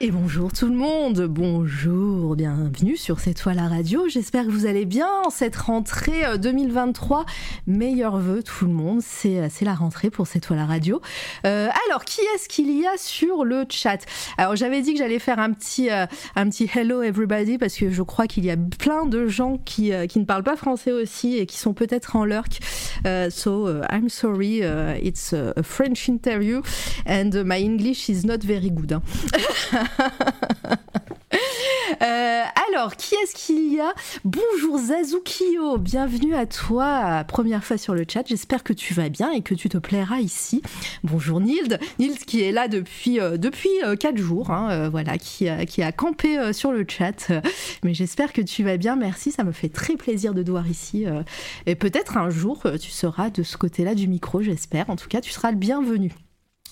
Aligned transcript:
Et 0.00 0.12
bonjour 0.12 0.52
tout 0.52 0.66
le 0.66 0.76
monde, 0.76 1.26
bonjour, 1.28 2.36
bienvenue 2.36 2.96
sur 2.96 3.18
cette 3.18 3.38
toile 3.38 3.58
à 3.58 3.66
radio. 3.66 4.06
J'espère 4.08 4.46
que 4.46 4.50
vous 4.52 4.66
allez 4.66 4.84
bien 4.84 5.08
en 5.26 5.30
cette 5.30 5.56
rentrée 5.56 6.38
2023. 6.38 7.26
Meilleurs 7.66 8.18
vœux 8.18 8.44
tout 8.44 8.66
le 8.66 8.70
monde, 8.70 9.00
c'est 9.02 9.50
la 9.62 9.74
rentrée 9.74 10.10
pour 10.10 10.28
cette 10.28 10.44
toile 10.44 10.60
à 10.60 10.66
radio. 10.66 11.00
Euh, 11.44 11.68
alors, 11.88 12.04
qui 12.04 12.20
est-ce 12.32 12.48
qu'il 12.48 12.70
y 12.78 12.86
a 12.86 12.96
sur 12.96 13.44
le 13.44 13.64
chat? 13.68 13.98
Alors, 14.36 14.54
j'avais 14.54 14.82
dit 14.82 14.92
que 14.92 14.98
j'allais 15.00 15.18
faire 15.18 15.40
un 15.40 15.52
petit, 15.52 15.90
euh, 15.90 16.06
un 16.36 16.48
petit 16.48 16.70
hello 16.72 17.02
everybody 17.02 17.58
parce 17.58 17.74
que 17.74 17.90
je 17.90 18.02
crois 18.02 18.28
qu'il 18.28 18.44
y 18.44 18.52
a 18.52 18.56
plein 18.56 19.04
de 19.04 19.26
gens 19.26 19.58
qui, 19.64 19.92
euh, 19.92 20.06
qui 20.06 20.20
ne 20.20 20.24
parlent 20.24 20.44
pas 20.44 20.56
français 20.56 20.92
aussi 20.92 21.38
et 21.38 21.46
qui 21.46 21.58
sont 21.58 21.74
peut-être 21.74 22.14
en 22.14 22.24
lurk. 22.24 22.60
Uh, 23.04 23.30
so, 23.30 23.66
uh, 23.68 23.82
I'm 23.90 24.08
sorry, 24.08 24.62
uh, 24.62 24.96
it's 25.02 25.32
a 25.32 25.60
French 25.64 26.08
interview 26.08 26.62
and 27.04 27.30
my 27.44 27.60
English 27.60 28.08
is 28.08 28.24
not 28.24 28.44
very 28.44 28.70
good. 28.70 28.92
Hein. 28.92 29.02
Euh, 32.02 32.42
alors, 32.70 32.96
qui 32.96 33.14
est-ce 33.14 33.34
qu'il 33.34 33.72
y 33.72 33.80
a 33.80 33.92
Bonjour 34.24 34.78
Zazukio, 34.78 35.78
bienvenue 35.78 36.34
à 36.34 36.46
toi, 36.46 37.24
première 37.26 37.64
fois 37.64 37.78
sur 37.78 37.94
le 37.94 38.04
chat. 38.06 38.22
J'espère 38.26 38.62
que 38.62 38.72
tu 38.72 38.94
vas 38.94 39.08
bien 39.08 39.32
et 39.32 39.40
que 39.40 39.54
tu 39.54 39.68
te 39.68 39.78
plairas 39.78 40.18
ici. 40.20 40.62
Bonjour 41.02 41.40
Nild, 41.40 41.80
Nild 41.98 42.18
qui 42.18 42.42
est 42.42 42.52
là 42.52 42.68
depuis 42.68 43.20
euh, 43.20 43.36
depuis 43.36 43.70
euh, 43.82 43.96
quatre 43.96 44.18
jours, 44.18 44.50
hein, 44.50 44.88
voilà, 44.90 45.18
qui 45.18 45.48
qui 45.66 45.82
a 45.82 45.90
campé 45.90 46.52
sur 46.52 46.70
le 46.72 46.84
chat. 46.86 47.32
mais 47.82 47.94
j'espère 47.94 48.32
que 48.32 48.42
tu 48.42 48.62
vas 48.62 48.76
bien. 48.76 48.94
Merci, 48.94 49.32
ça 49.32 49.42
me 49.42 49.52
fait 49.52 49.70
très 49.70 49.96
plaisir 49.96 50.34
de 50.34 50.42
te 50.42 50.50
voir 50.50 50.68
ici. 50.68 51.06
et 51.66 51.74
peut-être 51.74 52.16
un 52.16 52.30
jour 52.30 52.62
tu 52.80 52.90
seras 52.90 53.30
de 53.30 53.42
ce 53.42 53.56
côté-là 53.56 53.94
du 53.94 54.08
micro, 54.08 54.42
j'espère. 54.42 54.90
En 54.90 54.96
tout 54.96 55.08
cas, 55.08 55.20
tu 55.20 55.32
seras 55.32 55.50
le 55.50 55.56
bienvenu. 55.56 56.12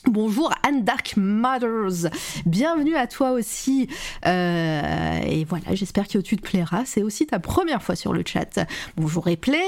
Bonjour 0.06 0.52
Anne 0.62 0.84
Dark 0.84 1.14
Mothers, 1.16 2.10
bienvenue 2.46 2.94
à 2.94 3.08
toi 3.08 3.32
aussi. 3.32 3.88
Euh, 4.24 5.18
et 5.26 5.44
voilà, 5.44 5.74
j'espère 5.74 6.06
que 6.06 6.18
tu 6.18 6.36
te 6.36 6.42
plairas. 6.42 6.84
C'est 6.84 7.02
aussi 7.02 7.26
ta 7.26 7.40
première 7.40 7.82
fois 7.82 7.96
sur 7.96 8.12
le 8.12 8.22
chat. 8.24 8.60
Bonjour 8.96 9.24
Replay, 9.24 9.58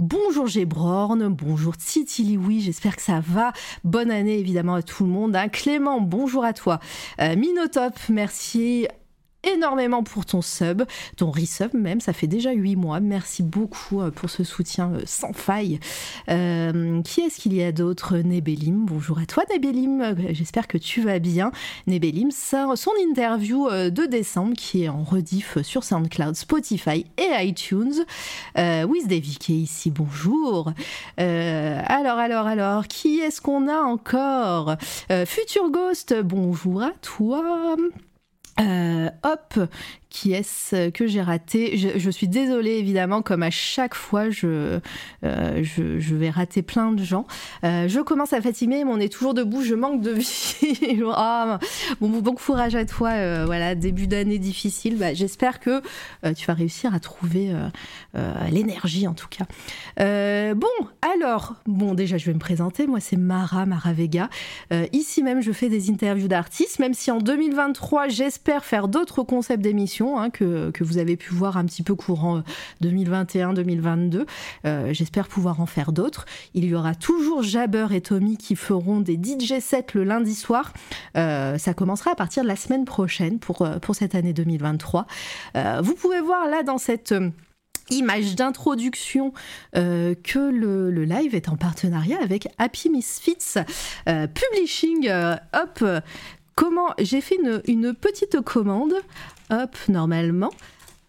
bonjour 0.00 0.48
Gébrorn, 0.48 1.28
bonjour 1.28 1.76
Titi 1.76 2.36
oui, 2.36 2.60
j'espère 2.60 2.96
que 2.96 3.02
ça 3.02 3.20
va. 3.20 3.52
Bonne 3.84 4.10
année 4.10 4.38
évidemment 4.38 4.74
à 4.74 4.82
tout 4.82 5.04
le 5.04 5.10
monde. 5.10 5.36
Hein. 5.36 5.48
Clément, 5.48 6.00
bonjour 6.00 6.44
à 6.44 6.52
toi. 6.52 6.80
Euh, 7.20 7.36
Minotop, 7.36 7.94
merci 8.08 8.88
énormément 9.46 10.02
pour 10.02 10.26
ton 10.26 10.42
sub, 10.42 10.82
ton 11.16 11.30
resub 11.30 11.74
même, 11.74 12.00
ça 12.00 12.12
fait 12.12 12.26
déjà 12.26 12.52
8 12.52 12.76
mois. 12.76 13.00
Merci 13.00 13.42
beaucoup 13.42 14.00
euh, 14.00 14.10
pour 14.10 14.30
ce 14.30 14.44
soutien 14.44 14.92
euh, 14.92 15.00
sans 15.06 15.32
faille. 15.32 15.80
Euh, 16.28 17.02
qui 17.02 17.20
est-ce 17.20 17.40
qu'il 17.40 17.54
y 17.54 17.62
a 17.62 17.72
d'autre? 17.72 18.16
Nebelim, 18.18 18.84
bonjour 18.86 19.18
à 19.18 19.26
toi 19.26 19.44
Nebelim, 19.50 20.16
j'espère 20.30 20.66
que 20.66 20.78
tu 20.78 21.00
vas 21.00 21.18
bien. 21.18 21.50
Nebelim, 21.86 22.30
son 22.30 22.92
interview 23.08 23.68
de 23.70 24.06
décembre 24.06 24.54
qui 24.56 24.84
est 24.84 24.88
en 24.88 25.04
rediff 25.04 25.60
sur 25.62 25.84
SoundCloud, 25.84 26.34
Spotify 26.34 27.06
et 27.18 27.46
iTunes. 27.46 28.04
Euh, 28.58 28.84
Wiz 28.84 29.06
qui 29.38 29.54
est 29.54 29.58
ici, 29.58 29.90
bonjour. 29.90 30.72
alors, 31.18 32.18
alors, 32.18 32.46
alors, 32.46 32.86
qui 32.88 33.20
est-ce 33.20 33.40
qu'on 33.40 33.68
a 33.68 33.78
encore? 33.78 34.76
Future 35.26 35.70
Ghost, 35.70 36.14
bonjour 36.22 36.82
à 36.82 36.92
toi. 37.02 37.76
Euh, 38.58 39.10
hop, 39.22 39.58
qui 40.16 40.32
est-ce 40.32 40.88
que 40.88 41.06
j'ai 41.06 41.20
raté? 41.20 41.76
Je, 41.76 42.10
suis 42.10 42.26
désolée 42.26 42.78
évidemment, 42.78 43.20
comme 43.20 43.42
à 43.42 43.50
chaque 43.50 43.94
fois, 43.94 44.30
je, 44.30 44.80
euh, 45.24 45.62
je, 45.62 46.14
vais 46.14 46.30
rater 46.30 46.62
plein 46.62 46.92
de 46.92 47.04
gens. 47.04 47.26
Euh, 47.64 47.86
je 47.86 48.00
commence 48.00 48.32
à 48.32 48.40
fatiguer, 48.40 48.84
mais 48.84 48.90
on 48.90 48.98
est 48.98 49.12
toujours 49.12 49.34
debout, 49.34 49.60
je 49.60 49.74
manque 49.74 50.00
de 50.00 50.12
vie. 50.12 51.02
oh, 51.04 51.56
bon, 52.00 52.08
bon 52.08 52.34
courage 52.34 52.74
à 52.74 52.86
toi, 52.86 53.10
euh, 53.10 53.42
voilà, 53.44 53.74
début 53.74 54.06
d'année 54.06 54.38
difficile. 54.38 54.96
Bah, 54.96 55.12
J'espère 55.12 55.60
que 55.60 55.82
tu 56.34 56.46
vas 56.46 56.54
réussir 56.54 56.94
à 56.94 57.00
trouver 57.00 57.52
l'énergie 58.50 59.06
en 59.06 59.12
tout 59.12 59.28
cas. 59.28 59.44
bon, 60.54 60.66
alors, 61.14 61.56
bon, 61.66 61.92
déjà 61.92 62.16
je 62.16 62.24
vais 62.24 62.34
me 62.34 62.38
présenter, 62.38 62.86
moi 62.86 63.00
c'est 63.00 63.18
Mara, 63.18 63.66
Mara 63.66 63.92
Vega. 63.92 64.30
ici 64.92 65.22
même, 65.22 65.42
je 65.42 65.52
fais 65.52 65.68
des 65.68 65.90
interviews 65.90 66.28
d'artistes, 66.28 66.78
même 66.78 66.94
si 66.94 67.10
en 67.10 67.18
2023, 67.18 68.08
j'espère 68.08 68.64
faire 68.64 68.88
d'autres 68.88 69.22
concepts 69.22 69.62
d'émissions 69.62 70.05
Hein, 70.14 70.30
que, 70.30 70.72
vous 70.80 70.98
avez 70.98 71.16
pu 71.16 71.34
voir 71.34 71.56
un 71.56 71.64
petit 71.64 71.82
peu 71.82 71.94
courant 71.94 72.42
2021-2022. 72.82 74.16
Euh, 74.16 74.24
euh, 74.66 74.92
j'espère 74.92 75.28
pouvoir 75.28 75.60
en 75.60 75.66
faire 75.66 75.92
d'autres. 75.92 76.26
Il 76.54 76.64
y 76.64 76.74
aura 76.74 76.94
toujours 76.94 77.42
Jabber 77.42 77.88
et 77.92 78.00
Tommy 78.00 78.36
qui 78.36 78.56
feront 78.56 79.00
des 79.00 79.16
DJ 79.16 79.58
sets 79.60 79.86
le 79.94 80.04
lundi 80.04 80.34
soir. 80.34 80.72
Euh, 81.16 81.58
ça 81.58 81.74
commencera 81.74 82.12
à 82.12 82.14
partir 82.14 82.42
de 82.42 82.48
la 82.48 82.56
semaine 82.56 82.84
prochaine 82.84 83.38
pour, 83.38 83.68
pour 83.82 83.94
cette 83.94 84.14
année 84.14 84.32
2023. 84.32 85.06
vous 85.82 85.94
pouvez 85.94 86.20
voir 86.20 86.48
là 86.48 86.62
dans 86.62 86.78
cette 86.78 87.14
image 87.90 88.34
d'introduction 88.34 89.32
que 89.72 90.50
le, 90.50 91.04
live 91.04 91.34
est 91.34 91.48
en 91.48 91.56
partenariat 91.56 92.18
avec 92.22 92.48
Happy 92.58 92.90
Misfits 92.90 93.58
Publishing. 94.06 95.10
hop, 95.52 95.84
comment 96.56 96.88
j'ai 96.98 97.20
fait 97.20 97.38
une, 97.68 97.94
petite 97.94 98.40
commande 98.40 98.94
hop, 99.50 99.76
normalement. 99.88 100.50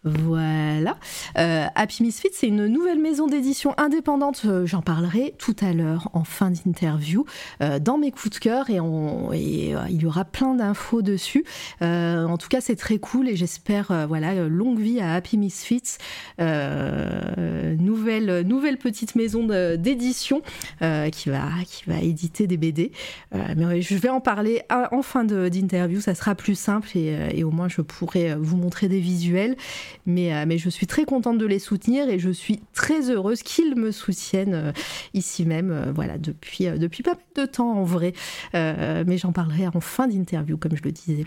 Voilà. 0.08 0.98
Euh, 1.38 1.66
Happy 1.76 2.04
Misfit, 2.04 2.30
c'est 2.34 2.48
une 2.48 2.68
nouvelle 2.68 3.00
maison 3.00 3.28
d'édition 3.28 3.74
indépendante. 3.78 4.44
Euh, 4.46 4.66
j'en 4.66 4.82
parlerai 4.82 5.34
tout 5.38 5.56
à 5.62 5.74
l'heure 5.74 6.10
en 6.14 6.24
fin 6.24 6.52
d'interview 6.52 7.26
euh, 7.62 7.80
dans 7.80 7.98
mes 7.98 8.12
coups 8.12 8.32
de 8.32 8.40
cœur 8.40 8.70
et, 8.70 8.78
il 8.78 10.02
y 10.02 10.06
aura 10.06 10.26
plein 10.26 10.56
d'infos 10.56 11.02
dessus. 11.02 11.44
en 11.82 12.38
tout 12.38 12.48
cas, 12.48 12.62
c'est 12.62 12.76
très 12.76 13.00
cool 13.00 13.28
et 13.28 13.36
j'espère, 13.36 14.08
voilà, 14.08 14.48
longue 14.48 14.80
vie 14.80 15.00
à 15.00 15.14
Happy 15.14 15.38
Misfits. 15.38 15.98
nouvelle, 16.40 18.42
nouvelle 18.46 18.78
petite 18.78 19.16
maison 19.16 19.48
d'édition 19.76 20.42
qui, 21.12 21.30
va, 21.30 21.50
éditer 22.02 22.48
des 22.48 22.58
BD. 22.58 22.92
mais 23.34 23.82
je 23.82 23.96
vais 23.96 24.10
en 24.10 24.22
parler 24.22 24.62
en 24.70 25.02
fin 25.02 25.24
d'interview, 25.24 26.00
ça 26.00 26.16
sera 26.16 26.36
plus 26.36 26.56
simple 26.56 26.90
et 26.96 27.44
au 27.44 27.52
moins 27.52 27.70
je 27.70 27.82
pourrai 27.82 28.36
vous 28.36 28.58
montrer 28.58 28.88
des 28.88 29.00
visuels. 29.00 29.56
Euh, 30.08 30.46
mais, 30.48 30.58
je 30.58 30.70
suis 30.70 30.88
très 30.88 31.06
contente 31.06 31.38
de 31.38 31.46
les 31.46 31.60
soutenir 31.60 32.10
et 32.10 32.20
je 32.20 32.30
suis 32.30 32.62
très 32.74 33.10
heureuse 33.12 33.44
qu'ils 33.44 33.76
me 33.76 33.92
soutiennent 33.92 34.54
euh, 34.54 34.72
ici 35.14 35.46
même, 35.46 35.72
euh, 35.72 35.92
voilà, 35.94 36.18
depuis, 36.18 36.66
depuis 36.66 37.04
pas 37.04 37.16
mal 37.16 37.24
de 37.36 37.46
temps 37.46 37.72
en 37.72 37.84
vrai. 37.84 38.14
mais 38.54 39.18
j'en 39.18 39.32
parlerai 39.32 39.68
en 39.68 39.80
fin 39.80 40.08
d'interview, 40.08 40.58
comme 40.58 40.76
je 40.76 40.84
le 40.84 40.92
disais. 40.92 41.26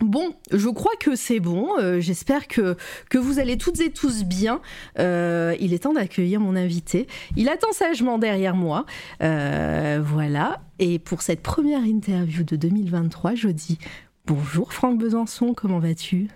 Bon, 0.00 0.32
je 0.52 0.68
crois 0.68 0.92
que 1.00 1.16
c'est 1.16 1.40
bon. 1.40 1.70
J'espère 1.98 2.46
que, 2.46 2.76
que 3.10 3.18
vous 3.18 3.40
allez 3.40 3.56
toutes 3.58 3.80
et 3.80 3.90
tous 3.90 4.24
bien. 4.24 4.60
il 4.96 5.72
est 5.72 5.82
temps 5.82 5.92
d'accueillir 5.92 6.40
mon 6.40 6.54
invité. 6.54 7.06
Il 7.36 7.48
attend 7.48 7.72
sagement 7.72 8.18
derrière 8.18 8.54
moi. 8.54 8.86
voilà. 9.20 10.60
Et 10.78 10.98
pour 10.98 11.22
cette 11.22 11.42
première 11.42 11.84
interview 11.84 12.44
de 12.44 12.56
2023, 12.56 13.34
je 13.34 13.48
dis 13.48 13.78
bonjour 14.26 14.72
Franck 14.72 14.98
Besançon, 14.98 15.54
comment 15.54 15.80
vas-tu? 15.80 16.28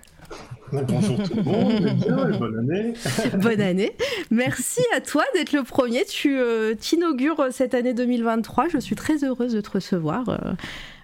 Bonjour 0.73 1.23
tout 1.23 1.35
le 1.37 1.43
monde, 1.43 1.85
bien 1.97 2.39
bonne 2.39 2.59
année. 2.59 2.95
bonne 3.35 3.61
année. 3.61 3.93
Merci 4.31 4.81
à 4.97 5.03
toi 5.03 5.23
d'être 5.35 5.53
le 5.53 5.65
premier. 5.65 6.07
Tu 6.07 6.39
euh, 6.39 6.75
inaugures 6.93 7.41
euh, 7.41 7.51
cette 7.51 7.75
année 7.75 7.93
2023. 7.93 8.69
Je 8.69 8.79
suis 8.79 8.97
très 8.97 9.23
heureuse 9.23 9.53
de 9.53 9.61
te 9.61 9.71
recevoir. 9.71 10.31
Euh, 10.31 10.37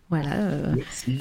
voilà. 0.08 0.31
Merci. 0.75 1.19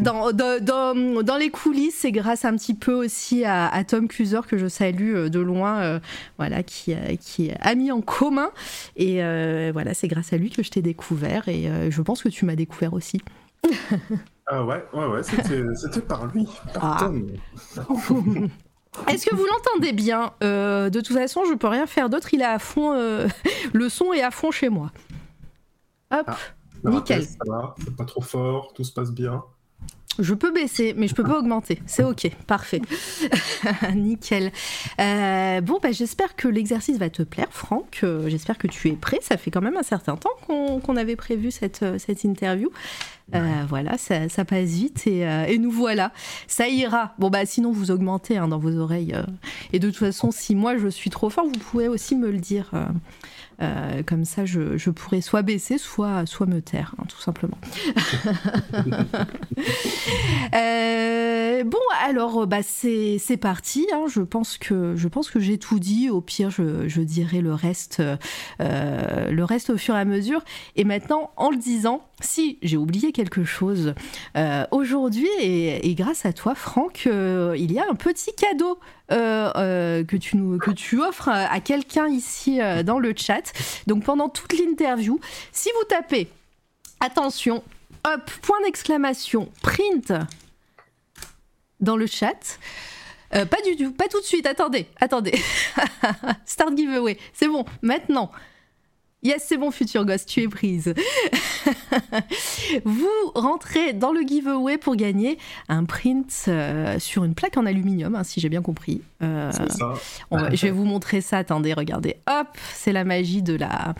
Dans, 0.00 0.32
dans, 0.32 1.22
dans, 1.22 1.36
les 1.36 1.50
coulisses, 1.50 1.96
c'est 1.98 2.12
grâce 2.12 2.46
un 2.46 2.56
petit 2.56 2.72
peu 2.72 2.94
aussi 2.94 3.44
à, 3.44 3.84
Tom 3.86 4.08
Cluser 4.08 4.40
que 4.48 4.56
je 4.56 4.66
salue 4.66 5.26
de 5.26 5.40
loin, 5.40 6.00
voilà, 6.38 6.62
qui, 6.62 6.94
qui 7.20 7.50
a 7.60 7.74
mis 7.74 7.92
en 7.92 8.00
commun. 8.00 8.50
Et 8.96 9.16
voilà, 9.72 9.92
c'est 9.92 10.08
grâce 10.08 10.32
à 10.32 10.38
lui 10.38 10.48
que 10.48 10.62
je 10.62 10.70
t'ai 10.70 10.80
découvert 10.80 11.48
et 11.48 11.68
je 11.90 12.00
pense 12.00 12.22
que 12.22 12.30
tu 12.30 12.46
m'as 12.46 12.56
découvert 12.56 12.94
aussi. 12.94 13.20
Ah 14.46 14.64
ouais, 14.64 14.84
ouais, 14.92 15.06
ouais, 15.06 15.22
c'était 15.22 16.00
par 16.06 16.26
lui, 16.26 16.46
par 16.74 17.02
ah. 17.02 17.10
Est-ce 19.08 19.26
que 19.26 19.34
vous 19.34 19.44
l'entendez 19.44 19.92
bien? 19.92 20.32
Euh, 20.42 20.90
De 20.90 21.00
toute 21.00 21.16
façon, 21.16 21.42
je 21.48 21.54
peux 21.54 21.66
rien 21.66 21.86
faire 21.86 22.08
d'autre. 22.08 22.32
Il 22.32 22.42
est 22.42 22.46
à 22.46 22.58
fond, 22.58 22.92
euh, 22.94 23.26
le 23.72 23.88
son 23.88 24.12
est 24.12 24.22
à 24.22 24.30
fond 24.30 24.50
chez 24.50 24.68
moi. 24.68 24.92
Hop, 26.12 26.26
ah, 26.26 26.36
nickel. 26.84 27.24
Ça 27.24 27.38
va, 27.46 27.74
c'est 27.82 27.96
pas 27.96 28.04
trop 28.04 28.20
fort, 28.20 28.72
tout 28.74 28.84
se 28.84 28.92
passe 28.92 29.10
bien. 29.10 29.42
Je 30.20 30.32
peux 30.32 30.52
baisser, 30.52 30.94
mais 30.96 31.08
je 31.08 31.14
peux 31.14 31.24
pas 31.24 31.38
augmenter. 31.40 31.82
C'est 31.86 32.04
ok, 32.04 32.30
parfait. 32.46 32.80
Nickel. 33.96 34.52
Euh, 35.00 35.60
bon, 35.60 35.80
bah, 35.82 35.90
j'espère 35.90 36.36
que 36.36 36.46
l'exercice 36.46 36.98
va 36.98 37.10
te 37.10 37.24
plaire, 37.24 37.48
Franck. 37.50 38.04
j'espère 38.26 38.56
que 38.56 38.68
tu 38.68 38.90
es 38.90 38.92
prêt. 38.92 39.18
Ça 39.22 39.36
fait 39.36 39.50
quand 39.50 39.62
même 39.62 39.76
un 39.76 39.82
certain 39.82 40.16
temps 40.16 40.30
qu'on 40.46 40.96
avait 40.96 41.16
prévu 41.16 41.50
cette, 41.50 41.84
cette 41.98 42.22
interview. 42.22 42.70
Euh, 43.34 43.64
voilà, 43.66 43.96
ça, 43.96 44.28
ça, 44.28 44.44
passe 44.44 44.68
vite 44.68 45.06
et, 45.06 45.26
euh, 45.26 45.46
et, 45.46 45.58
nous 45.58 45.70
voilà. 45.70 46.12
Ça 46.46 46.68
ira. 46.68 47.14
Bon, 47.18 47.30
bah 47.30 47.46
sinon, 47.46 47.72
vous 47.72 47.90
augmentez 47.90 48.36
hein, 48.36 48.48
dans 48.48 48.58
vos 48.58 48.76
oreilles. 48.76 49.14
Euh. 49.14 49.24
et 49.72 49.78
de 49.78 49.88
toute 49.88 49.98
façon, 49.98 50.30
si 50.30 50.54
moi 50.54 50.76
je 50.76 50.88
suis 50.88 51.10
trop 51.10 51.30
fort, 51.30 51.46
vous 51.46 51.58
pouvez 51.58 51.88
aussi 51.88 52.16
me 52.16 52.30
le 52.30 52.38
dire. 52.38 52.70
Comme 54.06 54.26
ça, 54.26 54.44
je, 54.44 54.76
je, 54.76 54.90
pourrais 54.90 55.22
soit 55.22 55.40
baisser, 55.40 55.78
soit, 55.78 56.26
soit 56.26 56.44
me 56.44 56.60
taire, 56.60 56.94
hein, 56.98 57.04
tout 57.08 57.20
simplement. 57.20 57.56
bon, 61.64 61.78
alors, 62.02 62.46
bah, 62.46 62.62
c'est 62.62 63.38
parti. 63.40 63.86
Hein. 63.94 64.04
Je 64.08 64.20
pense 64.20 64.58
que, 64.58 64.96
je 64.96 65.08
pense 65.08 65.30
que 65.30 65.40
j'ai 65.40 65.56
tout 65.56 65.78
dit. 65.78 66.10
Au 66.10 66.20
pire, 66.20 66.50
je, 66.50 66.88
je 66.88 67.00
dirai 67.00 67.40
le 67.40 67.54
reste, 67.54 68.02
le 68.58 69.42
reste 69.44 69.70
au 69.70 69.78
fur 69.78 69.96
et 69.96 70.00
à 70.00 70.04
mesure. 70.04 70.42
Et 70.76 70.84
maintenant, 70.84 71.30
en 71.36 71.50
le 71.50 71.56
disant, 71.56 72.02
si 72.24 72.58
j'ai 72.62 72.76
oublié 72.76 73.12
quelque 73.12 73.44
chose, 73.44 73.94
euh, 74.36 74.66
aujourd'hui, 74.70 75.28
et, 75.40 75.94
grâce 75.94 76.26
à 76.26 76.32
toi, 76.32 76.54
Franck, 76.54 77.04
euh, 77.06 77.54
il 77.56 77.72
y 77.72 77.78
a 77.78 77.84
un 77.88 77.94
petit 77.94 78.34
cadeau 78.34 78.78
euh, 79.12 80.04
que, 80.04 80.16
tu 80.72 81.00
offres 81.00 81.28
à, 81.28 81.60
quelqu'un 81.60 82.08
ici 82.08 82.58
dans 82.84 82.98
le 82.98 83.14
chat. 83.16 83.52
Donc 83.86 84.04
pendant 84.04 84.28
toute 84.28 84.52
l'interview, 84.52 85.20
si 85.52 85.68
vous 85.78 85.84
tapez, 85.84 86.28
attention, 87.00 87.62
hop, 88.04 88.30
point 88.42 88.60
d'exclamation, 88.64 89.48
print 89.62 90.12
dans 91.80 91.96
le 91.96 92.06
chat. 92.06 92.58
Pas 93.30 93.62
du 93.66 93.76
tout, 93.76 93.90
pas 93.90 94.06
tout 94.06 94.20
de 94.20 94.24
suite, 94.24 94.46
attendez, 94.46 94.86
attendez. 95.00 95.34
Start 96.46 96.76
giveaway, 96.76 97.18
c'est 97.32 97.48
bon, 97.48 97.64
maintenant. 97.82 98.30
Yes, 99.24 99.42
c'est 99.46 99.56
bon, 99.56 99.70
futur 99.70 100.04
gosse, 100.04 100.26
tu 100.26 100.42
es 100.42 100.48
prise. 100.48 100.92
vous 102.84 103.08
rentrez 103.34 103.94
dans 103.94 104.12
le 104.12 104.20
giveaway 104.20 104.76
pour 104.76 104.96
gagner 104.96 105.38
un 105.70 105.84
print 105.84 106.44
euh, 106.48 106.98
sur 106.98 107.24
une 107.24 107.34
plaque 107.34 107.56
en 107.56 107.64
aluminium, 107.64 108.14
hein, 108.14 108.22
si 108.22 108.40
j'ai 108.40 108.50
bien 108.50 108.60
compris. 108.60 109.00
Euh, 109.22 109.50
c'est 109.50 109.72
ça. 109.72 109.94
On 110.30 110.36
va, 110.36 110.54
je 110.54 110.66
vais 110.66 110.70
vous 110.72 110.84
montrer 110.84 111.22
ça. 111.22 111.38
Attendez, 111.38 111.72
regardez. 111.72 112.16
Hop, 112.28 112.48
c'est 112.74 112.92
la 112.92 113.04
magie 113.04 113.42
de 113.42 113.54
la, 113.54 113.94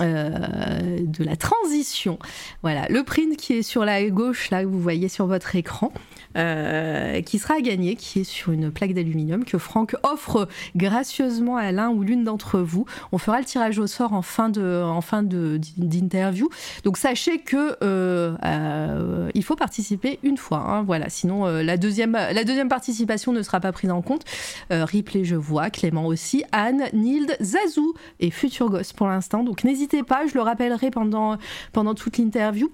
euh, 0.00 0.98
de 1.00 1.24
la 1.24 1.36
transition. 1.36 2.18
Voilà, 2.62 2.86
le 2.90 3.02
print 3.02 3.36
qui 3.36 3.54
est 3.54 3.62
sur 3.62 3.84
la 3.84 4.04
gauche, 4.10 4.50
là, 4.50 4.62
que 4.62 4.68
vous 4.68 4.80
voyez 4.80 5.08
sur 5.08 5.26
votre 5.26 5.56
écran, 5.56 5.92
euh, 6.36 7.20
qui 7.22 7.38
sera 7.38 7.54
à 7.54 7.60
gagner, 7.60 7.96
qui 7.96 8.20
est 8.20 8.24
sur 8.24 8.52
une 8.52 8.70
plaque 8.70 8.94
d'aluminium 8.94 9.44
que 9.44 9.58
Franck 9.58 9.96
offre 10.02 10.48
gracieusement 10.74 11.56
à 11.56 11.72
l'un 11.72 11.90
ou 11.90 12.02
l'une 12.02 12.24
d'entre 12.24 12.60
vous. 12.60 12.84
On 13.12 13.18
fera 13.18 13.38
le 13.38 13.44
tirage 13.44 13.78
au 13.78 13.86
sort 13.86 14.12
en 14.12 14.22
fin 14.22 14.48
de, 14.48 14.82
en 14.82 15.00
fin 15.00 15.22
de, 15.22 15.60
d'interview. 15.76 16.48
Donc 16.84 16.96
sachez 16.98 17.38
que 17.38 17.76
euh, 17.82 18.36
euh, 18.44 19.30
il 19.34 19.42
faut 19.42 19.56
participer 19.56 20.18
une 20.22 20.36
fois. 20.36 20.58
Hein, 20.58 20.82
voilà, 20.82 21.08
sinon 21.08 21.46
la 21.46 21.76
deuxième, 21.76 22.12
la 22.12 22.44
deuxième 22.44 22.68
participation 22.68 23.32
ne 23.32 23.42
sera 23.42 23.60
pas 23.60 23.72
prise 23.72 23.90
en 23.90 24.02
compte. 24.02 24.24
Ripley, 24.70 25.24
je 25.24 25.36
vois, 25.36 25.70
Clément 25.70 26.06
aussi, 26.06 26.44
Anne, 26.52 26.84
Nild, 26.92 27.36
Zazou 27.40 27.94
et 28.20 28.30
Futur 28.30 28.70
Gosse 28.70 28.92
pour 28.92 29.08
l'instant. 29.08 29.42
Donc 29.42 29.64
n'hésitez 29.64 30.02
pas, 30.02 30.26
je 30.26 30.34
le 30.34 30.42
rappellerai 30.42 30.90
pendant, 30.90 31.36
pendant 31.72 31.94
toute 31.94 32.18
l'interview. 32.18 32.70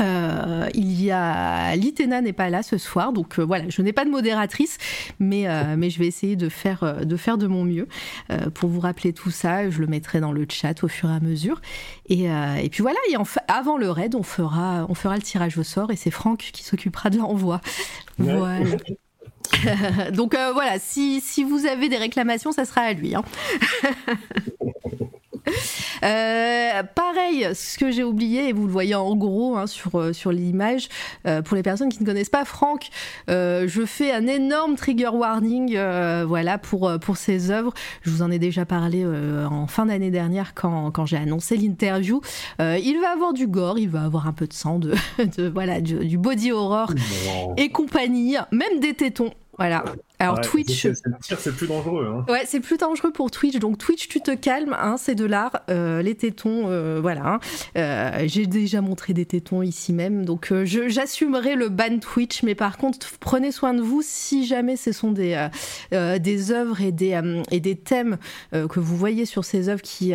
Euh, 0.00 0.68
il 0.74 1.02
y 1.02 1.10
a 1.10 1.76
Litena 1.76 2.20
n'est 2.20 2.32
pas 2.32 2.50
là 2.50 2.62
ce 2.62 2.78
soir, 2.78 3.12
donc 3.12 3.38
euh, 3.38 3.42
voilà, 3.44 3.64
je 3.68 3.82
n'ai 3.82 3.92
pas 3.92 4.04
de 4.04 4.10
modératrice, 4.10 4.78
mais, 5.18 5.46
euh, 5.46 5.74
mais 5.76 5.90
je 5.90 5.98
vais 5.98 6.06
essayer 6.06 6.36
de 6.36 6.48
faire, 6.48 7.04
de 7.04 7.16
faire 7.16 7.38
de 7.38 7.46
mon 7.46 7.64
mieux 7.64 7.88
pour 8.54 8.68
vous 8.68 8.80
rappeler 8.80 9.12
tout 9.12 9.30
ça. 9.30 9.68
Je 9.70 9.80
le 9.80 9.86
mettrai 9.86 10.20
dans 10.20 10.32
le 10.32 10.46
chat 10.48 10.82
au 10.84 10.88
fur 10.88 11.10
et 11.10 11.14
à 11.14 11.20
mesure. 11.20 11.60
Et, 12.08 12.24
et 12.24 12.68
puis 12.70 12.82
voilà, 12.82 12.98
et 13.10 13.16
avant 13.48 13.76
le 13.76 13.90
raid, 13.90 14.14
on 14.14 14.22
fera, 14.22 14.86
on 14.88 14.94
fera 14.94 15.16
le 15.16 15.22
tirage 15.22 15.58
au 15.58 15.62
sort 15.62 15.90
et 15.90 15.96
c'est 15.96 16.10
Franck 16.10 16.50
qui 16.52 16.64
s'occupera 16.64 17.10
de 17.10 17.18
l'envoi. 17.18 17.60
Ouais. 18.18 18.34
Voilà. 18.34 18.76
donc 20.12 20.34
voilà, 20.54 20.78
si, 20.78 21.20
si 21.20 21.44
vous 21.44 21.66
avez 21.66 21.88
des 21.88 21.98
réclamations, 21.98 22.52
ça 22.52 22.64
sera 22.64 22.82
à 22.82 22.92
lui. 22.92 23.14
Hein. 23.14 23.22
Euh, 26.04 26.82
pareil, 26.94 27.48
ce 27.54 27.78
que 27.78 27.90
j'ai 27.90 28.04
oublié, 28.04 28.48
et 28.48 28.52
vous 28.52 28.66
le 28.66 28.72
voyez 28.72 28.94
en 28.94 29.14
gros 29.14 29.56
hein, 29.56 29.66
sur, 29.66 29.98
euh, 29.98 30.12
sur 30.12 30.32
l'image, 30.32 30.88
euh, 31.26 31.42
pour 31.42 31.56
les 31.56 31.62
personnes 31.62 31.88
qui 31.88 32.00
ne 32.00 32.06
connaissent 32.06 32.30
pas 32.30 32.44
Franck, 32.44 32.88
euh, 33.30 33.66
je 33.68 33.84
fais 33.84 34.12
un 34.12 34.26
énorme 34.26 34.76
trigger 34.76 35.08
warning 35.08 35.78
voilà, 36.26 36.58
pour, 36.58 36.92
pour 37.00 37.16
ses 37.16 37.50
œuvres. 37.50 37.72
Je 38.02 38.10
vous 38.10 38.22
en 38.22 38.30
ai 38.30 38.38
déjà 38.38 38.64
parlé 38.64 39.04
en 39.06 39.66
fin 39.66 39.86
d'année 39.86 40.10
dernière 40.10 40.54
quand, 40.54 40.90
quand 40.90 41.06
j'ai 41.06 41.16
annoncé 41.16 41.56
l'interview. 41.56 42.20
il 42.58 42.98
va 43.00 43.12
avoir 43.12 43.32
du 43.32 43.46
gore, 43.46 43.78
il 43.78 43.88
va 43.88 44.02
avoir 44.02 44.26
un 44.26 44.32
peu 44.32 44.46
de 44.46 44.52
sang, 44.52 44.78
de, 44.78 44.94
de 45.36 45.48
voilà, 45.48 45.80
du, 45.80 46.06
du, 46.06 46.18
body 46.18 46.52
horror 46.52 46.92
et 47.56 47.68
compagnie, 47.68 48.36
même 48.50 48.80
des 48.80 48.94
tétons. 48.94 49.32
Voilà. 49.58 49.84
Alors 50.22 50.36
ouais, 50.36 50.42
Twitch. 50.42 50.86
C'est 51.38 51.56
plus 51.56 51.66
dangereux. 51.66 52.06
Hein. 52.06 52.32
Ouais, 52.32 52.44
c'est 52.46 52.60
plus 52.60 52.76
dangereux 52.76 53.12
pour 53.12 53.30
Twitch. 53.30 53.58
Donc 53.58 53.78
Twitch, 53.78 54.08
tu 54.08 54.20
te 54.20 54.30
calmes, 54.34 54.76
hein, 54.78 54.96
c'est 54.98 55.14
de 55.14 55.24
l'art. 55.24 55.62
Euh, 55.68 56.00
les 56.02 56.14
tétons, 56.14 56.64
euh, 56.66 57.00
voilà. 57.00 57.40
Euh, 57.76 58.22
J'ai 58.26 58.46
déjà 58.46 58.80
montré 58.80 59.14
des 59.14 59.26
tétons 59.26 59.62
ici 59.62 59.92
même. 59.92 60.24
Donc 60.24 60.52
j'assumerai 60.64 61.56
le 61.56 61.68
ban 61.68 61.98
Twitch. 61.98 62.42
Mais 62.42 62.54
par 62.54 62.76
contre, 62.78 63.06
prenez 63.20 63.50
soin 63.50 63.74
de 63.74 63.82
vous 63.82 64.02
si 64.02 64.46
jamais 64.46 64.76
ce 64.76 64.92
sont 64.92 65.12
des, 65.12 65.48
des 65.90 66.52
œuvres 66.52 66.80
et 66.80 66.92
des, 66.92 67.20
et 67.50 67.60
des 67.60 67.76
thèmes 67.76 68.18
que 68.52 68.80
vous 68.80 68.96
voyez 68.96 69.26
sur 69.26 69.44
ces 69.44 69.68
œuvres 69.68 69.82
qui, 69.82 70.12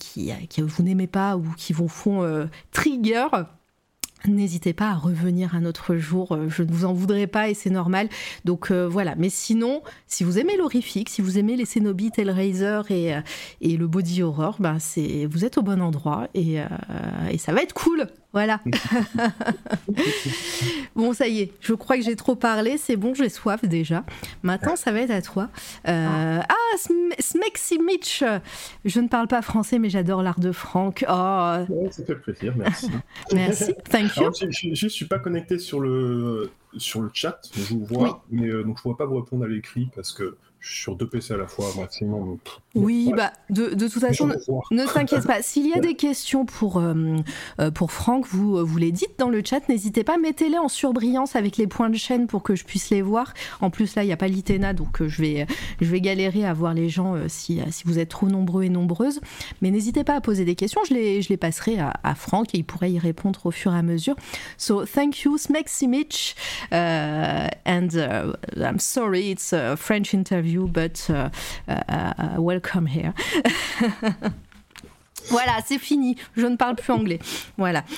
qui, 0.00 0.32
qui 0.48 0.62
vous 0.62 0.82
n'aimez 0.82 1.06
pas 1.06 1.36
ou 1.36 1.44
qui 1.56 1.72
vous 1.72 1.88
font 1.88 2.48
trigger. 2.72 3.26
N'hésitez 4.26 4.72
pas 4.72 4.90
à 4.90 4.94
revenir 4.94 5.54
un 5.54 5.66
autre 5.66 5.96
jour, 5.96 6.38
je 6.48 6.62
ne 6.62 6.72
vous 6.72 6.86
en 6.86 6.94
voudrais 6.94 7.26
pas 7.26 7.50
et 7.50 7.54
c'est 7.54 7.68
normal. 7.70 8.08
Donc 8.44 8.70
euh, 8.70 8.88
voilà, 8.88 9.14
mais 9.16 9.28
sinon, 9.28 9.82
si 10.06 10.24
vous 10.24 10.38
aimez 10.38 10.56
l'horrifique, 10.56 11.10
si 11.10 11.20
vous 11.20 11.38
aimez 11.38 11.56
les 11.56 11.66
Cénobites, 11.66 12.18
Hellraiser 12.18 12.80
et, 12.88 13.14
euh, 13.14 13.20
et 13.60 13.76
le 13.76 13.86
body 13.86 14.22
horror, 14.22 14.56
ben 14.60 14.78
c'est, 14.78 15.26
vous 15.26 15.44
êtes 15.44 15.58
au 15.58 15.62
bon 15.62 15.82
endroit 15.82 16.28
et, 16.32 16.60
euh, 16.60 16.66
et 17.30 17.36
ça 17.36 17.52
va 17.52 17.62
être 17.62 17.74
cool. 17.74 18.06
Voilà. 18.34 18.60
bon, 20.96 21.12
ça 21.12 21.28
y 21.28 21.42
est, 21.42 21.52
je 21.60 21.72
crois 21.72 21.96
que 21.96 22.02
j'ai 22.02 22.16
trop 22.16 22.34
parlé, 22.34 22.76
c'est 22.78 22.96
bon, 22.96 23.14
j'ai 23.14 23.28
soif 23.28 23.64
déjà. 23.64 24.04
Maintenant, 24.42 24.74
ça 24.74 24.90
va 24.90 25.00
être 25.00 25.12
à 25.12 25.22
toi. 25.22 25.48
Euh, 25.86 26.40
ah, 26.42 26.54
Smexy 27.20 27.78
Mitch 27.78 28.24
Je 28.84 29.00
ne 29.00 29.06
parle 29.06 29.28
pas 29.28 29.40
français, 29.40 29.78
mais 29.78 29.88
j'adore 29.88 30.22
l'art 30.22 30.40
de 30.40 30.50
Franck. 30.50 31.04
Oh. 31.08 31.64
Ouais, 31.68 31.92
ça 31.92 32.04
fait 32.04 32.16
plaisir, 32.16 32.54
merci. 32.56 32.90
merci, 33.32 33.72
thank 33.88 34.16
you. 34.16 34.22
Alors, 34.22 34.34
je 34.34 34.84
ne 34.84 34.90
suis 34.90 35.06
pas 35.06 35.20
connecté 35.20 35.60
sur 35.60 35.78
le, 35.78 36.50
sur 36.76 37.02
le 37.02 37.10
chat, 37.14 37.40
je 37.56 37.72
vous 37.72 37.84
vois, 37.84 38.24
oui. 38.30 38.40
mais 38.40 38.48
euh, 38.48 38.64
donc 38.64 38.78
je 38.78 38.80
ne 38.80 38.82
pourrais 38.82 38.96
pas 38.96 39.06
vous 39.06 39.20
répondre 39.20 39.44
à 39.44 39.48
l'écrit 39.48 39.90
parce 39.94 40.12
que 40.12 40.36
je 40.64 40.72
suis 40.72 40.82
sur 40.82 40.96
deux 40.96 41.06
PC 41.06 41.34
à 41.34 41.36
la 41.36 41.46
fois 41.46 41.66
maximum. 41.76 42.38
Oui, 42.74 43.12
bah, 43.14 43.34
de, 43.50 43.74
de 43.74 43.86
toute 43.86 44.00
façon, 44.00 44.28
ne, 44.70 44.86
t'inquiète 44.86 45.26
pas. 45.26 45.42
S'il 45.42 45.68
y 45.68 45.74
a 45.74 45.78
des 45.78 45.94
questions 45.94 46.46
pour, 46.46 46.78
euh, 46.78 47.18
pour 47.74 47.92
Franck, 47.92 48.26
vous, 48.26 48.64
vous 48.64 48.78
les 48.78 48.90
dites 48.90 49.18
dans 49.18 49.28
le 49.28 49.42
chat. 49.44 49.68
N'hésitez 49.68 50.04
pas, 50.04 50.16
mettez-les 50.16 50.56
en 50.56 50.68
surbrillance 50.68 51.36
avec 51.36 51.58
les 51.58 51.66
points 51.66 51.90
de 51.90 51.98
chaîne 51.98 52.26
pour 52.26 52.42
que 52.42 52.54
je 52.54 52.64
puisse 52.64 52.88
les 52.88 53.02
voir. 53.02 53.34
En 53.60 53.68
plus, 53.68 53.94
là, 53.94 54.04
il 54.04 54.06
n'y 54.06 54.12
a 54.14 54.16
pas 54.16 54.26
l'Itena, 54.26 54.72
donc 54.72 55.02
euh, 55.02 55.08
je, 55.08 55.20
vais, 55.20 55.46
je 55.82 55.86
vais 55.86 56.00
galérer 56.00 56.46
à 56.46 56.54
voir 56.54 56.72
les 56.72 56.88
gens 56.88 57.14
euh, 57.14 57.26
si, 57.28 57.60
si 57.70 57.82
vous 57.84 57.98
êtes 57.98 58.08
trop 58.08 58.28
nombreux 58.28 58.64
et 58.64 58.70
nombreuses. 58.70 59.20
Mais 59.60 59.70
n'hésitez 59.70 60.02
pas 60.02 60.14
à 60.14 60.22
poser 60.22 60.46
des 60.46 60.54
questions. 60.54 60.80
Je 60.88 60.94
les, 60.94 61.20
je 61.20 61.28
les 61.28 61.36
passerai 61.36 61.78
à, 61.78 61.92
à, 62.02 62.14
Franck 62.14 62.54
et 62.54 62.58
il 62.58 62.64
pourrait 62.64 62.90
y 62.90 62.98
répondre 62.98 63.38
au 63.44 63.50
fur 63.50 63.74
et 63.74 63.78
à 63.78 63.82
mesure. 63.82 64.16
So, 64.56 64.86
thank 64.86 65.24
you, 65.24 65.36
Smexy 65.36 65.88
Mitch. 65.88 66.34
Uh, 66.72 67.48
and 67.66 67.88
uh, 67.94 68.32
I'm 68.56 68.78
sorry, 68.78 69.30
it's 69.30 69.52
a 69.52 69.76
French 69.76 70.14
interview. 70.14 70.53
You, 70.54 70.66
but 70.66 71.10
uh, 71.10 71.28
uh, 71.68 72.36
welcome 72.38 72.86
here. 72.86 73.12
voilà, 75.30 75.58
c'est 75.66 75.78
fini. 75.78 76.16
Je 76.36 76.46
ne 76.46 76.56
parle 76.56 76.76
plus 76.76 76.92
anglais. 76.92 77.18
Voilà. 77.58 77.84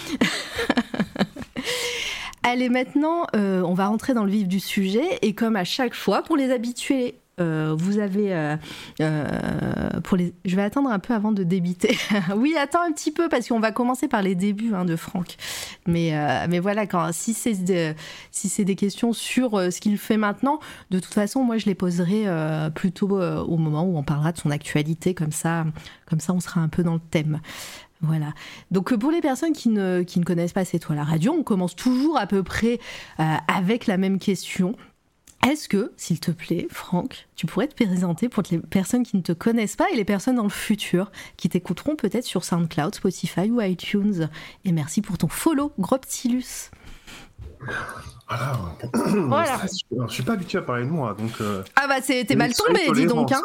Allez, 2.42 2.68
maintenant, 2.68 3.26
euh, 3.34 3.62
on 3.62 3.74
va 3.74 3.86
rentrer 3.88 4.14
dans 4.14 4.24
le 4.24 4.30
vif 4.30 4.46
du 4.46 4.60
sujet. 4.60 5.18
Et 5.22 5.34
comme 5.34 5.56
à 5.56 5.64
chaque 5.64 5.94
fois, 5.94 6.22
pour 6.22 6.36
les 6.36 6.52
habitués 6.52 7.18
euh, 7.38 7.74
vous 7.78 7.98
avez 7.98 8.32
euh, 8.34 8.56
euh, 9.02 10.00
pour 10.04 10.16
les 10.16 10.32
je 10.46 10.56
vais 10.56 10.62
attendre 10.62 10.88
un 10.88 10.98
peu 10.98 11.12
avant 11.12 11.32
de 11.32 11.42
débiter 11.42 11.94
oui 12.34 12.54
attends 12.58 12.80
un 12.80 12.92
petit 12.92 13.10
peu 13.10 13.28
parce 13.28 13.46
qu'on 13.46 13.60
va 13.60 13.72
commencer 13.72 14.08
par 14.08 14.22
les 14.22 14.34
débuts 14.34 14.74
hein, 14.74 14.86
de 14.86 14.96
Franck 14.96 15.36
mais 15.86 16.14
mais 16.48 16.60
voilà 16.60 16.86
quand 16.86 17.12
si 17.12 17.34
c'est 17.34 17.94
si 18.30 18.48
c'est 18.48 18.64
des 18.64 18.74
questions 18.74 19.12
sur 19.12 19.50
ce 19.70 19.80
qu'il 19.82 19.98
fait 19.98 20.16
maintenant 20.16 20.60
de 20.90 20.98
toute 20.98 21.12
façon 21.12 21.44
moi 21.44 21.58
je 21.58 21.66
les 21.66 21.74
poserai 21.74 22.24
plutôt 22.74 23.20
au 23.20 23.56
moment 23.58 23.84
où 23.84 23.98
on 23.98 24.02
parlera 24.02 24.32
de 24.32 24.38
son 24.38 24.50
actualité 24.50 25.12
comme 25.12 25.32
ça 25.32 25.66
comme 26.08 26.20
ça 26.20 26.32
on 26.32 26.40
sera 26.40 26.62
un 26.62 26.68
peu 26.68 26.82
dans 26.82 26.94
le 26.94 27.00
thème 27.00 27.40
voilà. 28.02 28.34
Donc 28.70 28.94
pour 28.94 29.10
les 29.10 29.22
personnes 29.22 29.52
qui 29.52 29.70
ne, 29.70 30.02
qui 30.02 30.20
ne 30.20 30.24
connaissent 30.24 30.52
pas 30.52 30.66
C'est 30.66 30.78
toi 30.78 30.94
la 30.94 31.02
radio, 31.04 31.32
on 31.32 31.42
commence 31.42 31.74
toujours 31.74 32.18
à 32.18 32.26
peu 32.26 32.42
près 32.42 32.78
avec 33.18 33.86
la 33.86 33.96
même 33.96 34.18
question. 34.18 34.74
Est-ce 35.46 35.68
que, 35.68 35.92
s'il 35.96 36.18
te 36.18 36.32
plaît, 36.32 36.66
Franck, 36.70 37.28
tu 37.36 37.46
pourrais 37.46 37.68
te 37.68 37.74
présenter 37.74 38.28
pour 38.28 38.42
les 38.50 38.58
personnes 38.58 39.04
qui 39.04 39.16
ne 39.16 39.22
te 39.22 39.30
connaissent 39.32 39.76
pas 39.76 39.86
et 39.92 39.96
les 39.96 40.04
personnes 40.04 40.34
dans 40.36 40.42
le 40.42 40.48
futur 40.48 41.12
qui 41.36 41.48
t'écouteront 41.48 41.94
peut-être 41.94 42.24
sur 42.24 42.42
SoundCloud, 42.42 42.96
Spotify 42.96 43.48
ou 43.50 43.60
iTunes? 43.60 44.28
Et 44.64 44.72
merci 44.72 45.02
pour 45.02 45.18
ton 45.18 45.28
follow, 45.28 45.72
Groptilus. 45.78 46.70
Voilà. 48.28 48.58
Voilà. 49.28 49.60
Je 50.08 50.12
suis 50.12 50.24
pas 50.24 50.32
habitué 50.32 50.58
à 50.58 50.62
parler 50.62 50.84
de 50.84 50.90
moi, 50.90 51.14
donc. 51.16 51.30
euh, 51.40 51.62
Ah 51.76 51.86
bah 51.86 52.00
c'est- 52.02 52.24
t'es 52.24 52.34
mal 52.34 52.52
tombé, 52.52 52.80
dis 52.92 53.06
donc. 53.06 53.30
Hein. 53.30 53.40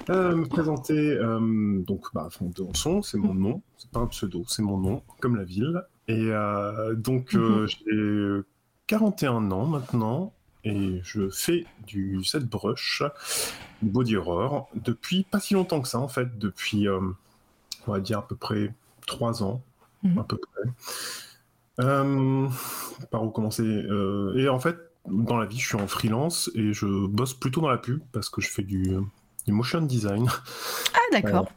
Euh, 0.09 0.35
me 0.35 0.45
présenter, 0.45 0.93
euh, 0.97 1.79
donc, 1.85 2.05
bah, 2.13 2.27
Franck 2.31 2.53
de 2.55 2.63
Hanson, 2.63 3.01
c'est 3.01 3.17
mon 3.17 3.33
nom, 3.33 3.61
c'est 3.77 3.91
pas 3.91 3.99
un 3.99 4.07
pseudo, 4.07 4.43
c'est 4.47 4.61
mon 4.61 4.77
nom, 4.77 5.03
comme 5.19 5.35
la 5.35 5.43
ville. 5.43 5.83
Et 6.07 6.29
euh, 6.31 6.95
donc, 6.95 7.35
euh, 7.35 7.67
j'ai 7.67 8.41
41 8.95 9.51
ans 9.51 9.65
maintenant, 9.67 10.33
et 10.65 10.99
je 11.03 11.29
fais 11.29 11.65
du 11.87 12.21
ZBrush, 12.25 13.03
du 13.81 13.89
body 13.89 14.17
horror, 14.17 14.67
depuis 14.75 15.23
pas 15.23 15.39
si 15.39 15.53
longtemps 15.53 15.79
que 15.79 15.87
ça, 15.87 15.97
en 15.97 16.09
fait, 16.09 16.37
depuis, 16.37 16.89
euh, 16.89 16.99
on 17.87 17.93
va 17.93 18.01
dire, 18.01 18.19
à 18.19 18.27
peu 18.27 18.35
près 18.35 18.73
3 19.07 19.43
ans, 19.43 19.61
Mhm. 20.03 20.17
à 20.19 20.23
peu 20.25 20.35
près. 20.37 20.69
Euh, 21.79 22.47
par 23.11 23.23
où 23.23 23.29
commencer 23.29 23.63
Euh, 23.63 24.35
Et 24.35 24.49
en 24.49 24.59
fait, 24.59 24.77
dans 25.09 25.37
la 25.37 25.45
vie, 25.45 25.57
je 25.57 25.67
suis 25.67 25.77
en 25.77 25.87
freelance 25.87 26.51
et 26.53 26.73
je 26.73 27.07
bosse 27.07 27.33
plutôt 27.33 27.61
dans 27.61 27.69
la 27.69 27.77
pub 27.77 28.01
parce 28.11 28.29
que 28.29 28.41
je 28.41 28.49
fais 28.49 28.61
du, 28.63 28.97
du 29.45 29.51
motion 29.53 29.81
design. 29.81 30.27
Ah 30.93 30.99
d'accord. 31.13 31.47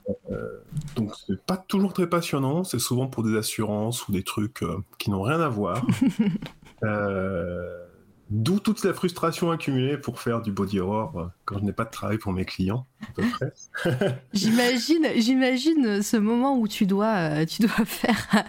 Donc, 0.95 1.13
c'est 1.27 1.43
pas 1.45 1.57
toujours 1.57 1.93
très 1.95 2.07
passionnant. 2.09 2.63
C'est 2.63 2.79
souvent 2.79 3.09
pour 3.09 3.25
des 3.25 3.37
assurances 3.37 4.07
ou 4.09 4.13
des 4.13 4.23
trucs 4.23 4.65
qui 4.99 5.11
n'ont 5.11 5.23
rien 5.23 5.41
à 5.41 5.49
voir. 5.49 5.85
Euh, 6.85 7.85
D'où 8.31 8.59
toute 8.59 8.83
la 8.85 8.95
frustration 8.95 9.51
accumulée 9.51 9.99
pour 9.99 10.19
faire 10.19 10.41
du 10.41 10.51
body 10.51 10.81
horror 10.81 11.31
quand 11.45 11.59
je 11.59 11.65
n'ai 11.65 11.73
pas 11.73 11.85
de 11.85 11.91
travail 11.91 12.19
pour 12.19 12.33
mes 12.33 12.45
clients, 12.45 12.87
à 13.03 13.13
peu 13.15 13.23
près. 13.23 13.53
J'imagine, 14.33 15.09
j'imagine 15.17 16.03
ce 16.03 16.17
moment 16.17 16.59
où 16.59 16.69
tu 16.69 16.87
dois, 16.87 17.15
euh, 17.15 17.45
tu 17.45 17.63
dois 17.63 17.71
faire 17.85 18.45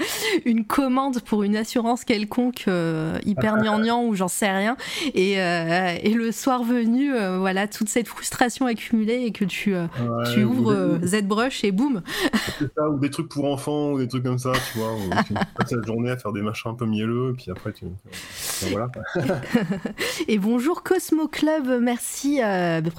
une 0.45 0.65
commande 0.65 1.21
pour 1.21 1.43
une 1.43 1.55
assurance 1.55 2.03
quelconque 2.03 2.65
euh, 2.67 3.17
hyper 3.25 3.57
gnangnan 3.61 4.05
ou 4.05 4.15
j'en 4.15 4.27
sais 4.27 4.49
rien, 4.49 4.77
et, 5.13 5.41
euh, 5.41 5.95
et 6.01 6.13
le 6.13 6.31
soir 6.31 6.63
venu, 6.63 7.13
euh, 7.13 7.37
voilà 7.39 7.67
toute 7.67 7.89
cette 7.89 8.07
frustration 8.07 8.65
accumulée 8.65 9.23
et 9.25 9.31
que 9.31 9.45
tu, 9.45 9.75
ouvres 10.43 10.99
ZBrush 11.03 11.63
et 11.63 11.71
boum. 11.71 12.01
ça, 12.75 12.89
ou 12.89 12.99
des 12.99 13.09
trucs 13.09 13.29
pour 13.29 13.45
enfants, 13.45 13.91
ou 13.91 13.99
des 13.99 14.07
trucs 14.07 14.23
comme 14.23 14.39
ça, 14.39 14.53
tu 14.71 14.79
vois. 14.79 14.93
Où 14.93 15.09
tu 15.27 15.33
passes 15.33 15.71
la 15.71 15.81
journée 15.85 16.11
à 16.11 16.17
faire 16.17 16.31
des 16.31 16.41
machins 16.41 16.71
un 16.71 16.75
peu 16.75 16.85
mielleux, 16.85 17.31
et 17.31 17.33
puis 17.33 17.51
après, 17.51 17.73
tu. 17.73 17.85
enfin, 17.85 18.67
voilà. 18.71 19.41
Et 20.27 20.37
bonjour 20.37 20.83
Cosmo 20.83 21.27
Club, 21.27 21.79
merci. 21.81 22.39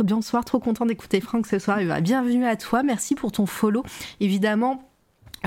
Bonsoir, 0.05 0.45
trop 0.45 0.59
content 0.59 0.87
d'écouter 0.87 1.21
Franck 1.21 1.47
ce 1.47 1.59
soir. 1.59 1.79
Bienvenue 2.01 2.47
à 2.47 2.57
toi, 2.57 2.83
merci 2.83 3.15
pour 3.15 3.33
ton 3.33 3.47
follow. 3.47 3.85
Évidemment. 4.21 4.96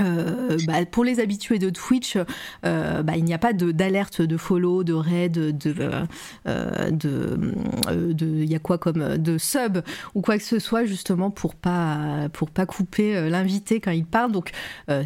Euh, 0.00 0.56
bah, 0.66 0.84
pour 0.86 1.04
les 1.04 1.20
habitués 1.20 1.58
de 1.58 1.70
Twitch, 1.70 2.16
euh, 2.64 3.02
bah, 3.02 3.16
il 3.16 3.24
n'y 3.24 3.34
a 3.34 3.38
pas 3.38 3.52
d'alerte 3.52 4.22
de, 4.22 4.36
follow, 4.36 4.84
de 4.84 4.92
raid, 4.92 5.32
de, 5.32 5.74
euh, 5.78 6.04
euh, 6.46 8.44
y 8.46 8.54
a 8.54 8.58
quoi 8.58 8.78
comme 8.78 9.18
de 9.18 9.38
sub 9.38 9.78
ou 10.14 10.20
quoi 10.20 10.38
que 10.38 10.44
ce 10.44 10.58
soit 10.58 10.84
justement 10.84 11.30
pour 11.30 11.54
pas 11.54 12.28
pour 12.32 12.50
pas 12.50 12.66
couper 12.66 13.28
l'invité 13.28 13.80
quand 13.80 13.90
il 13.90 14.06
parle. 14.06 14.32
Donc, 14.32 14.50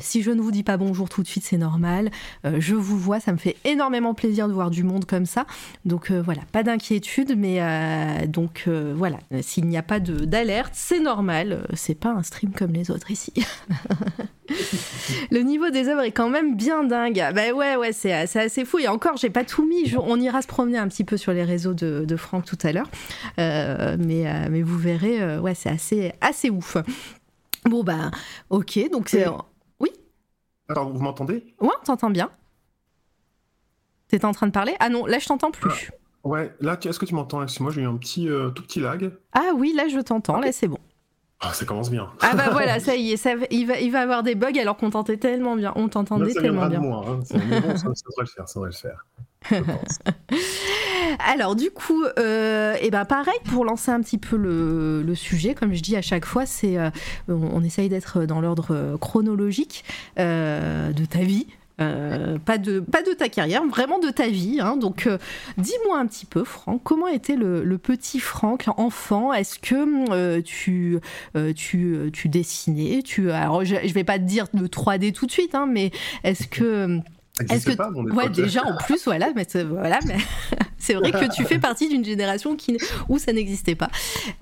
si 0.01 0.23
je 0.23 0.31
ne 0.31 0.41
vous 0.41 0.51
dis 0.51 0.63
pas 0.63 0.77
bonjour 0.77 1.09
tout 1.09 1.23
de 1.23 1.29
suite, 1.29 1.45
c'est 1.45 1.59
normal. 1.59 2.11
Je 2.45 2.75
vous 2.75 2.99
vois, 2.99 3.21
ça 3.21 3.33
me 3.33 3.39
fait 3.39 3.57
énormément 3.65 4.15
plaisir 4.15 4.49
de 4.49 4.53
voir 4.53 4.71
du 4.71 4.85
monde 4.85 5.05
comme 5.05 5.27
ça. 5.27 5.47
Donc 5.85 6.11
voilà, 6.11 6.43
pas 6.53 6.63
d'inquiétude, 6.63 7.35
mais 7.37 8.27
donc 8.29 8.69
voilà, 8.69 9.19
s'il 9.41 9.67
n'y 9.67 9.77
a 9.77 9.83
pas 9.83 10.01
d'alerte, 10.01 10.73
c'est 10.75 11.01
normal, 11.01 11.67
c'est 11.75 11.99
pas 11.99 12.11
un 12.11 12.23
stream 12.23 12.53
comme 12.53 12.73
les 12.73 12.91
autres 12.91 13.11
ici. 13.11 13.33
Le 15.31 15.41
niveau 15.41 15.71
des 15.71 15.89
œuvres 15.89 16.03
est 16.03 16.13
quand 16.13 16.29
même 16.29 16.57
bien 16.57 16.85
dingue. 16.85 17.23
Bah 17.35 17.53
ouais, 17.53 17.77
ouais, 17.77 17.93
c'est 17.93 18.13
assez 18.13 18.65
fou. 18.65 18.79
Et 18.79 18.89
encore, 18.89 19.17
j'ai 19.17 19.31
pas 19.31 19.45
tout 19.45 19.65
mis. 19.67 19.87
Je- 19.87 19.97
on 19.99 20.21
ira 20.21 20.43
se 20.43 20.47
promener 20.47 20.79
un 20.79 20.89
petit 20.89 21.05
peu 21.05 21.17
sur 21.17 21.33
les 21.33 21.45
réseaux 21.45 21.75
de, 21.75 22.05
de 22.07 22.17
Franck 22.17 22.45
tout 22.45 22.59
à 22.63 22.73
l'heure. 22.73 22.89
Euh, 23.39 23.97
mais, 23.99 24.27
euh, 24.29 24.49
mais 24.51 24.63
vous 24.63 24.79
verrez, 24.79 25.21
euh, 25.23 25.41
ouais, 25.41 25.55
c'est 25.55 25.69
assez, 25.71 26.13
assez 26.21 26.51
ouf. 26.51 26.77
Bon, 27.67 27.83
bah, 27.83 28.11
ok, 28.51 28.79
donc 28.93 29.09
c'est. 29.09 29.27
Oui. 29.81 29.91
Alors, 30.69 30.91
vous 30.93 31.01
m'entendez? 31.03 31.55
Ouais, 31.61 31.69
on 31.81 31.85
t'entend 31.85 32.11
bien. 32.11 32.31
T'étais 34.09 34.25
en 34.27 34.33
train 34.33 34.47
de 34.47 34.53
parler? 34.53 34.75
Ah 34.81 34.89
non, 34.91 35.07
là 35.07 35.19
je 35.19 35.27
t'entends 35.27 35.51
plus. 35.51 35.91
Ouais, 36.23 36.55
là, 36.61 36.77
tu- 36.77 36.89
est-ce 36.89 36.99
que 36.99 37.05
tu 37.07 37.15
m'entends? 37.15 37.43
Excuse-moi, 37.43 37.73
j'ai 37.73 37.83
eu 37.83 37.87
un 37.87 37.97
petit, 37.97 38.29
tout 38.55 38.63
petit 38.63 38.81
lag. 38.81 39.11
Ah 39.33 39.51
oui, 39.55 39.73
là 39.75 39.89
je 39.89 39.99
t'entends, 40.01 40.39
là 40.41 40.53
c'est 40.53 40.69
bon. 40.69 40.79
Ah, 41.47 41.53
ça 41.53 41.65
commence 41.65 41.91
bien. 41.91 42.09
Ah 42.21 42.35
bah 42.35 42.49
voilà, 42.53 42.81
ça 42.81 42.97
y 42.97 43.13
est, 43.13 43.17
ça, 43.17 43.33
il, 43.51 43.67
va, 43.67 43.79
il 43.81 43.91
va 43.93 44.01
avoir 44.01 44.23
des 44.23 44.35
bugs 44.35 44.59
alors 44.61 44.77
qu'on 44.77 44.91
t'entendait 44.91 45.19
tellement 45.19 45.57
bien. 45.57 45.73
On 45.77 45.89
t'entendait 45.89 46.33
tellement 46.33 46.65
de 46.65 46.71
bien. 46.71 46.81
moi. 46.81 47.05
hein. 47.09 47.21
C'est- 47.25 47.39
mais 47.47 47.61
bon, 47.61 47.71
ça, 47.77 47.77
ça 47.77 48.05
devrait 48.09 48.21
le 48.21 48.27
faire, 48.27 48.49
ça 48.49 48.61
devrait 48.61 48.71
le 48.71 48.77
faire. 48.77 49.05
Alors 51.19 51.55
du 51.55 51.71
coup, 51.71 52.03
euh, 52.19 52.75
et 52.81 52.91
ben 52.91 53.05
pareil 53.05 53.35
pour 53.51 53.65
lancer 53.65 53.91
un 53.91 54.01
petit 54.01 54.17
peu 54.19 54.37
le, 54.37 55.03
le 55.03 55.15
sujet, 55.15 55.55
comme 55.55 55.75
je 55.75 55.83
dis 55.83 55.97
à 55.97 56.03
chaque 56.03 56.25
fois, 56.25 56.47
c'est 56.47 56.79
euh, 56.79 56.91
on, 57.29 57.35
on 57.53 57.63
essaye 57.63 57.89
d'être 57.89 58.25
dans 58.25 58.41
l'ordre 58.41 58.69
euh, 58.71 58.97
chronologique 58.97 59.85
euh, 60.19 60.93
de 60.93 61.05
ta 61.05 61.21
vie. 61.21 61.47
Euh, 61.81 62.39
pas 62.39 62.57
de 62.57 62.79
pas 62.79 63.03
de 63.03 63.13
ta 63.13 63.29
carrière, 63.29 63.65
vraiment 63.65 63.99
de 63.99 64.11
ta 64.11 64.29
vie. 64.29 64.61
hein. 64.61 64.77
Donc, 64.77 65.07
euh, 65.07 65.19
dis-moi 65.59 65.99
un 65.99 66.07
petit 66.07 66.27
peu, 66.27 66.45
Franck, 66.45 66.83
comment 66.85 67.09
était 67.09 67.35
le, 67.35 67.79
petit 67.79 68.21
Franck, 68.21 68.67
enfant 68.77 69.33
Est-ce 69.33 69.59
que 69.59 70.11
euh, 70.13 70.41
tu 70.43 71.01
tu 71.57 72.11
tu 72.13 72.29
dessinais? 72.29 73.03
Tu 73.03 73.31
alors 73.33 73.65
je, 73.65 73.75
je 73.85 73.93
vais 73.93 74.05
pas 74.05 74.19
te 74.19 74.25
dire 74.25 74.47
de 74.55 74.67
3D 74.69 75.13
tout 75.13 75.27
de 75.27 75.33
suite, 75.33 75.55
hein, 75.55 75.67
mais 75.69 75.91
est-ce 76.23 76.47
que 76.47 77.01
est-ce 77.51 77.67
que 77.67 77.73
pas, 77.73 77.91
mon 77.91 78.05
ouais 78.15 78.29
déjà 78.29 78.63
en 78.65 78.77
plus 78.77 79.05
voilà 79.07 79.29
mais 79.35 79.45
c'est- 79.49 79.65
voilà 79.65 79.99
mais 80.07 80.17
c'est 80.79 80.95
vrai 80.95 81.11
que 81.11 81.35
tu 81.35 81.45
fais 81.45 81.59
partie 81.59 81.89
d'une 81.89 82.05
génération 82.05 82.55
qui 82.55 82.77
où 83.09 83.19
ça 83.19 83.33
n'existait 83.33 83.75
pas. 83.75 83.89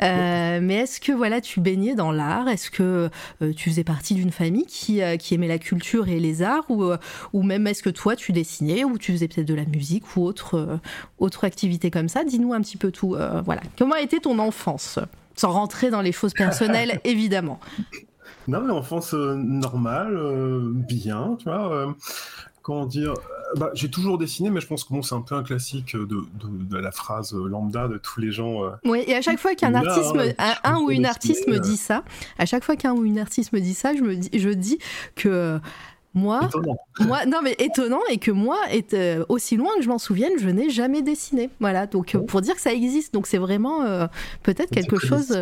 Euh, 0.03 0.59
mais 0.61 0.75
est-ce 0.75 1.01
que 1.01 1.13
voilà 1.13 1.41
tu 1.41 1.61
baignais 1.61 1.95
dans 1.95 2.11
l'art? 2.13 2.49
Est-ce 2.49 2.71
que 2.71 3.09
euh, 3.43 3.53
tu 3.55 3.71
faisais 3.71 3.85
partie 3.85 4.15
d'une 4.15 4.33
famille 4.33 4.67
qui 4.67 5.01
euh, 5.03 5.17
qui 5.17 5.35
aimait 5.35 5.49
la 5.49 5.59
culture 5.59 6.09
et 6.09 6.19
les 6.21 6.43
arts? 6.43 6.69
Ou 6.69 6.85
ou 7.33 7.43
même 7.43 7.67
est-ce 7.67 7.83
que 7.83 7.91
toi 7.91 8.17
tu 8.17 8.33
dessinais 8.33 8.85
ou 8.85 8.99
tu 8.99 9.13
faisais 9.13 9.29
peut-être 9.29 9.47
de 9.49 9.55
la 9.55 9.65
musique 9.65 10.17
ou 10.17 10.25
autre 10.25 10.81
autre 11.19 11.45
activité 11.45 11.91
comme 11.91 12.09
ça? 12.09 12.25
Dis-nous 12.25 12.53
un 12.53 12.61
petit 12.61 12.77
peu 12.77 12.91
tout 12.91 13.17
voilà. 13.45 13.63
Comment 13.79 13.95
a 13.95 14.01
été 14.01 14.19
ton 14.21 14.39
enfance? 14.39 14.99
Sans 15.35 15.51
rentrer 15.53 15.89
dans 15.91 16.03
les 16.03 16.13
choses 16.13 16.35
personnelles 16.35 17.01
évidemment. 17.05 17.59
Non, 18.49 18.61
mais 18.61 18.73
enfance 18.73 19.15
euh, 19.15 19.35
normale, 19.37 20.15
euh, 20.17 20.61
bien, 20.75 21.37
tu 21.39 21.45
vois. 21.45 21.95
Comment 22.63 22.87
dire 22.87 23.13
euh, 23.13 23.59
bah, 23.59 23.71
J'ai 23.75 23.91
toujours 23.91 24.19
dessiné, 24.19 24.51
mais 24.51 24.61
je 24.61 24.67
pense 24.67 24.85
que 24.85 24.93
bon, 24.95 25.03
c'est 25.03 25.15
un 25.15 25.21
peu 25.21 25.35
un 25.35 25.43
classique 25.43 25.95
de, 25.95 26.05
de- 26.07 26.25
de 26.71 26.77
la 26.79 26.91
phrase 26.93 27.35
euh, 27.35 27.47
lambda 27.49 27.89
de 27.89 27.99
tous 27.99 28.21
les 28.21 28.33
gens. 28.33 28.65
euh, 28.65 28.71
Oui, 28.85 29.03
et 29.07 29.15
à 29.15 29.21
chaque 29.23 29.39
fois 29.39 29.55
qu'un 29.55 29.75
artiste, 29.75 30.15
me- 30.15 30.33
un, 30.65 30.79
ou 30.81 30.91
une 30.91 31.07
artiste 31.07 31.47
me 31.49 31.59
dit 31.59 31.77
ça, 31.77 32.05
à 32.39 32.47
chaque 32.47 32.65
fois 32.65 32.77
qu'un 32.77 32.93
ou 32.93 33.05
une 33.05 33.19
artiste 33.19 33.53
me 33.53 33.61
dit 33.61 33.75
ça, 33.75 33.95
je 33.95 34.03
me 34.03 34.15
dis, 34.17 34.31
je 34.33 34.49
dis 34.51 34.79
que 35.17 35.59
moi, 36.15 36.41
étonnants. 36.45 36.77
moi, 37.01 37.25
non 37.27 37.39
mais 37.43 37.57
étonnant 37.59 38.01
et 38.11 38.19
que 38.19 38.31
moi, 38.31 38.59
est, 38.71 38.93
euh, 38.95 39.25
aussi 39.31 39.57
loin 39.57 39.71
que 39.79 39.83
je 39.83 39.89
m'en 39.89 39.99
souvienne, 39.99 40.33
je 40.39 40.49
n'ai 40.51 40.69
jamais 40.69 41.01
dessiné. 41.03 41.49
Voilà, 41.59 41.87
donc 41.87 42.15
euh, 42.15 42.19
Oh. 42.21 42.25
pour 42.27 42.43
dire 42.43 42.55
que 42.55 42.61
ça 42.61 42.73
existe, 42.73 43.15
donc 43.15 43.27
c'est 43.27 43.39
vraiment 43.39 43.81
peut-être 44.43 44.71
quelque 44.71 44.99
chose. 44.99 45.37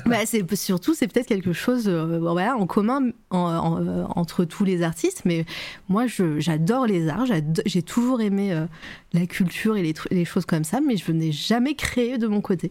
bah, 0.06 0.26
c'est 0.26 0.54
surtout 0.56 0.94
c'est 0.94 1.08
peut-être 1.08 1.26
quelque 1.26 1.52
chose 1.52 1.88
euh, 1.88 2.18
voilà, 2.18 2.56
en 2.56 2.66
commun 2.66 3.08
euh, 3.08 4.04
entre 4.10 4.44
tous 4.44 4.64
les 4.64 4.82
artistes 4.82 5.22
mais 5.24 5.44
moi 5.88 6.06
j'adore 6.38 6.86
les 6.86 7.08
arts 7.08 7.26
j'ai 7.66 7.82
toujours 7.82 8.20
aimé 8.20 8.52
euh, 8.52 8.66
la 9.12 9.26
culture 9.26 9.76
et 9.76 9.82
les, 9.82 9.94
les 10.10 10.24
choses 10.24 10.46
comme 10.46 10.64
ça 10.64 10.80
mais 10.80 10.96
je 10.96 11.12
n'ai 11.12 11.32
jamais 11.32 11.74
créé 11.74 12.18
de 12.18 12.26
mon 12.26 12.40
côté 12.40 12.70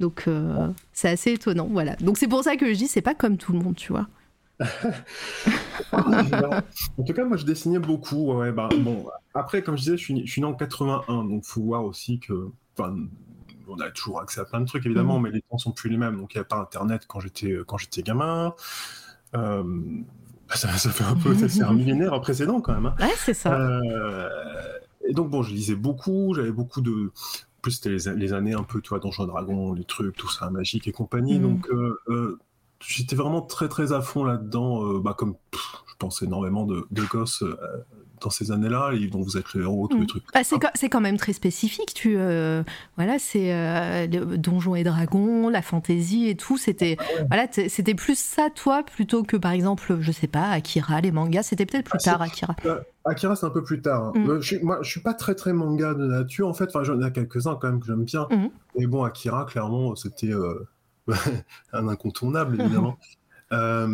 donc 0.00 0.26
c'est 0.92 1.08
assez 1.08 1.32
étonnant 1.32 1.68
voilà 1.70 1.96
donc 1.96 2.18
c'est 2.18 2.28
pour 2.28 2.42
ça 2.42 2.56
que 2.56 2.66
je 2.66 2.78
dis 2.78 2.88
c'est 2.88 3.02
pas 3.02 3.14
comme 3.14 3.36
tout 3.36 3.52
le 3.52 3.58
monde 3.58 3.76
tu 3.76 3.92
vois 3.92 4.08
en 5.92 7.02
tout 7.04 7.12
cas, 7.12 7.24
moi, 7.24 7.36
je 7.36 7.44
dessinais 7.44 7.80
beaucoup. 7.80 8.32
Bah, 8.54 8.68
après, 9.34 9.62
comme 9.62 9.76
je 9.76 9.82
disais, 9.82 9.96
je 9.96 10.04
suis, 10.04 10.24
je 10.24 10.30
suis 10.30 10.40
né 10.40 10.46
en 10.46 10.54
81, 10.54 11.24
donc 11.24 11.44
faut 11.44 11.60
voir 11.60 11.84
aussi 11.84 12.20
que. 12.20 12.50
On 13.68 13.78
a 13.80 13.90
toujours 13.90 14.20
accès 14.20 14.40
à 14.40 14.44
plein 14.44 14.60
de 14.60 14.66
trucs, 14.66 14.84
évidemment, 14.86 15.18
mais 15.20 15.30
les 15.30 15.42
temps 15.42 15.58
sont 15.58 15.72
plus 15.72 15.90
les 15.90 15.96
mêmes. 15.96 16.16
Donc, 16.16 16.34
il 16.34 16.38
n'y 16.38 16.42
a 16.42 16.44
pas 16.44 16.56
Internet 16.56 17.04
quand 17.06 17.20
j'étais 17.20 17.56
quand 17.66 17.78
j'étais 17.78 18.02
gamin. 18.02 18.54
Euh, 19.34 19.62
bah, 20.48 20.56
ça, 20.56 20.68
ça 20.76 20.90
fait 20.90 21.04
un 21.04 21.16
peu. 21.16 21.34
C'est 21.48 21.62
un 21.62 21.72
millénaire 21.74 22.20
précédent, 22.20 22.60
quand 22.60 22.74
même. 22.74 22.86
hein. 22.86 22.94
ouais 23.00 23.12
c'est 23.16 23.34
ça 23.34 23.58
Euh, 23.58 24.28
et 25.08 25.12
donc, 25.12 25.30
bon, 25.30 25.42
je 25.42 25.52
lisais 25.52 25.74
beaucoup, 25.74 26.32
j'avais 26.34 26.52
beaucoup 26.52 26.80
de. 26.80 27.10
En 27.58 27.60
plus, 27.62 27.72
c'était 27.72 27.90
les, 27.90 28.14
les 28.16 28.32
années 28.32 28.54
un 28.54 28.62
peu, 28.62 28.80
tu 28.80 28.90
vois, 28.90 29.00
Donjons 29.00 29.24
et 29.24 29.26
Dragons, 29.26 29.72
les 29.72 29.84
trucs, 29.84 30.16
tout 30.16 30.30
ça, 30.30 30.50
magique 30.50 30.86
et 30.88 30.92
compagnie. 30.92 31.38
Mhm. 31.38 31.42
Donc, 31.42 31.68
euh, 31.70 31.98
euh, 32.08 32.38
j'étais 32.80 33.16
vraiment 33.16 33.42
très, 33.42 33.68
très 33.68 33.92
à 33.92 34.00
fond 34.02 34.24
là-dedans, 34.24 34.84
euh, 34.86 35.00
bah, 35.00 35.14
comme 35.16 35.34
pff, 35.50 35.82
je 35.86 35.94
pense 35.98 36.22
énormément 36.22 36.64
de, 36.66 36.86
de 36.90 37.02
gosses 37.04 37.42
euh, 37.42 37.56
dans 38.24 38.30
ces 38.30 38.50
années-là, 38.50 38.90
les 38.92 38.98
livres 38.98 39.12
dont 39.12 39.22
vous 39.22 39.36
êtes 39.36 39.52
le 39.54 39.62
héros, 39.62 39.86
tous 39.86 39.96
les 39.98 40.02
Mm. 40.02 40.06
trucs. 40.06 40.24
Bah, 40.34 40.40
c'est, 40.42 40.58
co- 40.58 40.66
c'est 40.74 40.88
quand 40.88 41.00
même 41.00 41.16
très 41.18 41.32
spécifique. 41.32 41.94
Tu, 41.94 42.16
euh, 42.16 42.62
voilà, 42.96 43.18
c'est 43.18 43.52
euh, 43.54 44.06
Donjons 44.08 44.74
et 44.74 44.82
Dragons, 44.82 45.48
la 45.48 45.62
fantasy 45.62 46.28
et 46.28 46.34
tout. 46.36 46.56
C'était, 46.58 46.96
voilà, 47.28 47.46
t- 47.46 47.68
c'était 47.68 47.94
plus 47.94 48.18
ça, 48.18 48.48
toi, 48.54 48.82
plutôt 48.82 49.22
que 49.22 49.36
par 49.36 49.52
exemple, 49.52 49.98
je 50.00 50.10
sais 50.12 50.26
pas, 50.26 50.48
Akira, 50.50 51.00
les 51.00 51.12
mangas. 51.12 51.44
C'était 51.44 51.66
peut-être 51.66 51.84
plus 51.88 51.98
Ah, 52.06 52.12
tard, 52.12 52.22
Akira. 52.22 52.56
Akira, 53.04 53.36
c'est 53.36 53.46
un 53.46 53.50
peu 53.50 53.62
plus 53.62 53.80
tard. 53.82 54.04
hein. 54.06 54.12
Mm. 54.14 54.30
Euh, 54.30 54.40
je 54.40 54.56
moi, 54.62 54.78
je 54.82 54.90
suis 54.90 55.00
pas 55.00 55.14
très 55.14 55.34
très 55.34 55.52
manga 55.52 55.94
de 55.94 56.06
nature, 56.06 56.48
en 56.48 56.54
fait. 56.54 56.70
Enfin, 56.70 56.82
j'en 56.82 57.00
ai 57.00 57.12
quelques-uns 57.12 57.56
quand 57.60 57.68
même 57.68 57.80
que 57.80 57.86
j'aime 57.86 58.04
bien. 58.04 58.26
Mhm. 58.30 58.48
Mais 58.78 58.86
bon, 58.86 59.04
Akira, 59.04 59.44
clairement, 59.44 59.94
c'était 59.94 60.32
euh, 60.32 60.66
un 61.72 61.88
incontournable, 61.88 62.60
évidemment. 62.60 62.96
Euh, 63.52 63.86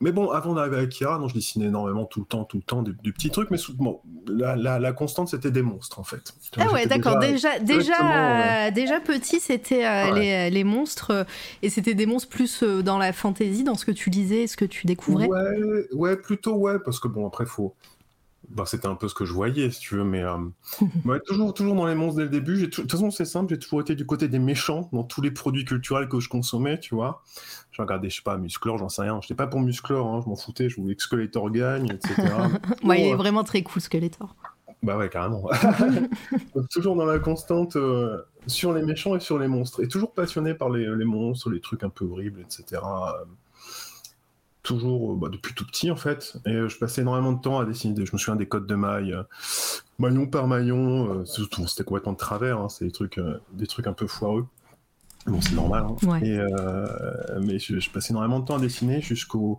mais 0.00 0.12
bon, 0.12 0.30
avant 0.30 0.54
d'arriver 0.54 0.76
à 0.76 0.80
Akira, 0.80 1.18
non, 1.18 1.26
je 1.26 1.34
dessinais 1.34 1.66
énormément 1.66 2.04
tout 2.04 2.20
le 2.20 2.26
temps, 2.26 2.44
tout 2.44 2.58
le 2.58 2.62
temps, 2.62 2.82
des, 2.82 2.92
des 3.02 3.12
petits 3.12 3.30
trucs, 3.30 3.50
mais 3.50 3.58
bon, 3.74 4.00
la, 4.28 4.56
la- 4.56 4.78
la 4.78 4.92
constante, 4.92 5.28
c'était 5.28 5.50
des 5.50 5.62
monstres, 5.62 5.98
en 5.98 6.04
fait. 6.04 6.34
Ah 6.58 6.70
ouais, 6.72 6.86
d'accord. 6.86 7.18
Déjà, 7.18 7.58
déjà, 7.58 8.66
euh, 8.66 8.70
déjà 8.70 9.00
petit, 9.00 9.40
c'était 9.40 9.84
euh, 9.86 10.12
Ouais. 10.12 10.20
les, 10.20 10.50
les 10.50 10.64
monstres, 10.64 11.26
et 11.62 11.70
c'était 11.70 11.94
des 11.94 12.06
monstres 12.06 12.28
plus 12.28 12.62
dans 12.62 12.98
la 12.98 13.12
fantasy, 13.12 13.64
dans 13.64 13.74
ce 13.74 13.84
que 13.84 13.92
tu 13.92 14.10
lisais, 14.10 14.46
ce 14.46 14.56
que 14.56 14.64
tu 14.66 14.86
découvrais. 14.86 15.26
Ouais, 15.26 15.84
ouais, 15.92 16.16
plutôt 16.16 16.54
ouais, 16.56 16.78
parce 16.84 17.00
que 17.00 17.08
bon, 17.08 17.26
après, 17.26 17.46
faut. 17.46 17.74
Bah, 18.50 18.64
c'était 18.66 18.88
un 18.88 18.96
peu 18.96 19.06
ce 19.06 19.14
que 19.14 19.24
je 19.24 19.32
voyais, 19.32 19.70
si 19.70 19.78
tu 19.78 19.94
veux, 19.94 20.02
mais 20.02 20.22
euh, 20.22 20.36
ouais, 21.04 21.20
toujours, 21.24 21.54
toujours 21.54 21.76
dans 21.76 21.86
les 21.86 21.94
monstres 21.94 22.16
dès 22.18 22.24
le 22.24 22.30
début. 22.30 22.56
J'ai 22.56 22.66
De 22.66 22.70
toute 22.70 22.90
façon, 22.90 23.10
c'est 23.12 23.24
simple, 23.24 23.54
j'ai 23.54 23.58
toujours 23.60 23.80
été 23.80 23.94
du 23.94 24.04
côté 24.04 24.26
des 24.26 24.40
méchants 24.40 24.88
dans 24.92 25.04
tous 25.04 25.22
les 25.22 25.30
produits 25.30 25.64
culturels 25.64 26.08
que 26.08 26.18
je 26.18 26.28
consommais, 26.28 26.80
tu 26.80 26.96
vois. 26.96 27.22
Je 27.70 27.80
regardais, 27.80 28.10
je 28.10 28.16
sais 28.16 28.22
pas, 28.22 28.36
Musclor, 28.38 28.78
j'en 28.78 28.88
sais 28.88 29.02
rien. 29.02 29.20
J'étais 29.22 29.34
pas 29.34 29.46
pour 29.46 29.60
Musclor, 29.60 30.04
hein, 30.04 30.20
je 30.24 30.28
m'en 30.28 30.34
foutais, 30.34 30.68
je 30.68 30.80
voulais 30.80 30.96
que 30.96 31.02
Skeletor 31.02 31.50
gagne, 31.50 31.90
etc. 31.92 32.14
Ouais, 32.84 33.00
il 33.00 33.06
est 33.08 33.14
vraiment 33.14 33.44
très 33.44 33.62
cool, 33.62 33.80
Skeletor. 33.80 34.34
bah 34.82 34.96
ouais, 34.96 35.08
carrément. 35.08 35.42
Donc, 36.54 36.68
toujours 36.70 36.96
dans 36.96 37.04
la 37.04 37.20
constante 37.20 37.76
euh, 37.76 38.20
sur 38.48 38.72
les 38.72 38.82
méchants 38.82 39.14
et 39.14 39.20
sur 39.20 39.38
les 39.38 39.46
monstres. 39.46 39.80
Et 39.80 39.86
toujours 39.86 40.12
passionné 40.12 40.54
par 40.54 40.70
les, 40.70 40.86
les 40.96 41.04
monstres, 41.04 41.50
les 41.50 41.60
trucs 41.60 41.84
un 41.84 41.90
peu 41.90 42.04
horribles, 42.04 42.40
etc. 42.40 42.80
Toujours 44.70 45.12
euh, 45.12 45.16
bah, 45.16 45.28
depuis 45.32 45.52
tout 45.52 45.66
petit 45.66 45.90
en 45.90 45.96
fait. 45.96 46.36
Et 46.46 46.50
euh, 46.52 46.68
je 46.68 46.78
passais 46.78 47.00
énormément 47.00 47.32
de 47.32 47.40
temps 47.40 47.58
à 47.58 47.64
dessiner. 47.64 47.92
des- 47.94 48.06
Je 48.06 48.12
me 48.12 48.18
souviens 48.18 48.36
des 48.36 48.46
codes 48.46 48.66
de 48.68 48.74
mailles, 48.76 49.12
euh, 49.14 49.22
maillon 49.98 50.26
par 50.26 50.46
maillon. 50.46 51.12
euh, 51.22 51.24
c'était 51.24 51.82
complètement 51.82 52.12
de 52.12 52.18
travers. 52.18 52.58
hein, 52.58 52.68
c'est 52.68 52.84
des 52.84 52.92
trucs, 52.92 53.18
euh, 53.18 53.38
des 53.52 53.66
trucs 53.66 53.88
un 53.88 53.92
peu 53.92 54.06
foireux. 54.06 54.46
Bon, 55.26 55.40
c'est 55.40 55.54
normal. 55.56 55.86
hein. 55.88 55.96
Ouais. 56.08 56.24
Et, 56.26 56.38
mais 57.42 57.58
je, 57.58 57.78
je 57.80 57.90
passais 57.90 58.10
énormément 58.12 58.38
de 58.40 58.44
temps 58.46 58.56
à 58.56 58.60
dessiner 58.60 59.00
jusqu'au, 59.02 59.58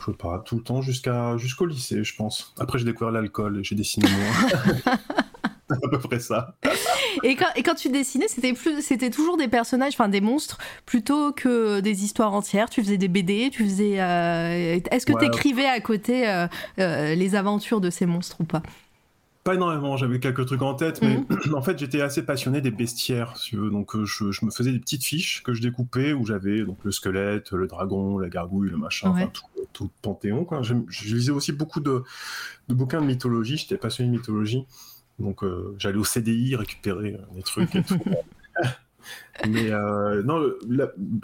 je 0.00 0.04
sais 0.10 0.16
pas, 0.18 0.40
tout 0.44 0.56
le 0.56 0.62
temps 0.62 0.82
jusqu'à 0.82 1.36
jusqu'au 1.38 1.64
lycée, 1.64 2.02
je 2.04 2.14
pense. 2.16 2.52
Après, 2.58 2.78
j'ai 2.80 2.84
découvert 2.84 3.12
l'alcool 3.12 3.58
et 3.60 3.64
j'ai 3.64 3.74
dessiné 3.76 4.06
moins. 4.10 4.94
à 5.70 5.88
peu 5.88 5.98
près 5.98 6.18
ça. 6.18 6.56
Et 7.22 7.36
quand, 7.36 7.46
et 7.56 7.62
quand 7.62 7.74
tu 7.74 7.88
dessinais, 7.88 8.28
c'était 8.28 8.52
plus, 8.52 8.82
c'était 8.82 9.10
toujours 9.10 9.36
des 9.36 9.48
personnages, 9.48 9.94
enfin 9.94 10.08
des 10.08 10.20
monstres, 10.20 10.58
plutôt 10.86 11.32
que 11.32 11.80
des 11.80 12.04
histoires 12.04 12.34
entières. 12.34 12.70
Tu 12.70 12.82
faisais 12.82 12.98
des 12.98 13.08
BD, 13.08 13.50
tu 13.52 13.64
faisais. 13.64 14.00
euh, 14.00 14.78
Est-ce 14.90 15.06
que 15.06 15.12
Ouais. 15.12 15.18
tu 15.20 15.26
écrivais 15.26 15.66
à 15.66 15.80
côté 15.80 16.28
euh, 16.28 16.46
euh, 16.78 17.14
les 17.14 17.34
aventures 17.34 17.80
de 17.80 17.90
ces 17.90 18.06
monstres 18.06 18.36
ou 18.40 18.44
pas? 18.44 18.62
Pas 19.44 19.54
énormément, 19.54 19.96
j'avais 19.96 20.20
quelques 20.20 20.44
trucs 20.44 20.60
en 20.60 20.74
tête, 20.74 21.00
mais 21.00 21.20
en 21.54 21.62
fait 21.62 21.78
j'étais 21.78 22.02
assez 22.02 22.22
passionné 22.22 22.60
des 22.60 22.70
bestiaires, 22.70 23.34
si 23.38 23.50
tu 23.50 23.56
veux. 23.56 23.70
Donc 23.70 23.96
je, 24.04 24.30
je 24.30 24.44
me 24.44 24.50
faisais 24.50 24.72
des 24.72 24.78
petites 24.78 25.04
fiches 25.04 25.42
que 25.42 25.54
je 25.54 25.62
découpais 25.62 26.12
où 26.12 26.26
j'avais 26.26 26.64
donc 26.64 26.78
le 26.84 26.90
squelette, 26.92 27.52
le 27.52 27.66
dragon, 27.66 28.18
la 28.18 28.28
gargouille, 28.28 28.68
le 28.68 28.76
machin, 28.76 29.12
Ouais. 29.14 29.26
tout, 29.32 29.44
tout 29.72 29.84
le 29.84 29.90
panthéon. 30.02 30.44
Quoi. 30.44 30.60
Je 30.62 30.74
lisais 31.14 31.30
aussi 31.32 31.52
beaucoup 31.52 31.80
de, 31.80 32.02
de 32.68 32.74
bouquins 32.74 33.00
de 33.00 33.06
mythologie, 33.06 33.56
j'étais 33.56 33.78
passionné 33.78 34.10
de 34.10 34.16
mythologie. 34.16 34.66
Donc 35.18 35.42
euh, 35.42 35.74
j'allais 35.78 35.98
au 35.98 36.04
CDI 36.04 36.56
récupérer 36.56 37.14
euh, 37.14 37.34
des 37.34 37.42
trucs 37.42 37.74
et 37.74 37.82
tout. 37.82 38.00
Mais 39.46 39.70
euh, 39.70 40.22
non, 40.22 40.42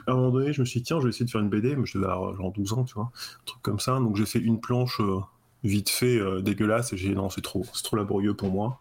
à 0.06 0.12
un 0.12 0.14
moment 0.14 0.30
donné, 0.30 0.52
je 0.52 0.61
me 0.61 0.66
suis 0.66 0.80
dit, 0.80 0.85
tiens, 0.85 0.98
je 1.00 1.04
vais 1.04 1.11
essayer 1.11 1.24
de 1.24 1.30
faire 1.30 1.40
une 1.40 1.48
BD, 1.48 1.74
mais 1.76 1.85
je 1.87 1.98
devais 1.98 2.11
avoir 2.11 2.35
genre 2.37 2.52
12 2.52 2.72
ans, 2.74 2.85
tu 2.85 2.94
vois, 2.94 3.04
un 3.04 3.44
truc 3.44 3.62
comme 3.62 3.80
ça. 3.80 3.98
Donc 3.98 4.16
j'ai 4.16 4.26
fait 4.26 4.38
une 4.38 4.61
planche 4.61 5.00
euh, 5.00 5.20
vite 5.64 5.90
fait, 5.90 6.18
euh, 6.18 6.40
dégueulasse, 6.40 6.92
et 6.92 6.96
j'ai 6.96 7.09
dit, 7.09 7.14
non, 7.14 7.30
c'est 7.30 7.40
trop, 7.40 7.64
c'est 7.72 7.83
trop 7.83 7.96
laborieux 7.96 8.35
pour 8.35 8.50
moi. 8.50 8.80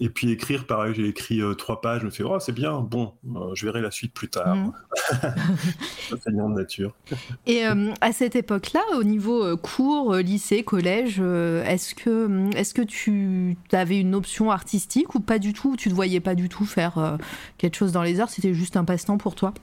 Et 0.00 0.08
puis 0.10 0.30
écrire, 0.30 0.66
pareil, 0.66 0.94
j'ai 0.94 1.08
écrit 1.08 1.40
euh, 1.40 1.54
trois 1.54 1.80
pages, 1.80 2.02
je 2.02 2.06
me 2.06 2.10
fais, 2.10 2.22
oh, 2.22 2.38
c'est 2.38 2.52
bien, 2.52 2.80
bon, 2.80 3.14
euh, 3.34 3.54
je 3.54 3.66
verrai 3.66 3.80
la 3.80 3.90
suite 3.90 4.12
plus 4.12 4.28
tard. 4.28 4.56
Mhm. 5.10 6.18
c'est 6.22 6.30
de 6.30 6.54
nature. 6.54 6.94
Et 7.46 7.66
euh, 7.66 7.92
à 8.00 8.12
cette 8.12 8.36
époque-là, 8.36 8.80
au 8.98 9.04
niveau 9.04 9.42
euh, 9.42 9.56
cours, 9.56 10.14
lycée, 10.16 10.62
collège, 10.62 11.16
euh, 11.20 11.64
est-ce 11.64 11.94
que, 11.94 12.50
est-ce 12.54 12.74
que 12.74 12.82
tu 12.82 13.56
avais 13.72 13.98
une 13.98 14.14
option 14.14 14.50
artistique 14.50 15.14
ou 15.14 15.20
pas 15.20 15.38
du 15.38 15.52
tout 15.52 15.76
Tu 15.76 15.88
te 15.88 15.94
voyais 15.94 16.20
pas 16.20 16.34
du 16.34 16.48
tout 16.48 16.64
faire 16.64 16.98
euh, 16.98 17.16
quelque 17.56 17.76
chose 17.76 17.92
dans 17.92 18.02
les 18.02 18.20
arts 18.20 18.30
C'était 18.30 18.54
juste 18.54 18.76
un 18.76 18.84
passe-temps 18.84 19.18
pour 19.18 19.34
toi? 19.34 19.54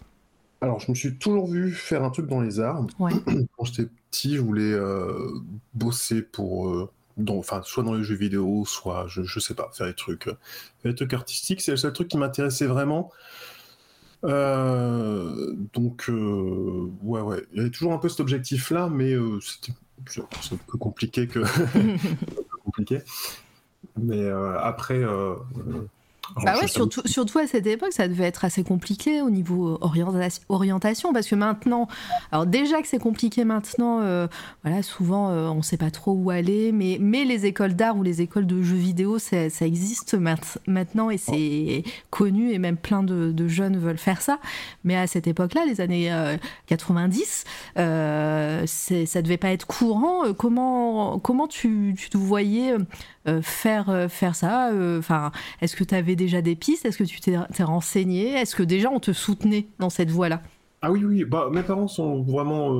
Alors, 0.61 0.79
je 0.79 0.89
me 0.89 0.95
suis 0.95 1.15
toujours 1.17 1.47
vu 1.47 1.71
faire 1.71 2.03
un 2.03 2.09
truc 2.09 2.27
dans 2.27 2.41
les 2.41 2.59
arts. 2.59 2.85
Ouais. 2.99 3.13
Quand 3.57 3.65
j'étais 3.65 3.89
petit, 4.09 4.35
je 4.35 4.41
voulais 4.41 4.73
euh, 4.73 5.31
bosser 5.73 6.21
pour. 6.21 6.91
Dans- 7.17 7.37
enfin, 7.37 7.61
soit 7.63 7.83
dans 7.83 7.93
les 7.93 8.03
jeux 8.03 8.15
vidéo, 8.15 8.65
soit, 8.65 9.05
je, 9.07 9.23
je 9.23 9.39
sais 9.39 9.53
pas, 9.53 9.69
faire 9.73 9.87
des 9.87 9.93
trucs, 9.93 10.27
euh, 10.27 10.35
des 10.83 10.95
trucs 10.95 11.13
artistiques. 11.13 11.61
C'est 11.61 11.71
le 11.71 11.77
seul 11.77 11.93
truc 11.93 12.07
qui 12.09 12.17
m'intéressait 12.17 12.67
vraiment. 12.67 13.11
Euh, 14.23 15.53
donc, 15.73 16.09
euh, 16.09 16.89
ouais, 17.03 17.21
ouais. 17.21 17.45
Il 17.51 17.57
y 17.57 17.61
avait 17.61 17.69
toujours 17.69 17.93
un 17.93 17.97
peu 17.97 18.09
cet 18.09 18.19
objectif-là, 18.21 18.89
mais 18.89 19.13
c'était 19.41 19.73
c'est 20.07 20.57
plus 20.59 20.77
compliqué 20.77 21.27
que. 21.27 21.39
compliqué. 22.63 23.01
Mais 23.97 24.29
après. 24.29 25.03
Euh, 26.37 26.39
euh, 26.39 26.43
Bah 26.45 26.57
ouais, 26.59 26.67
surtout, 26.67 27.01
surtout 27.05 27.39
à 27.39 27.47
cette 27.47 27.67
époque, 27.67 27.91
ça 27.93 28.07
devait 28.07 28.25
être 28.25 28.45
assez 28.45 28.63
compliqué 28.63 29.21
au 29.21 29.29
niveau 29.29 29.77
orientation, 29.81 30.43
orientation 30.49 31.13
parce 31.13 31.27
que 31.27 31.35
maintenant, 31.35 31.87
alors 32.31 32.45
déjà 32.45 32.81
que 32.81 32.87
c'est 32.87 32.99
compliqué 32.99 33.43
maintenant, 33.45 33.99
euh, 34.01 34.27
voilà, 34.63 34.83
souvent 34.83 35.29
euh, 35.29 35.47
on 35.49 35.61
sait 35.61 35.77
pas 35.77 35.91
trop 35.91 36.13
où 36.13 36.29
aller, 36.29 36.71
mais, 36.71 36.97
mais 36.99 37.25
les 37.25 37.45
écoles 37.45 37.75
d'art 37.75 37.97
ou 37.97 38.03
les 38.03 38.21
écoles 38.21 38.47
de 38.47 38.61
jeux 38.61 38.75
vidéo, 38.75 39.19
ça, 39.19 39.49
ça 39.49 39.65
existe 39.65 40.15
maintenant 40.67 41.09
et 41.09 41.17
c'est 41.17 41.83
connu 42.09 42.51
et 42.51 42.59
même 42.59 42.77
plein 42.77 43.03
de, 43.03 43.31
de 43.31 43.47
jeunes 43.47 43.77
veulent 43.77 43.97
faire 43.97 44.21
ça. 44.21 44.39
Mais 44.83 44.95
à 44.95 45.07
cette 45.07 45.27
époque-là, 45.27 45.65
les 45.65 45.81
années 45.81 46.11
euh, 46.11 46.37
90, 46.67 47.43
euh, 47.77 48.63
c'est- 48.65 49.05
ça 49.05 49.21
devait 49.21 49.37
pas 49.37 49.49
être 49.51 49.65
courant. 49.67 50.25
Euh, 50.25 50.33
Comment, 50.33 51.17
comment 51.19 51.47
tu, 51.47 51.95
tu 51.97 52.09
te 52.09 52.17
voyais 52.17 52.73
euh, 53.27 53.41
faire, 53.41 53.89
euh, 53.89 54.07
faire 54.07 54.35
ça 54.35 54.71
euh, 54.71 54.99
Enfin, 54.99 55.31
est-ce 55.61 55.75
que 55.75 55.83
tu 55.83 55.95
avais 55.95 56.15
déjà 56.15 56.41
des 56.41 56.55
pistes? 56.55 56.85
Est-ce 56.85 56.97
que 56.97 57.03
tu 57.03 57.19
t'es 57.19 57.37
renseigné? 57.63 58.33
Est-ce 58.33 58.55
que 58.55 58.63
déjà 58.63 58.89
on 58.91 58.99
te 58.99 59.13
soutenait 59.13 59.67
dans 59.79 59.89
cette 59.89 60.11
voie-là? 60.11 60.41
Ah 60.81 60.91
oui, 60.91 61.03
oui, 61.03 61.25
bah, 61.25 61.49
mes 61.51 61.63
parents 61.63 61.87
sont 61.87 62.21
vraiment 62.21 62.71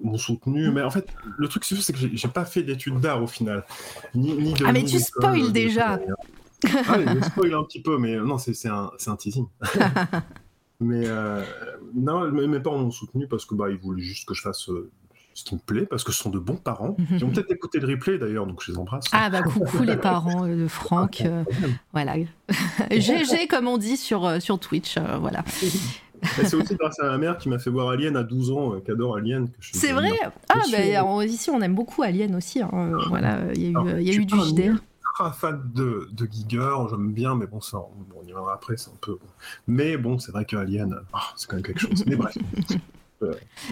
m'ont 0.00 0.16
soutenu, 0.16 0.68
Mm. 0.68 0.72
mais 0.72 0.82
en 0.82 0.90
fait, 0.90 1.06
le 1.36 1.48
truc, 1.48 1.64
c'est 1.64 1.92
que 1.92 1.98
j'ai 1.98 2.28
pas 2.28 2.46
fait 2.46 2.62
d'études 2.62 2.98
d'art 3.00 3.22
au 3.22 3.26
final. 3.26 3.64
Ni, 4.14 4.32
ni 4.34 4.54
de, 4.54 4.64
Ah, 4.64 4.72
mais 4.72 4.82
ni 4.82 4.90
tu 4.90 4.98
spoil 4.98 5.52
déjà. 5.52 6.00
Ah 6.64 6.96
oui, 6.96 7.04
je 7.14 7.24
spoil 7.26 7.52
un 7.54 7.64
petit 7.64 7.82
peu, 7.82 7.98
mais 7.98 8.16
non, 8.16 8.38
c'est 8.38 8.54
c'est 8.54 8.68
un, 8.68 8.90
un 9.06 9.16
teasing. 9.16 9.46
mais 10.80 11.04
non, 11.94 12.30
mes, 12.30 12.46
mes 12.46 12.60
parents 12.60 12.78
m'ont 12.78 12.90
soutenu 12.90 13.26
parce 13.28 13.44
que 13.44 13.54
bah, 13.54 13.68
ils 13.68 13.76
voulaient 13.76 14.02
juste 14.02 14.26
que 14.26 14.32
je 14.32 14.40
fasse 14.40 14.70
ce 15.34 15.44
qui 15.44 15.54
me 15.54 15.60
plaît, 15.60 15.86
parce 15.86 16.04
que 16.04 16.12
ce 16.12 16.22
sont 16.22 16.30
de 16.30 16.38
bons 16.38 16.56
parents. 16.56 16.96
Ils 17.10 17.24
ont 17.24 17.30
peut-être 17.30 17.50
écouté 17.50 17.80
le 17.80 17.88
replay 17.88 18.18
d'ailleurs, 18.18 18.46
donc 18.46 18.62
je 18.62 18.72
les 18.72 18.78
embrasse. 18.78 19.04
Ah 19.12 19.30
bah 19.30 19.42
coucou 19.42 19.82
les 19.82 19.96
parents 19.96 20.44
euh, 20.46 20.56
de 20.64 20.68
Franck. 20.68 21.22
euh, 21.22 21.44
voilà. 21.92 22.14
GG 22.90 23.46
comme 23.50 23.66
on 23.68 23.78
dit 23.78 23.96
sur, 23.96 24.26
euh, 24.26 24.40
sur 24.40 24.58
Twitch. 24.58 24.96
euh, 24.98 25.18
voilà. 25.20 25.42
Et 26.22 26.44
c'est 26.44 26.54
aussi 26.54 26.76
grâce 26.76 27.00
à 27.00 27.04
ma 27.04 27.18
mère 27.18 27.38
qui 27.38 27.48
m'a 27.48 27.58
fait 27.58 27.70
voir 27.70 27.88
Alien 27.88 28.16
à 28.16 28.22
12 28.22 28.50
ans, 28.52 28.74
euh, 28.74 28.80
qui 28.80 28.90
adore 28.90 29.16
Alien. 29.16 29.48
C'est 29.60 29.92
vrai 29.92 30.10
Ah 30.48 30.54
bah 30.70 31.04
on- 31.04 31.20
ici 31.22 31.50
on 31.50 31.60
aime 31.62 31.74
beaucoup 31.74 32.02
Alien 32.02 32.34
aussi. 32.36 32.60
hein, 32.62 32.70
euh, 32.74 32.98
Voilà, 33.08 33.40
il 33.54 33.62
y 33.62 33.66
a 33.66 33.70
eu, 33.70 33.76
Alors, 33.76 33.88
y 34.00 34.08
a 34.10 34.12
je 34.12 34.18
eu 34.18 34.22
suis 34.22 34.26
du 34.26 34.38
JDR. 34.38 34.76
fan 35.34 35.62
de, 35.74 36.08
de 36.12 36.28
Giger, 36.30 36.74
j'aime 36.90 37.12
bien, 37.12 37.34
mais 37.34 37.46
bon, 37.46 37.60
ça, 37.60 37.78
on, 37.78 37.90
on 38.18 38.22
y 38.24 38.32
reviendra 38.32 38.54
après, 38.54 38.76
c'est 38.76 38.90
un 38.90 38.98
peu. 39.00 39.18
Mais 39.66 39.96
bon, 39.96 40.18
c'est 40.18 40.30
vrai 40.32 40.44
que 40.44 40.56
Alien, 40.56 41.00
ah, 41.12 41.20
c'est 41.36 41.48
quand 41.48 41.56
même 41.56 41.64
quelque 41.64 41.80
chose. 41.80 42.04
Mais 42.06 42.16
bref. 42.16 42.36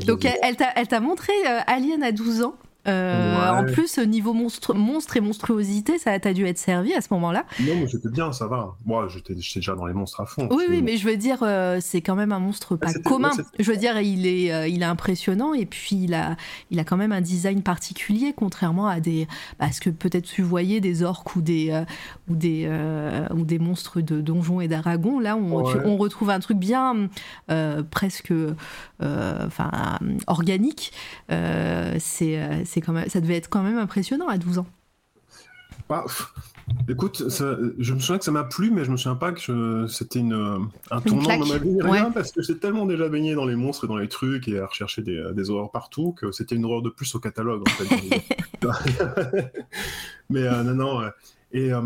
Donc 0.07 0.25
elle, 0.25 0.37
elle 0.43 0.57
t'a- 0.57 0.73
elle 0.77 0.89
t'a 0.89 1.01
montré 1.01 1.33
euh, 1.47 1.61
Alien 1.67 2.03
à 2.03 2.13
12 2.13 2.43
ans? 2.43 2.55
Euh, 2.89 3.31
Ouais. 3.31 3.47
En 3.61 3.65
plus, 3.65 3.99
au 3.99 4.05
niveau 4.07 4.33
monstre, 4.33 4.75
monstre 4.75 5.17
et 5.17 5.21
monstruosité, 5.21 5.99
ça 5.99 6.19
t'a 6.19 6.33
dû 6.33 6.47
être 6.47 6.59
servi 6.59 6.95
à 6.95 7.01
ce 7.01 7.09
moment-là. 7.13 7.45
Non, 7.61 7.75
mais 7.77 7.89
c'était 7.89 8.09
bien, 8.09 8.33
ça 8.33 8.47
va. 8.47 8.75
Moi, 8.87 9.09
j'étais 9.09 9.35
j'étais 9.39 9.61
déjà 9.61 9.75
dans 9.75 9.87
les 9.87 9.93
monstres 9.93 10.21
à 10.21 10.27
fond. 10.27 10.49
Oui, 10.51 10.65
oui, 10.69 10.81
mais 10.83 10.97
je 10.97 11.07
veux 11.07 11.17
dire, 11.17 11.39
euh, 11.43 11.79
c'est 11.81 12.01
quand 12.01 12.15
même 12.17 12.33
un 12.33 12.39
monstre 12.39 12.77
pas 12.77 12.89
c'était- 12.89 13.03
commun. 13.03 13.31
ouais, 13.37 13.45
je 13.59 13.71
veux 13.71 13.77
dire, 13.77 14.01
il 14.01 14.27
est, 14.27 14.53
euh, 14.53 14.67
il 14.69 14.83
est 14.83 14.87
impressionnant 14.87 15.53
et 15.53 15.67
puis 15.67 15.97
il 16.05 16.15
a, 16.15 16.37
il 16.71 16.79
a 16.79 16.85
quand 16.85 16.97
même 16.97 17.13
un 17.13 17.21
design 17.21 17.63
particulier, 17.63 18.33
contrairement 18.37 18.87
à 18.87 19.01
des, 19.01 19.27
à 19.59 19.73
ce 19.73 19.81
que 19.81 19.91
peut-être 19.91 20.25
tu 20.27 20.43
voyais 20.43 20.81
des 20.81 21.03
orques 21.03 21.37
ou 21.37 21.43
des, 21.43 21.73
ou 22.29 22.35
des, 22.37 22.69
ou 23.35 23.45
des 23.45 23.59
monstres 23.59 24.01
de 24.01 24.21
donjons 24.21 24.61
et 24.61 24.69
d'aragon. 24.69 25.19
Là, 25.19 25.37
on, 25.37 25.63
tu- 25.65 25.79
on 25.85 25.97
retrouve 25.97 26.31
un 26.31 26.41
truc 26.41 26.59
bien, 26.59 27.09
presque, 27.91 28.33
enfin, 29.01 29.99
organique. 30.27 30.93
C'est, 31.29 32.41
c'est 32.71 32.81
quand 32.81 32.93
même, 32.93 33.09
ça 33.09 33.21
devait 33.21 33.37
être 33.37 33.49
quand 33.49 33.63
même 33.63 33.79
impressionnant 33.79 34.29
à 34.29 34.39
12 34.39 34.59
ans. 34.59 34.67
Bah, 35.89 36.05
écoute, 36.89 37.29
ça- 37.31 37.57
je 37.79 37.95
me 37.95 37.99
souviens 37.99 38.19
que 38.19 38.25
ça 38.25 38.31
m'a 38.31 38.45
plu, 38.45 38.71
mais 38.71 38.85
je 38.85 38.93
me 38.93 38.97
souviens 38.97 39.17
pas 39.17 39.33
que 39.33 39.87
c'était 39.89 40.21
une, 40.21 40.35
euh, 40.35 40.59
un 40.93 41.01
tournant 41.01 41.37
dans 41.39 41.47
ma 41.47 41.59
vie, 41.59 41.77
rien, 41.83 42.07
ouais. 42.07 42.13
parce 42.15 42.31
que 42.31 42.43
j'ai 42.43 42.57
tellement 42.57 42.87
déjà 42.87 43.09
baigné 43.09 43.35
dans 43.35 43.45
les 43.45 43.57
monstres 43.57 43.87
et 43.87 43.89
dans 43.89 43.97
les 43.97 44.09
trucs 44.09 44.47
et 44.47 44.61
à 44.61 44.67
rechercher 44.67 45.03
des, 45.03 45.21
des 45.35 45.51
horreurs 45.51 45.73
partout 45.73 46.13
que 46.13 46.31
c'était 46.31 46.55
une 46.55 46.65
horreur 46.65 46.83
de 46.83 46.91
plus 46.91 47.13
au 47.17 47.19
catalogue. 47.19 47.63
En 47.67 47.71
fait. 47.71 48.23
mais 50.31 50.43
euh, 50.43 50.63
non, 50.63 50.75
non. 50.75 51.11
Et 51.53 51.73
euh, 51.73 51.81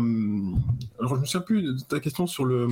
alors, 0.99 1.15
je 1.15 1.21
me 1.21 1.25
souviens 1.25 1.41
plus 1.41 1.63
de 1.63 1.79
ta 1.81 1.99
question 1.99 2.27
sur 2.27 2.45
le 2.45 2.67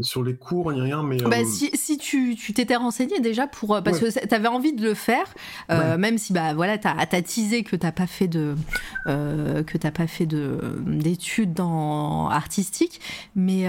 sur 0.00 0.24
les 0.24 0.34
cours, 0.34 0.72
ni 0.72 0.80
rien, 0.80 1.02
mais 1.02 1.18
Bah, 1.18 1.36
euh, 1.40 1.44
si, 1.44 1.70
si 1.74 1.98
tu 1.98 2.34
tu 2.34 2.54
t'étais 2.54 2.76
renseigné 2.76 3.20
déjà 3.20 3.46
pour 3.46 3.74
euh, 3.74 3.82
parce 3.82 4.00
Ouais. 4.00 4.10
que 4.10 4.26
tu 4.26 4.34
avais 4.34 4.48
envie 4.48 4.72
de 4.72 4.82
le 4.82 4.94
faire 4.94 5.26
euh, 5.70 5.98
même 5.98 6.16
si 6.16 6.32
bah 6.32 6.54
voilà 6.54 6.78
t'as 6.78 6.96
as 6.96 7.06
teasé 7.22 7.62
que 7.62 7.76
t'as 7.76 7.92
pas 7.92 8.06
fait 8.06 8.26
de 8.26 8.54
euh, 9.06 9.62
que 9.62 9.76
t'as 9.76 9.90
pas 9.90 10.06
fait 10.06 10.24
de 10.24 10.80
d'études 10.86 11.52
dans 11.52 12.28
artistique 12.30 13.00
mais 13.36 13.64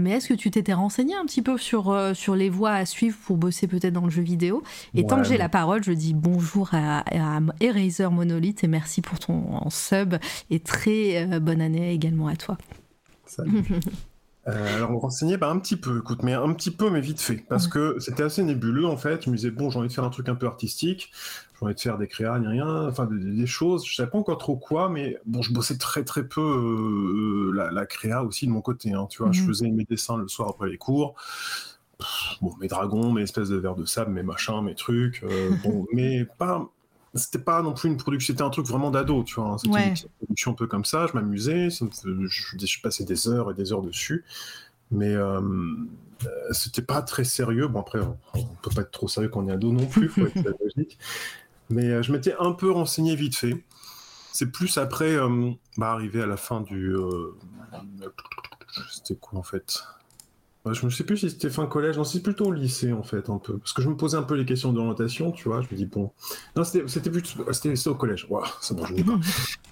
mais 0.00 0.10
est-ce 0.10 0.28
que 0.28 0.34
tu 0.34 0.50
t'étais 0.50 0.72
renseigné 0.74 1.14
un 1.14 1.24
petit 1.24 1.42
peu 1.42 1.56
sur 1.56 1.96
sur 2.14 2.34
les 2.34 2.50
voies 2.50 2.72
à 2.72 2.84
suivre 2.84 3.16
pour 3.24 3.36
bosser 3.36 3.68
peut-être 3.68 3.92
dans 3.94 4.04
le 4.04 4.10
jeu 4.10 4.22
vidéo? 4.22 4.64
Et 4.94 5.06
tant 5.06 5.18
que 5.18 5.28
j'ai 5.28 5.38
la 5.38 5.48
parole 5.48 5.84
je 5.84 5.92
dis 5.92 6.12
bonjour 6.12 6.70
à, 6.72 7.04
à 7.36 7.40
Eraser 7.60 8.08
Monolith 8.10 8.64
et 8.64 8.68
merci 8.68 9.00
pour 9.00 9.20
ton 9.20 9.70
sub 9.70 10.16
et 10.50 10.58
très 10.58 11.38
bonne 11.38 11.60
année 11.60 11.92
également 11.92 12.26
à 12.26 12.34
toi 12.36 12.58
Salut. 13.26 13.62
Euh, 14.48 14.76
alors, 14.76 14.90
me 14.92 14.96
renseigner, 14.96 15.36
bah, 15.36 15.50
un 15.50 15.58
petit 15.58 15.76
peu, 15.76 15.98
écoute, 15.98 16.22
mais 16.22 16.32
un 16.32 16.52
petit 16.54 16.70
peu, 16.70 16.88
mais 16.90 17.00
vite 17.02 17.20
fait. 17.20 17.44
Parce 17.48 17.68
que 17.68 17.96
c'était 17.98 18.22
assez 18.22 18.42
nébuleux, 18.42 18.86
en 18.86 18.96
fait. 18.96 19.24
Je 19.24 19.30
me 19.30 19.36
disais, 19.36 19.50
bon, 19.50 19.68
j'ai 19.68 19.78
envie 19.78 19.88
de 19.88 19.92
faire 19.92 20.04
un 20.04 20.10
truc 20.10 20.28
un 20.30 20.34
peu 20.34 20.46
artistique, 20.46 21.10
j'ai 21.58 21.66
envie 21.66 21.74
de 21.74 21.80
faire 21.80 21.98
des 21.98 22.08
créas, 22.08 22.38
ni 22.38 22.46
rien, 22.46 22.88
enfin, 22.88 23.04
des, 23.06 23.18
des 23.18 23.46
choses. 23.46 23.86
Je 23.86 23.94
savais 23.94 24.08
pas 24.10 24.16
encore 24.18 24.38
trop 24.38 24.56
quoi, 24.56 24.88
mais 24.88 25.18
bon, 25.26 25.42
je 25.42 25.52
bossais 25.52 25.76
très, 25.76 26.02
très 26.02 26.26
peu 26.26 26.40
euh, 26.40 27.52
la, 27.54 27.70
la 27.70 27.84
créa 27.84 28.24
aussi 28.24 28.46
de 28.46 28.52
mon 28.52 28.62
côté, 28.62 28.92
hein, 28.92 29.06
tu 29.10 29.22
vois. 29.22 29.32
Je 29.32 29.42
Mhm. 29.42 29.46
faisais 29.48 29.68
mes 29.70 29.84
dessins 29.84 30.16
le 30.16 30.28
soir 30.28 30.48
après 30.48 30.68
les 30.68 30.78
cours. 30.78 31.14
Pff, 31.98 32.38
Bon, 32.40 32.54
mes 32.60 32.68
dragons, 32.68 33.12
mes 33.12 33.22
espèces 33.22 33.48
de 33.48 33.56
vers 33.56 33.74
de 33.74 33.84
sable, 33.84 34.12
mes 34.12 34.22
machins, 34.22 34.62
mes 34.62 34.74
trucs. 34.76 35.22
euh, 35.24 35.50
bon, 35.62 35.84
mais 35.92 36.24
pas. 36.38 36.68
C'était 37.14 37.38
pas 37.38 37.62
non 37.62 37.72
plus 37.72 37.88
une 37.88 37.96
production, 37.96 38.32
c'était 38.34 38.42
un 38.44 38.50
truc 38.50 38.66
vraiment 38.66 38.90
d'ado, 38.90 39.24
tu 39.24 39.34
vois. 39.36 39.50
hein. 39.50 39.58
C'était 39.58 39.70
Ouais. 39.74 39.88
une 39.88 40.08
production 40.18 40.50
un 40.52 40.54
peu 40.54 40.66
comme 40.66 40.84
ça, 40.84 41.06
je 41.06 41.14
m'amusais, 41.14 41.70
je, 41.70 41.86
je 42.66 42.80
passais 42.82 43.04
des 43.04 43.28
heures 43.28 43.50
et 43.50 43.54
des 43.54 43.72
heures 43.72 43.82
dessus. 43.82 44.24
Mais 44.90 45.14
euh, 45.14 45.40
euh, 45.40 46.52
c'était 46.52 46.82
pas 46.82 47.02
très 47.02 47.24
sérieux. 47.24 47.66
Bon, 47.68 47.80
après, 47.80 48.00
on, 48.00 48.16
on 48.34 48.44
peut 48.62 48.70
pas 48.74 48.82
être 48.82 48.90
trop 48.90 49.08
sérieux 49.08 49.28
quand 49.28 49.40
on 49.44 49.48
est 49.48 49.52
ado 49.52 49.72
non 49.72 49.86
plus, 49.86 50.08
faut 50.08 50.26
être 50.26 50.32
pédagogique. 50.42 50.98
Mais 51.70 51.90
euh, 51.90 52.02
je 52.02 52.12
m'étais 52.12 52.34
un 52.38 52.52
peu 52.52 52.70
renseigné 52.70 53.14
vite 53.16 53.36
fait. 53.36 53.62
C'est 54.32 54.50
plus 54.50 54.78
après, 54.78 55.14
euh, 55.16 55.50
bah, 55.76 55.90
arrivé 55.92 56.22
à 56.22 56.26
la 56.26 56.36
fin 56.36 56.60
du. 56.60 56.94
euh, 56.94 57.34
c'était 58.92 59.16
quoi 59.16 59.38
en 59.38 59.42
fait? 59.42 59.82
Je 60.72 60.84
ne 60.84 60.90
sais 60.90 61.04
plus 61.04 61.16
si 61.18 61.30
c'était 61.30 61.50
fin 61.50 61.66
collège, 61.66 61.96
non, 61.96 62.04
c'est 62.04 62.22
plutôt 62.22 62.46
au 62.46 62.52
lycée 62.52 62.92
en 62.92 63.02
fait, 63.02 63.28
un 63.30 63.38
peu. 63.38 63.58
Parce 63.58 63.72
que 63.72 63.82
je 63.82 63.88
me 63.88 63.96
posais 63.96 64.16
un 64.16 64.22
peu 64.22 64.34
les 64.34 64.44
questions 64.44 64.72
d'orientation, 64.72 65.32
tu 65.32 65.48
vois. 65.48 65.60
Je 65.62 65.68
me 65.70 65.76
dis, 65.76 65.86
bon. 65.86 66.12
Non, 66.56 66.64
c'était 66.64 67.10
plutôt. 67.10 67.52
C'était 67.52 67.88
au 67.88 67.94
collège. 67.94 68.28
C'est 68.60 68.76
bon, 68.76 68.84
je 68.86 68.94
n'ai 68.94 69.04
pas. 69.04 69.18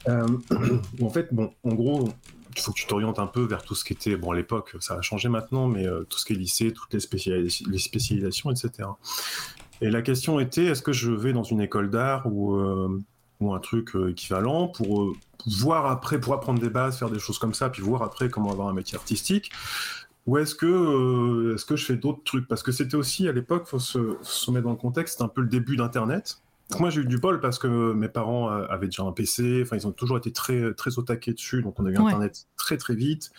Euh, 0.09 0.27
en 1.03 1.11
fait, 1.11 1.33
bon, 1.33 1.53
en 1.65 1.75
gros, 1.75 2.09
il 2.55 2.61
faut 2.63 2.73
que 2.73 2.79
tu 2.79 2.87
t'orientes 2.87 3.19
un 3.19 3.27
peu 3.27 3.43
vers 3.43 3.63
tout 3.63 3.75
ce 3.75 3.85
qui 3.85 3.93
était, 3.93 4.17
bon, 4.17 4.31
à 4.31 4.37
l'époque, 4.37 4.77
ça 4.81 4.95
a 4.95 5.03
changé 5.03 5.29
maintenant, 5.29 5.69
mais 5.69 5.87
euh, 5.87 6.05
tout 6.09 6.19
ce 6.19 6.25
qui 6.25 6.33
est 6.33 6.37
lycée, 6.37 6.73
toutes 6.73 6.93
les, 6.93 7.01
spécialis- 7.01 7.69
les 7.69 7.79
spécialisations, 7.79 8.51
etc. 8.51 8.89
Et 9.81 9.91
la 9.91 10.03
question 10.03 10.41
était, 10.41 10.65
est-ce 10.65 10.83
que 10.83 10.93
je 10.93 11.11
vais 11.11 11.33
dans 11.33 11.43
une 11.43 11.61
école 11.61 11.91
d'art 11.91 12.27
ou, 12.27 12.57
euh, 12.57 13.03
ou 13.41 13.53
un 13.53 13.61
truc 13.61 13.95
euh, 13.95 14.11
équivalent 14.11 14.69
pour 14.69 15.15
voir 15.47 15.87
après, 15.87 16.19
pour 16.19 16.33
apprendre 16.33 16.61
des 16.61 16.71
bases, 16.71 16.99
faire 16.99 17.11
des 17.11 17.19
choses 17.19 17.39
comme 17.39 17.55
ça, 17.55 17.69
puis 17.69 17.83
voir 17.83 18.03
après 18.03 18.31
comment 18.31 18.51
avoir 18.51 18.69
un 18.69 18.73
métier 18.73 18.97
artistique? 18.97 19.53
Ou 20.27 20.39
est-ce 20.39 20.55
que, 20.55 20.67
euh, 20.67 21.55
est-ce 21.55 21.65
que 21.65 21.77
je 21.77 21.85
fais 21.85 21.97
d'autres 21.97 22.23
trucs? 22.25 22.49
Parce 22.49 22.63
que 22.63 22.73
c'était 22.73 22.97
aussi, 22.97 23.29
à 23.29 23.33
l'époque, 23.33 23.67
faut 23.67 23.79
se, 23.79 23.99
faut 23.99 24.19
se 24.23 24.51
mettre 24.51 24.65
dans 24.65 24.71
le 24.71 24.77
contexte, 24.77 25.15
c'était 25.15 25.25
un 25.25 25.29
peu 25.29 25.41
le 25.41 25.49
début 25.49 25.77
d'Internet. 25.77 26.39
Moi 26.81 26.91
j'ai 26.91 27.03
eu 27.03 27.05
du 27.07 27.19
bol 27.19 27.39
parce 27.39 27.61
que 27.61 27.93
mes 27.93 28.09
parents 28.09 28.51
euh, 28.51 28.67
avaient 28.69 28.87
déjà 28.89 29.05
un 29.05 29.13
PC, 29.13 29.61
enfin 29.63 29.77
ils 29.77 29.87
ont 29.87 29.93
toujours 29.93 30.19
été 30.19 30.33
très 30.33 30.75
très 30.75 30.99
au 30.99 31.03
taquet 31.03 31.33
dessus, 31.33 31.63
donc 31.63 31.79
on 31.79 31.87
a 31.87 31.91
eu 31.91 31.97
Ouais. 31.97 32.07
internet 32.07 32.47
très 32.57 32.77
très 32.77 32.97
vite. 32.97 33.31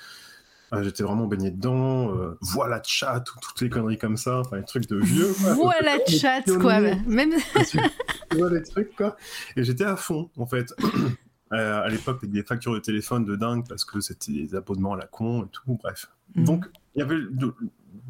Euh, 0.73 0.81
J'étais 0.81 1.03
vraiment 1.03 1.27
baigné 1.27 1.51
dedans, 1.51 2.15
euh, 2.15 2.37
voilà 2.41 2.81
chat, 2.85 3.21
ou 3.35 3.39
toutes 3.41 3.59
les 3.59 3.69
conneries 3.69 3.97
comme 3.97 4.15
ça, 4.15 4.39
enfin 4.39 4.55
les 4.55 4.63
trucs 4.63 4.87
de 4.87 4.95
vieux. 4.97 5.27
quoi. 5.43 5.53
voilà 5.55 5.97
chat 6.07 6.41
quoi 6.61 6.79
même 7.05 7.33
vois, 8.31 8.49
les 8.49 8.63
trucs 8.63 8.95
quoi. 8.95 9.17
Et 9.57 9.63
j'étais 9.65 9.83
à 9.83 9.97
fond 9.97 10.29
en 10.37 10.45
fait. 10.45 10.73
Euh, 11.53 11.81
à 11.81 11.87
l'époque, 11.87 12.17
avec 12.17 12.31
des 12.31 12.43
factures 12.43 12.73
de 12.73 12.79
téléphone 12.79 13.23
de 13.23 13.35
dingue 13.35 13.65
parce 13.67 13.85
que 13.85 14.01
c'était 14.01 14.33
des 14.33 14.55
abonnements 14.55 14.93
à 14.93 14.97
la 14.97 15.07
con 15.07 15.45
et 15.45 15.49
tout, 15.49 15.77
bref. 15.81 16.07
Mhm. 16.35 16.43
Donc, 16.43 16.65
il 16.95 16.99
y 16.99 17.01
avait 17.01 17.19
deux, 17.31 17.53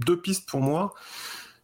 deux 0.06 0.20
pistes 0.20 0.50
pour 0.50 0.62
moi. 0.62 0.94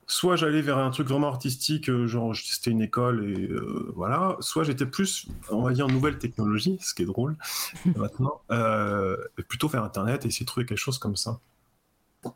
Soit 0.06 0.36
j'allais 0.36 0.62
vers 0.62 0.78
un 0.78 0.92
truc 0.92 1.08
vraiment 1.08 1.30
artistique, 1.30 1.90
euh, 1.90 2.08
genre 2.08 2.36
c'était 2.36 2.72
une 2.72 2.82
école 2.82 3.24
et 3.24 3.48
euh, 3.48 3.92
voilà. 3.96 4.36
Soit 4.42 4.66
j'étais 4.66 4.86
plus, 4.86 5.28
on 5.50 5.62
va 5.62 5.72
dire, 5.72 5.88
nouvelle 5.88 6.18
technologie, 6.18 6.78
ce 6.82 6.94
qui 6.94 7.04
est 7.04 7.06
drôle 7.06 7.38
maintenant, 7.96 8.42
euh, 8.52 9.16
plutôt 9.48 9.70
vers 9.70 9.84
Internet 9.84 10.26
et 10.26 10.28
essayer 10.28 10.44
de 10.44 10.48
trouver 10.48 10.66
quelque 10.66 10.78
chose 10.78 11.00
comme 11.00 11.16
ça. 11.16 11.40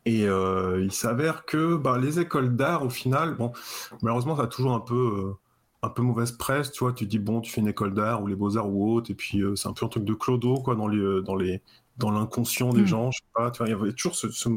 Et 0.06 0.24
il 0.24 0.92
s'avère 0.92 1.46
que 1.46 1.78
bah, 1.78 1.98
les 1.98 2.20
écoles 2.20 2.58
d'art, 2.58 2.84
au 2.84 2.90
final, 2.90 3.36
bon, 3.36 3.54
malheureusement, 4.02 4.36
ça 4.36 4.44
a 4.44 4.48
toujours 4.48 4.74
un 4.74 4.82
peu, 4.82 5.36
un 5.84 5.90
peu 5.90 6.02
mauvaise 6.02 6.32
presse, 6.32 6.72
tu 6.72 6.80
vois. 6.84 6.94
Tu 6.94 7.06
dis, 7.06 7.20
bon, 7.20 7.42
tu 7.42 7.52
fais 7.52 7.62
une 7.62 7.68
école 7.68 7.94
d'art 7.94 8.22
ou 8.24 8.28
les 8.28 8.36
beaux-arts 8.36 8.70
ou 8.70 8.94
autre, 8.96 9.12
et 9.12 9.16
puis 9.16 9.42
euh, 9.42 9.56
c'est 9.56 9.68
un 9.70 9.74
peu 9.74 9.86
un 9.86 9.90
truc 9.90 10.04
de 10.06 10.14
clodo, 10.14 10.62
quoi, 10.62 10.76
dans 10.76 10.88
les, 10.88 10.98
euh, 11.00 11.22
dans 11.22 11.36
les, 11.36 11.62
dans 11.98 12.12
l'inconscient 12.12 12.74
des 12.74 12.84
Mm. 12.84 12.86
gens, 12.86 13.12
je 13.12 13.20
sais 13.20 13.30
pas, 13.34 13.52
tu 13.52 13.60
vois. 13.60 13.68
Il 13.68 13.72
y 13.72 13.74
avait 13.74 13.94
toujours 13.94 14.16
ce, 14.16 14.30
ce, 14.30 14.50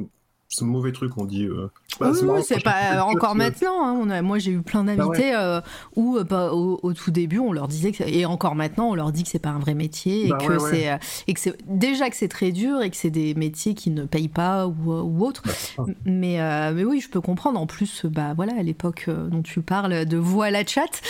ce 0.53 0.65
mauvais 0.65 0.91
truc, 0.91 1.17
on 1.17 1.25
dit. 1.27 1.45
euh, 1.47 1.71
bah, 2.01 2.11
oui, 2.11 2.43
c'est 2.45 2.61
pas 2.63 2.73
petit, 2.91 2.99
encore 3.17 3.33
tu- 3.33 3.39
maintenant. 3.39 3.85
hein, 3.87 3.97
on 4.03 4.11
a- 4.11 4.21
moi, 4.21 4.39
j'ai 4.41 4.51
eu 4.51 4.63
plein 4.63 4.83
d'invités 4.83 5.33
euh, 5.35 5.61
où, 5.95 6.17
euh, 6.17 6.25
bah, 6.25 6.53
au, 6.53 6.81
au 6.83 6.93
tout 6.93 7.13
début, 7.13 7.39
on 7.39 7.53
leur 7.53 7.69
disait 7.69 7.93
que, 7.93 8.03
et 8.03 8.27
encore 8.27 8.57
maintenant, 8.57 8.89
on 8.91 8.95
leur 8.97 9.13
dit 9.13 9.23
que 9.23 9.29
c'est 9.29 9.39
pas 9.39 9.51
un 9.51 9.61
vrai 9.61 9.75
métier 9.75 10.27
et 10.27 10.31
Bah 10.31 10.39
que 10.39 10.49
ouais, 10.53 10.59
ouais. 10.59 10.71
c'est 10.71 10.91
euh, 10.91 10.97
et 11.29 11.35
que 11.35 11.41
c'est 11.41 11.57
déjà 11.69 12.11
que 12.11 12.17
c'est 12.17 12.27
très 12.29 12.51
dur 12.51 12.83
et 12.83 12.91
que 12.91 12.97
c'est 12.97 13.11
des 13.11 13.35
métiers 13.35 13.75
qui 13.75 13.91
ne 13.91 14.05
payent 14.05 14.27
pas 14.29 14.67
ou, 14.67 14.93
euh, 14.93 15.03
ou 15.03 15.25
autre. 15.25 15.43
Bah. 15.79 15.87
Mais 16.05 16.41
euh, 16.41 16.73
mais 16.75 16.83
oui, 16.85 16.99
je 17.01 17.09
peux 17.09 17.21
comprendre. 17.21 17.61
En 17.61 17.67
plus, 17.69 18.05
bah 18.07 18.33
voilà, 18.35 18.55
à 18.59 18.63
l'époque 18.65 19.05
euh, 19.07 19.29
dont 19.29 19.43
tu 19.43 19.61
parles 19.63 20.05
de 20.05 20.17
voilà 20.17 20.67
chat. 20.67 21.01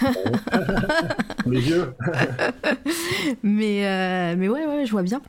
Les 1.46 1.60
vieux. 1.60 1.94
mais 3.44 3.86
euh, 3.86 4.34
mais 4.36 4.48
ouais, 4.48 4.66
ouais, 4.66 4.84
je 4.86 4.90
vois 4.90 5.02
bien. 5.02 5.20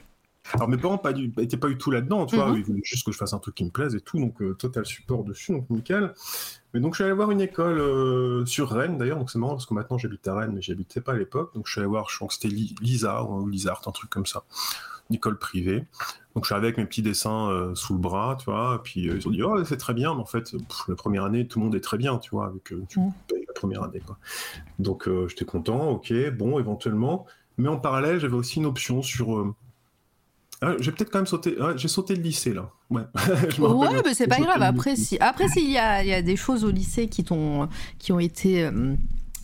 Alors 0.55 0.67
mes 0.69 0.77
parents 0.77 0.97
pas 0.97 1.13
du, 1.13 1.33
étaient 1.39 1.57
pas 1.57 1.67
du 1.69 1.77
tout 1.77 1.91
là-dedans, 1.91 2.25
tu 2.25 2.35
vois, 2.35 2.49
Mhm. 2.49 2.57
ils 2.57 2.63
voulaient 2.63 2.81
juste 2.83 3.05
que 3.05 3.11
je 3.11 3.17
fasse 3.17 3.33
un 3.33 3.39
truc 3.39 3.55
qui 3.55 3.63
me 3.63 3.69
plaise 3.69 3.95
et 3.95 4.01
tout, 4.01 4.19
donc 4.19 4.41
euh, 4.41 4.53
total 4.53 4.85
support 4.85 5.23
dessus, 5.23 5.51
donc 5.53 5.69
nickel. 5.69 6.13
Mais 6.73 6.79
donc 6.79 6.93
je 6.93 6.97
suis 6.97 7.03
allé 7.03 7.13
voir 7.13 7.31
une 7.31 7.41
école 7.41 7.79
euh, 7.79 8.45
sur 8.45 8.69
Rennes 8.69 8.97
d'ailleurs, 8.97 9.17
donc 9.17 9.29
c'est 9.29 9.39
marrant 9.39 9.53
parce 9.53 9.65
que 9.65 9.73
maintenant 9.73 9.97
j'habite 9.97 10.27
à 10.27 10.35
Rennes, 10.35 10.51
mais 10.53 10.61
j'habitais 10.61 11.01
pas 11.01 11.13
à 11.13 11.17
l'époque, 11.17 11.53
donc 11.55 11.67
je 11.67 11.71
suis 11.71 11.79
allé 11.79 11.87
voir, 11.87 12.09
je 12.09 12.15
crois 12.15 12.27
que 12.27 12.33
c'était 12.33 12.47
Li- 12.49 12.75
Lisa 12.81 13.23
ou 13.23 13.47
Lisart, 13.47 13.81
un 13.87 13.91
truc 13.91 14.09
comme 14.09 14.25
ça, 14.25 14.43
une 15.09 15.15
école 15.17 15.37
privée. 15.37 15.85
Donc 16.35 16.45
je 16.45 16.47
suis 16.47 16.53
arrivé 16.53 16.67
avec 16.67 16.77
mes 16.77 16.85
petits 16.85 17.01
dessins 17.01 17.49
euh, 17.49 17.75
sous 17.75 17.93
le 17.93 17.99
bras, 17.99 18.37
tu 18.39 18.45
vois, 18.45 18.75
et 18.75 18.83
puis 18.83 19.01
ils 19.01 19.27
ont 19.27 19.31
dit 19.31 19.43
oh 19.43 19.63
c'est 19.65 19.77
très 19.77 19.93
bien, 19.93 20.13
mais 20.15 20.21
en 20.21 20.25
fait 20.25 20.51
pff, 20.51 20.87
la 20.87 20.95
première 20.95 21.25
année 21.25 21.47
tout 21.47 21.59
le 21.59 21.65
monde 21.65 21.75
est 21.75 21.81
très 21.81 21.97
bien, 21.97 22.17
tu 22.19 22.31
vois, 22.31 22.45
avec 22.47 22.63
tu 22.87 22.99
Mhm. 22.99 23.11
payes 23.27 23.43
la 23.47 23.53
première 23.53 23.83
année 23.83 23.99
quoi. 24.01 24.17
Donc 24.79 25.09
j'étais 25.27 25.45
content, 25.45 25.89
ok, 25.91 26.13
bon 26.37 26.59
éventuellement, 26.59 27.25
mais 27.57 27.67
en 27.67 27.77
parallèle 27.77 28.19
j'avais 28.19 28.35
aussi 28.35 28.59
une 28.59 28.65
option 28.65 29.01
sur 29.01 29.53
ah, 30.61 30.73
j'ai 30.79 30.91
peut-être 30.91 31.09
quand 31.11 31.19
même 31.19 31.25
sauté. 31.27 31.59
ouais, 31.59 31.77
j'ai 31.77 31.87
sauté 31.87 32.15
le 32.15 32.21
lycée 32.21 32.53
là. 32.53 32.69
Ouais. 32.89 33.03
Mais 34.05 34.13
c'est 34.13 34.27
pas 34.27 34.39
grave. 34.39 34.61
Après, 34.61 34.95
si, 34.95 35.17
après, 35.19 35.47
s'il 35.47 35.69
y 35.71 35.77
a, 35.77 36.03
il 36.03 36.09
y 36.09 36.13
a 36.13 36.21
des 36.21 36.35
choses 36.35 36.63
au 36.65 36.71
lycée 36.71 37.07
qui 37.07 37.23
t'ont, 37.23 37.67
qui 37.99 38.11
ont 38.11 38.19
été 38.19 38.65
euh, 38.65 38.95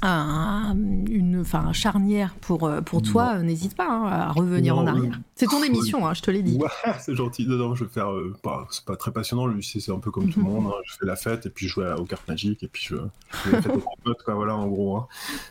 un, 0.03 0.75
une, 1.09 1.39
enfin, 1.41 1.73
charnière 1.73 2.35
pour, 2.41 2.65
euh, 2.67 2.81
pour 2.81 3.01
toi, 3.01 3.39
n'hésite 3.39 3.75
pas 3.75 3.87
hein, 3.89 4.05
à 4.05 4.31
revenir 4.31 4.75
Non, 4.75 4.81
en 4.83 4.87
arrière. 4.87 5.13
euh, 5.13 5.21
C'est 5.35 5.47
ton 5.47 5.63
émission, 5.63 6.05
hein, 6.05 6.13
je 6.13 6.21
te 6.21 6.29
l'ai 6.29 6.43
dit. 6.43 6.55
Ouais, 6.57 6.67
c'est 6.99 7.15
gentil. 7.15 7.47
Non, 7.47 7.55
non, 7.55 7.73
je 7.75 7.83
vais 7.85 7.89
faire. 7.89 8.11
euh, 8.11 8.35
c'est 8.69 8.85
pas 8.85 8.95
très 8.95 9.11
passionnant. 9.11 9.47
Le 9.47 9.55
lycée, 9.55 9.79
c'est 9.79 9.91
un 9.91 9.99
peu 9.99 10.11
comme 10.11 10.29
tout 10.29 10.39
le 10.39 10.45
Mhm. 10.45 10.51
monde. 10.51 10.67
hein. 10.67 10.81
Je 10.85 10.93
fais 10.99 11.05
la 11.07 11.15
fête 11.15 11.45
et 11.47 11.49
puis 11.49 11.67
je 11.67 11.73
joue 11.73 11.81
aux 11.81 12.05
cartes 12.05 12.27
magiques 12.27 12.61
et 12.63 12.67
puis 12.67 12.83
je, 12.87 12.95
je 12.95 13.37
fais 13.37 13.51
la 13.53 13.61
fête 13.61 13.71
avec 13.71 13.83
mes 13.85 14.03
potes, 14.03 14.21
quoi. 14.23 14.35
Voilà, 14.35 14.55
en 14.55 14.67
gros. 14.67 15.05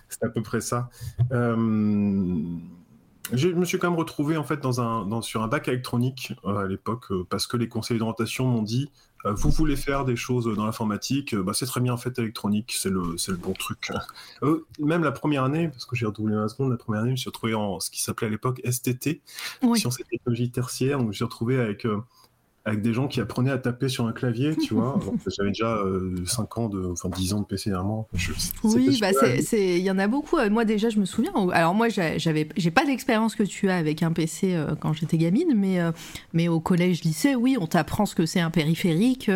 C'est 0.09 0.23
à 0.25 0.29
peu 0.29 0.43
près 0.43 0.61
ça. 0.61 0.91
Euh, 1.33 2.37
Je 3.33 3.49
me 3.49 3.65
suis 3.65 3.79
quand 3.79 3.91
même 3.91 3.99
retrouvé 3.99 4.37
en 4.37 4.45
fait 4.45 4.61
dans 4.61 4.81
un, 4.81 5.05
dans, 5.07 5.23
sur 5.23 5.43
un 5.43 5.49
bac 5.49 5.69
électronique 5.69 6.33
euh, 6.45 6.57
à 6.59 6.67
l'époque 6.67 7.11
euh, 7.11 7.27
parce 7.29 7.47
que 7.47 7.57
les 7.57 7.69
conseils 7.69 7.99
d'orientation 7.99 8.47
m'ont 8.47 8.63
dit 8.63 8.91
euh, 9.25 9.33
vous 9.33 9.51
voulez 9.51 9.77
faire 9.77 10.05
des 10.05 10.17
choses 10.17 10.45
dans 10.55 10.67
l'informatique, 10.67 11.35
euh, 11.35 11.43
bah, 11.43 11.53
c'est 11.55 11.67
très 11.67 11.81
bien 11.81 11.97
fait 11.97 12.17
électronique, 12.19 12.75
c'est 12.77 12.91
le, 12.91 13.17
c'est 13.19 13.33
le 13.33 13.39
bon 13.39 13.53
truc. 13.53 13.91
Euh, 14.43 14.67
même 14.79 15.03
la 15.03 15.13
première 15.13 15.45
année, 15.45 15.69
parce 15.69 15.87
que 15.87 15.97
j'ai 15.97 16.05
redoublé 16.05 16.35
la 16.35 16.49
seconde, 16.49 16.71
la 16.71 16.77
première 16.77 17.01
année, 17.01 17.11
je 17.11 17.13
me 17.13 17.17
suis 17.17 17.31
retrouvé 17.31 17.55
en 17.55 17.81
ce 17.81 17.91
qui 17.91 18.03
s'appelait 18.03 18.27
à 18.27 18.31
l'époque 18.31 18.61
STT, 18.71 19.23
Oui. 19.63 19.79
sciences 19.81 19.99
et 19.99 20.05
technologies 20.05 20.51
tertiaires, 20.51 20.99
donc 20.99 21.07
je 21.07 21.09
me 21.09 21.13
suis 21.15 21.25
retrouvé 21.25 21.59
avec, 21.59 21.87
euh, 21.87 21.99
avec 22.67 22.83
des 22.83 22.93
gens 22.93 23.07
qui 23.07 23.21
apprenaient 23.21 23.53
à 23.53 23.59
taper 23.59 23.89
sur 23.89 24.07
un 24.07 24.13
clavier, 24.13 24.57
tu 24.57 24.75
vois. 24.75 24.99
J'avais 25.39 25.51
déjà 25.51 25.79
5 26.27 26.59
ans, 26.59 26.69
de, 26.69 26.85
enfin 26.85 27.09
10 27.09 27.33
ans 27.35 27.41
de 27.41 27.47
PC 27.47 27.71
derrière 27.71 27.87
oui, 28.65 28.99
bah 29.01 29.11
il 29.53 29.79
y 29.79 29.91
en 29.91 29.99
a 29.99 30.09
beaucoup. 30.09 30.37
Moi 30.51 30.65
déjà, 30.65 30.91
je 30.91 30.99
me 30.99 31.05
souviens. 31.05 31.33
Alors 31.53 31.75
moi, 31.75 31.89
j'avais, 31.89 32.49
j'ai 32.57 32.71
pas 32.73 32.85
l'expérience 32.85 33.37
que 33.37 33.45
tu 33.45 33.71
as 33.71 33.77
avec 33.77 34.03
un 34.03 34.13
PC 34.13 34.61
quand 34.81 34.93
j'étais 34.93 35.17
gamine, 35.17 35.55
mais 35.55 35.79
mais 36.33 36.49
au 36.49 36.59
collège, 36.59 37.05
lycée, 37.05 37.37
oui, 37.37 37.57
on 37.61 37.69
t'apprend 37.69 38.05
ce 38.05 38.17
que 38.17 38.27
c'est 38.27 38.41
un 38.41 38.51
périphérique, 38.51 39.31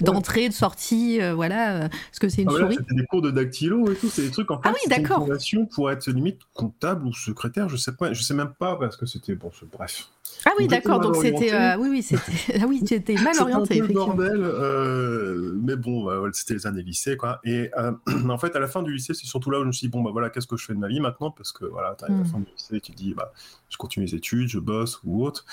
d'entrée, 0.00 0.48
de 0.48 0.54
sortie, 0.54 1.20
voilà, 1.34 1.88
ce 2.10 2.18
que 2.18 2.28
c'est 2.28 2.42
une 2.42 2.50
ah, 2.50 2.58
souris. 2.58 2.76
C'était 2.80 2.96
des 2.96 3.06
cours 3.06 3.22
de 3.22 3.30
dactylo 3.30 3.92
et 3.92 3.94
tout, 3.94 4.08
c'est 4.08 4.22
des 4.22 4.30
trucs 4.30 4.50
en 4.50 4.60
fait. 4.60 4.68
Ah 4.68 4.72
oui, 4.74 4.88
d'accord. 4.88 5.28
Pour 5.74 5.90
être 5.90 6.10
limite 6.10 6.40
comptable 6.52 7.06
ou 7.06 7.12
secrétaire, 7.12 7.68
je 7.68 7.76
sais 7.76 7.92
pas, 7.92 8.12
je 8.12 8.22
sais 8.22 8.34
même 8.34 8.52
pas 8.58 8.76
parce 8.76 8.96
que 8.96 9.06
c'était 9.06 9.36
bon, 9.36 9.50
bref. 9.72 10.08
Ah 10.46 10.50
oui, 10.58 10.68
d'accord. 10.68 11.00
Donc 11.00 11.16
c'était, 11.16 11.52
euh, 11.52 11.76
oui, 11.78 11.88
oui, 11.88 12.02
c'était, 12.02 12.32
ah 12.60 12.66
oui, 12.68 12.82
tu 12.84 12.94
étais 12.94 13.14
mal 13.14 13.34
orienté. 13.40 13.74
C'était 13.74 13.90
un 13.90 13.94
bordel, 13.94 14.42
euh, 14.42 15.54
mais 15.62 15.76
bon, 15.76 16.04
bah, 16.04 16.20
c'était 16.32 16.54
les 16.54 16.66
années 16.66 16.82
lycée, 16.82 17.16
quoi. 17.16 17.40
Et 17.44 17.70
euh, 17.78 17.92
en 18.28 18.38
fait, 18.38 18.54
à 18.54 18.60
la 18.60 18.68
fin 18.68 18.82
du 18.82 18.92
lycée, 18.92 19.14
c'est 19.14 19.26
surtout 19.26 19.50
là 19.50 19.58
où 19.58 19.62
je 19.62 19.66
me 19.68 19.72
suis 19.72 19.86
dit 19.86 19.90
bon, 19.90 20.02
bah 20.02 20.10
voilà, 20.12 20.30
qu'est-ce 20.30 20.46
que 20.46 20.56
je 20.56 20.64
fais 20.66 20.74
de 20.74 20.78
ma 20.78 20.88
vie 20.88 21.00
maintenant? 21.00 21.30
Parce 21.30 21.52
que 21.52 21.64
voilà, 21.64 21.96
à 22.00 22.08
la 22.08 22.14
hmm. 22.14 22.26
fin 22.26 22.38
du 22.38 22.46
lycée, 22.52 22.80
tu 22.80 22.92
te 22.92 22.96
dis 22.96 23.14
bah, 23.14 23.32
je 23.68 23.76
continue 23.76 24.06
les 24.06 24.14
études, 24.14 24.48
je 24.48 24.58
bosse 24.58 25.00
ou 25.04 25.24
autre. 25.24 25.46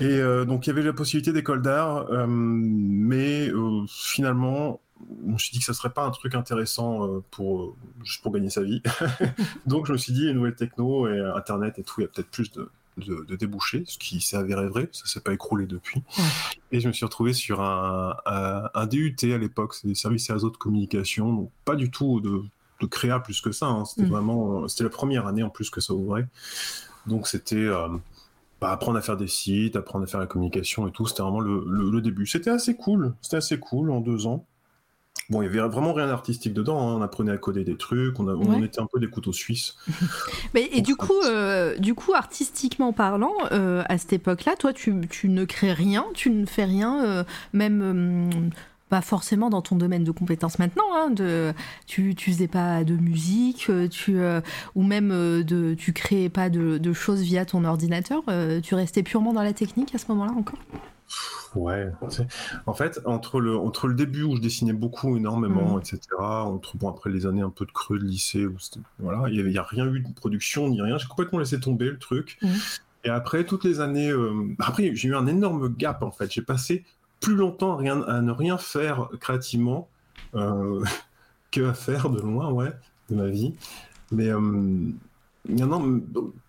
Et 0.00 0.20
donc 0.46 0.66
il 0.66 0.70
y 0.70 0.72
avait 0.72 0.82
la 0.82 0.92
possibilité 0.92 1.32
d'école 1.32 1.62
d'art, 1.62 2.08
mais 2.28 3.50
finalement, 3.88 4.80
je 5.24 5.32
me 5.32 5.38
suis 5.38 5.52
dit 5.52 5.60
que 5.60 5.64
ça 5.64 5.74
serait 5.74 5.90
pas 5.90 6.04
un 6.04 6.10
truc 6.10 6.34
intéressant 6.34 7.22
pour 7.30 7.76
juste 8.02 8.22
pour 8.22 8.32
gagner 8.32 8.50
sa 8.50 8.62
vie. 8.62 8.82
Donc 9.66 9.86
je 9.86 9.92
me 9.92 9.96
suis 9.96 10.12
dit 10.12 10.26
les 10.26 10.34
nouvelles 10.34 10.56
techno 10.56 11.08
et 11.08 11.20
internet 11.34 11.78
et 11.78 11.82
tout, 11.82 12.00
il 12.00 12.04
y 12.04 12.06
a 12.06 12.08
peut-être 12.08 12.30
plus 12.30 12.50
de, 12.52 12.68
de, 12.98 13.36
déboucher, 13.36 13.84
ce 13.86 13.98
qui 13.98 14.20
s'est 14.20 14.36
avéré 14.36 14.68
vrai, 14.68 14.88
ça 14.92 15.06
s'est 15.06 15.20
pas 15.20 15.32
écroulé 15.32 15.66
depuis. 15.66 16.02
Et 16.72 16.80
je 16.80 16.88
me 16.88 16.92
suis 16.92 17.04
retrouvé 17.04 17.32
sur 17.32 17.60
un, 17.60 18.16
un, 18.26 18.86
DUT 18.86 19.16
à 19.22 19.38
l'époque, 19.38 19.74
c'est 19.74 19.88
des 19.88 19.94
services 19.94 20.28
et 20.30 20.32
réseaux 20.32 20.50
de 20.50 20.56
communication, 20.56 21.32
donc 21.32 21.50
pas 21.64 21.76
du 21.76 21.90
tout 21.90 22.20
de, 22.20 22.42
de 22.80 22.86
créa 22.86 23.20
plus 23.20 23.40
que 23.40 23.52
ça, 23.52 23.66
hein. 23.66 23.84
c'était 23.84 24.06
mm. 24.06 24.10
vraiment, 24.10 24.68
c'était 24.68 24.84
la 24.84 24.90
première 24.90 25.26
année 25.26 25.42
en 25.42 25.50
plus 25.50 25.70
que 25.70 25.80
ça 25.80 25.94
ouvrait. 25.94 26.26
Donc 27.06 27.26
c'était 27.26 27.56
euh, 27.56 27.88
bah, 28.60 28.70
apprendre 28.70 28.98
à 28.98 29.02
faire 29.02 29.16
des 29.16 29.28
sites, 29.28 29.76
apprendre 29.76 30.04
à 30.04 30.06
faire 30.06 30.20
la 30.20 30.26
communication 30.26 30.86
et 30.88 30.92
tout, 30.92 31.06
c'était 31.06 31.22
vraiment 31.22 31.40
le, 31.40 31.64
le 31.66 32.00
début. 32.00 32.26
C'était 32.26 32.50
assez 32.50 32.76
cool, 32.76 33.14
c'était 33.22 33.36
assez 33.36 33.58
cool 33.58 33.90
en 33.90 34.00
deux 34.00 34.26
ans. 34.26 34.46
Bon, 35.30 35.42
il 35.42 35.44
y 35.44 35.48
avait 35.48 35.68
vraiment 35.68 35.92
rien 35.92 36.06
d'artistique 36.06 36.54
dedans. 36.54 36.80
Hein. 36.80 36.96
On 36.96 37.02
apprenait 37.02 37.32
à 37.32 37.36
coder 37.36 37.62
des 37.62 37.76
trucs. 37.76 38.18
On, 38.18 38.26
on 38.28 38.62
était 38.62 38.80
un 38.80 38.88
peu 38.90 38.98
des 38.98 39.08
couteaux 39.08 39.34
suisses. 39.34 39.76
Mais 40.54 40.70
et 40.72 40.80
du 40.80 40.96
coup, 40.96 41.20
euh, 41.24 41.76
du 41.76 41.94
coup, 41.94 42.14
artistiquement 42.14 42.94
parlant, 42.94 43.34
euh, 43.52 43.82
à 43.90 43.98
cette 43.98 44.14
époque-là, 44.14 44.56
toi, 44.58 44.72
tu, 44.72 44.94
tu, 45.10 45.28
ne 45.28 45.44
crées 45.44 45.74
rien, 45.74 46.06
tu 46.14 46.30
ne 46.30 46.46
fais 46.46 46.64
rien, 46.64 47.04
euh, 47.04 47.24
même 47.52 48.50
pas 48.88 49.02
forcément 49.02 49.50
dans 49.50 49.60
ton 49.60 49.76
domaine 49.76 50.02
de 50.02 50.12
compétences 50.12 50.58
maintenant. 50.58 50.86
Hein, 50.94 51.10
de, 51.10 51.52
tu, 51.86 52.14
tu 52.14 52.32
faisais 52.32 52.48
pas 52.48 52.82
de 52.84 52.96
musique, 52.96 53.70
tu 53.90 54.16
ou 54.74 54.82
même 54.82 55.10
de, 55.10 55.74
tu 55.74 55.92
créais 55.92 56.30
pas 56.30 56.48
de, 56.48 56.78
de, 56.78 56.92
choses 56.94 57.20
via 57.20 57.44
ton 57.44 57.64
ordinateur. 57.64 58.22
tu 58.62 58.74
restais 58.74 59.02
purement 59.02 59.34
dans 59.34 59.42
la 59.42 59.52
technique 59.52 59.94
à 59.94 59.98
ce 59.98 60.06
moment-là 60.08 60.32
encore? 60.32 60.58
Ouais, 61.54 61.90
en 62.66 62.74
fait, 62.74 63.00
entre 63.06 63.40
le, 63.40 63.56
entre 63.56 63.86
le 63.88 63.94
début 63.94 64.22
où 64.22 64.36
je 64.36 64.40
dessinais 64.40 64.74
beaucoup, 64.74 65.16
énormément, 65.16 65.76
mmh. 65.76 65.80
etc., 65.80 66.00
entre, 66.18 66.76
bon, 66.76 66.90
après 66.90 67.10
les 67.10 67.26
années 67.26 67.40
un 67.42 67.50
peu 67.50 67.64
de 67.64 67.72
creux 67.72 67.98
de 67.98 68.04
lycée, 68.04 68.46
où 68.46 68.56
voilà, 68.98 69.28
il 69.30 69.46
n'y 69.46 69.58
a 69.58 69.62
rien 69.62 69.86
eu 69.86 70.00
de 70.00 70.12
production 70.12 70.68
ni 70.68 70.82
rien, 70.82 70.98
j'ai 70.98 71.08
complètement 71.08 71.38
laissé 71.38 71.58
tomber 71.58 71.86
le 71.86 71.98
truc. 71.98 72.38
Mmh. 72.42 72.48
Et 73.04 73.08
après, 73.08 73.44
toutes 73.44 73.64
les 73.64 73.80
années, 73.80 74.10
euh, 74.10 74.54
après, 74.58 74.94
j'ai 74.94 75.08
eu 75.08 75.16
un 75.16 75.26
énorme 75.26 75.74
gap, 75.74 76.02
en 76.02 76.10
fait. 76.10 76.30
J'ai 76.30 76.42
passé 76.42 76.84
plus 77.20 77.34
longtemps 77.34 77.74
à, 77.74 77.76
rien, 77.76 78.02
à 78.02 78.20
ne 78.20 78.32
rien 78.32 78.58
faire 78.58 79.08
créativement 79.20 79.88
euh, 80.34 80.84
que 81.50 81.68
à 81.68 81.74
faire 81.74 82.10
de 82.10 82.20
loin, 82.20 82.50
ouais, 82.50 82.72
de 83.10 83.16
ma 83.16 83.28
vie. 83.28 83.54
Mais 84.12 84.28
euh, 84.28 84.90
y 85.48 85.62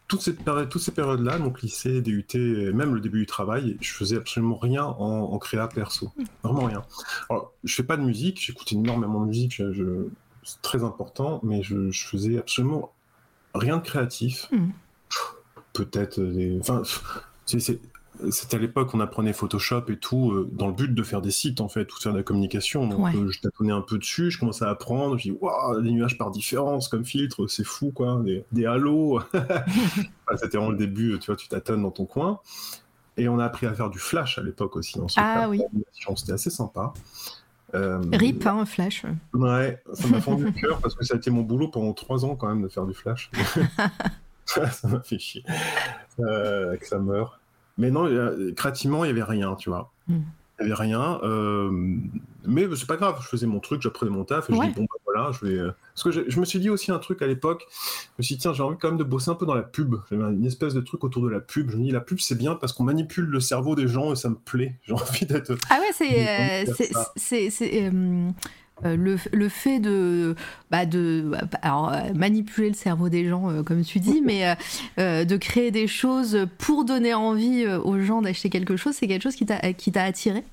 en 0.09 0.17
toutes 0.17 0.21
ces, 0.21 0.35
toutes 0.35 0.81
ces 0.81 0.91
périodes-là, 0.91 1.39
donc 1.39 1.61
lycée, 1.61 2.01
DUT, 2.01 2.25
même 2.73 2.93
le 2.95 2.99
début 2.99 3.19
du 3.19 3.25
travail, 3.25 3.77
je 3.79 3.93
faisais 3.93 4.17
absolument 4.17 4.57
rien 4.57 4.83
en, 4.83 5.37
créa 5.37 5.67
perso. 5.67 6.11
Vraiment 6.43 6.65
rien. 6.65 6.83
Alors, 7.29 7.53
je 7.63 7.75
fais 7.75 7.83
pas 7.83 7.97
de 7.97 8.03
musique, 8.03 8.41
j'écoute 8.41 8.71
énormément 8.71 9.21
de 9.21 9.27
musique, 9.27 9.57
je, 9.57 10.07
c'est 10.43 10.61
très 10.61 10.83
important, 10.83 11.39
mais 11.43 11.61
je, 11.61 11.91
je, 11.91 12.05
faisais 12.05 12.37
absolument 12.37 12.91
rien 13.53 13.77
de 13.77 13.83
créatif. 13.83 14.47
Hmm. 14.51 14.69
Peut-être 15.73 16.19
des. 16.19 16.59
Enfin, 16.59 16.81
c'est 17.45 17.79
c'était 18.31 18.57
à 18.57 18.59
l'époque 18.59 18.93
on 18.93 18.99
apprenait 18.99 19.33
Photoshop 19.33 19.85
et 19.89 19.97
tout 19.97 20.31
euh, 20.31 20.49
dans 20.51 20.67
le 20.67 20.73
but 20.73 20.93
de 20.93 21.03
faire 21.03 21.21
des 21.21 21.31
sites 21.31 21.61
en 21.61 21.69
fait, 21.69 21.85
tout 21.85 21.99
faire 21.99 22.13
de 22.13 22.17
la 22.17 22.23
communication. 22.23 22.87
Donc 22.87 23.15
euh, 23.15 23.29
je 23.31 23.39
tâtonnais 23.39 23.71
un 23.71 23.81
peu 23.81 23.97
dessus, 23.97 24.31
je 24.31 24.39
commençais 24.39 24.65
à 24.65 24.69
apprendre, 24.69 25.17
je 25.17 25.31
dis 25.31 25.37
waouh, 25.39 25.81
des 25.81 25.91
nuages 25.91 26.17
par 26.17 26.31
différence 26.31 26.87
comme 26.87 27.05
filtre, 27.05 27.47
c'est 27.47 27.63
fou 27.63 27.91
quoi, 27.91 28.21
des, 28.23 28.43
des 28.51 28.65
halos. 28.65 29.21
c'était 30.37 30.57
vraiment 30.57 30.71
le 30.71 30.77
début, 30.77 31.17
tu 31.19 31.27
vois, 31.27 31.35
tu 31.35 31.47
tâtonnes 31.47 31.83
dans 31.83 31.91
ton 31.91 32.05
coin. 32.05 32.39
Et 33.17 33.27
on 33.27 33.39
a 33.39 33.45
appris 33.45 33.65
à 33.65 33.73
faire 33.73 33.89
du 33.89 33.99
flash 33.99 34.37
à 34.37 34.41
l'époque 34.41 34.77
aussi 34.77 34.97
dans 34.97 35.07
ce 35.07 35.19
ah, 35.19 35.49
oui. 35.49 35.61
C'était 36.15 36.31
assez 36.31 36.49
sympa. 36.49 36.93
Euh, 37.75 38.01
Rip, 38.13 38.45
hein, 38.47 38.65
Flash. 38.65 39.05
Ouais, 39.33 39.81
ça 39.93 40.07
m'a 40.07 40.21
fendu 40.21 40.45
le 40.45 40.51
cœur 40.51 40.79
parce 40.79 40.95
que 40.95 41.03
ça 41.03 41.15
a 41.15 41.17
été 41.17 41.29
mon 41.29 41.41
boulot 41.41 41.67
pendant 41.67 41.93
trois 41.93 42.25
ans 42.25 42.35
quand 42.35 42.47
même 42.47 42.63
de 42.63 42.69
faire 42.69 42.85
du 42.85 42.93
Flash. 42.93 43.29
ça 44.45 44.87
m'a 44.87 45.01
fait 45.01 45.19
chier 45.19 45.43
que 46.17 46.87
ça 46.87 46.97
meure. 46.97 47.38
Mais 47.79 47.89
non, 47.89 48.07
créativement, 48.55 49.05
il 49.05 49.13
n'y 49.13 49.19
avait 49.19 49.29
rien, 49.29 49.55
tu 49.55 49.69
vois. 49.69 49.91
Hmm. 50.07 50.19
Il 50.59 50.65
n'y 50.65 50.71
avait 50.73 50.83
rien. 50.83 51.19
Euh, 51.23 51.71
mais 52.45 52.67
c'est 52.75 52.85
pas 52.85 52.97
grave, 52.97 53.19
je 53.21 53.27
faisais 53.27 53.47
mon 53.47 53.61
truc, 53.61 53.81
j'apprenais 53.81 54.11
mon 54.11 54.25
taf, 54.25 54.49
et 54.49 54.53
je 54.53 54.59
dis, 54.59 54.69
bon, 54.75 54.81
bah, 54.81 54.97
voilà, 55.05 55.31
je 55.31 55.45
vais. 55.45 55.57
Euh, 55.57 55.71
parce 55.95 56.03
que 56.03 56.29
je, 56.29 56.39
me 56.39 56.43
suis 56.43 56.59
dit 56.59 56.69
aussi 56.69 56.91
un 56.91 56.99
truc 56.99 57.21
à 57.21 57.27
l'époque, 57.27 57.65
je 57.69 58.07
me 58.17 58.23
suis 58.23 58.35
dit, 58.35 58.41
tiens, 58.41 58.51
j'ai 58.51 58.63
envie 58.63 58.77
quand 58.77 58.89
même 58.89 58.97
de 58.97 59.05
bosser 59.05 59.31
un 59.31 59.35
peu 59.35 59.45
dans 59.45 59.55
la 59.55 59.61
pub. 59.61 59.95
J'avais 60.09 60.23
une 60.23 60.45
espèce 60.45 60.73
de 60.73 60.81
truc 60.81 61.05
autour 61.05 61.23
de 61.23 61.29
la 61.29 61.39
pub. 61.39 61.69
Je 61.69 61.77
me 61.77 61.83
dis, 61.83 61.91
la 61.91 62.01
pub, 62.01 62.19
c'est 62.19 62.37
bien 62.37 62.55
parce 62.55 62.73
qu'on 62.73 62.83
manipule 62.83 63.25
le 63.25 63.39
cerveau 63.39 63.75
des 63.75 63.87
gens 63.87 64.11
et 64.11 64.17
ça 64.17 64.29
me 64.29 64.35
plaît. 64.35 64.75
J'ai 64.83 64.93
envie 64.93 65.25
d'être. 65.25 65.53
Ah 65.69 65.79
ouais, 65.79 65.93
c'est. 65.93 66.65
c'est 67.49 67.91
euh, 68.85 68.95
le, 68.95 69.17
le, 69.31 69.49
fait 69.49 69.79
de, 69.79 70.35
bah 70.71 70.85
de 70.85 71.31
alors, 71.61 71.91
euh, 71.93 72.13
manipuler 72.13 72.69
le 72.69 72.75
cerveau 72.75 73.09
des 73.09 73.27
gens, 73.27 73.49
euh, 73.49 73.63
comme 73.63 73.83
tu 73.83 73.99
dis, 73.99 74.21
mais 74.23 74.55
de 74.97 75.37
créer 75.37 75.71
des 75.71 75.87
choses 75.87 76.47
pour 76.57 76.85
donner 76.85 77.13
envie 77.13 77.65
aux 77.67 77.99
gens 77.99 78.21
d'acheter 78.21 78.49
quelque 78.49 78.75
chose, 78.77 78.95
c'est 78.95 79.07
quelque 79.07 79.23
chose 79.23 79.35
qui 79.35 79.45
t'a 79.45 80.03
attiré? 80.03 80.43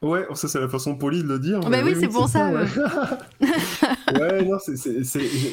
Ouais, 0.00 0.26
ça 0.34 0.46
c'est 0.46 0.60
la 0.60 0.68
façon 0.68 0.94
polie 0.94 1.24
de 1.24 1.28
le 1.28 1.40
dire. 1.40 1.58
Bah 1.60 1.78
oui, 1.84 1.94
c'est 1.98 2.08
pour 2.08 2.28
ça. 2.28 2.50
Ouais, 4.14 4.42
non, 4.42 4.56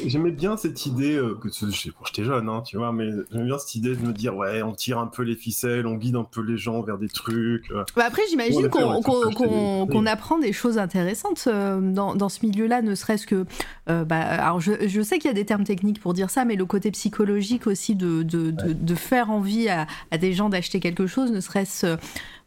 j'aimais 0.06 0.30
bien 0.30 0.56
cette 0.56 0.86
idée, 0.86 1.16
euh, 1.16 1.34
que 1.34 1.48
j'étais 1.50 2.24
jeune, 2.24 2.48
hein, 2.48 2.62
tu 2.64 2.78
vois, 2.78 2.90
mais 2.90 3.10
j'aimais 3.30 3.44
bien 3.44 3.58
cette 3.58 3.74
idée 3.74 3.94
de 3.94 4.00
me 4.00 4.12
dire, 4.12 4.34
ouais, 4.34 4.62
on 4.62 4.72
tire 4.72 4.98
un 4.98 5.06
peu 5.06 5.22
les 5.22 5.36
ficelles, 5.36 5.86
on 5.86 5.96
guide 5.96 6.16
un 6.16 6.24
peu 6.24 6.40
les 6.40 6.56
gens 6.56 6.80
vers 6.80 6.96
des 6.96 7.08
trucs. 7.08 7.70
Euh. 7.70 7.84
Bah 7.94 8.04
après, 8.06 8.22
j'imagine 8.30 8.68
qu'on 8.70 10.06
apprend 10.06 10.38
des 10.38 10.54
choses 10.54 10.78
intéressantes 10.78 11.44
euh, 11.48 11.80
dans, 11.80 12.14
dans, 12.14 12.30
ce 12.30 12.44
milieu-là, 12.46 12.80
ne 12.80 12.94
serait-ce 12.94 13.26
que. 13.26 13.44
bah, 13.86 14.20
alors, 14.20 14.60
je, 14.60 14.88
je 14.88 15.02
sais 15.02 15.18
qu'il 15.18 15.28
y 15.28 15.32
a 15.32 15.34
des 15.34 15.46
termes 15.46 15.64
techniques 15.64 16.00
pour 16.00 16.14
dire 16.14 16.30
ça, 16.30 16.46
mais 16.46 16.56
le 16.56 16.64
côté 16.64 16.90
psychologique 16.90 17.66
aussi 17.66 17.94
de, 17.94 18.22
de, 18.22 18.50
de, 18.50 18.72
de 18.72 18.94
faire 18.94 19.30
envie 19.30 19.68
à, 19.68 19.86
à 20.10 20.18
des 20.18 20.32
gens 20.32 20.48
d'acheter 20.48 20.80
quelque 20.80 21.06
chose, 21.06 21.30
ne 21.30 21.40
serait-ce 21.40 21.98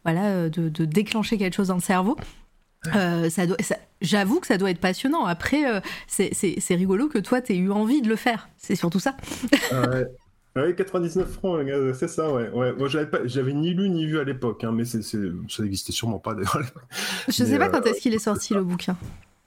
voilà, 0.04 0.26
euh, 0.26 0.48
de, 0.48 0.84
déclencher 0.84 1.38
quelque 1.38 1.54
chose 1.54 1.68
dans 1.68 1.74
le 1.74 1.80
cerveau. 1.80 2.16
Euh, 2.96 3.28
ça 3.28 3.44
j'avoue 4.00 4.40
que 4.40 4.46
ça 4.46 4.56
doit 4.56 4.70
être 4.70 4.80
passionnant. 4.80 5.26
Après, 5.26 5.70
euh, 5.70 5.80
c'est 6.06 6.74
rigolo 6.74 7.08
que 7.08 7.18
toi, 7.18 7.42
tu 7.42 7.52
aies 7.52 7.56
eu 7.56 7.70
envie 7.70 8.00
de 8.00 8.08
le 8.08 8.16
faire. 8.16 8.48
C'est 8.56 8.74
surtout 8.74 9.00
ça. 9.00 9.16
ouais. 9.72 10.74
99 10.74 11.30
francs, 11.30 11.66
c'est 11.94 12.08
ça, 12.08 12.32
ouais. 12.32 12.48
ouais. 12.50 12.72
Moi, 12.72 12.88
j'avais 12.88 13.52
ni 13.52 13.72
lu 13.72 13.88
ni 13.88 14.06
vu 14.06 14.18
à 14.18 14.24
l'époque, 14.24 14.64
hein, 14.64 14.72
mais 14.72 14.84
ça 14.84 14.98
n'existait 15.62 15.92
sûrement 15.92 16.18
pas 16.18 16.34
d'ailleurs. 16.34 16.62
Je 17.28 17.32
sais 17.44 17.58
pas 17.58 17.68
quand 17.68 17.84
est-ce 17.86 18.00
qu'il 18.00 18.14
est 18.14 18.18
sorti 18.18 18.54
le 18.54 18.64
bouquin. 18.64 18.96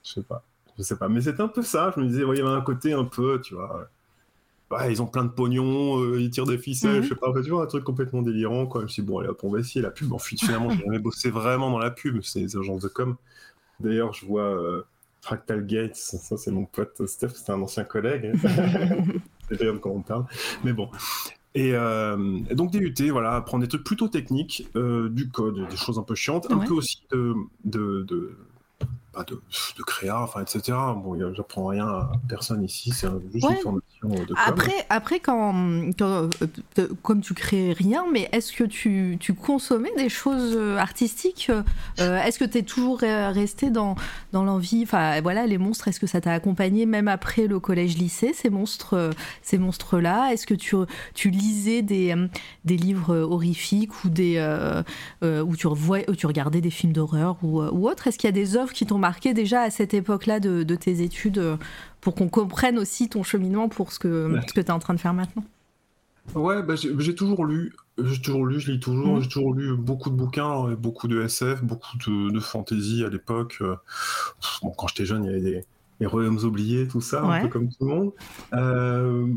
Je 0.03 0.13
sais 0.13 0.23
pas, 0.23 0.43
je 0.77 0.83
sais 0.83 0.95
pas. 0.95 1.09
Mais 1.09 1.21
c'était 1.21 1.41
un 1.41 1.47
peu 1.47 1.61
ça. 1.61 1.91
Je 1.95 2.01
me 2.01 2.07
disais, 2.07 2.21
il 2.21 2.37
y 2.37 2.41
avait 2.41 2.49
un 2.49 2.61
côté 2.61 2.93
un 2.93 3.05
peu, 3.05 3.41
tu 3.41 3.55
vois 3.55 3.89
ils 4.89 5.01
ont 5.01 5.07
plein 5.07 5.23
de 5.23 5.29
pognon, 5.29 6.01
euh, 6.01 6.19
ils 6.19 6.29
tirent 6.29 6.45
des 6.45 6.57
ficelles, 6.57 6.97
mhm. 6.97 7.03
je 7.03 7.09
sais 7.09 7.15
pas, 7.15 7.31
tu 7.41 7.49
vois, 7.49 7.63
un 7.63 7.67
truc 7.67 7.83
complètement 7.83 8.21
délirant, 8.21 8.65
quoi. 8.65 8.81
Je 8.81 8.85
me 8.85 8.89
suis 8.89 9.01
dit, 9.03 9.07
bon, 9.07 9.19
allez 9.19 9.29
hop, 9.29 9.39
on 9.43 9.51
va 9.51 9.59
essayer 9.59 9.81
la 9.81 9.91
pub. 9.91 10.11
En 10.13 10.17
fait, 10.17 10.35
finalement, 10.37 10.69
j'ai 10.69 10.83
jamais 10.83 10.99
bossé 10.99 11.29
vraiment 11.29 11.69
dans 11.69 11.79
la 11.79 11.91
pub, 11.91 12.21
c'est 12.21 12.39
les 12.39 12.57
agences 12.57 12.81
de 12.81 12.87
com. 12.87 13.15
D'ailleurs, 13.79 14.13
je 14.13 14.25
vois 14.25 14.43
euh, 14.43 14.83
Fractal 15.21 15.65
Gates, 15.65 15.95
ça, 15.95 16.37
c'est 16.37 16.51
mon 16.51 16.65
pote 16.65 17.05
Steph, 17.05 17.29
c'est 17.29 17.51
un 17.51 17.61
ancien 17.61 17.83
collègue. 17.83 18.31
c'est 19.49 19.61
rien 19.61 19.73
de 19.73 19.77
quand 19.77 19.91
on 19.91 20.01
parle. 20.01 20.25
Mais 20.63 20.73
bon. 20.73 20.89
Et, 21.55 21.71
euh, 21.73 22.39
donc 22.51 22.71
DUT, 22.71 23.09
voilà, 23.11 23.35
apprendre 23.35 23.63
des 23.63 23.67
trucs 23.67 23.83
plutôt 23.83 24.07
techniques, 24.07 24.67
du 24.75 25.29
code, 25.29 25.67
des 25.69 25.75
choses 25.75 25.99
un 25.99 26.03
peu 26.03 26.15
chiantes, 26.15 26.51
un 26.51 26.57
peu 26.57 26.73
aussi 26.73 27.03
de, 27.11 27.35
de, 27.63 28.35
pas 29.13 29.23
de, 29.23 29.35
de 29.35 29.83
créa, 29.83 30.21
enfin, 30.21 30.41
etc. 30.41 30.77
Bon, 30.97 31.17
j'apprends 31.35 31.67
rien 31.67 31.87
à 31.87 32.11
personne 32.27 32.63
ici, 32.63 32.91
c'est 32.91 33.07
juste 33.33 33.45
Ouais. 33.45 33.55
une 33.55 33.61
formation 33.61 34.09
de 34.09 34.33
com. 34.33 34.37
Après, 34.45 34.85
après 34.89 35.19
quand, 35.19 35.53
quand, 35.97 36.29
euh, 36.79 36.87
comme 37.01 37.21
tu 37.21 37.33
crées 37.33 37.73
rien, 37.73 38.05
mais 38.11 38.27
est-ce 38.31 38.51
que 38.53 38.63
tu, 38.63 39.17
tu 39.19 39.33
consommais 39.33 39.91
des 39.97 40.09
choses 40.09 40.53
euh, 40.55 40.77
artistiques 40.77 41.51
euh, 41.99 42.17
Est-ce 42.23 42.39
que 42.39 42.45
tu 42.45 42.57
es 42.59 42.63
toujours 42.63 42.99
resté 43.01 43.69
dans, 43.69 43.95
dans 44.31 44.43
l'envie 44.43 44.81
Enfin, 44.83 45.21
voilà, 45.21 45.45
les 45.45 45.57
monstres, 45.57 45.87
est-ce 45.87 45.99
que 45.99 46.07
ça 46.07 46.19
t'a 46.21 46.33
accompagné 46.33 46.85
même 46.85 47.07
après 47.07 47.47
le 47.47 47.59
collège-lycée, 47.59 48.33
ces 48.33 48.49
monstres, 48.49 49.11
ces 49.41 49.57
monstres-là? 49.57 50.31
Est-ce 50.33 50.47
que 50.47 50.53
tu, 50.55 50.75
tu 51.13 51.29
lisais 51.29 51.81
des, 51.81 52.15
des 52.65 52.77
livres 52.77 53.15
horrifiques 53.17 54.03
ou 54.03 54.09
des, 54.09 54.35
euh, 54.37 54.81
où, 55.43 55.55
tu 55.55 55.67
revois, 55.67 55.99
où 56.07 56.15
tu 56.15 56.25
regardais 56.25 56.61
des 56.61 56.69
films 56.71 56.93
d'horreur 56.93 57.37
ou, 57.43 57.61
ou 57.61 57.87
autre? 57.89 58.07
Est-ce 58.07 58.17
qu'il 58.17 58.27
y 58.27 58.29
a 58.29 58.31
des 58.33 58.57
œuvres 58.57 58.73
qui 58.73 58.85
t'ont 58.85 58.99
marqué 59.03 59.33
déjà 59.33 59.61
à 59.61 59.69
cette 59.69 59.93
époque-là 59.93 60.39
de, 60.39 60.63
de 60.63 60.75
tes 60.75 61.01
études 61.01 61.37
euh, 61.37 61.57
pour 62.01 62.15
qu'on 62.15 62.29
comprenne 62.29 62.79
aussi 62.79 63.09
ton 63.09 63.21
cheminement 63.21 63.67
pour 63.69 63.91
ce 63.91 63.99
que, 63.99 64.31
Ouais. 64.33 64.39
ce 64.47 64.53
que 64.53 64.61
tu 64.61 64.67
es 64.67 64.71
en 64.71 64.79
train 64.79 64.93
de 64.95 64.99
faire 64.99 65.13
maintenant. 65.13 65.43
Ouais, 66.35 66.63
bah, 66.63 66.75
j'ai 66.77 67.15
toujours 67.15 67.45
lu, 67.45 67.73
j'ai 68.01 68.21
toujours 68.21 68.45
lu, 68.45 68.59
je 68.61 68.71
lis 68.71 68.79
toujours, 68.79 69.15
Mhm. 69.17 69.21
j'ai 69.21 69.27
toujours 69.27 69.53
lu 69.53 69.75
beaucoup 69.75 70.09
de 70.09 70.15
bouquins, 70.15 70.71
et 70.71 70.75
beaucoup 70.77 71.09
de 71.09 71.21
SF, 71.21 71.61
beaucoup 71.63 71.97
de, 71.97 72.31
de 72.31 72.39
fantasy 72.39 73.03
à 73.03 73.09
l'époque. 73.09 73.57
euh, 73.61 73.75
Bon, 74.61 74.71
quand 74.71 74.87
j'étais 74.87 75.05
jeune, 75.05 75.25
il 75.25 75.27
y 75.27 75.33
avait 75.33 75.41
des 75.41 75.65
les 75.99 76.07
royaumes 76.07 76.39
oubliés, 76.43 76.87
tout 76.87 77.01
ça, 77.01 77.23
Ouais. 77.23 77.35
un 77.37 77.41
peu 77.43 77.47
comme 77.49 77.69
tout 77.69 77.77
le 77.81 77.85
monde. 77.87 78.11
Euh, 78.53 79.27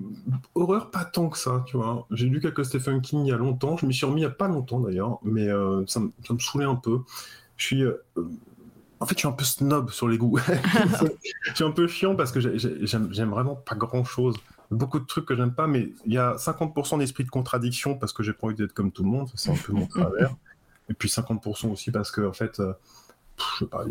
horreur, 0.55 0.91
pas 0.91 1.05
tant 1.05 1.29
que 1.29 1.39
ça, 1.39 1.63
tu 1.67 1.77
vois. 1.77 2.07
J'ai 2.11 2.27
lu 2.27 2.41
quelques 2.41 2.65
Stephen 2.65 3.01
King 3.03 3.21
il 3.27 3.29
y 3.29 3.33
a 3.33 3.37
longtemps, 3.37 3.77
je 3.77 3.85
m'y 3.87 3.93
suis 3.95 4.07
remis 4.07 4.23
il 4.23 4.25
y 4.25 4.27
a 4.27 4.31
pas 4.31 4.49
longtemps 4.49 4.81
d'ailleurs, 4.81 5.19
mais 5.23 5.49
euh, 5.49 5.85
ça, 5.87 6.01
me- 6.01 6.11
ça 6.27 6.33
me 6.35 6.39
saoulait 6.39 6.65
un 6.65 6.75
peu. 6.77 7.01
Je 7.57 7.67
suis. 7.67 7.83
euh, 7.85 8.03
en 9.01 9.07
fait, 9.07 9.15
je 9.15 9.21
suis 9.21 9.29
un 9.29 9.33
peu 9.33 9.45
snob 9.45 9.91
sur 9.91 10.09
les 10.09 10.19
goûts. 10.19 10.39
je 11.43 11.55
suis 11.55 11.65
un 11.65 11.71
peu 11.71 11.87
chiant 11.87 12.17
parce 12.17 12.33
que 12.33 12.41
j'ai- 12.41 12.59
j'ai- 12.59 12.77
j'aime 12.87 13.31
vraiment 13.31 13.57
pas 13.57 13.75
grand 13.75 14.05
chose 14.05 14.37
beaucoup 14.71 14.99
de 14.99 15.05
trucs 15.05 15.27
que 15.27 15.37
j'aime 15.37 15.53
pas, 15.53 15.67
mais 15.67 15.93
il 16.07 16.13
y 16.13 16.19
a 16.19 16.37
50% 16.39 16.99
d'esprit 16.99 17.25
de 17.25 17.31
contradiction 17.31 17.97
parce 17.97 18.13
que 18.13 18.23
j'ai 18.23 18.33
pas 18.33 18.47
envie 18.47 18.57
d'être 18.57 18.73
comme 18.73 18.91
tout 18.91 19.05
le 19.05 19.11
monde, 19.11 19.29
c'est 19.35 19.51
un 19.51 19.57
peu 19.57 19.73
mon 19.73 19.87
travers. 19.87 20.35
Et 20.89 20.95
puis 20.95 21.09
50% 21.09 21.71
aussi 21.73 21.91
parce 21.91 22.11
que, 22.11 22.21
en 22.21 22.33
fait, 22.33 22.61
euh, 22.61 22.73
je 23.39 23.65
sais 23.65 23.67
pas, 23.67 23.85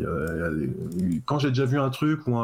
quand 1.25 1.39
j'ai 1.39 1.49
déjà 1.49 1.65
vu 1.65 1.79
un 1.79 1.89
truc 1.89 2.21
ou 2.27 2.37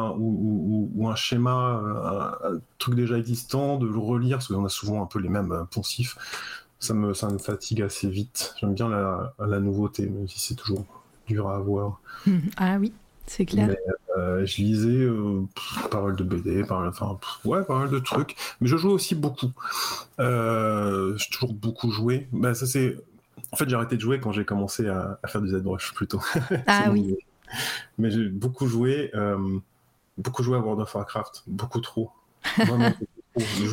un, 1.08 1.14
schéma, 1.16 1.80
euh, 1.82 2.56
un, 2.56 2.60
truc 2.78 2.94
déjà 2.94 3.18
existant, 3.18 3.78
de 3.78 3.86
le 3.86 3.98
relire, 3.98 4.38
parce 4.38 4.48
qu'on 4.48 4.64
a 4.64 4.68
souvent 4.68 5.02
un 5.02 5.06
peu 5.06 5.18
les 5.18 5.28
mêmes 5.28 5.52
euh, 5.52 5.64
poncifs, 5.64 6.16
ça 6.78 6.94
me, 6.94 7.14
ça 7.14 7.28
me 7.28 7.38
fatigue 7.38 7.82
assez 7.82 8.08
vite. 8.08 8.54
J'aime 8.60 8.74
bien 8.74 8.88
la, 8.88 9.34
la 9.38 9.60
nouveauté, 9.60 10.06
même 10.06 10.28
si 10.28 10.38
c'est 10.38 10.54
toujours 10.54 10.84
dur 11.26 11.48
à 11.48 11.56
avoir. 11.56 12.00
Ah 12.56 12.76
oui, 12.78 12.92
c'est 13.26 13.44
clair. 13.46 13.68
Mais, 13.68 13.78
euh, 14.18 14.44
je 14.46 14.56
lisais 14.62 14.88
euh, 14.88 15.42
pff, 15.54 15.88
pas 15.90 16.02
mal 16.02 16.16
de 16.16 16.24
BD, 16.24 16.64
pas 16.64 16.78
mal, 16.80 16.88
enfin, 16.88 17.18
pff, 17.20 17.44
ouais, 17.44 17.64
pas 17.64 17.78
mal 17.78 17.90
de 17.90 17.98
trucs. 17.98 18.36
Mais 18.60 18.68
je 18.68 18.76
joue 18.76 18.90
aussi 18.90 19.14
beaucoup. 19.14 19.50
Euh, 20.20 21.16
j'ai 21.16 21.30
toujours 21.30 21.54
beaucoup 21.54 21.90
joué. 21.90 22.28
Bah, 22.32 22.54
ça 22.54 22.66
c'est. 22.66 22.96
En 23.50 23.56
fait, 23.56 23.68
j'ai 23.68 23.76
arrêté 23.76 23.96
de 23.96 24.00
jouer 24.00 24.20
quand 24.20 24.32
j'ai 24.32 24.44
commencé 24.44 24.88
à, 24.88 25.18
à 25.22 25.28
faire 25.28 25.40
du 25.42 25.48
ZBrush 25.48 25.92
plutôt. 25.94 26.20
Ah 26.66 26.88
oui. 26.90 27.00
idée. 27.00 27.18
Mais 27.98 28.10
j'ai 28.10 28.28
beaucoup 28.28 28.66
joué, 28.66 29.10
euh, 29.14 29.58
beaucoup 30.18 30.42
joué 30.42 30.56
à 30.56 30.60
World 30.60 30.80
of 30.80 30.94
Warcraft, 30.94 31.44
beaucoup 31.46 31.80
trop. 31.80 32.10
Vraiment 32.58 32.92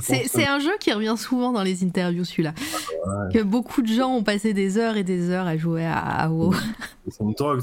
C'est 0.01 0.47
un 0.47 0.59
jeu 0.59 0.71
qui 0.79 0.91
revient 0.93 1.15
souvent 1.17 1.51
dans 1.51 1.63
les 1.63 1.83
interviews, 1.83 2.23
celui-là. 2.23 2.53
Que 3.33 3.43
beaucoup 3.43 3.81
de 3.81 3.87
gens 3.87 4.09
ont 4.15 4.23
passé 4.23 4.53
des 4.53 4.77
heures 4.77 4.97
et 4.97 5.03
des 5.03 5.29
heures 5.29 5.47
à 5.47 5.57
jouer 5.57 5.85
à, 5.85 5.97
à 5.97 6.29
WoW. 6.29 6.53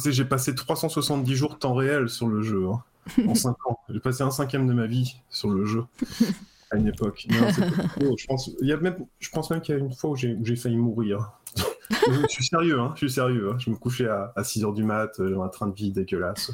j'ai 0.07 0.25
passé 0.25 0.55
370 0.55 1.35
jours 1.35 1.59
temps 1.59 1.75
réel 1.75 2.09
sur 2.09 2.29
le 2.29 2.43
jeu. 2.43 2.67
hein, 2.69 2.83
en 3.27 3.35
5 3.35 3.51
ans. 3.67 3.79
J'ai 3.89 4.01
passé 4.01 4.23
un 4.23 4.31
cinquième 4.31 4.67
de 4.67 4.73
ma 4.75 4.87
vie 4.87 5.17
sur 5.31 5.51
le 5.51 5.65
jeu. 5.65 5.85
À 6.73 6.79
une 6.79 6.89
époque. 6.89 7.29
Non, 7.31 7.47
je, 8.19 8.27
pense, 8.27 8.51
y 8.61 8.73
a 8.73 8.77
même, 8.79 8.97
je 9.21 9.31
pense 9.31 9.51
même 9.53 9.61
qu'il 9.61 9.77
y 9.77 9.79
a 9.79 9.81
une 9.81 9.93
fois 9.93 10.11
où 10.11 10.17
j'ai 10.17 10.57
failli 10.57 10.77
mourir. 10.77 11.31
je 11.57 12.27
suis 12.29 12.45
sérieux, 12.45 12.81
hein, 12.81 12.91
je 12.95 13.07
suis 13.07 13.11
sérieux. 13.13 13.51
hein. 13.53 13.57
Je 13.61 13.71
me 13.71 13.77
couchais 13.77 14.09
à, 14.09 14.33
à 14.35 14.43
6h 14.43 14.75
du 14.75 14.83
mat, 14.83 15.13
euh, 15.21 15.29
j'avais 15.29 15.41
un 15.43 15.49
train 15.49 15.69
de 15.69 15.75
vie 15.77 15.93
dégueulasse. 15.93 16.51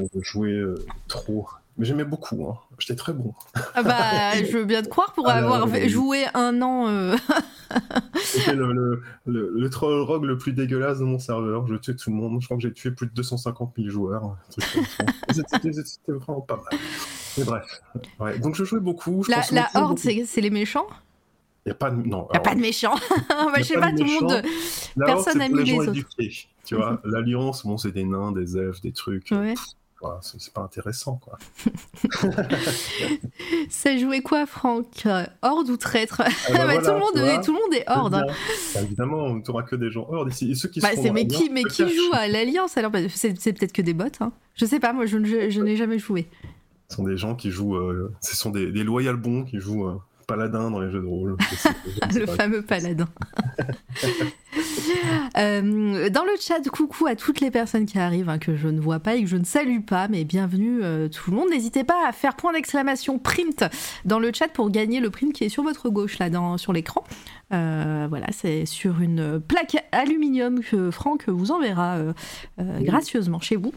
Euh, 0.00 0.06
Je 0.14 0.20
jouais 0.22 0.52
euh, 0.52 0.74
trop. 1.06 1.46
Mais 1.78 1.84
j'aimais 1.84 2.04
beaucoup, 2.04 2.46
hein. 2.48 2.56
j'étais 2.78 2.96
très 2.96 3.12
bon. 3.12 3.34
Ah 3.74 3.82
bah, 3.82 4.34
je 4.44 4.56
veux 4.56 4.64
bien 4.64 4.82
te 4.82 4.88
croire 4.88 5.12
pour 5.12 5.28
Ah, 5.28 5.34
avoir 5.34 5.68
joué 5.88 6.24
un 6.32 6.62
an. 6.62 6.88
euh, 6.88 7.16
C'était 8.22 8.54
le, 8.54 8.72
le, 8.72 9.02
le, 9.26 9.52
le 9.54 9.70
troll 9.70 10.00
rogue 10.00 10.24
le 10.24 10.38
plus 10.38 10.52
dégueulasse 10.54 11.00
de 11.00 11.04
mon 11.04 11.18
serveur. 11.18 11.66
Je 11.66 11.74
tuais 11.74 11.94
tout 11.94 12.08
le 12.10 12.16
monde. 12.16 12.40
Je 12.40 12.46
crois 12.46 12.56
que 12.56 12.62
j'ai 12.62 12.72
tué 12.72 12.90
plus 12.92 13.06
de 13.06 13.12
250 13.12 13.74
000 13.76 13.90
joueurs. 13.90 14.36
C'était 15.30 16.12
vraiment 16.12 16.40
pas 16.40 16.56
mal. 16.56 16.80
Mais 17.38 17.44
bref. 17.44 17.64
Ouais. 18.20 18.38
Donc 18.38 18.54
je 18.54 18.64
jouais 18.64 18.80
beaucoup. 18.80 19.22
Je 19.24 19.30
La, 19.54 19.68
horde, 19.74 19.98
c'est 19.98 20.40
les 20.40 20.50
méchants? 20.50 20.86
Il 21.66 21.70
n'y 21.70 21.72
a 21.72 21.74
pas 21.74 21.90
de. 21.90 21.96
Non. 21.96 22.28
Y 22.32 22.36
a 22.36 22.40
alors, 22.40 22.42
pas 22.42 22.54
de 22.54 22.60
méchants. 22.60 22.94
bah, 23.28 23.52
je 23.58 23.62
sais 23.64 23.74
pas 23.80 23.90
tout 23.90 24.04
le 24.04 24.20
monde. 24.20 24.42
la 24.96 25.06
personne 25.06 25.38
n'a 25.38 25.48
mis 25.48 25.64
les 25.64 25.78
autres. 25.78 25.88
éduqués. 25.90 26.32
Tu 26.64 26.74
vois, 26.74 27.00
l'alliance, 27.04 27.66
bon, 27.66 27.76
c'est 27.76 27.92
des 27.92 28.04
nains, 28.04 28.32
des 28.32 28.56
elfes, 28.56 28.80
des 28.80 28.92
trucs. 28.92 29.28
Ouais. 29.32 29.54
C'est 30.20 30.40
c'est 30.40 30.52
pas 30.52 30.60
intéressant, 30.62 31.16
quoi. 31.16 31.38
Ça 33.70 33.96
jouait 33.96 34.20
quoi, 34.20 34.46
Franck? 34.46 34.86
Euh, 35.06 35.24
Horde 35.42 35.70
ou 35.70 35.76
traître? 35.76 36.22
Ah 36.22 36.28
bah 36.52 36.52
Bah, 36.58 36.64
voilà, 36.64 36.80
tout, 36.80 36.92
le 36.92 36.98
monde, 36.98 37.10
tu 37.14 37.20
vois. 37.20 37.38
tout 37.38 37.52
le 37.52 37.58
monde 37.60 37.74
est 37.74 37.84
horde. 37.88 38.12
Bah, 38.74 38.82
évidemment, 38.82 39.24
on 39.24 39.34
n'aura 39.36 39.62
que 39.62 39.76
des 39.76 39.90
gens 39.90 40.06
horde 40.10 40.30
ici. 40.32 40.50
Et 40.50 40.54
ceux 40.54 40.68
qui 40.68 40.80
Bah, 40.80 40.88
mais 41.12 41.26
qui, 41.26 41.50
mais 41.50 41.62
joue 41.62 42.12
à 42.12 42.28
l'Alliance 42.28 42.76
alors? 42.76 42.90
Bah, 42.90 42.98
C'est 43.08 43.32
peut-être 43.52 43.72
que 43.72 43.82
des 43.82 43.94
bots. 43.94 44.04
Hein. 44.20 44.32
Je 44.54 44.64
sais 44.64 44.80
pas, 44.80 44.92
moi 44.92 45.06
je, 45.06 45.18
ne- 45.18 45.24
je, 45.26 45.50
je 45.50 45.60
n'ai 45.60 45.76
jamais 45.76 45.98
joué. 45.98 46.28
Ce 46.88 46.96
sont 46.96 47.04
des 47.04 47.16
gens 47.16 47.34
qui 47.34 47.50
jouent. 47.50 47.76
euh, 47.76 48.12
ce 48.20 48.36
sont 48.36 48.50
des, 48.50 48.70
des 48.70 48.84
loyal 48.84 49.16
bons 49.16 49.44
qui 49.44 49.58
jouent 49.58 49.88
euh, 49.88 49.96
paladin 50.28 50.70
dans 50.70 50.80
les 50.80 50.90
jeux 50.90 51.00
de 51.00 51.06
rôle. 51.06 51.36
Le 52.14 52.26
fameux 52.26 52.62
paladin. 52.62 53.08
Euh, 55.38 56.08
dans 56.08 56.24
le 56.24 56.32
chat, 56.40 56.66
coucou 56.70 57.06
à 57.06 57.14
toutes 57.14 57.40
les 57.40 57.50
personnes 57.50 57.86
qui 57.86 57.98
arrivent, 57.98 58.28
hein, 58.28 58.38
que 58.38 58.56
je 58.56 58.68
ne 58.68 58.80
vois 58.80 59.00
pas 59.00 59.16
et 59.16 59.22
que 59.22 59.28
je 59.28 59.36
ne 59.36 59.44
salue 59.44 59.80
pas, 59.80 60.08
mais 60.08 60.24
bienvenue 60.24 60.80
euh, 60.82 61.08
tout 61.08 61.30
le 61.30 61.36
monde. 61.36 61.50
N'hésitez 61.50 61.84
pas 61.84 62.08
à 62.08 62.12
faire 62.12 62.36
point 62.36 62.52
d'exclamation 62.52 63.18
print 63.18 63.64
dans 64.04 64.18
le 64.18 64.30
chat 64.32 64.48
pour 64.48 64.70
gagner 64.70 65.00
le 65.00 65.10
print 65.10 65.32
qui 65.32 65.44
est 65.44 65.48
sur 65.48 65.62
votre 65.62 65.90
gauche, 65.90 66.18
là, 66.18 66.30
dans, 66.30 66.56
sur 66.56 66.72
l'écran. 66.72 67.04
Euh, 67.52 68.06
voilà, 68.08 68.26
c'est 68.32 68.66
sur 68.66 69.00
une 69.00 69.40
plaque 69.40 69.76
aluminium 69.92 70.60
que 70.60 70.90
Franck 70.90 71.28
vous 71.28 71.50
enverra 71.52 71.98
gracieusement 72.58 73.40
chez 73.40 73.56
vous. 73.56 73.72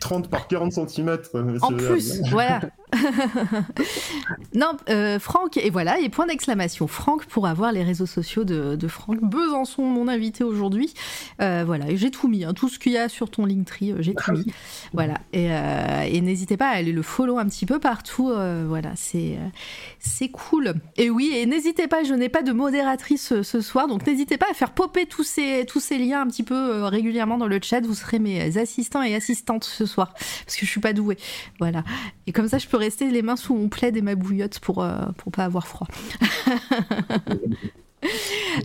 30 0.00 0.28
par 0.28 0.46
40 0.46 0.72
cm. 0.72 1.18
En 1.62 1.72
plus, 1.72 2.20
voilà. 2.30 2.60
non, 4.54 4.72
euh, 4.88 5.18
Franck, 5.18 5.56
et 5.56 5.70
voilà, 5.70 5.98
et 6.00 6.08
point 6.08 6.26
d'exclamation. 6.26 6.86
Franck 6.86 7.26
pour 7.26 7.46
avoir 7.46 7.72
les 7.72 7.82
réseaux 7.82 8.06
sociaux 8.06 8.44
de, 8.44 8.76
de 8.76 8.88
Franck 8.88 9.20
Besançon, 9.22 9.82
mon 9.82 10.08
invité 10.08 10.44
aujourd'hui. 10.44 10.94
Euh, 11.40 11.64
voilà, 11.66 11.90
et 11.90 11.96
j'ai 11.96 12.10
tout 12.10 12.28
mis, 12.28 12.44
hein, 12.44 12.54
tout 12.54 12.68
ce 12.68 12.78
qu'il 12.78 12.92
y 12.92 12.98
a 12.98 13.08
sur 13.08 13.30
ton 13.30 13.44
Linktree, 13.46 13.92
euh, 13.92 13.96
j'ai 14.00 14.14
tout 14.14 14.32
mis. 14.32 14.46
Voilà, 14.92 15.18
et, 15.32 15.48
euh, 15.50 16.02
et 16.02 16.20
n'hésitez 16.20 16.56
pas 16.56 16.68
à 16.68 16.76
aller 16.76 16.92
le 16.92 17.02
follow 17.02 17.38
un 17.38 17.46
petit 17.46 17.66
peu 17.66 17.78
partout. 17.78 18.32
voilà, 18.66 18.92
c'est 18.96 19.38
c'est 19.98 20.28
cool. 20.28 20.74
Et 20.96 21.10
oui, 21.10 21.32
et 21.34 21.46
n'hésitez 21.46 21.88
pas, 21.88 22.04
je 22.04 22.14
n'ai 22.14 22.28
pas 22.28 22.42
de 22.42 22.52
modératrice 22.52 23.42
ce 23.42 23.60
soir, 23.60 23.88
donc 23.88 24.06
n'hésitez 24.06 24.38
pas 24.38 24.46
à 24.50 24.54
faire 24.54 24.72
popper 24.72 25.06
tous 25.06 25.24
ces, 25.24 25.64
tous 25.66 25.80
ces 25.80 25.98
liens 25.98 26.22
un 26.22 26.26
petit 26.26 26.42
peu 26.42 26.84
régulièrement 26.84 27.38
dans 27.38 27.46
le 27.46 27.58
chat. 27.62 27.80
Vous 27.80 27.94
serez 27.94 28.18
mes 28.18 28.56
assistants 28.58 29.02
et 29.02 29.14
assistantes 29.14 29.64
ce 29.64 29.86
soir, 29.86 30.14
parce 30.14 30.56
que 30.56 30.64
je 30.64 30.70
suis 30.70 30.80
pas 30.80 30.92
douée. 30.92 31.18
Voilà. 31.58 31.84
Et 32.26 32.32
comme 32.32 32.48
ça, 32.48 32.58
je 32.58 32.66
peux 32.66 32.77
rester 32.78 33.10
les 33.10 33.22
mains 33.22 33.36
sous 33.36 33.54
mon 33.54 33.68
plaid 33.68 33.96
et 33.96 34.02
ma 34.02 34.14
bouillotte 34.14 34.58
pour, 34.60 34.82
euh, 34.82 35.06
pour 35.18 35.32
pas 35.32 35.44
avoir 35.44 35.66
froid. 35.66 35.88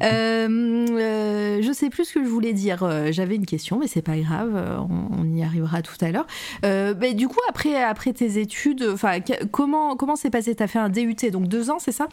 Euh, 0.04 0.86
euh, 0.91 1.62
je 1.63 1.71
sais 1.71 1.89
plus 1.89 2.06
ce 2.06 2.13
que 2.13 2.23
je 2.23 2.30
voulais 2.30 2.54
dire. 2.54 2.88
J'avais 3.12 3.36
une 3.36 3.47
question, 3.47 3.80
mais 3.80 3.88
c'est 3.88 4.04
pas 4.04 4.15
grave. 4.17 4.54
On, 4.89 5.21
on 5.21 5.36
y 5.36 5.43
arrivera 5.43 5.82
tout 5.82 5.97
à 6.02 6.12
l'heure. 6.12 6.28
Mais 6.62 7.15
du 7.15 7.28
coup, 7.28 7.39
après, 7.49 7.82
après 7.82 8.13
tes 8.13 8.39
études, 8.39 8.88
enfin, 8.93 9.19
comment 9.52 9.95
comment 9.95 10.15
s'est 10.15 10.30
passé 10.30 10.54
T'as 10.54 10.67
fait 10.67 10.78
un 10.78 10.89
DUT, 10.89 11.15
donc 11.32 11.47
deux 11.47 11.71
ans, 11.71 11.80
c'est 11.80 11.91
ça? 11.91 12.10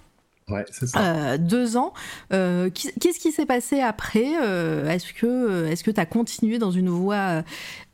Ouais, 0.50 0.64
c'est 0.70 0.86
ça. 0.86 1.32
Euh, 1.32 1.38
Deux 1.38 1.76
ans. 1.76 1.92
Euh, 2.32 2.70
Qu'est-ce 2.70 3.18
qui 3.18 3.32
s'est 3.32 3.46
passé 3.46 3.80
après 3.80 4.32
Euh, 4.42 4.88
Est-ce 4.88 5.12
que 5.12 5.66
est-ce 5.66 5.84
que 5.84 5.90
t'as 5.90 6.06
continué 6.06 6.58
dans 6.58 6.70
une 6.70 6.88
voie 6.88 7.42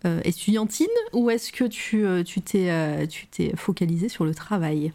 euh, 0.04 0.20
estudiantine 0.24 0.86
ou 1.12 1.30
est-ce 1.30 1.52
que 1.52 1.64
tu 1.64 2.04
tu 2.24 2.40
t'es 2.40 3.06
tu 3.08 3.26
t'es 3.26 3.54
focalisé 3.56 4.08
sur 4.08 4.24
le 4.24 4.34
travail? 4.34 4.92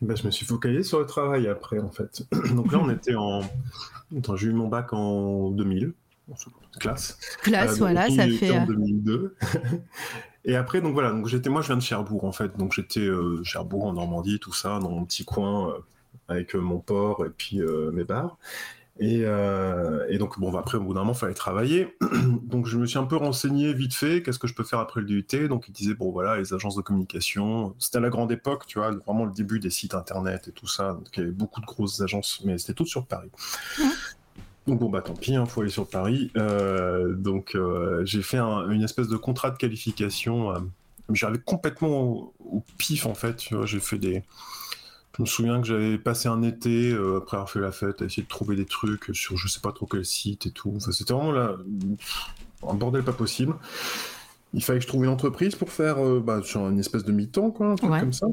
Ben, 0.00 0.16
je 0.16 0.24
me 0.26 0.30
suis 0.30 0.46
focalisé 0.46 0.82
sur 0.82 0.98
le 0.98 1.06
travail 1.06 1.46
après, 1.46 1.78
en 1.78 1.90
fait. 1.90 2.22
Donc 2.54 2.72
là, 2.72 2.78
on 2.82 2.90
était 2.90 3.14
en. 3.14 3.40
Attends, 4.16 4.36
j'ai 4.36 4.48
eu 4.48 4.52
mon 4.52 4.66
bac 4.68 4.92
en 4.92 5.50
2000, 5.50 5.92
en 6.30 6.34
classe. 6.78 7.18
Classe, 7.42 7.72
Euh, 7.72 7.78
voilà, 7.78 8.08
il 8.08 8.16
ça 8.16 8.26
fait. 8.38 8.56
En 8.58 8.62
euh, 8.62 8.66
2002. 8.66 9.36
Et 10.44 10.56
après, 10.56 10.80
donc 10.80 10.94
voilà, 10.94 11.10
donc 11.10 11.26
j'étais, 11.26 11.50
moi, 11.50 11.60
je 11.60 11.66
viens 11.66 11.76
de 11.76 11.82
Cherbourg, 11.82 12.24
en 12.24 12.32
fait. 12.32 12.56
Donc 12.56 12.72
j'étais 12.72 13.00
euh, 13.00 13.42
Cherbourg, 13.44 13.84
en 13.84 13.92
Normandie, 13.92 14.38
tout 14.38 14.54
ça, 14.54 14.78
dans 14.78 14.88
mon 14.90 15.04
petit 15.04 15.24
coin, 15.26 15.68
euh, 15.68 15.72
avec 16.28 16.54
euh, 16.54 16.60
mon 16.60 16.78
port 16.78 17.24
et 17.26 17.30
puis 17.30 17.60
euh, 17.60 17.90
mes 17.92 18.04
bars. 18.04 18.38
Et, 19.00 19.22
euh, 19.24 20.06
et, 20.08 20.18
donc, 20.18 20.40
bon, 20.40 20.56
après, 20.56 20.76
au 20.76 20.82
bout 20.82 20.92
d'un 20.92 21.00
moment, 21.00 21.12
il 21.12 21.18
fallait 21.18 21.34
travailler. 21.34 21.96
donc, 22.42 22.66
je 22.66 22.76
me 22.78 22.86
suis 22.86 22.98
un 22.98 23.04
peu 23.04 23.16
renseigné 23.16 23.72
vite 23.72 23.94
fait, 23.94 24.22
qu'est-ce 24.22 24.40
que 24.40 24.48
je 24.48 24.54
peux 24.54 24.64
faire 24.64 24.80
après 24.80 25.00
le 25.00 25.06
DUT. 25.06 25.48
Donc, 25.48 25.68
il 25.68 25.72
disait, 25.72 25.94
bon, 25.94 26.10
voilà, 26.10 26.36
les 26.36 26.52
agences 26.52 26.74
de 26.74 26.82
communication. 26.82 27.74
C'était 27.78 27.98
à 27.98 28.00
la 28.00 28.10
grande 28.10 28.32
époque, 28.32 28.66
tu 28.66 28.78
vois, 28.78 28.90
vraiment 28.90 29.24
le 29.24 29.32
début 29.32 29.60
des 29.60 29.70
sites 29.70 29.94
internet 29.94 30.48
et 30.48 30.52
tout 30.52 30.66
ça. 30.66 30.94
Donc, 30.94 31.08
il 31.16 31.20
y 31.20 31.22
avait 31.22 31.32
beaucoup 31.32 31.60
de 31.60 31.66
grosses 31.66 32.00
agences, 32.00 32.40
mais 32.44 32.58
c'était 32.58 32.74
tout 32.74 32.86
sur 32.86 33.06
Paris. 33.06 33.30
Donc, 34.66 34.80
bon, 34.80 34.88
bah, 34.90 35.00
tant 35.00 35.14
pis, 35.14 35.30
il 35.30 35.36
hein, 35.36 35.46
faut 35.46 35.60
aller 35.60 35.70
sur 35.70 35.88
Paris. 35.88 36.32
Euh, 36.36 37.14
donc, 37.14 37.54
euh, 37.54 38.04
j'ai 38.04 38.22
fait 38.22 38.38
un, 38.38 38.68
une 38.68 38.82
espèce 38.82 39.06
de 39.06 39.16
contrat 39.16 39.50
de 39.50 39.58
qualification. 39.58 40.52
J'arrivais 41.12 41.42
complètement 41.44 42.02
au, 42.02 42.34
au, 42.40 42.64
pif, 42.78 43.06
en 43.06 43.14
fait. 43.14 43.48
J'ai 43.64 43.80
fait 43.80 43.98
des 43.98 44.24
je 45.18 45.22
me 45.22 45.26
souviens 45.26 45.60
que 45.60 45.66
j'avais 45.66 45.98
passé 45.98 46.28
un 46.28 46.42
été, 46.42 46.92
euh, 46.92 47.18
après 47.18 47.36
avoir 47.36 47.50
fait 47.50 47.60
la 47.60 47.72
fête, 47.72 48.00
à 48.02 48.06
essayer 48.06 48.22
de 48.22 48.28
trouver 48.28 48.56
des 48.56 48.66
trucs 48.66 49.10
sur 49.14 49.36
je 49.36 49.48
sais 49.48 49.60
pas 49.60 49.72
trop 49.72 49.86
quel 49.86 50.04
site 50.04 50.46
et 50.46 50.50
tout. 50.52 50.72
Enfin, 50.76 50.92
c'était 50.92 51.12
vraiment 51.12 51.32
là, 51.32 51.56
un 52.66 52.74
bordel 52.74 53.02
pas 53.04 53.12
possible. 53.12 53.54
Il 54.54 54.62
fallait 54.64 54.78
que 54.78 54.84
je 54.84 54.88
trouve 54.88 55.04
une 55.04 55.10
entreprise 55.10 55.54
pour 55.56 55.70
faire 55.72 55.98
euh, 56.04 56.20
bah, 56.20 56.40
sur 56.42 56.66
une 56.68 56.78
espèce 56.78 57.04
de 57.04 57.12
mi-temps, 57.12 57.50
quoi, 57.50 57.68
un 57.72 57.76
truc 57.76 57.90
Ouais. 57.90 58.00
comme 58.00 58.12
ça. 58.12 58.26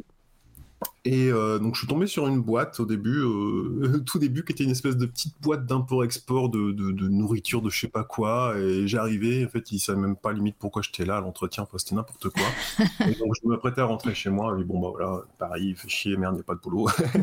Et 1.07 1.31
euh, 1.31 1.59
donc 1.59 1.75
je 1.75 1.79
suis 1.81 1.87
tombé 1.87 2.07
sur 2.07 2.27
une 2.27 2.41
boîte 2.41 2.79
au 2.79 2.85
début, 2.85 3.19
euh, 3.19 3.99
tout 4.05 4.17
début, 4.17 4.43
qui 4.43 4.53
était 4.53 4.63
une 4.63 4.71
espèce 4.71 4.97
de 4.97 5.05
petite 5.05 5.35
boîte 5.39 5.67
d'import-export 5.67 6.49
de, 6.49 6.71
de, 6.71 6.91
de 6.91 7.07
nourriture 7.07 7.61
de 7.61 7.69
je 7.69 7.81
sais 7.81 7.87
pas 7.87 8.03
quoi. 8.03 8.55
Et 8.57 8.87
j'arrivais, 8.87 9.45
en 9.45 9.49
fait, 9.49 9.71
ils 9.71 9.79
savaient 9.79 9.99
même 9.99 10.15
pas 10.15 10.33
limite 10.33 10.55
pourquoi 10.57 10.81
j'étais 10.81 11.05
là 11.05 11.17
à 11.17 11.21
l'entretien, 11.21 11.63
enfin, 11.63 11.77
c'était 11.77 11.95
n'importe 11.95 12.29
quoi. 12.29 12.47
et 13.07 13.13
donc 13.15 13.33
je 13.39 13.47
m'apprêtais 13.47 13.81
à 13.81 13.85
rentrer 13.85 14.15
chez 14.15 14.31
moi, 14.31 14.57
et 14.59 14.63
bon 14.63 14.79
bah 14.79 14.89
voilà, 14.91 15.21
pareil, 15.37 15.69
il 15.69 15.75
fait 15.75 15.89
chier, 15.89 16.17
merde, 16.17 16.33
il 16.33 16.37
n'y 16.37 16.41
a 16.41 16.43
pas 16.43 16.55
de 16.55 16.61
boulot. 16.61 16.89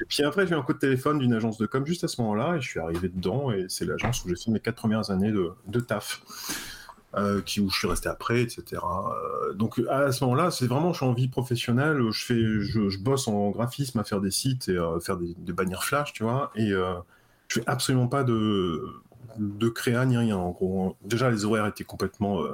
et 0.00 0.04
puis 0.06 0.22
après, 0.24 0.46
j'ai 0.46 0.52
eu 0.52 0.58
un 0.58 0.62
coup 0.62 0.74
de 0.74 0.78
téléphone 0.78 1.18
d'une 1.18 1.32
agence 1.32 1.56
de 1.56 1.64
com 1.64 1.86
juste 1.86 2.04
à 2.04 2.08
ce 2.08 2.20
moment-là, 2.20 2.56
et 2.56 2.60
je 2.60 2.68
suis 2.68 2.80
arrivé 2.80 3.08
dedans, 3.08 3.50
et 3.50 3.64
c'est 3.68 3.86
l'agence 3.86 4.24
où 4.24 4.28
j'ai 4.28 4.36
fait 4.36 4.50
mes 4.50 4.60
quatre 4.60 4.76
premières 4.76 5.10
années 5.10 5.32
de, 5.32 5.52
de 5.66 5.80
taf. 5.80 6.20
Euh, 7.14 7.42
qui, 7.42 7.60
où 7.60 7.68
je 7.68 7.76
suis 7.76 7.88
resté 7.88 8.08
après, 8.08 8.40
etc. 8.40 8.62
Euh, 8.72 9.52
donc 9.52 9.78
à 9.90 10.12
ce 10.12 10.24
moment-là, 10.24 10.50
c'est 10.50 10.66
vraiment, 10.66 10.94
je 10.94 10.96
suis 10.96 11.06
en 11.06 11.12
vie 11.12 11.28
professionnelle, 11.28 12.00
je, 12.10 12.24
fais, 12.24 12.40
je, 12.40 12.88
je 12.88 12.98
bosse 13.00 13.28
en 13.28 13.50
graphisme 13.50 13.98
à 13.98 14.04
faire 14.04 14.22
des 14.22 14.30
sites 14.30 14.70
et 14.70 14.78
euh, 14.78 14.98
faire 14.98 15.18
des, 15.18 15.34
des, 15.36 15.52
bannières 15.52 15.84
flash, 15.84 16.14
tu 16.14 16.22
vois, 16.22 16.50
et 16.54 16.70
je 16.70 17.60
fais 17.60 17.64
absolument 17.66 18.08
pas 18.08 18.24
de, 18.24 18.82
de 19.36 19.68
créa 19.68 20.06
ni 20.06 20.16
rien. 20.16 20.38
En 20.38 20.52
gros, 20.52 20.96
déjà 21.04 21.30
les 21.30 21.44
horaires 21.44 21.66
étaient 21.66 21.84
complètement, 21.84 22.44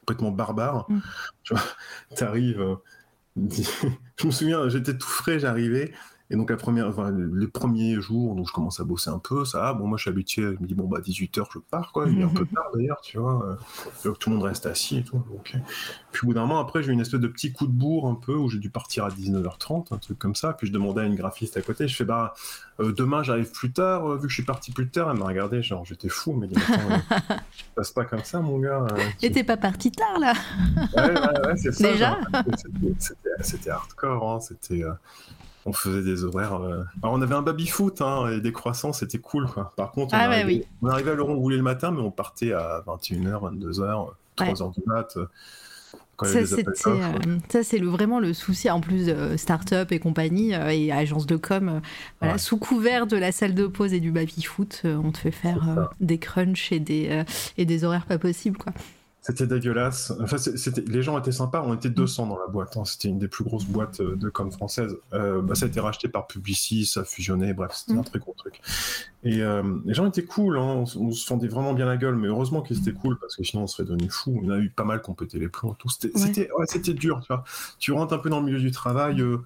complètement 0.00 0.32
barbares. 0.32 0.84
Mm. 0.90 0.98
Tu 1.42 1.54
vois, 1.54 1.62
t'arrives, 2.14 2.76
je 3.36 4.26
me 4.26 4.30
souviens, 4.30 4.68
j'étais 4.68 4.98
tout 4.98 5.08
frais, 5.08 5.38
j'arrivais. 5.38 5.94
Et 6.30 6.36
donc, 6.36 6.48
la 6.48 6.56
première, 6.56 6.88
enfin, 6.88 7.12
les 7.34 7.46
premiers 7.46 8.00
jours, 8.00 8.34
donc 8.34 8.48
je 8.48 8.52
commence 8.52 8.80
à 8.80 8.84
bosser 8.84 9.10
un 9.10 9.18
peu, 9.18 9.44
ça 9.44 9.60
va. 9.60 9.74
Bon, 9.74 9.86
moi, 9.86 9.98
je 9.98 10.02
suis 10.04 10.10
habitué, 10.10 10.42
je 10.42 10.62
me 10.62 10.66
dis, 10.66 10.74
bon, 10.74 10.88
bah, 10.88 11.00
18h, 11.00 11.44
je 11.52 11.58
pars, 11.58 11.92
quoi. 11.92 12.08
Il 12.08 12.18
est 12.18 12.22
un 12.24 12.28
peu 12.28 12.46
tard, 12.54 12.64
d'ailleurs, 12.74 13.00
tu 13.02 13.18
vois. 13.18 13.58
Donc, 14.04 14.18
tout 14.18 14.30
le 14.30 14.36
monde 14.36 14.44
reste 14.46 14.64
assis 14.64 14.96
et 14.98 15.04
tout. 15.04 15.18
Donc, 15.30 15.54
puis, 16.12 16.22
au 16.24 16.28
bout 16.28 16.34
d'un 16.34 16.40
moment, 16.46 16.60
après, 16.60 16.82
j'ai 16.82 16.90
eu 16.90 16.92
une 16.94 17.00
espèce 17.02 17.20
de 17.20 17.28
petit 17.28 17.52
coup 17.52 17.66
de 17.66 17.72
bourre, 17.72 18.06
un 18.08 18.14
peu, 18.14 18.34
où 18.34 18.48
j'ai 18.48 18.58
dû 18.58 18.70
partir 18.70 19.04
à 19.04 19.10
19h30, 19.10 19.92
un 19.92 19.98
truc 19.98 20.18
comme 20.18 20.34
ça. 20.34 20.54
Puis, 20.54 20.66
je 20.68 20.72
demandais 20.72 21.02
à 21.02 21.04
une 21.04 21.14
graphiste 21.14 21.58
à 21.58 21.60
côté, 21.60 21.88
je 21.88 21.94
fais, 21.94 22.06
bah, 22.06 22.32
euh, 22.80 22.90
demain, 22.92 23.22
j'arrive 23.22 23.50
plus 23.52 23.70
tard, 23.72 24.06
euh, 24.10 24.16
vu 24.16 24.22
que 24.22 24.28
je 24.28 24.34
suis 24.34 24.42
parti 24.44 24.72
plus 24.72 24.88
tard. 24.88 25.10
Elle 25.10 25.18
m'a 25.18 25.26
regardé, 25.26 25.62
genre, 25.62 25.84
j'étais 25.84 26.08
fou, 26.08 26.32
mais 26.32 26.46
euh, 26.46 26.50
je 27.52 27.64
passe 27.76 27.90
pas 27.90 28.06
comme 28.06 28.24
ça, 28.24 28.40
mon 28.40 28.58
gars. 28.60 28.86
euh, 28.92 28.98
Et 29.20 29.30
t'es 29.30 29.44
pas 29.44 29.58
parti 29.58 29.92
tard, 29.92 30.18
là? 30.18 30.32
Ouais, 30.96 31.02
ouais, 31.12 31.46
ouais, 31.48 31.56
c'est 31.58 31.72
ça. 31.72 31.92
Déjà? 31.92 32.18
C'était 33.40 33.70
hardcore, 33.70 34.32
hein, 34.32 34.40
c'était 34.40 34.82
on 35.66 35.72
faisait 35.72 36.02
des 36.02 36.24
horaires. 36.24 36.54
Euh... 36.54 36.84
Alors 37.02 37.14
on 37.14 37.22
avait 37.22 37.34
un 37.34 37.42
baby 37.42 37.66
foot 37.66 38.00
hein, 38.00 38.28
et 38.28 38.40
des 38.40 38.52
croissants, 38.52 38.92
c'était 38.92 39.18
cool. 39.18 39.46
Quoi. 39.46 39.72
Par 39.76 39.92
contre, 39.92 40.14
on, 40.14 40.18
ah, 40.18 40.24
arrivait, 40.24 40.42
bah 40.42 40.48
oui. 40.48 40.64
on 40.82 40.88
arrivait 40.88 41.10
à 41.12 41.14
l'heure 41.14 41.28
où 41.28 41.32
on 41.32 41.40
voulait 41.40 41.56
le 41.56 41.62
matin, 41.62 41.90
mais 41.90 42.00
on 42.00 42.10
partait 42.10 42.52
à 42.52 42.82
21h, 42.86 43.58
22h, 43.58 44.08
3h 44.36 44.62
ouais. 44.62 44.70
du 44.76 44.82
mat. 44.86 45.18
Ça, 46.22 46.38
euh, 46.88 47.38
ça 47.48 47.64
c'est 47.64 47.78
le, 47.78 47.88
vraiment 47.88 48.20
le 48.20 48.32
souci, 48.32 48.70
en 48.70 48.80
plus 48.80 49.08
euh, 49.08 49.36
start-up 49.36 49.90
et 49.90 49.98
compagnie 49.98 50.54
euh, 50.54 50.68
et 50.68 50.92
agence 50.92 51.26
de 51.26 51.36
com, 51.36 51.80
voilà, 52.20 52.34
ouais. 52.34 52.38
sous 52.38 52.56
couvert 52.56 53.06
de 53.06 53.16
la 53.16 53.32
salle 53.32 53.54
de 53.54 53.66
pause 53.66 53.92
et 53.92 54.00
du 54.00 54.12
baby-foot, 54.12 54.82
on 54.84 55.10
te 55.10 55.18
fait 55.18 55.32
faire 55.32 55.90
des 56.00 56.18
crunchs 56.18 56.70
et 56.70 56.78
des, 56.78 57.24
et 57.58 57.64
des 57.64 57.84
horaires 57.84 58.06
pas 58.06 58.18
possibles. 58.18 58.58
quoi. 58.58 58.72
C'était 59.26 59.46
dégueulasse. 59.46 60.12
Enfin, 60.20 60.36
c'était, 60.36 60.82
les 60.82 61.02
gens 61.02 61.18
étaient 61.18 61.32
sympas. 61.32 61.64
On 61.66 61.74
était 61.74 61.88
200 61.88 62.26
dans 62.26 62.38
la 62.38 62.46
boîte. 62.46 62.76
Hein. 62.76 62.84
C'était 62.84 63.08
une 63.08 63.18
des 63.18 63.26
plus 63.26 63.42
grosses 63.42 63.64
boîtes 63.64 64.02
de 64.02 64.28
com 64.28 64.52
française. 64.52 64.98
Euh, 65.14 65.40
bah, 65.40 65.54
ça 65.54 65.64
a 65.64 65.68
été 65.68 65.80
racheté 65.80 66.08
par 66.08 66.26
Publicis, 66.26 66.84
ça 66.84 67.00
a 67.00 67.04
fusionné. 67.04 67.54
Bref, 67.54 67.72
c'était 67.72 67.94
mmh. 67.94 67.98
un 67.98 68.02
très 68.02 68.18
gros 68.18 68.34
truc. 68.36 68.60
Et 69.22 69.40
euh, 69.40 69.62
les 69.86 69.94
gens 69.94 70.06
étaient 70.06 70.24
cool. 70.24 70.58
Hein. 70.58 70.84
On, 70.96 71.06
on, 71.06 71.10
se 71.10 71.26
fendait 71.26 71.48
vraiment 71.48 71.72
bien 71.72 71.86
la 71.86 71.96
gueule. 71.96 72.16
Mais 72.16 72.28
heureusement 72.28 72.60
qu'ils 72.60 72.78
étaient 72.78 72.92
cool 72.92 73.18
parce 73.18 73.34
que 73.34 73.44
sinon 73.44 73.62
on 73.62 73.66
serait 73.66 73.84
devenu 73.84 74.10
fou. 74.10 74.42
En 74.44 74.50
a 74.50 74.58
eu 74.58 74.68
pas 74.68 74.84
mal 74.84 75.00
qui 75.00 75.08
ont 75.08 75.14
pété 75.14 75.38
les 75.38 75.48
plombs. 75.48 75.74
Tout. 75.78 75.88
C'était, 75.88 76.14
ouais. 76.14 76.20
c'était, 76.20 76.52
ouais, 76.52 76.66
c'était 76.68 76.92
dur. 76.92 77.20
Tu, 77.20 77.28
vois. 77.28 77.44
tu 77.78 77.92
rentres 77.92 78.12
un 78.12 78.18
peu 78.18 78.28
dans 78.28 78.40
le 78.40 78.46
milieu 78.46 78.60
du 78.60 78.72
travail. 78.72 79.22
Euh, 79.22 79.38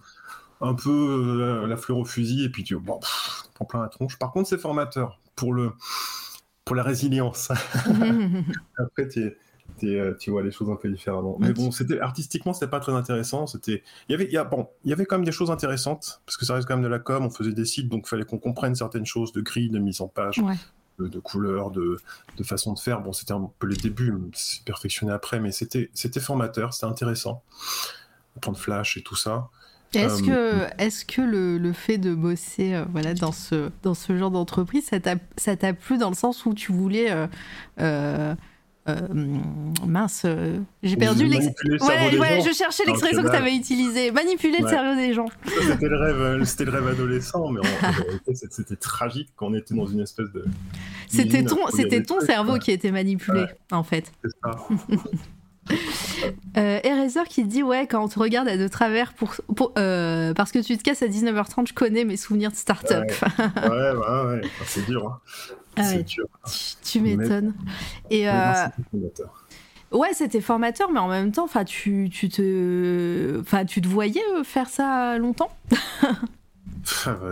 un 0.61 0.75
peu 0.75 0.91
euh, 0.91 1.67
la 1.67 1.77
fleur 1.77 1.99
au 1.99 2.05
fusil. 2.05 2.45
Et 2.45 2.49
puis 2.49 2.65
tu 2.65 2.77
bon, 2.77 2.99
pff, 2.99 3.45
prends 3.55 3.65
plein 3.65 3.83
la 3.83 3.89
tronche. 3.89 4.19
Par 4.19 4.33
contre, 4.33 4.49
c'est 4.49 4.59
formateur 4.59 5.21
pour, 5.37 5.53
le, 5.53 5.73
pour 6.65 6.77
la 6.77 6.83
résilience. 6.83 7.51
Après, 8.79 9.09
tu 9.09 9.23
es 9.23 9.37
tu 9.79 10.31
vois 10.31 10.43
les 10.43 10.51
choses 10.51 10.71
un 10.71 10.77
peu 10.77 10.89
différemment. 10.89 11.37
Mais 11.41 11.53
bon, 11.53 11.71
c'était 11.71 12.01
artistiquement, 12.01 12.53
c'était 12.53 12.71
pas 12.71 12.81
très 12.81 12.93
intéressant. 12.93 13.47
C'était, 13.47 13.83
il 14.09 14.13
y 14.13 14.15
avait, 14.15 14.27
il 14.27 14.33
y 14.33 14.37
a, 14.37 14.45
bon, 14.45 14.69
il 14.85 14.91
y 14.91 14.93
avait 14.93 15.07
quand 15.07 15.17
même 15.17 15.25
des 15.25 15.33
choses 15.33 15.51
intéressantes 15.51 16.21
parce 16.27 16.37
que 16.37 16.45
ça 16.45 16.55
reste 16.55 16.67
quand 16.67 16.75
même 16.75 16.85
de 16.85 16.89
la 16.89 16.99
com. 16.99 17.25
On 17.25 17.31
faisait 17.31 17.53
des 17.53 17.65
sites, 17.65 17.89
donc 17.89 18.05
il 18.07 18.09
fallait 18.09 18.25
qu'on 18.25 18.39
comprenne 18.39 18.75
certaines 18.75 19.07
choses 19.07 19.33
de 19.33 19.41
grilles, 19.41 19.71
de 19.71 19.79
mise 19.79 20.01
en 20.01 20.09
page, 20.09 20.39
ouais. 20.39 20.55
de, 20.99 21.09
de, 21.09 21.19
couleurs, 21.19 21.71
de, 21.71 21.99
de, 22.37 22.43
façon 22.45 22.73
de 22.73 22.79
faire. 22.79 23.01
Bon, 23.01 23.13
c'était 23.13 23.33
un 23.33 23.51
peu 23.59 23.67
les 23.67 23.77
débuts, 23.77 24.15
c'est 24.35 24.65
perfectionné 24.65 25.13
après, 25.13 25.41
mais 25.41 25.53
c'était, 25.53 25.91
c'était 25.95 26.21
formateur, 26.21 26.75
c'était 26.75 26.87
intéressant. 26.87 27.43
Prendre 28.41 28.59
flash 28.59 28.97
et 28.97 29.03
tout 29.03 29.17
ça. 29.17 29.51
Est-ce 29.95 30.23
que, 30.23 30.67
est 30.79 31.07
que 31.07 31.23
le, 31.23 31.57
le, 31.57 31.73
fait 31.73 31.97
de 31.97 32.15
bosser 32.15 32.75
euh, 32.75 32.85
voilà, 32.93 33.15
dans, 33.15 33.33
ce, 33.33 33.71
dans 33.83 33.95
ce 33.95 34.17
genre 34.17 34.31
d'entreprise, 34.31 34.85
ça 34.87 35.01
t'a, 35.01 35.73
plu 35.73 35.97
dans 35.97 36.11
le 36.11 36.15
sens 36.15 36.45
où 36.45 36.53
tu 36.53 36.73
voulais 36.73 37.11
euh, 37.11 37.27
euh, 37.81 38.35
euh, 38.35 38.35
mince, 39.87 40.23
euh, 40.25 40.59
j'ai 40.83 40.97
perdu 40.97 41.27
l'expression. 41.27 41.87
Ouais, 41.87 42.19
ouais, 42.19 42.41
je 42.47 42.53
cherchais 42.53 42.85
l'expression 42.87 43.23
que 43.23 43.31
tu 43.31 43.37
avais 43.37 43.55
utilisée. 43.55 44.11
Manipuler 44.11 44.59
le 44.61 44.69
cerveau 44.69 44.95
des 44.95 45.15
gens. 45.15 45.27
C'était 45.47 45.89
le 45.89 45.97
rêve, 45.97 46.45
c'était 46.45 46.65
le 46.65 46.71
rêve 46.73 46.89
adolescent, 46.89 47.49
mais 47.49 47.61
en, 47.61 47.91
réalité, 47.93 48.35
c'était 48.51 48.77
tragique 48.77 49.29
quand 49.37 49.49
on 49.49 49.55
était 49.55 49.75
dans 49.75 49.87
une 49.87 50.01
espèce 50.01 50.31
de. 50.33 50.45
C'était 51.09 51.45
ton, 51.45 51.67
c'était 51.69 52.03
ton 52.03 52.21
cerveau 52.21 52.59
qui 52.59 52.71
était 52.71 52.93
manipulé, 52.93 53.47
en 53.73 53.83
fait. 53.83 54.13
C'est 54.23 54.31
ça. 54.43 54.59
Euh, 56.57 56.81
Eraser 56.83 57.25
qui 57.29 57.45
dit 57.45 57.63
ouais 57.63 57.87
quand 57.87 58.03
on 58.03 58.09
te 58.09 58.19
regarde 58.19 58.49
à 58.49 58.57
de 58.57 58.69
travers 58.69 59.13
pour, 59.13 59.35
pour 59.55 59.73
euh, 59.79 60.35
parce 60.35 60.51
que 60.51 60.59
tu 60.59 60.77
te 60.77 60.83
casses 60.83 61.03
à 61.03 61.07
19h30 61.07 61.69
je 61.69 61.75
connais 61.75 62.05
mes 62.05 62.17
souvenirs 62.17 62.51
de 62.51 62.57
start-up. 62.57 63.05
Ouais. 63.11 63.69
Ouais 63.69 63.93
ouais, 63.93 64.41
c'est 64.65 64.85
dur 64.87 65.07
hein. 65.07 65.21
ah 65.77 65.89
ouais. 65.89 66.03
dur. 66.03 66.27
Tu, 66.47 66.99
tu 66.99 67.01
m'étonnes. 67.01 67.55
Et 68.11 68.29
euh... 68.29 68.67
ouais 69.93 70.13
c'était 70.15 70.41
formateur 70.41 70.91
mais 70.91 71.01
en 71.01 71.09
même 71.09 71.33
temps 71.33 71.45
enfin 71.45 71.65
tu, 71.65 72.09
tu 72.11 72.29
te 72.29 73.39
enfin 73.41 73.65
tu 73.65 73.81
te 73.81 73.89
voyais 73.89 74.23
faire 74.45 74.69
ça 74.69 75.19
longtemps? 75.19 75.51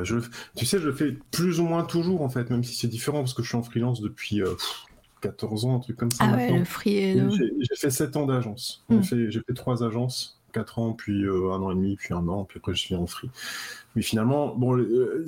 Je, 0.03 0.16
tu 0.57 0.66
sais 0.66 0.78
je 0.78 0.91
fais 0.93 1.16
plus 1.30 1.61
ou 1.61 1.64
moins 1.64 1.84
toujours 1.84 2.22
en 2.22 2.28
fait 2.28 2.51
même 2.51 2.64
si 2.64 2.76
c'est 2.76 2.89
différent 2.89 3.20
parce 3.20 3.34
que 3.34 3.43
je 3.43 3.49
suis 3.49 3.57
en 3.57 3.62
freelance 3.62 4.01
depuis 4.01 4.43
euh, 4.43 4.55
14 5.20 5.64
ans, 5.64 5.76
un 5.76 5.80
truc 5.80 5.96
comme 5.96 6.10
ça. 6.10 6.24
Ah 6.26 6.36
ouais, 6.36 6.58
le 6.58 6.64
free 6.64 7.14
le... 7.14 7.30
J'ai 7.30 7.76
fait 7.76 7.90
7 7.90 8.16
ans 8.16 8.26
d'agence. 8.26 8.84
Mm. 8.88 9.02
J'ai 9.02 9.30
fait, 9.30 9.44
fait 9.46 9.54
3 9.54 9.84
agences, 9.84 10.40
4 10.52 10.78
ans, 10.78 10.92
puis 10.92 11.24
euh, 11.24 11.52
un 11.52 11.62
an 11.62 11.70
et 11.70 11.74
demi, 11.74 11.96
puis 11.96 12.14
un 12.14 12.26
an, 12.28 12.44
puis 12.44 12.58
après 12.58 12.74
je 12.74 12.80
suis 12.80 12.94
en 12.94 13.06
free. 13.06 13.30
Mais 13.94 14.02
finalement, 14.02 14.54
bon, 14.54 14.76
euh, 14.76 15.24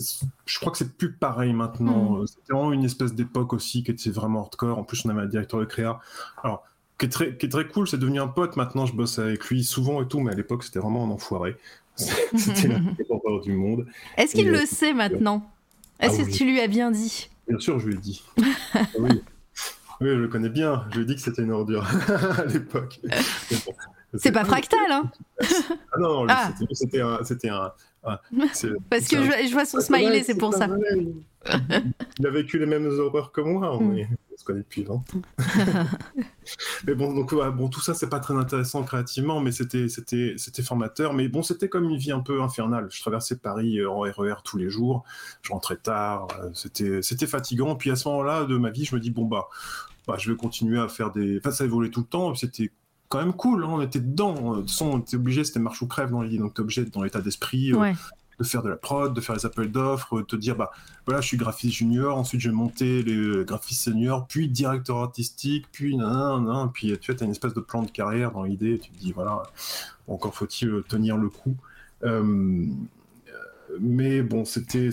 je 0.47 0.59
crois 0.59 0.73
que 0.73 0.79
c'est 0.79 0.93
plus 0.93 1.13
pareil 1.13 1.53
maintenant. 1.53 2.19
Mm. 2.19 2.27
C'était 2.27 2.53
vraiment 2.53 2.73
une 2.73 2.85
espèce 2.85 3.15
d'époque 3.15 3.53
aussi 3.53 3.83
qui 3.83 3.91
était 3.91 4.11
vraiment 4.11 4.43
hardcore. 4.43 4.79
En 4.79 4.85
plus, 4.85 5.05
on 5.05 5.09
avait 5.09 5.23
un 5.23 5.27
directeur 5.27 5.61
de 5.61 5.65
créa. 5.65 6.01
Alors, 6.43 6.65
qui 6.99 7.07
est 7.07 7.11
très, 7.11 7.37
qui 7.37 7.47
est 7.47 7.49
très 7.49 7.67
cool, 7.67 7.89
c'est 7.89 7.99
devenu 7.99 8.21
un 8.21 8.29
pote. 8.29 8.57
Maintenant, 8.57 8.85
je 8.85 8.95
bosse 8.95 9.19
avec 9.19 9.45
lui 9.47 9.65
souvent 9.65 10.03
et 10.03 10.09
tout, 10.09 10.21
mais 10.21 10.33
à 10.33 10.35
l'époque, 10.35 10.65
c'était 10.65 10.81
vraiment 10.81 11.05
un 11.05 11.11
enfoiré. 11.11 11.57
C'était 11.97 12.69
l'empereur 13.11 13.41
du 13.41 13.53
monde. 13.53 13.87
Est-ce 14.17 14.35
qu'il 14.35 14.49
le 14.49 14.67
sait 14.67 14.93
maintenant? 14.93 15.51
Est-ce 15.99 16.21
ah, 16.21 16.25
que 16.25 16.29
oui. 16.29 16.33
tu 16.33 16.45
lui 16.45 16.61
as 16.61 16.69
bien 16.69 16.93
dit? 16.93 17.29
Bien 17.49 17.59
sûr, 17.59 17.81
je 17.81 17.89
lui 17.89 17.95
ai 17.95 17.99
dit. 17.99 18.23
oui. 18.99 19.23
Oui, 20.01 20.09
je 20.09 20.15
le 20.15 20.29
connais 20.29 20.49
bien. 20.49 20.85
Je 20.91 20.97
lui 20.97 21.03
ai 21.03 21.07
dit 21.07 21.15
que 21.15 21.21
c'était 21.21 21.43
une 21.43 21.51
ordure 21.51 21.87
à 22.39 22.45
l'époque. 22.45 23.01
Bon, 23.51 23.75
c'est 24.15 24.33
pas 24.33 24.45
fractal, 24.45 24.91
hein 24.91 25.11
Ah 25.41 25.99
non, 25.99 26.25
non 26.25 26.27
ah. 26.29 26.53
c'était 26.73 27.01
un, 27.01 27.19
un, 28.05 28.19
Parce 28.91 29.09
que 29.09 29.17
je, 29.17 29.53
vois 29.53 29.65
son 29.65 29.81
smiley, 29.81 30.23
c'est 30.23 30.37
pour 30.37 30.55
ça. 30.55 30.69
Il 32.19 32.27
a 32.27 32.31
vécu 32.31 32.59
les 32.59 32.67
mêmes 32.67 32.87
horreurs 32.87 33.33
que 33.33 33.41
moi, 33.41 33.77
on, 33.77 33.81
mm. 33.81 34.07
se 34.37 34.45
connaît 34.45 34.61
depuis 34.61 34.85
longtemps. 34.85 35.21
mais 36.87 36.95
bon, 36.95 37.15
donc 37.15 37.35
bon, 37.35 37.69
tout 37.69 37.81
ça, 37.81 37.95
c'est 37.95 38.09
pas 38.09 38.21
très 38.21 38.35
intéressant 38.35 38.83
créativement, 38.83 39.41
mais 39.41 39.53
c'était, 39.53 39.89
c'était, 39.89 40.35
c'était 40.37 40.63
formateur. 40.63 41.15
Mais 41.15 41.29
bon, 41.29 41.43
c'était 41.43 41.69
comme 41.69 41.89
une 41.89 41.97
vie 41.97 42.13
un 42.13 42.21
peu 42.21 42.43
infernale. 42.43 42.89
Je 42.91 43.01
traversais 43.01 43.37
Paris 43.37 43.79
euh, 43.79 43.91
en 43.91 44.01
RER 44.01 44.43
tous 44.45 44.59
les 44.59 44.69
jours, 44.69 45.05
je 45.43 45.53
rentrais 45.53 45.77
tard, 45.77 46.29
euh, 46.41 46.51
c'était, 46.55 47.03
c'était 47.03 47.27
fatigant. 47.27 47.77
Puis 47.77 47.91
à 47.91 47.97
ce 47.97 48.09
moment-là 48.09 48.45
de 48.45 48.57
ma 48.57 48.71
vie, 48.71 48.85
je 48.85 48.95
me 48.95 49.01
dis 49.01 49.11
bon 49.11 49.25
bah, 49.25 49.49
bah 50.07 50.17
je 50.19 50.31
vais 50.31 50.37
continuer 50.37 50.79
à 50.79 50.89
faire 50.89 51.13
des. 51.13 51.39
Enfin, 51.39 51.51
ça 51.51 51.65
évoluait 51.65 51.91
tout 51.91 52.01
le 52.01 52.07
temps. 52.07 52.35
C'était 52.35 52.73
quand 53.09 53.19
même 53.19 53.33
cool, 53.33 53.65
hein, 53.65 53.69
on 53.71 53.81
était 53.81 54.01
dedans. 54.01 54.57
De 54.57 54.61
toute 54.61 54.71
façon, 54.71 54.87
on 54.87 54.99
était 54.99 55.17
obligé, 55.17 55.45
c'était 55.45 55.61
marche 55.61 55.83
ou 55.83 55.87
crève 55.87 56.11
dans 56.11 56.23
l'idée, 56.23 56.39
donc 56.39 56.55
t'es 56.55 56.61
obligé 56.61 56.85
d'être 56.85 56.95
dans 56.95 57.03
l'état 57.03 57.21
d'esprit. 57.21 57.73
Euh, 57.73 57.93
de 58.39 58.45
faire 58.45 58.63
de 58.63 58.69
la 58.69 58.77
prod, 58.77 59.15
de 59.15 59.21
faire 59.21 59.35
les 59.35 59.47
appels 59.47 59.71
d'offres, 59.71 60.19
de 60.19 60.25
te 60.25 60.37
dire 60.37 60.57
bah 60.57 60.71
voilà, 61.07 61.21
je 61.21 61.27
suis 61.27 61.37
graphiste 61.37 61.77
junior, 61.77 62.17
ensuite 62.17 62.41
je 62.41 62.49
vais 62.49 62.55
monter 62.55 63.03
les 63.03 63.45
graphistes 63.45 63.83
seniors, 63.83 64.27
puis 64.27 64.49
directeur 64.49 64.99
artistique, 64.99 65.67
puis 65.73 65.97
nan, 65.97 66.45
nan, 66.45 66.71
puis 66.73 66.97
tu 66.99 67.11
as 67.13 67.25
une 67.25 67.31
espèce 67.31 67.55
de 67.55 67.61
plan 67.61 67.83
de 67.83 67.91
carrière 67.91 68.33
dans 68.33 68.45
l'idée, 68.45 68.79
tu 68.79 68.91
te 68.91 68.99
dis 68.99 69.13
voilà, 69.13 69.43
encore 70.07 70.35
faut-il 70.35 70.83
tenir 70.89 71.17
le 71.17 71.29
coup. 71.29 71.57
Euh, 72.05 72.67
mais 73.81 74.23
bon, 74.23 74.45
c'était 74.45 74.91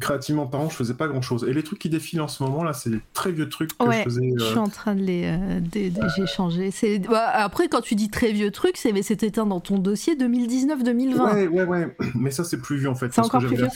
créativement 0.00 0.46
parlant, 0.46 0.68
je 0.68 0.76
faisais 0.76 0.94
pas 0.94 1.08
grand 1.08 1.22
chose. 1.22 1.44
Et 1.48 1.52
les 1.52 1.62
trucs 1.62 1.78
qui 1.78 1.88
défilent 1.88 2.20
en 2.20 2.28
ce 2.28 2.42
moment 2.42 2.64
là, 2.64 2.72
c'est 2.72 2.90
des 2.90 3.00
très 3.12 3.32
vieux 3.32 3.48
trucs 3.48 3.76
que 3.76 3.92
je 3.92 4.02
faisais. 4.02 4.32
Je 4.38 4.44
suis 4.44 4.58
en 4.58 4.68
train 4.68 4.94
de 4.94 5.02
les, 5.02 5.24
euh, 5.24 5.90
j'ai 6.16 6.26
changé. 6.26 6.70
Bah, 7.08 7.28
après, 7.34 7.68
quand 7.68 7.80
tu 7.80 7.94
dis 7.94 8.10
très 8.10 8.32
vieux 8.32 8.50
trucs, 8.50 8.76
c'est 8.76 8.92
mais 8.92 9.02
c'était 9.02 9.30
dans 9.30 9.60
ton 9.60 9.78
dossier 9.78 10.16
2019-2020. 10.16 11.34
Ouais, 11.34 11.46
ouais, 11.48 11.64
ouais. 11.64 11.96
Mais 12.14 12.30
ça 12.30 12.44
c'est 12.44 12.60
plus 12.60 12.76
vieux 12.76 12.88
en 12.88 12.94
fait. 12.94 13.12
C'est 13.12 13.20
encore 13.20 13.40
plus 13.40 13.56
vieux. 13.56 13.68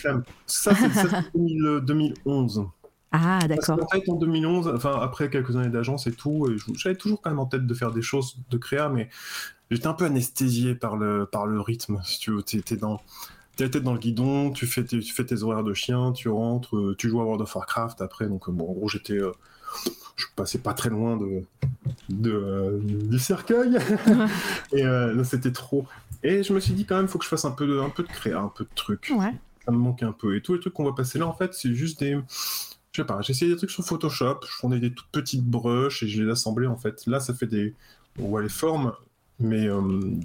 Ça 0.46 0.74
c'est 0.74 1.08
2011. 1.34 2.66
Ah, 3.12 3.38
d'accord. 3.48 3.78
En 3.82 3.88
fait, 3.88 4.08
en 4.10 4.16
2011, 4.16 4.72
enfin, 4.74 4.98
après 5.00 5.30
quelques 5.30 5.56
années 5.56 5.70
d'agence 5.70 6.06
et 6.06 6.12
tout, 6.12 6.48
j'avais 6.74 6.96
toujours 6.96 7.22
quand 7.22 7.30
même 7.30 7.38
en 7.38 7.46
tête 7.46 7.66
de 7.66 7.74
faire 7.74 7.92
des 7.92 8.02
choses 8.02 8.36
de 8.50 8.58
créa, 8.58 8.88
mais 8.88 9.08
j'étais 9.70 9.86
un 9.86 9.94
peu 9.94 10.04
anesthésié 10.04 10.74
par 10.74 10.96
le, 10.96 11.24
par 11.24 11.46
le 11.46 11.60
rythme. 11.60 12.00
Si 12.04 12.18
tu 12.18 12.32
veux, 12.32 12.40
étais 12.40 12.76
dans, 12.76 13.00
t'es 13.56 13.70
tête 13.70 13.82
dans 13.82 13.94
le 13.94 13.98
guidon, 13.98 14.50
tu 14.50 14.66
fais, 14.66 14.84
tes, 14.84 15.00
tu 15.00 15.12
fais 15.12 15.24
tes 15.24 15.42
horaires 15.42 15.64
de 15.64 15.74
chien, 15.74 16.12
tu 16.12 16.28
rentres, 16.28 16.76
euh, 16.76 16.94
tu 16.96 17.08
joues 17.08 17.20
à 17.20 17.24
World 17.24 17.42
of 17.42 17.54
Warcraft 17.54 18.02
après. 18.02 18.26
Donc, 18.26 18.48
euh, 18.48 18.52
bon, 18.52 18.70
en 18.70 18.72
gros, 18.72 18.88
j'étais. 18.88 19.18
Euh, 19.18 19.32
je 20.14 20.24
passais 20.34 20.58
pas 20.58 20.72
très 20.72 20.88
loin 20.88 21.16
de, 21.16 21.42
de 22.08 22.80
du 22.82 23.18
cercueil. 23.18 23.76
et 24.72 24.84
c'était 25.24 25.52
trop. 25.52 25.86
Et 26.22 26.42
je 26.42 26.52
me 26.54 26.60
suis 26.60 26.72
dit, 26.72 26.86
quand 26.86 26.96
même, 26.96 27.04
il 27.06 27.08
faut 27.08 27.18
que 27.18 27.24
je 27.24 27.28
fasse 27.28 27.44
un 27.44 27.50
peu 27.50 27.66
de, 27.66 27.78
un 27.80 27.90
peu 27.90 28.02
de 28.02 28.08
créa, 28.08 28.40
un 28.40 28.48
peu 28.48 28.64
de 28.64 28.70
trucs. 28.74 29.12
Ça 29.64 29.72
me 29.72 29.76
manque 29.76 30.02
un 30.02 30.12
peu. 30.12 30.36
Et 30.36 30.40
tous 30.40 30.54
les 30.54 30.60
trucs 30.60 30.72
qu'on 30.72 30.84
va 30.84 30.92
passer 30.92 31.18
là, 31.18 31.26
en 31.26 31.34
fait, 31.34 31.52
c'est 31.52 31.74
juste 31.74 32.00
des. 32.00 32.18
Je 32.92 33.02
sais 33.02 33.06
pas, 33.06 33.20
j'ai 33.20 33.32
essayé 33.32 33.50
des 33.50 33.58
trucs 33.58 33.70
sur 33.70 33.84
Photoshop, 33.84 34.40
je 34.48 34.56
prenais 34.58 34.78
des 34.78 34.90
toutes 34.90 35.08
petites 35.12 35.44
brushes 35.44 36.02
et 36.02 36.08
je 36.08 36.22
les 36.22 36.30
assemblais 36.30 36.66
en 36.66 36.76
fait. 36.76 37.04
Là, 37.06 37.20
ça 37.20 37.34
fait 37.34 37.46
des. 37.46 37.74
On 38.18 38.28
voit 38.28 38.40
les 38.40 38.48
formes, 38.48 38.94
mais 39.38 39.68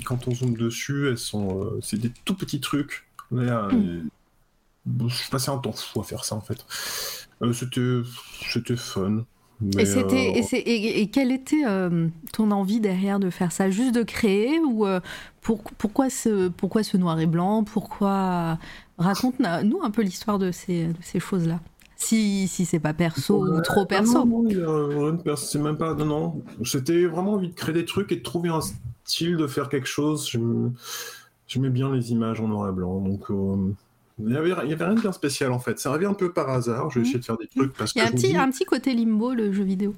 quand 0.06 0.30
on 0.30 0.34
zoome 0.34 0.56
dessus, 0.56 1.10
elles 1.10 1.18
sont. 1.18 1.70
c'est 1.82 1.98
des 1.98 2.14
tout 2.24 2.36
petits 2.36 2.62
trucs 2.62 3.11
Hmm. 3.32 4.10
Je 4.86 5.30
passais 5.30 5.52
un 5.52 5.58
temps 5.58 5.72
fou 5.72 6.02
à 6.02 6.04
faire 6.04 6.26
ça 6.26 6.36
en 6.36 6.42
fait. 6.42 6.66
Euh, 7.42 7.54
c'était, 7.54 8.02
c'était 8.52 8.76
fun. 8.76 9.24
et, 9.78 9.86
c'était, 9.86 10.34
euh, 10.36 10.62
et, 10.66 11.08
quelle 11.10 11.32
était 11.32 11.64
euh, 11.68 12.08
ton 12.34 12.52
envie 12.52 12.80
derrière 12.80 13.20
de 13.20 13.30
faire 13.30 13.52
ça? 13.52 13.70
Juste 13.70 13.96
de 13.96 14.04
créer 14.04 14.60
ou 14.60 14.86
pour, 15.42 15.64
pourquoi, 15.78 16.10
ce, 16.10 16.50
pourquoi 16.50 16.84
ce 16.84 16.98
noir 16.98 17.20
et 17.20 17.28
blanc? 17.28 17.64
Pourquoi 17.64 18.58
Raconte-nous 18.98 19.82
un 19.82 19.92
peu 19.92 20.04
l'histoire 20.04 20.38
de 20.38 20.52
ces, 20.52 20.88
de 20.88 21.02
ces 21.02 21.20
choses-là. 21.20 21.60
Si, 21.96 22.48
si 22.48 22.66
c'est 22.66 22.80
pas 22.80 22.94
perso 22.94 23.46
ou 23.46 23.62
trop 23.62 23.86
perso. 23.86 24.26
non, 24.26 25.36
c'est 25.36 25.60
même 25.60 25.78
pas. 25.78 25.94
Non, 25.94 26.06
non. 26.06 26.44
C'était 26.64 27.06
vraiment 27.06 27.34
envie 27.34 27.50
de 27.50 27.54
créer 27.54 27.74
des 27.74 27.86
trucs 27.86 28.12
et 28.12 28.16
de 28.16 28.24
trouver 28.24 28.50
un 28.50 28.62
style 29.06 29.38
de 29.38 29.46
faire 29.48 29.70
quelque 29.70 29.88
chose. 29.88 30.28
Je 30.30 30.40
j'aimais 31.52 31.70
bien 31.70 31.92
les 31.92 32.12
images 32.12 32.40
en 32.40 32.48
noir 32.48 32.70
et 32.70 32.72
blanc. 32.72 33.00
Donc, 33.02 33.30
euh, 33.30 33.74
il 34.20 34.28
n'y 34.28 34.38
avait, 34.38 34.52
avait, 34.52 34.86
rien 34.86 34.94
de 34.94 35.02
bien 35.02 35.12
spécial 35.12 35.52
en 35.52 35.60
fait. 35.60 35.80
Ça 35.80 35.92
revient 35.92 36.06
un 36.06 36.14
peu 36.14 36.32
par 36.32 36.50
hasard. 36.50 36.90
Je 36.90 37.00
vais 37.00 37.06
essayer 37.06 37.20
de 37.20 37.26
faire 37.26 37.38
des 37.38 37.48
trucs 37.48 37.74
parce 37.74 37.94
il 37.94 38.00
y 38.00 38.02
a 38.02 38.08
un, 38.08 38.12
petit, 38.12 38.36
un 38.38 38.50
petit 38.50 38.66
côté 38.66 38.94
limbo, 38.94 39.34
le 39.34 39.52
jeu 39.52 39.64
vidéo. 39.64 39.94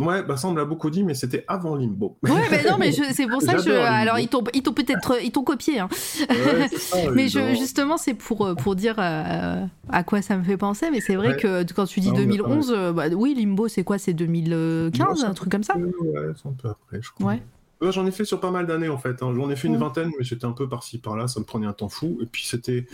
Ouais, 0.00 0.24
bah 0.24 0.36
ça 0.36 0.48
on 0.48 0.52
me 0.52 0.58
l'a 0.58 0.64
beaucoup 0.64 0.90
dit, 0.90 1.04
mais 1.04 1.14
c'était 1.14 1.44
avant 1.46 1.76
Limbo. 1.76 2.16
Ouais, 2.24 2.32
mais 2.50 2.64
non, 2.68 2.78
mais 2.78 2.90
c'est 2.90 3.28
pour 3.28 3.40
ça 3.40 3.54
que 3.54 3.62
je... 3.62 3.70
alors 3.70 4.18
ils 4.18 4.26
t'ont 4.26 4.42
peut-être 4.42 5.22
ils 5.22 5.30
t'ont 5.30 5.44
copié, 5.44 5.78
hein. 5.78 5.88
mais 7.14 7.28
je, 7.28 7.54
justement 7.54 7.96
c'est 7.96 8.14
pour 8.14 8.44
euh, 8.44 8.54
pour 8.56 8.74
dire 8.74 8.96
euh, 8.98 9.64
à 9.88 10.02
quoi 10.02 10.20
ça 10.20 10.36
me 10.36 10.42
fait 10.42 10.56
penser, 10.56 10.90
mais 10.90 11.00
c'est 11.00 11.14
vrai 11.14 11.36
que 11.36 11.64
quand 11.72 11.84
tu 11.84 12.00
dis 12.00 12.10
2011, 12.10 12.92
bah, 12.92 13.04
oui 13.14 13.34
Limbo 13.34 13.68
c'est 13.68 13.84
quoi, 13.84 13.98
c'est 13.98 14.14
2015, 14.14 15.22
un 15.22 15.32
truc 15.32 15.52
comme 15.52 15.62
ça? 15.62 15.76
Ouais, 15.76 15.92
c'est 16.42 16.48
un 16.48 16.52
peu 16.60 16.70
après, 16.70 17.00
je 17.00 17.12
crois. 17.12 17.36
Ouais. 17.84 17.92
J'en 17.92 18.06
ai 18.06 18.10
fait 18.10 18.24
sur 18.24 18.40
pas 18.40 18.50
mal 18.50 18.66
d'années 18.66 18.88
en 18.88 18.98
fait. 18.98 19.22
Hein. 19.22 19.32
J'en 19.34 19.50
ai 19.50 19.56
fait 19.56 19.68
une 19.68 19.76
vingtaine, 19.76 20.10
mais 20.18 20.24
j'étais 20.24 20.44
un 20.44 20.52
peu 20.52 20.68
par-ci 20.68 20.98
par-là, 20.98 21.28
ça 21.28 21.40
me 21.40 21.44
prenait 21.44 21.66
un 21.66 21.72
temps 21.72 21.88
fou. 21.88 22.18
Et 22.22 22.26
puis 22.26 22.44
c'était. 22.44 22.86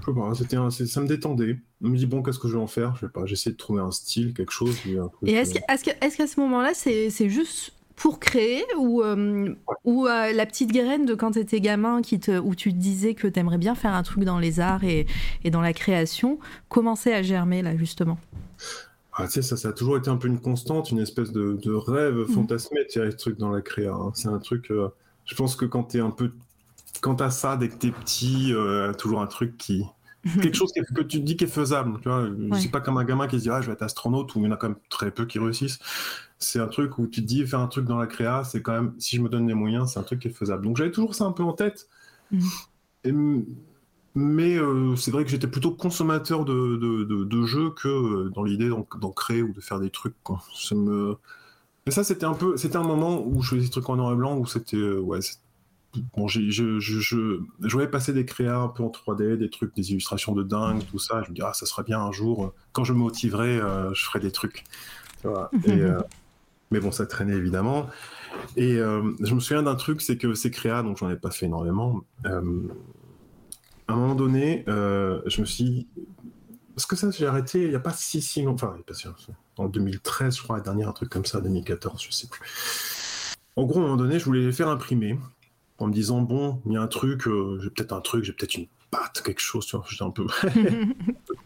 Je 0.00 0.06
sais 0.06 0.14
pas, 0.14 0.32
c'était 0.34 0.86
ça 0.86 1.00
me 1.02 1.06
détendait. 1.06 1.58
Je 1.82 1.88
me 1.88 1.96
dis, 1.96 2.06
bon, 2.06 2.22
qu'est-ce 2.22 2.38
que 2.38 2.48
je 2.48 2.54
vais 2.54 2.62
en 2.62 2.66
faire? 2.66 2.94
Je 2.96 3.00
sais 3.00 3.12
pas, 3.12 3.26
j'essaie 3.26 3.50
de 3.50 3.56
trouver 3.56 3.82
un 3.82 3.90
style, 3.90 4.32
quelque 4.32 4.52
chose. 4.52 4.76
et 5.26 5.32
est-ce 5.34 6.16
qu'à 6.16 6.26
ce 6.26 6.40
moment-là, 6.40 6.72
c'est 6.74 7.28
juste 7.28 7.72
pour 8.00 8.18
créer 8.18 8.64
ou, 8.78 9.02
euh, 9.02 9.54
ou 9.84 10.06
euh, 10.06 10.32
la 10.32 10.46
petite 10.46 10.72
graine 10.72 11.04
de 11.04 11.14
quand 11.14 11.32
tu 11.32 11.38
étais 11.38 11.60
gamin 11.60 12.00
qui 12.00 12.18
te, 12.18 12.38
où 12.38 12.54
tu 12.54 12.72
te 12.72 12.78
disais 12.78 13.12
que 13.12 13.28
tu 13.28 13.38
aimerais 13.38 13.58
bien 13.58 13.74
faire 13.74 13.92
un 13.92 14.02
truc 14.02 14.24
dans 14.24 14.38
les 14.38 14.58
arts 14.58 14.84
et, 14.84 15.06
et 15.44 15.50
dans 15.50 15.60
la 15.60 15.74
création 15.74 16.38
commençait 16.70 17.12
à 17.12 17.20
germer 17.20 17.60
là 17.60 17.76
justement? 17.76 18.18
Ah, 19.12 19.28
ça, 19.28 19.42
ça 19.42 19.68
a 19.68 19.72
toujours 19.72 19.96
été 19.96 20.08
un 20.08 20.16
peu 20.16 20.28
une 20.28 20.40
constante, 20.40 20.90
une 20.90 21.00
espèce 21.00 21.32
de, 21.32 21.72
rêve 21.72 22.16
mm. 22.16 22.28
fantasmé, 22.28 22.86
tu 22.88 23.00
ce 23.00 23.16
truc 23.16 23.38
dans 23.38 23.50
la 23.50 23.60
créa. 23.60 23.92
Hein. 23.92 24.12
C'est 24.14 24.28
un 24.28 24.38
truc, 24.38 24.70
euh, 24.70 24.88
je 25.24 25.34
pense 25.34 25.56
que 25.56 25.64
quand 25.64 25.84
t'es 25.84 26.00
un 26.00 26.10
peu. 26.10 26.32
Quand 27.00 27.14
t'as 27.16 27.30
ça 27.30 27.56
dès 27.56 27.68
que 27.68 27.76
t'es 27.76 27.90
petit, 27.90 28.52
euh, 28.52 28.92
toujours 28.92 29.20
un 29.20 29.26
truc 29.26 29.56
qui. 29.56 29.84
Quelque 30.42 30.54
chose 30.54 30.70
que, 30.72 31.00
tu 31.00 31.18
te 31.18 31.24
dis 31.24 31.34
qui 31.34 31.44
est 31.44 31.46
faisable. 31.46 31.98
Tu 32.02 32.08
vois, 32.08 32.28
c'est 32.60 32.70
pas 32.70 32.82
comme 32.82 32.98
un 32.98 33.04
gamin 33.04 33.26
qui 33.26 33.38
se 33.38 33.44
dit 33.44 33.50
ah, 33.50 33.62
je 33.62 33.68
vais 33.68 33.72
être 33.72 33.82
astronaute, 33.82 34.34
ou 34.34 34.40
il 34.40 34.44
y 34.44 34.48
en 34.48 34.52
a 34.52 34.56
quand 34.56 34.68
même 34.68 34.78
très 34.90 35.10
peu 35.10 35.24
qui 35.24 35.38
réussissent. 35.38 35.78
C'est 36.38 36.60
un 36.60 36.66
truc 36.66 36.98
où 36.98 37.06
tu 37.06 37.22
te 37.22 37.26
dis 37.26 37.46
faire 37.46 37.60
un 37.60 37.68
truc 37.68 37.86
dans 37.86 37.98
la 37.98 38.06
créa, 38.06 38.44
c'est 38.44 38.60
quand 38.60 38.72
même, 38.72 38.94
si 38.98 39.16
je 39.16 39.22
me 39.22 39.30
donne 39.30 39.48
les 39.48 39.54
moyens, 39.54 39.92
c'est 39.92 39.98
un 39.98 40.02
truc 40.02 40.20
qui 40.20 40.28
est 40.28 40.32
faisable. 40.32 40.64
Donc 40.64 40.76
j'avais 40.76 40.90
toujours 40.90 41.14
ça 41.14 41.24
un 41.24 41.32
peu 41.32 41.42
en 41.42 41.54
tête. 41.54 41.88
Mm. 42.30 42.40
Et 43.04 43.12
mais 44.14 44.56
euh, 44.56 44.96
c'est 44.96 45.10
vrai 45.10 45.24
que 45.24 45.30
j'étais 45.30 45.46
plutôt 45.46 45.70
consommateur 45.70 46.44
de, 46.44 46.76
de, 46.76 47.24
de, 47.24 47.42
jeux 47.44 47.70
que 47.70 47.88
euh, 47.88 48.30
dans 48.30 48.42
l'idée 48.42 48.68
d'en 48.68 49.12
créer 49.12 49.42
ou 49.42 49.52
de 49.52 49.60
faire 49.60 49.78
des 49.78 49.90
trucs. 49.90 50.16
Quoi. 50.22 50.42
Ça 50.54 50.74
me... 50.74 51.16
Mais 51.86 51.92
ça, 51.92 52.02
c'était 52.02 52.26
un 52.26 52.34
peu, 52.34 52.56
c'était 52.56 52.76
un 52.76 52.82
moment 52.82 53.24
où 53.24 53.40
je 53.42 53.50
faisais 53.50 53.62
des 53.62 53.70
trucs 53.70 53.88
en 53.88 53.96
noir 53.96 54.12
et 54.12 54.16
blanc, 54.16 54.36
où 54.36 54.46
c'était, 54.46 54.76
euh, 54.76 54.98
ouais, 54.98 55.20
bon, 56.16 56.26
je, 56.26 56.50
je, 56.50 56.80
je, 56.80 57.00
je, 57.00 57.38
voyais 57.72 57.88
passer 57.88 58.12
des 58.12 58.24
créas 58.24 58.58
un 58.58 58.68
peu 58.68 58.82
en 58.82 58.90
3D, 58.90 59.36
des 59.36 59.48
trucs, 59.48 59.74
des 59.76 59.92
illustrations 59.92 60.34
de 60.34 60.42
dingue, 60.42 60.82
tout 60.90 60.98
ça. 60.98 61.22
Je 61.22 61.30
me 61.30 61.34
dis, 61.34 61.42
ah, 61.42 61.52
ça 61.54 61.64
serait 61.64 61.84
bien 61.84 62.00
un 62.00 62.12
jour, 62.12 62.52
quand 62.72 62.82
je 62.84 62.92
me 62.92 62.98
motiverai, 62.98 63.60
je 63.94 64.04
ferai 64.04 64.20
des 64.20 64.32
trucs. 64.32 64.64
Et, 65.64 65.82
mais 66.70 66.80
bon, 66.80 66.90
ça 66.90 67.06
traînait 67.06 67.36
évidemment. 67.36 67.86
Et 68.56 68.76
je 68.76 69.34
me 69.34 69.40
souviens 69.40 69.62
d'un 69.62 69.76
truc, 69.76 70.02
c'est 70.02 70.18
que 70.18 70.34
ces 70.34 70.50
créas, 70.50 70.82
donc 70.82 70.98
j'en 70.98 71.10
ai 71.10 71.16
pas 71.16 71.30
fait 71.30 71.46
énormément 71.46 72.02
à 73.90 73.94
un 73.94 73.96
moment 73.96 74.14
donné, 74.14 74.64
euh, 74.68 75.20
je 75.26 75.40
me 75.40 75.46
suis 75.46 75.64
dit, 75.64 75.88
parce 76.74 76.86
que 76.86 76.96
ça, 76.96 77.10
j'ai 77.10 77.26
arrêté 77.26 77.64
il 77.64 77.70
n'y 77.70 77.74
a 77.74 77.80
pas 77.80 77.92
si, 77.92 78.22
si 78.22 78.42
longtemps, 78.42 78.72
enfin, 78.90 79.14
en 79.56 79.68
2013, 79.68 80.36
je 80.36 80.42
crois, 80.42 80.56
la 80.56 80.62
dernière, 80.62 80.88
un 80.88 80.92
truc 80.92 81.08
comme 81.08 81.24
ça, 81.24 81.40
2014, 81.40 82.02
je 82.02 82.12
sais 82.12 82.28
plus. 82.28 82.40
En 83.56 83.64
gros, 83.64 83.80
à 83.80 83.82
un 83.82 83.86
moment 83.86 83.96
donné, 83.96 84.18
je 84.18 84.24
voulais 84.24 84.40
les 84.40 84.52
faire 84.52 84.68
imprimer, 84.68 85.18
en 85.78 85.88
me 85.88 85.92
disant, 85.92 86.20
bon, 86.20 86.62
il 86.66 86.72
y 86.72 86.76
a 86.76 86.82
un 86.82 86.86
truc, 86.86 87.26
euh, 87.26 87.58
j'ai 87.62 87.70
peut-être 87.70 87.92
un 87.92 88.00
truc, 88.00 88.24
j'ai 88.24 88.32
peut-être 88.32 88.54
une 88.54 88.66
patte, 88.90 89.22
quelque 89.24 89.40
chose, 89.40 89.66
tu 89.66 89.76
vois, 89.76 89.84
j'étais 89.88 90.04
un 90.04 90.10
peu... 90.10 90.26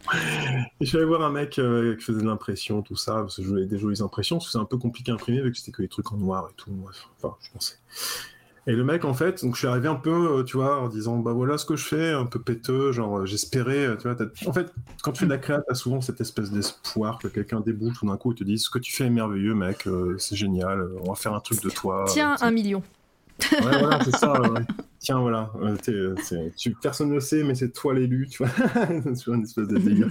et 0.79 0.95
allé 0.95 1.05
voir 1.05 1.23
un 1.23 1.31
mec 1.31 1.57
euh, 1.57 1.95
qui 1.95 2.03
faisait 2.03 2.21
de 2.21 2.27
l'impression, 2.27 2.81
tout 2.83 2.95
ça, 2.95 3.15
parce 3.15 3.37
que 3.37 3.43
je 3.43 3.47
voulais 3.47 3.65
des 3.65 3.79
jolies 3.79 4.03
impressions, 4.03 4.37
parce 4.37 4.47
que 4.47 4.51
c'est 4.51 4.57
un 4.57 4.65
peu 4.65 4.77
compliqué 4.77 5.11
à 5.11 5.15
imprimer, 5.15 5.41
vu 5.41 5.51
que 5.51 5.57
c'était 5.57 5.71
que 5.71 5.81
des 5.81 5.87
trucs 5.87 6.11
en 6.11 6.17
noir 6.17 6.47
et 6.51 6.53
tout, 6.55 6.71
enfin, 7.17 7.35
je 7.41 7.49
pensais. 7.51 7.75
Et 8.67 8.73
le 8.73 8.83
mec, 8.83 9.05
en 9.05 9.13
fait, 9.13 9.43
donc 9.43 9.53
je 9.53 9.59
suis 9.59 9.67
arrivé 9.67 9.87
un 9.87 9.95
peu, 9.95 10.39
euh, 10.39 10.43
tu 10.43 10.57
vois, 10.57 10.81
en 10.81 10.87
disant, 10.87 11.17
bah 11.17 11.33
voilà 11.33 11.57
ce 11.59 11.65
que 11.65 11.75
je 11.75 11.85
fais, 11.85 12.11
un 12.11 12.25
peu 12.25 12.39
péteux, 12.39 12.91
genre 12.91 13.19
euh, 13.19 13.25
j'espérais, 13.25 13.85
euh, 13.85 13.95
tu 13.95 14.09
vois. 14.09 14.17
En 14.47 14.53
fait, 14.53 14.73
quand 15.03 15.11
tu 15.11 15.19
fais 15.19 15.25
de 15.25 15.31
la 15.31 15.37
créa, 15.37 15.61
t'as 15.67 15.75
souvent 15.75 16.01
cette 16.01 16.19
espèce 16.19 16.49
d'espoir 16.51 17.19
que 17.19 17.27
quelqu'un 17.27 17.59
débouche 17.59 17.99
tout 17.99 18.07
d'un 18.07 18.17
coup 18.17 18.31
et 18.31 18.35
te 18.35 18.43
dise, 18.43 18.63
ce 18.63 18.71
que 18.71 18.79
tu 18.79 18.91
fais 18.91 19.05
est 19.05 19.11
merveilleux, 19.11 19.53
mec, 19.53 19.87
c'est 20.17 20.35
génial, 20.35 20.89
on 21.03 21.09
va 21.09 21.15
faire 21.15 21.33
un 21.35 21.39
truc 21.41 21.61
de 21.61 21.69
toi. 21.69 22.05
Tiens, 22.07 22.35
un 22.41 22.51
million. 22.51 22.81
Ouais, 23.51 23.59
voilà, 23.61 23.99
c'est 24.03 24.15
ça. 24.15 24.33
Tiens, 24.97 25.19
voilà. 25.19 25.51
tu, 26.57 26.75
personne 26.81 27.09
ne 27.09 27.15
le 27.15 27.19
sait, 27.19 27.43
mais 27.43 27.53
c'est 27.53 27.71
toi 27.71 27.93
l'élu, 27.93 28.27
tu 28.27 28.43
vois. 28.43 28.51
c'est 29.13 29.27
une 29.27 29.43
espèce 29.43 29.67
de 29.67 29.77
délire. 29.77 30.07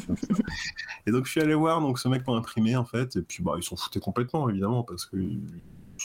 et 1.09 1.11
donc, 1.11 1.25
je 1.25 1.31
suis 1.33 1.41
allé 1.41 1.55
voir 1.55 1.81
donc, 1.81 1.99
ce 1.99 2.07
mec 2.07 2.23
pour 2.23 2.37
imprimer, 2.37 2.77
en 2.77 2.85
fait, 2.85 3.17
et 3.17 3.23
puis 3.23 3.43
bah, 3.43 3.55
ils 3.57 3.65
s'en 3.65 3.75
foutaient 3.75 3.99
complètement, 3.99 4.49
évidemment, 4.49 4.85
parce 4.85 5.07
que 5.07 5.17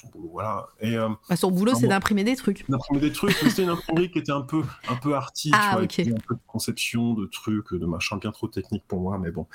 son 0.01 0.07
boulot, 0.09 0.29
voilà. 0.31 0.67
Et, 0.79 0.95
euh, 0.97 1.09
Bah, 1.29 1.35
son 1.35 1.51
boulot, 1.51 1.73
c'est 1.75 1.87
d'imprimer 1.87 2.23
des 2.23 2.35
trucs. 2.35 2.69
d'imprimer 2.69 2.99
des 2.99 3.11
trucs, 3.11 3.35
mais 3.43 3.49
c'était 3.49 3.63
une 3.63 3.69
imprimerie 3.69 4.11
qui 4.11 4.19
était 4.19 4.31
un 4.31 4.41
peu, 4.41 4.61
un 4.87 4.95
peu 4.95 5.15
arty, 5.15 5.51
Ah, 5.53 5.69
vois, 5.71 5.79
avec 5.79 5.99
un 5.99 6.03
peu 6.27 6.35
de 6.35 6.39
conception, 6.47 7.13
de 7.13 7.25
trucs, 7.25 7.73
de 7.73 7.85
machin 7.85 8.17
bien 8.17 8.31
trop 8.31 8.47
technique 8.47 8.83
pour 8.87 8.99
moi, 9.01 9.17
mais 9.19 9.31
bon. 9.31 9.47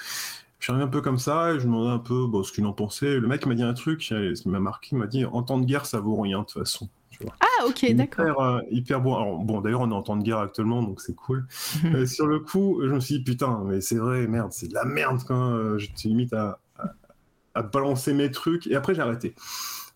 Je 0.58 0.66
suis 0.66 0.70
arrivé 0.72 0.84
un 0.86 0.90
peu 0.90 1.02
comme 1.02 1.18
ça, 1.18 1.52
et 1.52 1.60
je 1.60 1.66
me 1.66 1.72
demandais 1.72 1.90
un 1.90 1.98
peu 1.98 2.26
bon, 2.26 2.42
ce 2.42 2.50
qu'il 2.52 2.64
en 2.64 2.72
pensait. 2.72 3.18
Le 3.18 3.28
mec 3.28 3.44
m'a 3.44 3.54
dit 3.54 3.62
un 3.62 3.74
truc, 3.74 4.08
il 4.10 4.34
m'a 4.46 4.60
marqué, 4.60 4.90
il 4.92 4.98
m'a 4.98 5.06
dit 5.06 5.24
en 5.26 5.42
temps 5.42 5.58
de 5.58 5.66
guerre, 5.66 5.84
ça 5.84 6.00
vaut 6.00 6.18
rien 6.20 6.40
de 6.40 6.44
toute 6.44 6.58
façon. 6.62 6.88
Ah, 7.40 7.66
ok, 7.66 7.92
d'accord. 7.92 8.24
Hyper, 8.24 8.40
euh, 8.40 8.60
hyper 8.70 9.00
bon. 9.00 9.14
Alors, 9.14 9.38
bon, 9.38 9.60
d'ailleurs, 9.60 9.82
on 9.82 9.90
est 9.90 9.94
en 9.94 10.02
temps 10.02 10.16
de 10.16 10.24
guerre 10.24 10.38
actuellement, 10.38 10.82
donc 10.82 11.00
c'est 11.00 11.14
cool. 11.14 11.46
Euh, 11.84 12.06
sur 12.06 12.26
le 12.26 12.40
coup, 12.40 12.80
je 12.82 12.88
me 12.88 12.98
suis 12.98 13.18
dit, 13.18 13.22
putain, 13.24 13.62
mais 13.66 13.80
c'est 13.80 13.96
vrai, 13.96 14.26
merde, 14.26 14.52
c'est 14.52 14.66
de 14.68 14.74
la 14.74 14.84
merde 14.84 15.20
quand 15.28 15.50
euh, 15.52 15.78
j'étais 15.78 16.08
limite 16.08 16.32
à, 16.32 16.58
à, 16.78 16.86
à 17.54 17.62
balancer 17.62 18.14
mes 18.14 18.30
trucs. 18.32 18.66
Et 18.66 18.74
après, 18.74 18.94
j'ai 18.96 19.02
arrêté. 19.02 19.34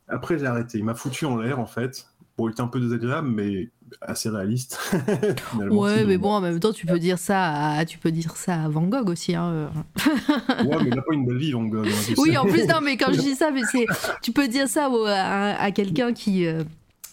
Après, 0.08 0.38
j'ai 0.38 0.46
arrêté. 0.46 0.78
Il 0.78 0.84
m'a 0.84 0.94
foutu 0.94 1.24
en 1.26 1.36
l'air, 1.36 1.58
en 1.60 1.66
fait. 1.66 2.06
Bon, 2.36 2.48
il 2.48 2.52
était 2.52 2.60
un 2.60 2.68
peu 2.68 2.78
désagréable, 2.80 3.28
mais 3.28 3.68
assez 4.00 4.28
réaliste. 4.28 4.78
Ouais, 5.70 6.04
mais 6.04 6.18
bon. 6.18 6.30
en 6.30 6.40
même 6.40 6.60
temps, 6.60 6.72
tu 6.72 6.86
peux 6.86 6.98
dire 6.98 7.18
ça 7.18 7.72
à, 7.78 7.84
tu 7.84 7.98
peux 7.98 8.12
dire 8.12 8.36
ça 8.36 8.62
à 8.64 8.68
Van 8.68 8.82
Gogh 8.82 9.08
aussi. 9.08 9.34
Hein. 9.34 9.48
euh. 9.50 9.68
Ouais, 10.64 10.76
mais 10.82 10.88
il 10.90 10.94
n'a 10.94 11.02
pas 11.02 11.14
une 11.14 11.26
belle 11.26 11.38
vie, 11.38 11.52
Van 11.52 11.64
Gogh. 11.64 11.86
hein, 11.88 12.14
Oui, 12.18 12.30
sais. 12.32 12.36
en 12.36 12.44
plus, 12.46 12.66
non, 12.66 12.80
mais 12.82 12.96
quand 12.96 13.12
je 13.12 13.20
dis 13.22 13.34
ça, 13.34 13.50
mais 13.50 13.62
c'est, 13.70 13.86
tu 14.22 14.32
peux 14.32 14.46
dire 14.48 14.68
ça 14.68 14.88
au- 14.88 15.04
à, 15.04 15.60
à 15.60 15.70
quelqu'un 15.72 16.12
qui, 16.12 16.46
euh, 16.46 16.62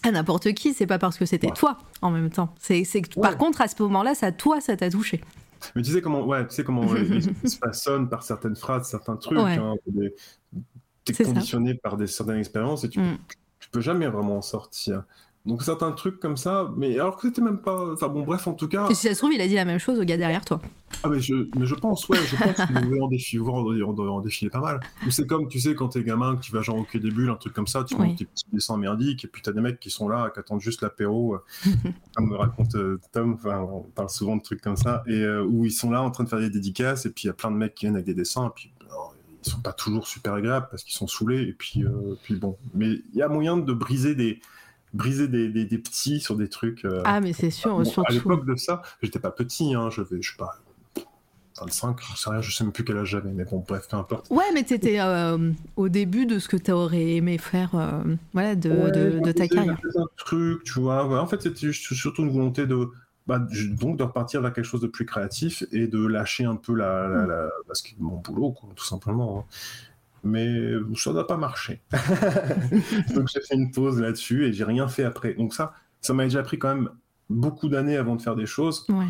à 0.04 0.12
n'importe 0.12 0.52
qui, 0.52 0.72
c'est 0.74 0.86
pas 0.86 0.98
parce 0.98 1.18
que 1.18 1.26
c'était 1.26 1.48
Ouais. 1.48 1.54
toi 1.54 1.78
en 2.02 2.10
même 2.10 2.30
temps. 2.30 2.54
C'est, 2.60 2.84
par 3.20 3.36
contre, 3.36 3.60
à 3.62 3.68
ce 3.68 3.82
moment-là, 3.82 4.14
ça, 4.14 4.30
toi, 4.30 4.60
ça 4.60 4.76
t'a 4.76 4.90
touché. 4.90 5.20
Mais 5.74 5.82
tu 5.82 5.90
sais 5.90 6.00
comment, 6.02 6.24
ouais, 6.24 6.46
tu 6.46 6.54
sais 6.54 6.62
comment 6.64 6.82
euh, 6.92 7.20
il 7.44 7.50
se 7.50 8.04
par 8.08 8.22
certaines 8.22 8.54
phrases, 8.54 8.86
certains 8.88 9.16
trucs. 9.16 9.38
Ouais. 9.38 9.56
Hein, 9.56 9.74
des- 9.88 10.14
Ça. 11.14 11.24
conditionné 11.24 11.74
par 11.74 11.96
des 11.96 12.06
certaines 12.06 12.38
expériences 12.38 12.84
et 12.84 12.88
tu, 12.88 13.00
Mm. 13.00 13.18
tu 13.60 13.68
peux 13.70 13.80
jamais 13.80 14.06
vraiment 14.08 14.38
en 14.38 14.42
sortir. 14.42 15.04
Donc 15.44 15.62
certains 15.62 15.92
trucs 15.92 16.18
comme 16.18 16.36
ça, 16.36 16.72
mais 16.76 16.94
alors 16.98 17.16
que 17.16 17.28
c'était 17.28 17.40
même 17.40 17.58
pas. 17.58 17.92
Enfin 17.92 18.08
bon, 18.08 18.24
bref, 18.24 18.48
en 18.48 18.54
tout 18.54 18.66
cas. 18.66 18.88
Et 18.88 18.94
si 18.94 19.06
ça 19.06 19.14
se 19.14 19.18
trouve, 19.18 19.32
il 19.32 19.40
a 19.40 19.46
dit 19.46 19.54
la 19.54 19.64
même 19.64 19.78
chose 19.78 20.00
au 20.00 20.02
gars 20.02 20.16
derrière 20.16 20.44
toi. 20.44 20.60
Ah 21.04 21.08
mais 21.08 21.20
je, 21.20 21.34
mais 21.56 21.66
je 21.66 21.74
pense, 21.76 22.08
ouais, 22.08 22.18
je 22.18 22.34
pense 22.34 22.66
qu'il 22.66 22.74
devait 22.80 23.00
en 23.00 23.06
défiler, 23.06 23.42
en, 23.44 23.64
en- 23.64 23.98
en 24.08 24.20
défiler 24.20 24.50
pas 24.50 24.58
mal. 24.58 24.80
Ou 25.06 25.10
c'est 25.12 25.24
comme, 25.24 25.46
tu 25.46 25.60
sais, 25.60 25.76
quand 25.76 25.86
t'es 25.90 26.02
gamin, 26.02 26.34
que 26.34 26.40
tu 26.40 26.50
vas 26.50 26.62
genre 26.62 26.78
au 26.78 26.82
Quai 26.82 26.98
des 26.98 27.12
Bulles, 27.12 27.30
un 27.30 27.36
truc 27.36 27.52
comme 27.52 27.68
ça, 27.68 27.84
tu 27.84 27.94
Oui. 27.94 28.08
montes 28.08 28.18
tes 28.18 28.24
petits 28.24 28.44
dessins 28.52 28.76
merdiques, 28.76 29.24
et 29.24 29.28
puis 29.28 29.40
t'as 29.40 29.52
des 29.52 29.60
mecs 29.60 29.78
qui 29.78 29.90
sont 29.90 30.08
là, 30.08 30.30
qui 30.34 30.40
attendent 30.40 30.60
juste 30.60 30.82
l'apéro, 30.82 31.34
euh, 31.36 31.38
comme 32.16 32.28
me 32.28 32.36
raconte 32.36 32.74
euh, 32.74 32.98
Tom, 33.12 33.34
enfin, 33.34 33.60
on 33.60 33.82
parle 33.82 34.10
souvent 34.10 34.34
de 34.36 34.42
trucs 34.42 34.60
comme 34.62 34.76
ça, 34.76 35.04
et 35.06 35.12
euh, 35.20 35.44
où 35.44 35.64
ils 35.64 35.70
sont 35.70 35.92
là 35.92 36.02
en 36.02 36.10
train 36.10 36.24
de 36.24 36.28
faire 36.28 36.40
des 36.40 36.50
dédicaces, 36.50 37.06
et 37.06 37.10
puis 37.10 37.24
il 37.24 37.26
y 37.28 37.30
a 37.30 37.34
plein 37.34 37.52
de 37.52 37.56
mecs 37.56 37.76
qui 37.76 37.84
viennent 37.84 37.94
avec 37.94 38.06
des 38.06 38.14
dessins, 38.14 38.46
et 38.48 38.50
puis 38.52 38.72
sont 39.50 39.60
pas 39.60 39.72
toujours 39.72 40.06
super 40.06 40.34
agréables 40.34 40.68
parce 40.70 40.82
qu'ils 40.84 40.94
sont 40.94 41.06
saoulés, 41.06 41.42
et 41.42 41.52
puis, 41.52 41.84
euh, 41.84 42.16
puis 42.22 42.34
bon. 42.36 42.56
Mais 42.74 42.86
il 43.12 43.14
y 43.16 43.22
a 43.22 43.28
moyen 43.28 43.56
de 43.56 43.72
briser 43.72 44.14
des 44.14 44.40
briser 44.94 45.28
des, 45.28 45.48
des, 45.48 45.64
des 45.66 45.78
petits 45.78 46.20
sur 46.20 46.36
des 46.36 46.48
trucs. 46.48 46.84
euh, 46.84 47.02
Ah, 47.04 47.20
mais 47.20 47.32
c'est 47.34 47.50
sûr, 47.50 47.78
Bon, 47.78 48.02
à 48.06 48.12
l'époque 48.12 48.46
de 48.46 48.56
ça, 48.56 48.80
j'étais 49.02 49.18
pas 49.18 49.30
petit, 49.30 49.74
hein, 49.74 49.90
je 49.90 50.00
vais, 50.00 50.22
je 50.22 50.30
sais 50.30 50.36
pas, 50.38 50.58
25, 51.60 51.98
je 52.12 52.16
sais 52.18 52.30
rien, 52.30 52.40
je 52.42 52.54
sais 52.54 52.64
même 52.64 52.72
plus 52.72 52.84
quel 52.84 52.98
âge 52.98 53.08
j'avais, 53.08 53.30
mais 53.32 53.44
bon, 53.44 53.64
bref, 53.66 53.88
peu 53.90 53.96
importe. 53.96 54.26
Ouais, 54.30 54.44
mais 54.54 54.62
t'étais 54.62 55.00
euh, 55.00 55.52
au 55.76 55.88
début 55.88 56.26
de 56.26 56.38
ce 56.38 56.48
que 56.48 56.56
t'aurais 56.58 57.14
aimé 57.16 57.38
faire, 57.38 57.74
euh, 57.74 58.02
voilà, 58.34 58.54
de, 58.54 58.70
Ouais, 58.70 58.90
de, 58.90 59.20
de 59.20 59.32
ta 59.32 59.48
carrière. 59.48 59.78
un 59.96 60.04
truc, 60.18 60.64
tu 60.64 60.80
vois. 60.80 61.06
ouais, 61.06 61.18
en 61.18 61.26
fait, 61.26 61.40
c'était 61.42 61.72
surtout 61.72 62.22
une 62.22 62.30
volonté 62.30 62.66
de, 62.66 62.88
bah, 63.26 63.38
donc 63.80 63.96
de 63.96 64.02
repartir 64.04 64.40
vers 64.40 64.52
quelque 64.52 64.64
chose 64.64 64.80
de 64.80 64.86
plus 64.86 65.04
créatif 65.06 65.64
et 65.72 65.86
de 65.88 66.04
lâcher 66.06 66.44
un 66.44 66.56
peu 66.56 66.74
la, 66.74 67.08
la, 67.08 67.26
la- 67.26 67.48
parce 67.66 67.82
que 67.82 67.90
mon 67.98 68.16
boulot, 68.18 68.52
quoi, 68.52 68.68
tout 68.76 68.84
simplement. 68.84 69.40
hein. 69.40 69.44
Mais 70.24 70.72
ça 70.96 71.12
n'a 71.12 71.22
pas 71.24 71.36
marché. 71.36 71.80
donc 73.14 73.28
j'ai 73.32 73.40
fait 73.40 73.54
une 73.54 73.70
pause 73.70 74.00
là-dessus 74.00 74.46
et 74.46 74.52
j'ai 74.52 74.64
rien 74.64 74.88
fait 74.88 75.04
après. 75.04 75.34
Donc 75.34 75.54
ça, 75.54 75.74
ça 76.00 76.14
m'a 76.14 76.24
déjà 76.24 76.42
pris 76.42 76.58
quand 76.58 76.74
même 76.74 76.90
beaucoup 77.30 77.68
d'années 77.68 77.96
avant 77.96 78.16
de 78.16 78.22
faire 78.22 78.34
des 78.36 78.46
choses. 78.46 78.86
Ouais. 78.88 79.06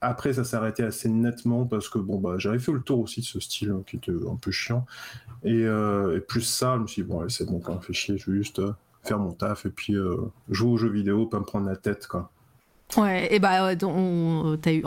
Après, 0.00 0.32
ça 0.32 0.44
s'est 0.44 0.56
arrêté 0.56 0.82
assez 0.84 1.08
nettement 1.08 1.64
parce 1.64 1.88
que 1.88 1.98
bon, 1.98 2.18
bah, 2.18 2.34
j'avais 2.38 2.58
fait 2.58 2.72
le 2.72 2.80
tour 2.80 3.00
aussi 3.00 3.20
de 3.20 3.26
ce 3.26 3.40
style 3.40 3.70
hein, 3.70 3.82
qui 3.86 3.96
était 3.96 4.12
un 4.12 4.36
peu 4.36 4.50
chiant. 4.50 4.86
Et, 5.44 5.64
euh, 5.64 6.16
et 6.16 6.20
plus 6.20 6.42
ça, 6.42 6.74
je 6.76 6.82
me 6.82 6.86
suis 6.86 7.02
dit, 7.02 7.08
bon, 7.08 7.28
c'est 7.28 7.46
bon, 7.46 7.58
quand 7.60 7.80
fait 7.80 7.92
chier, 7.92 8.16
je 8.18 8.30
vais 8.30 8.36
juste 8.38 8.58
euh, 8.60 8.72
faire 9.02 9.18
mon 9.18 9.32
taf 9.32 9.66
et 9.66 9.70
puis 9.70 9.94
euh, 9.94 10.16
jouer 10.50 10.70
aux 10.70 10.76
jeux 10.76 10.90
vidéo, 10.90 11.26
pas 11.26 11.38
me 11.40 11.44
prendre 11.44 11.66
la 11.68 11.76
tête, 11.76 12.06
quoi. 12.06 12.30
Ouais, 12.96 13.28
et 13.34 13.38
bah, 13.38 13.66
ouais, 13.66 13.76
on, 13.84 14.56
eu, 14.72 14.82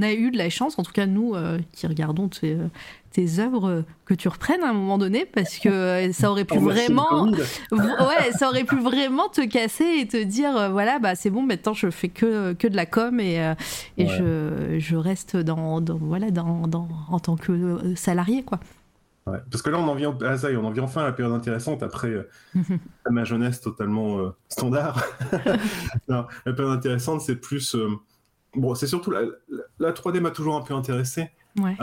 a 0.00 0.12
eu 0.12 0.30
de 0.30 0.38
la 0.38 0.48
chance, 0.48 0.78
en 0.78 0.82
tout 0.82 0.92
cas 0.92 1.04
nous 1.04 1.34
euh, 1.34 1.58
qui 1.72 1.86
regardons 1.86 2.28
tes, 2.28 2.52
euh, 2.54 2.68
tes 3.10 3.40
œuvres, 3.40 3.68
euh, 3.68 3.82
que 4.06 4.14
tu 4.14 4.26
reprennes 4.28 4.62
à 4.62 4.70
un 4.70 4.72
moment 4.72 4.96
donné, 4.96 5.26
parce 5.26 5.58
que 5.58 5.68
euh, 5.68 6.12
ça 6.14 6.30
aurait 6.30 6.46
pu 6.46 6.54
Oh, 6.56 6.60
le 6.60 6.64
vraiment, 6.72 7.24
ouais, 7.72 8.32
ça 8.38 8.48
aurait 8.48 8.64
pu 8.64 8.78
vraiment 8.80 9.28
te 9.28 9.42
casser 9.46 9.84
et 10.00 10.08
te 10.08 10.16
dire, 10.22 10.56
euh, 10.56 10.68
voilà, 10.70 10.98
bah 10.98 11.14
c'est 11.14 11.28
bon, 11.28 11.42
maintenant 11.42 11.74
je 11.74 11.90
fais 11.90 12.08
que, 12.08 12.54
que 12.54 12.66
de 12.68 12.74
la 12.74 12.86
com 12.86 13.20
et, 13.20 13.38
euh, 13.38 13.54
et 13.98 14.04
Ouais. 14.06 14.08
je, 14.18 14.78
je 14.78 14.96
reste 14.96 15.36
dans, 15.36 15.82
dans- 15.82 15.98
voilà, 15.98 16.30
dans, 16.30 16.66
dans, 16.66 16.88
en 17.10 17.18
tant 17.20 17.36
que 17.36 17.52
euh, 17.52 17.94
salarié, 17.96 18.42
quoi. 18.44 18.60
Ouais, 19.26 19.38
Parce 19.50 19.62
que 19.62 19.70
là, 19.70 19.78
on 19.78 19.86
en 19.86 19.94
vient, 19.94 20.16
ah, 20.24 20.36
ça 20.36 20.50
y 20.50 20.54
est, 20.54 20.56
on 20.56 20.64
en 20.64 20.70
vient 20.72 20.82
enfin 20.82 21.02
à 21.02 21.04
la 21.04 21.12
période 21.12 21.34
intéressante 21.34 21.82
après 21.84 22.08
euh, 22.10 22.28
ma 23.10 23.22
jeunesse 23.24 23.60
totalement 23.60 24.18
euh, 24.18 24.30
standard. 24.48 25.02
Non, 26.08 26.26
la 26.44 26.52
période 26.52 26.76
intéressante, 26.76 27.20
c'est 27.20 27.36
plus. 27.36 27.74
euh, 27.76 27.88
Bon, 28.54 28.74
c'est 28.74 28.86
surtout 28.86 29.10
la, 29.10 29.22
la- 29.22 29.62
la 29.78 29.92
3D 29.92 30.20
m'a 30.20 30.30
toujours 30.30 30.56
un 30.56 30.60
peu 30.62 30.74
intéressé. 30.74 31.30
Ouais. 31.58 31.76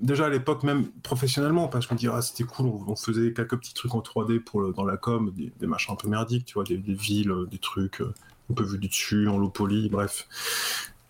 Déjà 0.00 0.26
à 0.26 0.28
l'époque, 0.30 0.62
même 0.62 0.86
professionnellement, 1.02 1.68
parce 1.68 1.86
qu'on 1.86 1.94
dirait 1.94 2.14
ah, 2.18 2.22
c'était 2.22 2.44
cool, 2.44 2.66
on, 2.66 2.84
on 2.92 2.96
faisait 2.96 3.32
quelques 3.32 3.56
petits 3.56 3.74
trucs 3.74 3.94
en 3.94 4.00
3D 4.00 4.38
pour 4.40 4.60
le- 4.60 4.72
dans 4.72 4.84
la 4.84 4.96
com, 4.96 5.32
des, 5.34 5.52
des 5.58 5.66
machins 5.66 5.92
un 5.92 5.96
peu 5.96 6.08
merdiques, 6.08 6.44
tu 6.44 6.54
vois, 6.54 6.64
des, 6.64 6.76
des 6.78 6.94
villes, 6.94 7.32
des 7.50 7.58
trucs 7.58 8.00
un 8.50 8.54
peu 8.54 8.64
vus 8.64 8.78
du 8.78 8.88
dessus, 8.88 9.28
en 9.28 9.38
low 9.38 9.48
poly, 9.48 9.88
bref. 9.88 10.28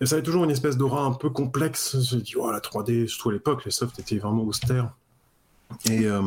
Et 0.01 0.05
ça 0.05 0.15
avait 0.15 0.23
toujours 0.23 0.43
une 0.45 0.51
espèce 0.51 0.77
d'aura 0.77 1.03
un 1.03 1.11
peu 1.13 1.29
complexe. 1.29 1.97
Je 2.01 2.15
me 2.17 2.21
dis, 2.21 2.33
oh, 2.37 2.49
la 2.51 2.59
3D, 2.59 3.07
surtout 3.07 3.29
à 3.29 3.33
l'époque, 3.33 3.65
les 3.65 3.71
softs 3.71 3.99
étaient 3.99 4.17
vraiment 4.17 4.43
austères. 4.43 4.93
Et, 5.85 6.05
euh, 6.07 6.21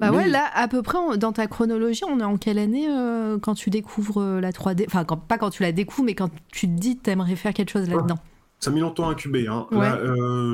Bah 0.00 0.10
mais- 0.10 0.16
ouais, 0.16 0.28
là, 0.28 0.50
à 0.54 0.66
peu 0.66 0.82
près, 0.82 0.98
on- 0.98 1.16
dans 1.16 1.32
ta 1.32 1.46
chronologie, 1.46 2.02
on 2.08 2.18
est 2.18 2.24
en 2.24 2.36
quelle 2.36 2.58
année 2.58 2.88
euh, 2.90 3.38
quand 3.38 3.54
tu 3.54 3.70
découvres 3.70 4.20
euh, 4.20 4.40
la 4.40 4.50
3D 4.50 4.84
Enfin, 4.88 5.04
quand- 5.04 5.18
pas 5.18 5.38
quand 5.38 5.50
tu 5.50 5.62
la 5.62 5.70
découvres, 5.72 6.04
mais 6.04 6.14
quand 6.14 6.30
tu 6.50 6.66
te 6.66 6.72
dis 6.72 6.96
que 6.96 7.02
t'aimerais 7.02 7.36
faire 7.36 7.54
quelque 7.54 7.70
chose 7.70 7.88
là-dedans. 7.88 8.18
Ça 8.58 8.70
a 8.70 8.72
mis 8.72 8.80
longtemps 8.80 9.08
à 9.08 9.12
incuber. 9.12 9.46
Hein. 9.46 9.66
Ouais. 9.70 9.88
Là, 9.88 9.98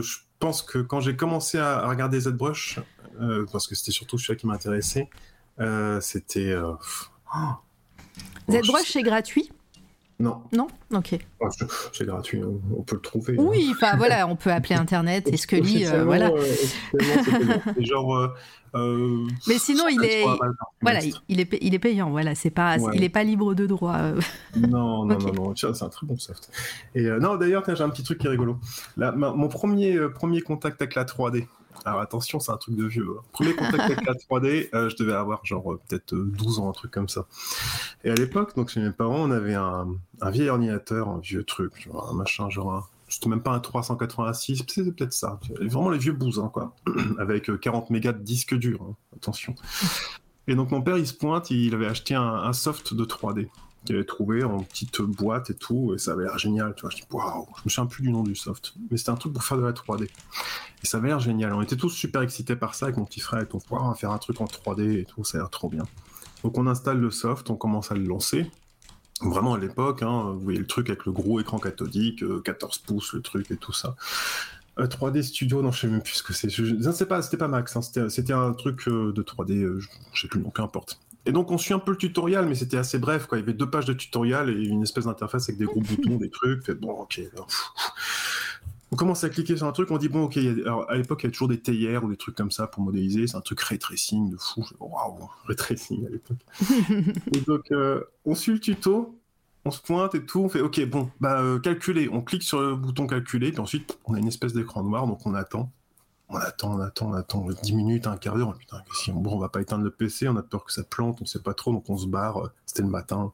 je 0.03 0.17
pense 0.41 0.61
que 0.63 0.79
quand 0.79 1.01
j'ai 1.01 1.17
commencé 1.17 1.57
à, 1.59 1.79
à 1.79 1.89
regarder 1.89 2.21
ZBrush, 2.21 2.81
parce 3.53 3.67
que 3.69 3.75
c'était 3.77 3.93
surtout 3.93 4.19
celui 4.19 4.39
qui 4.39 4.47
m'intéressait, 4.47 5.09
c'était. 6.01 6.55
oh. 6.57 6.77
ZBrush, 8.51 8.91
c'est 8.93 9.03
gratuit? 9.03 9.51
Non, 10.23 10.43
Non? 10.53 10.69
Ok. 10.95 11.19
Oh, 11.41 11.49
c'est- 11.93 12.05
gratuit, 12.05 12.41
hein, 12.41 12.47
on 12.77 12.83
peut 12.83 12.95
le 12.95 13.01
trouver. 13.03 13.35
Oui, 13.39 13.69
enfin 13.73 13.97
voilà, 13.97 14.29
on 14.29 14.37
peut 14.37 14.53
appeler 14.53 14.77
Internet 14.77 15.27
et 15.27 15.37
Scully, 15.37 15.85
euh, 15.87 16.05
voilà. 16.05 16.31
euh, 16.31 16.45
genre. 17.81 18.15
euh, 18.17 18.29
euh, 18.75 19.27
Mais 19.49 19.59
sinon, 19.59 19.85
il 19.91 20.03
est, 20.05 20.23
180 20.23 20.37
balles 20.39 20.57
par 20.57 20.69
voilà, 20.81 21.01
il 21.29 21.41
est, 21.41 21.59
il 21.61 21.75
est 21.75 21.79
payant, 21.81 22.11
voilà, 22.11 22.35
c'est 22.37 22.51
pas, 22.51 22.79
Ouais. 22.79 22.93
il 22.95 23.03
est 23.03 23.09
pas 23.09 23.25
libre 23.25 23.53
de 23.55 23.67
droit. 23.67 23.99
Non, 24.57 25.05
non, 25.07 25.15
Ok. 25.17 25.23
non, 25.25 25.33
non, 25.47 25.53
tiens, 25.55 25.75
c'est 25.75 25.85
un 25.85 25.89
très 25.89 26.07
bon 26.07 26.17
soft. 26.17 26.51
Et 26.95 27.03
non, 27.03 27.37
d'ailleurs, 27.37 27.65
j'ai 27.67 27.83
un 27.83 27.91
petit 27.91 28.05
truc 28.05 28.19
qui 28.19 28.29
est 28.29 28.31
rigolo. 28.31 28.59
Là, 28.97 29.11
ma- 29.13 29.33
mon 29.33 29.49
premier, 29.49 29.99
premier 30.15 30.41
contact 30.41 30.81
avec 30.81 30.95
la 30.95 31.05
3D. 31.05 31.47
Alors 31.85 32.01
attention, 32.01 32.39
c'est 32.41 32.53
un 32.53 32.57
truc 32.57 32.77
de 32.77 32.85
vieux. 32.87 33.07
hein. 33.19 33.23
Premier 33.33 33.55
contact 33.55 33.81
avec 33.81 34.07
la 34.07 34.15
3D, 34.15 34.69
euh, 34.75 34.89
je 34.89 34.97
devais 34.97 35.13
avoir 35.15 35.45
genre 35.45 35.73
euh, 35.73 35.81
peut-être 35.89 36.15
euh, 36.15 36.25
12 36.37 36.59
ans, 36.61 36.69
un 36.69 36.73
truc 36.73 36.91
comme 36.91 37.09
ça. 37.09 37.27
Et 38.05 38.11
à 38.11 38.15
l'époque, 38.15 38.55
donc 38.57 38.69
chez 38.69 38.81
mes 38.81 38.91
parents, 38.93 39.19
on 39.21 39.31
avait 39.31 39.55
un, 39.55 39.89
un 40.21 40.31
vieil 40.31 40.49
ordinateur, 40.49 41.09
un 41.09 41.19
vieux 41.19 41.45
truc, 41.45 41.73
genre 41.85 42.11
un 42.11 42.15
machin, 42.15 42.49
genre 42.51 42.73
un. 42.73 42.85
C'était 43.09 43.29
même 43.29 43.43
pas 43.43 43.51
un 43.53 43.61
386, 43.61 44.65
c'était 44.69 44.91
peut-être 44.91 45.13
ça. 45.13 45.39
Vraiment 45.61 45.91
les 45.91 45.99
vieux 45.99 46.15
bousins, 46.15 46.49
quoi. 46.49 46.75
Avec 47.19 47.51
euh, 47.51 47.59
40 47.59 47.91
mégas 47.91 48.13
de 48.13 48.23
disque 48.23 48.55
dur, 48.55 48.81
hein. 48.83 48.95
attention. 49.17 49.55
Et 50.49 50.55
donc 50.55 50.71
mon 50.71 50.81
père, 50.83 50.97
il 50.99 51.07
se 51.07 51.15
pointe, 51.15 51.51
il 51.51 51.75
avait 51.75 51.87
acheté 51.87 52.15
un, 52.15 52.23
un 52.23 52.53
soft 52.53 52.95
de 52.95 53.05
3D 53.05 53.49
qu'il 53.85 53.97
avait 53.97 54.05
trouvé 54.05 54.45
en 54.45 54.63
petite 54.63 55.01
boîte 55.01 55.51
et 55.51 55.55
tout, 55.55 55.95
et 55.95 55.99
ça 55.99 56.13
avait 56.13 56.25
l'air 56.25 56.39
génial, 56.39 56.75
tu 56.75 56.83
vois. 56.83 56.91
Je 56.91 56.97
dis, 56.97 57.03
waouh, 57.11 57.47
je 57.57 57.63
me 57.65 57.71
souviens 57.71 57.87
plus 57.87 58.03
du 58.03 58.11
nom 58.11 58.23
du 58.23 58.35
soft, 58.35 58.75
mais 58.91 58.97
c'était 58.97 59.11
un 59.11 59.17
truc 59.17 59.33
pour 59.33 59.43
faire 59.45 59.59
de 59.59 59.63
la 59.63 59.73
3D. 59.73 60.05
Et 60.05 60.87
ça 60.87 60.99
avait 60.99 61.09
l'air 61.09 61.21
génial. 61.21 61.53
On 61.55 61.63
était 61.63 61.77
tous 61.77 61.91
super 61.91 62.23
excités 62.23 62.57
par 62.57 62.75
ça 62.75 62.87
avec 62.87 62.97
mon 62.97 63.05
petit 63.05 63.21
frère 63.21 63.43
et 63.43 63.47
tout. 63.47 63.59
Waouh, 63.71 63.89
va 63.89 63.95
faire 63.95 64.11
un 64.11 64.19
truc 64.19 64.41
en 64.41 64.47
3D 64.47 64.99
et 65.01 65.05
tout, 65.05 65.25
ça 65.25 65.39
a 65.39 65.41
l'air 65.43 65.51
trop 65.51 65.69
bien. 65.69 65.85
Donc 66.43 66.59
on 66.59 66.67
installe 66.67 66.99
le 66.99 67.11
soft, 67.11 67.51
on 67.51 67.57
commence 67.57 67.93
à 67.93 67.95
le 67.95 68.05
lancer. 68.05 68.51
Vraiment 69.21 69.55
à 69.55 69.59
l'époque, 69.59 70.03
hein, 70.03 70.33
vous 70.33 70.41
voyez 70.41 70.59
le 70.59 70.67
truc 70.67 70.89
avec 70.91 71.07
le 71.07 71.13
gros 71.13 71.39
écran 71.39 71.59
cathodique, 71.59 72.25
euh, 72.25 72.41
14 72.41 72.79
pouces, 72.79 73.13
le 73.13 73.23
truc 73.23 73.51
et 73.53 73.57
tout 73.57 73.73
ça. 73.73 73.95
Euh, 74.79 74.87
3D 74.87 75.23
Studio, 75.23 75.63
non, 75.63 75.71
je 75.71 75.81
sais 75.81 75.87
même 75.87 76.03
plus 76.03 76.15
ce 76.15 76.23
que 76.23 76.33
c'est. 76.33 76.49
Je- 76.49 77.05
pas, 77.05 77.23
c'était 77.23 77.37
pas 77.37 77.49
Max, 77.49 77.77
hein, 77.77 77.83
c'était, 77.83 78.33
un 78.33 78.53
truc 78.53 78.89
euh, 78.89 79.13
de 79.13 79.23
3D, 79.23 79.63
euh, 79.63 79.79
je, 79.81 79.89
je 80.13 80.23
sais 80.23 80.29
plus 80.29 80.41
nom, 80.41 80.51
peu 80.51 80.63
importe. 80.63 80.99
Et 81.25 81.33
donc 81.33 81.51
on 81.51 81.59
suit 81.59 81.75
un 81.75 81.79
peu 81.79 81.93
le 81.93 81.97
tutoriel, 81.99 82.47
mais 82.47 82.55
c'était 82.55 82.77
assez 82.79 82.99
bref, 82.99 83.27
quoi. 83.27 83.39
Il 83.39 83.43
y 83.43 83.45
avait 83.45 83.53
deux 83.53 83.71
pages 83.71 83.85
de 83.85 83.93
tutoriel 83.93 84.49
et 84.51 84.65
une 84.67 84.83
espèce 84.83 85.05
d'interface 85.05 85.49
avec 85.49 85.59
des 85.59 85.67
gros 85.67 85.81
boutons, 85.89 86.17
des 86.17 86.31
trucs. 86.31 86.65
Fait, 86.65 86.75
bon, 86.75 86.91
ok. 86.93 87.21
on 88.91 88.97
commence 88.97 89.25
à 89.25 89.31
cliquer 89.31 89.57
sur 89.57 89.67
un 89.67 89.73
truc, 89.73 89.91
on 89.91 89.99
dit 89.99 90.09
bon 90.09 90.25
ok, 90.25 90.37
alors, 90.37 90.91
à 90.91 90.97
l'époque 90.97 91.23
il 91.23 91.27
y 91.27 91.29
a 91.29 91.31
toujours 91.33 91.49
des 91.49 91.61
théières 91.61 92.05
ou 92.05 92.11
des 92.11 92.17
trucs 92.17 92.35
comme 92.35 92.51
ça 92.51 92.67
pour 92.67 92.83
modéliser, 92.83 93.27
c'est 93.27 93.37
un 93.37 93.41
truc 93.41 93.61
ray 93.61 93.79
tracing 93.79 94.31
de 94.31 94.37
fou, 94.37 94.65
Je- 94.69 94.75
waouh, 94.81 95.29
ray 95.47 95.57
tracing 95.57 96.07
à 96.07 96.11
l'époque. 96.11 96.39
et 97.35 97.41
donc 97.41 97.71
euh, 97.73 98.03
on 98.25 98.35
suit 98.35 98.53
le 98.53 98.59
tuto, 98.61 99.19
on 99.65 99.71
se 99.71 99.81
pointe 99.81 100.15
et 100.15 100.25
tout, 100.27 100.41
on 100.41 100.49
fait 100.49 100.61
ok 100.61 100.85
bon 100.87 101.09
bah 101.21 101.41
euh, 101.41 101.59
calculer, 101.61 102.09
on 102.13 102.21
clique 102.21 102.43
sur 102.43 102.61
le 102.61 102.75
bouton 102.77 103.07
calculer, 103.07 103.51
puis 103.53 103.61
ensuite 103.61 103.97
on 104.05 104.15
a 104.15 104.19
une 104.19 104.29
espèce 104.29 104.53
d'écran 104.53 104.83
noir 104.83 105.07
donc 105.07 105.25
on 105.25 105.35
attend. 105.35 105.73
On 106.33 106.37
attend, 106.37 106.75
on 106.75 106.81
attend, 106.81 107.11
on 107.11 107.15
attend 107.15 107.47
10 107.63 107.75
minutes, 107.75 108.07
un 108.07 108.17
quart 108.17 108.37
d'heure. 108.37 108.57
Putain, 108.57 108.83
on, 109.09 109.13
bon, 109.15 109.35
on 109.37 109.39
va 109.39 109.49
pas 109.51 109.61
éteindre 109.61 109.85
le 109.85 109.91
PC, 109.91 110.29
on 110.29 110.37
a 110.37 110.43
peur 110.43 110.65
que 110.65 110.73
ça 110.73 110.83
plante, 110.83 111.19
on 111.21 111.27
sait 111.27 111.43
pas 111.43 111.55
trop, 111.55 111.73
donc 111.73 111.89
on 111.91 111.97
se 111.99 112.07
barre. 112.07 112.39
euh, 112.47 112.51
C'était 112.67 112.83
le 112.83 112.89
matin 112.89 113.33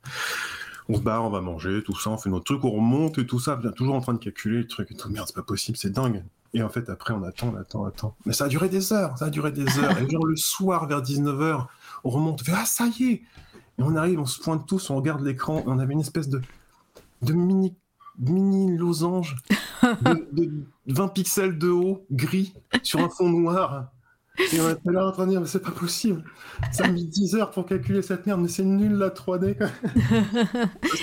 on 0.90 0.94
se 0.94 1.00
barre, 1.00 1.24
on 1.24 1.30
va 1.30 1.42
manger, 1.42 1.82
tout 1.84 1.94
ça, 1.98 2.08
on 2.10 2.16
fait 2.16 2.30
notre 2.30 2.44
truc, 2.44 2.64
on 2.64 2.70
remonte 2.70 3.18
et 3.18 3.26
tout 3.26 3.38
ça, 3.38 3.56
bien, 3.56 3.70
toujours 3.72 3.94
en 3.94 4.00
train 4.00 4.14
de 4.14 4.18
calculer 4.18 4.58
le 4.60 4.66
truc 4.66 4.90
et 4.90 4.94
tout. 4.94 5.10
Merde, 5.10 5.26
c'est 5.26 5.36
pas 5.36 5.42
possible, 5.42 5.76
c'est 5.76 5.90
dingue. 5.92 6.24
Et 6.54 6.62
en 6.62 6.70
fait, 6.70 6.88
après, 6.88 7.12
on 7.12 7.22
attend, 7.24 7.48
on 7.54 7.56
attend, 7.56 7.82
on 7.82 7.84
attend. 7.84 8.16
Mais 8.24 8.32
ça 8.32 8.46
a 8.46 8.48
duré 8.48 8.70
des 8.70 8.92
heures, 8.94 9.16
ça 9.18 9.26
a 9.26 9.30
duré 9.30 9.52
des 9.52 9.78
heures. 9.78 9.98
Et 9.98 10.08
genre, 10.08 10.24
le 10.24 10.36
soir, 10.36 10.86
vers 10.86 11.02
19h, 11.02 11.66
on 12.04 12.08
remonte, 12.10 12.40
on 12.40 12.44
fait 12.44 12.52
Ah, 12.56 12.64
ça 12.64 12.86
y 12.98 13.04
est 13.04 13.12
Et 13.12 13.22
on 13.80 13.96
arrive, 13.96 14.18
on 14.18 14.24
se 14.24 14.40
pointe 14.40 14.66
tous, 14.66 14.88
on 14.88 14.96
regarde 14.96 15.20
l'écran, 15.20 15.62
on 15.66 15.78
avait 15.78 15.92
une 15.92 16.00
espèce 16.00 16.30
de, 16.30 16.40
de 17.20 17.32
mini, 17.34 17.76
mini 18.18 18.76
losange 18.76 19.36
de, 19.82 20.28
de 20.32 20.50
20 20.86 21.08
pixels 21.08 21.58
de 21.58 21.68
haut, 21.68 22.04
gris, 22.10 22.54
sur 22.82 23.00
un 23.00 23.08
fond 23.08 23.28
noir. 23.28 23.92
Et 24.52 24.60
on 24.60 24.70
était 24.70 24.92
là 24.92 25.04
en 25.04 25.10
train 25.10 25.26
de 25.26 25.30
dire, 25.32 25.40
mais 25.40 25.48
c'est 25.48 25.58
pas 25.62 25.72
possible. 25.72 26.22
Ça 26.70 26.84
a 26.84 26.88
mis 26.88 27.04
10 27.04 27.34
heures 27.34 27.50
pour 27.50 27.66
calculer 27.66 28.02
cette 28.02 28.24
merde, 28.24 28.40
mais 28.40 28.46
c'est 28.46 28.62
nul 28.62 28.92
la 28.92 29.10
3D. 29.10 29.56
quoi. 29.58 29.66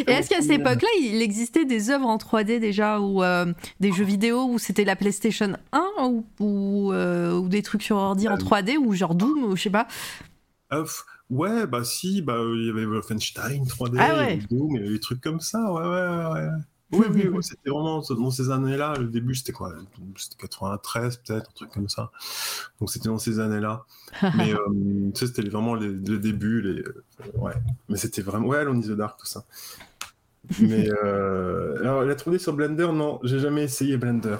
Et 0.08 0.12
est-ce 0.12 0.30
qu'à 0.30 0.42
cette 0.42 0.52
époque-là, 0.52 0.88
il 1.02 1.22
existait 1.22 1.66
des 1.66 1.90
œuvres 1.90 2.08
en 2.08 2.16
3D 2.16 2.60
déjà, 2.62 3.02
ou 3.02 3.24
euh, 3.24 3.52
des 3.82 3.92
jeux 3.92 4.06
vidéo 4.06 4.46
où 4.46 4.58
c'était 4.58 4.86
la 4.86 4.96
PlayStation 4.96 5.52
1, 5.74 5.84
ou, 6.06 6.26
ou, 6.40 6.94
euh, 6.94 7.34
ou 7.38 7.50
des 7.50 7.62
trucs 7.62 7.84
sur 7.84 7.98
ordi 7.98 8.30
en 8.30 8.36
Euh, 8.36 8.38
3D, 8.38 8.78
ou 8.78 8.94
genre 8.94 9.16
Doom, 9.16 9.44
ou 9.44 9.56
je 9.58 9.64
sais 9.64 9.70
pas? 9.70 9.88
Ah, 10.70 10.84
ouais, 11.30 11.68
bah 11.68 11.84
si, 11.84 12.22
bah 12.22 12.36
euh, 12.36 12.56
il 12.58 12.68
y 12.68 12.70
avait 12.70 12.86
Wolfenstein 12.86 13.64
3D, 13.66 13.98
Ah 14.00 14.08
il 14.08 14.16
y 14.16 14.18
ouais. 14.18 14.24
avait 14.34 14.38
Doom, 14.50 14.70
il 14.72 14.76
y 14.78 14.80
avait 14.80 14.94
des 14.94 15.00
trucs 15.02 15.20
comme 15.22 15.42
ça, 15.42 15.60
ouais, 15.74 15.82
ouais, 15.82 16.34
ouais. 16.34 16.48
Oui, 16.96 17.06
oui, 17.14 17.28
oui, 17.28 17.44
c'était 17.44 17.70
vraiment 17.70 18.02
dans 18.02 18.32
ces 18.32 18.50
années-là. 18.52 18.96
Le 18.98 19.08
début, 19.08 19.36
c'était 19.36 19.52
quoi 19.52 19.74
C'était 20.18 20.36
93, 20.38 21.18
peut-être, 21.18 21.50
un 21.50 21.54
truc 21.54 21.72
comme 21.72 21.90
ça. 21.90 22.12
Donc, 22.80 22.90
c'était 22.92 23.10
dans 23.10 23.18
ces 23.20 23.40
années-là. 23.40 23.86
Mais 24.38 24.54
euh, 24.54 24.58
tu 25.14 25.20
sais, 25.20 25.28
c'était 25.28 25.48
vraiment 25.50 25.76
les, 25.76 25.88
le 25.88 26.18
début. 26.20 26.62
Les, 26.62 26.82
euh, 26.82 27.04
ouais. 27.36 27.54
Mais 27.90 27.98
c'était 27.98 28.22
vraiment. 28.22 28.48
Ouais, 28.48 28.58
Alone 28.60 28.82
the 28.82 28.92
Dark, 28.92 29.20
tout 29.20 29.26
ça. 29.26 29.44
Mais 30.60 30.88
euh, 31.04 31.80
alors, 31.80 32.04
la 32.04 32.16
3D 32.16 32.38
sur 32.38 32.54
Blender, 32.54 32.88
non, 32.94 33.20
j'ai 33.24 33.40
jamais 33.40 33.64
essayé 33.64 33.98
Blender. 33.98 34.38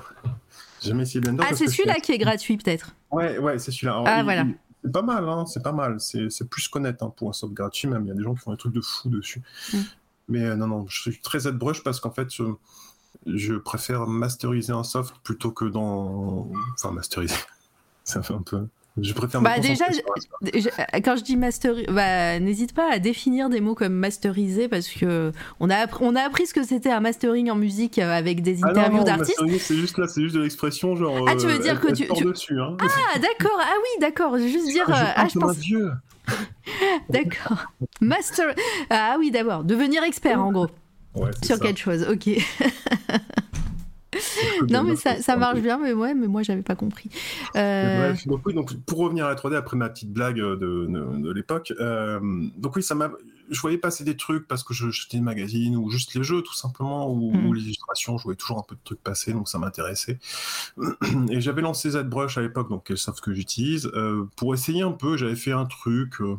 J'ai 0.82 0.90
jamais 0.90 1.04
essayé 1.04 1.20
Blender. 1.20 1.44
Ah, 1.46 1.56
c'est 1.56 1.66
je 1.66 1.72
celui-là 1.72 1.96
qui 1.96 2.12
est 2.12 2.18
gratuit, 2.20 2.58
peut-être. 2.58 2.96
Ouais, 3.12 3.38
ouais, 3.40 3.58
c'est 3.58 3.72
celui-là. 3.72 4.04
Ah, 4.06 4.20
il- 4.20 4.24
voilà. 4.24 4.42
il- 4.44 4.56
C'est 4.84 4.92
pas 4.92 5.02
mal, 5.02 5.28
hein, 5.28 5.46
c'est 5.48 5.64
pas 5.64 5.72
mal. 5.72 6.00
C'est 6.00 6.48
plus 6.48 6.68
qu'honnête 6.68 7.02
hein, 7.02 7.12
pour 7.18 7.30
un 7.30 7.34
soft 7.34 7.54
gratuit, 7.56 7.88
même. 7.88 8.04
Il 8.06 8.10
y 8.10 8.12
a 8.12 8.14
des 8.14 8.22
gens 8.22 8.36
qui 8.36 8.42
font 8.42 8.52
des 8.52 8.58
trucs 8.58 8.74
de 8.74 8.82
fou 8.82 9.10
dessus. 9.10 9.42
Mm. 9.74 9.78
Mais 10.28 10.44
euh, 10.44 10.56
non, 10.56 10.68
non, 10.68 10.86
je 10.88 11.02
suis 11.02 11.20
très 11.20 11.40
ZBrush 11.42 11.84
parce 11.84 12.00
qu'en 12.00 12.12
fait, 12.12 12.34
je, 12.34 12.44
je 13.28 13.54
préfère 13.54 14.08
masteriser 14.08 14.74
un 14.74 14.84
soft 14.84 15.16
plutôt 15.24 15.52
que 15.52 15.66
dans. 15.66 16.50
Enfin, 16.74 16.92
masteriser. 16.92 17.36
Ça 18.04 18.22
fait 18.22 18.34
un 18.34 18.42
peu. 18.42 18.68
Je 19.02 19.12
préfère 19.14 19.42
Bah, 19.42 19.60
déjà, 19.60 19.84
Je- 19.92 20.70
Quand 21.02 21.18
je 21.18 21.24
dis 21.24 21.36
master, 21.36 21.76
bah, 21.90 22.40
n'hésite 22.40 22.74
pas 22.74 22.90
à 22.94 22.98
définir 23.00 23.50
des 23.50 23.60
mots 23.60 23.76
comme 23.76 23.92
masteriser 23.94 24.70
parce 24.70 24.88
que 24.88 25.34
on 25.60 25.70
a 25.70 25.76
appris, 25.76 26.06
on 26.06 26.16
a 26.16 26.22
appris 26.22 26.48
ce 26.48 26.54
que 26.54 26.64
c'était 26.64 26.92
un 26.92 27.02
mastering 27.02 27.52
en 27.52 27.56
musique 27.56 28.00
euh, 28.00 28.10
avec 28.10 28.42
des 28.42 28.64
Ah 28.64 28.70
interviews 28.70 29.00
non, 29.00 29.04
d'artistes. 29.04 29.42
c'est 29.60 29.76
juste 29.76 29.98
là, 29.98 30.08
c'est 30.08 30.22
juste 30.22 30.36
de 30.36 30.42
l'expression, 30.42 30.96
genre. 30.96 31.26
Ah, 31.28 31.36
tu 31.36 31.46
veux 31.46 31.56
euh, 31.56 31.60
dire 31.60 31.82
que 31.82 31.92
tu- 31.92 32.08
tu- 32.08 32.24
dessus, 32.24 32.62
hein. 32.62 32.78
Ah 32.80 33.20
d'accord, 33.20 33.60
ah 33.60 33.74
oui 33.76 34.00
d'accord, 34.00 34.38
juste 34.38 34.68
dire, 34.68 34.86
Je 34.88 34.94
ah 34.94 35.28
je 35.28 35.40
pense, 35.40 35.58
vieux. 35.58 35.92
d'accord, 37.10 37.66
master, 38.02 38.54
ah 38.90 39.16
oui 39.20 39.32
d'abord, 39.32 39.64
devenir 39.64 40.04
expert 40.04 40.42
en 40.42 40.52
gros 40.52 40.68
Ouais, 41.16 41.32
sur 41.44 41.56
ça. 41.56 41.64
quelque 41.64 41.80
chose, 41.80 42.06
ok. 42.10 42.28
non 44.70 44.84
mais 44.84 44.96
ça, 44.96 45.22
ça 45.22 45.36
marche 45.36 45.60
bien, 45.60 45.78
mais 45.78 45.94
ouais, 45.94 46.14
mais 46.14 46.28
moi 46.28 46.42
j'avais 46.44 46.62
pas 46.62 46.76
compris. 46.76 47.10
Euh, 47.56 48.10
Bref, 48.10 48.28
donc 48.28 48.42
oui, 48.46 48.54
donc 48.54 48.74
pour 48.86 49.00
revenir 49.00 49.26
à 49.26 49.30
la 49.30 49.36
3D 49.36 49.56
après 49.56 49.78
ma 49.78 49.90
petite 49.90 50.12
blague 50.12 50.38
de, 50.38 50.56
de, 50.56 51.22
de 51.22 51.32
l'époque, 51.32 51.74
euh, 51.80 52.20
donc 52.58 52.76
oui, 52.76 52.84
ça 52.84 52.96
m'a, 52.96 53.10
je 53.50 53.60
voyais 53.62 53.78
passer 53.78 54.04
des 54.04 54.18
trucs 54.18 54.48
parce 54.48 54.64
que 54.64 54.74
je 54.74 54.90
jetais 54.90 55.18
des 55.18 55.24
magazines 55.24 55.76
ou 55.78 55.90
juste 55.90 56.14
les 56.16 56.24
jeux 56.24 56.42
tout 56.42 56.54
simplement 56.54 57.10
ou, 57.12 57.32
Mhm. 57.32 57.46
ou 57.48 57.54
les 57.54 57.62
illustrations, 57.64 58.18
je 58.18 58.24
voyais 58.24 58.38
toujours 58.38 58.60
un 58.60 58.64
peu 58.68 58.76
de 58.76 58.82
trucs 58.84 59.02
passer 59.02 59.34
donc 59.34 59.48
ça 59.50 59.58
m'intéressait. 59.60 60.20
Et 61.30 61.42
j'avais 61.42 61.62
lancé 61.62 61.92
ZBrush 61.92 62.38
à 62.38 62.42
l'époque, 62.42 62.70
donc 62.70 62.84
quel 62.86 62.98
soft 62.98 63.22
que 63.22 63.34
j'utilise, 63.34 63.88
euh, 63.96 64.26
pour 64.36 64.54
essayer 64.54 64.82
un 64.82 64.92
peu. 64.92 65.18
J'avais 65.18 65.36
fait 65.36 65.52
un 65.52 65.66
truc. 65.66 66.22
euh, 66.22 66.38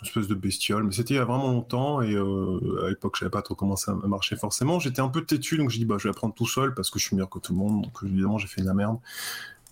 une 0.00 0.08
espèce 0.08 0.26
de 0.28 0.34
bestiole, 0.34 0.82
mais 0.84 0.92
c'était 0.92 1.14
il 1.14 1.16
y 1.16 1.20
a 1.20 1.24
vraiment 1.24 1.50
longtemps 1.52 2.02
et 2.02 2.14
euh, 2.14 2.84
à 2.84 2.90
l'époque 2.90 3.14
je 3.14 3.20
savais 3.20 3.30
pas 3.30 3.40
trop 3.40 3.54
comment 3.54 3.76
ça 3.76 3.94
marchait 3.94 4.36
forcément. 4.36 4.78
J'étais 4.78 5.00
un 5.00 5.08
peu 5.08 5.24
têtu 5.24 5.56
donc 5.56 5.70
je 5.70 5.78
dis 5.78 5.86
bah 5.86 5.96
je 5.98 6.04
vais 6.04 6.10
apprendre 6.10 6.34
tout 6.34 6.46
seul 6.48 6.74
parce 6.74 6.90
que 6.90 6.98
je 6.98 7.06
suis 7.06 7.16
meilleur 7.16 7.30
que 7.30 7.38
tout 7.38 7.52
le 7.54 7.58
monde 7.58 7.84
donc 7.84 7.92
évidemment 8.02 8.36
j'ai 8.36 8.48
fait 8.48 8.60
de 8.60 8.66
la 8.66 8.74
merde. 8.74 8.98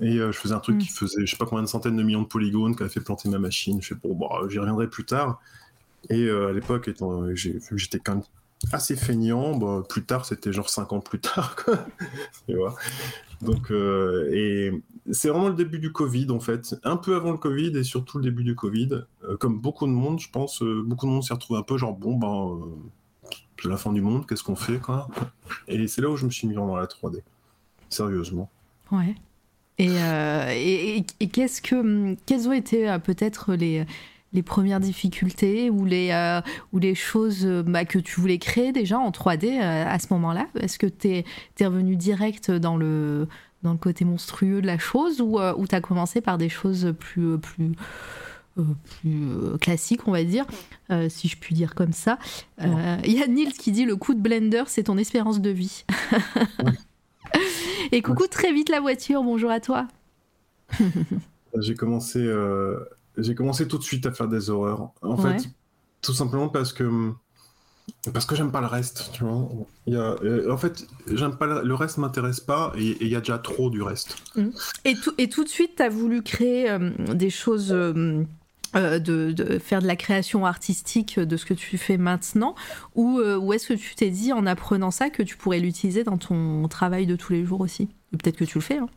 Et 0.01 0.19
euh, 0.19 0.33
je 0.33 0.39
faisais 0.39 0.55
un 0.55 0.61
truc 0.61 0.77
Mm. 0.77 0.79
qui 0.79 0.89
faisait, 0.89 1.27
je 1.27 1.31
sais 1.31 1.37
pas 1.37 1.45
combien 1.45 1.63
de 1.65 1.69
centaines 1.69 1.97
de 1.97 2.03
millions 2.03 2.23
de 2.23 2.27
polygones, 2.29 2.75
qui 2.77 2.83
avait 2.83 2.91
fait 2.93 3.01
planter 3.01 3.29
ma 3.29 3.39
machine. 3.39 3.83
Je 3.83 3.89
fais, 3.89 3.95
bon, 3.95 4.15
bah, 4.15 4.29
j'y 4.49 4.59
reviendrai 4.59 4.89
plus 4.89 5.05
tard. 5.05 5.39
Et 6.11 6.25
euh, 6.25 6.49
à 6.49 6.53
l'époque, 6.53 6.89
étant, 6.89 7.23
que 7.27 7.35
j'étais 7.77 7.99
quand 7.99 8.15
même 8.17 8.23
assez 8.73 8.97
feignant, 8.97 9.57
bah, 9.57 9.83
plus 9.89 10.05
tard, 10.05 10.25
c'était 10.25 10.53
genre 10.53 10.69
5 10.69 10.93
ans 10.93 11.01
plus 11.01 11.21
tard, 11.21 11.57
quoi. 11.65 11.85
Tu 12.49 12.55
vois 12.57 12.75
Donc, 13.41 13.71
euh, 13.71 14.31
et 14.33 14.73
c'est 15.11 15.29
vraiment 15.29 15.49
le 15.49 15.55
début 15.55 15.79
du 15.79 15.93
Covid, 15.93 16.31
en 16.31 16.41
fait. 16.41 16.77
Un 16.85 16.97
peu 16.97 17.17
avant 17.17 17.33
le 17.33 17.39
Covid 17.39 17.77
et 17.77 17.83
surtout 17.83 18.19
le 18.19 18.25
début 18.25 18.45
du 18.45 18.55
Covid. 18.55 19.05
Euh, 19.25 19.37
comme 19.37 19.59
beaucoup 19.61 19.87
de 19.87 19.93
monde, 19.93 20.21
je 20.21 20.31
pense, 20.31 20.63
euh, 20.63 20.83
beaucoup 20.85 21.07
de 21.07 21.11
monde 21.13 21.25
s'est 21.25 21.35
retrouvé 21.35 21.59
un 21.59 21.65
peu 21.65 21.77
genre, 21.77 21.95
bon, 21.95 22.17
ben, 22.17 22.63
euh, 22.63 23.29
c'est 23.61 23.69
la 23.69 23.77
fin 23.77 23.93
du 23.93 24.01
monde, 24.01 24.27
qu'est-ce 24.27 24.43
qu'on 24.43 24.57
fait, 24.57 24.79
quoi 24.79 25.09
Et 25.69 25.87
c'est 25.87 26.01
là 26.01 26.11
où 26.11 26.17
je 26.17 26.25
me 26.27 26.31
suis 26.31 26.49
mis 26.49 26.55
dans 26.55 26.75
la 26.77 26.87
3D. 26.87 27.21
Sérieusement. 27.89 28.51
Ouais. 28.91 29.15
Et, 29.79 29.89
euh, 29.91 30.51
et, 30.51 31.05
et- 31.21 31.29
qu'est-ce 31.29 31.63
que, 31.63 31.77
hum, 31.77 32.17
quelles 32.27 32.49
ont 32.49 32.53
été 32.53 32.91
euh, 32.91 32.99
peut-être 32.99 33.55
les, 33.55 33.87
les 34.33 34.43
premières 34.43 34.81
difficultés 34.81 35.71
ou 35.71 35.85
les, 35.85 36.11
euh, 36.13 36.41
ou 36.73 36.79
les 36.79 36.95
choses 36.95 37.45
euh, 37.45 37.63
bah, 37.63 37.85
que 37.85 37.99
tu 37.99 38.21
voulais 38.21 38.39
créer 38.39 38.73
déjà 38.73 38.99
en 38.99 39.11
3D 39.11 39.61
euh, 39.61 39.85
à 39.87 39.99
ce 39.99 40.07
moment-là? 40.11 40.47
Est-ce 40.59 40.79
que 40.79 40.87
tu 40.87 41.09
es, 41.09 41.25
revenu 41.61 41.97
direct 41.97 42.51
dans 42.51 42.77
le, 42.77 43.29
dans 43.63 43.73
le 43.73 43.79
côté 43.79 44.05
monstrueux 44.05 44.63
de 44.63 44.67
la 44.67 44.79
chose 44.79 45.21
ou, 45.21 45.39
euh, 45.39 45.55
ou 45.57 45.67
tu 45.67 45.75
as 45.75 45.81
commencé 45.81 46.21
par 46.21 46.39
des 46.39 46.49
choses 46.49 46.95
plus, 46.99 47.39
plus, 47.39 47.73
plus 48.85 49.59
classiques, 49.61 50.09
on 50.09 50.13
va 50.13 50.25
dire, 50.25 50.45
si 51.09 51.29
je 51.29 51.39
puis 51.39 51.55
dire 51.55 51.75
comme 51.75 51.93
ça? 51.93 52.19
Il 52.59 53.13
y 53.13 53.23
a 53.23 53.27
Nils 53.27 53.53
qui 53.53 53.73
dit 53.73 53.85
le 53.85 53.97
coup 53.97 54.15
de 54.15 54.21
blender, 54.21 54.65
c'est 54.67 54.85
ton 54.85 54.99
espérance 54.99 55.41
de 55.41 55.51
vie. 55.51 55.85
Et 57.93 58.03
coucou 58.03 58.27
très 58.27 58.53
vite 58.53 58.69
la 58.69 58.81
voiture, 58.81 59.23
bonjour 59.23 59.51
à 59.51 59.61
toi. 59.61 59.87
J'ai 61.61 61.75
commencé, 61.75 62.21
j'ai 63.19 63.35
commencé 63.35 63.69
tout 63.69 63.79
de 63.79 63.83
suite 63.83 64.07
à 64.07 64.13
faire 64.13 64.29
des 64.29 64.51
horreurs. 64.51 64.91
En 65.03 65.17
Ouais. 65.17 65.39
fait, 65.39 65.49
tout 66.01 66.15
simplement 66.15 66.49
parce 66.49 66.73
que 66.73 67.13
parce 68.13 68.27
que 68.27 68.35
j'aime 68.37 68.53
pas 68.53 68.61
le 68.61 68.67
reste, 68.69 69.11
tu 69.13 69.25
vois. 69.25 69.49
Il 69.87 69.95
y 69.95 69.97
a, 69.97 70.17
euh, 70.23 70.53
en 70.53 70.57
fait, 70.57 70.87
j'aime 71.13 71.37
pas 71.37 71.47
le, 71.47 71.63
le 71.67 71.75
reste 71.75 71.99
m'intéresse 71.99 72.41
pas 72.41 72.73
et 72.77 72.97
il 73.01 73.09
y 73.09 73.17
a 73.17 73.19
déjà 73.21 73.39
trop 73.39 73.71
du 73.71 73.83
reste. 73.83 74.17
Et 74.85 74.95
tout, 74.95 75.13
et 75.19 75.29
tout 75.29 75.43
de 75.45 75.49
suite, 75.49 75.73
tu 75.77 75.83
as 75.83 75.89
voulu 75.89 76.23
créer 76.23 76.71
euh, 76.71 76.91
des 77.15 77.29
choses, 77.31 77.73
euh, 77.73 78.25
de, 78.75 79.33
de 79.33 79.59
faire 79.59 79.83
de 79.83 79.87
la 79.87 79.97
création 79.97 80.47
artistique 80.47 81.19
de 81.19 81.37
ce 81.37 81.45
que 81.45 81.55
tu 81.55 81.77
fais 81.77 81.99
maintenant 81.99 82.55
Ou, 82.95 83.21
ou 83.21 83.53
est-ce 83.53 83.69
que 83.69 83.75
tu 83.75 83.95
t'es 83.97 84.11
dit, 84.11 84.33
en 84.33 84.47
apprenant 84.47 84.91
ça, 84.91 85.11
que 85.11 85.23
tu 85.23 85.37
pourrais 85.37 85.59
l'utiliser 85.61 86.05
dans 86.05 86.19
ton 86.19 86.67
travail 86.69 87.07
de 87.07 87.17
tous 87.17 87.33
les 87.33 87.45
jours 87.45 87.61
aussi? 87.61 87.89
Peut-être 88.13 88.37
que 88.37 88.45
tu 88.45 88.59
le 88.59 88.63
fais. 88.63 88.79
Hein. 88.79 88.89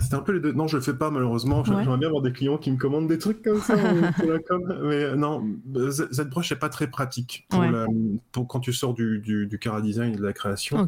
C'était 0.00 0.16
un 0.16 0.20
peu 0.20 0.32
les 0.32 0.40
deux. 0.40 0.52
Non, 0.52 0.66
je 0.66 0.76
le 0.76 0.82
fais 0.82 0.92
pas 0.94 1.10
malheureusement. 1.10 1.64
J'aimerais 1.64 1.96
bien 1.98 2.08
avoir 2.08 2.22
des 2.22 2.32
clients 2.32 2.58
qui 2.58 2.70
me 2.70 2.76
commandent 2.76 3.08
des 3.08 3.18
trucs 3.18 3.42
comme 3.42 3.60
ça. 3.60 3.74
Mais 4.82 5.04
euh, 5.04 5.16
non, 5.16 5.46
ZBrush 5.72 6.50
n'est 6.52 6.58
pas 6.58 6.68
très 6.68 6.88
pratique 6.88 7.46
pour, 7.48 7.60
Ouais. 7.60 7.70
la- 7.70 7.86
pour 8.32 8.46
quand 8.48 8.60
tu 8.60 8.72
sors 8.72 8.92
du, 8.94 9.20
du, 9.20 9.46
du 9.46 9.58
cara 9.58 9.80
design 9.80 10.12
et 10.12 10.16
de 10.16 10.22
la 10.22 10.32
création. 10.32 10.86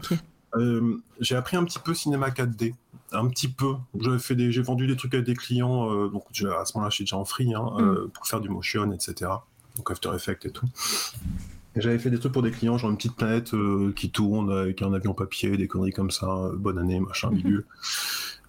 Euh, 0.56 0.96
j'ai 1.20 1.34
appris 1.36 1.56
un 1.56 1.64
petit 1.64 1.78
peu 1.78 1.92
cinéma 1.94 2.30
4D, 2.30 2.74
un 3.12 3.26
petit 3.28 3.48
peu. 3.48 3.74
J'ai 3.98 4.62
vendu 4.62 4.86
des 4.86 4.96
trucs 4.96 5.14
à 5.14 5.20
des 5.20 5.34
clients, 5.34 5.90
euh, 5.92 6.08
donc 6.08 6.24
à 6.30 6.64
ce 6.64 6.72
moment-là, 6.76 6.90
j'étais 6.90 7.04
déjà 7.04 7.16
en 7.16 7.24
free 7.24 7.54
hein, 7.54 7.64
euh, 7.78 8.08
pour 8.12 8.26
faire 8.26 8.40
du 8.40 8.48
motion, 8.48 8.90
etc. 8.92 9.30
Donc 9.76 9.90
After 9.90 10.10
Effects 10.14 10.46
et 10.46 10.50
tout. 10.50 10.66
J'avais 11.76 11.98
fait 11.98 12.08
des 12.10 12.18
trucs 12.18 12.32
pour 12.32 12.42
des 12.42 12.50
clients, 12.52 12.78
genre 12.78 12.90
une 12.90 12.96
petite 12.96 13.16
planète 13.16 13.52
qui 13.96 14.10
tourne 14.10 14.50
avec 14.50 14.80
un 14.80 14.94
avion 14.94 15.12
papier, 15.12 15.56
des 15.58 15.68
conneries 15.68 15.92
comme 15.92 16.10
ça, 16.10 16.50
bonne 16.56 16.78
année, 16.78 17.00
machin, 17.00 17.28
Mhm. 17.30 17.36
bidule. 17.36 17.64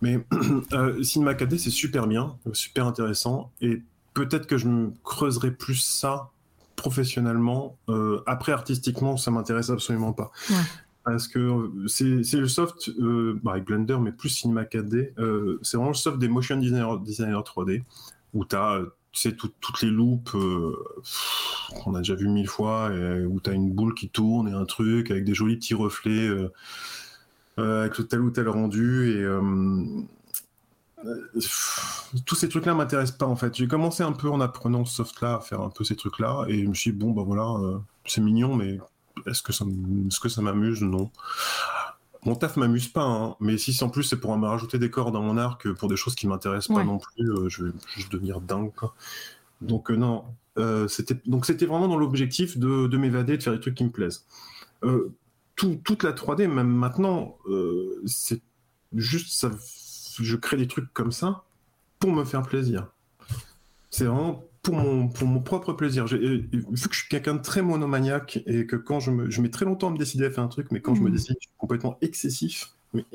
Mais 0.02 0.20
euh, 0.74 1.02
cinéma 1.04 1.34
4D, 1.34 1.58
c'est 1.58 1.70
super 1.70 2.08
bien, 2.08 2.36
euh, 2.48 2.54
super 2.54 2.86
intéressant, 2.88 3.52
et 3.62 3.82
peut-être 4.14 4.48
que 4.48 4.58
je 4.58 4.68
me 4.68 4.92
creuserai 5.04 5.52
plus 5.52 5.76
ça 5.76 6.30
professionnellement. 6.76 7.78
Euh, 7.90 8.22
après, 8.26 8.52
artistiquement, 8.52 9.18
ça 9.18 9.32
m'intéresse 9.32 9.70
absolument 9.70 10.14
pas. 10.14 10.32
Ouais. 10.50 10.56
parce 11.04 11.28
que 11.28 11.72
c'est 11.88 12.24
c'est 12.24 12.38
le 12.38 12.48
soft 12.48 12.90
euh, 13.00 13.40
bah, 13.44 13.54
avec 13.54 13.66
Blender, 13.66 13.98
mais 14.00 14.12
plus 14.12 14.30
Cinema 14.30 14.64
4D. 14.64 15.14
euh, 15.18 15.58
c'est 15.64 15.78
vraiment 15.78 15.92
le 15.92 15.96
soft 15.96 16.20
des 16.20 16.28
motion 16.28 16.58
designer, 16.58 17.00
designer 17.00 17.42
3D, 17.44 17.84
où 18.34 18.46
tu 18.46 18.56
as 18.56 18.82
tout- 19.38 19.52
toutes 19.62 19.82
les 19.82 19.90
loupes 19.90 20.30
euh, 20.36 20.76
qu'on 21.82 21.96
a 21.96 22.00
déjà 22.00 22.14
vu 22.16 22.28
mille 22.28 22.48
fois, 22.48 22.92
et 22.94 23.26
où 23.26 23.40
tu 23.40 23.50
as 23.50 23.54
une 23.54 23.72
boule 23.72 23.94
qui 23.96 24.10
tourne 24.10 24.48
et 24.48 24.52
un 24.52 24.66
truc 24.66 25.10
avec 25.10 25.24
des 25.24 25.34
jolis 25.34 25.56
petits 25.58 25.74
reflets 25.74 26.28
euh, 26.28 26.44
euh, 26.44 26.50
avec 27.58 27.98
le 27.98 28.08
tel 28.08 28.22
ou 28.22 28.30
tel 28.32 28.48
rendu. 28.50 29.12
Et 29.12 29.24
euh, 29.24 29.42
euh, 31.06 31.28
pff, 31.34 32.12
tous 32.26 32.36
ces 32.36 32.50
trucs-là 32.50 32.74
m'intéressent 32.74 33.18
pas 33.18 33.26
en 33.28 33.36
fait. 33.36 33.56
J'ai 33.56 33.68
commencé 33.68 34.04
un 34.04 34.12
peu 34.14 34.30
en 34.30 34.42
apprenant 34.42 34.86
ce 34.86 34.96
soft-là 34.96 35.36
à 35.36 35.40
faire 35.40 35.62
un 35.62 35.70
peu 35.70 35.84
ces 35.84 35.96
trucs-là, 35.96 36.46
et 36.48 36.64
je 36.64 36.68
me 36.68 36.74
suis 36.74 36.92
dit, 36.92 36.98
bon, 36.98 37.12
bah 37.12 37.24
voilà, 37.26 37.50
euh, 37.62 37.78
c'est 38.06 38.22
mignon, 38.22 38.56
mais 38.56 38.80
est-ce 39.26 39.42
que 39.42 39.54
ça 39.54 39.66
est-ce 40.08 40.20
que 40.20 40.30
ça 40.30 40.42
m'amuse? 40.42 40.82
Non. 40.82 41.12
Mon 42.26 42.36
taf 42.36 42.58
m'amuse 42.58 42.88
pas, 42.90 43.04
hein, 43.06 43.36
mais 43.40 43.58
si 43.58 43.82
en 43.84 43.90
plus 43.90 44.04
c'est 44.04 44.20
pour 44.20 44.36
me 44.38 44.48
rajouter 44.48 44.80
des 44.80 44.90
cordes 44.90 45.14
dans 45.14 45.22
mon 45.22 45.38
arc 45.38 45.72
pour 45.74 45.88
des 45.88 45.96
choses 45.96 46.16
qui 46.16 46.28
m'intéressent 46.28 46.70
Ouais. 46.76 46.84
pas 46.84 46.84
non 46.84 46.98
plus, 46.98 47.32
euh, 47.32 47.48
je 47.48 47.66
vais 47.66 47.72
juste 47.96 48.12
devenir 48.12 48.42
dingue. 48.42 48.74
quoi. 48.76 48.94
Donc 49.62 49.92
euh, 49.92 49.96
non, 49.96 50.26
euh, 50.58 50.88
c'était 50.88 51.18
donc 51.26 51.46
c'était 51.46 51.66
vraiment 51.68 51.88
dans 51.88 51.98
l'objectif 51.98 52.58
de, 52.58 52.88
de 52.88 52.98
m'évader, 52.98 53.38
de 53.38 53.44
faire 53.44 53.54
des 53.54 53.60
trucs 53.60 53.76
qui 53.76 53.84
me 53.86 53.92
plaisent. 53.92 54.26
Tout- 55.58 55.82
toute 55.84 56.04
la 56.04 56.14
3D, 56.14 56.48
même 56.48 56.70
maintenant, 56.70 57.38
euh, 57.48 58.02
c'est 58.06 58.42
juste 58.96 59.30
ça. 59.38 59.52
Je 60.24 60.36
crée 60.38 60.56
des 60.56 60.68
trucs 60.68 60.92
comme 60.94 61.12
ça 61.12 61.44
pour 62.00 62.12
me 62.14 62.24
faire 62.24 62.44
plaisir. 62.44 62.88
C'est 63.90 64.06
vraiment 64.06 64.44
pour 64.62 64.76
mon, 64.76 65.08
pour 65.08 65.28
mon 65.28 65.42
propre 65.42 65.74
plaisir. 65.74 66.08
J'ai- 66.08 66.18
euh, 66.18 66.48
vu 66.52 66.64
que 66.90 66.94
je 66.94 67.00
suis 67.00 67.10
quelqu'un 67.10 67.36
de 67.36 67.42
très 67.42 67.62
monomaniaque 67.62 68.40
et 68.46 68.66
que 68.68 68.76
quand 68.76 69.00
je 69.00 69.12
me, 69.12 69.30
je 69.30 69.42
mets 69.42 69.50
très 69.50 69.66
longtemps 69.66 69.88
à 69.88 69.92
me 69.92 69.98
décider 69.98 70.26
à 70.26 70.32
faire 70.32 70.44
un 70.44 70.48
truc, 70.48 70.68
mais 70.72 70.80
quand 70.82 70.94
je 70.96 71.02
me 71.02 71.08
Mhm. 71.08 71.14
décide, 71.14 71.36
je 71.42 71.48
suis 71.48 71.56
complètement 71.58 71.98
excessif. 72.02 72.72
Mais 72.94 73.06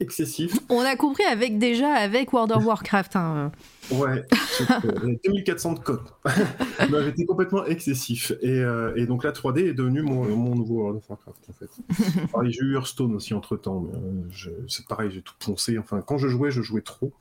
excessif. 0.00 0.58
On 0.68 0.80
a 0.80 0.96
compris 0.96 1.24
avec 1.24 1.58
déjà 1.58 1.92
avec 1.92 2.32
World 2.32 2.52
of 2.52 2.64
Warcraft. 2.64 3.16
hein. 3.16 3.52
Ouais, 3.90 4.24
j'ai 4.58 5.20
2400 5.24 5.72
de 5.74 5.78
code. 5.80 6.02
J'étais 7.04 7.24
complètement 7.26 7.64
excessif. 7.64 8.32
Et, 8.40 8.50
euh, 8.60 8.92
et 8.96 9.06
donc 9.06 9.24
la 9.24 9.32
3D 9.32 9.68
est 9.68 9.74
devenue 9.74 10.02
mon, 10.02 10.24
mon 10.36 10.54
nouveau 10.54 10.80
World 10.82 10.98
of 10.98 11.10
Warcraft 11.10 11.38
en 11.48 11.52
fait. 11.52 12.26
Pareil, 12.32 12.52
j'ai 12.52 12.62
eu 12.62 12.74
Hearthstone 12.74 13.14
aussi 13.14 13.34
entre 13.34 13.56
temps. 13.56 13.80
Mais, 13.80 13.98
euh, 14.46 14.64
c'est 14.68 14.86
pareil, 14.86 15.10
j'ai 15.10 15.22
tout 15.22 15.34
poncé. 15.38 15.78
Enfin, 15.78 16.00
quand 16.00 16.18
je 16.18 16.28
jouais, 16.28 16.50
je 16.50 16.62
jouais 16.62 16.82
trop. 16.82 17.12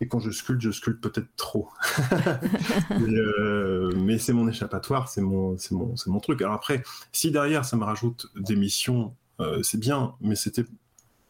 Et 0.00 0.08
quand 0.08 0.18
je 0.18 0.30
sculpte, 0.30 0.60
je 0.60 0.70
sculpte 0.70 1.02
peut-être 1.02 1.28
trop. 1.36 1.68
mais 2.90 3.18
euh, 3.18 3.90
mais 3.96 4.18
c'est 4.18 4.32
mon 4.34 4.46
échappatoire, 4.48 5.08
c'est 5.08 5.22
mon, 5.22 5.56
c'est 5.56 5.72
mon, 5.72 5.96
c'est 5.96 6.10
mon 6.10 6.20
truc. 6.20 6.42
Alors 6.42 6.54
après, 6.54 6.82
si 7.12 7.30
derrière 7.30 7.64
ça 7.64 7.76
me 7.76 7.84
rajoute 7.84 8.26
des 8.36 8.56
missions, 8.56 9.14
euh, 9.40 9.62
c'est 9.62 9.80
bien, 9.80 10.14
mais 10.20 10.36
c'était. 10.36 10.64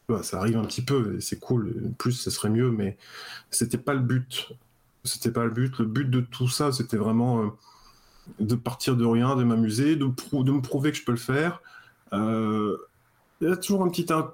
Ouais, 0.09 0.23
ça 0.23 0.39
arrive 0.39 0.57
un 0.57 0.65
petit 0.65 0.83
peu, 0.83 1.21
c'est 1.21 1.39
cool. 1.39 1.93
Plus, 1.99 2.13
ce 2.13 2.31
serait 2.31 2.51
mieux, 2.51 2.71
mais 2.71 2.97
c'était 3.51 3.79
pas 3.79 3.95
le 3.95 4.01
but. 4.01 4.53
C'était 5.05 5.31
pas 5.31 5.45
le 5.45 5.51
but. 5.51 5.79
Le 5.79 5.87
but 5.87 6.09
de 6.11 6.21
tout 6.21 6.49
ça, 6.49 6.73
c'était 6.73 6.97
vraiment 6.97 7.43
euh, 7.43 7.49
de 8.41 8.55
partir 8.55 8.97
de 8.97 9.05
rien, 9.05 9.37
de 9.37 9.45
m'amuser, 9.45 9.97
de, 9.97 10.07
de 10.07 10.53
me 10.53 10.61
prouver 10.61 10.91
que 10.93 10.99
je 10.99 11.05
peux 11.05 11.13
le 11.13 11.19
faire. 11.19 11.61
Euh, 12.13 12.77
il 13.41 13.49
y 13.49 13.53
a 13.53 13.57
toujours 13.57 13.83
un 13.85 13.89
petit, 13.89 14.07
un- 14.13 14.33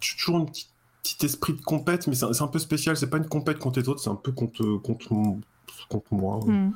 toujours 0.00 0.36
un 0.36 0.44
petit, 0.44 0.68
esprit 1.22 1.52
de 1.54 1.60
compète, 1.62 2.06
mais 2.06 2.14
c'est 2.14 2.42
un 2.42 2.48
peu 2.48 2.58
spécial. 2.58 2.96
C'est 2.96 3.08
pas 3.10 3.18
une 3.18 3.28
compète 3.28 3.58
contre 3.58 3.78
les 3.80 3.88
autres, 3.88 4.00
c'est 4.00 4.10
un 4.10 4.14
peu 4.14 4.32
contre, 4.32 4.78
contre, 4.78 5.10
contre 5.88 6.14
moi. 6.14 6.40
Hmm. 6.44 6.72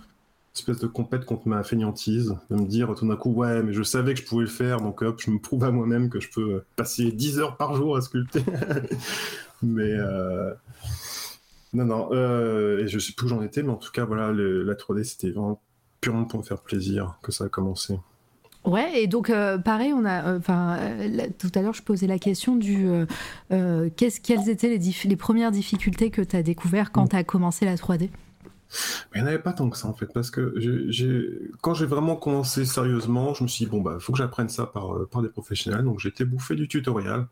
Espèce 0.58 0.78
de 0.78 0.86
compète 0.86 1.24
contre 1.24 1.46
ma 1.48 1.62
fainéantise, 1.62 2.36
de 2.50 2.56
me 2.56 2.66
dire 2.66 2.94
tout 2.96 3.06
d'un 3.06 3.16
coup, 3.16 3.32
ouais, 3.32 3.62
mais 3.62 3.72
je 3.72 3.82
savais 3.82 4.12
que 4.14 4.20
je 4.20 4.26
pouvais 4.26 4.42
le 4.42 4.50
faire, 4.50 4.80
donc 4.80 5.02
hop, 5.02 5.20
je 5.24 5.30
me 5.30 5.38
prouve 5.38 5.62
à 5.64 5.70
moi-même 5.70 6.10
que 6.10 6.20
je 6.20 6.28
peux 6.30 6.62
passer 6.76 7.12
10 7.12 7.38
heures 7.38 7.56
par 7.56 7.74
jour 7.74 7.96
à 7.96 8.00
sculpter. 8.00 8.42
mais 9.62 9.92
euh, 9.92 10.52
non, 11.72 11.84
non, 11.84 12.08
euh, 12.12 12.78
et 12.80 12.88
je 12.88 12.98
sais 12.98 13.12
plus 13.12 13.26
où 13.26 13.28
j'en 13.28 13.42
étais, 13.42 13.62
mais 13.62 13.70
en 13.70 13.76
tout 13.76 13.92
cas, 13.92 14.04
voilà, 14.04 14.32
le- 14.32 14.62
la 14.62 14.74
3D, 14.74 15.04
c'était 15.04 15.30
vraiment 15.30 15.60
purement 16.00 16.24
pour 16.24 16.40
me 16.40 16.44
faire 16.44 16.60
plaisir 16.60 17.18
que 17.22 17.30
ça 17.32 17.44
a 17.44 17.48
commencé. 17.48 17.98
Ouais, 18.64 19.02
et 19.02 19.06
donc 19.06 19.30
euh, 19.30 19.56
pareil, 19.58 19.92
on 19.94 20.04
a, 20.04 20.36
enfin, 20.36 20.76
euh, 20.80 21.26
tout 21.38 21.50
à 21.54 21.62
l'heure, 21.62 21.74
je 21.74 21.82
posais 21.82 22.06
la 22.06 22.18
question 22.18 22.56
du, 22.56 22.86
euh, 23.52 23.88
qu'est-ce, 23.96 24.20
quelles 24.20 24.48
étaient 24.48 24.68
les, 24.68 24.92
les 25.04 25.16
premières 25.16 25.50
difficultés 25.52 26.10
que 26.10 26.20
tu 26.20 26.36
as 26.36 26.42
découvert 26.42 26.90
quand 26.92 27.08
tu 27.08 27.16
as 27.16 27.24
commencé 27.24 27.64
la 27.64 27.76
3D 27.76 28.10
Mais 29.12 29.20
il 29.20 29.22
n'y 29.22 29.24
en 29.24 29.28
avait 29.28 29.38
pas 29.38 29.52
tant 29.52 29.70
que 29.70 29.76
ça 29.76 29.88
en 29.88 29.94
fait, 29.94 30.12
parce 30.12 30.30
que 30.30 30.54
j'ai- 30.58 31.50
quand 31.62 31.72
j'ai 31.74 31.86
vraiment 31.86 32.16
commencé 32.16 32.64
sérieusement, 32.66 33.32
je 33.34 33.42
me 33.42 33.48
suis 33.48 33.64
dit, 33.64 33.70
bon, 33.70 33.80
bah, 33.80 33.96
faut 34.00 34.12
que 34.12 34.18
j'apprenne 34.18 34.48
ça 34.48 34.66
par, 34.66 34.94
euh, 34.94 35.08
par 35.10 35.22
des 35.22 35.28
professionnels. 35.28 35.84
Donc 35.84 36.00
j'ai 36.00 36.10
été 36.10 36.24
bouffé 36.24 36.54
du 36.54 36.68
tutoriel. 36.68 37.26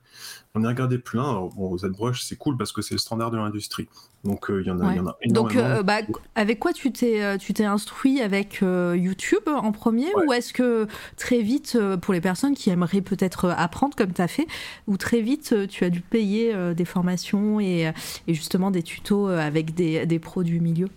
On 0.55 0.64
a 0.64 0.68
regardé 0.68 0.99
plein. 0.99 1.28
Alors, 1.28 1.51
bon, 1.55 1.76
ZBrush, 1.76 2.22
c'est 2.22 2.37
cool 2.37 2.57
parce 2.57 2.72
que 2.72 2.80
c'est 2.80 2.95
le 2.95 2.99
standard 2.99 3.30
de 3.30 3.37
l'industrie. 3.37 3.89
Donc 4.24 4.51
euh, 4.51 4.62
il 4.62 4.66
y, 4.66 4.70
en 4.70 4.80
a- 4.80 4.93
il 4.93 4.97
y 4.97 5.01
en 5.01 5.07
a 5.07 5.16
Donc, 5.26 5.55
euh, 5.57 5.82
bah, 5.82 5.99
avec 6.34 6.59
quoi 6.59 6.72
tu 6.72 6.91
t'es, 6.93 7.37
tu 7.39 7.53
t'es 7.53 7.64
instruit 7.64 8.20
avec 8.22 8.62
euh, 8.62 8.97
YouTube 8.97 9.47
en 9.47 9.72
premier 9.72 10.07
Ouais. 10.14 10.26
ou 10.26 10.32
est-ce 10.32 10.53
que 10.55 10.87
très 11.16 11.43
vite, 11.43 11.78
pour 12.01 12.14
les 12.14 12.20
personnes 12.22 12.55
qui 12.55 12.70
aimeraient 12.70 13.03
peut-être 13.03 13.51
apprendre 13.51 13.95
comme 13.95 14.12
tu 14.12 14.22
as 14.22 14.28
fait, 14.28 14.47
ou 14.87 14.97
très 14.97 15.20
vite 15.20 15.55
tu 15.68 15.84
as 15.84 15.91
dû 15.91 16.01
payer 16.01 16.55
des 16.74 16.84
formations 16.87 17.61
et, 17.61 17.93
et 18.26 18.34
justement 18.34 18.70
des 18.70 18.82
tutos 18.82 19.26
avec 19.28 19.74
des, 19.74 20.07
des 20.07 20.18
pros 20.18 20.43
du 20.43 20.61
milieu? 20.61 20.89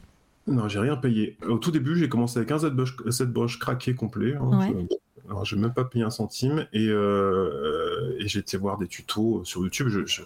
Non, 0.50 0.68
j'ai 0.68 0.80
rien 0.80 0.95
payé. 0.97 1.38
Au 1.47 1.58
tout 1.58 1.72
début, 1.72 1.95
j'ai 1.95 2.10
commencé 2.10 2.38
avec 2.39 2.52
un 2.52 2.58
ZBrush, 2.60 2.95
ZBrush 3.10 3.60
craqué 3.60 3.95
complet. 3.95 4.36
hein. 4.36 4.60
Ouais. 4.60 4.88
Je- 4.89 4.95
alors, 5.30 5.45
j'ai 5.45 5.58
même 5.58 5.74
pas 5.74 5.84
payé 5.86 6.04
un 6.04 6.10
centime 6.10 6.66
et, 6.74 6.88
euh, 6.89 8.16
et 8.20 8.28
j'ai 8.28 8.39
été 8.39 8.58
voir 8.58 8.80
des 8.80 8.88
tutos 8.88 9.41
sur 9.45 9.62
YouTube. 9.62 9.88
Je, 9.89 10.04
je- 10.08 10.24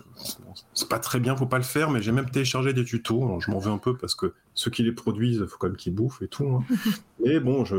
c'est 0.74 0.88
pas 0.88 1.00
très 1.00 1.20
bien, 1.20 1.36
faut 1.36 1.46
pas 1.46 1.58
le 1.58 1.64
faire, 1.66 1.90
mais 1.92 2.02
j'ai 2.02 2.14
même 2.14 2.30
téléchargé 2.30 2.72
des 2.72 2.86
tutos. 2.86 3.22
Alors, 3.22 3.42
je 3.42 3.52
m'en 3.52 3.60
veux 3.60 3.72
un 3.72 3.78
peu 3.78 3.98
parce 3.98 4.16
que 4.16 4.34
ceux 4.54 4.72
qui 4.72 4.82
les 4.84 4.94
produisent, 4.94 5.46
faut 5.46 5.58
quand 5.58 5.68
même 5.68 5.76
qu'ils 5.76 5.94
bouffent 5.94 6.22
et 6.22 6.30
tout. 6.30 6.46
hein. 6.48 6.64
et 7.26 7.42
bon, 7.42 7.66
je, 7.66 7.76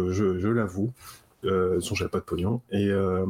l'avoue, 0.49 0.93
euh, 1.47 1.77
façon, 1.77 1.95
j'avais 1.95 2.11
pas 2.11 2.19
de 2.21 2.25
pognon 2.25 2.61
et, 2.71 2.91
euh, 2.91 3.25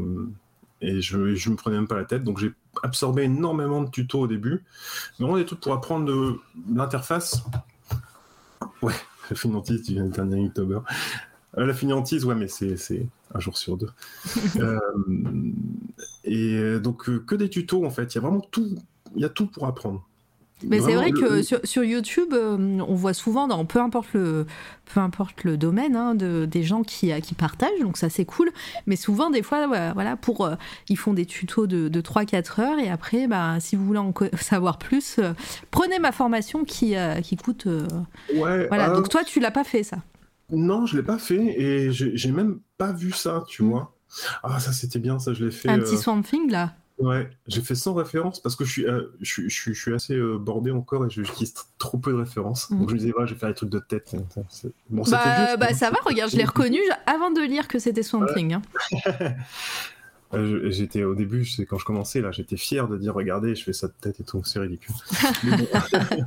et 0.80 1.00
je, 1.00 1.34
je 1.36 1.50
me 1.50 1.54
prenais 1.56 1.76
même 1.76 1.86
pas 1.86 1.94
la 1.96 2.04
tête. 2.04 2.24
Donc, 2.24 2.38
j'ai 2.40 2.50
absorbé 2.82 3.22
énormément 3.22 3.80
de 3.80 3.90
tutos 3.90 4.22
au 4.22 4.26
début. 4.26 4.64
Vraiment 5.20 5.36
des 5.36 5.44
trucs 5.46 5.60
pour 5.60 5.72
apprendre 5.72 6.04
de 6.06 6.34
l'interface. 6.74 7.44
Ouais, 8.82 8.94
la 9.30 9.36
finantise 9.36 9.82
du 9.82 9.94
dernier 9.94 10.42
YouTuber. 10.42 10.80
Euh, 11.58 11.66
la 11.66 11.74
finantise, 11.74 12.24
ouais, 12.24 12.34
mais 12.34 12.48
c'est 12.48 13.08
un 13.34 13.40
jour 13.40 13.56
sur 13.56 13.76
deux. 13.76 13.90
Euh, 14.56 14.78
et 16.24 16.56
euh, 16.56 16.78
donc, 16.78 17.24
que 17.24 17.34
des 17.34 17.50
tutos, 17.50 17.84
en 17.84 17.90
fait. 17.90 18.14
Il 18.14 18.16
y 18.16 18.18
a 18.18 18.20
vraiment 18.22 18.40
tout. 18.40 18.76
Il 19.14 19.22
y 19.22 19.24
a 19.24 19.28
tout 19.28 19.46
pour 19.46 19.66
apprendre. 19.66 20.06
Mais 20.62 20.80
c'est 20.80 20.94
vrai 20.94 21.10
que 21.12 21.24
le- 21.24 21.42
sur, 21.42 21.60
sur 21.64 21.84
YouTube, 21.84 22.32
euh, 22.32 22.56
on 22.88 22.94
voit 22.94 23.12
souvent, 23.12 23.46
dans, 23.48 23.64
peu, 23.66 23.80
importe 23.80 24.14
le, 24.14 24.46
peu 24.86 25.00
importe 25.00 25.44
le 25.44 25.58
domaine, 25.58 25.94
hein, 25.94 26.14
de, 26.14 26.46
des 26.46 26.62
gens 26.62 26.82
qui, 26.82 27.12
euh, 27.12 27.20
qui 27.20 27.34
partagent, 27.34 27.80
donc 27.82 27.98
ça 27.98 28.08
c'est 28.08 28.24
cool. 28.24 28.50
Mais 28.86 28.96
souvent, 28.96 29.28
des 29.30 29.42
fois, 29.42 29.66
ouais, 29.68 29.92
voilà, 29.92 30.16
pour, 30.16 30.46
euh, 30.46 30.54
ils 30.88 30.96
font 30.96 31.12
des 31.12 31.26
tutos 31.26 31.66
de, 31.66 31.88
de 31.88 32.00
3-4 32.00 32.60
heures 32.60 32.78
et 32.78 32.88
après, 32.88 33.26
bah, 33.26 33.56
si 33.60 33.76
vous 33.76 33.84
voulez 33.84 33.98
en 33.98 34.14
savoir 34.40 34.78
plus, 34.78 35.16
euh, 35.18 35.32
prenez 35.70 35.98
ma 35.98 36.12
formation 36.12 36.64
qui, 36.64 36.94
qui 37.22 37.36
coûte. 37.36 37.66
Ouais, 38.34 38.66
voilà, 38.68 38.90
euh, 38.90 38.94
donc 38.96 39.08
toi, 39.10 39.22
tu 39.24 39.40
l'as 39.40 39.50
pas 39.50 39.64
fait 39.64 39.82
ça? 39.82 39.98
Non, 40.50 40.86
je 40.86 40.96
l'ai 40.96 41.02
pas 41.02 41.18
fait 41.18 41.60
et 41.60 41.90
j'ai 41.92 42.30
même 42.32 42.60
pas 42.78 42.92
vu 42.92 43.12
ça, 43.12 43.44
tu 43.48 43.62
Mm. 43.64 43.68
vois. 43.70 43.94
Ah, 44.44 44.60
ça 44.60 44.72
c'était 44.72 45.00
bien, 45.00 45.18
ça 45.18 45.32
je 45.34 45.44
l'ai 45.44 45.50
fait. 45.50 45.68
Un 45.68 45.80
petit 45.80 45.96
Swamp 45.98 46.22
Thing 46.22 46.50
là? 46.50 46.74
Ouais, 46.98 47.28
j'ai 47.48 47.60
fait 47.60 47.74
sans 47.74 47.92
référence 47.94 48.40
parce 48.40 48.54
que 48.54 48.64
je 48.64 48.70
suis, 48.70 48.86
euh, 48.86 49.02
je, 49.20 49.26
suis- 49.28 49.50
je, 49.50 49.54
suis- 49.60 49.74
je 49.74 49.80
suis 49.80 49.92
assez 49.94 50.14
euh, 50.14 50.38
bordé 50.38 50.70
encore 50.70 51.04
et 51.04 51.10
j'utilise 51.10 51.52
t- 51.54 51.60
trop 51.76 51.98
peu 51.98 52.12
de 52.12 52.16
références. 52.18 52.70
Mhm. 52.70 52.78
Donc 52.78 52.88
je 52.90 52.94
me 52.94 52.98
disais, 53.00 53.12
ouais, 53.14 53.26
je 53.26 53.34
vais 53.34 53.40
faire 53.40 53.48
des 53.48 53.54
trucs 53.56 53.70
de 53.70 53.80
tête. 53.80 54.14
Bon, 54.90 55.02
Bah, 55.10 55.46
vieux, 55.48 55.56
bah 55.58 55.74
ça. 55.74 55.90
va, 55.90 55.96
regarde, 56.04 56.30
je 56.30 56.36
l'ai 56.36 56.44
reconnu 56.44 56.78
avant 57.06 57.32
de 57.32 57.40
lire 57.40 57.66
que 57.66 57.78
c'était 57.80 58.04
Swamp 58.04 58.26
Thing. 58.34 58.54
hein. 58.54 58.62
Euh, 60.32 60.62
je- 60.64 60.70
J'étais 60.70 61.04
au 61.04 61.14
début, 61.14 61.44
c'est 61.44 61.64
quand 61.64 61.78
je 61.78 61.84
commençais 61.84 62.20
là, 62.20 62.32
j'étais 62.32 62.56
fier 62.56 62.88
de 62.88 62.96
dire, 62.96 63.14
regardez, 63.14 63.54
je 63.54 63.62
fais 63.62 63.72
ça 63.72 63.86
de 63.86 63.92
tête 64.00 64.18
et 64.20 64.24
tout, 64.24 64.42
c'est 64.42 64.58
ridicule. 64.58 64.94
Mais, 65.44 65.56
bon. 65.56 65.66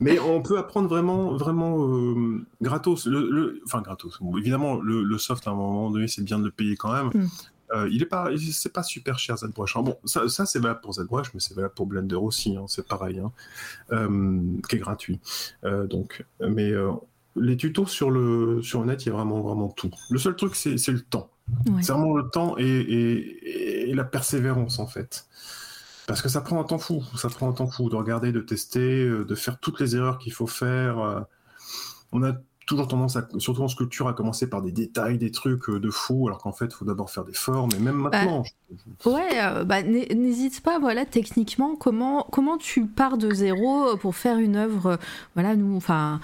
Mais 0.00 0.18
on 0.20 0.40
peut 0.42 0.58
apprendre 0.58 0.88
vraiment, 0.88 1.36
vraiment 1.36 1.84
euh, 1.88 2.46
gratos. 2.62 3.06
Le, 3.06 3.28
le- 3.30 3.60
enfin, 3.66 3.80
gratos. 3.82 4.18
Bon, 4.20 4.36
évidemment, 4.36 4.76
le, 4.80 5.02
le 5.02 5.18
soft 5.18 5.48
à 5.48 5.50
un 5.50 5.54
moment 5.54 5.90
donné, 5.90 6.06
c'est 6.06 6.22
bien 6.22 6.38
de 6.38 6.44
le 6.44 6.52
payer 6.52 6.76
quand 6.76 6.92
même. 6.92 7.08
Mm. 7.24 7.28
Euh, 7.72 7.88
il 7.92 8.02
est 8.02 8.06
pas, 8.06 8.30
c'est 8.52 8.72
pas 8.72 8.82
super 8.82 9.18
cher 9.18 9.36
ZBrush. 9.36 9.76
hein. 9.76 9.82
Bon, 9.82 9.96
ça, 10.04 10.28
ça 10.28 10.46
c'est 10.46 10.58
valable 10.58 10.80
pour 10.80 10.94
ZBrush, 10.94 11.34
mais 11.34 11.40
c'est 11.40 11.54
valable 11.54 11.74
pour 11.74 11.86
Blender 11.86 12.16
aussi. 12.16 12.56
hein, 12.56 12.64
c'est 12.68 12.86
pareil, 12.86 13.18
hein, 13.18 13.30
euh, 13.92 14.40
qui 14.68 14.76
est 14.76 14.78
gratuit. 14.78 15.20
Euh, 15.64 15.86
donc, 15.86 16.24
mais 16.40 16.72
les 17.36 17.56
tutos 17.56 17.86
sur 17.86 18.10
le 18.10 18.62
sur 18.62 18.80
le 18.80 18.86
net, 18.86 19.04
il 19.04 19.08
y 19.08 19.12
a 19.12 19.14
vraiment 19.14 19.40
vraiment 19.40 19.68
tout. 19.68 19.90
Le 20.10 20.18
seul 20.18 20.34
truc, 20.34 20.54
c'est 20.56 20.78
c'est 20.78 20.92
le 20.92 21.00
temps. 21.02 21.30
Ouais. 21.66 21.82
C'est 21.82 21.92
vraiment 21.92 22.16
le 22.16 22.28
temps 22.28 22.56
et, 22.58 22.64
et- 22.66 23.90
et 23.90 23.94
la 23.94 24.04
persévérance 24.04 24.78
en 24.78 24.86
fait. 24.86 25.26
Parce 26.06 26.20
que 26.22 26.28
ça 26.28 26.40
prend 26.40 26.58
un 26.60 26.64
temps 26.64 26.78
fou, 26.78 27.04
ça 27.16 27.28
prend 27.28 27.48
un 27.50 27.52
temps 27.52 27.66
fou 27.70 27.90
de 27.90 27.96
regarder, 27.96 28.32
de 28.32 28.40
tester, 28.40 29.06
de 29.06 29.34
faire 29.34 29.58
toutes 29.60 29.78
les 29.78 29.94
erreurs 29.94 30.18
qu'il 30.18 30.32
faut 30.32 30.46
faire. 30.46 31.26
On 32.12 32.22
a 32.22 32.32
toujours 32.68 32.86
tendance, 32.86 33.16
à, 33.16 33.26
surtout 33.38 33.62
en 33.62 33.68
sculpture, 33.68 34.08
à 34.08 34.12
commencer 34.12 34.48
par 34.48 34.62
des 34.62 34.70
détails, 34.70 35.18
des 35.18 35.30
trucs 35.30 35.70
de 35.70 35.90
fou, 35.90 36.28
alors 36.28 36.38
qu'en 36.38 36.52
fait, 36.52 36.66
il 36.66 36.74
faut 36.74 36.84
d'abord 36.84 37.10
faire 37.10 37.24
des 37.24 37.32
formes, 37.32 37.70
et 37.74 37.80
même 37.80 38.02
bah, 38.02 38.10
maintenant. 38.10 38.44
ouais, 39.06 39.64
bah, 39.64 39.82
n'hésite 39.82 40.60
pas, 40.60 40.78
voilà, 40.78 41.06
techniquement, 41.06 41.74
comment, 41.76 42.26
comment 42.30 42.58
tu 42.58 42.86
pars 42.86 43.16
de 43.16 43.32
zéro 43.32 43.96
pour 43.96 44.14
faire 44.14 44.38
une 44.38 44.56
œuvre 44.56 44.98
Voilà, 45.34 45.56
nous, 45.56 45.76
enfin, 45.76 46.20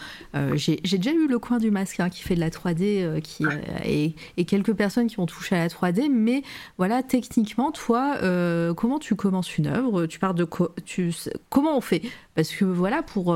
j'ai 0.55 0.77
déjà 0.83 1.13
eu 1.13 1.27
le 1.27 1.39
coin 1.39 1.59
du 1.59 1.71
masque 1.71 1.99
hein, 2.01 2.11
qui 2.11 2.23
fait 2.23 2.35
de 2.35 2.41
la 2.41 2.51
3D, 2.51 3.23
qui, 3.23 3.45
et, 3.85 4.15
et, 4.37 4.45
quelques 4.45 4.75
personnes 4.75 5.07
qui 5.07 5.19
ont 5.21 5.27
touché 5.27 5.57
à 5.57 5.61
la 5.61 5.69
3D, 5.69 6.11
mais 6.11 6.43
voilà, 6.77 7.03
techniquement, 7.03 7.73
toi, 7.73 8.19
comment 8.77 8.99
tu 8.99 9.17
commences 9.17 9.57
une 9.57 9.67
œuvre? 9.67 10.05
Tu 10.07 10.19
pars 10.19 10.35
de 10.35 10.47
tu, 10.85 11.15
comment 11.49 11.77
on 11.77 11.81
fait? 11.81 12.03
Parce 12.35 12.51
que 12.51 12.65
voilà, 12.65 13.03
pour 13.03 13.35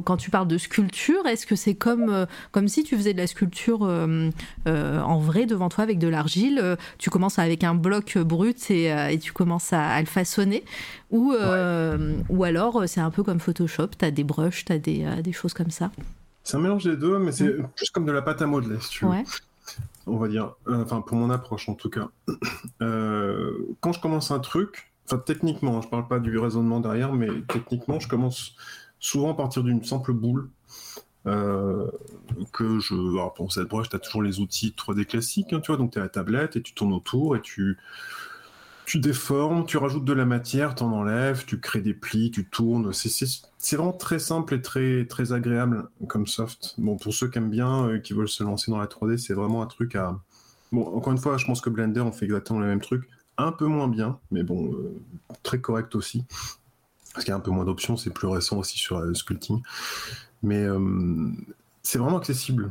quand 0.00 0.16
tu 0.16 0.30
parles 0.30 0.48
de 0.48 0.58
sculpture, 0.58 1.26
est-ce 1.26 1.46
que 1.46 1.56
c'est 1.56 1.74
comme, 1.74 2.08
euh, 2.08 2.26
comme 2.50 2.68
si 2.68 2.82
tu 2.82 2.96
faisais 2.96 3.12
de 3.12 3.18
la 3.18 3.26
sculpture 3.26 3.80
euh, 3.82 4.30
euh, 4.66 5.00
en 5.00 5.18
vrai 5.18 5.46
devant 5.46 5.68
toi 5.68 5.84
avec 5.84 5.98
de 5.98 6.08
l'argile 6.08 6.76
Tu 6.98 7.10
commences 7.10 7.38
avec 7.38 7.64
un 7.64 7.74
bloc 7.74 8.16
brut 8.18 8.70
et, 8.70 9.18
tu 9.20 9.32
commences 9.32 9.72
à, 9.72 10.00
le 10.00 10.06
façonner 10.06 10.64
Ou, 11.10 11.34
ou 12.28 12.44
alors 12.44 12.82
c'est 12.86 13.00
un 13.00 13.10
peu 13.10 13.22
comme 13.22 13.40
Photoshop, 13.40 13.88
tu 13.98 14.04
as 14.04 14.10
des 14.10 14.24
brushes, 14.24 14.64
tu 14.64 14.72
as 14.72 14.78
des, 14.78 15.06
des, 15.22 15.32
choses 15.32 15.52
comme 15.52 15.70
ça? 15.70 15.90
C'est 16.42 16.56
un 16.56 16.60
mélange 16.60 16.84
des 16.84 16.96
deux, 16.96 17.18
mais 17.18 17.32
c'est 17.32 17.58
mm. 17.58 17.68
plus 17.76 17.90
comme 17.90 18.06
de 18.06 18.12
la 18.12 18.22
pâte 18.22 18.42
à 18.42 18.46
modeler, 18.46 18.80
si 18.80 18.90
tu 18.90 19.04
veux. 19.04 19.12
On 20.06 20.16
va 20.16 20.26
dire, 20.26 20.54
enfin 20.66 21.00
pour 21.00 21.16
mon 21.16 21.30
approche 21.30 21.68
en 21.68 21.74
tout 21.74 21.90
cas. 21.90 22.08
quand 22.80 23.92
je 23.92 24.00
commence 24.00 24.30
un 24.30 24.40
truc, 24.40 24.92
enfin 25.06 25.18
techniquement, 25.18 25.80
je 25.82 25.88
parle 25.88 26.08
pas 26.08 26.18
du 26.18 26.38
raisonnement 26.38 26.80
derrière, 26.80 27.12
mais 27.12 27.28
techniquement, 27.48 28.00
je 28.00 28.08
commence 28.08 28.56
souvent 29.02 29.32
à 29.32 29.34
partir 29.34 29.62
d'une 29.62 29.84
simple 29.84 30.14
boule. 30.14 30.48
Euh, 31.26 31.86
que 32.52 32.80
je. 32.80 32.94
Alors 32.94 33.32
pour 33.34 33.52
cette 33.52 33.68
broche, 33.68 33.88
tu 33.88 33.94
as 33.94 34.00
toujours 34.00 34.22
les 34.22 34.40
outils 34.40 34.74
3D 34.76 35.04
classiques, 35.04 35.52
hein, 35.52 35.60
tu 35.60 35.68
vois, 35.68 35.76
donc 35.76 35.92
tu 35.92 35.98
as 35.98 36.02
la 36.02 36.08
tablette 36.08 36.56
et 36.56 36.62
tu 36.62 36.74
tournes 36.74 36.92
autour 36.92 37.36
et 37.36 37.40
tu, 37.40 37.78
tu 38.86 38.98
déformes, 38.98 39.64
tu 39.64 39.76
rajoutes 39.76 40.04
de 40.04 40.12
la 40.12 40.24
matière, 40.24 40.74
tu 40.74 40.82
en 40.82 40.90
enlèves, 40.90 41.44
tu 41.44 41.60
crées 41.60 41.80
des 41.80 41.94
plis, 41.94 42.32
tu 42.32 42.44
tournes. 42.44 42.92
C'est 42.92 43.76
vraiment 43.76 43.92
très 43.92 44.18
simple 44.18 44.54
et 44.54 44.62
très, 44.62 45.04
très 45.04 45.32
agréable 45.32 45.88
comme 46.08 46.26
soft. 46.26 46.74
Bon, 46.78 46.96
pour 46.96 47.14
ceux 47.14 47.28
qui 47.28 47.38
aiment 47.38 47.50
bien, 47.50 47.86
euh, 47.86 47.98
qui 47.98 48.14
veulent 48.14 48.28
se 48.28 48.42
lancer 48.42 48.72
dans 48.72 48.78
la 48.78 48.86
3D, 48.86 49.16
c'est 49.16 49.34
vraiment 49.34 49.62
un 49.62 49.66
truc 49.66 49.94
à. 49.94 50.18
Bon, 50.72 50.86
encore 50.96 51.12
une 51.12 51.18
fois, 51.18 51.36
je 51.36 51.44
pense 51.44 51.60
que 51.60 51.70
Blender, 51.70 52.00
on 52.00 52.10
fait 52.10 52.24
exactement 52.24 52.58
le 52.58 52.66
même 52.66 52.80
truc. 52.80 53.08
Un 53.38 53.52
peu 53.52 53.66
moins 53.66 53.86
bien, 53.86 54.18
mais 54.32 54.42
bon, 54.42 54.72
euh, 54.72 55.00
très 55.44 55.60
correct 55.60 55.94
aussi 55.94 56.24
parce 57.12 57.24
qu'il 57.24 57.32
y 57.32 57.34
a 57.34 57.36
un 57.36 57.40
peu 57.40 57.50
moins 57.50 57.64
d'options, 57.64 57.96
c'est 57.96 58.10
plus 58.10 58.26
récent 58.26 58.58
aussi 58.58 58.78
sur 58.78 58.98
euh, 58.98 59.14
sculpting. 59.14 59.62
Mais 60.42 60.64
euh, 60.64 61.30
c'est 61.82 61.98
vraiment 61.98 62.18
accessible. 62.18 62.70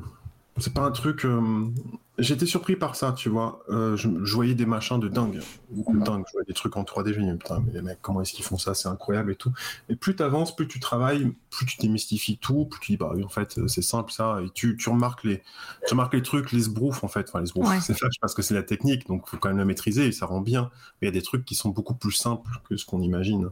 C'est 0.57 0.73
pas 0.73 0.81
un 0.81 0.91
truc. 0.91 1.25
Euh, 1.25 1.69
j'étais 2.17 2.45
surpris 2.45 2.75
par 2.75 2.95
ça, 2.97 3.13
tu 3.13 3.29
vois. 3.29 3.63
Je, 3.69 4.33
voyais 4.33 4.53
des 4.53 4.65
machins 4.65 4.99
de 4.99 5.07
dingue. 5.07 5.39
De 5.69 5.99
dingue. 5.99 6.23
Je 6.27 6.33
voyais 6.33 6.45
des 6.45 6.53
trucs 6.53 6.75
en 6.75 6.83
3D. 6.83 7.13
Je 7.13 7.19
me 7.19 7.23
disais, 7.23 7.37
putain, 7.37 7.63
mais 7.65 7.71
les 7.71 7.81
mecs, 7.81 8.01
comment 8.01 8.21
est-ce 8.21 8.33
qu'ils 8.33 8.43
font 8.43 8.57
ça? 8.57 8.73
C'est 8.73 8.89
incroyable 8.89 9.31
et 9.31 9.35
tout. 9.35 9.53
Et 9.87 9.95
plus 9.95 10.13
tu 10.13 10.21
avances, 10.21 10.53
plus 10.53 10.67
tu 10.67 10.81
travailles, 10.81 11.33
plus 11.49 11.65
tu 11.65 11.77
démystifies 11.77 12.37
tout, 12.37 12.65
plus 12.65 12.81
tu 12.81 12.91
dis, 12.91 12.97
bah 12.97 13.11
oui, 13.15 13.23
en 13.23 13.29
fait, 13.29 13.57
c'est 13.67 13.81
simple 13.81 14.11
ça. 14.11 14.41
Et 14.43 14.49
tu, 14.49 14.75
tu, 14.75 14.89
remarques 14.89 15.23
les, 15.23 15.41
tu 15.87 15.93
remarques 15.93 16.13
les 16.13 16.21
trucs, 16.21 16.51
les 16.51 16.63
sbroufs, 16.63 17.01
en 17.05 17.07
fait. 17.07 17.29
Enfin, 17.29 17.39
les 17.39 17.47
sbroufs, 17.47 17.81
c'est 17.81 17.93
flash 17.93 18.15
parce 18.19 18.33
que 18.33 18.41
c'est 18.41 18.53
la 18.53 18.63
technique, 18.63 19.07
donc 19.07 19.23
il 19.27 19.29
faut 19.29 19.37
quand 19.37 19.49
même 19.49 19.57
la 19.57 19.65
maîtriser 19.65 20.07
et 20.07 20.11
ça 20.11 20.25
rend 20.25 20.41
bien. 20.41 20.69
Mais 21.01 21.07
il 21.07 21.15
y 21.15 21.17
a 21.17 21.17
des 21.17 21.23
trucs 21.23 21.45
qui 21.45 21.55
sont 21.55 21.69
beaucoup 21.69 21.95
plus 21.95 22.11
simples 22.11 22.51
que 22.69 22.75
ce 22.75 22.85
qu'on 22.85 23.01
imagine. 23.01 23.51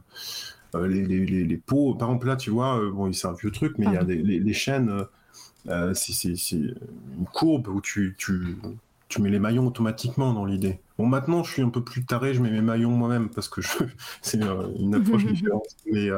Euh, 0.74 0.86
les, 0.86 1.04
les, 1.04 1.44
les, 1.44 1.56
pots. 1.56 1.94
Par 1.94 2.08
exemple, 2.08 2.26
là, 2.26 2.36
tu 2.36 2.50
vois, 2.50 2.78
euh, 2.78 2.90
bon, 2.90 3.12
c'est 3.12 3.26
un 3.26 3.32
vieux 3.32 3.50
truc, 3.50 3.74
mais 3.78 3.86
il 3.86 3.92
y 3.92 3.96
a 3.96 4.02
les, 4.02 4.52
chaînes, 4.52 5.06
euh, 5.68 5.94
c'est 5.94 6.32
une 6.32 7.26
courbe 7.32 7.68
où 7.68 7.80
tu, 7.80 8.14
tu, 8.18 8.56
tu, 9.08 9.22
mets 9.22 9.30
les 9.30 9.38
maillons 9.38 9.66
automatiquement 9.66 10.32
dans 10.32 10.44
l'idée. 10.44 10.80
Bon, 10.98 11.06
maintenant, 11.06 11.42
je 11.42 11.52
suis 11.52 11.62
un 11.62 11.70
peu 11.70 11.82
plus 11.82 12.04
taré, 12.04 12.34
je 12.34 12.40
mets 12.40 12.50
mes 12.50 12.60
maillons 12.60 12.90
moi-même 12.90 13.30
parce 13.30 13.48
que 13.48 13.60
c'est 14.22 14.38
une 14.78 14.94
approche 14.94 15.26
différente. 15.26 15.66
Mais 15.92 16.08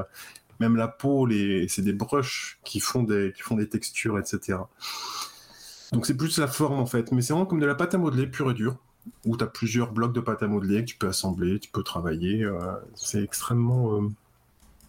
même 0.61 0.77
la 0.77 0.89
peau, 0.89 1.29
c'est 1.69 1.83
des 1.83 1.93
brushes 1.93 2.59
qui 2.65 2.81
font 2.81 3.03
des, 3.03 3.33
qui 3.35 3.43
font 3.43 3.57
des 3.57 3.69
textures, 3.69 4.19
etc. 4.19 4.59
Donc 5.93 6.07
c'est 6.07 6.17
plus 6.17 6.39
la 6.39 6.47
forme 6.47 6.79
en 6.79 6.87
fait, 6.87 7.13
mais 7.13 7.21
c'est 7.21 7.35
vraiment 7.35 7.45
comme 7.45 7.61
de 7.61 7.67
la 7.67 7.75
pâte 7.75 7.95
à 7.95 7.99
modeler 7.99 8.27
pure 8.27 8.51
et 8.51 8.55
dure, 8.55 8.79
où 9.27 9.37
tu 9.37 9.45
as 9.45 9.47
plusieurs 9.47 9.93
blocs 9.93 10.15
de 10.15 10.21
pâte 10.21 10.43
à 10.43 10.47
modeler 10.47 10.81
que 10.81 10.91
tu 10.91 10.97
peux 10.97 11.09
assembler, 11.09 11.59
tu 11.59 11.69
peux 11.69 11.83
travailler. 11.83 12.49
c'est 12.95 13.23
extrêmement 13.23 14.09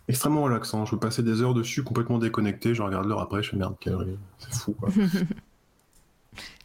extrêmement 0.07 0.43
relaxant. 0.43 0.85
Je 0.85 0.91
peux 0.91 0.99
passer 0.99 1.23
des 1.23 1.41
heures 1.41 1.53
dessus 1.53 1.83
complètement 1.83 2.19
déconnecté. 2.19 2.73
Je 2.73 2.81
regarde 2.81 3.07
l'heure 3.07 3.21
après, 3.21 3.43
je 3.43 3.51
fais 3.51 3.57
merde, 3.57 3.75
c'est 4.37 4.53
fou. 4.53 4.73
Quoi. 4.73 4.89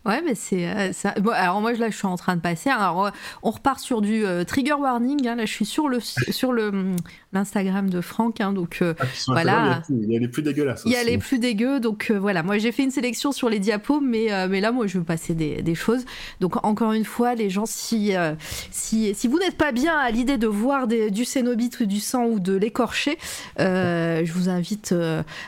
Ouais, 0.04 0.22
mais 0.24 0.34
c'est 0.34 0.66
euh, 0.66 0.92
ça. 0.92 1.12
Bon, 1.20 1.32
alors 1.32 1.60
moi 1.60 1.72
là, 1.72 1.90
je 1.90 1.96
suis 1.96 2.06
en 2.06 2.16
train 2.16 2.36
de 2.36 2.40
passer. 2.40 2.70
Alors 2.70 3.06
euh, 3.06 3.10
on 3.42 3.50
repart 3.50 3.80
sur 3.80 4.00
du 4.00 4.24
euh, 4.24 4.44
trigger 4.44 4.74
warning. 4.74 5.26
Hein. 5.26 5.34
Là, 5.34 5.44
je 5.44 5.52
suis 5.52 5.66
sur 5.66 5.88
le 5.88 6.00
sur 6.00 6.52
le 6.52 6.68
hum, 6.68 6.96
l'Instagram 7.32 7.90
de 7.90 8.00
Franck. 8.00 8.40
Hein, 8.40 8.52
donc 8.52 8.78
ah, 8.82 9.04
voilà. 9.26 9.82
Il 9.90 10.10
y, 10.10 10.16
a 10.16 10.20
les 10.20 10.28
plus 10.28 10.42
dégueulasses. 10.42 10.82
Il 10.86 10.92
y 10.92 10.96
a 10.96 11.04
les 11.04 11.18
plus 11.18 11.38
dégueux. 11.38 11.80
Donc 11.80 12.10
voilà. 12.12 12.42
Moi, 12.42 12.58
j'ai 12.58 12.72
fait 12.72 12.84
une 12.84 12.90
sélection 12.90 13.32
sur 13.32 13.50
les 13.50 13.58
diapos, 13.58 14.00
mais 14.00 14.28
mais 14.48 14.60
là, 14.60 14.72
moi, 14.72 14.86
je 14.86 14.98
veux 14.98 15.04
passer 15.04 15.34
des, 15.34 15.62
des 15.62 15.74
choses. 15.74 16.04
Donc 16.40 16.64
encore 16.64 16.92
une 16.92 17.04
fois, 17.04 17.34
les 17.34 17.50
gens, 17.50 17.66
si 17.66 18.12
si 18.70 19.14
si 19.14 19.28
vous 19.28 19.38
n'êtes 19.38 19.56
pas 19.56 19.72
bien 19.72 19.98
à 19.98 20.10
l'idée 20.10 20.38
de 20.38 20.46
voir 20.46 20.86
des, 20.86 21.10
du 21.10 21.24
cénobite 21.24 21.80
ou 21.80 21.86
du 21.86 22.00
sang 22.00 22.24
ou 22.24 22.40
de 22.40 22.54
l'écorcher, 22.54 23.18
je 23.58 24.32
vous 24.32 24.48
invite 24.48 24.94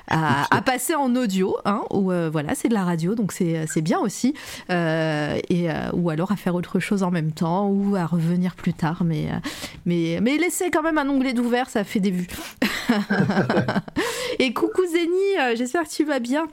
à, 0.09 0.55
à, 0.55 0.61
passer 0.61 0.97
en 0.97 1.15
audio. 1.17 1.57
Hein, 1.65 1.83
ou 1.91 2.13
voilà, 2.31 2.55
c'est 2.55 2.69
de 2.69 2.75
la 2.75 2.85
radio, 2.85 3.15
donc 3.15 3.33
c'est 3.33 3.65
c'est 3.67 3.83
bien 3.83 4.01
aussi. 4.01 4.35
Euh, 4.71 5.39
et, 5.49 5.71
euh, 5.71 5.91
ou 5.93 6.11
alors 6.11 6.33
à 6.33 6.37
faire 6.37 6.55
autre 6.55 6.81
chose 6.81 7.03
en 7.03 7.11
même 7.11 7.33
temps, 7.33 7.69
ou 7.69 7.97
à 7.97 8.07
revenir 8.07 8.55
plus 8.55 8.75
tard. 8.75 9.03
Mais, 9.05 9.27
euh, 9.31 9.39
mais, 9.87 10.19
mais 10.23 10.37
laissez 10.39 10.71
quand 10.71 10.83
même 10.83 10.99
un 10.99 11.09
onglet 11.09 11.33
d'ouvert, 11.33 11.69
ça 11.69 11.85
fait 11.85 12.01
des 12.01 12.11
vues. 12.11 12.29
et 14.39 14.53
coucou 14.53 14.83
Zeni, 14.87 15.57
j'espère 15.57 15.85
que 15.85 15.91
tu 15.91 16.05
vas 16.05 16.21
bien. 16.21 16.47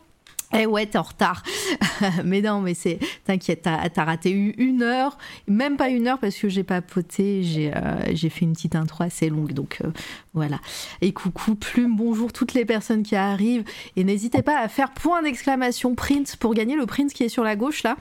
Eh 0.53 0.65
ouais, 0.65 0.85
t'es 0.85 0.97
en 0.97 1.03
retard. 1.03 1.43
mais 2.23 2.41
non, 2.41 2.61
mais 2.61 2.73
c'est. 2.73 2.99
T'inquiète, 3.25 3.63
t'as 3.63 4.03
raté 4.03 4.31
une 4.31 4.81
heure, 4.81 5.17
même 5.47 5.75
pas 5.75 5.89
une 5.89 6.07
heure 6.07 6.19
parce 6.19 6.35
que 6.37 6.47
j'ai 6.47 6.63
papoté, 6.63 7.43
j'ai 7.43 7.73
euh, 7.75 7.79
j'ai 8.13 8.29
fait 8.29 8.45
une 8.45 8.53
petite 8.53 8.75
intro 8.75 9.03
assez 9.03 9.29
longue. 9.29 9.51
Donc 9.51 9.79
euh, 9.83 9.89
voilà. 10.33 10.59
Et 11.01 11.11
coucou, 11.11 11.55
plume, 11.55 11.95
bonjour 11.97 12.31
toutes 12.31 12.53
les 12.53 12.63
personnes 12.63 13.03
qui 13.03 13.15
arrivent. 13.15 13.65
Et 13.97 14.03
n'hésitez 14.05 14.41
pas 14.41 14.59
à 14.59 14.69
faire 14.69 14.91
point 14.91 15.21
d'exclamation 15.21 15.95
print 15.95 16.37
pour 16.37 16.53
gagner 16.53 16.77
le 16.77 16.85
print 16.85 17.11
qui 17.11 17.23
est 17.23 17.29
sur 17.29 17.43
la 17.43 17.55
gauche 17.55 17.83
là 17.83 17.97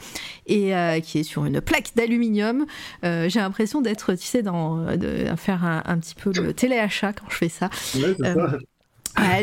et 0.46 0.74
euh, 0.76 1.00
qui 1.00 1.18
est 1.18 1.24
sur 1.24 1.44
une 1.46 1.60
plaque 1.60 1.92
d'aluminium. 1.96 2.66
j'ai 3.02 3.40
l'impression 3.40 3.80
d'être, 3.80 4.14
tu 4.14 4.24
sais, 4.24 4.42
dans, 4.42 4.96
de, 4.96 5.26
faire 5.36 5.64
un, 5.64 5.98
petit 5.98 6.14
peu 6.14 6.32
le 6.32 6.52
téléachat 6.52 7.12
quand 7.12 7.26
je 7.28 7.36
fais 7.36 7.48
ça. 7.48 7.70
Ouais, 7.96 8.14
ça 8.18 8.34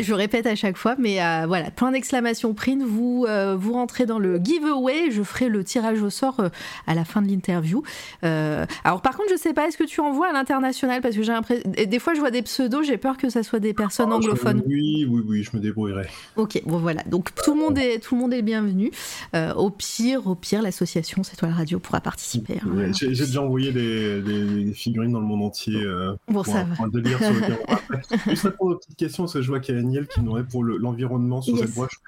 je 0.02 0.12
répète 0.12 0.46
à 0.46 0.54
chaque 0.54 0.76
fois, 0.76 0.94
mais 0.98 1.22
euh, 1.22 1.46
voilà, 1.46 1.70
point 1.70 1.92
d'exclamation 1.92 2.54
print, 2.54 2.82
vous, 2.82 3.26
euh, 3.28 3.56
vous 3.56 3.72
rentrez 3.72 4.06
dans 4.06 4.18
le 4.18 4.38
giveaway, 4.38 5.10
je 5.10 5.22
ferai 5.22 5.48
le 5.48 5.64
tirage 5.64 6.02
au 6.02 6.10
sort 6.10 6.40
euh, 6.40 6.48
à 6.86 6.94
la 6.94 7.04
fin 7.04 7.22
de 7.22 7.28
l'interview. 7.28 7.82
alors 8.22 9.02
par 9.02 9.16
contre, 9.16 9.30
je 9.30 9.36
sais 9.36 9.52
pas, 9.52 9.68
est-ce 9.68 9.78
que 9.78 9.84
tu 9.84 10.00
envoies 10.00 10.28
à 10.28 10.32
l'international? 10.32 11.00
Parce 11.00 11.16
que 11.16 11.22
j'ai 11.22 11.32
l'impression... 11.32 11.70
Des 11.70 11.98
fois, 11.98 12.14
je 12.14 12.20
vois 12.20 12.30
des 12.30 12.42
pseudos, 12.42 12.84
j'ai 12.84 12.96
peur 12.96 13.16
que 13.16 13.28
ça 13.28 13.42
soit 13.42 13.60
des 13.60 13.74
personnes 13.74 14.10
ah, 14.10 14.16
anglophones. 14.16 14.62
Oui, 14.66 15.06
oui, 15.08 15.22
oui, 15.26 15.42
je 15.42 15.56
me 15.56 15.62
débrouillerai. 15.62 16.06
Ok, 16.36 16.60
bon 16.64 16.78
voilà, 16.78 17.02
donc 17.06 17.34
tout 17.34 17.54
le 17.54 17.60
monde 17.60 17.78
est, 17.78 17.98
tout 18.00 18.14
le, 18.14 18.20
monde 18.20 18.34
est 18.34 18.42
bienvenu. 18.42 18.90
au 19.56 19.70
pire, 19.70 20.26
au 20.26 20.34
pire, 20.34 20.62
l'association 20.62 21.22
C'est 21.22 21.36
toi 21.36 21.48
la 21.48 21.54
radio 21.54 21.78
pourra 21.78 22.00
participer. 22.00 22.60
Hein. 22.64 22.92
j'ai, 22.92 23.08
déjà 23.08 23.42
envoyé 23.42 23.72
des, 23.72 24.72
figurines 24.74 25.12
dans 25.12 25.20
le 25.20 25.26
monde 25.26 25.42
entier. 25.42 25.82
bon, 26.28 26.42
ça 26.44 26.64
va. 26.64 26.84
Un 26.84 26.88
délire 26.88 27.18
sur 27.18 27.32
le 27.32 27.40
Juste 28.30 28.44
répondre 28.44 28.74
aux 28.74 28.78
petites 28.78 28.96
questions, 28.96 29.24
parce 29.24 29.34
que 29.34 29.42
je 29.42 29.48
vois 29.48 29.60
qu'il 29.64 29.74
y 29.74 29.78
a 29.78 29.82
Daniel 29.82 30.06
qui 30.06 30.20
nous 30.20 30.42
pour 30.44 30.64
l'environnement 30.64 31.42
sur 31.42 31.58
cette 31.58 31.74
broche. 31.74 32.00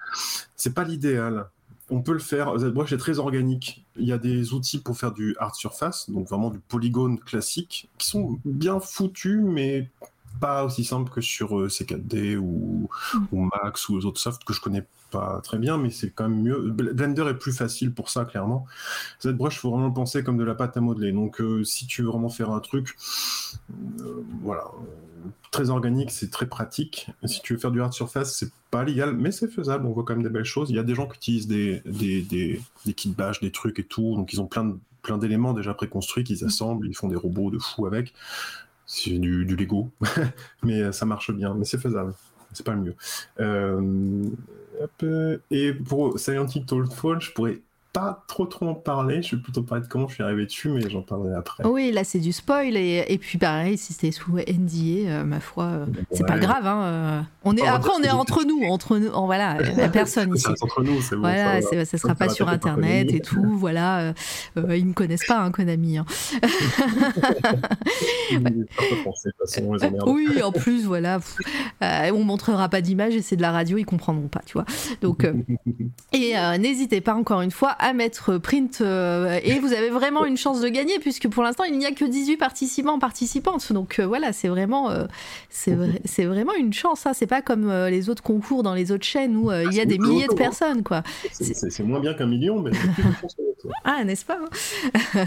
C'est 0.57 0.75
pas 0.75 0.85
l'idéal. 0.85 1.49
On 1.91 2.03
peut 2.03 2.13
le 2.13 2.19
faire. 2.19 2.53
Cette 2.59 2.73
broche 2.73 2.93
est 2.93 2.99
très 2.99 3.19
organique. 3.19 3.85
Il 3.97 4.07
y 4.07 4.13
a 4.13 4.19
des 4.19 4.53
outils 4.53 4.79
pour 4.79 4.97
faire 4.97 5.13
du 5.13 5.37
hard 5.39 5.55
surface, 5.55 6.11
donc 6.11 6.29
vraiment 6.29 6.51
du 6.51 6.59
polygone 6.59 7.19
classique, 7.19 7.89
qui 7.99 8.09
sont 8.09 8.39
bien 8.45 8.81
foutus, 8.81 9.41
mais 9.43 9.89
pas 10.41 10.65
aussi 10.65 10.85
simple 10.85 11.11
que 11.11 11.21
sur 11.21 11.59
euh, 11.59 11.69
C4D 11.69 12.37
ou, 12.37 12.89
mm. 13.15 13.27
ou, 13.33 13.51
Max 13.63 13.89
ou 13.89 13.99
les 13.99 14.05
autres 14.05 14.21
softs 14.21 14.45
que 14.45 14.53
je 14.53 14.61
connais 14.61 14.85
pas 15.11 15.41
très 15.43 15.59
bien, 15.59 15.79
mais 15.79 15.91
c'est 15.91 16.11
quand 16.11 16.29
même 16.29 16.43
mieux. 16.43 16.71
Blender 16.71 17.27
est 17.29 17.35
plus 17.35 17.53
facile 17.53 17.93
pour 17.93 18.11
ça, 18.11 18.25
clairement. 18.25 18.67
Il 19.25 19.37
faut 19.51 19.71
vraiment 19.71 19.89
le 19.89 19.93
penser 19.93 20.23
comme 20.23 20.37
de 20.37 20.45
la 20.45 20.55
pâte 20.55 20.77
à 20.77 20.81
modeler. 20.81 21.13
Donc, 21.13 21.41
euh, 21.41 21.65
si 21.65 21.87
tu 21.87 22.03
veux 22.03 22.09
vraiment 22.09 22.29
faire 22.29 22.51
un 22.51 22.61
truc, 22.61 22.97
euh, 24.01 24.25
voilà, 24.43 24.65
très 25.51 25.71
organique, 25.71 26.11
c'est 26.11 26.31
très 26.31 26.47
pratique. 26.47 27.09
si 27.25 27.41
tu 27.43 27.55
veux 27.55 27.59
faire 27.59 27.71
du 27.71 27.81
hard 27.81 27.93
surface, 27.93 28.37
c'est 28.37 28.51
pas 28.71 28.85
légal, 28.85 29.15
mais 29.17 29.33
c'est 29.33 29.49
faisable. 29.49 29.87
On 29.87 29.93
voit 29.93 30.05
quand 30.05 30.15
même 30.15 30.25
des 30.25 30.31
belles 30.31 30.45
choses. 30.45 30.71
Il 30.71 30.77
y 30.77 30.81
a 30.81 30.85
des 30.85 30.95
gens 30.95 31.07
qui 31.07 31.17
utilisent 31.17 31.49
des, 31.49 31.83
des, 31.85 32.23
des, 32.23 32.61
des 32.85 32.93
kits 32.95 33.15
bash, 33.17 33.41
des 33.41 33.53
trucs 33.53 33.79
et 33.79 33.85
tout. 33.85 34.15
Donc, 34.17 34.33
ils 34.33 34.41
ont 34.41 34.47
plein 34.47 34.77
plein 35.03 35.19
d'éléments 35.19 35.53
déjà 35.53 35.73
préconstruits 35.73 36.25
qu'ils 36.25 36.45
assemblent, 36.45 36.89
ils 36.89 36.97
font 36.97 37.07
des 37.07 37.15
robots 37.15 37.53
de 37.53 37.61
fou 37.61 37.87
avec. 37.87 38.13
C'est 38.87 39.19
du, 39.19 39.45
Lego, 39.45 39.89
mais 40.65 40.91
ça 40.91 41.07
marche 41.07 41.31
bien, 41.31 41.55
mais 41.55 41.65
c'est 41.65 41.79
faisable 41.79 42.13
c'est 42.57 42.65
pas 42.65 42.73
le 42.73 42.81
mieux. 42.81 42.95
Euh, 43.41 44.31
euh, 45.03 45.39
et 45.51 45.73
pour 45.73 46.19
Silent 46.19 46.47
Hill 46.47 46.67
Told 46.67 46.91
je 47.21 47.33
pourrais 47.33 47.61
pas 47.97 48.25
trop 48.29 48.45
trop 48.45 48.69
en 48.69 48.75
parler. 48.75 49.23
Je 49.23 49.37
vais 49.37 49.43
plutôt 49.43 49.63
parler 49.63 49.83
de 49.83 49.89
comment 49.89 50.07
je 50.07 50.15
suis 50.15 50.23
arrivé 50.23 50.45
dessus, 50.45 50.69
mais 50.69 50.87
j'en 50.91 51.01
parlerai 51.01 51.35
après. 51.35 51.65
Oui, 51.67 51.93
là 51.93 52.05
c'est 52.05 52.19
du 52.19 52.31
spoil 52.31 52.77
et, 52.77 53.07
et 53.09 53.17
puis 53.17 53.39
pareil, 53.39 53.79
si 53.79 53.95
c'était 53.95 54.11
sous 54.11 54.33
NDA, 54.37 55.09
euh, 55.09 55.25
ma 55.25 55.41
foi, 55.41 55.65
euh, 55.65 55.87
c'est 56.13 56.27
pas 56.27 56.39
grave. 56.39 56.67
Hein, 56.67 56.83
euh. 56.85 57.21
on 57.45 57.57
est 57.57 57.63
va 57.63 57.73
après 57.73 57.93
on 57.99 58.03
est 58.03 58.11
entre 58.11 58.45
nous, 58.45 58.65
entre 58.65 58.99
nous, 58.99 59.09
en- 59.09 59.25
voilà, 59.25 59.57
personne 59.95 60.35
ici. 60.35 60.47
Entre 60.61 60.83
nous, 60.83 61.01
c'est 61.01 61.15
bon. 61.17 61.23
Voilà, 61.23 61.63
ça 61.63 61.87
ça 61.87 61.97
sera 61.97 62.15
pas 62.15 62.29
sur 62.29 62.51
internet 62.51 63.15
et 63.15 63.21
tout, 63.21 63.57
voilà. 63.57 64.13
ils 64.57 64.85
me 64.87 64.93
connaissent 64.93 65.27
pas, 65.27 65.41
hein, 65.41 65.51
Konami. 65.51 65.97
hein. 65.97 66.05
Oui, 70.07 70.43
en 70.43 70.53
plus, 70.53 70.85
voilà, 70.85 71.19
pff, 71.19 71.39
on 72.13 72.25
montrera 72.25 72.69
pas 72.69 72.83
d'image 72.83 73.15
et 73.15 73.23
c'est 73.23 73.37
de 73.37 73.43
la 73.43 73.53
radio, 73.53 73.79
ils 73.79 73.87
comprendront 73.87 74.29
pas, 74.29 74.43
tu 74.45 74.53
vois. 74.55 74.67
Donc, 75.01 75.27
et 76.13 76.35
n'hésitez 76.59 77.01
pas 77.01 77.15
encore 77.15 77.41
une 77.41 77.51
fois 77.51 77.75
à 77.87 77.93
mettre 77.93 78.39
print 78.39 78.81
euh, 78.81 79.39
et 79.45 79.59
vous 79.61 79.73
avez 79.73 79.91
vraiment 79.91 80.25
une 80.25 80.37
chance 80.37 80.61
de 80.61 80.69
gagner 80.69 80.99
puisque 80.99 81.29
pour 81.29 81.43
l'instant 81.43 81.65
il 81.65 81.79
n'y 81.79 81.87
a 81.87 81.93
que 81.93 82.05
18 82.05 82.37
participants 82.37 82.99
participantes. 82.99 83.73
Donc 83.73 83.99
euh, 83.99 84.07
voilà, 84.07 84.33
c'est 84.33 84.49
vraiment, 84.49 84.91
euh, 84.91 85.05
c'est 85.51 85.77
c'est 86.05 86.25
vraiment 86.25 86.55
une 86.55 86.73
chance. 86.73 87.07
Hein. 87.07 87.13
C'est 87.15 87.27
pas 87.27 87.43
comme 87.43 87.71
les 87.89 88.09
autres 88.11 88.23
concours 88.23 88.63
dans 88.63 88.75
les 88.75 88.91
autres 88.93 89.05
chaînes 89.05 89.37
où 89.37 89.51
il 89.53 89.73
y 89.75 89.81
a 89.81 89.85
des 89.85 89.99
milliers 89.99 90.27
de 90.27 90.33
hein. 90.33 90.37
personnes, 90.37 90.83
quoi. 90.83 91.03
C'est- 91.33 91.83
moins 91.85 92.01
bien 92.01 92.15
qu'un 92.15 92.27
million, 92.27 92.61
mais. 92.61 92.73
Ah, 93.85 94.05
n'est-ce 94.05 94.25
pas 94.25 94.39
hein 94.39 95.27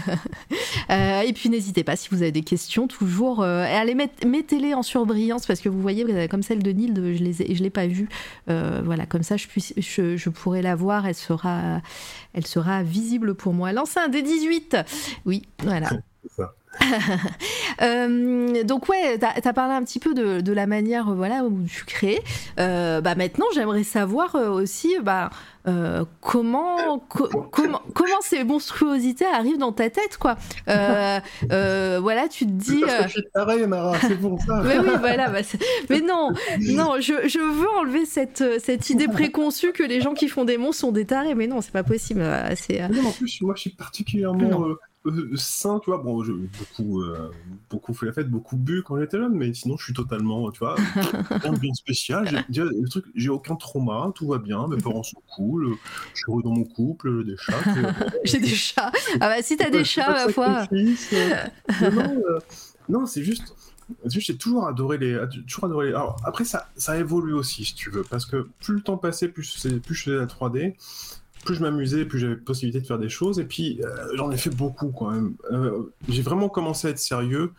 Et 1.26 1.32
puis 1.32 1.48
n'hésitez 1.48 1.84
pas 1.84 1.96
si 1.96 2.08
vous 2.10 2.22
avez 2.22 2.32
des 2.32 2.42
questions, 2.42 2.86
toujours, 2.86 3.44
et 3.44 3.48
allez 3.48 3.94
met- 3.94 4.10
mettez-les 4.26 4.74
en 4.74 4.82
surbrillance 4.82 5.46
parce 5.46 5.60
que 5.60 5.68
vous 5.68 5.80
voyez, 5.80 6.28
comme 6.28 6.42
celle 6.42 6.62
de 6.62 6.70
Nilde, 6.70 7.00
je 7.16 7.22
les 7.22 7.42
ai- 7.42 7.54
je 7.54 7.62
l'ai 7.62 7.70
pas 7.70 7.86
vue. 7.86 8.08
Euh, 8.48 8.80
voilà, 8.84 9.06
comme 9.06 9.22
ça, 9.22 9.36
je, 9.36 9.46
puisse, 9.46 9.72
je, 9.76 10.16
je 10.16 10.28
pourrai 10.30 10.62
la 10.62 10.74
voir. 10.74 11.06
Elle 11.06 11.14
sera, 11.14 11.80
elle 12.34 12.46
sera 12.50 12.82
visible 12.82 13.34
pour 13.34 13.54
moi. 13.54 13.72
L'enceinte 13.72 14.10
des 14.10 14.22
18. 14.22 14.76
Oui, 15.24 15.42
voilà. 15.62 15.90
Euh, 17.82 18.62
donc 18.64 18.90
ouais, 18.90 19.16
t'as 19.18 19.32
as 19.42 19.52
parlé 19.54 19.72
un 19.72 19.82
petit 19.82 20.00
peu 20.00 20.12
de, 20.12 20.42
de 20.42 20.52
la 20.52 20.66
manière 20.66 21.08
euh, 21.08 21.14
voilà 21.14 21.44
où 21.44 21.62
tu 21.66 21.84
crées. 21.86 22.20
Euh, 22.58 23.00
bah 23.00 23.14
maintenant, 23.14 23.46
j'aimerais 23.54 23.84
savoir 23.84 24.34
aussi 24.34 24.96
bah 25.02 25.30
euh, 25.66 26.04
comment 26.20 26.98
co- 27.08 27.28
comment 27.50 27.80
comment 27.94 28.20
ces 28.20 28.44
monstruosités 28.44 29.24
arrivent 29.24 29.56
dans 29.56 29.72
ta 29.72 29.88
tête 29.88 30.18
quoi. 30.18 30.36
Voilà, 30.66 32.28
tu 32.28 32.44
te 32.44 32.50
dis. 32.50 32.80
Parce 32.80 32.96
que 32.96 33.02
je 33.04 33.08
suis 33.08 33.24
taré, 33.32 33.66
Nara, 33.66 33.98
c'est 34.00 34.20
pour 34.20 34.38
ça. 34.42 34.60
mais 34.64 34.78
oui, 34.78 34.90
voilà. 34.98 35.30
bah, 35.30 35.40
mais 35.88 36.00
non, 36.00 36.32
non, 36.60 36.94
je, 37.00 37.28
je 37.28 37.38
veux 37.38 37.68
enlever 37.78 38.04
cette, 38.04 38.44
cette 38.60 38.90
idée 38.90 39.08
préconçue 39.08 39.72
que 39.72 39.82
les 39.82 40.02
gens 40.02 40.12
qui 40.12 40.28
font 40.28 40.44
des 40.44 40.58
monstres 40.58 40.80
sont 40.80 40.92
des 40.92 41.06
tarés. 41.06 41.34
Mais 41.34 41.46
non, 41.46 41.62
c'est 41.62 41.72
pas 41.72 41.84
possible. 41.84 42.22
C'est, 42.56 42.86
Non, 42.90 43.06
en 43.08 43.12
plus, 43.12 43.40
moi, 43.40 43.54
je 43.56 43.60
suis 43.62 43.70
particulièrement. 43.70 44.66
Euh, 45.06 45.36
sain, 45.36 45.80
tu 45.82 45.90
vois. 45.90 45.98
Bon, 45.98 46.22
j'ai 46.22 46.32
beaucoup, 46.32 47.02
euh, 47.02 47.30
beaucoup 47.70 47.94
fait 47.94 48.06
la 48.06 48.12
fête, 48.12 48.28
beaucoup 48.28 48.56
bu 48.56 48.82
quand 48.82 48.98
j'étais 48.98 49.16
jeune, 49.16 49.34
mais 49.34 49.52
sinon, 49.54 49.76
je 49.78 49.84
suis 49.84 49.94
totalement, 49.94 50.50
tu 50.50 50.60
vois, 50.60 50.74
rien 51.30 51.52
de 51.52 51.58
bien 51.58 51.72
spécial. 51.72 52.26
J'ai, 52.28 52.38
déjà, 52.48 52.64
le 52.64 52.88
truc, 52.88 53.06
j'ai 53.14 53.30
aucun 53.30 53.56
trauma, 53.56 54.12
tout 54.14 54.26
va 54.28 54.38
bien, 54.38 54.66
mes 54.68 54.76
parents 54.76 55.02
sont 55.02 55.22
cool, 55.34 55.74
je 56.12 56.18
suis 56.18 56.30
heureux 56.30 56.42
dans 56.42 56.52
mon 56.52 56.64
couple, 56.64 57.18
j'ai 57.18 57.32
des 57.32 57.36
chats. 57.38 57.62
J'ai 58.24 58.38
des 58.38 58.48
chats. 58.48 58.92
Ah 59.20 59.28
bah 59.28 59.42
si 59.42 59.56
t'as 59.56 59.70
des 59.70 59.84
chats, 59.84 60.26
ma 60.26 60.32
foi. 60.32 60.66
euh, 60.72 62.38
non, 62.88 63.06
c'est 63.06 63.22
juste. 63.22 63.54
J'ai 64.04 64.36
toujours 64.36 64.66
adoré 64.66 64.98
les. 64.98 65.18
Toujours 65.48 65.64
adoré 65.64 65.88
les- 65.88 65.94
Alors, 65.94 66.16
après, 66.24 66.44
ça, 66.44 66.70
ça 66.76 66.96
évolue 66.98 67.32
aussi, 67.32 67.64
si 67.64 67.74
tu 67.74 67.90
veux, 67.90 68.04
parce 68.04 68.24
que 68.24 68.48
plus 68.60 68.74
le 68.74 68.82
temps 68.82 68.96
passait, 68.98 69.28
plus, 69.28 69.66
plus 69.82 69.94
je 69.94 70.02
faisais 70.04 70.16
la 70.16 70.26
3D, 70.26 70.76
plus 71.44 71.54
je 71.54 71.62
m'amusais, 71.62 72.04
plus 72.04 72.18
j'avais 72.18 72.36
possibilité 72.36 72.80
de 72.80 72.86
faire 72.86 72.98
des 72.98 73.08
choses, 73.08 73.38
et 73.38 73.44
puis 73.44 73.80
euh, 73.84 73.88
j'en 74.16 74.30
ai 74.30 74.36
fait 74.36 74.50
beaucoup 74.54 74.88
quand 74.90 75.10
même. 75.10 75.34
Euh, 75.52 75.92
J'ai 76.08 76.22
vraiment 76.22 76.48
commencé 76.48 76.88
à 76.88 76.90
être 76.90 76.98
sérieux 76.98 77.52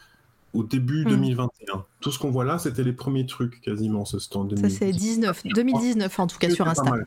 au 0.53 0.63
début 0.63 1.05
Mm. 1.05 1.09
2021. 1.09 1.85
Tout 2.01 2.11
ce 2.11 2.19
qu'on 2.19 2.29
voit 2.29 2.43
là, 2.43 2.59
c'était 2.59 2.83
les 2.83 2.91
premiers 2.91 3.25
trucs 3.25 3.61
quasiment, 3.61 4.03
ce 4.03 4.19
stand. 4.19 4.57
Ça 4.59 4.69
c'est 4.69 4.91
19, 4.91 5.43
2019 5.45 6.19
en 6.19 6.27
tout 6.27 6.37
cas 6.37 6.49
sur 6.49 6.67
Insta. 6.67 6.83
mal. 6.89 7.05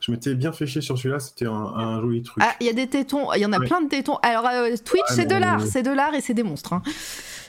Je 0.00 0.10
m'étais 0.10 0.34
bien 0.34 0.50
fait 0.52 0.66
chier 0.66 0.80
sur 0.80 0.96
celui-là, 0.96 1.20
c'était 1.20 1.44
un, 1.46 1.52
un 1.52 2.00
joli 2.00 2.22
truc. 2.22 2.42
Ah, 2.46 2.54
il 2.60 2.66
y 2.66 2.70
a 2.70 2.72
des 2.72 2.86
tétons, 2.86 3.32
il 3.34 3.40
y 3.42 3.46
en 3.46 3.52
a 3.52 3.58
Ouais. 3.58 3.66
plein 3.66 3.82
de 3.82 3.88
tétons. 3.88 4.16
Alors, 4.22 4.46
euh, 4.46 4.70
Twitch, 4.82 5.02
Ah, 5.08 5.12
c'est 5.14 5.26
de 5.26 5.34
l'art, 5.34 5.60
c'est 5.66 5.82
de 5.82 5.90
l'art 5.90 6.14
et 6.14 6.20
c'est 6.22 6.32
des 6.34 6.42
monstres. 6.42 6.72
hein. 6.72 6.82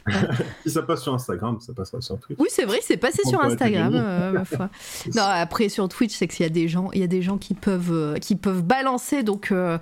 Si 0.66 0.72
ça 0.72 0.82
passe 0.82 1.04
sur 1.04 1.14
Instagram, 1.14 1.60
ça 1.60 1.74
passera 1.74 2.02
sur 2.02 2.20
Twitch. 2.20 2.40
Oui, 2.40 2.48
c'est 2.50 2.66
vrai, 2.66 2.80
c'est 2.82 2.98
passé 2.98 3.22
On 3.26 3.30
sur 3.30 3.42
Instagram, 3.42 3.94
euh, 3.96 4.32
ma 4.32 4.46
foi. 4.46 4.70
Non, 5.16 5.24
après 5.24 5.70
sur 5.70 5.88
Twitch, 5.88 6.14
c'est 6.14 6.28
qu'il 6.28 6.44
y 6.44 6.46
a 6.46 6.50
des 6.50 6.68
gens, 6.68 6.90
il 6.94 7.02
y 7.02 7.04
a 7.04 7.08
des 7.08 7.22
gens 7.22 7.38
qui 7.38 7.54
peuvent, 7.54 7.92
euh, 7.92 8.16
qui 8.16 8.36
peuvent 8.36 8.64
balancer. 8.64 9.24
Donc, 9.24 9.52
euh, 9.52 9.78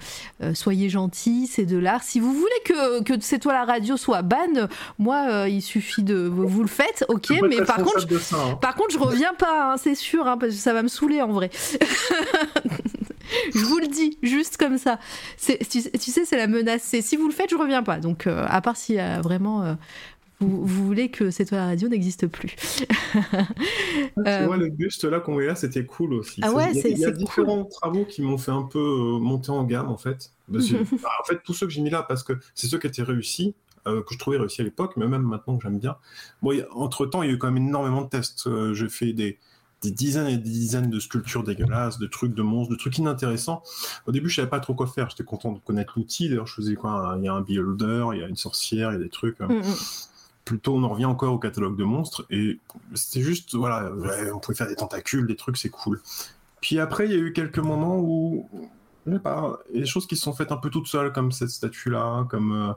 soyez 0.53 0.89
gentils, 0.89 1.47
c'est 1.47 1.65
de 1.65 1.77
l'art. 1.77 2.03
Si 2.03 2.19
vous 2.19 2.33
voulez 2.33 2.61
que 2.65 3.03
que 3.03 3.13
c'est 3.21 3.39
toi 3.39 3.53
la 3.53 3.65
radio 3.65 3.97
soit 3.97 4.21
ban, 4.21 4.67
moi, 4.99 5.47
il 5.47 5.61
suffit 5.61 6.03
de 6.03 6.27
vous 6.27 6.61
le 6.61 6.67
faites, 6.67 7.05
ok. 7.07 7.27
Je 7.29 7.45
Mais 7.45 7.63
par 7.63 7.77
contre, 7.77 8.05
de 8.05 8.17
ça, 8.17 8.37
hein. 8.37 8.55
Par 8.61 8.75
contre, 8.75 8.91
je 8.91 8.99
reviens 8.99 9.33
pas, 9.33 9.73
hein, 9.73 9.77
c'est 9.77 9.95
sûr, 9.95 10.27
hein, 10.27 10.37
parce 10.37 10.53
que 10.53 10.59
ça 10.59 10.73
va 10.73 10.83
me 10.83 10.87
saouler 10.87 11.21
en 11.21 11.31
vrai. 11.31 11.49
je 13.53 13.59
vous 13.59 13.79
le 13.79 13.87
dis, 13.87 14.17
juste 14.21 14.57
comme 14.57 14.77
ça. 14.77 14.99
Tu, 15.43 15.57
tu 15.57 16.11
sais, 16.11 16.25
c'est 16.25 16.37
la 16.37 16.47
menace. 16.47 16.83
C'est 16.83 17.01
si 17.01 17.15
vous 17.15 17.27
le 17.27 17.33
faites, 17.33 17.49
je 17.49 17.55
reviens 17.55 17.83
pas. 17.83 17.97
Donc, 17.97 18.27
euh, 18.27 18.45
à 18.49 18.61
part 18.61 18.77
si 18.77 18.99
euh, 18.99 19.19
vraiment 19.21 19.63
euh, 19.63 19.73
vous, 20.47 20.65
vous 20.65 20.85
voulez 20.85 21.09
que 21.09 21.31
C'est 21.31 21.45
toi 21.45 21.57
la 21.59 21.65
radio 21.65 21.87
n'existe 21.87 22.27
plus. 22.27 22.55
Tu 22.57 22.85
Euh, 24.27 24.45
vois, 24.45 24.57
le 24.57 24.69
buste 24.69 25.03
là 25.05 25.19
qu'on 25.19 25.33
voit 25.33 25.45
là, 25.45 25.55
c'était 25.55 25.85
cool 25.85 26.13
aussi. 26.13 26.39
Ah 26.43 26.51
ouais, 26.51 26.69
il 26.71 26.75
y 26.75 26.79
a, 26.79 26.81
c'est- 26.83 26.91
il 26.91 26.97
y 26.99 27.05
a 27.05 27.11
différents 27.11 27.65
travaux 27.65 28.05
qui 28.05 28.21
m'ont 28.21 28.37
fait 28.37 28.51
un 28.51 28.63
peu 28.63 28.79
euh, 28.79 29.19
monter 29.19 29.51
en 29.51 29.63
gamme 29.63 29.89
en 29.89 29.97
fait. 29.97 30.31
Parce 30.51 30.67
que- 30.69 30.75
bah, 31.03 31.09
en 31.21 31.25
fait, 31.25 31.39
tous 31.43 31.53
ceux 31.53 31.67
que 31.67 31.73
j'ai 31.73 31.81
mis 31.81 31.89
là, 31.89 32.03
parce 32.03 32.23
que 32.23 32.33
c'est 32.53 32.67
ceux 32.67 32.79
qui 32.79 32.87
étaient 32.87 33.03
réussis, 33.03 33.55
euh, 33.87 34.01
que 34.01 34.13
je 34.13 34.19
trouvais 34.19 34.37
réussis 34.37 34.61
à 34.61 34.63
l'époque, 34.63 34.93
mais 34.97 35.07
même 35.07 35.23
maintenant 35.23 35.57
que 35.57 35.63
j'aime 35.63 35.79
bien. 35.79 35.95
Bon, 36.41 36.53
entre 36.71 37.05
temps, 37.05 37.23
il 37.23 37.29
y 37.29 37.31
a 37.31 37.35
eu 37.35 37.37
quand 37.37 37.51
même 37.51 37.63
énormément 37.63 38.01
de 38.03 38.09
tests. 38.09 38.47
Euh, 38.47 38.73
j'ai 38.73 38.89
fait 38.89 39.13
des, 39.13 39.37
des 39.83 39.91
dizaines 39.91 40.27
et 40.27 40.37
des 40.37 40.49
dizaines 40.49 40.89
de 40.89 40.99
sculptures 40.99 41.43
dégueulasses, 41.43 41.99
de 41.99 42.07
trucs 42.07 42.33
de 42.33 42.41
monstres, 42.41 42.71
de 42.71 42.77
trucs 42.77 42.97
inintéressants. 42.97 43.61
Au 44.07 44.11
début, 44.11 44.29
je 44.29 44.37
savais 44.37 44.49
pas 44.49 44.59
trop 44.59 44.73
quoi 44.73 44.87
faire. 44.87 45.09
J'étais 45.09 45.23
content 45.23 45.51
de 45.51 45.59
connaître 45.59 45.93
l'outil. 45.97 46.29
D'ailleurs, 46.29 46.47
je 46.47 46.55
faisais 46.55 46.75
quoi? 46.75 47.15
Il 47.19 47.25
y 47.25 47.27
a 47.27 47.33
un 47.33 47.41
builder, 47.41 48.05
il 48.13 48.19
y 48.19 48.23
a 48.23 48.27
une 48.27 48.35
sorcière, 48.37 48.91
il 48.91 48.93
y 48.93 48.97
a 48.97 49.03
des 49.03 49.09
trucs. 49.09 49.39
Mm, 49.39 49.53
mm. 49.53 49.63
Plutôt 50.45 50.75
on 50.75 50.83
en 50.83 50.89
revient 50.89 51.05
encore 51.05 51.33
au 51.33 51.39
catalogue 51.39 51.75
de 51.77 51.83
monstres 51.83 52.25
et 52.29 52.59
c'était 52.93 53.21
juste 53.21 53.55
voilà 53.55 53.91
ouais, 53.91 54.31
on 54.31 54.39
pouvait 54.39 54.55
faire 54.57 54.67
des 54.67 54.75
tentacules 54.75 55.27
des 55.27 55.35
trucs 55.35 55.57
c'est 55.57 55.69
cool 55.69 56.01
puis 56.61 56.79
après 56.79 57.05
il 57.05 57.11
y 57.11 57.15
a 57.15 57.19
eu 57.19 57.33
quelques 57.33 57.59
moments 57.59 57.97
où 57.99 58.47
je 59.07 59.13
sais 59.13 59.19
pas 59.19 59.59
il 59.71 59.75
y 59.75 59.79
a 59.79 59.81
des 59.81 59.87
choses 59.87 60.07
qui 60.07 60.15
se 60.15 60.23
sont 60.23 60.33
faites 60.33 60.51
un 60.51 60.57
peu 60.57 60.69
toutes 60.69 60.87
seules 60.87 61.11
comme 61.11 61.31
cette 61.31 61.49
statue 61.49 61.89
là 61.89 62.25
comme 62.29 62.51
euh, 62.53 62.73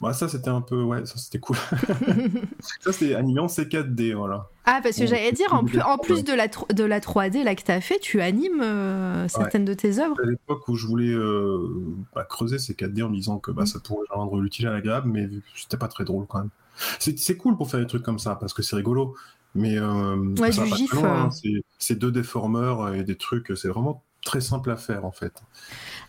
bah, 0.00 0.12
ça 0.12 0.28
c'était 0.28 0.50
un 0.50 0.60
peu 0.62 0.82
ouais 0.82 1.06
ça 1.06 1.16
c'était 1.18 1.38
cool 1.38 1.56
ça 2.80 2.92
c'était 2.92 3.14
animé 3.14 3.40
en 3.40 3.46
C4D 3.46 4.14
voilà 4.14 4.48
ah, 4.68 4.80
parce 4.82 4.96
que 4.96 5.02
Bon, 5.02 5.06
j'allais 5.06 5.30
dire, 5.32 5.54
en 5.54 5.60
c'est 5.60 5.66
plus, 5.66 5.80
en 5.80 5.96
plus 5.96 6.24
de, 6.24 6.32
la, 6.34 6.48
tro- 6.48 6.66
de 6.72 6.82
la 6.82 6.98
3D 7.00 7.44
là, 7.44 7.54
que 7.54 7.62
tu 7.62 7.70
as 7.70 7.80
fait, 7.80 8.00
tu 8.00 8.20
animes 8.20 8.60
euh, 8.62 9.28
certaines 9.28 9.64
de 9.64 9.74
tes 9.74 10.00
œuvres. 10.00 10.16
à 10.20 10.26
l'époque 10.26 10.66
où 10.68 10.74
je 10.74 10.86
voulais 10.88 11.12
euh, 11.12 11.68
bah, 12.14 12.24
creuser 12.24 12.58
ces 12.58 12.74
4D 12.74 13.04
en 13.04 13.08
me 13.10 13.14
disant 13.14 13.38
que 13.38 13.52
bah, 13.52 13.62
Mm. 13.62 13.66
ça 13.66 13.78
pourrait 13.78 14.06
rendre 14.10 14.40
l'utile 14.40 14.66
à 14.66 14.72
l'agréable, 14.72 15.08
mais 15.08 15.28
c'était 15.54 15.76
pas 15.76 15.86
très 15.88 16.04
drôle 16.04 16.26
quand 16.26 16.38
même. 16.40 16.50
C'est 16.98 17.36
cool 17.36 17.56
pour 17.56 17.70
faire 17.70 17.80
des 17.80 17.86
trucs 17.86 18.02
comme 18.02 18.18
ça 18.18 18.36
parce 18.36 18.52
que 18.52 18.62
c'est 18.62 18.76
rigolo, 18.76 19.14
mais 19.54 19.78
euh, 19.78 20.16
Ouais, 20.38 20.52
ça 20.52 20.64
du 20.64 20.74
gif, 20.74 20.94
euh. 20.94 21.06
hein. 21.06 21.30
C'est- 21.78 21.94
deux 21.94 22.10
déformeurs 22.12 22.94
et 22.94 23.02
des 23.04 23.16
trucs, 23.16 23.52
c'est 23.56 23.68
vraiment 23.68 24.02
très 24.24 24.40
simple 24.40 24.70
à 24.70 24.76
faire 24.76 25.04
en 25.04 25.12
fait. 25.12 25.32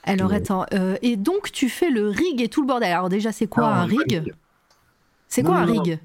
Alors 0.03 0.33
attends, 0.33 0.65
euh, 0.73 0.97
et 1.01 1.17
donc 1.17 1.51
tu 1.51 1.69
fais 1.69 1.89
le 1.91 2.09
rig 2.09 2.41
et 2.41 2.49
tout 2.49 2.61
le 2.61 2.67
bordel. 2.67 2.91
Alors 2.91 3.09
déjà, 3.09 3.31
c'est 3.31 3.47
quoi 3.47 3.67
Ah, 3.67 3.81
un 3.81 3.85
rig 3.85 4.33
C'est 5.27 5.43
quoi 5.43 5.57
un 5.57 5.65
non, 5.65 5.81
rig 5.81 5.99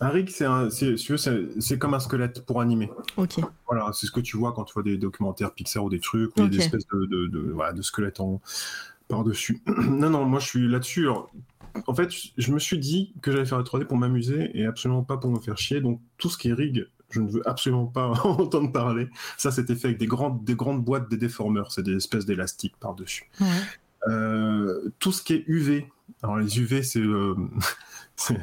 Un 0.00 0.08
rig, 0.08 0.28
c'est 0.28 0.44
un- 0.44 0.68
comme 1.78 1.94
un 1.94 2.00
squelette 2.00 2.44
pour 2.44 2.60
animer. 2.60 2.90
Ok. 3.16 3.40
Voilà, 3.66 3.90
c'est 3.94 4.06
ce 4.06 4.10
que 4.12 4.20
tu 4.20 4.36
vois 4.36 4.52
quand 4.52 4.64
tu 4.64 4.74
vois 4.74 4.82
des 4.82 4.98
documentaires 4.98 5.52
Pixar 5.54 5.84
ou 5.84 5.88
des 5.88 6.00
trucs, 6.00 6.36
ou 6.36 6.42
Ok. 6.42 6.50
des 6.50 6.58
espèces 6.58 6.86
de, 6.92 7.06
de, 7.06 7.26
de- 7.28 7.50
voilà, 7.52 7.72
de 7.72 7.80
squelettes 7.82 8.20
en, 8.20 8.40
par-dessus. 9.08 9.62
non, 9.66 10.10
non, 10.10 10.24
moi 10.24 10.40
je 10.40 10.46
suis 10.46 10.68
là-dessus. 10.68 11.08
En 11.86 11.94
fait, 11.94 12.10
je 12.36 12.52
me 12.52 12.58
suis 12.58 12.78
dit 12.78 13.12
que 13.22 13.32
j'allais 13.32 13.46
faire 13.46 13.58
la 13.58 13.64
3D 13.64 13.84
pour 13.84 13.96
m'amuser 13.96 14.50
et 14.54 14.66
absolument 14.66 15.02
pas 15.02 15.16
pour 15.16 15.30
me 15.30 15.40
faire 15.40 15.56
chier. 15.58 15.80
Donc 15.80 16.00
tout 16.18 16.28
ce 16.28 16.36
qui 16.38 16.48
est 16.48 16.52
rig, 16.54 16.86
je 17.10 17.20
ne 17.20 17.28
veux 17.30 17.48
absolument 17.48 17.86
pas 17.86 18.08
en 18.08 18.12
entendre 18.40 18.72
parler. 18.72 19.08
Ça, 19.36 19.50
c'était 19.50 19.74
fait 19.74 19.88
avec 19.88 19.98
des 19.98 20.06
grandes, 20.06 20.44
des 20.44 20.54
grandes 20.54 20.84
boîtes, 20.84 21.08
des 21.08 21.16
déformeurs, 21.16 21.72
c'est 21.72 21.82
des 21.82 21.96
espèces 21.96 22.26
d'élastiques 22.26 22.76
par-dessus. 22.78 23.30
Ouais. 23.40 23.46
Euh, 24.08 24.92
tout 24.98 25.12
ce 25.12 25.22
qui 25.22 25.34
est 25.34 25.44
UV. 25.48 25.86
Alors 26.22 26.38
les 26.38 26.58
UV, 26.60 26.82
c'est 26.82 27.00
euh, 27.00 27.34
c'est- 28.16 28.38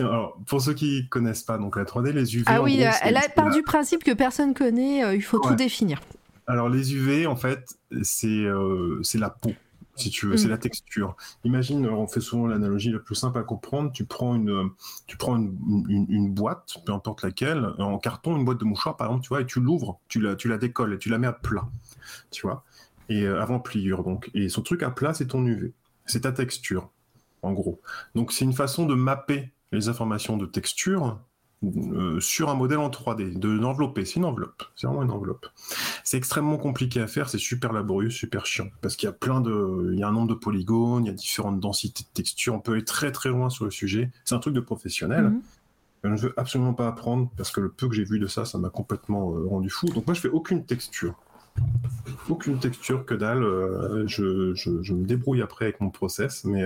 alors, 0.00 0.38
pour 0.46 0.60
ceux 0.62 0.74
qui 0.74 1.08
connaissent 1.08 1.42
pas 1.42 1.58
donc 1.58 1.76
la 1.76 1.84
3D, 1.84 2.12
les 2.12 2.36
UV. 2.36 2.44
Ah 2.46 2.62
oui, 2.62 2.78
gros, 2.78 2.90
c'est 3.02 3.34
part 3.34 3.50
du 3.50 3.62
principe 3.62 4.04
que 4.04 4.12
personne 4.12 4.54
connaît, 4.54 5.04
euh, 5.04 5.14
il 5.14 5.22
faut 5.22 5.38
tout 5.38 5.54
définir. 5.54 6.00
Alors 6.46 6.68
les 6.68 6.94
UV, 6.94 7.26
en 7.26 7.36
fait, 7.36 7.76
c'est 8.02 8.26
euh, 8.28 9.00
c'est 9.02 9.18
la 9.18 9.30
peau. 9.30 9.52
Si 9.94 10.10
tu 10.10 10.26
veux, 10.26 10.36
c'est 10.36 10.48
la 10.48 10.58
texture. 10.58 11.16
Imagine, 11.44 11.86
on 11.86 12.06
fait 12.06 12.20
souvent 12.20 12.46
l'analogie 12.46 12.90
la 12.90 12.98
plus 12.98 13.14
simple 13.14 13.38
à 13.38 13.42
comprendre, 13.42 13.92
tu 13.92 14.04
prends 14.04 14.34
une, 14.34 14.70
tu 15.06 15.16
prends 15.16 15.36
une, 15.36 16.06
une, 16.08 16.32
boîte, 16.32 16.76
peu 16.86 16.92
importe 16.92 17.22
laquelle, 17.22 17.74
en 17.78 17.98
carton, 17.98 18.36
une 18.36 18.44
boîte 18.44 18.58
de 18.58 18.64
mouchoirs 18.64 18.96
par 18.96 19.08
exemple, 19.08 19.24
tu 19.24 19.28
vois, 19.28 19.42
et 19.42 19.46
tu 19.46 19.60
l'ouvres, 19.60 20.00
tu 20.08 20.20
la, 20.20 20.34
tu 20.34 20.48
la 20.48 20.58
décolles 20.58 20.94
et 20.94 20.98
tu 20.98 21.08
la 21.10 21.18
mets 21.18 21.26
à 21.26 21.32
plat, 21.32 21.68
tu 22.30 22.46
vois, 22.46 22.64
et 23.08 23.22
euh, 23.22 23.40
avant 23.42 23.60
pliure 23.60 24.02
donc. 24.02 24.30
Et 24.34 24.48
son 24.48 24.62
truc 24.62 24.82
à 24.82 24.90
plat, 24.90 25.12
c'est 25.12 25.26
ton 25.26 25.44
UV, 25.44 25.72
c'est 26.06 26.20
ta 26.20 26.32
texture, 26.32 26.90
en 27.42 27.52
gros. 27.52 27.80
Donc 28.14 28.32
c'est 28.32 28.44
une 28.44 28.54
façon 28.54 28.86
de 28.86 28.94
mapper 28.94 29.52
les 29.72 29.88
informations 29.88 30.36
de 30.36 30.46
texture 30.46 31.18
euh, 31.64 32.18
sur 32.18 32.50
un 32.50 32.54
modèle 32.54 32.78
en 32.78 32.88
3D, 32.88 33.38
de 33.38 33.48
l'envelopper. 33.48 34.04
C'est 34.04 34.16
une 34.16 34.24
enveloppe, 34.24 34.64
c'est 34.74 34.88
vraiment 34.88 35.04
une 35.04 35.12
enveloppe. 35.12 35.46
C'est 36.02 36.16
extrêmement 36.16 36.56
compliqué 36.56 37.00
à 37.00 37.06
faire, 37.06 37.28
c'est 37.28 37.38
super 37.38 37.72
laborieux, 37.72 38.10
super 38.10 38.46
chiant, 38.46 38.66
parce 38.80 38.96
qu'il 38.96 39.06
y 39.06 39.10
a 39.10 39.12
plein 39.12 39.40
de, 39.40 39.90
il 39.92 39.98
y 39.98 40.02
a 40.02 40.08
un 40.08 40.12
nombre 40.12 40.28
de 40.28 40.34
polygones, 40.34 41.04
il 41.04 41.08
y 41.08 41.10
a 41.10 41.14
différentes 41.14 41.60
densités 41.60 42.02
de 42.02 42.08
textures, 42.14 42.54
on 42.54 42.58
peut 42.58 42.72
aller 42.72 42.84
très 42.84 43.12
très 43.12 43.28
loin 43.28 43.48
sur 43.48 43.64
le 43.64 43.70
sujet. 43.70 44.10
C'est 44.24 44.34
un 44.34 44.40
truc 44.40 44.54
de 44.54 44.60
professionnel. 44.60 45.24
Mhm. 45.24 45.42
Je 46.02 46.08
ne 46.08 46.16
veux 46.16 46.34
absolument 46.36 46.74
pas 46.74 46.88
apprendre 46.88 47.30
parce 47.36 47.52
que 47.52 47.60
le 47.60 47.68
peu 47.68 47.88
que 47.88 47.94
j'ai 47.94 48.02
vu 48.02 48.18
de 48.18 48.26
ça, 48.26 48.44
ça 48.44 48.58
m'a 48.58 48.70
complètement 48.70 49.36
euh, 49.36 49.46
rendu 49.46 49.70
fou. 49.70 49.86
Donc 49.86 50.04
moi, 50.08 50.14
je 50.14 50.20
fais 50.20 50.30
aucune 50.30 50.64
texture. 50.64 51.14
Aucune 52.28 52.58
texture 52.58 53.06
que 53.06 53.14
dalle. 53.14 53.44
Euh, 53.44 54.04
je, 54.08 54.52
je, 54.56 54.92
me 54.92 55.04
débrouille 55.04 55.42
après 55.42 55.66
avec 55.66 55.80
mon 55.80 55.90
process, 55.90 56.44
mais 56.44 56.64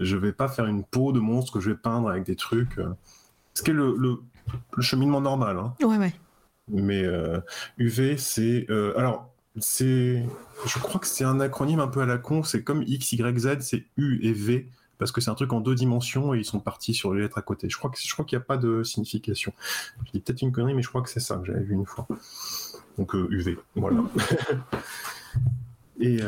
je 0.00 0.16
vais 0.16 0.32
pas 0.32 0.48
faire 0.48 0.66
une 0.66 0.82
peau 0.82 1.12
de 1.12 1.20
monstre 1.20 1.52
que 1.52 1.60
je 1.60 1.70
vais 1.70 1.76
peindre 1.76 2.08
avec 2.08 2.24
des 2.24 2.34
trucs. 2.34 2.80
Ce 3.54 3.62
qui 3.62 3.70
est 3.70 3.74
le, 3.74 3.96
le, 3.96 4.18
cheminement 4.82 5.20
normal. 5.20 5.58
Hein. 5.58 5.74
Ouais, 5.80 5.96
ouais. 5.96 6.14
Mais 6.68 7.04
UV, 7.78 8.00
euh, 8.00 8.16
c'est. 8.16 8.66
Euh, 8.70 8.98
alors, 8.98 9.30
c'est. 9.58 10.24
Je 10.66 10.78
crois 10.78 11.00
que 11.00 11.06
c'est 11.06 11.24
un 11.24 11.40
acronyme 11.40 11.80
un 11.80 11.88
peu 11.88 12.00
à 12.00 12.06
la 12.06 12.18
con. 12.18 12.42
C'est 12.42 12.62
comme 12.62 12.82
X, 12.82 13.12
Y, 13.12 13.38
Z, 13.38 13.60
c'est 13.60 13.84
U 13.96 14.18
et 14.22 14.32
V. 14.32 14.68
Parce 14.98 15.10
que 15.10 15.20
c'est 15.20 15.30
un 15.30 15.34
truc 15.34 15.52
en 15.52 15.60
deux 15.60 15.74
dimensions 15.74 16.34
et 16.34 16.38
ils 16.38 16.44
sont 16.44 16.60
partis 16.60 16.94
sur 16.94 17.12
les 17.12 17.22
lettres 17.22 17.36
à 17.36 17.42
côté. 17.42 17.68
Je 17.68 17.76
crois 17.76 17.90
que 17.90 17.98
je 18.00 18.12
crois 18.12 18.24
qu'il 18.24 18.38
n'y 18.38 18.42
a 18.42 18.46
pas 18.46 18.56
de 18.56 18.84
signification. 18.84 19.52
Je 20.06 20.12
dis 20.12 20.20
peut-être 20.20 20.40
une 20.40 20.52
connerie, 20.52 20.72
mais 20.72 20.82
je 20.82 20.88
crois 20.88 21.02
que 21.02 21.10
c'est 21.10 21.20
ça 21.20 21.36
que 21.36 21.46
j'avais 21.46 21.64
vu 21.64 21.74
une 21.74 21.84
fois. 21.84 22.06
Donc 22.96 23.12
UV, 23.12 23.50
euh, 23.50 23.56
voilà. 23.74 24.04
et 26.00 26.18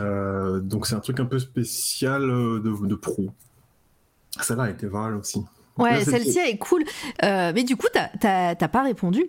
donc 0.60 0.86
c'est 0.86 0.96
un 0.96 1.00
truc 1.00 1.20
un 1.20 1.26
peu 1.26 1.38
spécial 1.38 2.22
de, 2.22 2.86
de 2.86 2.94
pro. 2.96 3.30
Ça 4.40 4.56
là 4.56 4.68
était 4.68 4.88
virale 4.88 5.14
aussi. 5.14 5.44
Ouais, 5.78 6.04
celle-ci 6.04 6.38
est 6.38 6.56
cool. 6.56 6.84
Euh, 7.22 7.52
mais 7.54 7.64
du 7.64 7.76
coup, 7.76 7.86
t'as 7.92 8.54
pas 8.54 8.82
répondu. 8.82 9.26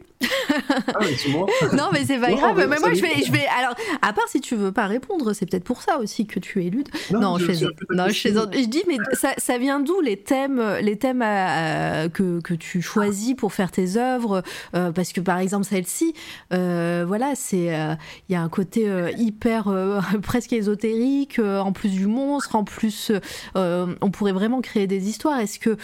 Ah, 0.87 0.99
mais 1.01 1.31
moi. 1.31 1.47
non, 1.73 1.89
mais 1.91 2.05
c'est 2.05 2.17
pas 2.17 2.31
grave. 2.31 2.55
Mais, 2.57 2.79
moi, 2.79 2.93
je 2.93 3.01
vais, 3.01 3.23
je 3.25 3.31
vais. 3.31 3.45
Alors, 3.57 3.75
à 4.01 4.13
part 4.13 4.27
si 4.27 4.41
tu 4.41 4.55
veux 4.55 4.71
pas 4.71 4.87
répondre, 4.87 5.33
c'est 5.33 5.45
peut-être 5.45 5.63
pour 5.63 5.81
ça 5.81 5.99
aussi 5.99 6.25
que 6.25 6.39
tu 6.39 6.63
éludes. 6.63 6.89
Non, 7.11 7.19
non 7.19 7.37
je, 7.37 7.65
non, 7.93 8.07
je, 8.07 8.67
dis, 8.67 8.83
mais 8.87 8.97
ça, 9.13 9.33
ça 9.37 9.57
vient 9.57 9.79
d'où 9.79 9.99
les 10.01 10.17
thèmes, 10.17 10.61
les 10.81 10.97
thèmes 10.97 11.21
euh, 11.23 12.09
que, 12.09 12.39
que, 12.41 12.53
tu 12.53 12.81
choisis 12.81 13.35
pour 13.35 13.53
faire 13.53 13.71
tes 13.71 13.97
œuvres? 13.97 14.41
Euh, 14.75 14.91
Parce 14.91 15.13
que 15.13 15.21
par 15.21 15.39
exemple, 15.39 15.65
celle-ci, 15.65 16.13
voilà, 16.51 17.33
c'est, 17.35 17.97
il 18.29 18.33
y 18.33 18.35
a 18.35 18.41
un 18.41 18.49
côté 18.49 18.89
hyper 19.17 19.71
presque 20.23 20.53
ésotérique, 20.53 21.39
en 21.39 21.71
plus 21.71 21.89
du 21.89 22.07
monstre, 22.07 22.55
en 22.55 22.63
plus, 22.63 23.11
on 23.55 24.11
pourrait 24.11 24.31
vraiment 24.31 24.61
créer 24.61 24.87
des 24.87 25.09
histoires. 25.09 25.39
Est-ce 25.39 25.59
que 25.59 25.77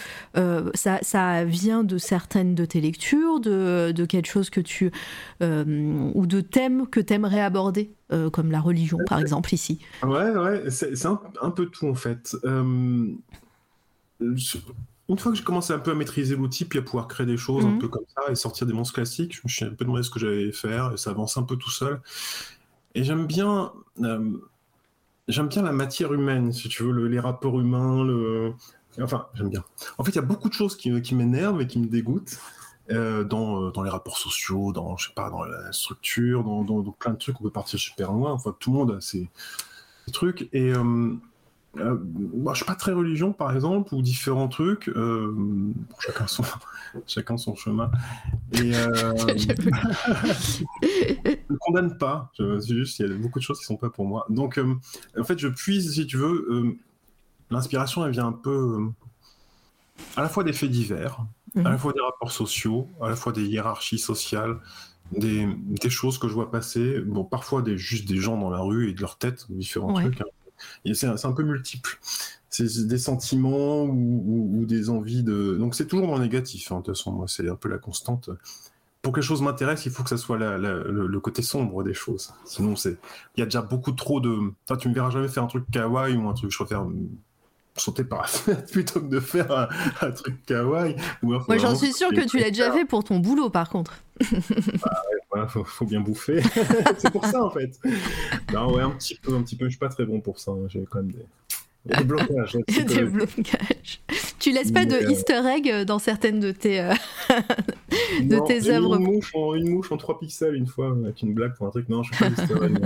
euh, 0.54 0.70
ça, 1.02 1.44
vient 1.44 1.84
de 1.84 1.98
certaines 1.98 2.54
de 2.54 2.64
tes 2.64 2.80
lectures, 2.80 3.40
de, 3.40 4.06
quelque 4.06 4.26
chose 4.26 4.50
que 4.50 4.60
tu. 4.60 4.90
Euh, 5.42 6.10
ou 6.14 6.26
de 6.26 6.40
thèmes 6.40 6.86
que 6.86 7.00
tu 7.00 7.12
aimerais 7.12 7.40
aborder, 7.40 7.92
euh, 8.12 8.30
comme 8.30 8.50
la 8.50 8.60
religion, 8.60 8.98
par 9.06 9.18
exemple, 9.20 9.52
ici? 9.54 9.80
Ouais, 10.02 10.30
ouais, 10.30 10.70
c'est 10.70 11.06
un, 11.06 11.50
peu 11.50 11.66
tout 11.66 11.88
en 11.88 11.94
fait. 11.94 12.36
une 12.44 13.18
fois 15.18 15.32
que 15.32 15.38
j'ai 15.38 15.44
commencé 15.44 15.72
un 15.72 15.78
peu 15.78 15.90
à 15.90 15.94
maîtriser 15.94 16.36
l'outil, 16.36 16.64
puis 16.64 16.78
à 16.78 16.82
pouvoir 16.82 17.08
créer 17.08 17.26
des 17.26 17.36
choses 17.36 17.64
un 17.64 17.70
mhm. 17.70 17.78
peu 17.78 17.88
comme 17.88 18.04
ça 18.16 18.30
et 18.30 18.34
sortir 18.34 18.66
des 18.66 18.72
monstres 18.72 18.94
classiques, 18.94 19.34
je 19.34 19.40
me 19.44 19.48
suis 19.48 19.64
un 19.64 19.70
peu 19.70 19.84
demandé 19.84 20.02
ce 20.02 20.10
que 20.10 20.18
j'allais 20.18 20.52
faire 20.52 20.92
et 20.92 20.96
ça 20.96 21.10
avance 21.10 21.36
un 21.36 21.42
peu 21.42 21.56
tout 21.56 21.70
seul. 21.70 22.00
Et 22.94 23.02
j'aime 23.02 23.26
bien, 23.26 23.72
j'aime 25.28 25.48
bien 25.48 25.62
la 25.62 25.72
matière 25.72 26.12
humaine, 26.12 26.52
si 26.52 26.68
tu 26.68 26.84
veux, 26.84 27.06
les 27.08 27.20
rapports 27.20 27.60
humains, 27.60 28.04
le, 28.04 28.54
Enfin, 29.02 29.26
j'aime 29.34 29.48
bien. 29.48 29.64
En 29.98 30.04
fait, 30.04 30.12
il 30.12 30.16
y 30.16 30.18
a 30.18 30.22
beaucoup 30.22 30.48
de 30.48 30.54
choses 30.54 30.76
qui, 30.76 30.90
m'énervent 31.14 31.60
et 31.60 31.66
qui 31.66 31.78
me 31.78 31.86
dégoûtent 31.86 32.38
euh, 32.90 33.24
dans, 33.24 33.62
euh, 33.62 33.70
dans, 33.70 33.82
les 33.82 33.90
rapports 33.90 34.18
sociaux, 34.18 34.72
dans, 34.72 34.96
je 34.96 35.08
sais 35.08 35.14
pas, 35.14 35.30
dans 35.30 35.44
la 35.44 35.72
structure, 35.72 36.44
dans, 36.44 36.62
dans, 36.62 36.82
plein 36.92 37.12
de 37.12 37.18
trucs. 37.18 37.40
On 37.40 37.44
peut 37.44 37.50
partir 37.50 37.78
super 37.78 38.12
loin. 38.12 38.32
Enfin, 38.32 38.54
tout 38.58 38.70
le 38.70 38.78
monde 38.78 38.90
a 38.92 39.00
ses, 39.00 39.28
trucs. 40.12 40.48
Et 40.52 40.72
euh, 40.72 41.14
euh 41.78 41.98
moi, 42.34 42.52
je 42.52 42.58
suis 42.58 42.66
pas 42.66 42.76
très 42.76 42.92
religion, 42.92 43.32
par 43.32 43.52
exemple, 43.52 43.94
ou 43.94 44.02
différents 44.02 44.48
trucs. 44.48 44.90
chacun 45.98 46.26
son, 46.28 46.44
chacun 47.06 47.36
son 47.36 47.56
chemin. 47.56 47.90
Et 48.52 48.72
je 48.72 49.48
ne 51.50 51.56
condamne 51.58 51.98
pas. 51.98 52.30
C'est 52.36 52.74
juste, 52.74 53.00
il 53.00 53.08
y 53.08 53.10
a 53.10 53.16
beaucoup 53.16 53.40
de 53.40 53.44
choses 53.44 53.58
qui 53.58 53.64
sont 53.64 53.76
pas 53.76 53.90
pour 53.90 54.04
moi. 54.04 54.26
Donc, 54.28 54.60
en 55.18 55.24
fait, 55.24 55.38
je 55.38 55.48
puise, 55.48 55.94
si 55.94 56.06
tu 56.06 56.16
veux 56.16 56.78
l'inspiration, 57.50 58.04
elle 58.04 58.12
vient 58.12 58.26
un 58.26 58.32
peu 58.32 58.50
euh, 58.50 58.88
à 60.16 60.22
la 60.22 60.28
fois 60.28 60.44
des 60.44 60.52
faits 60.52 60.70
divers, 60.70 61.24
à 61.56 61.62
la 61.62 61.70
mhm. 61.70 61.78
fois 61.78 61.92
des 61.92 62.00
rapports 62.00 62.32
sociaux, 62.32 62.88
à 63.00 63.08
la 63.08 63.16
fois 63.16 63.32
des 63.32 63.44
hiérarchies 63.44 63.98
sociales, 63.98 64.58
des, 65.12 65.90
choses 65.90 66.18
que 66.18 66.28
je 66.28 66.34
vois 66.34 66.50
passer, 66.50 67.00
bon, 67.00 67.24
parfois 67.24 67.62
des, 67.62 67.76
juste 67.78 68.08
des 68.08 68.16
gens 68.16 68.38
dans 68.38 68.50
la 68.50 68.60
rue 68.60 68.90
et 68.90 68.94
de 68.94 69.00
leur 69.00 69.18
tête, 69.18 69.46
différents 69.50 69.92
trucs. 69.92 70.20
Hein. 70.20 70.92
C'est 70.94 71.24
un 71.24 71.32
peu 71.32 71.42
multiple. 71.42 71.98
C'est 72.48 72.86
des 72.86 72.98
sentiments 72.98 73.84
ou, 73.84 74.64
des 74.66 74.88
envies 74.90 75.24
de. 75.24 75.56
Donc 75.58 75.74
c'est 75.74 75.86
toujours 75.86 76.06
dans 76.06 76.16
le 76.16 76.22
négatif, 76.22 76.70
hein, 76.70 76.76
de 76.76 76.82
toute 76.82 76.96
façon, 76.96 77.12
moi, 77.12 77.26
c'est 77.28 77.48
un 77.48 77.56
peu 77.56 77.68
la 77.68 77.78
constante. 77.78 78.30
Pour 79.02 79.12
que 79.12 79.20
quelque 79.20 79.28
chose 79.28 79.42
m'intéresse, 79.42 79.84
il 79.84 79.92
faut 79.92 80.02
que 80.02 80.08
ça 80.08 80.16
soit 80.16 80.38
le, 80.38 81.20
côté 81.20 81.42
sombre 81.42 81.82
des 81.82 81.92
choses. 81.92 82.32
Sinon, 82.44 82.76
c'est 82.76 82.96
il 83.36 83.40
y 83.40 83.42
a 83.42 83.46
déjà 83.46 83.60
beaucoup 83.60 83.92
trop 83.92 84.20
de. 84.20 84.52
Toi, 84.66 84.76
tu 84.76 84.88
me 84.88 84.94
verras 84.94 85.10
jamais 85.10 85.28
faire 85.28 85.42
un 85.42 85.48
truc 85.48 85.64
kawaii 85.70 86.16
ou 86.16 86.28
un 86.28 86.32
truc. 86.32 86.50
Je 86.50 86.56
préfère 86.56 86.86
sauter 87.76 88.04
par 88.04 88.22
la 88.22 88.26
fenêtre 88.28 88.66
plutôt 88.72 89.00
que 89.00 89.06
de 89.06 89.20
faire 89.20 89.68
un, 90.00 90.10
truc 90.12 90.44
kawaii. 90.46 90.96
Moi, 91.22 91.42
j'en 91.58 91.74
suis 91.74 91.92
sûr 91.92 92.08
que 92.10 92.26
tu 92.28 92.38
l'as 92.38 92.50
déjà 92.50 92.72
fait 92.72 92.84
pour 92.84 93.04
ton 93.04 93.18
boulot, 93.18 93.50
par 93.50 93.68
contre. 93.68 93.94
bah, 95.32 95.48
faut, 95.48 95.84
bien 95.84 96.00
bouffer. 96.00 96.40
c'est 96.98 97.10
pour 97.10 97.24
ça, 97.26 97.44
en 97.44 97.50
fait. 97.50 97.78
Non, 98.52 98.72
ouais, 98.72 98.82
un 98.82 98.90
petit 98.90 99.16
peu, 99.16 99.34
un 99.34 99.42
petit 99.42 99.56
peu. 99.56 99.66
Je 99.66 99.70
suis 99.70 99.78
pas 99.78 99.88
très 99.88 100.04
bon 100.04 100.20
pour 100.20 100.38
ça. 100.38 100.52
Hein. 100.52 100.66
J'ai 100.68 100.84
quand 100.88 101.02
même 101.02 101.12
des, 101.12 101.96
des 101.96 102.04
blocages. 102.04 102.56
des 102.68 103.02
blocages. 103.02 104.00
Tu 104.38 104.52
laisses 104.52 104.72
pas 104.72 104.84
de 104.84 104.94
euh, 104.94 105.10
easter 105.10 105.42
egg 105.46 105.84
dans 105.84 105.98
certaines 105.98 106.38
de 106.38 106.52
tes, 106.52 106.80
euh, 106.80 106.94
de 108.20 108.46
tes 108.46 108.70
œuvres 108.70 108.96
une 108.96 109.04
mouche, 109.04 109.34
en, 109.34 109.54
une 109.54 109.70
mouche 109.70 109.90
en 109.90 109.96
3 109.96 110.20
pixels 110.20 110.54
une 110.54 110.66
fois, 110.66 110.92
avec 110.92 111.22
une 111.22 111.34
blague 111.34 111.56
pour 111.56 111.66
un 111.66 111.70
truc. 111.70 111.88
Non, 111.88 112.02
je 112.04 112.14
fais 112.14 112.24
pas 112.24 112.30
d'easter 112.30 112.54
egg. 112.64 112.78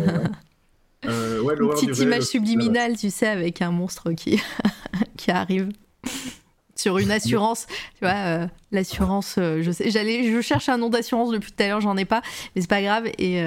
Euh, 1.39 1.57
une 1.61 1.71
petite 1.71 1.99
image 1.99 2.25
subliminale, 2.25 2.97
tu 2.97 3.11
sais, 3.11 3.29
avec 3.29 3.63
un 3.63 3.71
monstre 3.71 4.13
qui, 4.13 4.41
qui 5.17 5.31
arrive 5.31 5.69
sur 6.75 6.99
une 6.99 7.11
assurance. 7.11 7.67
tu 7.67 8.01
vois, 8.05 8.15
euh, 8.15 8.47
l'assurance, 8.73 9.37
euh, 9.39 9.63
je 9.63 9.71
sais, 9.71 9.91
j'allais, 9.91 10.31
je 10.33 10.41
cherche 10.41 10.69
un 10.69 10.79
nom 10.79 10.89
d'assurance 10.89 11.31
depuis 11.31 11.53
tout 11.53 11.63
à 11.63 11.69
l'heure, 11.69 11.81
j'en 11.81 11.97
ai 11.97 12.05
pas, 12.05 12.23
mais 12.55 12.63
c'est 12.63 12.71
pas 12.71 12.83
grave. 12.83 13.07
Et, 13.19 13.43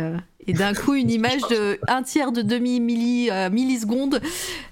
et 0.48 0.54
d'un 0.54 0.74
coup, 0.74 0.94
une 0.94 1.12
image 1.20 1.42
de 1.50 1.80
un 1.88 2.04
tiers 2.04 2.32
de 2.32 2.42
demi 2.42 2.80
milli, 2.80 3.30
milliseconde, 3.52 4.22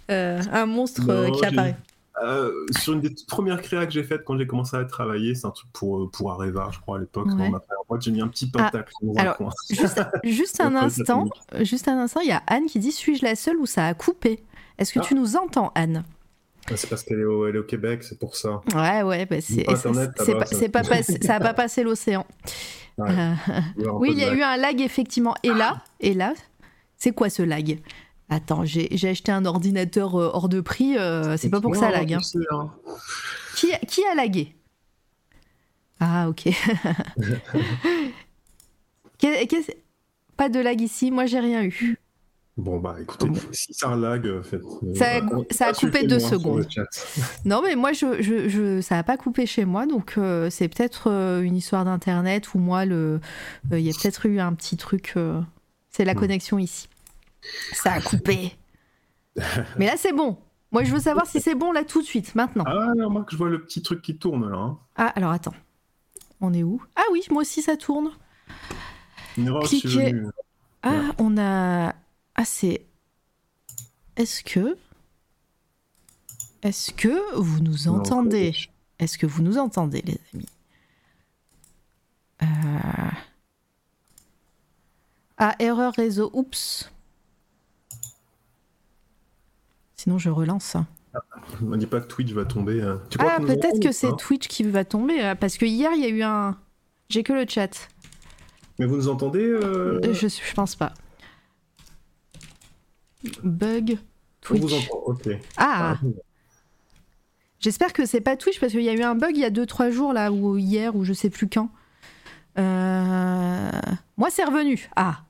un 0.10 0.66
monstre 0.66 1.32
qui 1.38 1.46
apparaît. 1.46 1.76
Euh, 2.24 2.66
sur 2.78 2.94
une 2.94 3.02
des 3.02 3.14
premières 3.28 3.62
créas 3.62 3.86
que 3.86 3.92
j'ai 3.92 4.04
faites 4.04 4.24
quand 4.24 4.38
j'ai 4.38 4.48
commencé 4.48 4.76
à 4.76 4.84
travailler, 4.86 5.36
c'est 5.36 5.48
un 5.48 5.52
truc 5.52 5.70
pour, 5.72 6.00
euh, 6.00 6.10
pour 6.12 6.32
Areva, 6.32 6.70
je 6.72 6.80
crois, 6.80 6.98
à 6.98 7.00
l'époque. 7.00 7.28
j'ai 8.00 8.12
mis 8.12 8.22
un 8.22 8.28
petit 8.28 8.52
ah, 8.56 8.64
pentacle 8.64 8.94
alors, 9.18 9.54
Juste, 10.24 10.60
un 10.62 10.76
instant, 10.76 11.30
juste 11.62 11.88
un 11.88 11.98
instant, 11.98 12.22
il 12.22 12.30
y 12.30 12.34
a 12.34 12.44
Anne 12.48 12.66
qui 12.66 12.80
dit 12.80 12.92
Suis-je 12.92 13.24
la 13.24 13.36
seule 13.36 13.58
où 13.58 13.66
ça 13.66 13.86
a 13.86 13.94
coupé? 13.94 14.44
Est-ce 14.78 14.94
que 14.94 15.00
ah. 15.00 15.06
tu 15.06 15.16
nous 15.16 15.36
entends, 15.36 15.72
Anne? 15.76 16.04
Ah, 16.70 16.74
c'est 16.76 16.90
parce 16.90 17.04
qu'elle 17.04 17.20
est, 17.20 17.26
au, 17.26 17.48
au 17.48 17.64
Québec, 17.64 18.04
c'est 18.04 18.20
pour 18.20 18.36
ça. 18.36 18.62
Ouais, 18.76 19.02
ouais, 19.02 19.26
bah 19.26 19.38
c'est, 19.42 19.64
pas, 19.64 19.76
ça 19.76 19.90
n'a 19.92 21.40
pas 21.40 21.54
passé 21.54 21.84
l'océan. 21.84 22.26
Euh, 23.00 23.34
oui, 23.94 24.10
il 24.12 24.20
y 24.20 24.24
a 24.24 24.34
eu 24.34 24.42
un 24.42 24.58
lag, 24.58 24.80
effectivement. 24.82 25.36
Et 25.44 25.50
là, 25.54 25.82
et 26.00 26.14
là, 26.14 26.34
c'est 26.98 27.12
quoi 27.12 27.30
ce 27.30 27.42
lag? 27.42 27.80
Attends, 28.32 28.64
j'ai 28.64 29.10
acheté 29.10 29.32
un 29.32 29.44
ordinateur 29.46 30.16
euh, 30.16 30.30
hors 30.32 30.50
de 30.50 30.62
prix, 30.62 30.96
euh, 30.98 31.36
c'est 31.36 31.50
pas 31.50 31.60
pour 31.60 31.72
que 31.72 31.78
ça 31.78 31.90
lag. 31.90 32.14
Hein. 32.14 32.20
hein. 32.52 32.70
Qui, 33.56 33.72
qui, 33.88 34.06
a 34.06 34.14
lagué? 34.14 34.56
Ah, 36.00 36.30
ok. 36.30 36.48
pas 40.38 40.50
de 40.50 40.60
lag 40.60 40.80
ici, 40.80 41.10
moi 41.10 41.26
j'ai 41.26 41.40
rien 41.40 41.64
eu. 41.64 41.98
Bon, 42.56 42.78
bah 42.80 42.98
écoutez, 43.02 43.32
si 43.52 43.74
ça 43.74 43.96
lag, 43.96 44.28
euh, 44.28 44.44
faites. 44.44 44.62
Ça 44.94 45.18
a, 45.18 45.22
ça 45.50 45.68
a 45.68 45.74
coupé 45.74 46.06
deux 46.06 46.20
secondes. 46.20 46.68
Non, 47.46 47.62
mais 47.64 47.76
moi, 47.76 47.94
je, 47.94 48.22
je, 48.22 48.80
ça 48.82 48.96
n'a 48.96 49.04
pas 49.04 49.18
coupé 49.18 49.48
chez 49.48 49.66
moi, 49.66 49.88
donc 49.88 50.20
c'est 50.52 50.68
peut-être 50.68 51.10
une 51.42 51.56
histoire 51.56 51.84
d'internet 51.84 52.54
ou 52.54 52.60
moi, 52.60 52.86
il 52.86 53.20
y 53.72 53.90
a 53.90 53.94
peut-être 53.94 54.28
eu 54.28 54.40
un 54.40 54.54
petit 54.54 54.78
truc. 54.78 55.16
c'est 55.90 56.06
la 56.06 56.14
hmm. 56.14 56.18
connexion 56.18 56.60
ici. 56.60 56.90
Ça 57.74 57.94
a 57.94 58.02
coupé. 58.02 58.56
Mais 59.78 59.86
là, 59.86 59.96
c'est 59.98 60.14
bon. 60.14 60.38
Moi, 60.72 60.84
je 60.84 60.94
veux 60.94 61.00
savoir 61.00 61.26
si 61.26 61.40
c'est 61.42 61.56
bon 61.56 61.72
là 61.72 61.84
tout 61.84 62.02
de 62.02 62.06
suite, 62.06 62.36
maintenant. 62.36 62.64
Ah, 62.68 62.92
remarque, 62.96 63.32
je 63.32 63.38
vois 63.38 63.50
le 63.50 63.62
petit 63.64 63.82
truc 63.82 64.02
qui 64.02 64.18
tourne 64.18 64.50
là. 64.50 64.58
hein. 64.58 64.80
Ah, 64.96 65.08
alors 65.16 65.32
attends. 65.32 65.56
On 66.42 66.54
est 66.54 66.64
où? 66.64 66.82
Ah 66.96 67.04
oui, 67.12 67.22
moi 67.32 67.42
aussi 67.42 67.62
ça 67.62 67.76
tourne. 67.76 68.12
Une 69.38 69.48
erreur 69.48 69.64
Cliquez. 69.64 69.88
survenue. 69.90 70.28
Ah, 70.84 71.12
on 71.18 71.38
a. 71.38 71.96
Ah, 72.36 72.46
c'est. 72.46 72.86
Est-ce 74.16 74.44
que. 74.44 74.78
Est-ce 76.62 76.92
que 76.92 77.36
vous 77.36 77.62
nous 77.62 77.76
Non, 77.86 77.96
entendez? 78.00 78.54
Est-ce 79.00 79.18
que 79.18 79.26
vous 79.26 79.42
nous 79.42 79.58
entendez, 79.58 80.02
les 80.06 80.20
amis? 80.34 80.46
Euh. 82.44 83.12
Ah, 85.38 85.56
erreur 85.60 85.94
réseau. 85.94 86.30
Oups. 86.34 86.92
Sinon, 90.00 90.18
je 90.18 90.30
relance. 90.30 90.78
On 91.62 91.76
dit 91.76 91.86
pas 91.86 92.00
que 92.00 92.08
Twitch 92.08 92.32
va 92.32 92.46
tomber. 92.46 92.82
hein. 92.82 93.02
Tu 93.10 93.18
crois 93.18 93.34
Ah, 93.36 93.40
peut-être 93.42 93.82
que 93.82 93.92
c'est 93.92 94.16
Twitch 94.16 94.48
qui 94.48 94.64
va 94.64 94.86
tomber. 94.86 95.22
euh, 95.22 95.36
Parce 95.36 95.58
que 95.58 95.66
hier, 95.66 95.92
il 95.94 96.00
y 96.02 96.06
a 96.06 96.08
eu 96.10 96.22
un. 96.24 96.56
J'ai 97.10 97.22
que 97.22 97.34
le 97.34 97.44
chat. 97.46 97.90
Mais 98.78 98.86
vous 98.86 98.96
nous 98.96 99.10
entendez 99.10 99.44
euh, 99.44 100.00
Euh, 100.02 100.14
Je, 100.14 100.30
je 100.30 100.54
pense 100.54 100.78
pas. 100.78 100.94
Bug. 103.44 103.98
On 104.50 104.54
vous 104.56 104.70
Twitch. 104.70 104.74
entend, 104.90 105.00
ok. 105.08 105.30
Ah, 105.58 105.98
j'espère 107.60 107.92
que 107.92 108.06
c'est 108.06 108.22
pas 108.22 108.38
Twitch 108.38 108.58
parce 108.62 108.72
qu'il 108.72 108.84
y 108.84 108.88
a 108.90 108.94
eu 108.94 109.02
un 109.02 109.16
bug 109.16 109.32
il 109.36 109.42
y 109.42 109.46
a 109.46 109.50
2-3 109.50 109.92
jours 109.92 110.14
là, 110.14 110.32
ou 110.32 110.56
hier, 110.58 110.96
ou 110.96 111.04
je 111.04 111.12
sais 111.12 111.30
plus 111.30 111.50
quand. 111.50 111.70
Euh, 112.58 113.70
Moi, 114.16 114.30
c'est 114.30 114.46
revenu. 114.46 114.90
Ah, 114.96 115.24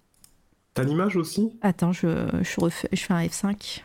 T'as 0.76 0.84
l'image 0.84 1.16
aussi? 1.16 1.58
Attends, 1.64 1.92
je, 1.92 2.08
je, 2.44 2.62
refais, 2.62 2.88
je 2.92 3.02
fais 3.02 3.14
un 3.14 3.24
F5. 3.26 3.82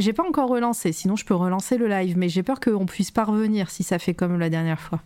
J'ai 0.00 0.12
pas 0.12 0.26
encore 0.26 0.48
relancé, 0.48 0.92
sinon 0.92 1.16
je 1.16 1.24
peux 1.24 1.34
relancer 1.34 1.76
le 1.76 1.86
live, 1.88 2.16
mais 2.16 2.28
j'ai 2.28 2.42
peur 2.42 2.58
qu'on 2.58 2.86
puisse 2.86 3.10
pas 3.10 3.24
revenir 3.24 3.70
si 3.70 3.82
ça 3.82 3.98
fait 3.98 4.14
comme 4.14 4.38
la 4.38 4.48
dernière 4.50 4.80
fois. 4.80 5.00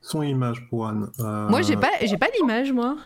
Son 0.00 0.22
image 0.22 0.66
pour 0.68 0.86
Anne. 0.86 1.10
Euh, 1.20 1.48
Moi, 1.48 1.62
j'ai 1.62 1.76
pas, 1.76 1.90
j'ai 2.02 2.16
pas 2.16 2.28
l'image, 2.38 2.72
moi. 2.72 2.96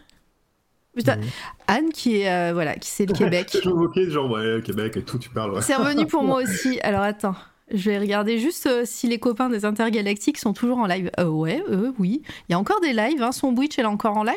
Putain. 0.95 1.19
Anne 1.67 1.91
qui 1.91 2.21
est, 2.21 2.31
euh, 2.31 2.53
voilà, 2.53 2.75
qui 2.75 2.91
c'est 2.91 3.07
le 3.07 3.15
Québec. 3.15 3.57
Je 3.63 3.69
me 3.69 3.75
moquais, 3.75 4.11
genre, 4.11 4.31
ouais, 4.31 4.61
Québec 4.63 4.97
et 4.97 5.03
tout, 5.03 5.19
tu 5.19 5.31
parles. 5.31 5.55
Ouais. 5.55 5.63
C'est 5.63 5.77
revenu 5.77 6.07
pour 6.07 6.25
moi 6.25 6.43
aussi. 6.43 6.81
Alors 6.81 7.03
attends, 7.03 7.37
je 7.73 7.91
vais 7.91 7.99
regarder 7.99 8.39
juste 8.39 8.67
euh, 8.67 8.83
si 8.85 9.07
les 9.07 9.19
copains 9.19 9.49
des 9.49 9.65
intergalactiques 9.65 10.39
sont 10.39 10.53
toujours 10.53 10.79
en 10.79 10.87
live. 10.87 11.11
Euh, 11.21 11.29
ouais, 11.29 11.63
oui. 11.99 12.23
Il 12.49 12.53
y 12.53 12.55
a 12.55 12.59
encore 12.59 12.81
des 12.81 12.93
lives. 12.93 13.23
Hein. 13.23 13.33
Son 13.33 13.55
Witch, 13.55 13.79
elle 13.79 13.85
est 13.85 13.89
encore 13.89 14.17
en 14.17 14.25
live? 14.25 14.35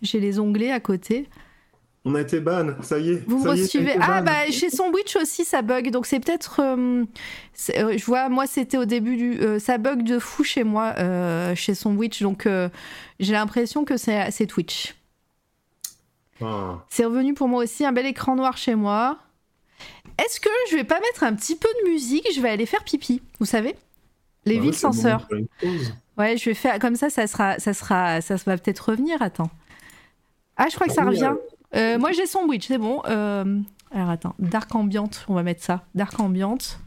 J'ai 0.00 0.20
les 0.20 0.40
onglets 0.40 0.70
à 0.70 0.80
côté. 0.80 1.28
On 2.10 2.14
a 2.14 2.22
été 2.22 2.40
ban, 2.40 2.68
ça 2.82 2.98
y 2.98 3.10
est. 3.10 3.22
Vous 3.28 3.44
me 3.44 3.54
suivez 3.56 3.94
Ah 4.00 4.22
ban. 4.22 4.24
bah 4.32 4.50
chez 4.50 4.70
son 4.70 4.90
Witch 4.94 5.14
aussi 5.16 5.44
ça 5.44 5.60
bug. 5.62 5.90
Donc 5.90 6.06
c'est 6.06 6.20
peut-être. 6.20 6.60
euh, 6.60 7.04
euh, 7.76 7.98
je 7.98 8.04
vois, 8.06 8.28
moi 8.30 8.46
c'était 8.46 8.78
au 8.78 8.86
début 8.86 9.16
du. 9.16 9.38
euh, 9.40 9.58
ça 9.58 9.76
bug 9.76 10.02
de 10.04 10.18
fou 10.18 10.42
chez 10.42 10.64
moi, 10.64 10.94
chez 11.54 11.74
son 11.74 11.94
Witch. 11.96 12.22
Donc 12.22 12.48
j'ai 13.20 13.32
l'impression 13.32 13.84
que 13.84 13.96
c'est 13.96 14.46
Twitch. 14.46 14.94
Ah. 16.40 16.84
C'est 16.88 17.04
revenu 17.04 17.34
pour 17.34 17.48
moi 17.48 17.62
aussi, 17.64 17.84
un 17.84 17.92
bel 17.92 18.06
écran 18.06 18.36
noir 18.36 18.56
chez 18.56 18.74
moi. 18.74 19.18
Est-ce 20.18 20.40
que 20.40 20.48
je 20.70 20.76
vais 20.76 20.84
pas 20.84 21.00
mettre 21.00 21.24
un 21.24 21.34
petit 21.34 21.56
peu 21.56 21.68
de 21.84 21.90
musique? 21.90 22.26
Je 22.34 22.40
vais 22.40 22.48
aller 22.48 22.66
faire 22.66 22.84
pipi, 22.84 23.22
vous 23.38 23.46
savez? 23.46 23.74
Les 24.46 24.56
Bah 24.56 24.62
villes 24.62 24.74
faire 24.74 25.26
une 25.30 25.46
pause. 25.60 25.92
Ouais, 26.16 26.36
je 26.36 26.46
vais 26.46 26.54
faire 26.54 26.78
comme 26.78 26.96
ça, 26.96 27.10
ça 27.10 27.26
sera, 27.26 27.58
ça 27.58 27.74
sera, 27.74 28.20
ça 28.20 28.36
va 28.46 28.56
peut-être 28.56 28.88
revenir. 28.90 29.20
Attends. 29.20 29.50
Ah, 30.56 30.66
je 30.70 30.74
crois 30.74 30.86
que 30.86 30.92
ça 30.92 31.02
Oui, 31.02 31.08
revient. 31.10 31.34
Euh, 31.74 31.98
moi, 31.98 32.12
j'ai 32.12 32.26
son 32.26 32.46
bridge, 32.46 32.66
c'est 32.66 32.78
bon. 32.78 33.02
Euh, 33.06 33.60
alors 33.90 34.10
attends, 34.10 34.34
dark 34.38 34.74
ambiante, 34.74 35.24
on 35.28 35.34
va 35.34 35.42
mettre 35.42 35.62
ça. 35.62 35.84
Dark 35.94 36.18
ambiante. 36.20 36.78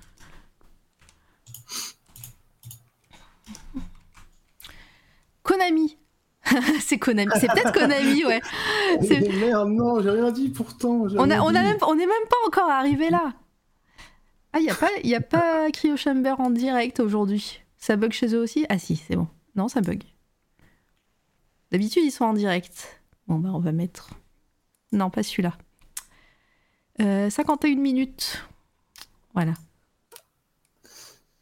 Konami. 5.43 5.97
c'est 6.81 6.97
Konami. 6.97 7.31
C'est 7.39 7.47
peut-être 7.47 7.71
Konami, 7.73 8.25
ouais. 8.25 8.41
C'est- 9.01 9.19
Mais 9.21 9.35
merde, 9.47 9.69
non, 9.69 10.01
j'ai 10.01 10.09
rien 10.11 10.31
dit 10.31 10.49
pourtant. 10.49 11.05
On 11.17 11.29
a, 11.29 11.39
on 11.41 11.47
a 11.49 11.61
même, 11.63 11.77
on 11.87 11.95
n'est 11.95 12.05
même 12.05 12.27
pas 12.29 12.35
encore 12.47 12.69
arrivé 12.69 13.09
là. 13.09 13.33
Ah, 14.53 14.59
il 14.59 14.65
y 14.65 14.69
a 14.69 14.75
pas, 14.75 14.89
y 15.03 15.15
a 15.15 15.21
pas 15.21 15.71
Cryo 15.71 15.95
Chamber 15.95 16.35
en 16.39 16.49
direct 16.49 16.99
aujourd'hui. 16.99 17.61
Ça 17.77 17.95
bug 17.95 18.11
chez 18.11 18.35
eux 18.35 18.39
aussi? 18.41 18.65
Ah 18.69 18.77
si, 18.77 18.95
c'est 18.97 19.15
bon. 19.15 19.27
Non, 19.55 19.67
ça 19.69 19.81
bug. 19.81 20.03
D'habitude, 21.71 22.03
ils 22.03 22.11
sont 22.11 22.25
en 22.25 22.33
direct. 22.33 23.01
Bon, 23.27 23.39
bah, 23.39 23.49
on 23.53 23.59
va 23.59 23.71
mettre. 23.71 24.09
Non, 24.91 25.09
pas 25.09 25.23
celui-là. 25.23 25.53
Euh, 27.01 27.29
51 27.29 27.75
minutes. 27.75 28.43
Voilà. 29.33 29.53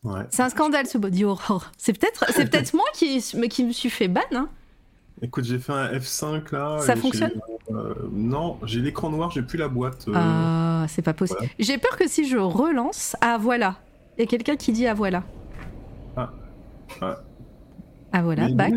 Ouais. 0.03 0.21
C'est 0.29 0.43
un 0.43 0.49
scandale 0.49 0.85
ce 0.87 0.97
body 0.97 1.25
horror. 1.25 1.71
C'est 1.77 1.97
peut-être, 1.97 2.25
c'est 2.33 2.49
peut-être 2.49 2.73
moi 2.73 2.85
qui, 2.93 3.19
qui 3.49 3.63
me 3.65 3.71
suis 3.71 3.89
fait 3.89 4.07
ban. 4.07 4.21
Hein. 4.31 4.49
Écoute, 5.21 5.43
j'ai 5.43 5.59
fait 5.59 5.73
un 5.73 5.91
F5 5.91 6.53
là. 6.53 6.79
Ça 6.79 6.95
fonctionne 6.95 7.33
euh, 7.71 7.93
Non, 8.13 8.57
j'ai 8.63 8.79
l'écran 8.79 9.09
noir, 9.09 9.31
j'ai 9.31 9.41
plus 9.41 9.57
la 9.57 9.67
boîte. 9.67 10.07
euh, 10.07 10.13
Ah, 10.15 10.85
c'est 10.87 11.01
pas 11.01 11.13
possible. 11.13 11.39
voilà. 11.39 11.53
J'ai 11.59 11.77
peur 11.77 11.97
que 11.97 12.07
si 12.07 12.27
je 12.29 12.37
relance. 12.37 13.17
Ah, 13.19 13.37
voilà. 13.37 13.75
Il 14.17 14.21
y 14.21 14.23
a 14.23 14.27
quelqu'un 14.27 14.55
qui 14.55 14.71
dit 14.71 14.87
Ah, 14.87 14.93
voilà. 14.93 15.23
Ah. 16.15 16.31
Ah. 17.01 17.19
Ah, 18.13 18.21
voilà, 18.23 18.47
back. 18.49 18.73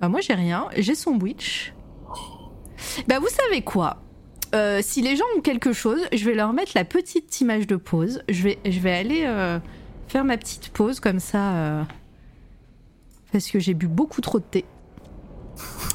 Bah, 0.00 0.08
moi, 0.08 0.20
j'ai 0.20 0.34
rien. 0.34 0.66
J'ai 0.76 0.94
son 0.96 1.12
witch. 1.12 1.72
Bah, 3.08 3.18
vous 3.18 3.28
savez 3.28 3.62
quoi? 3.62 3.98
Euh, 4.54 4.80
Si 4.82 5.00
les 5.02 5.16
gens 5.16 5.24
ont 5.36 5.40
quelque 5.40 5.72
chose, 5.72 6.00
je 6.12 6.24
vais 6.24 6.34
leur 6.34 6.52
mettre 6.52 6.72
la 6.74 6.84
petite 6.84 7.40
image 7.40 7.66
de 7.66 7.76
pause. 7.76 8.22
Je 8.28 8.42
vais, 8.42 8.58
je 8.64 8.80
vais 8.80 8.92
aller 8.92 9.22
euh, 9.24 9.58
faire 10.08 10.24
ma 10.24 10.36
petite 10.36 10.70
pause 10.70 11.00
comme 11.00 11.20
ça. 11.20 11.52
euh, 11.54 11.82
parce 13.32 13.48
que 13.48 13.60
j'ai 13.60 13.74
bu 13.74 13.86
beaucoup 13.86 14.20
trop 14.20 14.38
de 14.40 14.44
thé. 14.44 14.64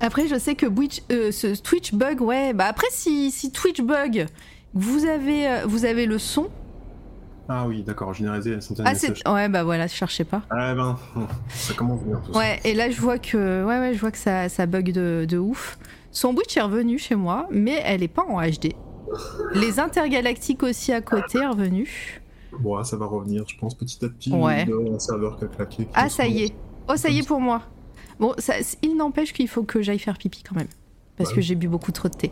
après, 0.00 0.28
je 0.28 0.38
sais 0.38 0.54
que 0.54 0.66
Twitch, 0.66 1.02
euh, 1.10 1.30
ce 1.32 1.48
Twitch 1.60 1.92
bug, 1.94 2.20
ouais. 2.20 2.52
Bah 2.52 2.66
après, 2.66 2.86
si, 2.90 3.30
si 3.30 3.50
Twitch 3.52 3.80
bug, 3.80 4.26
vous 4.74 5.04
avez, 5.06 5.48
euh, 5.48 5.66
vous 5.66 5.84
avez 5.84 6.06
le 6.06 6.18
son. 6.18 6.48
Ah 7.48 7.66
oui, 7.66 7.82
d'accord, 7.82 8.12
généralisé 8.12 8.52
la 8.56 8.60
centaine 8.60 8.86
Ah, 8.86 8.90
de 8.90 8.94
messages. 8.94 9.20
c'est. 9.24 9.30
Ouais, 9.30 9.48
bah 9.48 9.64
voilà, 9.64 9.86
cherchez 9.86 10.24
pas. 10.24 10.42
Ah 10.50 10.74
ben, 10.74 10.98
ça 11.50 11.74
commence 11.74 12.00
bien 12.02 12.16
tout 12.24 12.32
ça. 12.32 12.38
Ouais, 12.38 12.60
et 12.64 12.74
là 12.74 12.90
je 12.90 13.00
vois 13.00 13.18
que, 13.18 13.64
ouais, 13.64 13.78
ouais, 13.78 13.94
je 13.94 14.00
vois 14.00 14.10
que 14.10 14.18
ça, 14.18 14.48
ça 14.48 14.66
bug 14.66 14.92
de, 14.92 15.26
de 15.28 15.38
ouf. 15.38 15.78
Son 16.16 16.34
Witch 16.34 16.56
est 16.56 16.62
revenu 16.62 16.98
chez 16.98 17.14
moi, 17.14 17.46
mais 17.50 17.78
elle 17.84 18.02
est 18.02 18.08
pas 18.08 18.24
en 18.26 18.40
HD. 18.40 18.72
Les 19.54 19.78
intergalactiques 19.78 20.62
aussi 20.62 20.90
à 20.90 21.02
côté 21.02 21.36
est 21.40 21.46
revenu. 21.46 22.22
Bon, 22.58 22.82
ça 22.84 22.96
va 22.96 23.04
revenir, 23.04 23.44
je 23.46 23.54
pense, 23.58 23.74
petit 23.74 24.02
à 24.02 24.08
petit. 24.08 24.32
Ouais. 24.32 24.64
Un 24.94 24.98
serveur 24.98 25.36
qui 25.36 25.44
a 25.44 25.48
claqué. 25.48 25.84
qui 25.84 25.90
Ah, 25.92 26.08
ça 26.08 26.26
y 26.26 26.44
est. 26.44 26.54
Oh, 26.88 26.96
ça 26.96 27.10
y 27.10 27.18
est 27.18 27.28
pour 27.28 27.38
moi. 27.38 27.60
Bon, 28.18 28.32
ça, 28.38 28.54
il 28.80 28.96
n'empêche 28.96 29.34
qu'il 29.34 29.46
faut 29.46 29.62
que 29.64 29.82
j'aille 29.82 29.98
faire 29.98 30.16
pipi 30.16 30.42
quand 30.42 30.56
même. 30.56 30.68
Parce 31.18 31.28
Ouais. 31.30 31.36
que 31.36 31.40
j'ai 31.42 31.54
bu 31.54 31.68
beaucoup 31.68 31.92
trop 31.92 32.08
de 32.08 32.14
thé. 32.14 32.30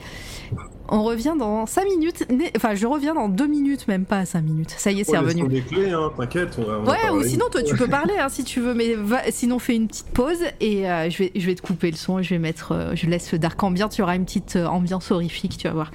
On 0.91 1.03
revient 1.03 1.35
dans 1.39 1.65
5 1.67 1.85
minutes. 1.87 2.27
Enfin, 2.57 2.75
je 2.75 2.87
reviens 2.87 3.15
dans 3.15 3.29
2 3.29 3.47
minutes, 3.47 3.89
même 3.89 4.05
pas 4.05 4.25
5 4.27 4.43
minutes. 4.43 4.75
Ça 4.77 4.91
y 4.91 5.01
est, 5.01 5.05
c'est 5.05 5.13
Ouais, 5.13 5.19
revenu. 5.19 5.49
des 5.49 5.63
clés, 5.63 5.93
hein, 5.93 6.13
t'inquiète. 6.17 6.59
Ouais, 6.59 7.11
ou 7.11 7.23
sinon, 7.23 7.47
toi, 7.51 7.63
tu 7.63 7.75
peux 7.75 7.87
parler 7.89 8.15
hein, 8.19 8.29
si 8.29 8.45
tu 8.45 8.61
veux, 8.61 8.75
mais 8.75 8.95
va- 8.95 9.31
sinon, 9.31 9.59
fais 9.59 9.77
une 9.77 9.89
petite 9.89 10.09
pause 10.11 10.39
et 10.61 10.89
euh, 10.91 11.09
je, 11.09 11.19
vais, 11.19 11.33
je 11.35 11.47
vais 11.47 11.55
te 11.55 11.63
couper 11.63 11.91
le 11.91 11.97
son 11.97 12.21
je 12.23 12.29
vais 12.31 12.39
mettre. 12.39 12.73
euh, 12.73 12.91
je 12.95 13.07
laisse 13.07 13.33
le 13.33 13.39
dark 13.39 13.63
ambient, 13.63 13.89
il 13.93 13.99
y 13.99 14.03
aura 14.03 14.15
une 14.15 14.25
petite 14.27 14.57
euh, 14.57 14.67
ambiance 14.67 15.11
horrifique, 15.11 15.57
tu 15.57 15.67
vas 15.69 15.73
voir. 15.75 15.91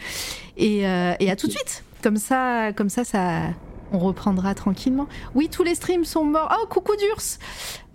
Et, 0.58 0.80
et 0.80 1.32
à 1.32 1.36
tout 1.38 1.48
de 1.48 1.52
suite. 1.54 1.84
Comme 2.04 2.18
ça, 2.18 2.72
comme 2.76 2.90
ça, 2.90 3.04
ça. 3.04 3.42
On 3.92 3.98
reprendra 4.00 4.54
tranquillement. 4.54 5.08
Oui, 5.34 5.50
tous 5.50 5.64
les 5.64 5.74
streams 5.74 6.06
sont 6.06 6.24
morts. 6.24 6.54
Oh, 6.62 6.68
coucou 6.68 6.96
d'Urs 6.96 7.40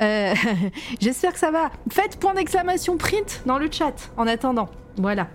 Euh, 0.03 0.35
J'espère 1.01 1.33
que 1.33 1.39
ça 1.39 1.51
va. 1.53 1.71
Faites 1.91 2.19
point 2.19 2.35
d'exclamation 2.35 2.97
print 2.97 3.43
dans 3.47 3.59
le 3.59 3.69
chat 3.71 3.95
en 4.17 4.27
attendant. 4.27 4.69
Voilà. 4.97 5.29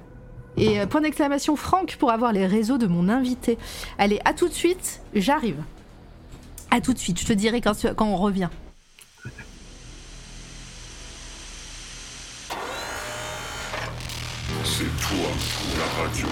Et 0.57 0.79
euh, 0.79 0.85
point 0.85 1.01
d'exclamation 1.01 1.55
Franck 1.55 1.95
pour 1.97 2.11
avoir 2.11 2.33
les 2.33 2.45
réseaux 2.45 2.77
de 2.77 2.87
mon 2.87 3.09
invité. 3.09 3.57
Allez, 3.97 4.19
à 4.25 4.33
tout 4.33 4.47
de 4.47 4.53
suite, 4.53 5.01
j'arrive. 5.13 5.57
À 6.71 6.81
tout 6.81 6.93
de 6.93 6.99
suite, 6.99 7.19
je 7.19 7.25
te 7.25 7.33
dirai 7.33 7.61
quand, 7.61 7.75
on 7.99 8.17
revient. 8.17 8.49
C'est 14.63 14.83
toi, 15.01 15.29
la 15.77 16.03
radio. 16.03 16.27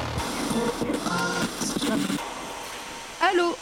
Allô 3.21 3.55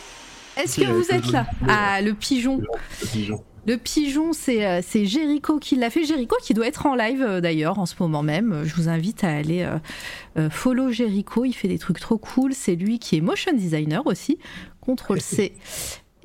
Est-ce 0.57 0.81
que 0.81 0.85
vous 0.85 1.09
êtes 1.11 1.31
là? 1.31 1.45
Ah, 1.67 2.01
le 2.01 2.13
pigeon. 2.13 2.57
Le 3.01 3.07
pigeon. 3.07 3.43
Le 3.65 3.77
pigeon, 3.77 4.33
c'est 4.33 4.65
euh, 4.65 4.81
c'est 4.85 5.05
Jericho 5.05 5.59
qui 5.59 5.75
l'a 5.75 5.89
fait. 5.89 6.03
Jericho 6.03 6.35
qui 6.41 6.53
doit 6.53 6.67
être 6.67 6.85
en 6.85 6.95
live 6.95 7.21
euh, 7.21 7.41
d'ailleurs 7.41 7.79
en 7.79 7.85
ce 7.85 7.95
moment 7.99 8.23
même. 8.23 8.63
Je 8.65 8.75
vous 8.75 8.89
invite 8.89 9.23
à 9.23 9.29
aller 9.29 9.67
euh, 10.37 10.49
follow 10.49 10.91
Jericho. 10.91 11.45
Il 11.45 11.53
fait 11.53 11.67
des 11.67 11.79
trucs 11.79 11.99
trop 11.99 12.17
cool. 12.17 12.53
C'est 12.53 12.75
lui 12.75 12.99
qui 12.99 13.17
est 13.17 13.21
motion 13.21 13.53
designer 13.53 14.05
aussi. 14.05 14.37
Contrôle 14.81 15.21
C. 15.21 15.53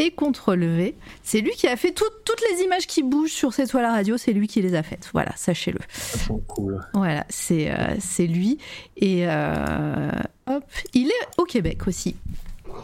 et 0.00 0.10
CTRL 0.10 0.64
V. 0.64 0.94
C'est 1.22 1.40
lui 1.40 1.52
qui 1.52 1.68
a 1.68 1.76
fait 1.76 1.92
toutes 1.92 2.40
les 2.50 2.64
images 2.64 2.86
qui 2.86 3.02
bougent 3.02 3.32
sur 3.32 3.52
cette 3.52 3.70
toile 3.70 3.84
à 3.84 3.92
radio, 3.92 4.16
c'est 4.16 4.32
lui 4.32 4.48
qui 4.48 4.62
les 4.62 4.74
a 4.74 4.82
faites. 4.82 5.10
Voilà, 5.12 5.32
sachez-le. 5.36 5.78
Cool. 6.48 6.80
Voilà, 6.94 7.24
c'est 7.28 7.70
euh, 7.70 7.94
c'est 8.00 8.26
lui. 8.26 8.58
Et 8.96 9.28
euh, 9.28 10.10
hop, 10.46 10.64
il 10.94 11.08
est 11.08 11.28
au 11.38 11.44
Québec 11.44 11.86
aussi. 11.86 12.16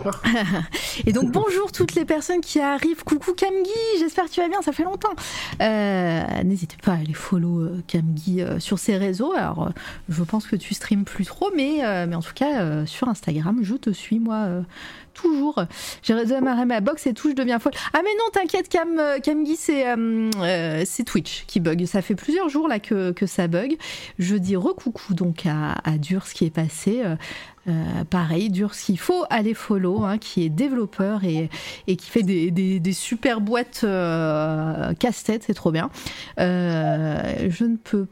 et 1.06 1.12
donc 1.12 1.30
bonjour 1.30 1.72
toutes 1.72 1.94
les 1.94 2.04
personnes 2.04 2.40
qui 2.40 2.60
arrivent. 2.60 3.04
Coucou 3.04 3.32
Camgui, 3.34 3.70
j'espère 3.98 4.26
que 4.26 4.30
tu 4.30 4.40
vas 4.40 4.48
bien, 4.48 4.62
ça 4.62 4.72
fait 4.72 4.84
longtemps. 4.84 5.14
Euh, 5.60 6.22
N'hésitez 6.44 6.76
pas 6.82 6.92
à 6.92 6.96
aller 6.96 7.14
follow 7.14 7.60
euh, 7.60 7.82
Camgui 7.90 8.42
euh, 8.42 8.58
sur 8.58 8.78
ses 8.78 8.96
réseaux. 8.96 9.32
Alors 9.32 9.68
euh, 9.68 9.70
je 10.08 10.22
pense 10.22 10.46
que 10.46 10.56
tu 10.56 10.74
streams 10.74 11.04
plus 11.04 11.24
trop, 11.24 11.50
mais, 11.54 11.80
mais 12.06 12.14
en 12.14 12.22
tout 12.22 12.34
cas 12.34 12.86
sur 12.86 13.08
Instagram, 13.08 13.60
je 13.62 13.74
te 13.74 13.90
suis 13.90 14.18
moi 14.18 14.62
toujours. 15.16 15.64
J'ai 16.02 16.14
redémarré 16.14 16.64
ma 16.64 16.80
box 16.80 17.06
et 17.06 17.14
tout, 17.14 17.30
je 17.30 17.34
deviens 17.34 17.58
folle. 17.58 17.72
Ah 17.92 18.00
mais 18.04 18.10
non, 18.18 18.24
t'inquiète 18.32 18.68
Cam, 18.68 19.00
Camgui, 19.24 19.56
c'est 19.56 19.84
c'est 20.84 21.04
Twitch 21.04 21.44
qui 21.46 21.60
bug. 21.60 21.84
Ça 21.86 22.02
fait 22.02 22.14
plusieurs 22.14 22.48
jours 22.48 22.68
là 22.68 22.78
que, 22.78 23.12
que 23.12 23.26
ça 23.26 23.48
bug. 23.48 23.76
Je 24.18 24.36
dis 24.36 24.56
recoucou 24.56 25.14
donc 25.14 25.46
à, 25.46 25.72
à 25.84 25.98
Dur 25.98 26.26
ce 26.26 26.34
qui 26.34 26.44
est 26.44 26.50
passé. 26.50 27.02
Euh, 27.68 28.04
pareil, 28.08 28.50
dur 28.50 28.70
il 28.88 28.98
faut 28.98 29.24
aller 29.28 29.54
follow, 29.54 30.04
hein, 30.04 30.18
qui 30.18 30.44
est 30.44 30.48
développeur 30.48 31.22
et, 31.24 31.48
qui 31.86 32.10
fait 32.10 32.22
des, 32.22 32.92
super 32.92 33.40
boîtes 33.40 33.80
euh, 33.82 34.94
casse-tête, 34.94 35.42
c'est 35.44 35.54
trop 35.54 35.72
bien. 35.72 35.90
Euh, 36.38 37.48
je 37.48 37.64
ne 37.64 37.76
peux 37.76 38.06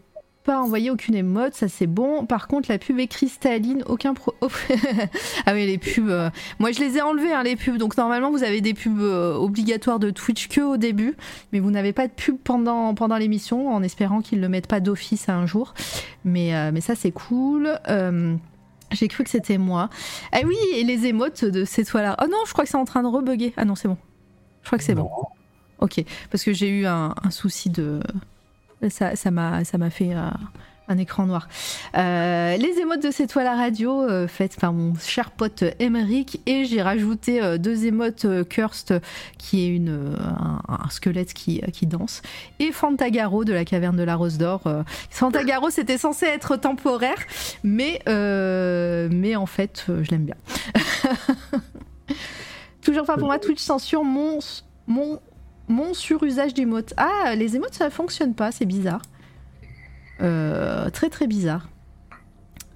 pas 0.45 0.61
envoyer 0.61 0.91
aucune 0.91 1.15
émote, 1.15 1.55
ça 1.55 1.69
c'est 1.69 1.87
bon. 1.87 2.27
Par 2.27 2.47
contre, 2.49 2.71
la 2.71 2.79
pub 2.79 2.99
est 3.01 3.07
cristalline, 3.07 3.83
aucun 3.87 4.15
pro. 4.15 4.35
ah 5.47 5.53
oui, 5.55 5.67
les 5.67 5.79
pubs. 5.79 6.09
euh, 6.11 6.31
Moi, 6.59 6.73
je 6.73 6.81
les 6.81 6.99
ai 6.99 7.03
enlevées, 7.03 7.33
hein, 7.33 7.43
les 7.43 7.57
pubs. 7.57 7.79
Donc, 7.79 7.97
normalement, 7.97 8.31
vous 8.31 8.45
avez 8.45 8.61
des 8.61 8.75
pubs 8.75 9.01
euh, 9.01 9.35
obligatoires 9.35 9.99
de 9.99 10.11
Twitch 10.11 10.49
que 10.49 10.61
au 10.61 10.77
début, 10.77 11.15
mais 11.53 11.61
vous 11.61 11.71
n'avez 11.71 11.93
pas 11.93 12.07
de 12.07 12.13
pub 12.13 12.37
pendant, 12.39 12.95
pendant 12.95 13.17
l'émission, 13.17 13.69
en 13.75 13.83
espérant 13.83 14.21
qu'ils 14.21 14.39
ne 14.39 14.43
le 14.43 14.49
mettent 14.51 14.69
pas 14.69 14.81
d'office 14.81 15.29
un 15.29 15.47
jour. 15.47 15.75
Mais, 16.25 16.55
euh, 16.55 16.71
mais 16.73 16.81
ça, 16.81 16.95
c'est 16.95 17.13
cool. 17.13 17.79
J'ai 18.93 19.09
cru 19.09 19.25
que 19.25 19.31
c'était 19.31 19.59
moi. 19.59 19.89
Ah 20.33 20.41
oui, 20.47 20.57
et 20.75 20.85
les 20.85 21.07
émotes 21.07 21.45
de 21.45 21.65
ces 21.65 21.85
toiles-là. 21.85 22.17
Oh 22.23 22.27
non, 22.31 22.39
je 22.47 22.53
crois 22.53 22.65
que 22.65 22.71
c'est 22.71 22.77
en 22.77 22.85
train 22.85 23.03
de 23.03 23.09
rebugger. 23.09 23.53
Ah 23.57 23.65
non, 23.65 23.75
c'est 23.75 23.89
bon. 23.89 23.97
Je 24.63 24.69
crois 24.69 24.79
que 24.79 24.85
c'est 24.85 24.95
bon. 24.95 25.11
Ok, 25.81 26.03
parce 26.31 26.45
que 26.45 26.53
j'ai 26.53 26.69
eu 26.69 26.87
un, 26.87 27.15
un 27.23 27.31
souci 27.31 27.71
de. 27.71 28.01
Ça 28.91 29.31
m'a 29.31 29.63
m'a 29.79 29.91
fait 29.91 30.15
euh, 30.15 30.31
un 30.89 30.99
écran 30.99 31.27
noir. 31.27 31.49
Euh, 31.97 32.57
les 32.57 32.79
émotes 32.81 33.03
de 33.03 33.11
ces 33.11 33.27
toiles 33.27 33.47
à 33.47 33.57
radio 33.57 34.03
euh, 34.03 34.29
faites 34.29 34.59
par 34.59 34.73
mon 34.73 34.95
cher 34.97 35.31
pote 35.31 35.65
Emeric 35.79 36.41
et 36.47 36.65
j'ai 36.65 36.83
rajouté 36.83 37.43
euh, 37.43 37.59
deux 37.59 37.87
émotes 37.87 38.25
euh, 38.25 38.45
cursed 38.45 39.01
qui 39.39 39.67
est 39.67 39.81
euh, 39.89 40.15
un, 40.69 40.91
squelette 40.91 41.33
qui, 41.33 41.61
danse 41.87 42.23
et 42.59 42.73
Fantagaro 42.73 43.45
de 43.45 43.53
la 43.53 43.65
caverne 43.65 43.97
de 43.97 44.03
la 44.03 44.17
Rose 44.17 44.39
d'Or. 44.39 44.67
Euh, 44.67 44.83
Fantagaro 45.11 45.71
c'était 45.71 45.99
censé 45.99 46.27
être 46.27 46.57
temporaire 46.57 47.19
mais 47.63 48.01
euh, 48.09 49.35
en 49.35 49.47
fait 49.47 49.87
euh, 49.89 50.03
je 50.05 50.11
l'aime 50.11 50.25
bien. 50.25 50.37
Toujours 52.83 53.07
pas 53.07 53.17
pour 53.17 53.27
moi 53.27 53.39
Twitch 53.39 53.61
censure 53.61 54.05
mon 54.05 54.39
mon 54.87 55.19
mon 55.69 55.95
surusage 55.95 56.55
d'émotes. 56.55 56.95
Ah, 56.97 57.35
les 57.37 57.57
émotes 57.57 57.75
ça 57.75 57.91
fonctionne 57.91 58.35
pas, 58.35 58.53
c'est 58.53 58.67
bizarre. 58.67 59.03
Euh, 60.21 60.91
très 60.91 61.11
très 61.11 61.27
bizarre. 61.27 61.69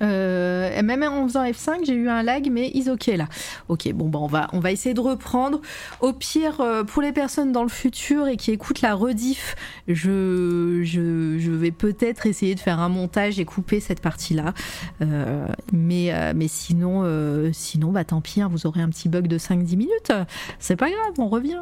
Euh, 0.03 0.77
et 0.77 0.83
même 0.83 1.03
en 1.03 1.27
faisant 1.27 1.45
F5, 1.45 1.85
j'ai 1.85 1.95
eu 1.95 2.09
un 2.09 2.23
lag, 2.23 2.49
mais 2.51 2.71
is 2.75 2.89
ok 2.89 3.07
là. 3.09 3.27
Ok, 3.69 3.91
bon, 3.93 4.09
bah, 4.09 4.49
on, 4.53 4.61
va, 4.61 4.73
essayer 4.73 4.95
de 4.95 5.01
reprendre. 5.01 5.61
Au 6.01 6.13
pire, 6.13 6.61
euh, 6.61 6.85
pour 6.85 7.03
les 7.03 7.13
personnes 7.13 7.53
dans 7.53 7.63
le 7.63 7.69
futur 7.69 8.29
et 8.29 8.37
qui 8.37 8.51
écoutent 8.51 8.81
la 8.81 8.95
rediff, 8.95 9.57
je, 9.89 11.51
vais 11.51 11.71
peut-être 11.71 12.27
essayer 12.27 12.55
de 12.55 12.61
faire 12.61 12.79
un 12.79 12.89
montage 12.89 13.41
et 13.41 13.45
couper 13.45 13.81
cette 13.81 14.01
partie-là. 14.01 14.55
Euh, 15.03 15.47
mais, 15.73 16.13
euh, 16.13 16.33
sinon, 16.47 17.03
euh, 17.05 17.51
sinon, 17.53 17.91
bah 17.93 18.05
tant 18.05 18.21
pis, 18.21 18.41
hein, 18.41 18.49
vous 18.51 18.67
aurez 18.67 18.81
un 18.81 18.89
petit 18.89 19.09
bug 19.09 19.27
de 19.27 19.39
5-10 19.39 19.77
minutes. 19.77 20.13
C'est 20.59 20.77
pas 20.77 20.91
grave, 20.91 21.15
on 21.19 21.29
revient. 21.29 21.61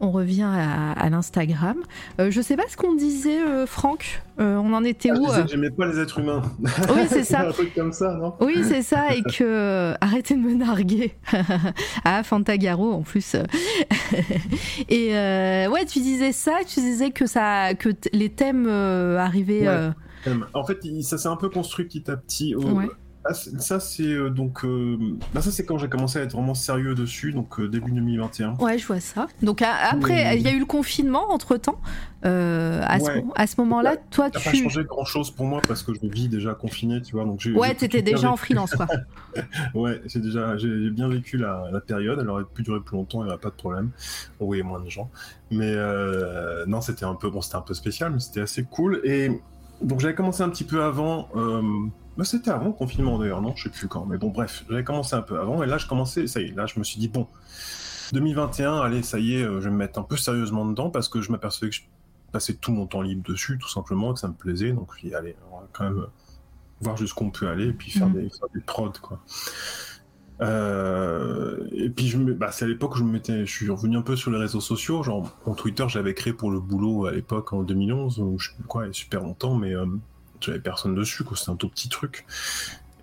On 0.00 0.10
revient 0.10 0.42
à, 0.42 0.92
à 0.92 1.08
l'Instagram. 1.08 1.76
Euh, 2.20 2.30
je 2.30 2.40
sais 2.40 2.56
pas 2.56 2.64
ce 2.68 2.76
qu'on 2.76 2.94
disait, 2.94 3.40
euh, 3.40 3.66
Franck. 3.66 4.22
Euh, 4.38 4.56
on 4.56 4.72
en 4.74 4.84
était 4.84 5.10
Ah, 5.10 5.18
où 5.18 5.26
J'aimais 5.48 5.70
pas 5.70 5.86
les 5.86 5.98
êtres 5.98 6.18
humains. 6.18 6.42
Oui, 6.94 7.02
c'est 7.08 7.24
ça. 7.24 7.40
un 7.48 7.52
truc 7.52 7.74
comme 7.74 7.92
ça, 7.92 8.14
non? 8.14 8.34
Oui, 8.40 8.56
c'est 8.62 8.82
ça, 8.82 9.14
et 9.14 9.22
que 9.22 9.94
arrêtez 10.00 10.34
de 10.34 10.40
me 10.40 10.54
narguer. 10.54 11.14
ah, 12.04 12.22
Fantagaro 12.22 12.92
en 12.92 13.02
plus. 13.02 13.36
et 14.88 15.10
ouais, 15.12 15.84
tu 15.86 16.00
disais 16.00 16.32
ça, 16.32 16.58
tu 16.66 16.80
disais 16.80 17.10
que 17.10 17.26
ça, 17.26 17.74
que 17.74 17.88
les 18.12 18.28
thèmes 18.28 18.68
arrivaient. 18.68 19.68
Ouais. 19.68 20.32
En 20.54 20.64
fait, 20.64 20.78
ça 21.02 21.18
s'est 21.18 21.28
un 21.28 21.36
peu 21.36 21.48
construit 21.48 21.84
petit 21.86 22.10
à 22.10 22.16
petit. 22.16 22.54
Au- 22.54 22.62
Ouais. 22.76 22.88
Ah, 23.28 23.34
c'est- 23.34 23.60
ça, 23.60 23.80
c'est 23.80 24.04
euh, 24.04 24.30
donc. 24.30 24.64
euh, 24.64 24.96
bah, 25.34 25.40
ça, 25.40 25.50
c'est 25.50 25.64
quand 25.64 25.78
j'ai 25.78 25.88
commencé 25.88 26.18
à 26.18 26.22
être 26.22 26.32
vraiment 26.32 26.54
sérieux 26.54 26.94
dessus, 26.94 27.32
donc 27.32 27.58
euh, 27.60 27.68
début 27.68 27.90
2021. 27.92 28.54
Ouais, 28.60 28.78
je 28.78 28.86
vois 28.86 29.00
ça. 29.00 29.26
Donc 29.42 29.62
après, 29.62 30.36
il 30.36 30.42
y 30.42 30.48
a 30.48 30.52
eu 30.52 30.58
le 30.60 30.66
confinement 30.66 31.30
entre 31.32 31.56
temps. 31.56 31.80
à, 32.22 32.98
ce, 32.98 33.04
Ouais. 33.04 33.24
à 33.36 33.46
ce 33.46 33.60
moment-là, 33.60 33.96
toi, 34.10 34.28
Ça 34.32 34.38
n'a 34.40 34.44
pas 34.44 34.50
tu. 34.50 34.62
changé 34.64 34.82
grand 34.84 35.04
chose 35.04 35.30
pour 35.30 35.46
moi 35.46 35.60
parce 35.68 35.82
que 35.84 35.92
je 35.94 36.00
vis 36.08 36.28
déjà 36.28 36.54
confiné, 36.54 37.00
tu 37.00 37.12
vois. 37.14 37.24
Donc 37.24 37.40
j'ai, 37.40 37.52
Ouais, 37.52 37.72
t'étais 37.74 38.02
déjà 38.02 38.30
en 38.32 38.36
freelance, 38.36 38.72
quoi. 38.74 38.86
Ouais, 39.74 40.00
j'ai 40.06 40.20
déjà 40.20 40.56
j'ai 40.56 40.90
bien 40.90 41.08
vécu 41.08 41.36
la, 41.36 41.64
la 41.72 41.80
période. 41.80 42.18
Elle 42.20 42.28
aurait 42.30 42.44
pu 42.44 42.62
durer 42.62 42.80
plus 42.80 42.96
longtemps, 42.96 43.20
il 43.22 43.26
n'y 43.26 43.30
aurait 43.30 43.40
pas 43.40 43.50
de 43.50 43.54
problème. 43.54 43.90
Oui, 44.40 44.60
moins 44.62 44.80
de 44.80 44.88
gens. 44.90 45.10
Mais 45.50 45.72
euh, 45.76 46.64
non, 46.66 46.80
c'était 46.80 47.04
un 47.04 47.14
peu 47.14 47.30
bon, 47.30 47.40
c'était 47.42 47.56
un 47.56 47.60
peu 47.60 47.74
spécial, 47.74 48.12
mais 48.12 48.18
c'était 48.20 48.40
assez 48.40 48.64
cool. 48.64 49.00
Et 49.04 49.30
donc 49.82 50.00
j'avais 50.00 50.14
commencé 50.14 50.42
un 50.42 50.48
petit 50.48 50.64
peu 50.64 50.82
avant. 50.82 51.28
Euh, 52.16 52.18
bah, 52.18 52.24
c'était 52.24 52.50
avant 52.50 52.66
le 52.66 52.72
confinement 52.72 53.18
d'ailleurs, 53.18 53.42
non? 53.42 53.54
Je 53.56 53.64
sais 53.64 53.70
plus 53.70 53.88
quand. 53.88 54.06
Mais 54.06 54.18
bon, 54.18 54.28
bref, 54.30 54.64
j'avais 54.68 54.84
commencé 54.84 55.14
un 55.14 55.22
peu 55.22 55.38
avant. 55.38 55.62
Et 55.62 55.66
là, 55.66 55.78
je 55.78 55.86
commençais, 55.86 56.26
ça 56.26 56.40
y 56.40 56.46
est, 56.46 56.54
là, 56.56 56.66
je 56.66 56.78
me 56.78 56.84
suis 56.84 56.98
dit 56.98 57.08
bon, 57.08 57.26
2021, 58.12 58.80
allez, 58.80 59.02
ça 59.02 59.18
y 59.18 59.34
est, 59.36 59.42
euh, 59.42 59.60
je 59.60 59.64
vais 59.66 59.70
me 59.70 59.76
mettre 59.78 59.98
un 59.98 60.02
peu 60.02 60.16
sérieusement 60.16 60.64
dedans 60.66 60.90
parce 60.90 61.08
que 61.08 61.20
je 61.20 61.30
m'apercevais 61.32 61.70
que 61.70 61.76
je 61.76 61.82
passais 62.32 62.54
tout 62.54 62.72
mon 62.72 62.86
temps 62.86 63.02
libre 63.02 63.22
dessus, 63.28 63.58
tout 63.58 63.68
simplement, 63.68 64.10
et 64.10 64.14
que 64.14 64.20
ça 64.20 64.28
me 64.28 64.34
plaisait. 64.34 64.72
Donc 64.72 64.90
je 65.02 65.14
allez, 65.14 65.36
on 65.52 65.58
va 65.60 65.68
quand 65.72 65.84
même 65.84 66.06
voir 66.80 66.96
jusqu'où 66.96 67.24
on 67.24 67.30
peut 67.30 67.48
aller 67.48 67.68
et 67.68 67.72
puis 67.72 67.90
faire, 67.90 68.08
Mhm. 68.08 68.14
des, 68.14 68.28
faire 68.28 68.48
des 68.54 68.60
prods, 68.60 68.92
quoi. 69.00 69.20
Euh, 70.42 71.66
et 71.72 71.88
puis 71.88 72.08
je 72.08 72.18
me, 72.18 72.34
bah, 72.34 72.52
c'est 72.52 72.66
à 72.66 72.68
l'époque 72.68 72.94
où 72.94 72.98
je 72.98 73.04
me 73.04 73.10
mettais, 73.10 73.46
je 73.46 73.50
suis 73.50 73.70
revenu 73.70 73.96
un 73.96 74.02
peu 74.02 74.16
sur 74.16 74.30
les 74.30 74.36
réseaux 74.38 74.60
sociaux, 74.60 75.02
genre 75.02 75.34
mon 75.46 75.54
Twitter 75.54 75.86
j'avais 75.88 76.12
créé 76.12 76.34
pour 76.34 76.50
le 76.50 76.60
boulot 76.60 77.06
à 77.06 77.12
l'époque 77.12 77.54
en 77.54 77.62
2011, 77.62 78.18
ou 78.20 78.38
je 78.38 78.50
sais 78.50 78.54
plus 78.56 78.64
quoi, 78.64 78.84
il 78.84 78.88
y 78.88 78.90
a 78.90 78.92
super 78.92 79.22
longtemps, 79.22 79.54
mais 79.54 79.74
euh, 79.74 79.86
j'avais 80.40 80.60
personne 80.60 80.94
dessus, 80.94 81.24
quoi, 81.24 81.36
c'était 81.36 81.50
un 81.50 81.56
tout 81.56 81.68
petit 81.68 81.88
truc, 81.88 82.26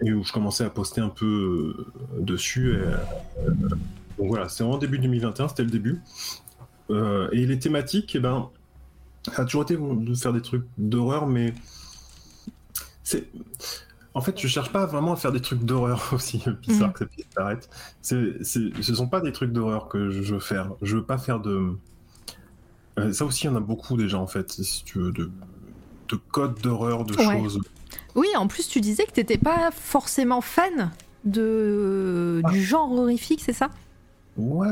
et 0.06 0.14
où 0.14 0.24
je 0.24 0.32
commençais 0.32 0.64
à 0.64 0.70
poster 0.70 1.02
un 1.02 1.10
peu 1.10 1.76
euh, 1.78 2.22
dessus. 2.22 2.74
Et, 2.74 2.78
euh, 2.78 2.98
donc 4.18 4.28
voilà, 4.28 4.50
c'était 4.50 4.64
vraiment 4.64 4.78
début 4.78 5.00
2021, 5.00 5.48
c'était 5.50 5.64
le 5.64 5.72
début. 5.72 6.02
Euh, 6.90 7.30
et 7.32 7.46
les 7.46 7.60
thématiques, 7.60 8.16
eh 8.16 8.20
ben, 8.20 8.50
ça 9.34 9.44
a 9.44 9.46
toujours 9.46 9.64
été 9.64 9.78
de 9.78 10.14
faire 10.16 10.34
des 10.34 10.42
trucs 10.42 10.66
d'horreur, 10.78 11.28
mais 11.28 11.54
c'est 13.04 13.28
en 14.16 14.22
fait, 14.22 14.40
je 14.40 14.48
cherche 14.48 14.72
pas 14.72 14.86
vraiment 14.86 15.14
à 15.14 15.16
faire 15.16 15.32
des 15.32 15.42
trucs 15.42 15.64
d'horreur 15.64 16.10
aussi, 16.14 16.44
bizarre 16.62 16.90
Mhm. 16.90 16.94
que 16.94 17.06
ça. 17.36 17.60
C'est, 18.02 18.44
c'est, 18.44 18.82
ce 18.82 18.96
sont 18.96 19.08
pas 19.08 19.22
des 19.22 19.32
trucs 19.32 19.52
d'horreur 19.52 19.88
que 19.88 20.12
je 20.12 20.34
veux 20.36 20.40
faire. 20.40 20.72
Je 20.82 20.98
veux 20.98 21.04
pas 21.04 21.18
faire 21.18 21.40
de. 21.40 21.76
Euh, 23.00 23.12
ça 23.12 23.26
aussi, 23.26 23.46
il 23.46 23.48
y 23.48 23.50
en 23.50 23.56
a 23.56 23.60
beaucoup 23.60 23.98
déjà 23.98 24.20
en 24.20 24.28
fait, 24.28 24.52
si 24.52 24.84
tu 24.84 25.00
veux, 25.00 25.12
de, 25.12 25.32
de 26.10 26.16
codes 26.16 26.60
d'horreur, 26.62 27.06
de 27.06 27.16
Ouais. 27.16 27.24
choses. 27.42 27.60
Oui, 28.16 28.28
en 28.38 28.48
plus, 28.48 28.68
tu 28.68 28.80
disais 28.82 29.06
que 29.06 29.12
t'étais 29.12 29.38
pas 29.38 29.72
forcément 29.72 30.42
fan 30.42 30.92
de 31.26 32.42
Ah. 32.44 32.52
du 32.52 32.64
genre 32.64 32.92
horrifique, 32.92 33.42
c'est 33.44 33.54
ça? 33.54 33.70
Ouais, 34.38 34.68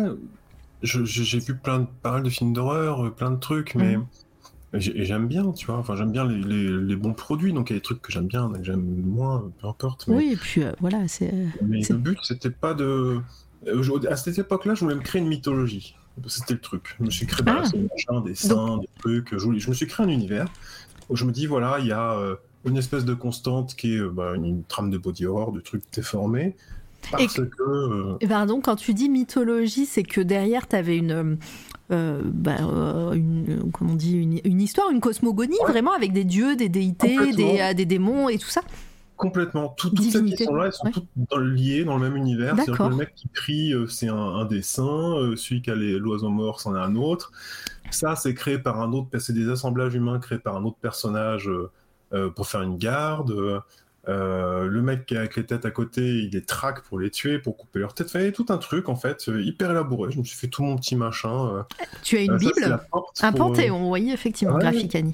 j'ai 0.83 1.39
vu 1.39 1.55
plein 1.55 1.79
de, 1.81 1.87
pas 2.01 2.11
mal 2.11 2.23
de 2.23 2.29
films 2.29 2.53
d'horreur, 2.53 3.05
euh, 3.05 3.09
plein 3.09 3.31
de 3.31 3.39
trucs, 3.39 3.75
mais 3.75 3.97
Mhm. 3.97 4.05
j'aime 4.73 5.27
bien, 5.27 5.51
tu 5.51 5.65
vois. 5.67 5.77
Enfin, 5.77 5.95
j'aime 5.95 6.11
bien 6.11 6.25
les, 6.27 6.41
les- 6.41 6.77
les 6.81 6.95
bons 6.95 7.13
produits, 7.13 7.53
donc 7.53 7.69
il 7.69 7.73
y 7.73 7.75
a 7.75 7.79
des 7.79 7.83
trucs 7.83 8.01
que 8.01 8.11
j'aime 8.11 8.27
bien, 8.27 8.49
que 8.51 8.63
j'aime 8.63 8.81
moins, 8.83 9.49
peu 9.61 9.67
importe. 9.67 10.07
Mais, 10.07 10.15
Oui, 10.17 10.29
et 10.33 10.35
puis 10.37 10.63
euh, 10.63 10.71
voilà, 10.79 11.07
c'est. 11.07 11.33
mais 11.63 11.83
c'est- 11.83 11.93
le 11.93 11.99
but, 11.99 12.17
c'était 12.23 12.49
pas 12.51 12.73
de. 12.73 13.19
euh, 13.67 14.07
À 14.09 14.15
cette 14.15 14.39
époque-là, 14.39 14.73
je 14.73 14.81
voulais 14.83 14.95
me 14.95 15.01
créer 15.01 15.21
une 15.21 15.27
mythologie. 15.27 15.95
C'était 16.27 16.55
le 16.55 16.59
truc. 16.59 16.95
Je 16.99 17.05
me 17.05 17.09
suis 17.11 17.25
créé 17.25 17.43
bah, 17.43 17.61
Ah. 17.63 17.69
des 17.69 17.79
machins, 17.83 18.23
des 18.25 18.35
saints, 18.35 18.77
des 18.79 18.89
trucs. 18.99 19.29
Je, 19.31 19.43
voulais- 19.43 19.59
je 19.59 19.69
me 19.69 19.73
suis 19.75 19.87
créé 19.87 20.05
un 20.05 20.09
univers 20.09 20.47
où 21.11 21.15
je 21.15 21.25
me 21.25 21.31
dis 21.31 21.45
voilà, 21.45 21.77
il 21.79 21.87
y 21.87 21.91
a 21.91 22.13
euh, 22.13 22.35
une 22.65 22.77
espèce 22.77 23.05
de 23.05 23.13
constante 23.13 23.75
qui 23.75 23.95
est 23.95 23.99
euh, 23.99 24.09
bah, 24.09 24.33
une, 24.35 24.45
une 24.45 24.63
trame 24.63 24.89
de 24.89 24.97
body 24.97 25.25
horror, 25.27 25.51
de 25.51 25.59
trucs 25.59 25.83
déformés. 25.93 26.55
Parce 27.11 27.23
Et 27.37 27.41
que. 27.41 27.41
euh, 27.67 28.17
Et 28.21 28.27
Pardon, 28.27 28.61
quand 28.61 28.75
tu 28.75 28.93
dis 28.93 29.09
mythologie, 29.09 29.85
c'est 29.87 30.03
que 30.03 30.21
derrière, 30.21 30.67
tu 30.67 30.75
avais 30.75 30.97
une, 30.97 31.37
euh, 31.91 32.21
bah, 32.23 32.57
euh, 32.61 33.13
une, 33.13 33.71
comment 33.73 33.93
on 33.93 33.95
dit, 33.95 34.13
une, 34.17 34.39
une 34.43 34.61
histoire, 34.61 34.89
une 34.91 34.99
cosmogonie, 35.01 35.57
Ouais. 35.65 35.71
vraiment, 35.71 35.93
avec 35.93 36.13
des 36.13 36.23
dieux, 36.23 36.55
des 36.55 36.69
déités, 36.69 37.17
euh, 37.17 37.73
des 37.73 37.85
démons 37.85 38.29
et 38.29 38.37
tout 38.37 38.49
ça. 38.49 38.61
Complètement. 39.21 39.69
Tout- 39.69 39.89
toutes 39.89 39.99
celles 40.01 40.11
qui 40.11 40.17
Divinité, 40.19 40.45
sont 40.45 40.55
là, 40.55 40.65
elles 40.65 40.73
sont 40.73 40.85
ouais. 40.87 40.91
toutes 40.91 41.07
dans 41.29 41.37
liées 41.37 41.83
dans 41.85 41.97
le 41.97 42.01
même 42.09 42.17
univers. 42.17 42.55
C'est-à-dire 42.55 42.65
que 42.65 42.71
D'accord. 42.71 42.89
le 42.89 42.95
mec 42.95 43.13
qui 43.15 43.29
crie, 43.29 43.73
euh, 43.73 43.87
c'est 43.87 44.07
un, 44.09 44.15
un 44.15 44.45
dessin. 44.45 45.15
euh, 45.17 45.35
celui 45.35 45.61
qui 45.61 45.69
a 45.71 45.75
les- 45.75 45.97
l'oiseau 45.99 46.29
mort, 46.29 46.59
c'en 46.59 46.75
est 46.75 46.79
un 46.79 46.95
autre. 46.95 47.31
Ça, 47.91 48.15
c'est 48.15 48.33
créé 48.33 48.57
par 48.59 48.81
un 48.81 48.91
autre. 48.93 49.07
C'est 49.19 49.33
des 49.33 49.49
assemblages 49.49 49.93
humains 49.95 50.19
créés 50.19 50.39
par 50.39 50.55
un 50.55 50.63
autre 50.63 50.77
personnage 50.81 51.49
euh, 52.13 52.29
pour 52.29 52.47
faire 52.47 52.61
une 52.63 52.77
garde. 52.77 53.61
Euh, 54.09 54.65
le 54.65 54.81
mec 54.81 55.05
qui 55.05 55.13
est 55.13 55.17
avec 55.17 55.35
les 55.35 55.45
têtes 55.45 55.63
à 55.63 55.69
côté, 55.71 56.01
il 56.01 56.31
les 56.31 56.43
traque 56.43 56.81
pour 56.85 56.97
les 56.99 57.11
tuer, 57.11 57.37
pour 57.37 57.55
couper 57.55 57.77
leurs 57.79 57.93
têtes. 57.93 58.07
Enfin, 58.07 58.19
il 58.21 58.25
y 58.25 58.29
a 58.29 58.31
tout 58.31 58.47
un 58.49 58.57
truc 58.57 58.89
en 58.89 58.95
fait, 58.95 59.27
hyper 59.27 59.69
élaboré. 59.69 60.11
Je 60.11 60.17
me 60.17 60.23
suis 60.23 60.35
fait 60.37 60.47
tout 60.47 60.63
mon 60.63 60.75
petit 60.75 60.95
machin. 60.95 61.65
Tu 62.01 62.17
as 62.17 62.21
une 62.21 62.31
Euh, 62.31 62.39
ça, 62.39 62.45
Bible 62.55 62.79
porte 62.91 63.23
Un 63.23 63.31
pour, 63.31 63.49
panthéon, 63.51 63.91
oui, 63.91 64.09
effectivement, 64.11 64.55
Ouais. 64.55 64.61
Graphicani. 64.61 65.13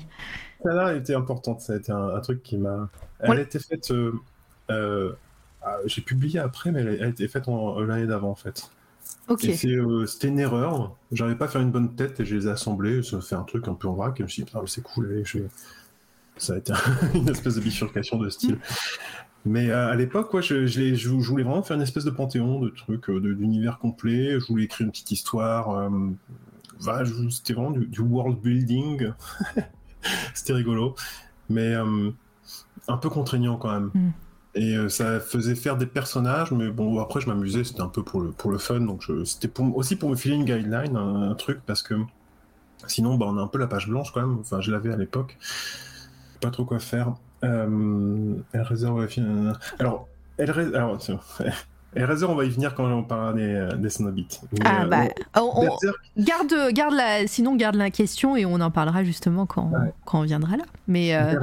Celle-là 0.63 0.95
était 0.95 1.15
importante, 1.15 1.61
ça 1.61 1.73
a 1.73 1.75
été 1.77 1.91
un, 1.91 2.09
un 2.15 2.19
truc 2.19 2.41
qui 2.43 2.57
m'a. 2.57 2.89
Elle 3.19 3.29
Ouais. 3.31 3.37
a 3.37 3.41
été 3.41 3.59
faite. 3.59 3.91
euh, 3.91 4.13
euh, 4.71 5.13
ah, 5.61 5.77
J'ai 5.85 6.01
publié 6.01 6.39
après, 6.39 6.71
mais 6.71 6.81
elle 6.81 7.03
a, 7.03 7.07
été 7.07 7.27
faite 7.27 7.47
euh, 7.47 7.85
l'année 7.85 8.07
d'avant 8.07 8.31
en 8.31 8.35
fait. 8.35 8.69
Ok. 9.29 9.43
Et 9.45 9.53
c'est, 9.55 9.69
euh, 9.69 10.05
C'était 10.05 10.27
une 10.29 10.39
erreur. 10.39 10.95
J'arrivais 11.11 11.37
pas 11.37 11.45
à 11.45 11.47
faire 11.47 11.61
une 11.61 11.71
bonne 11.71 11.95
tête 11.95 12.19
et 12.19 12.25
je 12.25 12.35
les 12.35 12.47
ai 12.47 12.51
assemblés. 12.51 13.03
Ça 13.03 13.19
fait 13.21 13.35
un 13.35 13.43
truc 13.43 13.67
un 13.67 13.73
peu 13.73 13.87
en 13.87 13.93
vrac. 13.93 14.13
Et 14.15 14.17
je 14.19 14.23
me 14.23 14.27
suis 14.27 14.41
dit, 14.43 14.45
putain, 14.47 14.61
mais 14.61 14.67
c'est 14.67 14.83
cool. 14.83 15.07
allez, 15.11 15.23
je 15.25 15.39
Ça 16.37 16.53
a 16.53 16.57
été 16.57 16.73
une 17.15 17.29
espèce 17.29 17.55
de 17.55 17.61
bifurcation 17.61 18.17
de 18.17 18.29
style. 18.29 18.57
Mais 19.45 19.71
à 19.71 19.95
l'époque, 19.95 20.33
ouais, 20.33 20.41
je, 20.41 20.65
je, 20.65 20.79
l'ai- 20.81 20.95
je- 20.95 21.07
je 21.19 21.29
voulais 21.29 21.43
vraiment 21.43 21.63
faire 21.63 21.77
une 21.77 21.83
espèce 21.83 22.03
de 22.03 22.09
panthéon 22.11 22.59
de 22.59 22.69
trucs, 22.69 23.09
d'univers 23.09 23.79
complet. 23.79 24.39
Je 24.39 24.45
voulais 24.47 24.65
écrire 24.65 24.85
une 24.85 24.91
petite 24.91 25.11
histoire. 25.11 25.69
euh, 25.77 25.89
C'était 27.29 27.53
vraiment 27.53 27.71
du, 27.71 27.85
du 27.87 28.01
world 28.01 28.39
building. 28.39 29.11
C'était 30.33 30.53
rigolo. 30.53 30.95
Mais 31.49 31.73
euh, 31.75 32.11
un 32.87 32.97
peu 32.97 33.09
contraignant 33.09 33.57
quand 33.57 33.71
même. 33.71 33.91
Mm. 33.93 34.09
Et 34.55 34.75
euh, 34.75 34.89
ça 34.89 35.19
faisait 35.19 35.53
faire 35.55 35.77
des 35.77 35.85
personnages, 35.85 36.51
mais 36.51 36.69
bon, 36.69 36.99
après 36.99 37.21
je 37.21 37.27
m'amusais, 37.27 37.63
c'était 37.63 37.81
un 37.81 37.89
peu 37.89 38.01
pour 38.03 38.21
le, 38.21 38.31
pour 38.31 38.49
le 38.49 38.57
fun, 38.57 38.79
donc 38.81 39.03
je- 39.03 39.23
c'était 39.23 39.47
pour- 39.47 39.75
aussi 39.77 39.95
pour 39.95 40.09
me 40.09 40.15
filer 40.15 40.35
une 40.35 40.45
guideline, 40.45 40.95
un, 40.97 41.29
un 41.29 41.35
truc, 41.35 41.59
parce 41.65 41.83
que 41.83 41.93
sinon 42.87 43.17
bah, 43.17 43.27
on 43.29 43.37
a 43.37 43.41
un 43.41 43.47
peu 43.47 43.59
la 43.59 43.67
page 43.67 43.87
blanche 43.87 44.11
quand 44.11 44.21
même, 44.21 44.39
enfin 44.39 44.59
je 44.61 44.71
l'avais 44.71 44.91
à 44.91 44.97
l'époque, 44.97 45.37
pas 46.41 46.49
trop 46.49 46.65
quoi 46.65 46.79
faire. 46.79 47.13
Euh, 47.43 48.33
elle 48.51 48.61
réserve 48.61 49.07
Alors, 49.77 50.07
elle 50.39 50.49
ré- 50.49 50.73
alors, 50.75 50.97
Hellraiser, 51.95 52.25
on 52.25 52.35
va 52.35 52.45
y 52.45 52.49
venir 52.49 52.75
quand 52.75 52.85
on 52.85 53.01
parlera 53.03 53.33
des, 53.33 53.69
des 53.77 53.89
Cenobites. 53.89 54.41
Mais, 54.51 54.59
Ah 54.65 54.83
euh, 54.83 54.87
bah, 54.87 55.03
on- 55.35 55.51
on- 55.55 55.61
Berserk, 55.63 55.95
garde, 56.17 56.73
garde 56.73 56.93
la, 56.93 57.25
sinon 57.27 57.55
garde 57.55 57.75
la 57.75 57.89
question 57.89 58.35
et 58.35 58.45
on 58.45 58.55
en 58.61 58.69
parlera 58.69 59.03
justement 59.03 59.45
quand, 59.45 59.71
Ouais. 59.71 59.93
quand 60.05 60.19
on 60.19 60.23
viendra 60.23 60.57
là. 60.57 60.63
Mais 60.87 61.15
euh, 61.15 61.39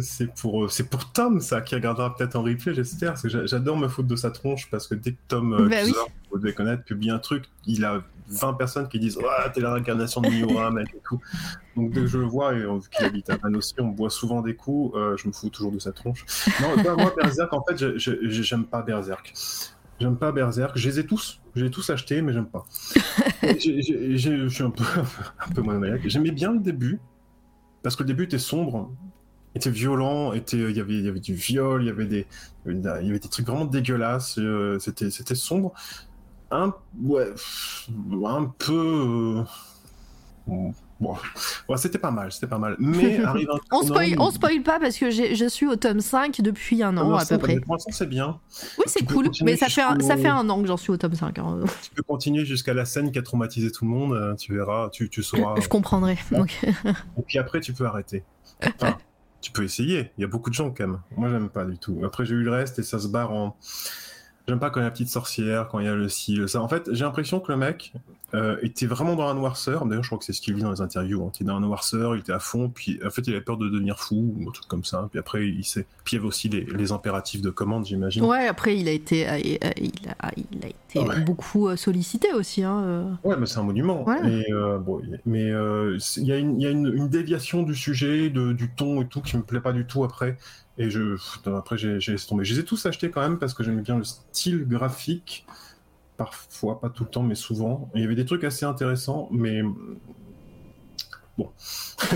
c'est 0.00 0.32
pour, 0.34 0.64
euh, 0.64 0.68
c'est 0.68 0.88
pour 0.88 1.12
Tom, 1.12 1.40
ça, 1.40 1.60
qui 1.60 1.74
regardera 1.74 2.14
peut-être 2.14 2.36
en 2.36 2.42
replay, 2.42 2.74
j'espère, 2.74 3.10
parce 3.10 3.22
que 3.22 3.28
j'a- 3.28 3.44
j'adore 3.46 3.76
me 3.76 3.88
foutre 3.88 4.08
de 4.08 4.16
sa 4.16 4.30
tronche, 4.30 4.70
parce 4.70 4.86
que 4.86 4.94
dès 4.94 5.12
que 5.12 5.18
Tom, 5.28 5.52
euh, 5.52 5.68
Bah 5.68 5.76
oui. 5.84 5.92
Vous 6.30 6.38
devez 6.38 6.52
connaître, 6.52 6.84
publie 6.84 7.10
un 7.10 7.18
truc, 7.18 7.44
il 7.66 7.86
a 7.86 8.02
20 8.28 8.52
personnes 8.52 8.86
qui 8.88 8.98
disent 8.98 9.16
«Ouais, 9.18 9.24
t'es 9.54 9.62
la 9.62 9.72
réincarnation 9.72 10.20
de 10.20 10.28
Miura, 10.28 10.70
mec, 10.70 10.88
et 10.94 11.00
tout». 11.02 11.18
Donc 11.76 11.90
dès 11.92 12.02
que 12.02 12.06
je 12.06 12.18
le 12.18 12.26
vois, 12.26 12.52
et 12.52 12.58
euh, 12.58 12.74
vu 12.78 12.88
qu'il 12.90 13.04
habite 13.06 13.30
à 13.30 13.36
Vannes 13.38 13.56
aussi, 13.56 13.72
on 13.78 13.88
boit 13.88 14.10
souvent 14.10 14.42
des 14.42 14.54
coups, 14.54 14.94
euh, 14.94 15.16
je 15.16 15.26
me 15.26 15.32
fous 15.32 15.48
toujours 15.48 15.72
de 15.72 15.78
sa 15.78 15.90
tronche. 15.92 16.26
Non, 16.60 16.82
moi, 16.82 16.96
moi, 16.96 17.14
Berserk, 17.16 17.50
en 17.54 17.64
fait, 17.64 17.96
j'aime 17.96 18.64
pas 18.64 18.82
Berserk. 18.82 19.32
J'aime 20.00 20.16
pas 20.16 20.30
Berserk, 20.30 20.78
je 20.78 20.88
les 20.88 21.00
ai 21.00 21.06
tous, 21.06 21.40
je 21.54 21.62
les 21.62 21.68
ai 21.68 21.70
tous 21.70 21.90
achetés, 21.90 22.22
mais 22.22 22.32
j'aime 22.32 22.46
pas. 22.46 22.64
Je 23.42 24.48
suis 24.48 24.62
un 24.62 24.70
peu, 24.70 24.84
un 25.40 25.52
peu 25.52 25.62
monomaniaque. 25.62 26.02
J'aimais 26.06 26.30
bien 26.30 26.52
le 26.52 26.60
début, 26.60 27.00
parce 27.82 27.96
que 27.96 28.02
le 28.04 28.08
début 28.08 28.24
était 28.24 28.38
sombre, 28.38 28.92
était 29.54 29.70
violent, 29.70 30.32
était, 30.32 30.58
il 30.58 30.76
y 30.76 30.80
avait, 30.80 30.94
il 30.94 31.04
y 31.04 31.08
avait 31.08 31.20
du 31.20 31.34
viol, 31.34 31.82
il 31.82 31.86
y 31.86 31.90
avait 31.90 32.06
des, 32.06 32.26
il 32.66 32.80
y 32.82 32.86
avait 32.86 33.18
des 33.18 33.28
trucs 33.28 33.46
vraiment 33.46 33.64
dégueulasses, 33.64 34.38
euh, 34.38 34.78
c'était, 34.78 35.10
c'était 35.10 35.34
sombre. 35.34 35.72
Un, 36.50 36.72
ouais, 37.02 37.32
un 38.24 38.44
peu, 38.58 39.44
euh, 40.48 40.52
bon, 41.00 41.16
ouais, 41.68 41.76
c'était 41.76 41.98
pas 41.98 42.10
mal, 42.10 42.32
c'était 42.32 42.46
pas 42.46 42.58
mal. 42.58 42.76
Mais 42.78 43.20
arrive 43.24 43.48
un 43.50 43.58
on 43.70 43.82
spoil, 43.82 44.14
on 44.18 44.30
spoil 44.30 44.62
pas 44.62 44.78
parce 44.80 44.96
que 44.96 45.10
je 45.10 45.48
suis 45.48 45.66
au 45.66 45.76
tome 45.76 46.00
5 46.00 46.40
depuis 46.40 46.82
un 46.82 46.96
an 46.96 47.10
Non, 47.10 47.16
à 47.16 47.24
peu 47.24 47.38
près. 47.38 47.60
Pour 47.60 47.74
l'instant, 47.74 47.90
c'est 47.92 48.08
bien. 48.08 48.40
Oui, 48.78 48.84
c'est 48.86 49.04
cool, 49.04 49.30
mais 49.42 49.56
ça 49.56 49.68
fait, 49.68 49.82
un, 49.82 49.98
ça 50.00 50.16
fait 50.16 50.28
un 50.28 50.48
an 50.48 50.60
que 50.60 50.68
j'en 50.68 50.76
suis 50.76 50.90
au 50.90 50.96
tome 50.96 51.14
5. 51.14 51.38
hein. 51.38 51.60
Tu 51.82 51.90
peux 51.94 52.02
continuer 52.02 52.44
jusqu'à 52.44 52.74
la 52.74 52.84
scène 52.84 53.12
qui 53.12 53.18
a 53.18 53.22
traumatisé 53.22 53.70
tout 53.70 53.84
le 53.84 53.90
monde, 53.90 54.12
euh, 54.14 54.34
tu 54.34 54.54
verras, 54.54 54.90
tu, 54.90 55.08
tu 55.08 55.22
sauras. 55.22 55.60
Je 55.60 55.68
comprendrai. 55.68 56.18
Donc, 56.32 56.58
Et 56.64 57.22
puis 57.26 57.38
après, 57.38 57.60
tu 57.60 57.72
peux 57.72 57.86
arrêter. 57.86 58.24
Enfin, 58.64 58.96
tu 59.40 59.52
peux 59.52 59.62
essayer. 59.64 60.10
Il 60.18 60.22
y 60.22 60.24
a 60.24 60.28
beaucoup 60.28 60.50
de 60.50 60.54
gens 60.54 60.70
quand 60.70 60.86
même. 60.86 61.00
Moi, 61.16 61.28
j'aime 61.30 61.48
pas 61.48 61.64
du 61.64 61.78
tout. 61.78 62.00
Après, 62.04 62.24
j'ai 62.26 62.34
eu 62.34 62.42
le 62.42 62.50
reste 62.50 62.78
et 62.78 62.82
ça 62.82 62.98
se 62.98 63.08
barre 63.08 63.32
en. 63.32 63.56
J'aime 64.48 64.58
pas 64.58 64.70
quand 64.70 64.80
il 64.80 64.84
y 64.84 64.86
a 64.86 64.88
la 64.88 64.92
petite 64.92 65.10
sorcière, 65.10 65.68
quand 65.68 65.78
il 65.78 65.84
y 65.84 65.88
a 65.88 65.94
le 65.94 66.08
ci, 66.08 66.34
le 66.34 66.46
ça. 66.46 66.62
En 66.62 66.68
fait, 66.68 66.88
j'ai 66.92 67.04
l'impression 67.04 67.38
que 67.38 67.52
le 67.52 67.58
mec 67.58 67.92
euh, 68.34 68.58
était 68.62 68.86
vraiment 68.86 69.16
dans 69.16 69.26
la 69.26 69.34
noirceur. 69.34 69.86
D'ailleurs, 69.86 70.02
je 70.02 70.08
crois 70.10 70.18
que 70.18 70.24
c'est 70.24 70.34
ce 70.34 70.40
qu'il 70.42 70.54
dit 70.54 70.62
dans 70.62 70.70
les 70.70 70.80
interviews. 70.82 71.22
Hein. 71.24 71.30
Il 71.32 71.36
était 71.36 71.44
dans 71.44 71.54
la 71.58 71.66
noirceur, 71.66 72.14
il 72.14 72.20
était 72.20 72.32
à 72.32 72.38
fond. 72.38 72.68
Puis, 72.68 73.00
en 73.04 73.10
fait, 73.10 73.22
il 73.26 73.32
avait 73.32 73.40
peur 73.42 73.56
de 73.56 73.68
devenir 73.68 73.98
fou 73.98 74.34
ou 74.38 74.48
un 74.48 74.52
truc 74.52 74.68
comme 74.68 74.84
ça. 74.84 75.08
Puis 75.10 75.18
après, 75.18 75.48
il 75.48 75.64
s'est. 75.64 75.86
Puis 76.04 76.14
il 76.14 76.16
y 76.16 76.18
avait 76.18 76.28
aussi 76.28 76.48
les, 76.48 76.64
les 76.64 76.92
impératifs 76.92 77.40
de 77.40 77.50
commande, 77.50 77.86
j'imagine. 77.86 78.22
ouais, 78.24 78.46
après, 78.46 78.76
il 78.76 78.86
a 78.88 78.92
été, 78.92 79.28
euh, 79.28 79.32
euh, 79.32 79.70
il 79.78 79.92
a, 80.20 80.30
il 80.36 80.64
a 80.64 80.68
été 80.68 80.98
Ouais. 80.98 81.20
beaucoup 81.20 81.68
euh, 81.68 81.76
sollicité 81.76 82.32
aussi. 82.32 82.62
Hein. 82.64 82.82
euh. 82.84 83.10
Ouais, 83.24 83.36
mais 83.38 83.46
c'est 83.46 83.58
un 83.58 83.62
monument. 83.62 84.06
Ouais. 84.06 84.18
Et, 84.30 84.52
euh, 84.52 84.78
bon, 84.78 85.00
mais 85.26 85.50
euh, 85.50 85.98
il 86.16 86.24
y 86.26 86.32
a, 86.32 86.36
une, 86.38 86.60
y 86.60 86.66
a 86.66 86.70
une, 86.70 86.86
une 86.94 87.08
déviation 87.08 87.62
du 87.62 87.74
sujet, 87.74 88.30
de, 88.30 88.52
du 88.52 88.70
ton 88.70 89.00
et 89.02 89.06
tout, 89.06 89.20
qui 89.22 89.36
me 89.36 89.42
plaît 89.42 89.60
pas 89.60 89.72
du 89.72 89.86
tout 89.86 90.04
après. 90.04 90.36
Et 90.80 90.90
je, 90.90 91.16
après, 91.46 91.76
j'ai 91.76 91.98
j'ai 91.98 92.12
laissé 92.12 92.28
tomber. 92.28 92.44
Je 92.44 92.54
les 92.54 92.60
ai 92.60 92.64
tous 92.64 92.86
achetés 92.86 93.10
quand 93.10 93.20
même 93.20 93.38
parce 93.38 93.52
que 93.52 93.64
j'aimais 93.64 93.82
bien 93.82 93.96
le 93.98 94.04
style 94.04 94.64
graphique. 94.68 95.44
Parfois, 96.18 96.80
pas 96.80 96.90
tout 96.90 97.04
le 97.04 97.10
temps, 97.10 97.22
mais 97.22 97.36
souvent. 97.36 97.88
Il 97.94 98.02
y 98.02 98.04
avait 98.04 98.16
des 98.16 98.26
trucs 98.26 98.44
assez 98.44 98.66
intéressants, 98.66 99.28
mais 99.30 99.62
bon. 101.38 101.50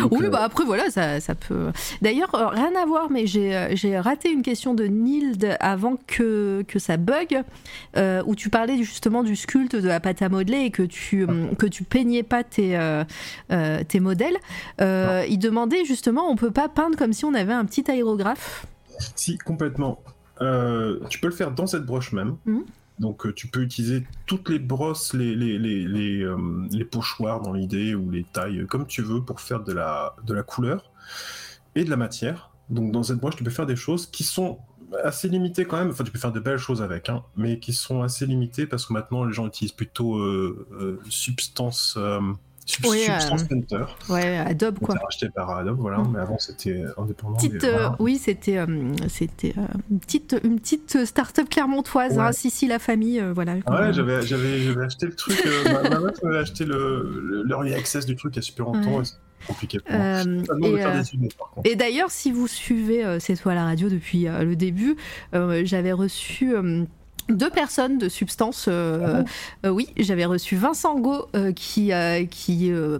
Donc, 0.00 0.12
Oui, 0.12 0.26
euh, 0.26 0.30
bah 0.30 0.42
après 0.42 0.64
voilà, 0.64 0.88
ça, 0.90 1.20
ça 1.20 1.34
peut. 1.34 1.72
D'ailleurs, 2.02 2.34
euh, 2.34 2.46
rien 2.48 2.72
à 2.80 2.86
voir, 2.86 3.10
mais 3.10 3.26
j'ai 3.26 3.56
euh, 3.56 3.74
j'ai 3.74 3.98
raté 3.98 4.30
une 4.30 4.42
question 4.42 4.74
de 4.74 4.84
Nild 4.84 5.56
avant 5.60 5.96
que, 6.06 6.64
que 6.68 6.78
ça 6.78 6.96
bug, 6.96 7.42
euh, 7.96 8.22
où 8.26 8.34
tu 8.34 8.50
parlais 8.50 8.76
justement 8.78 9.22
du 9.22 9.36
sculpte 9.36 9.74
de 9.74 9.88
la 9.88 10.00
pâte 10.00 10.22
à 10.22 10.28
modeler 10.28 10.58
et 10.60 10.70
que 10.70 10.82
tu, 10.82 11.24
hum, 11.24 11.56
que 11.56 11.66
tu 11.66 11.82
peignais 11.82 12.22
pas 12.22 12.44
tes, 12.44 12.78
tes 13.88 14.00
modèles. 14.00 14.36
Il 14.80 15.38
demandait 15.38 15.84
justement, 15.84 16.30
on 16.30 16.36
peut 16.36 16.52
pas 16.52 16.68
peindre 16.68 16.96
comme 16.96 17.12
si 17.12 17.24
on 17.24 17.34
avait 17.34 17.52
un 17.52 17.64
petit 17.64 17.90
aérographe? 17.90 18.66
Si, 19.16 19.38
complètement. 19.38 20.00
Euh, 20.40 21.00
tu 21.08 21.18
peux 21.18 21.28
le 21.28 21.34
faire 21.34 21.52
dans 21.52 21.66
cette 21.66 21.84
broche 21.84 22.12
même. 22.12 22.36
Mhm. 22.44 22.64
Donc, 22.98 23.26
euh, 23.26 23.32
tu 23.32 23.48
peux 23.48 23.60
utiliser 23.60 24.06
toutes 24.26 24.48
les 24.48 24.58
brosses, 24.58 25.12
les, 25.12 25.34
les, 25.34 25.58
les, 25.58 25.86
les, 25.86 26.22
euh, 26.22 26.36
les 26.70 26.84
pochoirs 26.84 27.42
dans 27.42 27.52
l'idée, 27.52 27.94
ou 27.94 28.10
les 28.10 28.24
tailles, 28.24 28.66
comme 28.66 28.86
tu 28.86 29.02
veux, 29.02 29.22
pour 29.22 29.40
faire 29.40 29.62
de 29.62 29.72
la, 29.72 30.16
de 30.24 30.32
la 30.32 30.42
couleur 30.42 30.90
et 31.74 31.84
de 31.84 31.90
la 31.90 31.96
matière. 31.96 32.50
Donc, 32.70 32.92
dans 32.92 33.02
cette 33.02 33.18
broche, 33.18 33.36
tu 33.36 33.44
peux 33.44 33.50
faire 33.50 33.66
des 33.66 33.76
choses 33.76 34.06
qui 34.06 34.24
sont 34.24 34.58
assez 35.04 35.28
limitées 35.28 35.66
quand 35.66 35.76
même. 35.76 35.90
Enfin, 35.90 36.04
tu 36.04 36.10
peux 36.10 36.18
faire 36.18 36.32
de 36.32 36.40
belles 36.40 36.58
choses 36.58 36.80
avec, 36.80 37.10
hein, 37.10 37.22
mais 37.36 37.58
qui 37.58 37.72
sont 37.74 38.02
assez 38.02 38.24
limitées 38.24 38.66
parce 38.66 38.86
que 38.86 38.92
maintenant, 38.92 39.24
les 39.24 39.32
gens 39.32 39.46
utilisent 39.46 39.72
plutôt 39.72 40.18
Substance, 41.08 41.96
euh, 41.98 42.20
Sub- 42.68 42.84
Oui, 42.86 43.04
euh, 43.08 43.20
Center. 43.20 43.84
Ouais, 44.08 44.38
Adobe 44.38 44.80
quoi. 44.80 44.96
Racheté 45.02 45.28
par 45.30 45.50
Adobe, 45.50 45.78
voilà, 45.78 45.98
Mhm. 45.98 46.10
mais 46.12 46.18
avant, 46.18 46.36
c'était 46.38 46.82
indépendant. 46.98 47.36
Petite, 47.36 47.62
mais 47.62 47.68
euh, 47.68 47.88
oui, 48.00 48.18
c'était 48.18 48.58
euh, 48.58 48.66
c'était 49.08 49.54
euh, 49.56 49.62
une 49.90 50.00
petite 50.00 50.36
une 50.42 50.58
petite 50.58 51.04
start-up 51.04 51.48
clermontoise, 51.48 52.16
Ouais. 52.18 52.24
hein, 52.24 52.32
Sissi 52.32 52.66
la 52.66 52.78
famille, 52.80 53.20
euh, 53.20 53.32
voilà. 53.32 53.54
Ah 53.66 53.80
ouais, 53.82 53.92
j'avais, 53.92 54.20
j'avais, 54.22 54.58
j'avais 54.58 54.84
acheté 54.84 55.06
le 55.06 55.14
truc. 55.14 55.40
euh, 55.46 55.72
ma, 55.72 55.88
ma 55.90 56.00
meuf 56.00 56.20
m'avait 56.24 56.38
acheté 56.38 56.64
le, 56.64 57.22
le- 57.22 57.44
l'early 57.44 57.72
access 57.72 58.04
du 58.04 58.16
truc 58.16 58.34
il 58.34 58.36
y 58.36 58.40
a 58.40 58.42
super 58.42 58.66
longtemps. 58.66 58.96
Ouais. 58.98 59.04
et 59.04 59.46
compliqué 59.46 59.78
pour 59.78 59.92
moi. 59.94 60.00
Euh, 60.00 60.42
euh, 60.50 61.74
d'ailleurs, 61.76 62.10
si 62.10 62.32
vous 62.32 62.48
suivez 62.48 63.04
euh, 63.04 63.18
C'est 63.20 63.36
toi 63.36 63.54
la 63.54 63.64
radio 63.64 63.88
depuis 63.88 64.26
euh, 64.26 64.42
le 64.42 64.56
début, 64.56 64.96
euh, 65.34 65.62
j'avais 65.64 65.92
reçu 65.92 66.54
euh, 66.56 66.82
deux 67.28 67.50
personnes 67.50 67.98
de 67.98 68.08
substance. 68.08 68.66
euh, 68.68 69.22
euh, 69.64 69.68
oui, 69.70 69.88
j'avais 69.96 70.24
reçu 70.24 70.56
Vincent 70.56 70.98
Go 70.98 71.26
euh, 71.34 71.52
qui, 71.52 71.92
euh, 71.92 72.24
qui 72.24 72.70
euh, 72.70 72.98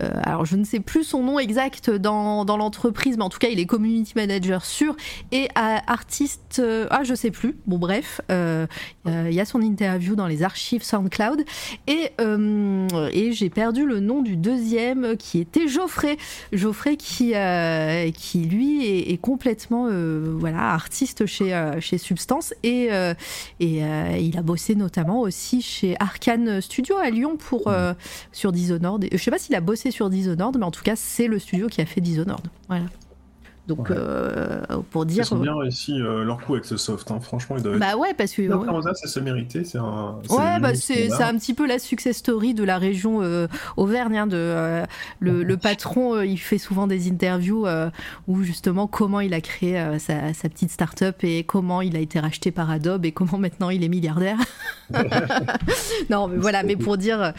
euh, 0.00 0.10
alors 0.22 0.44
je 0.44 0.56
ne 0.56 0.64
sais 0.64 0.80
plus 0.80 1.04
son 1.04 1.22
nom 1.22 1.38
exact 1.38 1.90
dans, 1.90 2.44
dans 2.44 2.56
l'entreprise, 2.56 3.16
mais 3.16 3.24
en 3.24 3.28
tout 3.28 3.38
cas 3.38 3.48
il 3.48 3.58
est 3.58 3.66
community 3.66 4.12
manager 4.16 4.64
sûr 4.64 4.96
et 5.32 5.48
artiste. 5.54 6.62
ah, 6.90 7.02
je 7.04 7.14
sais 7.14 7.30
plus. 7.30 7.56
Bon, 7.66 7.78
bref, 7.78 8.20
il 8.30 9.32
y 9.32 9.40
a 9.40 9.44
son 9.44 9.60
interview 9.62 10.14
dans 10.14 10.26
les 10.26 10.42
archives 10.42 10.82
SoundCloud 10.82 11.44
et 11.86 12.12
et 13.12 13.32
j'ai 13.32 13.50
perdu 13.50 13.86
le 13.86 14.00
nom 14.00 14.22
du 14.22 14.36
deuxième 14.36 15.16
qui 15.16 15.40
était 15.40 15.68
Geoffrey. 15.68 16.16
Geoffrey 16.52 16.96
qui, 16.96 17.34
qui 18.14 18.38
lui 18.44 18.86
est, 18.86 19.12
est 19.12 19.18
complètement 19.18 19.88
voilà, 20.38 20.72
artiste 20.72 21.26
chez, 21.26 21.72
chez 21.80 21.98
Substance 21.98 22.54
et, 22.62 22.90
et 23.60 23.84
euh, 23.84 24.16
il 24.18 24.36
a 24.38 24.42
bossé 24.42 24.74
notamment 24.74 25.20
aussi 25.20 25.62
chez 25.62 25.96
Arkane 26.00 26.60
Studio 26.60 26.96
à 26.96 27.10
Lyon 27.10 27.36
pour, 27.36 27.68
euh, 27.68 27.94
sur 28.32 28.52
Dishonored. 28.52 29.06
Je 29.10 29.16
sais 29.18 29.30
pas 29.30 29.38
s'il 29.38 29.54
a 29.54 29.60
bossé 29.60 29.90
sur 29.90 30.10
Dishonored, 30.10 30.56
mais 30.58 30.64
en 30.64 30.70
tout 30.70 30.82
cas 30.82 30.96
c'est 30.96 31.26
le 31.26 31.38
studio 31.38 31.68
qui 31.68 31.80
a 31.80 31.86
fait 31.86 32.00
Dishonored. 32.00 32.46
Voilà. 32.68 32.86
Donc, 33.66 33.90
euh, 33.90 34.60
pour 34.90 35.06
dire. 35.06 35.24
Ils 35.30 35.34
ont 35.34 35.38
bien 35.38 35.56
réussi 35.56 35.98
euh, 35.98 36.22
leur 36.22 36.38
coup 36.38 36.52
avec 36.52 36.66
ce 36.66 36.76
soft. 36.76 37.10
Hein. 37.10 37.18
Franchement, 37.20 37.56
ils 37.56 37.62
doivent. 37.62 37.78
Bah 37.78 37.96
ouais, 37.96 38.12
parce 38.12 38.32
que. 38.32 38.42
Ouais. 38.42 38.94
ça 38.94 39.08
se 39.08 39.20
mérité. 39.20 39.64
C'est 39.64 39.78
un. 39.78 40.18
Ouais, 40.28 40.60
bah 40.60 40.74
c'est 40.74 41.10
un 41.22 41.36
petit 41.38 41.54
peu 41.54 41.66
la 41.66 41.78
success 41.78 42.18
story 42.18 42.52
de 42.52 42.62
la 42.62 42.76
région 42.76 43.22
euh, 43.22 43.46
Auvergne. 43.78 44.18
Hein, 44.18 44.26
de, 44.26 44.84
le, 45.20 45.42
le, 45.42 45.56
patron, 45.56 46.20
il 46.20 46.36
fait 46.36 46.58
souvent 46.58 46.86
des 46.86 47.08
interviews 47.08 47.66
où 48.28 48.42
justement 48.42 48.86
comment 48.86 49.20
il 49.20 49.32
a 49.32 49.40
créé 49.40 49.82
sa, 49.98 50.34
sa, 50.34 50.48
petite 50.48 50.70
start-up 50.70 51.24
et 51.24 51.44
comment 51.44 51.80
il 51.80 51.96
a 51.96 52.00
été 52.00 52.20
racheté 52.20 52.50
par 52.50 52.70
Adobe 52.70 53.06
et 53.06 53.12
comment 53.12 53.38
maintenant 53.38 53.70
il 53.70 53.82
est 53.82 53.88
milliardaire. 53.88 54.36
non, 56.10 56.28
mais 56.28 56.36
voilà, 56.36 56.62
mais 56.62 56.76
pour 56.76 56.98
dire, 56.98 57.32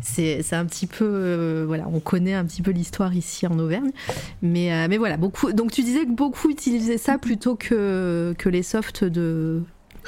c'est 0.00 0.52
un 0.52 0.64
petit 0.66 0.86
peu. 0.86 1.64
voilà, 1.66 1.88
on 1.92 1.98
connaît 1.98 2.34
un 2.34 2.44
petit 2.44 2.62
peu 2.62 2.70
l'histoire 2.70 3.14
ici 3.14 3.46
en 3.48 3.58
Auvergne. 3.58 3.90
Mais, 4.40 4.86
mais 4.88 4.98
voilà, 4.98 5.16
beaucoup. 5.16 5.52
Donc 5.52 5.63
tu 5.70 5.82
disais 5.82 6.04
que 6.04 6.12
beaucoup 6.12 6.50
utilisaient 6.50 6.98
ça 6.98 7.18
plutôt 7.18 7.56
que, 7.56 8.34
que 8.38 8.48
les 8.48 8.62
softs 8.62 9.04
de 9.04 9.62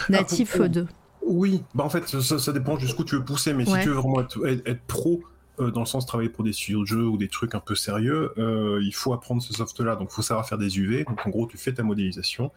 natifs 0.09 0.59
ah, 0.61 0.69
de. 0.69 0.87
Oui, 1.23 1.63
bah 1.75 1.85
en 1.85 1.91
fait 1.91 2.07
ça, 2.07 2.39
ça 2.39 2.53
dépend 2.53 2.79
jusqu'où 2.79 3.05
tu 3.05 3.17
veux 3.17 3.25
pousser, 3.25 3.53
mais 3.53 3.65
si 3.65 3.73
tu 3.81 3.89
veux 3.89 3.95
vraiment 3.95 4.21
être, 4.21 4.87
pro, 4.87 5.23
euh, 5.59 5.71
dans 5.71 5.81
le 5.81 5.87
sens 5.87 6.05
de 6.05 6.09
travailler 6.09 6.29
pour 6.29 6.45
des 6.45 6.53
studios 6.53 6.83
de 6.83 6.87
jeux 6.87 7.07
ou 7.07 7.17
des 7.17 7.29
trucs 7.29 7.55
un 7.55 7.61
peu 7.61 7.75
sérieux, 7.75 8.33
euh, 8.39 8.81
il 8.83 8.95
faut 8.95 9.13
apprendre 9.13 9.43
ce 9.43 9.53
soft-là. 9.55 9.97
Donc, 9.97 10.09
il 10.13 10.15
faut 10.15 10.23
savoir 10.23 10.47
faire 10.47 10.59
des 10.59 10.79
UV. 10.79 11.05
Donc, 11.05 11.27
en 11.27 11.31
gros, 11.31 11.47
tu 11.47 11.57
fais 11.57 11.73
ta 11.73 11.83
modélisation, 11.83 12.53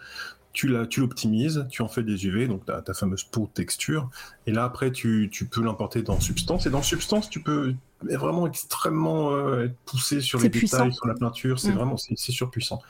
tu 0.51 0.67
l'optimises, 0.67 1.65
tu 1.69 1.81
en 1.81 1.87
fais 1.87 2.03
des 2.03 2.25
UV, 2.25 2.47
donc 2.47 2.65
ta, 2.65 2.81
ta 2.81 2.93
fameuse 2.93 3.23
peau 3.23 3.49
texture. 3.53 4.09
Et 4.47 4.51
là, 4.51 4.65
après, 4.65 4.91
tu, 4.91 5.29
tu 5.31 5.45
peux 5.45 5.63
l'importer 5.63 6.01
dans 6.01 6.19
Substance. 6.19 6.65
Et 6.65 6.69
dans 6.69 6.83
Substance, 6.83 7.29
tu 7.29 7.41
peux 7.41 7.73
vraiment 8.01 8.47
extrêmement 8.47 9.31
euh, 9.31 9.65
être 9.65 9.75
poussé 9.85 10.21
sur 10.21 10.39
les 10.39 10.49
détails, 10.49 10.93
sur 10.93 11.07
la 11.07 11.15
peinture. 11.15 11.59
C'est 11.59 11.71
mm. 11.71 11.75
vraiment, 11.75 11.97
c'est 11.97 12.31
surpuissant. 12.31 12.81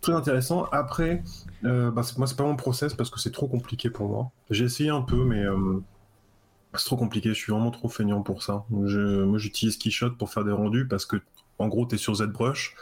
Très 0.00 0.12
intéressant. 0.12 0.64
Après, 0.72 1.22
euh, 1.64 1.90
bah, 1.90 2.02
moi, 2.16 2.26
c'est 2.26 2.36
pas 2.36 2.44
mon 2.44 2.56
process 2.56 2.94
parce 2.94 3.10
que 3.10 3.18
c'est 3.18 3.32
trop 3.32 3.48
compliqué 3.48 3.90
pour 3.90 4.08
moi. 4.08 4.30
J'ai 4.50 4.64
essayé 4.64 4.90
un 4.90 5.02
peu, 5.02 5.24
mais 5.24 5.42
euh, 5.42 5.82
c'est 6.74 6.84
trop 6.84 6.96
compliqué. 6.96 7.30
Je 7.30 7.34
suis 7.34 7.52
vraiment 7.52 7.70
trop 7.70 7.88
feignant 7.88 8.22
pour 8.22 8.42
ça. 8.42 8.64
Je, 8.86 9.24
moi, 9.24 9.38
j'utilise 9.38 9.76
Keyshot 9.76 10.10
pour 10.12 10.30
faire 10.30 10.44
des 10.44 10.52
rendus 10.52 10.86
parce 10.86 11.04
que 11.04 11.16
en 11.58 11.66
gros, 11.66 11.86
tu 11.86 11.96
es 11.96 11.98
sur 11.98 12.14
ZBrush, 12.14 12.76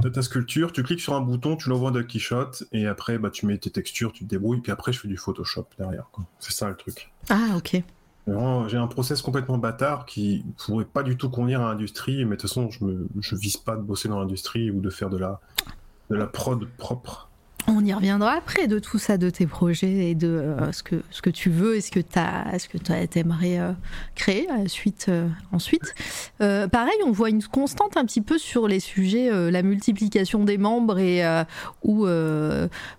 tu 0.00 0.06
as 0.06 0.10
ta 0.10 0.22
sculpture, 0.22 0.72
tu 0.72 0.84
cliques 0.84 1.00
sur 1.00 1.14
un 1.14 1.20
bouton, 1.20 1.56
tu 1.56 1.68
l'envoies 1.68 1.90
de 1.90 2.02
Keyshot, 2.02 2.50
et 2.70 2.86
après, 2.86 3.18
bah, 3.18 3.30
tu 3.30 3.46
mets 3.46 3.58
tes 3.58 3.70
textures, 3.70 4.12
tu 4.12 4.24
te 4.24 4.28
débrouilles, 4.28 4.60
puis 4.60 4.70
après, 4.70 4.92
je 4.92 5.00
fais 5.00 5.08
du 5.08 5.16
Photoshop 5.16 5.66
derrière. 5.76 6.08
C'est 6.38 6.52
ça 6.52 6.68
le 6.68 6.76
truc. 6.76 7.10
Ah, 7.28 7.56
ok. 7.56 7.82
J'ai 8.26 8.76
un 8.76 8.88
process 8.88 9.22
complètement 9.22 9.58
bâtard 9.58 10.04
qui 10.04 10.44
pourrait 10.58 10.84
pas 10.84 11.04
du 11.04 11.16
tout 11.16 11.30
convenir 11.30 11.60
à 11.60 11.68
l'industrie, 11.68 12.24
mais 12.24 12.36
de 12.36 12.40
toute 12.40 12.50
façon, 12.50 12.70
je, 12.70 12.84
me, 12.84 13.06
je 13.20 13.36
vise 13.36 13.56
pas 13.56 13.76
de 13.76 13.82
bosser 13.82 14.08
dans 14.08 14.18
l'industrie 14.18 14.70
ou 14.70 14.80
de 14.80 14.90
faire 14.90 15.10
de 15.10 15.16
la, 15.16 15.40
de 16.10 16.16
la 16.16 16.26
prod 16.26 16.66
propre. 16.76 17.25
On 17.68 17.84
y 17.84 17.92
reviendra 17.92 18.32
après 18.34 18.68
de 18.68 18.78
tout 18.78 18.98
ça, 18.98 19.18
de 19.18 19.28
tes 19.28 19.46
projets 19.46 20.10
et 20.10 20.14
de 20.14 20.28
euh, 20.28 20.70
ce, 20.70 20.84
que, 20.84 21.02
ce 21.10 21.20
que 21.20 21.30
tu 21.30 21.50
veux 21.50 21.74
et 21.76 21.80
ce 21.80 21.90
que 21.90 21.98
tu 21.98 23.18
aimerais 23.18 23.58
euh, 23.58 23.72
créer 24.14 24.48
euh, 24.50 24.68
suite, 24.68 25.10
ensuite. 25.52 25.94
pareil, 26.38 26.98
on 27.04 27.10
voit 27.10 27.28
une 27.28 27.42
constante 27.42 27.96
un 27.96 28.04
petit 28.04 28.20
peu 28.20 28.38
sur 28.38 28.68
les 28.68 28.78
sujets, 28.78 29.30
la 29.50 29.62
multiplication 29.62 30.44
des 30.44 30.58
membres 30.58 30.98
et 30.98 31.24
où 31.82 32.06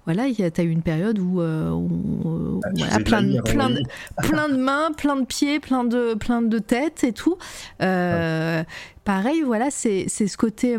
voilà, 0.06 0.26
tu 0.34 0.44
as 0.44 0.64
eu 0.64 0.70
une 0.70 0.82
période 0.82 1.20
où, 1.20 1.40
ah, 1.42 3.00
plein, 3.00 3.22
de, 3.24 3.42
plein, 3.42 3.70
de, 3.70 3.84
plein 4.18 4.50
de 4.50 4.58
mains, 4.58 4.92
plein 4.92 5.16
de 5.16 5.26
pieds, 5.26 5.60
plein 5.60 5.86
de, 5.86 6.14
plein 6.14 6.42
de 6.42 6.60
têtes 6.60 7.04
et 7.04 7.14
tout. 7.14 7.38
Pareil, 7.80 9.42
voilà, 9.46 9.72
c'est 9.72 10.08
ce 10.10 10.38
côté 10.38 10.78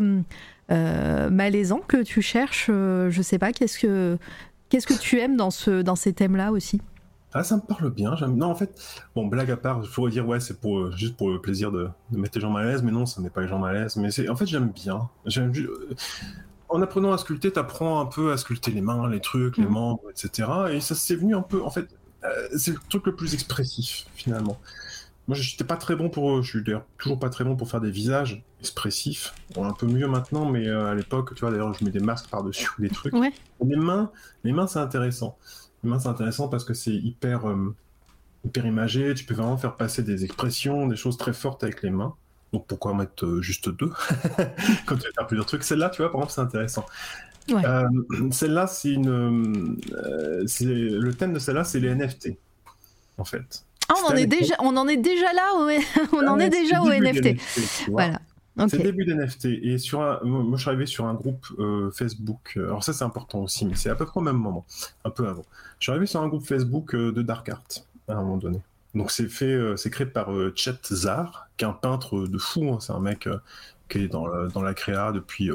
euh, 0.71 1.29
malaisant 1.29 1.79
que 1.79 2.03
tu 2.03 2.21
cherches 2.21 2.67
euh, 2.69 3.09
Je 3.09 3.21
sais 3.21 3.39
pas, 3.39 3.51
qu'est-ce 3.51 3.79
que, 3.79 4.17
qu'est-ce 4.69 4.87
que 4.87 4.99
tu 4.99 5.19
aimes 5.19 5.35
dans, 5.35 5.51
ce, 5.51 5.81
dans 5.81 5.95
ces 5.95 6.13
thèmes-là 6.13 6.51
aussi? 6.51 6.81
Ah, 7.33 7.43
ça 7.43 7.57
me 7.57 7.61
parle 7.61 7.91
bien. 7.91 8.15
Non, 8.27 8.47
en 8.47 8.55
fait, 8.55 8.79
bon, 9.15 9.27
blague 9.27 9.51
à 9.51 9.57
part, 9.57 9.83
je 9.83 9.91
pourrais 9.91 10.11
dire, 10.11 10.27
ouais, 10.27 10.39
c'est 10.39 10.59
pour, 10.59 10.79
euh, 10.79 10.91
juste 10.95 11.15
pour 11.15 11.29
le 11.29 11.39
plaisir 11.39 11.71
de, 11.71 11.89
mettre 12.11 12.37
les 12.37 12.41
gens 12.41 12.49
mal 12.49 12.67
à 12.67 12.71
l'aise, 12.71 12.83
mais 12.83 12.91
non, 12.91 13.05
ça 13.05 13.21
met 13.21 13.29
pas 13.29 13.41
les 13.41 13.47
gens 13.47 13.59
mal 13.59 13.75
à 13.75 13.81
l'aise. 13.81 13.95
Mais 13.97 14.09
c'est, 14.11 14.29
en 14.29 14.35
fait, 14.35 14.47
j'aime 14.47 14.69
bien. 14.69 15.09
J'aime, 15.25 15.53
en 16.69 16.81
apprenant 16.81 17.11
à 17.13 17.17
sculpter, 17.17 17.51
t'apprends 17.51 17.99
un 17.99 18.05
peu 18.05 18.31
à 18.31 18.37
sculpter 18.37 18.71
les 18.71 18.81
mains, 18.81 19.09
les 19.09 19.21
trucs, 19.21 19.57
les 19.57 19.65
mmh. 19.65 19.69
membres, 19.69 20.03
etc. 20.11 20.49
Et 20.71 20.81
ça 20.81 20.95
s'est 20.95 21.15
venu 21.15 21.35
un 21.35 21.41
peu, 21.41 21.63
en 21.63 21.69
fait, 21.69 21.87
c'est 22.55 22.71
le 22.71 22.79
truc 22.89 23.05
le 23.05 23.15
plus 23.15 23.33
expressif, 23.33 24.05
finalement. 24.13 24.59
Moi, 25.29 25.37
je 25.37 25.51
n'étais 25.51 25.63
pas 25.63 25.77
très 25.77 25.95
bon 25.95 26.09
pour. 26.09 26.41
Je 26.41 26.49
suis 26.49 26.63
d'ailleurs 26.63 26.87
toujours 26.97 27.19
pas 27.19 27.29
très 27.29 27.43
bon 27.43 27.55
pour 27.55 27.69
faire 27.69 27.81
des 27.81 27.91
visages 27.91 28.41
expressifs. 28.61 29.35
Bon, 29.53 29.63
un 29.63 29.73
peu 29.73 29.85
mieux 29.85 30.07
maintenant, 30.07 30.49
mais 30.49 30.67
euh, 30.67 30.87
à 30.87 30.95
l'époque, 30.95 31.35
tu 31.35 31.41
vois, 31.41 31.51
d'ailleurs, 31.51 31.71
je 31.71 31.85
mets 31.85 31.91
des 31.91 31.99
masques 31.99 32.31
par-dessus 32.31 32.67
ou 32.79 32.81
des 32.81 32.89
trucs. 32.89 33.13
Les 33.63 33.75
mains, 33.75 34.11
les 34.43 34.51
mains, 34.51 34.65
c'est 34.65 34.79
intéressant. 34.79 35.37
Les 35.83 35.89
mains, 35.91 35.99
c'est 35.99 36.07
intéressant 36.07 36.47
parce 36.47 36.65
que 36.65 36.73
c'est 36.73 36.95
hyper, 36.95 37.47
euh, 37.47 37.75
hyper 38.43 38.65
imagé. 38.65 39.13
Tu 39.13 39.23
peux 39.23 39.35
vraiment 39.35 39.59
faire 39.59 39.75
passer 39.75 40.01
des 40.01 40.25
expressions, 40.25 40.87
des 40.87 40.95
choses 40.95 41.15
très 41.15 41.33
fortes 41.33 41.63
avec 41.63 41.83
les 41.83 41.91
mains. 41.91 42.15
Donc 42.51 42.65
pourquoi 42.65 42.95
mettre 42.95 43.23
euh, 43.23 43.39
juste 43.43 43.69
deux 43.69 43.91
quand 44.87 44.95
tu 44.95 45.05
veux 45.05 45.13
faire 45.13 45.27
plusieurs 45.27 45.45
trucs? 45.45 45.63
Celle-là, 45.63 45.91
tu 45.91 46.01
vois, 46.01 46.11
par 46.11 46.21
exemple, 46.21 46.33
c'est 46.33 46.41
intéressant. 46.41 46.87
celle-là, 48.31 48.65
c'est 48.65 48.93
une. 48.93 49.77
le 49.83 51.11
thème 51.11 51.33
de 51.33 51.39
celle-là, 51.39 51.65
c'est 51.65 51.79
les 51.79 51.93
NFT, 51.93 52.29
en 53.19 53.25
fait. 53.25 53.63
Ah, 53.89 53.95
on 54.03 54.11
en, 54.11 54.15
est 54.15 54.27
déjà, 54.27 54.55
on 54.59 54.77
en 54.77 54.87
est 54.87 54.97
déjà 54.97 55.33
là, 55.33 55.51
on 56.13 56.27
en 56.27 56.39
est 56.39 56.49
déjà 56.49 56.81
au 56.81 56.89
NFT. 56.89 57.39
voilà. 57.87 58.19
C'est 58.67 58.77
le 58.77 58.83
début 58.83 59.05
d'NFT. 59.05 59.45
Et 59.45 59.77
sur 59.77 60.01
un... 60.01 60.19
moi, 60.23 60.57
je 60.57 60.61
suis 60.61 60.69
arrivé 60.69 60.85
sur 60.85 61.05
un 61.05 61.13
groupe 61.13 61.45
euh, 61.59 61.91
Facebook. 61.91 62.53
Alors, 62.57 62.83
ça, 62.83 62.93
c'est 62.93 63.05
important 63.05 63.39
aussi, 63.39 63.65
mais 63.65 63.75
c'est 63.75 63.89
à 63.89 63.95
peu 63.95 64.05
près 64.05 64.19
au 64.19 64.23
même 64.23 64.37
moment, 64.37 64.65
un 65.05 65.09
peu 65.09 65.27
avant. 65.27 65.45
Je 65.79 65.85
suis 65.85 65.91
arrivé 65.91 66.05
sur 66.05 66.21
un 66.21 66.27
groupe 66.27 66.45
Facebook 66.45 66.93
euh, 66.93 67.11
de 67.11 67.21
Dark 67.21 67.47
Art 67.47 67.63
à 68.07 68.13
un 68.13 68.21
moment 68.21 68.37
donné. 68.37 68.59
Donc, 68.95 69.11
c'est 69.11 69.29
fait, 69.29 69.45
euh, 69.45 69.77
c'est 69.77 69.89
créé 69.89 70.07
par 70.07 70.29
Chet 70.55 70.79
Zar, 70.91 71.47
qui 71.57 71.63
est 71.63 71.67
un 71.67 71.73
peintre 71.73 72.27
de 72.27 72.37
fou. 72.37 72.69
Hein. 72.69 72.79
C'est 72.81 72.93
un 72.93 72.99
mec 72.99 73.29
qui 73.87 73.99
est 73.99 74.07
dans 74.07 74.27
la, 74.27 74.47
dans 74.47 74.61
la 74.61 74.73
créa 74.73 75.11
depuis 75.11 75.49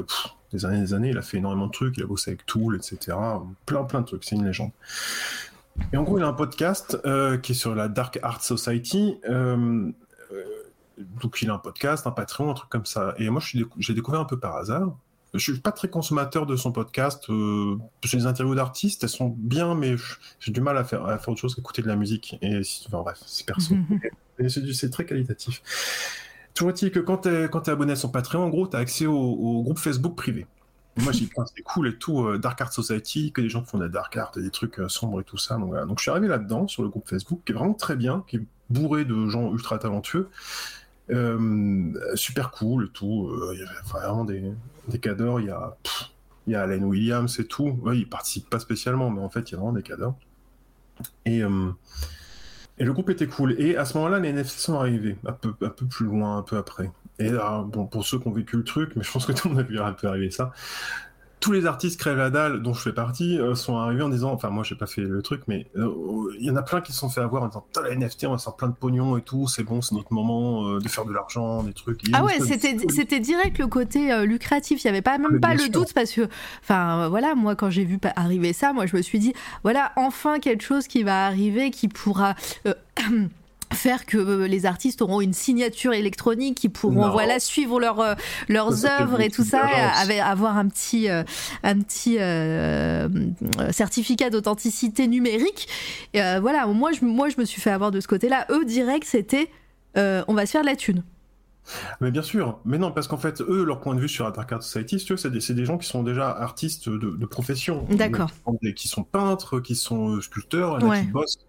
des 0.51 0.65
années 0.65 0.81
des 0.81 0.93
années. 0.93 1.09
Il 1.09 1.17
a 1.17 1.21
fait 1.21 1.37
énormément 1.37 1.67
de 1.67 1.71
trucs. 1.71 1.97
Il 1.97 2.03
a 2.03 2.07
bossé 2.07 2.31
avec 2.31 2.45
Tool, 2.45 2.75
etc. 2.75 3.17
Plein, 3.65 3.83
plein 3.83 4.01
de 4.01 4.05
trucs. 4.05 4.23
C'est 4.23 4.35
une 4.35 4.45
légende. 4.45 4.71
Et 5.91 5.97
en 5.97 6.03
gros, 6.03 6.17
il 6.17 6.23
a 6.23 6.27
un 6.27 6.33
podcast 6.33 6.97
euh, 7.05 7.37
qui 7.37 7.51
est 7.51 7.55
sur 7.55 7.75
la 7.75 7.87
Dark 7.87 8.19
Art 8.21 8.43
Society. 8.43 9.17
Euh, 9.29 9.91
euh, 10.31 10.43
donc, 11.21 11.41
il 11.41 11.49
a 11.49 11.53
un 11.53 11.59
podcast, 11.59 12.07
un 12.07 12.11
Patreon, 12.11 12.51
un 12.51 12.53
truc 12.53 12.69
comme 12.69 12.85
ça. 12.85 13.13
Et 13.17 13.29
moi, 13.29 13.41
j'ai 13.77 13.93
découvert 13.93 14.19
un 14.19 14.25
peu 14.25 14.39
par 14.39 14.55
hasard. 14.55 14.97
Je 15.33 15.51
suis 15.51 15.59
pas 15.59 15.73
très 15.73 15.89
consommateur 15.89 16.45
de 16.45 16.55
son 16.55 16.71
podcast. 16.71 17.29
Euh, 17.29 17.77
les 18.13 18.25
interviews 18.25 18.55
d'artistes, 18.55 19.03
elles 19.03 19.09
sont 19.09 19.35
bien, 19.37 19.75
mais 19.75 19.95
j'ai 20.39 20.51
du 20.51 20.61
mal 20.61 20.77
à 20.77 20.85
faire, 20.85 21.05
à 21.05 21.17
faire 21.17 21.29
autre 21.29 21.41
chose 21.41 21.55
qu'écouter 21.55 21.81
de 21.81 21.87
la 21.87 21.97
musique. 21.97 22.37
Et 22.41 22.61
enfin, 22.87 23.01
bref, 23.01 23.19
c'est 23.25 23.45
perso. 23.45 23.75
c'est 24.47 24.89
très 24.89 25.05
qualitatif. 25.05 25.61
Toujours 26.53 26.69
est-il 26.69 26.89
que 26.89 26.99
quand 26.99 27.17
tu 27.17 27.29
es, 27.29 27.43
es, 27.43 27.69
abonné 27.69 27.91
à 27.91 27.95
son 27.97 28.09
Patreon, 28.09 28.43
en 28.43 28.49
gros, 28.49 28.65
tu 28.65 28.77
as 28.77 28.79
accès 28.79 29.05
au, 29.05 29.17
au, 29.17 29.61
groupe 29.63 29.77
Facebook 29.77 30.15
privé. 30.15 30.47
Moi, 30.97 31.11
j'ai 31.11 31.25
dit, 31.25 31.31
c'est 31.53 31.61
cool 31.61 31.89
et 31.89 31.97
tout, 31.97 32.25
euh, 32.25 32.37
Dark 32.37 32.59
Art 32.61 32.71
Society, 32.71 33.33
que 33.33 33.41
des 33.41 33.49
gens 33.49 33.63
font 33.63 33.77
des 33.77 33.89
Dark 33.89 34.15
Art 34.15 34.31
des 34.31 34.49
trucs 34.49 34.79
euh, 34.79 34.87
sombres 34.87 35.19
et 35.19 35.23
tout 35.25 35.37
ça. 35.37 35.57
Donc, 35.57 35.97
je 35.97 36.01
suis 36.01 36.11
arrivé 36.11 36.27
là-dedans, 36.27 36.67
sur 36.67 36.83
le 36.83 36.89
groupe 36.89 37.09
Facebook, 37.09 37.41
qui 37.45 37.51
est 37.51 37.55
vraiment 37.55 37.73
très 37.73 37.97
bien, 37.97 38.23
qui 38.27 38.37
est 38.37 38.45
bourré 38.69 39.03
de 39.03 39.27
gens 39.27 39.51
ultra 39.51 39.77
talentueux. 39.77 40.29
Euh, 41.11 41.93
super 42.15 42.49
cool 42.51 42.85
et 42.85 42.89
tout. 42.89 43.29
Il 43.53 43.59
y 43.59 43.63
a 43.63 43.67
vraiment 43.83 44.23
des, 44.23 44.53
des 44.87 44.99
cadors. 44.99 45.41
Il 45.41 45.47
y 45.47 45.49
a, 45.49 45.75
il 46.47 46.53
y 46.53 46.55
a 46.55 46.61
Alan 46.61 46.83
Williams 46.83 47.39
et 47.39 47.45
tout. 47.45 47.77
Ouais, 47.83 47.97
il 47.97 48.07
participe 48.07 48.49
pas 48.49 48.59
spécialement, 48.59 49.09
mais 49.09 49.21
en 49.21 49.29
fait, 49.29 49.51
il 49.51 49.53
y 49.53 49.55
a 49.55 49.57
vraiment 49.57 49.73
des 49.73 49.83
cadors. 49.83 50.15
Et, 51.25 51.41
et 52.77 52.83
le 52.83 52.93
groupe 52.93 53.09
était 53.09 53.27
cool. 53.27 53.59
Et 53.59 53.75
à 53.77 53.85
ce 53.85 53.97
moment-là, 53.97 54.19
les 54.19 54.29
NFC 54.29 54.59
sont 54.59 54.79
arrivés, 54.79 55.17
un 55.27 55.33
peu, 55.33 55.53
un 55.61 55.69
peu 55.69 55.85
plus 55.85 56.05
loin, 56.05 56.37
un 56.37 56.41
peu 56.41 56.57
après. 56.57 56.89
Et 57.19 57.29
là, 57.29 57.63
bon, 57.65 57.85
pour 57.85 58.05
ceux 58.05 58.19
qui 58.19 58.27
ont 58.27 58.31
vécu 58.31 58.57
le 58.57 58.63
truc, 58.63 58.91
mais 58.95 59.03
je 59.03 59.11
pense 59.11 59.25
que 59.25 59.31
tout 59.31 59.47
le 59.47 59.55
monde 59.55 59.63
a 59.63 59.67
vu 59.67 59.79
arriver 59.79 60.31
ça. 60.31 60.51
Tous 61.41 61.51
les 61.51 61.67
artistes 61.67 61.99
crève 61.99 62.17
la 62.17 62.31
dalle 62.31 62.63
dont 62.63 62.73
je 62.73 62.81
fais 62.81 62.93
partie 62.93 63.37
euh, 63.37 63.53
sont 63.53 63.77
arrivés 63.77 64.01
en 64.01 64.09
disant, 64.09 64.31
enfin 64.31 64.49
moi 64.49 64.63
j'ai 64.63 64.73
pas 64.73 64.87
fait 64.87 65.01
le 65.01 65.21
truc, 65.21 65.43
mais 65.47 65.67
euh, 65.75 65.93
il 66.39 66.45
y 66.45 66.49
en 66.49 66.55
a 66.55 66.63
plein 66.63 66.81
qui 66.81 66.91
se 66.91 66.97
sont 66.97 67.09
fait 67.09 67.21
avoir 67.21 67.43
en 67.43 67.47
disant, 67.47 67.65
t'as 67.71 67.83
la 67.83 67.95
NFT, 67.95 68.25
on 68.25 68.31
va 68.31 68.37
faire 68.39 68.55
plein 68.55 68.69
de 68.69 68.73
pognon 68.73 69.15
et 69.15 69.21
tout, 69.21 69.47
c'est 69.47 69.63
bon, 69.63 69.81
c'est 69.81 69.93
notre 69.93 70.11
moment 70.11 70.67
euh, 70.67 70.79
de 70.79 70.87
faire 70.87 71.05
de 71.05 71.13
l'argent, 71.13 71.61
des 71.61 71.73
trucs. 71.73 72.01
Ah 72.13 72.23
ouais, 72.23 72.39
c'était 72.39 72.77
c'était 72.89 73.19
direct 73.19 73.59
le 73.59 73.67
côté 73.67 74.25
lucratif, 74.25 74.83
il 74.83 74.87
y 74.87 74.89
avait 74.89 75.03
pas 75.03 75.19
même 75.19 75.39
pas 75.39 75.53
le 75.53 75.69
doute 75.69 75.93
parce 75.93 76.11
que, 76.11 76.27
enfin 76.63 77.09
voilà, 77.09 77.35
moi 77.35 77.55
quand 77.55 77.69
j'ai 77.69 77.85
vu 77.85 77.99
arriver 78.15 78.51
ça, 78.51 78.73
moi 78.73 78.87
je 78.87 78.95
me 78.95 79.01
suis 79.03 79.19
dit, 79.19 79.33
voilà 79.63 79.91
enfin 79.97 80.39
quelque 80.39 80.63
chose 80.63 80.87
qui 80.87 81.03
va 81.03 81.27
arriver 81.27 81.69
qui 81.69 81.89
pourra 81.89 82.33
faire 83.73 84.05
que 84.05 84.17
euh, 84.17 84.47
les 84.47 84.65
artistes 84.65 85.01
auront 85.01 85.21
une 85.21 85.33
signature 85.33 85.93
électronique 85.93 86.57
qui 86.57 86.69
pourront 86.69 87.09
voilà 87.09 87.39
suivre 87.39 87.79
leur, 87.79 87.99
euh, 87.99 88.15
leurs 88.47 88.85
œuvres 88.85 89.21
et 89.21 89.29
tout 89.29 89.43
ça 89.43 89.63
avoir 90.23 90.57
un 90.57 90.67
petit 90.67 91.09
euh, 91.09 91.23
un 91.63 91.79
petit 91.79 92.17
certificat 93.71 94.29
d'authenticité 94.29 95.07
numérique. 95.07 95.67
Et, 96.13 96.21
voilà 96.39 96.67
moi 96.67 96.91
je 96.91 97.05
moi 97.05 97.29
je 97.29 97.35
me 97.39 97.45
suis 97.45 97.61
fait 97.61 97.71
avoir 97.71 97.91
de 97.91 97.99
ce 97.99 98.07
côté 98.07 98.29
là 98.29 98.45
eux 98.49 98.65
direct 98.65 99.05
c'était 99.05 99.49
on 99.95 100.33
va 100.33 100.45
se 100.45 100.51
faire 100.51 100.61
de 100.61 100.67
la 100.67 100.75
thune 100.75 101.03
Mais 102.01 102.11
bien 102.11 102.21
sûr, 102.21 102.59
mais 102.65 102.77
non, 102.77 102.91
parce 102.91 103.07
qu'en 103.07 103.17
fait, 103.17 103.41
eux, 103.41 103.63
leur 103.63 103.79
point 103.79 103.95
de 103.95 103.99
vue 103.99 104.09
sur 104.09 104.31
Dark 104.31 104.51
Art 104.51 104.63
Society, 104.63 104.99
c'est 104.99 105.31
des, 105.31 105.53
des, 105.53 105.65
gens 105.65 105.77
qui 105.77 105.87
sont 105.87 106.03
déjà 106.03 106.29
artistes 106.29 106.89
de, 106.89 107.11
de 107.11 107.25
profession. 107.25 107.85
D'accord. 107.89 108.29
Qui 108.75 108.87
sont 108.87 109.03
peintres, 109.03 109.59
qui 109.59 109.75
sont 109.75 110.21
sculpteurs, 110.21 110.77
il 110.79 110.83
y 110.83 110.87
en 110.87 110.91
a 110.91 111.01
qui 111.01 111.07
bossent 111.07 111.39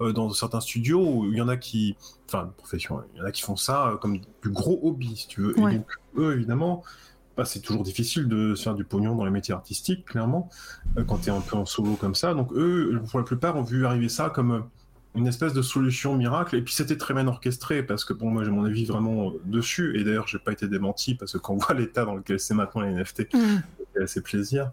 euh, 0.00 0.12
dans 0.12 0.30
certains 0.30 0.60
studios, 0.60 1.26
il 1.30 1.36
y 1.36 1.40
en 1.40 1.48
a 1.48 1.56
qui. 1.56 1.96
Enfin, 2.28 2.52
profession, 2.56 3.02
il 3.14 3.18
y 3.18 3.22
en 3.22 3.26
a 3.26 3.32
qui 3.32 3.42
font 3.42 3.56
ça 3.56 3.88
euh, 3.88 3.96
comme 3.96 4.18
du 4.18 4.50
gros 4.50 4.80
hobby, 4.82 5.16
si 5.16 5.28
tu 5.28 5.42
veux. 5.42 5.58
Et 5.58 5.76
donc, 5.76 5.86
eux, 6.16 6.34
évidemment, 6.34 6.82
bah, 7.36 7.44
c'est 7.44 7.60
toujours 7.60 7.82
difficile 7.82 8.28
de 8.28 8.54
faire 8.54 8.74
du 8.74 8.84
pognon 8.84 9.14
dans 9.14 9.24
les 9.24 9.30
métiers 9.30 9.54
artistiques, 9.54 10.04
clairement, 10.04 10.48
euh, 10.98 11.04
quand 11.04 11.18
tu 11.18 11.28
es 11.28 11.32
un 11.32 11.40
peu 11.40 11.56
en 11.56 11.66
solo 11.66 11.94
comme 11.96 12.14
ça. 12.14 12.34
Donc, 12.34 12.52
eux, 12.52 13.00
pour 13.10 13.18
la 13.18 13.24
plupart, 13.24 13.56
ont 13.56 13.62
vu 13.62 13.86
arriver 13.86 14.08
ça 14.08 14.30
comme 14.30 14.64
une 15.14 15.26
espèce 15.26 15.52
de 15.52 15.62
solution 15.62 16.16
miracle. 16.16 16.56
Et 16.56 16.62
puis 16.62 16.74
c'était 16.74 16.96
très 16.96 17.14
bien 17.14 17.26
orchestré 17.26 17.82
parce 17.82 18.04
que 18.04 18.12
bon, 18.12 18.30
moi 18.30 18.44
j'ai 18.44 18.50
mon 18.50 18.64
avis 18.64 18.84
vraiment 18.84 19.32
dessus. 19.44 19.98
Et 19.98 20.04
d'ailleurs, 20.04 20.26
j'ai 20.26 20.38
pas 20.38 20.52
été 20.52 20.68
démenti 20.68 21.14
parce 21.14 21.32
que 21.32 21.38
quand 21.38 21.54
on 21.54 21.56
voit 21.58 21.74
l'état 21.74 22.04
dans 22.04 22.14
lequel 22.14 22.40
c'est 22.40 22.54
maintenant 22.54 22.82
les 22.82 22.92
NFT, 22.92 23.34
mm. 23.34 23.38
c'est 23.94 24.02
assez 24.02 24.22
plaisir. 24.22 24.70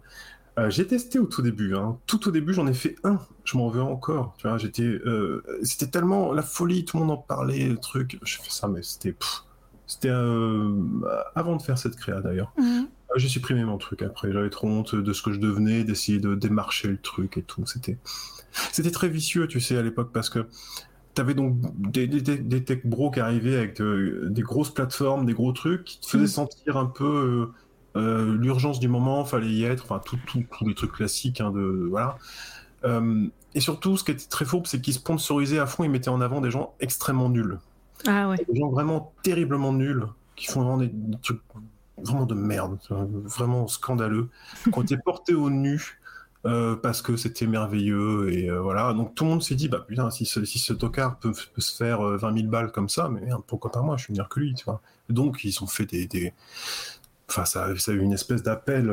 Euh, 0.58 0.68
j'ai 0.68 0.86
testé 0.86 1.18
au 1.18 1.26
tout 1.26 1.42
début. 1.42 1.74
Hein. 1.74 1.98
Tout 2.06 2.28
au 2.28 2.30
début, 2.30 2.52
j'en 2.52 2.66
ai 2.66 2.74
fait 2.74 2.96
un. 3.04 3.18
Je 3.44 3.56
m'en 3.56 3.68
veux 3.68 3.82
encore. 3.82 4.34
Tu 4.36 4.48
vois, 4.48 4.58
j'étais, 4.58 4.82
euh, 4.82 5.42
c'était 5.62 5.86
tellement 5.86 6.32
la 6.32 6.42
folie. 6.42 6.84
Tout 6.84 6.98
le 6.98 7.04
monde 7.04 7.12
en 7.18 7.22
parlait, 7.22 7.68
le 7.68 7.76
truc. 7.76 8.18
J'ai 8.22 8.42
fait 8.42 8.50
ça, 8.50 8.66
mais 8.66 8.82
c'était, 8.82 9.14
c'était 9.86 10.10
euh, 10.10 10.70
avant 11.34 11.56
de 11.56 11.62
faire 11.62 11.78
cette 11.78 11.96
créa 11.96 12.20
d'ailleurs. 12.20 12.52
Mm. 12.58 12.82
J'ai 13.16 13.28
supprimé 13.28 13.64
mon 13.64 13.78
truc 13.78 14.02
après. 14.02 14.32
J'avais 14.32 14.50
trop 14.50 14.68
honte 14.68 14.94
de 14.94 15.12
ce 15.12 15.22
que 15.22 15.32
je 15.32 15.38
devenais, 15.38 15.84
d'essayer 15.84 16.18
de 16.18 16.34
démarcher 16.34 16.88
le 16.88 16.98
truc 16.98 17.36
et 17.38 17.42
tout. 17.42 17.64
C'était, 17.66 17.98
c'était 18.72 18.90
très 18.90 19.08
vicieux, 19.08 19.46
tu 19.46 19.60
sais, 19.60 19.76
à 19.76 19.82
l'époque, 19.82 20.10
parce 20.12 20.30
que 20.30 20.46
tu 21.14 21.20
avais 21.20 21.34
donc 21.34 21.56
des, 21.76 22.06
des, 22.06 22.64
tech 22.64 22.80
bros 22.84 23.10
qui 23.10 23.20
arrivaient 23.20 23.56
avec 23.56 23.80
euh, 23.80 24.28
des 24.30 24.42
grosses 24.42 24.72
plateformes, 24.72 25.26
des 25.26 25.34
gros 25.34 25.52
trucs, 25.52 25.84
qui 25.84 26.00
te 26.00 26.06
faisaient 26.06 26.24
mm. 26.24 26.28
sentir 26.28 26.76
un 26.76 26.86
peu 26.86 27.52
euh, 27.96 28.00
euh, 28.00 28.36
l'urgence 28.36 28.78
du 28.78 28.88
moment, 28.88 29.24
fallait 29.24 29.50
y 29.50 29.64
être, 29.64 29.84
enfin, 29.84 30.00
tous 30.04 30.18
les 30.66 30.74
trucs 30.74 30.92
classiques, 30.92 31.40
hein, 31.40 31.50
de, 31.50 31.88
voilà. 31.88 32.16
et 33.54 33.60
surtout, 33.60 33.96
ce 33.96 34.04
qui 34.04 34.12
était 34.12 34.28
très 34.28 34.44
faux, 34.44 34.62
c'est 34.64 34.80
qu'ils 34.80 34.94
sponsorisaient 34.94 35.58
à 35.58 35.66
fond, 35.66 35.84
ils 35.84 35.90
mettaient 35.90 36.10
en 36.10 36.20
avant 36.20 36.40
des 36.40 36.50
gens 36.50 36.74
extrêmement 36.80 37.28
nuls. 37.28 37.58
Ah 38.06 38.28
ouais. 38.28 38.36
Des 38.48 38.58
gens 38.58 38.70
vraiment 38.70 39.12
terriblement 39.22 39.72
nuls, 39.72 40.06
qui 40.36 40.46
font 40.46 40.62
vraiment 40.62 40.78
des, 40.78 40.92
trucs 41.22 41.40
vraiment 42.02 42.24
de 42.24 42.34
merde, 42.34 42.78
vraiment 42.88 43.66
scandaleux, 43.66 44.28
qui 44.62 44.70
ont 44.72 44.82
été 44.82 44.96
portés 44.96 45.34
au 45.34 45.50
nu 45.50 45.99
euh, 46.46 46.74
parce 46.74 47.02
que 47.02 47.18
c'était 47.18 47.46
merveilleux 47.46 48.32
et 48.32 48.48
euh, 48.48 48.60
voilà. 48.60 48.94
Donc 48.94 49.14
tout 49.14 49.24
le 49.24 49.30
monde 49.30 49.42
s'est 49.42 49.54
dit 49.54 49.68
bah 49.68 49.84
putain 49.86 50.10
si 50.10 50.24
ce, 50.24 50.42
si 50.46 50.58
ce 50.58 50.72
tocard 50.72 51.18
peut, 51.18 51.34
se 51.58 51.76
faire 51.76 52.00
20 52.00 52.28
euh, 52.28 52.36
000 52.36 52.48
balles 52.48 52.72
comme 52.72 52.88
ça, 52.88 53.10
mais 53.10 53.20
pourquoi 53.46 53.70
pas 53.70 53.82
moi? 53.82 53.98
Je 53.98 54.04
suis 54.04 54.12
meilleur 54.12 54.30
que 54.30 54.40
lui. 54.40 54.54
Donc 55.10 55.44
ils 55.44 55.62
ont 55.62 55.66
fait 55.66 55.84
des, 55.84 56.32
enfin 57.28 57.44
ça, 57.44 57.76
ça, 57.76 57.92
a 57.92 57.94
eu 57.94 58.00
une 58.00 58.14
espèce 58.14 58.42
d'appel 58.42 58.90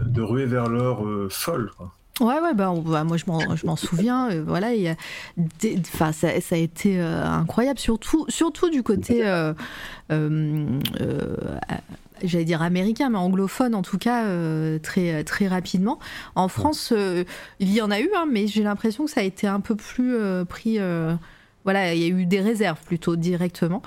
de 0.00 0.22
ruée 0.22 0.46
vers 0.46 0.68
l'or 0.68 1.04
folle. 1.30 1.72
Ouais, 2.20 2.38
ouais, 2.38 2.54
bah, 2.54 2.72
bah 2.86 3.02
moi 3.02 3.16
je 3.16 3.66
m'en 3.66 3.74
souviens. 3.74 4.40
voilà, 4.42 4.68
enfin, 5.36 6.12
ça, 6.12 6.40
ça, 6.40 6.54
a 6.54 6.58
été 6.58 7.00
incroyable, 7.00 7.80
surtout, 7.80 8.24
surtout 8.28 8.70
du 8.70 8.84
côté 8.84 9.24
j'allais 12.22 12.44
dire 12.44 12.62
américain, 12.62 13.10
mais 13.10 13.18
anglophone 13.18 13.74
en 13.74 13.82
tout 13.82 13.98
cas, 13.98 14.24
euh, 14.24 14.78
très, 14.78 15.24
très 15.24 15.48
rapidement. 15.48 15.98
En 16.34 16.48
France, 16.48 16.92
euh, 16.96 17.24
il 17.60 17.72
y 17.72 17.80
en 17.80 17.90
a 17.90 18.00
eu, 18.00 18.10
hein, 18.16 18.26
mais 18.30 18.46
j'ai 18.46 18.62
l'impression 18.62 19.04
que 19.04 19.10
ça 19.10 19.20
a 19.20 19.24
été 19.24 19.46
un 19.46 19.60
peu 19.60 19.76
plus 19.76 20.14
euh, 20.14 20.44
pris. 20.44 20.78
Voilà, 21.64 21.94
il 21.94 22.02
y 22.02 22.04
a 22.04 22.08
eu 22.08 22.26
des 22.26 22.40
réserves 22.40 22.80
plutôt 22.84 23.16
directement. 23.16 23.82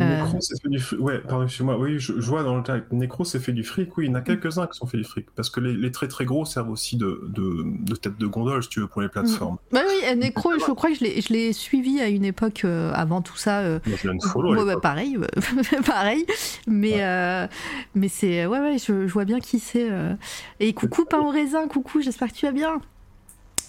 Euh, 0.00 0.22
Necro 0.22 0.40
s'est 0.40 0.54
fait 0.62 0.68
du 0.68 0.78
fric. 0.78 1.00
Ouais, 1.00 1.18
pardon, 1.18 1.46
moi 1.60 1.78
Oui, 1.78 1.98
je, 1.98 2.12
vois 2.12 2.42
dans 2.42 2.56
le 2.56 2.62
cas. 2.62 2.78
Necro 2.92 3.24
s'est 3.24 3.40
fait 3.40 3.52
du 3.52 3.64
fric. 3.64 3.96
Oui, 3.96 4.06
il 4.06 4.08
y 4.08 4.10
en 4.12 4.14
a 4.14 4.20
mm. 4.20 4.24
quelques-uns 4.24 4.66
qui 4.66 4.78
sont 4.78 4.86
fait 4.86 4.96
du 4.96 5.04
fric. 5.04 5.26
Parce 5.34 5.50
que 5.50 5.60
les, 5.60 5.90
très 5.90 6.08
très 6.08 6.24
gros 6.24 6.44
servent 6.44 6.70
aussi 6.70 6.96
de, 6.96 7.28
de, 7.28 7.64
de, 7.80 7.96
tête 7.96 8.16
de 8.16 8.26
gondole, 8.26 8.62
si 8.62 8.68
tu 8.68 8.80
veux, 8.80 8.86
pour 8.86 9.02
les 9.02 9.08
plateformes. 9.08 9.54
Mm. 9.54 9.74
Bah 9.74 9.80
oui, 9.86 10.16
Necro, 10.16 10.52
je 10.54 10.72
crois 10.72 10.90
que 10.90 10.96
je 10.96 11.32
l'ai 11.32 11.52
suivi 11.52 12.00
à 12.00 12.08
une 12.08 12.24
époque 12.24 12.62
euh, 12.64 12.92
avant 12.94 13.22
tout 13.22 13.36
ça. 13.36 13.60
Euh... 13.60 13.80
Moi, 13.86 13.98
une 14.04 14.20
follow, 14.20 14.64
bah, 14.64 14.76
pareil, 14.80 15.18
pareil. 15.86 16.24
Mais, 16.66 17.02
euh, 17.02 17.46
mais 17.94 18.08
c'est. 18.08 18.46
Ouais, 18.46 18.60
ouais, 18.60 18.78
je, 18.78 19.06
je, 19.06 19.12
vois 19.12 19.24
bien 19.24 19.40
qui 19.40 19.58
c'est. 19.58 19.88
Et 20.60 20.72
coucou, 20.72 21.04
pain 21.04 21.18
au 21.18 21.30
raisin, 21.30 21.66
coucou, 21.66 22.00
j'espère 22.00 22.28
que 22.28 22.34
tu 22.34 22.46
vas 22.46 22.52
bien. 22.52 22.80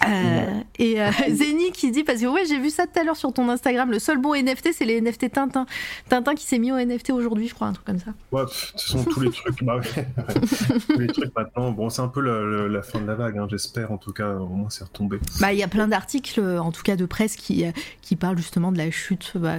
Euh, 0.08 0.62
et 0.78 1.02
euh, 1.02 1.12
Zeni 1.30 1.72
qui 1.74 1.92
dit 1.92 2.04
parce 2.04 2.22
que 2.22 2.26
ouais 2.28 2.46
j'ai 2.48 2.58
vu 2.60 2.70
ça 2.70 2.88
tout 2.88 2.98
à 3.00 3.04
l'heure 3.04 3.18
sur 3.18 3.34
ton 3.34 3.50
Instagram 3.50 3.92
le 3.92 4.00
seul 4.00 4.18
bon 4.18 4.34
NFT 4.34 4.70
c'est 4.74 4.86
les 4.86 5.02
NFT 5.02 5.32
Tintin. 5.32 5.66
Tintin 6.08 6.36
qui 6.36 6.46
s'est 6.46 6.60
mis 6.60 6.72
au 6.72 6.78
NFT 6.78 7.10
aujourd'hui 7.10 7.48
je 7.48 7.54
crois 7.54 7.68
un 7.68 7.74
truc 7.74 7.86
comme 7.86 8.00
ça. 8.00 8.12
Ouais 8.32 8.44
ce 8.48 8.90
sont 8.90 9.04
tous 9.04 9.20
les 9.20 9.30
trucs 9.30 9.62
bah, 9.64 9.80
tous 10.88 11.00
les 11.00 11.08
trucs 11.08 11.36
maintenant. 11.36 11.72
Bon 11.72 11.90
c'est 11.90 12.02
un 12.02 12.08
peu 12.08 12.22
la, 12.22 12.82
fin 12.82 13.02
de 13.02 13.08
la 13.08 13.16
vague 13.16 13.38
hein, 13.38 13.48
j'espère 13.50 13.92
en 13.92 13.98
tout 13.98 14.14
cas 14.14 14.36
au 14.36 14.48
moins 14.48 14.70
c'est 14.70 14.86
retombé. 14.86 15.20
Bah 15.42 15.52
il 15.52 15.60
y 15.60 15.64
a 15.64 15.68
plein 15.68 15.88
d'articles 15.88 16.40
en 16.40 16.72
tout 16.72 16.84
cas 16.84 16.96
de 16.96 17.06
presse 17.06 17.36
qui 17.36 17.66
euh, 17.66 17.72
qui 18.02 18.16
parlent 18.16 18.38
justement 18.38 18.72
de 18.72 18.78
la 18.78 18.92
chute 18.92 19.34
bah, 19.36 19.58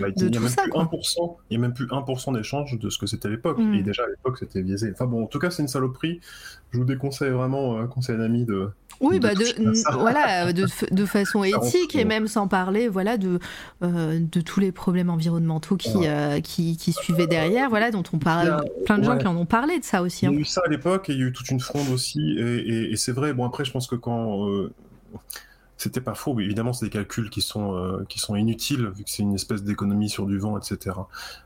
bah, 0.00 0.10
de 0.10 0.28
tout 0.28 0.48
ça 0.48 0.68
quoi. 0.68 0.84
1%, 0.84 1.36
il 1.50 1.54
y 1.54 1.56
a 1.56 1.60
même 1.60 1.72
plus 1.72 1.86
1% 1.86 2.34
d'échange 2.34 2.78
de 2.78 2.90
ce 2.90 2.98
que 2.98 3.06
c'était 3.06 3.28
à 3.28 3.30
l'époque. 3.30 3.58
Mm. 3.58 3.74
et 3.74 3.82
déjà 3.82 4.04
à 4.04 4.08
l'époque 4.08 4.36
c'était 4.38 4.62
biaisé. 4.62 4.90
Enfin 4.92 5.06
bon 5.06 5.24
en 5.24 5.26
tout 5.26 5.38
cas 5.38 5.50
c'est 5.50 5.62
une 5.62 5.68
saloperie. 5.68 6.20
Je 6.72 6.78
vous 6.78 6.84
déconseille 6.84 7.30
vraiment 7.30 7.80
un 7.80 7.86
conseil 7.86 8.18
d'amis 8.18 8.44
de 8.44 8.70
oui, 9.00 9.20
bah 9.20 9.34
de, 9.34 9.44
voilà, 9.96 10.52
de, 10.52 10.66
de, 10.90 11.04
façon 11.04 11.44
éthique 11.44 11.94
et 11.94 12.04
même 12.04 12.26
sans 12.26 12.48
parler 12.48 12.88
voilà, 12.88 13.16
de, 13.16 13.38
euh, 13.82 14.18
de 14.20 14.40
tous 14.40 14.60
les 14.60 14.72
problèmes 14.72 15.10
environnementaux 15.10 15.76
qui, 15.76 16.06
euh, 16.06 16.40
qui, 16.40 16.76
qui, 16.76 16.92
suivaient 16.92 17.26
derrière, 17.26 17.70
voilà, 17.70 17.90
dont 17.90 18.02
on 18.12 18.18
parle, 18.18 18.64
plein 18.86 18.98
de 18.98 19.04
gens 19.04 19.16
qui 19.16 19.26
en 19.26 19.36
ont 19.36 19.46
parlé 19.46 19.78
de 19.78 19.84
ça 19.84 20.02
aussi. 20.02 20.26
Hein. 20.26 20.30
Il 20.32 20.36
y 20.36 20.38
a 20.38 20.40
eu 20.40 20.44
ça 20.44 20.62
à 20.66 20.68
l'époque 20.68 21.08
et 21.10 21.12
il 21.12 21.20
y 21.20 21.22
a 21.22 21.26
eu 21.26 21.32
toute 21.32 21.50
une 21.50 21.60
fronde 21.60 21.88
aussi. 21.90 22.20
Et, 22.38 22.92
et, 22.92 22.96
c'est 22.96 23.12
vrai, 23.12 23.32
bon, 23.32 23.44
après, 23.44 23.64
je 23.64 23.72
pense 23.72 23.86
que 23.86 23.96
quand. 23.96 24.48
Euh, 24.48 24.72
c'était 25.78 26.00
pas 26.00 26.14
faux, 26.14 26.34
mais 26.34 26.44
évidemment, 26.44 26.72
c'est 26.72 26.86
des 26.86 26.90
calculs 26.90 27.30
qui 27.30 27.40
sont, 27.40 27.76
euh, 27.76 28.04
qui 28.08 28.18
sont 28.18 28.34
inutiles, 28.34 28.88
vu 28.88 29.04
que 29.04 29.10
c'est 29.10 29.22
une 29.22 29.36
espèce 29.36 29.62
d'économie 29.62 30.10
sur 30.10 30.26
du 30.26 30.36
vent, 30.36 30.58
etc. 30.58 30.96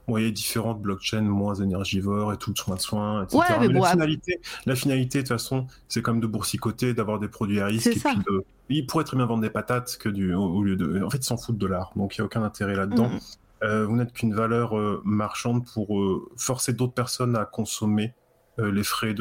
Bon, 0.08 0.16
il 0.16 0.24
y 0.24 0.26
a 0.26 0.30
différentes 0.30 0.80
blockchains 0.80 1.20
moins 1.20 1.54
énergivores 1.54 2.32
et 2.32 2.38
tout, 2.38 2.54
soin 2.56 2.76
de 2.76 2.80
soins, 2.80 3.24
etc. 3.24 3.42
mais, 3.60 3.68
la, 3.68 3.90
finalité, 3.90 4.40
la 4.64 4.74
finalité, 4.74 5.18
de 5.18 5.22
toute 5.24 5.28
façon, 5.28 5.66
c'est 5.86 6.00
comme 6.00 6.18
de 6.18 6.26
boursicoter, 6.26 6.94
d'avoir 6.94 7.18
des 7.18 7.28
produits 7.28 7.60
à 7.60 7.66
risque. 7.66 7.88
Et 7.88 7.90
puis 7.90 8.16
de... 8.26 8.42
Ils 8.70 8.86
pourraient 8.86 9.04
très 9.04 9.18
bien 9.18 9.26
vendre 9.26 9.42
des 9.42 9.50
patates 9.50 9.98
que 9.98 10.08
du... 10.08 10.32
au, 10.32 10.62
lieu 10.62 10.76
de. 10.76 11.02
En 11.02 11.10
fait, 11.10 11.18
ils 11.18 11.24
s'en 11.24 11.36
foutent 11.36 11.58
de 11.58 11.66
l'art, 11.66 11.92
donc 11.94 12.16
il 12.16 12.20
n'y 12.20 12.22
a 12.22 12.26
aucun 12.26 12.42
intérêt 12.42 12.74
là-dedans. 12.74 13.10
Mm. 13.10 13.18
Euh, 13.64 13.86
vous 13.86 13.96
n'êtes 13.96 14.14
qu'une 14.14 14.34
valeur 14.34 14.78
euh, 14.78 15.02
marchande 15.04 15.66
pour 15.74 16.00
forcer 16.38 16.72
d'autres 16.72 16.94
personnes 16.94 17.36
à 17.36 17.44
consommer 17.44 18.14
euh, 18.58 18.70
les 18.70 18.84
frais 18.84 19.14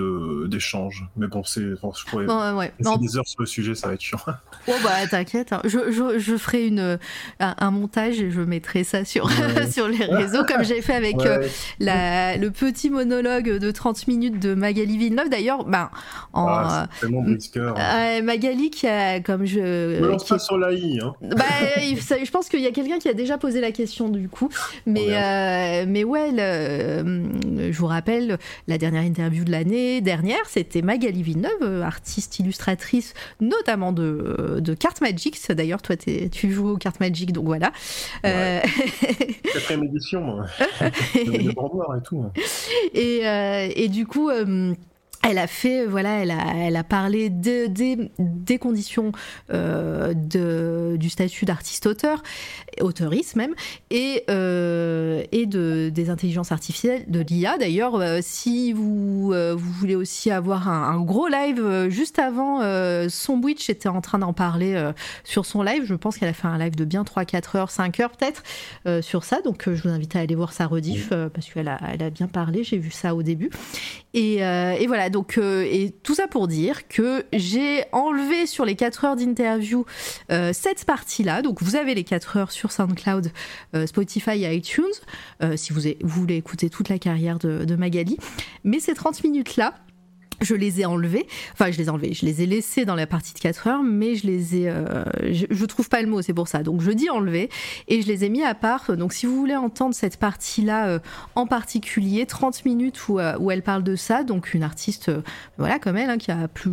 d'échange. 0.47 1.05
Mais 1.15 1.27
bon, 1.27 1.41
c'est 1.45 1.79
bon, 1.81 1.93
je 1.93 2.05
pourrais 2.05 2.25
ouais, 2.25 2.73
des 2.99 3.17
heures 3.17 3.25
sur 3.25 3.39
le 3.39 3.45
sujet, 3.45 3.75
ça 3.75 3.87
va 3.87 3.93
être 3.93 4.01
chiant. 4.01 4.19
Oh 4.67 4.73
bah 4.83 5.07
t'inquiète, 5.09 5.53
hein. 5.53 5.61
je, 5.63 5.91
je, 5.91 6.19
je, 6.19 6.37
ferai 6.37 6.67
une, 6.67 6.99
un, 7.39 7.71
montage 7.71 8.19
et 8.19 8.29
je 8.29 8.41
mettrai 8.41 8.83
ça 8.83 9.05
sur, 9.05 9.27
sur 9.71 9.87
les 9.87 10.05
réseaux 10.05 10.43
comme 10.43 10.63
j'ai 10.63 10.81
fait 10.83 10.93
avec 10.93 11.19
euh, 11.25 11.47
la, 11.79 12.37
le 12.37 12.51
petit 12.51 12.91
monologue 12.91 13.57
de 13.57 13.71
30 13.71 14.07
minutes 14.07 14.39
de 14.39 14.53
Magali 14.53 14.97
Villeneuve. 14.97 15.29
D'ailleurs, 15.29 15.63
ben, 15.63 15.89
en, 16.33 16.45
ah, 16.47 16.87
euh, 17.03 18.21
Magali 18.21 18.69
qui 18.69 18.85
a, 18.85 19.19
comme 19.19 19.45
je... 19.45 19.99
Lance 19.99 20.25
qui... 20.25 20.39
sur 20.39 20.57
l'AI. 20.57 20.99
Hein. 21.01 21.13
Bah, 21.21 21.45
je 21.79 22.29
pense 22.29 22.49
qu'il 22.49 22.61
y 22.61 22.67
a 22.67 22.71
quelqu'un 22.71 22.99
qui 22.99 23.09
a 23.09 23.13
déjà 23.13 23.37
posé 23.39 23.61
la 23.61 23.71
question 23.71 24.09
du 24.09 24.29
coup. 24.29 24.49
Mais, 24.85 25.07
oh, 25.07 25.85
mais 25.87 26.03
ouais, 26.03 26.29
je 26.35 27.77
vous 27.77 27.87
rappelle, 27.87 28.37
la 28.67 28.77
dernière 28.77 29.01
interview 29.01 29.20
interview 29.21 29.43
de 29.43 29.51
l'année 29.51 30.01
dernière, 30.01 30.43
c'était 30.47 30.81
Magali 30.81 31.21
Villeneuve, 31.21 31.61
euh, 31.61 31.83
artiste 31.83 32.39
illustratrice 32.39 33.13
notamment 33.39 33.91
de, 33.91 34.35
euh, 34.39 34.61
de 34.61 34.73
cartes 34.73 34.99
Magic. 34.99 35.39
D'ailleurs, 35.51 35.83
toi, 35.83 35.95
tu 35.95 36.51
joues 36.51 36.69
aux 36.69 36.77
cartes 36.77 36.99
Magic, 36.99 37.31
donc 37.31 37.45
voilà. 37.45 37.71
Ouais. 38.23 38.31
Euh... 38.31 38.59
Quatrième 39.53 39.83
édition, 39.83 40.21
moi. 40.21 40.45
et 41.15 42.03
tout. 42.03 42.25
Et, 42.93 43.27
euh, 43.27 43.69
et 43.75 43.89
du 43.89 44.07
coup 44.07 44.29
elle 45.27 45.37
a 45.37 45.47
fait, 45.47 45.85
voilà, 45.85 46.21
elle 46.21 46.31
a, 46.31 46.53
elle 46.55 46.75
a 46.75 46.83
parlé 46.83 47.29
de, 47.29 47.67
des 48.19 48.57
conditions 48.57 49.11
euh, 49.53 50.13
de, 50.15 50.95
du 50.97 51.09
statut 51.09 51.45
d'artiste-auteur, 51.45 52.23
auteuriste 52.81 53.35
même, 53.35 53.53
et, 53.89 54.23
euh, 54.29 55.23
et 55.31 55.45
de, 55.45 55.89
des 55.93 56.09
intelligences 56.09 56.51
artificielles, 56.51 57.05
de 57.07 57.19
l'IA. 57.19 57.57
D'ailleurs, 57.57 57.95
euh, 57.95 58.19
si 58.21 58.73
vous, 58.73 59.31
euh, 59.33 59.55
vous 59.55 59.71
voulez 59.71 59.95
aussi 59.95 60.31
avoir 60.31 60.67
un, 60.67 61.01
gros 61.01 61.27
live, 61.27 61.87
juste 61.89 62.19
avant, 62.19 62.61
son 63.09 63.41
Witch 63.41 63.69
était 63.69 63.89
en 63.89 64.01
train 64.01 64.19
d'en 64.19 64.33
parler 64.33 64.91
sur 65.23 65.45
son 65.45 65.63
live. 65.63 65.83
Je 65.85 65.95
pense 65.95 66.17
qu'elle 66.17 66.29
a 66.29 66.33
fait 66.33 66.47
un 66.47 66.57
live 66.57 66.75
de 66.75 66.85
bien 66.85 67.03
3-4 67.03 67.57
heures, 67.57 67.71
5 67.71 67.99
heures 67.99 68.11
peut-être, 68.11 68.43
sur 69.03 69.23
ça. 69.23 69.41
Donc, 69.41 69.63
je 69.73 69.81
vous 69.81 69.89
invite 69.89 70.15
à 70.15 70.19
aller 70.19 70.35
voir 70.35 70.53
sa 70.53 70.67
rediff, 70.67 71.09
parce 71.09 71.49
qu'elle 71.49 71.67
a, 71.67 71.79
elle 71.91 72.03
a 72.03 72.09
bien 72.09 72.27
parlé, 72.27 72.63
j'ai 72.63 72.77
vu 72.77 72.91
ça 72.91 73.15
au 73.15 73.23
début. 73.23 73.49
Et, 74.13 74.35
et 74.37 74.87
voilà, 74.87 75.09
donc, 75.09 75.37
et 75.37 75.95
tout 76.03 76.15
ça 76.15 76.27
pour 76.27 76.47
dire 76.47 76.87
que 76.87 77.25
j'ai 77.33 77.83
enlevé 77.91 78.45
sur 78.45 78.65
les 78.65 78.75
4 78.75 79.05
heures 79.05 79.15
d'interview 79.15 79.85
cette 80.29 80.85
partie-là. 80.85 81.41
Donc, 81.41 81.63
vous 81.63 81.75
avez 81.75 81.95
les 81.95 82.03
4 82.03 82.37
heures 82.37 82.51
sur 82.51 82.70
SoundCloud, 82.71 83.31
Spotify 83.85 84.43
et 84.43 84.55
iTunes, 84.55 84.85
si 85.55 85.73
vous, 85.73 85.81
voulez 86.03 86.35
écouter 86.35 86.69
toute 86.69 86.89
la 86.89 86.99
carrière 86.99 87.39
de, 87.39 87.75
Magali. 87.75 88.17
Mais 88.63 88.79
ces 88.79 88.93
30 88.93 89.23
minutes-là, 89.23 89.73
je 90.41 90.55
les 90.55 90.81
ai 90.81 90.85
enlevés, 90.85 91.27
enfin 91.53 91.71
je 91.71 91.77
les 91.77 91.85
ai 91.85 91.89
enlevés, 91.89 92.13
je 92.13 92.25
les 92.25 92.41
ai 92.41 92.45
laissés 92.45 92.83
dans 92.83 92.95
la 92.95 93.05
partie 93.05 93.33
de 93.33 93.39
4 93.39 93.67
heures, 93.67 93.83
mais 93.83 94.15
je 94.15 94.25
les 94.25 94.55
ai, 94.57 94.69
euh, 94.69 95.03
je, 95.31 95.65
trouve 95.65 95.87
pas 95.87 96.01
le 96.01 96.07
mot, 96.07 96.21
c'est 96.21 96.33
pour 96.33 96.47
ça. 96.47 96.63
Donc 96.63 96.81
je 96.81 96.91
dis 96.91 97.09
enlever 97.09 97.49
et 97.87 98.01
je 98.01 98.07
les 98.07 98.23
ai 98.25 98.29
mis 98.29 98.43
à 98.43 98.55
part. 98.55 98.97
Donc 98.97 99.13
si 99.13 99.27
vous 99.27 99.35
voulez 99.35 99.55
entendre 99.55 99.93
cette 99.93 100.17
partie-là 100.17 100.87
euh, 100.87 100.99
en 101.35 101.45
particulier, 101.45 102.25
30 102.25 102.65
minutes 102.65 103.07
où, 103.07 103.19
euh, 103.19 103.37
où 103.39 103.51
elle 103.51 103.61
parle 103.61 103.83
de 103.83 103.95
ça, 103.95 104.23
donc 104.23 104.53
une 104.53 104.63
artiste, 104.63 105.11
voilà 105.57 105.77
comme 105.77 105.97
elle, 105.97 106.09
hein, 106.09 106.17
qui 106.17 106.31
a 106.31 106.47
plus, 106.47 106.71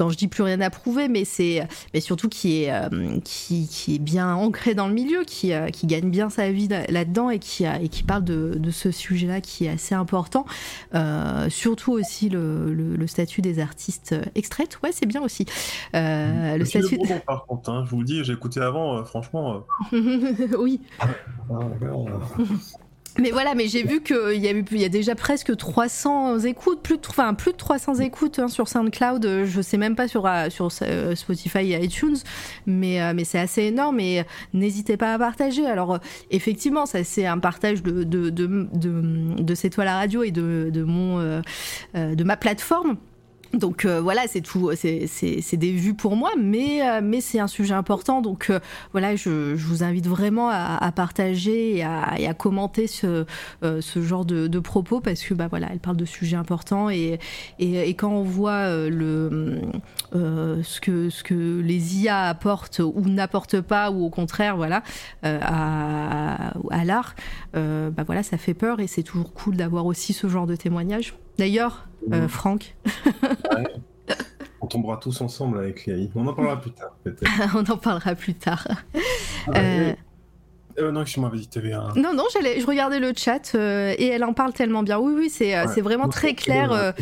quand 0.00 0.08
je 0.08 0.16
dis 0.16 0.28
plus 0.28 0.42
rien 0.42 0.62
à 0.62 0.70
prouver, 0.70 1.08
mais 1.08 1.26
c'est 1.26 1.68
mais 1.92 2.00
surtout 2.00 2.30
qui 2.30 2.62
est, 2.62 2.72
euh, 2.72 3.20
qui, 3.22 3.68
qui, 3.68 3.96
est 3.96 3.98
bien 3.98 4.34
ancré 4.34 4.74
dans 4.74 4.88
le 4.88 4.94
milieu, 4.94 5.24
qui, 5.24 5.52
euh, 5.52 5.68
qui 5.68 5.86
gagne 5.86 6.08
bien 6.08 6.30
sa 6.30 6.50
vie 6.50 6.68
là-dedans 6.68 7.28
et 7.28 7.38
qui, 7.38 7.64
et 7.64 7.88
qui 7.90 8.02
parle 8.02 8.24
de, 8.24 8.54
de 8.56 8.70
ce 8.70 8.92
sujet-là 8.92 9.42
qui 9.42 9.66
est 9.66 9.68
assez 9.68 9.94
important. 9.94 10.46
Euh, 10.94 11.50
surtout 11.50 11.92
aussi 11.92 12.30
le, 12.30 12.72
le, 12.72 13.06
statut 13.06 13.42
des 13.42 13.58
artistes 13.58 14.16
extraites. 14.34 14.78
Ouais, 14.82 14.90
c'est 14.90 15.04
bien 15.04 15.20
aussi. 15.20 15.44
Euh, 15.94 16.56
le 16.56 16.64
statut. 16.64 16.96
Le 16.96 17.20
par 17.20 17.44
contre, 17.44 17.68
hein, 17.68 17.84
je 17.84 17.90
vous 17.90 17.98
le 17.98 18.06
dis, 18.06 18.24
j'ai 18.24 18.32
écouté 18.32 18.60
avant, 18.60 19.04
franchement. 19.04 19.64
oui. 20.58 20.80
Ah, 20.98 21.08
mais 23.18 23.30
voilà, 23.30 23.54
mais 23.54 23.66
j'ai 23.66 23.82
vu 23.82 24.02
qu'il 24.02 24.36
y, 24.36 24.48
a 24.48 24.52
y 24.52 24.84
a 24.84 24.88
déjà 24.88 25.14
presque 25.14 25.56
300 25.56 26.40
écoutes, 26.40 26.80
plus 26.82 26.96
de, 26.96 27.02
enfin, 27.08 27.34
plus 27.34 27.52
de 27.52 27.56
300 27.56 27.96
écoutes 27.96 28.38
hein, 28.38 28.48
sur 28.48 28.68
SoundCloud, 28.68 29.44
je 29.44 29.60
sais 29.60 29.76
même 29.76 29.96
pas 29.96 30.08
sur, 30.08 30.26
euh, 30.26 30.48
euh, 30.82 31.14
Spotify 31.14 31.72
et 31.72 31.84
iTunes, 31.84 32.16
mais, 32.66 33.02
euh, 33.02 33.12
c'est 33.24 33.38
assez 33.38 33.62
énorme 33.64 34.00
et 34.00 34.24
n'hésitez 34.54 34.96
pas 34.96 35.14
à 35.14 35.18
partager. 35.18 35.66
Alors, 35.66 35.98
effectivement, 36.30 36.86
ça 36.86 37.04
c'est 37.04 37.26
un 37.26 37.38
partage 37.38 37.82
de, 37.82 38.04
de, 38.04 38.30
de, 38.30 38.46
de, 38.72 39.80
radio 39.80 40.22
et 40.22 40.30
de 40.30 42.22
ma 42.24 42.36
plateforme. 42.36 42.96
Donc 43.54 43.84
euh, 43.84 44.00
voilà, 44.00 44.22
c'est 44.28 44.42
tout, 44.42 44.70
c'est 44.76 45.56
des 45.56 45.72
vues 45.72 45.94
pour 45.94 46.14
moi, 46.14 46.30
mais, 46.38 46.88
euh, 46.88 47.00
mais 47.02 47.20
c'est 47.20 47.40
un 47.40 47.48
sujet 47.48 47.74
important. 47.74 48.20
Donc 48.20 48.48
euh, 48.48 48.60
voilà, 48.92 49.16
je, 49.16 49.56
je, 49.56 49.66
vous 49.66 49.82
invite 49.82 50.06
vraiment 50.06 50.48
à, 50.48 50.78
à 50.80 50.92
partager 50.92 51.76
et 51.76 51.82
à, 51.82 52.14
et 52.16 52.28
à, 52.28 52.34
commenter 52.34 52.86
ce, 52.86 53.26
ce 53.62 54.02
genre 54.02 54.24
de, 54.24 54.46
de, 54.46 54.58
propos 54.60 55.00
parce 55.00 55.22
que 55.22 55.34
bah 55.34 55.48
voilà, 55.48 55.68
elle 55.72 55.80
parle 55.80 55.96
de 55.96 56.04
sujets 56.04 56.36
importants 56.36 56.90
et, 56.90 57.18
et, 57.58 57.88
et 57.88 57.94
quand 57.94 58.10
on 58.10 58.22
voit 58.22 58.68
le 58.88 59.60
ce 60.12 60.80
que 60.80 61.10
ce 61.10 61.24
que 61.24 61.60
les 61.60 62.02
IA 62.02 62.28
apportent 62.28 62.80
ou 62.80 63.02
n'apportent 63.06 63.60
pas 63.60 63.90
ou 63.90 64.04
au 64.04 64.10
contraire 64.10 64.56
voilà 64.56 64.82
à, 65.22 66.52
à 66.70 66.84
l'art, 66.84 67.14
bah 67.52 68.04
voilà, 68.06 68.22
ça 68.22 68.38
fait 68.38 68.54
peur 68.54 68.80
et 68.80 68.86
c'est 68.86 69.02
toujours 69.02 69.32
cool 69.32 69.56
d'avoir 69.56 69.86
aussi 69.86 70.12
ce 70.12 70.28
genre 70.28 70.46
de 70.46 70.56
témoignage. 70.56 71.14
D'ailleurs, 71.40 71.88
euh, 72.12 72.28
Franck. 72.28 72.76
On 74.60 74.66
tombera 74.66 74.98
tous 74.98 75.22
ensemble 75.22 75.58
avec 75.58 75.86
Léa. 75.86 76.06
On 76.14 76.26
en 76.26 76.34
parlera 76.34 76.60
plus 76.60 76.72
tard, 76.72 76.94
peut-être. 77.02 77.30
On 77.56 77.64
en 77.64 77.78
parlera 77.78 78.14
plus 78.14 78.34
tard. 78.34 78.68
Ah, 79.46 79.56
euh... 79.56 79.94
Euh, 80.78 80.92
non, 80.92 81.00
excuse-moi, 81.00 81.30
vas-y, 81.30 81.46
TV1. 81.46 81.98
Non, 81.98 82.12
non, 82.14 82.24
je 82.30 82.66
regardais 82.66 83.00
le 83.00 83.12
chat 83.16 83.54
euh, 83.54 83.94
et 83.96 84.08
elle 84.08 84.22
en 84.22 84.34
parle 84.34 84.52
tellement 84.52 84.82
bien. 84.82 84.98
Oui, 84.98 85.14
oui, 85.16 85.30
c'est 85.30 85.54
c'est 85.68 85.80
vraiment 85.80 86.08
très 86.08 86.34
clair, 86.34 86.94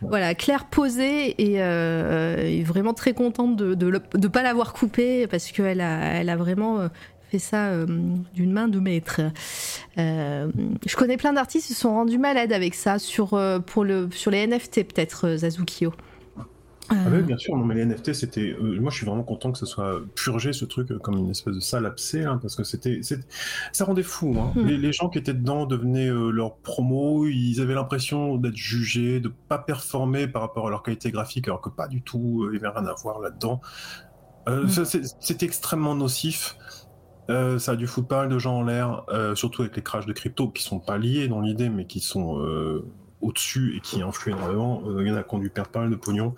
voilà, 0.00 0.34
clair 0.34 0.64
posé 0.64 1.34
et, 1.38 2.62
vraiment 2.64 2.94
très 2.94 3.12
contente 3.12 3.56
de 3.56 3.74
ne 3.74 3.98
de, 4.18 4.28
pas 4.28 4.42
l'avoir 4.42 4.72
coupé 4.72 5.26
parce 5.26 5.52
qu'elle 5.52 5.82
a, 5.82 6.14
elle 6.14 6.30
a 6.30 6.36
vraiment 6.36 6.88
fait 7.32 7.38
ça 7.38 7.70
euh, 7.70 7.86
d'une 8.34 8.52
main 8.52 8.68
de 8.68 8.78
maître. 8.78 9.20
Euh, 9.96 10.50
je 10.86 10.96
connais 10.96 11.16
plein 11.16 11.32
d'artistes 11.32 11.66
qui 11.68 11.74
se 11.74 11.80
sont 11.80 11.94
rendus 11.94 12.18
malades 12.18 12.52
avec 12.52 12.74
ça 12.74 12.98
sur, 12.98 13.34
euh, 13.34 13.58
pour 13.58 13.84
le, 13.84 14.10
sur 14.10 14.30
les 14.30 14.46
NFT, 14.46 14.84
peut-être, 14.84 15.36
Zazukio. 15.36 15.94
Ah 16.90 16.96
oui, 17.10 17.22
bien 17.22 17.38
sûr, 17.38 17.56
non, 17.56 17.64
mais 17.64 17.76
les 17.76 17.86
NFT, 17.86 18.12
c'était. 18.12 18.54
moi, 18.60 18.90
je 18.90 18.96
suis 18.96 19.06
vraiment 19.06 19.22
content 19.22 19.50
que 19.50 19.56
ce 19.56 19.64
soit 19.64 20.02
purgé, 20.14 20.52
ce 20.52 20.66
truc, 20.66 20.88
comme 20.98 21.16
une 21.16 21.30
espèce 21.30 21.54
de 21.54 21.60
salle 21.60 21.86
abcès, 21.86 22.24
hein, 22.24 22.38
parce 22.42 22.54
que 22.54 22.64
c'était. 22.64 23.00
Ça 23.72 23.86
rendait 23.86 24.02
fou. 24.02 24.36
Hein. 24.38 24.52
Hmm. 24.54 24.66
Les, 24.66 24.92
gens 24.92 25.08
qui 25.08 25.16
étaient 25.16 25.32
dedans 25.32 25.64
devenaient 25.64 26.10
leur 26.10 26.56
promo, 26.56 27.26
ils 27.26 27.62
avaient 27.62 27.74
l'impression 27.74 28.36
d'être 28.36 28.56
jugés, 28.56 29.20
de 29.20 29.32
pas 29.48 29.56
performer 29.56 30.26
par 30.26 30.42
rapport 30.42 30.66
à 30.66 30.70
leur 30.70 30.82
qualité 30.82 31.10
graphique, 31.10 31.48
alors 31.48 31.62
que 31.62 31.70
pas 31.70 31.88
du 31.88 32.02
tout, 32.02 32.46
il 32.52 32.58
n'y 32.60 32.66
avait 32.66 32.78
rien 32.78 32.86
à 32.86 32.94
voir 33.00 33.20
là-dedans. 33.20 33.62
Hmm. 34.46 34.66
C'était 35.20 35.46
extrêmement 35.46 35.94
nocif. 35.94 36.56
Euh, 37.32 37.58
ça 37.58 37.72
a 37.72 37.76
dû 37.76 37.86
foutre 37.86 38.08
pas 38.08 38.18
mal 38.18 38.28
de 38.28 38.38
gens 38.38 38.58
en 38.58 38.62
l'air, 38.62 39.04
euh, 39.08 39.34
surtout 39.34 39.62
avec 39.62 39.74
les 39.74 39.82
crashs 39.82 40.06
de 40.06 40.12
crypto 40.12 40.48
qui 40.48 40.62
sont 40.62 40.80
pas 40.80 40.98
liés 40.98 41.28
dans 41.28 41.40
l'idée, 41.40 41.70
mais 41.70 41.86
qui 41.86 42.00
sont 42.00 42.38
euh, 42.40 42.84
au-dessus 43.22 43.74
et 43.76 43.80
qui 43.80 44.02
influent 44.02 44.36
énormément. 44.36 44.82
Il 45.00 45.06
y 45.06 45.10
en 45.10 45.16
a 45.16 45.22
qui 45.22 45.34
ont 45.34 45.38
dû 45.38 45.48
perdre 45.48 45.70
pas 45.70 45.80
mal 45.80 45.90
de 45.90 45.96
pognon. 45.96 46.34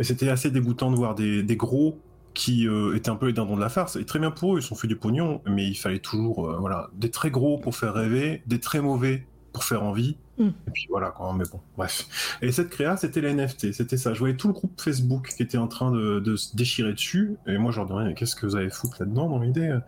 Et 0.00 0.04
c'était 0.04 0.28
assez 0.28 0.50
dégoûtant 0.50 0.90
de 0.90 0.96
voir 0.96 1.14
des, 1.14 1.44
gros 1.56 2.00
qui 2.34 2.68
étaient 2.94 3.08
un 3.08 3.16
peu 3.16 3.26
les 3.26 3.32
dindons 3.32 3.56
de 3.56 3.60
la 3.60 3.68
farce. 3.68 3.96
Et 3.96 4.04
très 4.04 4.18
bien 4.18 4.30
pour 4.30 4.56
eux, 4.56 4.58
ils 4.58 4.62
sont 4.62 4.74
fait 4.74 4.88
du 4.88 4.96
pognon, 4.96 5.42
mais 5.46 5.66
il 5.66 5.74
fallait 5.74 6.00
toujours 6.00 6.50
voilà, 6.58 6.90
des 6.94 7.10
très 7.10 7.30
gros 7.30 7.58
pour 7.58 7.76
faire 7.76 7.94
rêver, 7.94 8.42
des 8.46 8.60
très 8.60 8.80
mauvais 8.80 9.26
pour 9.52 9.64
faire 9.64 9.82
envie. 9.82 10.16
Et 10.38 10.70
puis 10.72 10.86
voilà, 10.90 11.10
quoi. 11.10 11.32
Mais 11.36 11.44
bon, 11.50 11.60
bref. 11.76 12.38
Et 12.42 12.52
cette 12.52 12.70
créa, 12.70 12.96
c'était 12.96 13.20
les 13.20 13.32
NFT. 13.32 13.72
C'était 13.72 13.96
ça. 13.96 14.12
Je 14.12 14.18
voyais 14.18 14.36
tout 14.36 14.48
le 14.48 14.54
groupe 14.54 14.80
Facebook 14.80 15.32
qui 15.36 15.42
était 15.42 15.58
en 15.58 15.68
train 15.68 15.90
de, 15.90 16.20
de 16.20 16.36
se 16.36 16.54
déchirer 16.56 16.92
dessus. 16.92 17.36
Et 17.46 17.58
moi, 17.58 17.72
je 17.72 17.78
leur 17.78 17.88
demandais, 17.88 18.14
qu'est-ce 18.14 18.36
que 18.36 18.46
vous 18.46 18.56
avez 18.56 18.70
foutre 18.70 18.96
là-dedans 19.00 19.28
dans 19.28 19.38
l'idée? 19.38 19.78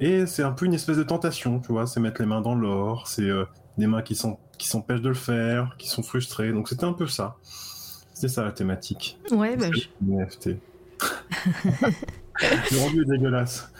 Et 0.00 0.26
c'est 0.26 0.42
un 0.42 0.52
peu 0.52 0.66
une 0.66 0.74
espèce 0.74 0.96
de 0.96 1.02
tentation, 1.02 1.60
tu 1.60 1.72
vois. 1.72 1.86
C'est 1.86 2.00
mettre 2.00 2.20
les 2.20 2.26
mains 2.26 2.40
dans 2.40 2.54
l'or. 2.54 3.06
C'est 3.08 3.22
euh, 3.22 3.44
des 3.78 3.86
mains 3.86 4.02
qui 4.02 4.14
sont 4.14 4.38
qui 4.58 4.68
s'empêchent 4.68 5.00
de 5.00 5.08
le 5.08 5.14
faire, 5.14 5.76
qui 5.78 5.88
sont 5.88 6.02
frustrées. 6.02 6.52
Donc 6.52 6.68
c'était 6.68 6.84
un 6.84 6.92
peu 6.92 7.06
ça. 7.06 7.36
C'était 8.12 8.28
ça 8.28 8.44
la 8.44 8.52
thématique. 8.52 9.18
Ouais, 9.30 9.56
bah. 9.56 9.66
NFT. 10.00 10.50
le 12.40 12.78
rendu 12.78 13.02
est 13.02 13.04
dégueulasse. 13.04 13.72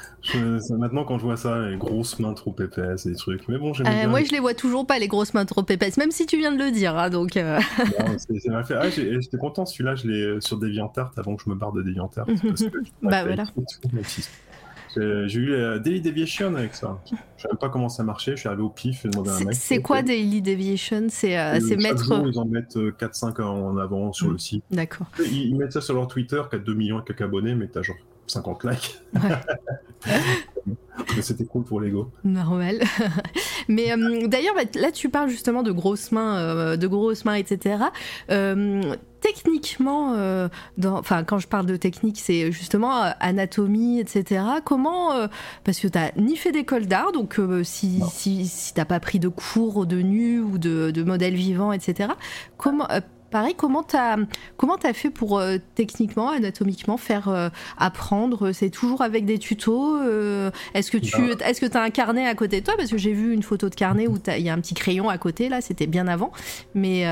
Maintenant, 0.70 1.04
quand 1.04 1.18
je 1.18 1.24
vois 1.24 1.36
ça, 1.36 1.68
les 1.68 1.76
grosses 1.76 2.18
mains 2.18 2.34
trop 2.34 2.54
épaisses 2.58 3.06
et 3.06 3.10
des 3.10 3.16
trucs. 3.16 3.46
Mais 3.48 3.58
bon, 3.58 3.72
j'aime 3.72 3.86
euh, 3.86 4.08
Moi, 4.08 4.24
je 4.24 4.32
les 4.32 4.40
vois 4.40 4.54
toujours 4.54 4.86
pas, 4.86 4.98
les 4.98 5.08
grosses 5.08 5.34
mains 5.34 5.44
trop 5.44 5.64
épaisses, 5.68 5.96
même 5.96 6.10
si 6.10 6.26
tu 6.26 6.38
viens 6.38 6.52
de 6.52 6.58
le 6.58 6.70
dire. 6.70 6.96
Hein, 6.96 7.10
donc. 7.10 7.36
Euh... 7.36 7.60
fait. 7.60 8.74
Ah, 8.74 8.90
j'étais 8.90 9.38
content, 9.38 9.66
celui-là, 9.66 9.94
je 9.96 10.08
l'ai 10.08 10.22
euh, 10.22 10.40
sur 10.40 10.58
DeviantArt 10.58 11.12
avant 11.16 11.36
que 11.36 11.42
je 11.44 11.50
me 11.50 11.54
barre 11.54 11.72
de 11.72 11.82
DeviantArt. 11.82 12.26
parce 12.42 12.64
que 12.64 12.78
bah 13.02 13.24
voilà. 13.24 13.44
J'ai 14.96 15.38
eu 15.40 15.52
euh, 15.52 15.78
Daily 15.80 16.00
Deviation 16.00 16.54
avec 16.54 16.74
ça. 16.74 17.00
Je 17.10 17.42
sais 17.42 17.48
même 17.48 17.58
pas 17.58 17.68
comment 17.68 17.88
ça 17.88 18.04
marchait. 18.04 18.32
Je 18.32 18.40
suis 18.40 18.48
arrivé 18.48 18.62
au 18.62 18.68
pif 18.68 19.04
et 19.04 19.08
demandé 19.08 19.30
à 19.30 19.34
un 19.34 19.40
mec. 19.40 19.54
C'est 19.54 19.82
quoi 19.82 20.02
Daily 20.02 20.40
Deviation? 20.40 21.06
C'est 21.08 21.38
euh, 21.38 21.58
mettre. 21.76 22.04
Jour, 22.04 22.26
ils 22.26 22.38
en 22.38 22.44
mettent 22.44 22.76
4-5 22.76 23.42
en 23.42 23.76
avant 23.76 24.12
sur 24.12 24.30
le 24.30 24.38
site. 24.38 24.64
D'accord. 24.70 25.08
Ils, 25.18 25.48
ils, 25.48 25.56
mettent 25.56 25.72
ça 25.72 25.80
sur 25.80 25.94
leur 25.94 26.06
Twitter 26.06 26.40
qui 26.48 26.56
a 26.56 26.58
2 26.58 26.74
millions 26.74 27.00
et 27.00 27.04
quelques 27.04 27.22
abonnés, 27.22 27.54
mais 27.54 27.66
t'as 27.66 27.82
genre 27.82 27.96
50 28.26 28.64
likes. 28.64 29.00
C'était 31.20 31.44
cool 31.44 31.64
pour 31.64 31.80
l'ego. 31.80 32.10
Normal. 32.24 32.80
Mais 33.68 33.92
euh, 33.92 34.26
d'ailleurs, 34.26 34.54
bah, 34.54 34.62
là, 34.74 34.92
tu 34.92 35.08
parles 35.08 35.28
justement 35.28 35.62
de 35.62 35.72
grosses 35.72 36.12
mains, 36.12 36.38
euh, 36.38 36.76
de 36.76 36.86
grosses 36.86 37.24
mains, 37.24 37.34
etc. 37.34 37.84
Euh, 38.30 38.94
techniquement, 39.20 40.14
enfin, 40.84 41.24
quand 41.24 41.38
je 41.38 41.48
parle 41.48 41.66
de 41.66 41.76
technique, 41.76 42.20
c'est 42.20 42.52
justement 42.52 42.92
anatomie, 43.20 43.98
etc. 43.98 44.42
Comment, 44.64 45.28
parce 45.64 45.80
que 45.80 45.88
tu 45.88 45.98
n'as 45.98 46.10
ni 46.16 46.36
fait 46.36 46.52
d'école 46.52 46.86
d'art, 46.86 47.12
donc 47.12 47.40
si, 47.62 48.02
si, 48.12 48.46
si 48.46 48.74
tu 48.74 48.80
n'as 48.80 48.84
pas 48.84 49.00
pris 49.00 49.18
de 49.18 49.28
cours 49.28 49.86
de 49.86 50.02
nu 50.02 50.40
ou 50.40 50.58
de, 50.58 50.90
de 50.90 51.02
modèles 51.02 51.36
vivants, 51.36 51.72
etc. 51.72 52.10
Comment 52.58 52.86
Pareil, 53.34 53.56
comment 53.56 53.82
tu 53.82 53.96
as 53.96 54.92
fait 54.92 55.10
pour 55.10 55.40
euh, 55.40 55.56
techniquement, 55.74 56.28
anatomiquement 56.28 56.96
faire 56.96 57.28
euh, 57.28 57.48
apprendre? 57.76 58.52
C'est 58.52 58.70
toujours 58.70 59.02
avec 59.02 59.24
des 59.24 59.40
tutos 59.40 59.96
euh, 59.96 60.52
Est-ce 60.74 60.92
que 60.92 60.98
tu 60.98 61.10
bah. 61.20 61.44
est-ce 61.44 61.60
que 61.60 61.76
as 61.76 61.82
un 61.82 61.90
carnet 61.90 62.28
à 62.28 62.36
côté 62.36 62.60
de 62.60 62.64
toi? 62.64 62.74
Parce 62.76 62.92
que 62.92 62.96
j'ai 62.96 63.12
vu 63.12 63.34
une 63.34 63.42
photo 63.42 63.68
de 63.68 63.74
carnet 63.74 64.06
où 64.06 64.18
il 64.28 64.42
y 64.44 64.48
a 64.48 64.54
un 64.54 64.60
petit 64.60 64.74
crayon 64.74 65.08
à 65.08 65.18
côté, 65.18 65.48
là, 65.48 65.60
c'était 65.60 65.88
bien 65.88 66.06
avant. 66.06 66.30
Mais 66.76 67.06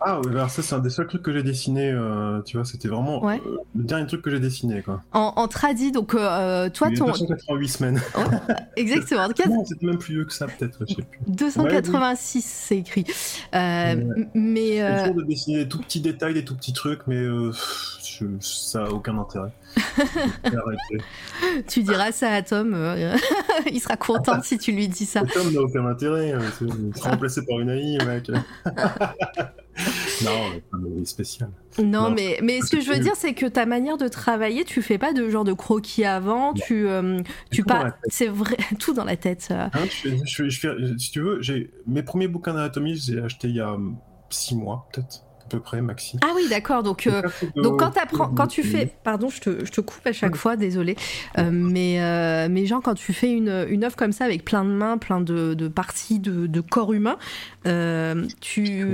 ah 0.00 0.20
oui, 0.20 0.30
alors 0.30 0.48
ça 0.50 0.62
c'est 0.62 0.74
un 0.74 0.78
des 0.78 0.90
seuls 0.90 1.06
trucs 1.08 1.22
que 1.22 1.32
j'ai 1.32 1.42
dessiné, 1.42 1.90
euh, 1.90 2.40
tu 2.42 2.56
vois, 2.56 2.64
c'était 2.64 2.88
vraiment 2.88 3.28
euh, 3.28 3.36
le 3.74 3.84
dernier 3.84 4.06
truc 4.06 4.22
que 4.22 4.30
j'ai 4.30 4.38
dessiné 4.38 4.82
quoi. 4.82 5.02
En, 5.12 5.32
en 5.36 5.48
tradi, 5.48 5.90
donc 5.90 6.14
euh, 6.14 6.70
toi 6.70 6.88
ton... 6.96 7.06
288 7.06 7.68
semaines. 7.68 8.00
exactement. 8.76 9.28
non, 9.48 9.64
c'est 9.64 9.82
même 9.82 9.98
plus 9.98 10.14
vieux 10.14 10.24
que 10.24 10.32
ça 10.32 10.46
peut-être, 10.46 10.84
je 10.88 10.94
sais 10.94 11.02
plus. 11.02 11.18
286 11.26 12.44
c'est 12.44 12.78
écrit. 12.78 13.04
mais... 13.52 15.00
toujours 15.00 15.14
de 15.16 15.24
dessiner 15.24 15.64
des 15.64 15.68
tout 15.68 15.78
petits 15.78 16.00
détails, 16.00 16.34
des 16.34 16.44
tout 16.44 16.54
petits 16.54 16.72
trucs, 16.72 17.06
mais 17.06 17.26
ça 18.40 18.84
a 18.84 18.90
aucun 18.90 19.18
intérêt. 19.18 19.50
tu 21.68 21.82
diras 21.82 22.12
ça 22.12 22.32
à 22.32 22.42
Tom, 22.42 22.76
il 23.72 23.80
sera 23.80 23.96
content 23.96 24.42
si 24.42 24.58
tu 24.58 24.72
lui 24.72 24.86
dis 24.86 25.06
ça. 25.06 25.22
Tom 25.22 25.52
n'a 25.52 25.60
aucun 25.60 25.86
intérêt, 25.86 26.34
il 26.60 26.96
sera 26.96 27.10
remplacé 27.10 27.44
par 27.44 27.58
une 27.58 27.70
AI, 27.70 27.98
mec. 28.06 28.30
Non, 30.24 30.78
mais 30.78 31.04
spécial. 31.04 31.50
Non, 31.78 32.10
mais, 32.10 32.38
mais 32.42 32.60
ce 32.60 32.70
que 32.70 32.80
je 32.80 32.90
veux 32.90 32.98
dire, 32.98 33.14
c'est 33.16 33.34
que 33.34 33.46
ta 33.46 33.66
manière 33.66 33.96
de 33.96 34.08
travailler, 34.08 34.64
tu 34.64 34.82
fais 34.82 34.98
pas 34.98 35.12
de 35.12 35.28
genre 35.28 35.44
de 35.44 35.52
croquis 35.52 36.04
avant, 36.04 36.54
tu, 36.54 36.88
euh, 36.88 37.20
tu 37.50 37.62
pas. 37.62 37.96
C'est 38.08 38.26
vrai, 38.28 38.56
tout 38.78 38.94
dans 38.94 39.04
la 39.04 39.16
tête. 39.16 39.48
Hein, 39.50 39.70
je, 40.24 40.48
je, 40.48 40.96
si 40.98 41.10
tu 41.10 41.20
veux, 41.20 41.40
j'ai 41.42 41.70
mes 41.86 42.02
premiers 42.02 42.28
bouquins 42.28 42.54
d'anatomie, 42.54 42.96
j'ai 42.96 43.20
acheté 43.20 43.48
il 43.48 43.56
y 43.56 43.60
a 43.60 43.76
six 44.30 44.56
mois, 44.56 44.88
peut-être 44.92 45.27
peu 45.48 45.60
près, 45.60 45.80
Maxi. 45.82 46.18
Ah 46.22 46.32
oui, 46.34 46.48
d'accord. 46.48 46.82
Donc, 46.82 47.06
euh, 47.06 47.22
donc 47.56 47.80
quand, 47.80 47.96
apprends, 47.96 48.28
quand 48.28 48.46
tu 48.46 48.62
fais. 48.62 48.92
Pardon, 49.02 49.28
je 49.28 49.40
te, 49.40 49.64
je 49.64 49.70
te 49.70 49.80
coupe 49.80 50.06
à 50.06 50.12
chaque 50.12 50.36
fois, 50.36 50.56
désolé. 50.56 50.96
Euh, 51.38 51.50
mais, 51.52 52.00
euh, 52.00 52.48
mais 52.50 52.66
genre, 52.66 52.82
quand 52.82 52.94
tu 52.94 53.12
fais 53.12 53.32
une, 53.32 53.66
une 53.68 53.84
œuvre 53.84 53.96
comme 53.96 54.12
ça 54.12 54.24
avec 54.24 54.44
plein 54.44 54.64
de 54.64 54.70
mains, 54.70 54.98
plein 54.98 55.20
de, 55.20 55.54
de 55.54 55.68
parties 55.68 56.20
de, 56.20 56.46
de, 56.46 56.60
corps 56.60 56.92
humain, 56.92 57.16
tu, 58.40 58.84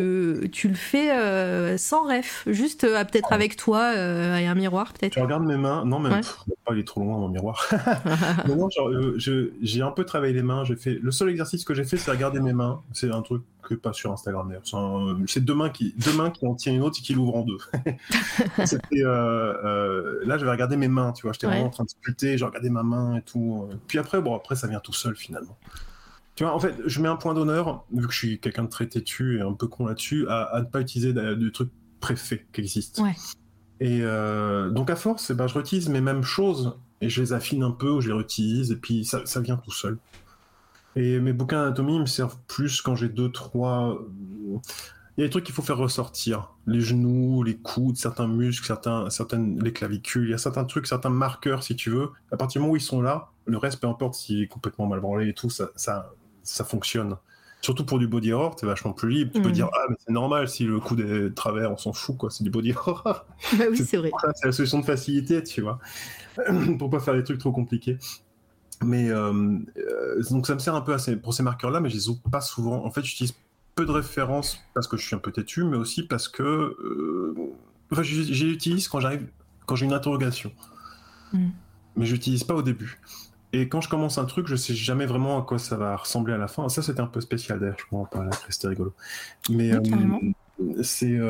tu 0.52 0.68
le 0.68 0.74
fais 0.74 1.76
sans 1.78 2.04
ref, 2.04 2.44
juste 2.46 2.82
peut-être 2.82 3.32
avec 3.32 3.56
toi 3.56 3.94
et 3.94 4.46
un 4.46 4.54
miroir, 4.54 4.92
peut-être. 4.92 5.12
Tu 5.12 5.20
regardes 5.20 5.44
mes 5.44 5.56
mains. 5.56 5.84
Non, 5.84 5.98
même 5.98 6.20
pas 6.64 6.72
aller 6.72 6.84
trop 6.84 7.00
loin, 7.02 7.18
mon 7.18 7.28
miroir. 7.28 7.68
non, 8.48 8.68
j'ai 9.18 9.82
un 9.82 9.90
peu 9.90 10.04
travaillé 10.04 10.32
les 10.32 10.42
mains. 10.42 10.64
J'ai 10.64 10.76
fait... 10.76 10.98
Le 11.02 11.10
seul 11.10 11.30
exercice 11.30 11.64
que 11.64 11.74
j'ai 11.74 11.84
fait, 11.84 11.96
c'est 11.96 12.10
regarder 12.10 12.40
mes 12.40 12.52
mains. 12.52 12.80
C'est 12.92 13.10
un 13.10 13.22
truc 13.22 13.42
que 13.64 13.74
pas 13.74 13.92
sur 13.92 14.12
Instagram 14.12 14.48
d'ailleurs. 14.48 15.22
C'est 15.26 15.44
deux 15.44 15.54
mains 15.54 15.70
qui, 15.70 15.94
deux 15.96 16.12
mains 16.12 16.30
qui 16.30 16.46
en 16.46 16.54
tient 16.54 16.72
une 16.72 16.82
autre 16.82 16.98
et 17.00 17.02
qui 17.02 17.14
l'ouvrent 17.14 17.36
en 17.36 17.42
deux. 17.42 17.58
Euh, 18.94 19.54
euh, 19.64 20.20
là, 20.24 20.38
j'avais 20.38 20.50
regardé 20.50 20.76
mes 20.76 20.88
mains, 20.88 21.12
tu 21.12 21.22
vois. 21.22 21.32
J'étais 21.32 21.46
vraiment 21.46 21.66
en 21.66 21.70
train 21.70 21.84
de 21.84 21.90
sculpter, 21.90 22.38
j'ai 22.38 22.44
regardé 22.44 22.70
ma 22.70 22.82
main 22.82 23.16
et 23.16 23.22
tout. 23.22 23.68
Puis 23.86 23.98
après, 23.98 24.20
bon, 24.20 24.34
après, 24.34 24.54
ça 24.56 24.66
vient 24.66 24.80
tout 24.80 24.92
seul 24.92 25.16
finalement. 25.16 25.56
Tu 26.34 26.44
vois, 26.44 26.54
en 26.54 26.58
fait, 26.58 26.74
je 26.86 27.00
mets 27.00 27.08
un 27.08 27.16
point 27.16 27.34
d'honneur, 27.34 27.84
vu 27.92 28.06
que 28.06 28.12
je 28.12 28.18
suis 28.18 28.40
quelqu'un 28.40 28.64
de 28.64 28.68
très 28.68 28.86
têtu 28.86 29.38
et 29.38 29.42
un 29.42 29.52
peu 29.52 29.66
con 29.66 29.86
là-dessus, 29.86 30.26
à, 30.28 30.60
ne 30.60 30.64
pas 30.64 30.80
utiliser 30.80 31.12
du 31.12 31.52
truc 31.52 31.70
préfet 32.00 32.46
qui 32.52 32.60
existe. 32.60 33.00
Et 33.80 34.00
euh, 34.02 34.70
donc 34.70 34.90
à 34.90 34.96
force, 34.96 35.30
eh 35.30 35.34
ben, 35.34 35.46
je 35.46 35.54
réutilise 35.54 35.88
mes 35.88 36.00
mêmes 36.00 36.22
choses 36.22 36.76
et 37.00 37.08
je 37.08 37.20
les 37.20 37.32
affine 37.32 37.62
un 37.62 37.70
peu 37.70 37.90
ou 37.90 38.00
je 38.00 38.08
les 38.08 38.14
réutilise 38.14 38.70
et 38.70 38.76
puis 38.76 39.04
ça, 39.04 39.22
ça 39.24 39.40
vient 39.40 39.56
tout 39.56 39.72
seul. 39.72 39.98
Et 40.96 41.18
mes 41.20 41.32
bouquins 41.32 41.62
d'anatomie 41.62 41.98
me 41.98 42.06
servent 42.06 42.38
plus 42.46 42.80
quand 42.80 42.94
j'ai 42.96 43.08
deux, 43.08 43.30
trois. 43.30 43.98
Il 45.16 45.20
y 45.20 45.24
a 45.24 45.26
des 45.26 45.30
trucs 45.30 45.44
qu'il 45.44 45.54
faut 45.54 45.62
faire 45.62 45.78
ressortir. 45.78 46.54
Les 46.66 46.80
genoux, 46.80 47.42
les 47.42 47.56
coudes, 47.56 47.96
certains 47.96 48.26
muscles, 48.26 48.66
certains, 48.66 49.10
certaines, 49.10 49.62
les 49.62 49.72
clavicules. 49.72 50.24
Il 50.24 50.30
y 50.30 50.34
a 50.34 50.38
certains 50.38 50.64
trucs, 50.64 50.86
certains 50.86 51.10
marqueurs, 51.10 51.62
si 51.62 51.76
tu 51.76 51.90
veux. 51.90 52.10
À 52.32 52.36
partir 52.36 52.60
du 52.60 52.62
moment 52.62 52.72
où 52.72 52.76
ils 52.76 52.82
sont 52.82 53.00
là, 53.00 53.30
le 53.46 53.56
reste, 53.56 53.80
peu 53.80 53.86
importe 53.86 54.14
s'il 54.14 54.42
est 54.42 54.48
complètement 54.48 54.86
mal 54.86 55.00
branlé 55.00 55.28
et 55.28 55.34
tout, 55.34 55.50
ça, 55.50 55.68
ça, 55.76 56.12
ça 56.42 56.64
fonctionne. 56.64 57.16
Surtout 57.60 57.86
pour 57.86 57.98
du 57.98 58.06
body 58.06 58.32
horror, 58.32 58.56
t'es 58.56 58.66
vachement 58.66 58.92
plus 58.92 59.08
libre. 59.08 59.32
Tu 59.34 59.40
peux 59.40 59.48
mm. 59.48 59.52
dire, 59.52 59.70
ah, 59.72 59.86
mais 59.88 59.96
c'est 60.04 60.12
normal 60.12 60.48
si 60.48 60.64
le 60.64 60.80
coude 60.80 61.00
est 61.00 61.04
de 61.04 61.28
travers, 61.28 61.72
on 61.72 61.78
s'en 61.78 61.92
fout, 61.92 62.16
quoi. 62.16 62.30
C'est 62.30 62.44
du 62.44 62.50
body 62.50 62.72
horror. 62.72 63.24
bah 63.56 63.64
oui, 63.70 63.78
c'est 63.78 63.96
vrai. 63.96 64.10
C'est 64.34 64.46
la 64.46 64.52
solution 64.52 64.80
de 64.80 64.84
facilité, 64.84 65.42
tu 65.42 65.62
vois. 65.62 65.78
pour 66.78 66.90
pas 66.90 67.00
faire 67.00 67.14
des 67.14 67.24
trucs 67.24 67.38
trop 67.38 67.52
compliqués. 67.52 67.98
Mais 68.82 69.10
euh, 69.10 69.58
euh, 69.76 70.22
donc 70.30 70.46
ça 70.46 70.54
me 70.54 70.58
sert 70.58 70.74
un 70.74 70.80
peu 70.80 70.94
à 70.94 70.98
pour 71.22 71.34
ces 71.34 71.42
marqueurs-là, 71.42 71.80
mais 71.80 71.90
je 71.90 71.94
les 71.94 72.08
ouvre 72.08 72.20
pas 72.30 72.40
souvent. 72.40 72.84
En 72.84 72.90
fait, 72.90 73.04
j'utilise 73.04 73.34
peu 73.74 73.84
de 73.86 73.90
références 73.90 74.60
parce 74.74 74.86
que 74.86 74.96
je 74.96 75.06
suis 75.06 75.16
un 75.16 75.18
peu 75.18 75.32
têtu, 75.32 75.64
mais 75.64 75.76
aussi 75.76 76.06
parce 76.06 76.28
que 76.28 76.42
euh, 76.42 77.34
enfin, 77.90 78.02
j'utilise 78.02 78.88
quand 78.88 79.00
j'arrive, 79.00 79.26
quand 79.66 79.76
j'ai 79.76 79.86
une 79.86 79.92
interrogation. 79.92 80.52
Mm. 81.32 81.48
Mais 81.96 82.06
j'utilise 82.06 82.44
pas 82.44 82.54
au 82.54 82.62
début. 82.62 83.00
Et 83.52 83.68
quand 83.68 83.80
je 83.80 83.88
commence 83.88 84.18
un 84.18 84.24
truc, 84.24 84.48
je 84.48 84.56
sais 84.56 84.74
jamais 84.74 85.06
vraiment 85.06 85.38
à 85.38 85.42
quoi 85.42 85.58
ça 85.58 85.76
va 85.76 85.94
ressembler 85.96 86.34
à 86.34 86.38
la 86.38 86.48
fin. 86.48 86.68
Ça, 86.68 86.82
c'était 86.82 87.00
un 87.00 87.06
peu 87.06 87.20
spécial 87.20 87.60
d'ailleurs, 87.60 87.76
je 87.78 87.84
comprends 87.84 88.06
pas, 88.06 88.30
c'était 88.48 88.68
rigolo. 88.68 88.92
Mais 89.48 89.72
c'est, 90.82 91.20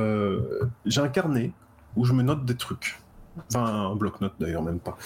j'ai 0.86 1.00
un 1.02 1.08
carnet 1.08 1.52
où 1.96 2.04
je 2.06 2.14
me 2.14 2.22
note 2.22 2.46
des 2.46 2.56
trucs. 2.56 2.98
Enfin, 3.50 3.64
un 3.64 3.94
bloc-notes 3.94 4.34
d'ailleurs, 4.38 4.62
même 4.62 4.80
pas. 4.80 4.96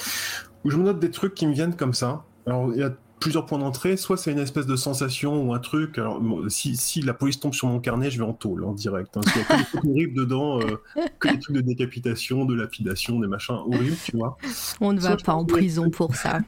Où 0.64 0.70
je 0.70 0.76
me 0.76 0.84
note 0.84 0.98
des 0.98 1.10
trucs 1.10 1.34
qui 1.34 1.46
me 1.46 1.52
viennent 1.52 1.76
comme 1.76 1.94
ça. 1.94 2.24
Alors, 2.46 2.72
il 2.72 2.78
y 2.78 2.82
a 2.82 2.92
plusieurs 3.20 3.46
points 3.46 3.58
d'entrée. 3.58 3.96
Soit 3.96 4.16
c'est 4.16 4.32
une 4.32 4.38
espèce 4.38 4.66
de 4.66 4.76
sensation 4.76 5.42
ou 5.42 5.54
un 5.54 5.58
truc. 5.58 5.98
Alors, 5.98 6.20
si, 6.48 6.76
si, 6.76 7.02
la 7.02 7.14
police 7.14 7.40
tombe 7.40 7.54
sur 7.54 7.68
mon 7.68 7.80
carnet, 7.80 8.10
je 8.10 8.18
vais 8.18 8.28
en 8.28 8.32
tôle, 8.32 8.64
en 8.64 8.72
direct. 8.72 9.16
Hein, 9.16 9.20
parce 9.22 9.32
qu'il 9.32 9.42
y 9.42 9.44
a 9.44 9.48
que 9.48 9.58
des 9.58 9.64
trucs 9.64 9.84
horribles 9.84 10.14
dedans, 10.14 10.60
euh, 10.60 10.76
que 11.18 11.28
des 11.28 11.38
trucs 11.38 11.56
de 11.56 11.60
décapitation, 11.60 12.44
de 12.44 12.54
lapidation, 12.54 13.20
des 13.20 13.26
machins 13.26 13.54
horribles, 13.54 13.96
tu 14.04 14.16
vois. 14.16 14.36
On 14.80 14.92
ne 14.92 15.00
va 15.00 15.16
pas 15.16 15.34
en 15.34 15.44
prison 15.44 15.90
pour 15.90 16.14
ça. 16.14 16.40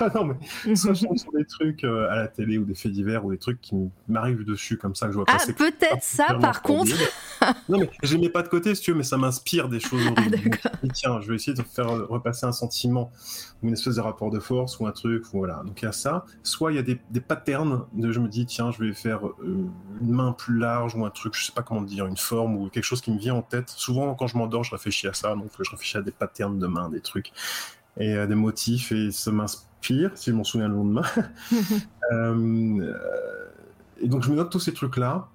Non, 0.14 0.24
mais 0.24 0.76
soit 0.76 0.94
je 0.94 1.06
tombe 1.06 1.18
sur 1.18 1.32
des 1.32 1.44
trucs 1.44 1.84
euh, 1.84 2.10
à 2.10 2.16
la 2.16 2.28
télé 2.28 2.58
ou 2.58 2.64
des 2.64 2.74
faits 2.74 2.92
divers 2.92 3.24
ou 3.24 3.30
des 3.30 3.38
trucs 3.38 3.60
qui 3.60 3.74
m'arrivent 4.08 4.44
dessus 4.44 4.76
comme 4.76 4.94
ça 4.94 5.06
que 5.06 5.12
je 5.12 5.18
vois 5.18 5.26
ah, 5.28 5.32
passer. 5.34 5.54
Ah, 5.58 5.58
peut-être 5.58 6.02
ça 6.02 6.34
par 6.40 6.62
contre. 6.62 6.92
non, 7.68 7.78
mais 7.78 7.90
je 8.02 8.16
mets 8.16 8.28
pas 8.28 8.42
de 8.42 8.48
côté 8.48 8.74
si 8.74 8.82
tu 8.82 8.92
veux, 8.92 8.96
mais 8.96 9.02
ça 9.02 9.16
m'inspire 9.16 9.68
des 9.68 9.80
choses. 9.80 10.02
Ah, 10.64 10.88
tiens, 10.92 11.20
je 11.20 11.28
vais 11.28 11.36
essayer 11.36 11.54
de 11.54 11.62
faire 11.62 11.88
repasser 12.08 12.46
un 12.46 12.52
sentiment 12.52 13.10
ou 13.62 13.68
une 13.68 13.72
espèce 13.72 13.96
de 13.96 14.00
rapport 14.00 14.30
de 14.30 14.38
force 14.38 14.78
ou 14.80 14.86
un 14.86 14.92
truc. 14.92 15.24
voilà. 15.32 15.62
Donc 15.64 15.80
il 15.82 15.84
y 15.84 15.88
a 15.88 15.92
ça. 15.92 16.24
Soit 16.42 16.72
il 16.72 16.76
y 16.76 16.78
a 16.78 16.82
des, 16.82 17.00
des, 17.10 17.20
patterns 17.20 17.84
de 17.92 18.12
je 18.12 18.20
me 18.20 18.28
dis, 18.28 18.46
tiens, 18.46 18.70
je 18.70 18.82
vais 18.82 18.92
faire 18.92 19.26
euh, 19.26 19.70
une 20.00 20.10
main 20.10 20.32
plus 20.32 20.58
large 20.58 20.94
ou 20.94 21.04
un 21.04 21.10
truc, 21.10 21.34
je 21.34 21.46
sais 21.46 21.52
pas 21.52 21.62
comment 21.62 21.82
dire, 21.82 22.06
une 22.06 22.16
forme 22.16 22.56
ou 22.56 22.68
quelque 22.68 22.84
chose 22.84 23.00
qui 23.00 23.10
me 23.10 23.18
vient 23.18 23.34
en 23.34 23.42
tête. 23.42 23.70
Souvent, 23.70 24.14
quand 24.14 24.26
je 24.26 24.36
m'endors, 24.36 24.64
je 24.64 24.72
réfléchis 24.72 25.08
à 25.08 25.14
ça. 25.14 25.34
Donc 25.34 25.50
je 25.58 25.70
réfléchis 25.70 25.98
à 25.98 26.02
des 26.02 26.12
patterns 26.12 26.58
de 26.58 26.66
main, 26.66 26.88
des 26.88 27.00
trucs 27.00 27.32
et 27.98 28.16
à 28.16 28.26
des 28.26 28.34
motifs 28.34 28.92
et 28.92 29.10
ça 29.10 29.30
m'inspire 29.30 29.71
pire, 29.82 30.12
si 30.14 30.30
je 30.30 30.36
m'en 30.36 30.44
souviens 30.44 30.68
le 30.68 30.74
lendemain. 30.74 31.02
euh, 32.12 32.94
et 34.00 34.08
donc 34.08 34.22
je 34.22 34.30
me 34.30 34.36
note 34.36 34.50
tous 34.50 34.60
ces 34.60 34.72
trucs-là, 34.72 35.28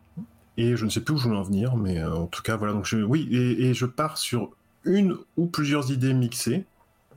et 0.57 0.75
je 0.75 0.85
ne 0.85 0.89
sais 0.89 1.01
plus 1.01 1.13
où 1.13 1.17
je 1.17 1.29
veux 1.29 1.35
en 1.35 1.43
venir, 1.43 1.75
mais 1.75 1.99
euh, 1.99 2.11
en 2.13 2.25
tout 2.25 2.41
cas, 2.41 2.55
voilà. 2.57 2.73
Donc 2.73 2.85
je, 2.85 2.97
oui, 2.97 3.27
et, 3.31 3.73
je 3.75 3.85
pars 3.85 4.17
sur 4.17 4.51
une 4.83 5.15
ou 5.37 5.45
plusieurs 5.45 5.91
idées 5.91 6.13
mixées. 6.13 6.65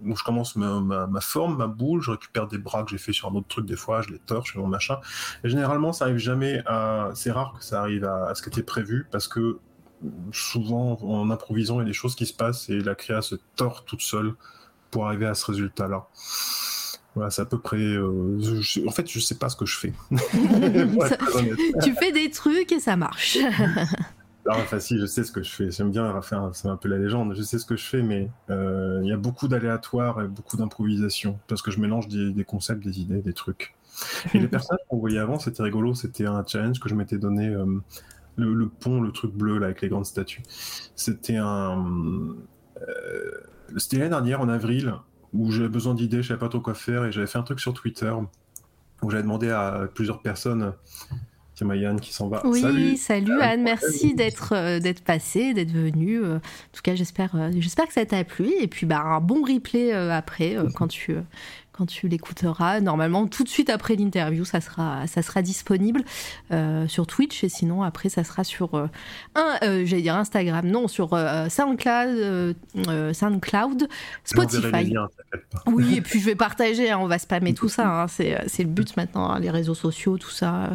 Donc 0.03 0.19
je 0.19 0.25
commence 0.25 0.57
ma, 0.57 0.81
ma, 0.81 1.21
forme, 1.21 1.59
ma 1.59 1.67
boule, 1.67 2.01
je 2.01 2.11
récupère 2.11 2.47
des 2.47 2.57
bras 2.57 2.85
que 2.85 2.91
j'ai 2.91 2.99
fait 2.99 3.13
sur 3.13 3.29
un 3.29 3.35
autre 3.35 3.49
truc 3.49 3.67
des 3.67 3.77
fois, 3.77 4.01
je 4.01 4.09
les 4.09 4.19
torche, 4.19 4.57
mon 4.57 4.67
machin. 4.67 4.99
Et 5.45 5.51
généralement, 5.51 5.93
ça 5.93 6.07
arrive 6.07 6.17
jamais 6.17 6.63
à. 6.67 7.11
C'est 7.15 7.31
rare 7.31 7.55
que 7.59 7.65
ça 7.65 7.81
arrive 7.81 8.05
à, 8.05 8.35
ce 8.35 8.43
qui 8.43 8.49
était 8.49 8.63
prévu 8.63 9.07
parce 9.11 9.29
que 9.29 9.59
souvent 10.33 10.99
en 11.03 11.31
improvisant, 11.31 11.77
il 11.77 11.79
y 11.81 11.83
a 11.83 11.87
des 11.87 11.93
choses 11.93 12.15
qui 12.15 12.25
se 12.25 12.33
passent 12.33 12.71
et 12.71 12.81
la 12.81 12.95
créa 12.95 13.21
se 13.21 13.35
tord 13.57 13.85
toute 13.85 14.01
seule 14.01 14.35
pour 14.91 15.07
arriver 15.07 15.27
à 15.27 15.35
ce 15.35 15.47
résultat-là. 15.47 16.07
Voilà, 17.15 17.31
c'est 17.31 17.43
à 17.43 17.45
peu 17.45 17.59
près. 17.59 17.79
Euh, 17.79 18.41
en 18.87 18.91
fait, 18.93 19.11
je 19.11 19.19
sais 19.19 19.35
pas 19.35 19.49
ce 19.49 19.57
que 19.57 19.67
je 19.67 19.77
fais. 19.77 19.93
tu 21.83 21.95
fais 21.95 22.13
des 22.13 22.31
trucs 22.31 22.71
et 22.71 22.79
ça 22.79 22.97
marche. 22.97 23.37
Alors, 24.47 24.59
enfin, 24.61 24.79
si, 24.79 24.97
je 24.97 25.07
sais 25.07 25.25
ce 25.25 25.33
que 25.33 25.43
je 25.43 25.51
fais. 25.51 25.71
J'aime 25.73 25.91
bien 25.91 26.21
faire, 26.23 26.51
c'est 26.53 26.69
un 26.69 26.77
peu 26.77 26.89
la 26.89 26.99
légende. 26.99 27.35
Je 27.35 27.43
sais 27.43 27.59
ce 27.59 27.67
que 27.67 27.77
je 27.77 27.85
fais, 27.85 28.03
mais 28.03 28.31
euh, 28.51 29.01
il 29.03 29.09
y 29.09 29.13
a 29.13 29.17
beaucoup 29.17 29.49
d'aléatoires 29.49 30.23
et 30.23 30.29
beaucoup 30.29 30.57
d'improvisation 30.57 31.39
parce 31.49 31.63
que 31.63 31.73
je 31.73 31.81
mélange 31.81 32.07
des, 32.07 32.45
concepts, 32.45 32.85
des 32.85 33.01
idées, 33.01 33.23
des 33.23 33.33
trucs. 33.33 33.75
Et 34.33 34.39
les 34.39 34.49
personnages 34.49 34.85
qu'on 34.89 34.99
voyait 34.99 35.19
avant, 35.19 35.41
c'était 35.41 35.65
rigolo. 35.65 35.95
C'était 35.95 36.27
un 36.27 36.45
challenge 36.47 36.79
que 36.79 36.89
je 36.89 36.95
m'étais 36.95 37.19
donné. 37.19 37.49
Euh, 37.49 37.81
le, 38.37 38.69
pont, 38.69 39.01
le 39.01 39.11
truc 39.11 39.35
bleu 39.35 39.59
là 39.59 39.67
avec 39.67 39.83
les 39.83 39.89
grandes 39.89 40.07
statues. 40.07 40.43
C'était 40.95 41.37
un. 41.37 42.37
c'était 43.77 43.99
l'année 43.99 44.11
dernière 44.11 44.41
en 44.41 44.49
avril 44.49 44.95
où 45.33 45.51
j'avais 45.51 45.69
besoin 45.69 45.95
d'idées, 45.95 46.23
je 46.23 46.29
savais 46.29 46.41
pas 46.41 46.49
trop 46.49 46.61
quoi 46.61 46.75
faire, 46.75 47.05
et 47.05 47.13
j'avais 47.13 47.27
fait 47.27 47.39
un 47.39 47.43
truc 47.43 47.61
sur 47.61 47.73
Twitter 47.73 48.13
où 49.03 49.11
j'avais 49.11 49.23
demandé 49.23 49.51
à 49.51 49.89
plusieurs 49.95 50.21
personnes. 50.21 50.75
C'est 51.55 51.79
Yann 51.79 52.01
qui 52.01 52.15
s'en 52.15 52.29
va. 52.29 52.41
Oui, 52.47 52.97
salut, 52.97 53.39
Anne, 53.41 53.63
merci 53.63 54.15
d'être 54.15 54.55
euh, 54.55 54.81
d'être 54.81 55.03
passé, 55.03 55.53
d'être 55.53 55.73
venu. 55.73 56.19
Euh, 56.19 56.37
en 56.37 56.41
tout 56.73 56.81
cas, 56.83 56.95
j'espère 56.95 57.35
euh, 57.35 57.51
j'espère 57.59 57.87
que 57.87 57.93
ça 57.93 58.07
t'a 58.07 58.25
plu 58.25 58.51
et 58.61 58.67
puis 58.67 58.87
bah 58.87 59.03
un 59.03 59.21
bon 59.21 59.43
replay 59.43 59.93
après 59.93 60.57
quand 60.75 60.89
tu 60.89 61.17
quand 61.81 61.87
tu 61.87 62.09
l'écouteras. 62.09 62.81
Normalement, 62.81 63.27
tout 63.27 63.43
de 63.43 63.49
suite 63.49 63.71
après 63.71 63.97
l'interview, 63.97 64.45
ça 64.45 64.61
sera, 64.61 65.07
ça 65.07 65.23
sera 65.23 65.41
disponible 65.41 66.03
euh, 66.53 66.87
sur 66.89 67.07
Twitch 67.07 67.43
et 67.43 67.49
sinon 67.49 67.83
après, 67.83 68.11
ça 68.11 68.23
sera 68.23 68.45
sur 68.45 68.75
euh, 68.75 68.87
un, 69.35 69.57
euh, 69.63 69.87
j'allais 69.87 70.03
dire 70.03 70.15
Instagram, 70.15 70.67
non, 70.67 70.89
sur 70.89 71.19
SoundCloud, 71.49 72.55
SoundCloud, 73.15 73.89
Spotify. 74.25 74.95
oui, 75.69 75.97
et 75.97 76.01
puis 76.03 76.21
je 76.21 76.27
vais 76.27 76.35
partager. 76.35 76.91
Hein, 76.91 76.99
on 77.01 77.07
va 77.07 77.19
spammer 77.19 77.55
tout 77.55 77.69
ça. 77.69 77.81
Hein, 77.91 78.07
c'est, 78.09 78.59
le 78.59 78.65
but 78.65 78.97
maintenant, 78.97 79.31
hein, 79.31 79.41
les 79.41 79.51
réseaux 79.51 79.75
sociaux, 79.75 80.19
tout 80.19 80.31
ça. 80.31 80.71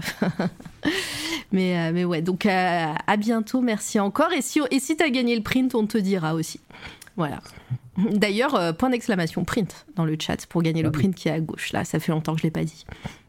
mais, 1.51 1.91
mais 1.91 2.03
ouais, 2.03 2.21
donc 2.21 2.47
à 2.47 3.17
bientôt. 3.17 3.61
Merci 3.61 3.99
encore. 3.99 4.33
Et 4.33 4.41
si, 4.41 4.59
et 4.71 4.79
si 4.79 4.97
tu 4.97 5.03
as 5.03 5.09
gagné 5.11 5.35
le 5.35 5.43
print, 5.43 5.75
on 5.75 5.85
te 5.85 5.99
dira 5.99 6.33
aussi. 6.33 6.59
Voilà. 7.15 7.41
D'ailleurs, 7.97 8.55
euh, 8.55 8.73
point 8.73 8.89
d'exclamation 8.89 9.43
print 9.45 9.85
dans 9.95 10.05
le 10.05 10.17
chat 10.19 10.45
pour 10.47 10.61
gagner 10.61 10.81
le 10.81 10.89
ah 10.89 10.91
print 10.91 11.15
qui 11.15 11.29
est 11.29 11.31
à 11.31 11.39
gauche. 11.39 11.71
Là, 11.71 11.85
ça 11.85 11.99
fait 11.99 12.11
longtemps 12.11 12.33
que 12.33 12.41
je 12.41 12.45
ne 12.45 12.47
l'ai 12.47 12.51
pas 12.51 12.63
dit. 12.63 12.85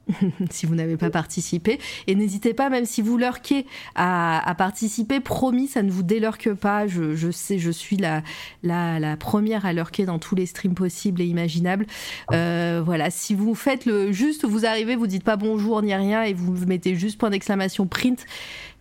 si 0.51 0.66
vous 0.66 0.74
n'avez 0.74 0.97
pas 0.97 1.10
participé. 1.10 1.78
Et 2.06 2.14
n'hésitez 2.14 2.55
pas, 2.55 2.70
même 2.70 2.84
si 2.84 3.02
vous 3.02 3.16
lurquez 3.16 3.66
à, 3.94 4.55
participer, 4.56 5.20
promis, 5.20 5.66
ça 5.66 5.82
ne 5.82 5.90
vous 5.90 6.02
délurque 6.02 6.52
pas. 6.55 6.86
Je, 6.86 7.30
sais, 7.30 7.59
je 7.59 7.70
suis 7.70 7.97
la, 7.97 8.22
la, 8.62 9.16
première 9.16 9.66
à 9.66 9.72
lurquer 9.72 10.05
dans 10.05 10.18
tous 10.18 10.34
les 10.34 10.47
streams 10.47 10.74
possibles 10.74 11.20
et 11.20 11.26
imaginables. 11.26 11.86
Euh, 12.32 12.82
voilà, 12.84 13.10
si 13.10 13.34
vous 13.34 13.55
faites 13.55 13.86
le 13.86 14.12
juste, 14.12 14.44
vous 14.44 14.66
arrivez, 14.66 14.97
vous 14.97 15.06
dites 15.06 15.24
pas 15.24 15.36
bonjour 15.36 15.82
ni 15.82 15.94
rien 15.94 16.22
et 16.22 16.34
vous 16.34 16.66
mettez 16.66 16.94
juste 16.94 17.18
point 17.18 17.30
d'exclamation 17.30 17.86
print 17.86 18.24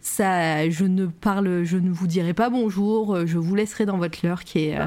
ça, 0.06 0.69
je 0.69 0.86
ne 0.86 1.07
parle, 1.07 1.64
je 1.64 1.77
ne 1.77 1.90
vous 1.91 2.07
dirai 2.07 2.34
pas 2.34 2.49
bonjour. 2.49 3.26
Je 3.26 3.38
vous 3.38 3.56
laisserai 3.56 3.86
dans 3.86 3.98
votre 3.98 4.19
lurk 4.23 4.56
et, 4.56 4.77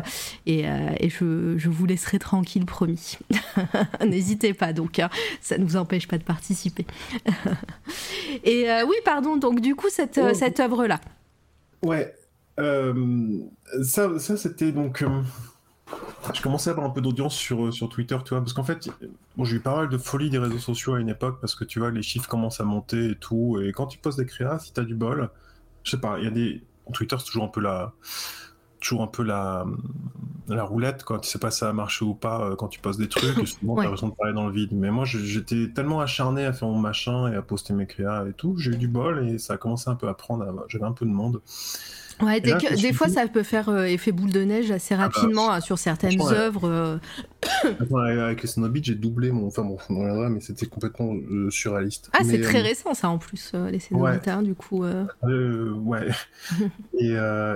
et, 0.47 0.61
et 1.01 1.09
je, 1.11 1.55
je, 1.59 1.69
vous 1.69 1.87
laisserai 1.87 2.19
tranquille, 2.19 2.65
promis. 2.65 3.19
N'hésitez 4.07 4.55
pas, 4.55 4.73
donc 4.73 4.99
hein, 4.99 5.11
ça 5.41 5.59
ne 5.59 5.65
vous 5.65 5.77
empêche 5.77 6.07
pas 6.07 6.19
de 6.19 6.23
participer. 6.25 6.87
et 8.45 8.67
oui, 8.87 8.97
pardon. 9.05 9.37
Donc 9.37 9.61
du 9.61 9.75
coup, 9.75 9.89
cette, 9.91 10.21
Oh. 10.23 10.35
cette 10.35 10.61
œuvre 10.61 10.87
là. 10.87 11.01
Ouais. 11.83 12.15
Euh, 12.61 13.39
ça, 13.83 14.19
ça 14.19 14.37
c'était 14.37 14.73
donc. 14.73 15.03
euh, 15.03 15.09
je 16.35 16.43
commençais 16.43 16.71
à 16.71 16.73
avoir 16.73 16.87
un 16.87 16.91
peu 16.91 17.01
d'audience 17.01 17.35
sur, 17.35 17.73
sur 17.73 17.89
Twitter, 17.89 18.17
tu 18.25 18.31
vois, 18.31 18.41
parce 18.41 18.53
qu'en 18.53 18.65
fait, 18.65 18.89
bon, 19.37 19.45
j'ai 19.45 19.57
eu 19.57 19.61
pas 19.61 19.77
mal 19.77 19.89
de 19.89 19.99
folie 19.99 20.31
des 20.31 20.39
réseaux 20.39 20.59
sociaux 20.59 20.95
à 20.95 21.01
une 21.01 21.09
époque, 21.09 21.39
parce 21.41 21.55
que 21.55 21.65
tu 21.65 21.79
vois, 21.79 21.91
les 21.91 22.03
chiffres 22.03 22.29
commencent 22.29 22.61
à 22.61 22.65
monter 22.65 23.11
et 23.11 23.15
tout, 23.17 23.59
et 23.63 23.73
quand 23.73 23.87
tu 23.87 23.99
postes 23.99 24.19
des 24.19 24.27
créas, 24.27 24.59
si 24.59 24.73
t'as 24.73 24.83
du 24.85 24.95
bol, 24.95 25.31
je 25.85 25.91
sais 25.93 26.01
pas, 26.01 26.19
il 26.19 26.25
y 26.25 26.27
a 26.27 26.31
des. 26.31 26.63
Twitter, 26.93 27.17
c'est 27.19 27.27
toujours 27.27 27.45
un 27.45 27.49
peu 27.49 27.61
la. 27.61 27.93
Toujours 28.81 29.03
un 29.03 29.07
peu 29.09 29.25
la, 29.25 29.67
la 30.47 30.63
roulette, 30.63 31.03
quoi. 31.03 31.19
Tu 31.19 31.29
sais 31.29 31.41
pas 31.41 31.51
si 31.51 31.59
ça 31.59 31.67
va 31.67 31.73
marcher 31.73 32.05
ou 32.05 32.15
pas 32.15 32.43
euh, 32.43 32.55
quand 32.57 32.69
tu 32.69 32.79
postes 32.79 33.01
des 33.01 33.09
trucs, 33.09 33.37
et 33.39 33.47
souvent 33.47 33.73
Ouais. 33.75 33.79
t'as 33.79 33.83
l'impression 33.85 34.09
de 34.09 34.15
parler 34.15 34.33
dans 34.35 34.47
le 34.47 34.53
vide. 34.53 34.71
Mais 34.73 34.91
moi, 34.93 35.05
j'étais 35.05 35.69
tellement 35.75 36.01
acharné 36.01 36.45
à 36.47 36.53
faire 36.53 36.69
mon 36.69 36.79
machin 36.79 37.33
et 37.33 37.35
à 37.35 37.43
poster 37.43 37.73
mes 37.75 37.87
créas 37.87 38.25
et 38.29 38.33
tout, 38.35 38.57
j'ai 38.57 38.71
eu 38.71 38.77
du 38.77 38.87
bol 38.87 39.27
et 39.29 39.39
ça 39.39 39.55
a 39.55 39.57
commencé 39.57 39.91
un 39.91 39.97
peu 39.97 40.07
à 40.09 40.15
prendre. 40.15 40.45
à- 40.45 40.65
J'avais 40.69 40.85
un 40.85 40.93
peu 40.93 41.07
de 41.07 41.11
monde. 41.11 41.41
Ouais, 42.21 42.41
là, 42.41 42.59
que- 42.59 42.81
des 42.81 42.93
fois, 42.93 43.07
dit- 43.07 43.15
ça 43.15 43.27
peut 43.29 43.43
faire 43.43 43.69
euh, 43.69 43.85
effet 43.85 44.13
boule 44.13 44.31
de 44.33 44.43
neige 44.43 44.71
assez 44.71 44.97
bah, 44.97 45.03
rapidement 45.09 45.51
hein, 45.53 45.61
sur 45.61 45.79
certaines 45.79 46.21
ouais. 46.21 46.33
œuvres. 46.33 46.69
euh, 46.69 46.99
avec 48.27 48.43
les 48.43 48.49
Snowbeat, 48.49 48.85
j'ai 48.85 48.95
doublé 48.95 49.31
mon. 49.31 49.47
Enfin 49.47 49.63
bon, 49.63 49.77
on 49.91 49.99
reviendra, 50.01 50.29
mais 50.29 50.41
c'était 50.41 50.67
complètement 50.67 51.15
euh, 51.15 51.51
surréaliste. 51.51 52.11
Ah, 52.13 52.21
c'est 52.25 52.41
très 52.41 52.61
récent, 52.61 52.95
ça, 52.95 53.09
en 53.09 53.19
plus, 53.19 53.53
les 53.55 53.61
Ouais. 53.73 53.79
Cénobitains, 53.81 54.43
du 54.43 54.55
coup. 54.55 54.85
ouais. 54.85 56.09
et, 56.99 57.13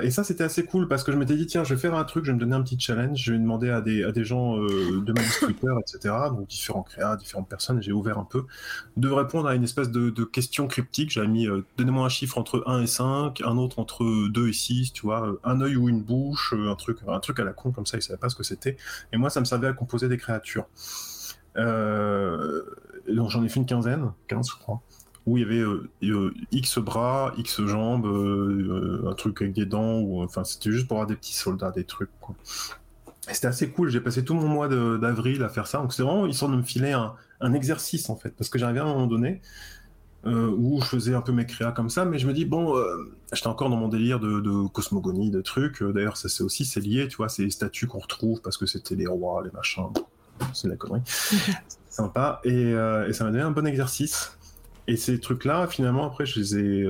et 0.06 0.10
ça, 0.10 0.24
c'était 0.24 0.44
assez 0.44 0.64
cool 0.64 0.88
parce 0.88 1.02
que 1.04 1.12
je 1.12 1.16
m'étais 1.16 1.36
dit, 1.36 1.46
tiens, 1.46 1.64
je 1.64 1.74
vais 1.74 1.80
faire 1.80 1.94
un 1.94 2.04
truc, 2.04 2.24
je 2.24 2.30
vais 2.30 2.34
me 2.36 2.40
donner 2.40 2.54
un 2.54 2.62
petit 2.62 2.78
challenge. 2.78 3.18
Je 3.22 3.32
vais 3.32 3.38
demander 3.38 3.70
à 3.70 3.80
des, 3.80 4.04
à 4.04 4.12
des 4.12 4.24
gens 4.24 4.56
de 4.56 5.12
ma 5.12 5.22
Twitter, 5.40 5.72
etc., 5.80 6.14
donc 6.30 6.46
différents 6.48 6.82
créas, 6.82 7.16
différentes 7.16 7.48
personnes, 7.48 7.78
et 7.78 7.82
j'ai 7.82 7.92
ouvert 7.92 8.18
un 8.18 8.24
peu, 8.28 8.44
de 8.96 9.08
répondre 9.08 9.48
à 9.48 9.54
une 9.54 9.64
espèce 9.64 9.90
de, 9.90 10.10
de 10.10 10.24
question 10.24 10.66
cryptique. 10.66 11.10
J'avais 11.10 11.28
mis, 11.28 11.48
donnez-moi 11.76 12.06
un 12.06 12.08
chiffre 12.08 12.38
entre 12.38 12.62
1 12.66 12.82
et 12.82 12.86
5, 12.86 13.40
un 13.44 13.56
autre 13.56 13.78
entre 13.78 14.28
2 14.28 14.48
et 14.48 14.51
6, 14.52 14.92
tu 14.92 15.02
vois, 15.02 15.26
euh, 15.26 15.40
un 15.44 15.60
œil 15.60 15.76
ou 15.76 15.88
une 15.88 16.02
bouche, 16.02 16.54
euh, 16.54 16.70
un 16.70 16.74
truc, 16.74 16.98
un 17.06 17.20
truc 17.20 17.38
à 17.40 17.44
la 17.44 17.52
con 17.52 17.72
comme 17.72 17.86
ça, 17.86 17.98
ils 17.98 18.02
savaient 18.02 18.18
pas 18.18 18.28
ce 18.28 18.36
que 18.36 18.42
c'était. 18.42 18.76
Et 19.12 19.16
moi, 19.16 19.30
ça 19.30 19.40
me 19.40 19.44
servait 19.44 19.68
à 19.68 19.72
composer 19.72 20.08
des 20.08 20.18
créatures. 20.18 20.66
Euh, 21.56 22.62
donc 23.08 23.30
j'en 23.30 23.42
ai 23.44 23.48
fait 23.48 23.60
une 23.60 23.66
quinzaine, 23.66 24.10
15 24.28 24.48
je 24.48 24.56
crois 24.56 24.80
où 25.24 25.36
il 25.38 25.42
y 25.42 25.44
avait 25.44 25.62
X 26.50 26.78
bras, 26.78 27.32
X 27.36 27.64
jambes, 27.64 28.06
un 29.06 29.14
truc 29.14 29.40
avec 29.40 29.52
des 29.52 29.66
dents, 29.66 30.00
ou 30.00 30.20
enfin 30.20 30.42
c'était 30.42 30.72
juste 30.72 30.88
pour 30.88 30.96
avoir 30.96 31.06
des 31.06 31.14
petits 31.14 31.36
soldats, 31.36 31.70
des 31.70 31.84
trucs 31.84 32.10
c'était 33.28 33.46
assez 33.46 33.70
cool, 33.70 33.88
j'ai 33.88 34.00
passé 34.00 34.24
tout 34.24 34.34
mon 34.34 34.48
mois 34.48 34.66
d'avril 34.66 35.44
à 35.44 35.48
faire 35.48 35.68
ça, 35.68 35.78
donc 35.78 35.92
c'était 35.92 36.02
vraiment 36.02 36.26
histoire 36.26 36.50
de 36.50 36.56
me 36.56 36.62
filer 36.62 36.90
un, 36.90 37.14
un 37.40 37.52
exercice 37.52 38.10
en 38.10 38.16
fait, 38.16 38.30
parce 38.30 38.50
que 38.50 38.58
j'arrivais 38.58 38.80
à 38.80 38.84
un 38.84 38.86
moment 38.86 39.06
donné 39.06 39.40
euh, 40.24 40.54
où 40.56 40.80
je 40.80 40.86
faisais 40.86 41.14
un 41.14 41.20
peu 41.20 41.32
mes 41.32 41.46
créas 41.46 41.72
comme 41.72 41.90
ça, 41.90 42.04
mais 42.04 42.18
je 42.18 42.26
me 42.28 42.32
dis 42.32 42.44
bon, 42.44 42.76
euh, 42.76 43.12
j'étais 43.32 43.48
encore 43.48 43.70
dans 43.70 43.76
mon 43.76 43.88
délire 43.88 44.20
de, 44.20 44.40
de 44.40 44.68
cosmogonie, 44.68 45.30
de 45.30 45.40
trucs, 45.40 45.82
Euh, 45.82 45.92
d'ailleurs 45.92 46.16
ça 46.16 46.28
c'est 46.28 46.44
aussi, 46.44 46.64
c'est 46.64 46.80
lié, 46.80 47.08
tu 47.08 47.16
vois, 47.16 47.28
c'est 47.28 47.42
les 47.42 47.50
statues 47.50 47.86
qu'on 47.86 47.98
retrouve 47.98 48.40
parce 48.40 48.56
que 48.56 48.66
c'était 48.66 48.94
les 48.94 49.06
rois, 49.06 49.42
les 49.44 49.50
machins, 49.50 49.88
c'est 50.52 50.68
de 50.68 50.72
la 50.72 50.76
connerie, 50.76 51.02
sympa, 51.88 52.40
et, 52.44 52.50
euh, 52.52 53.08
et 53.08 53.12
ça 53.12 53.24
m'a 53.24 53.30
donné 53.30 53.42
un 53.42 53.50
bon 53.50 53.66
exercice. 53.66 54.38
Et 54.88 54.96
ces 54.96 55.20
trucs-là, 55.20 55.68
finalement, 55.68 56.04
après, 56.06 56.26
je 56.26 56.40
les 56.40 56.56
ai. 56.56 56.84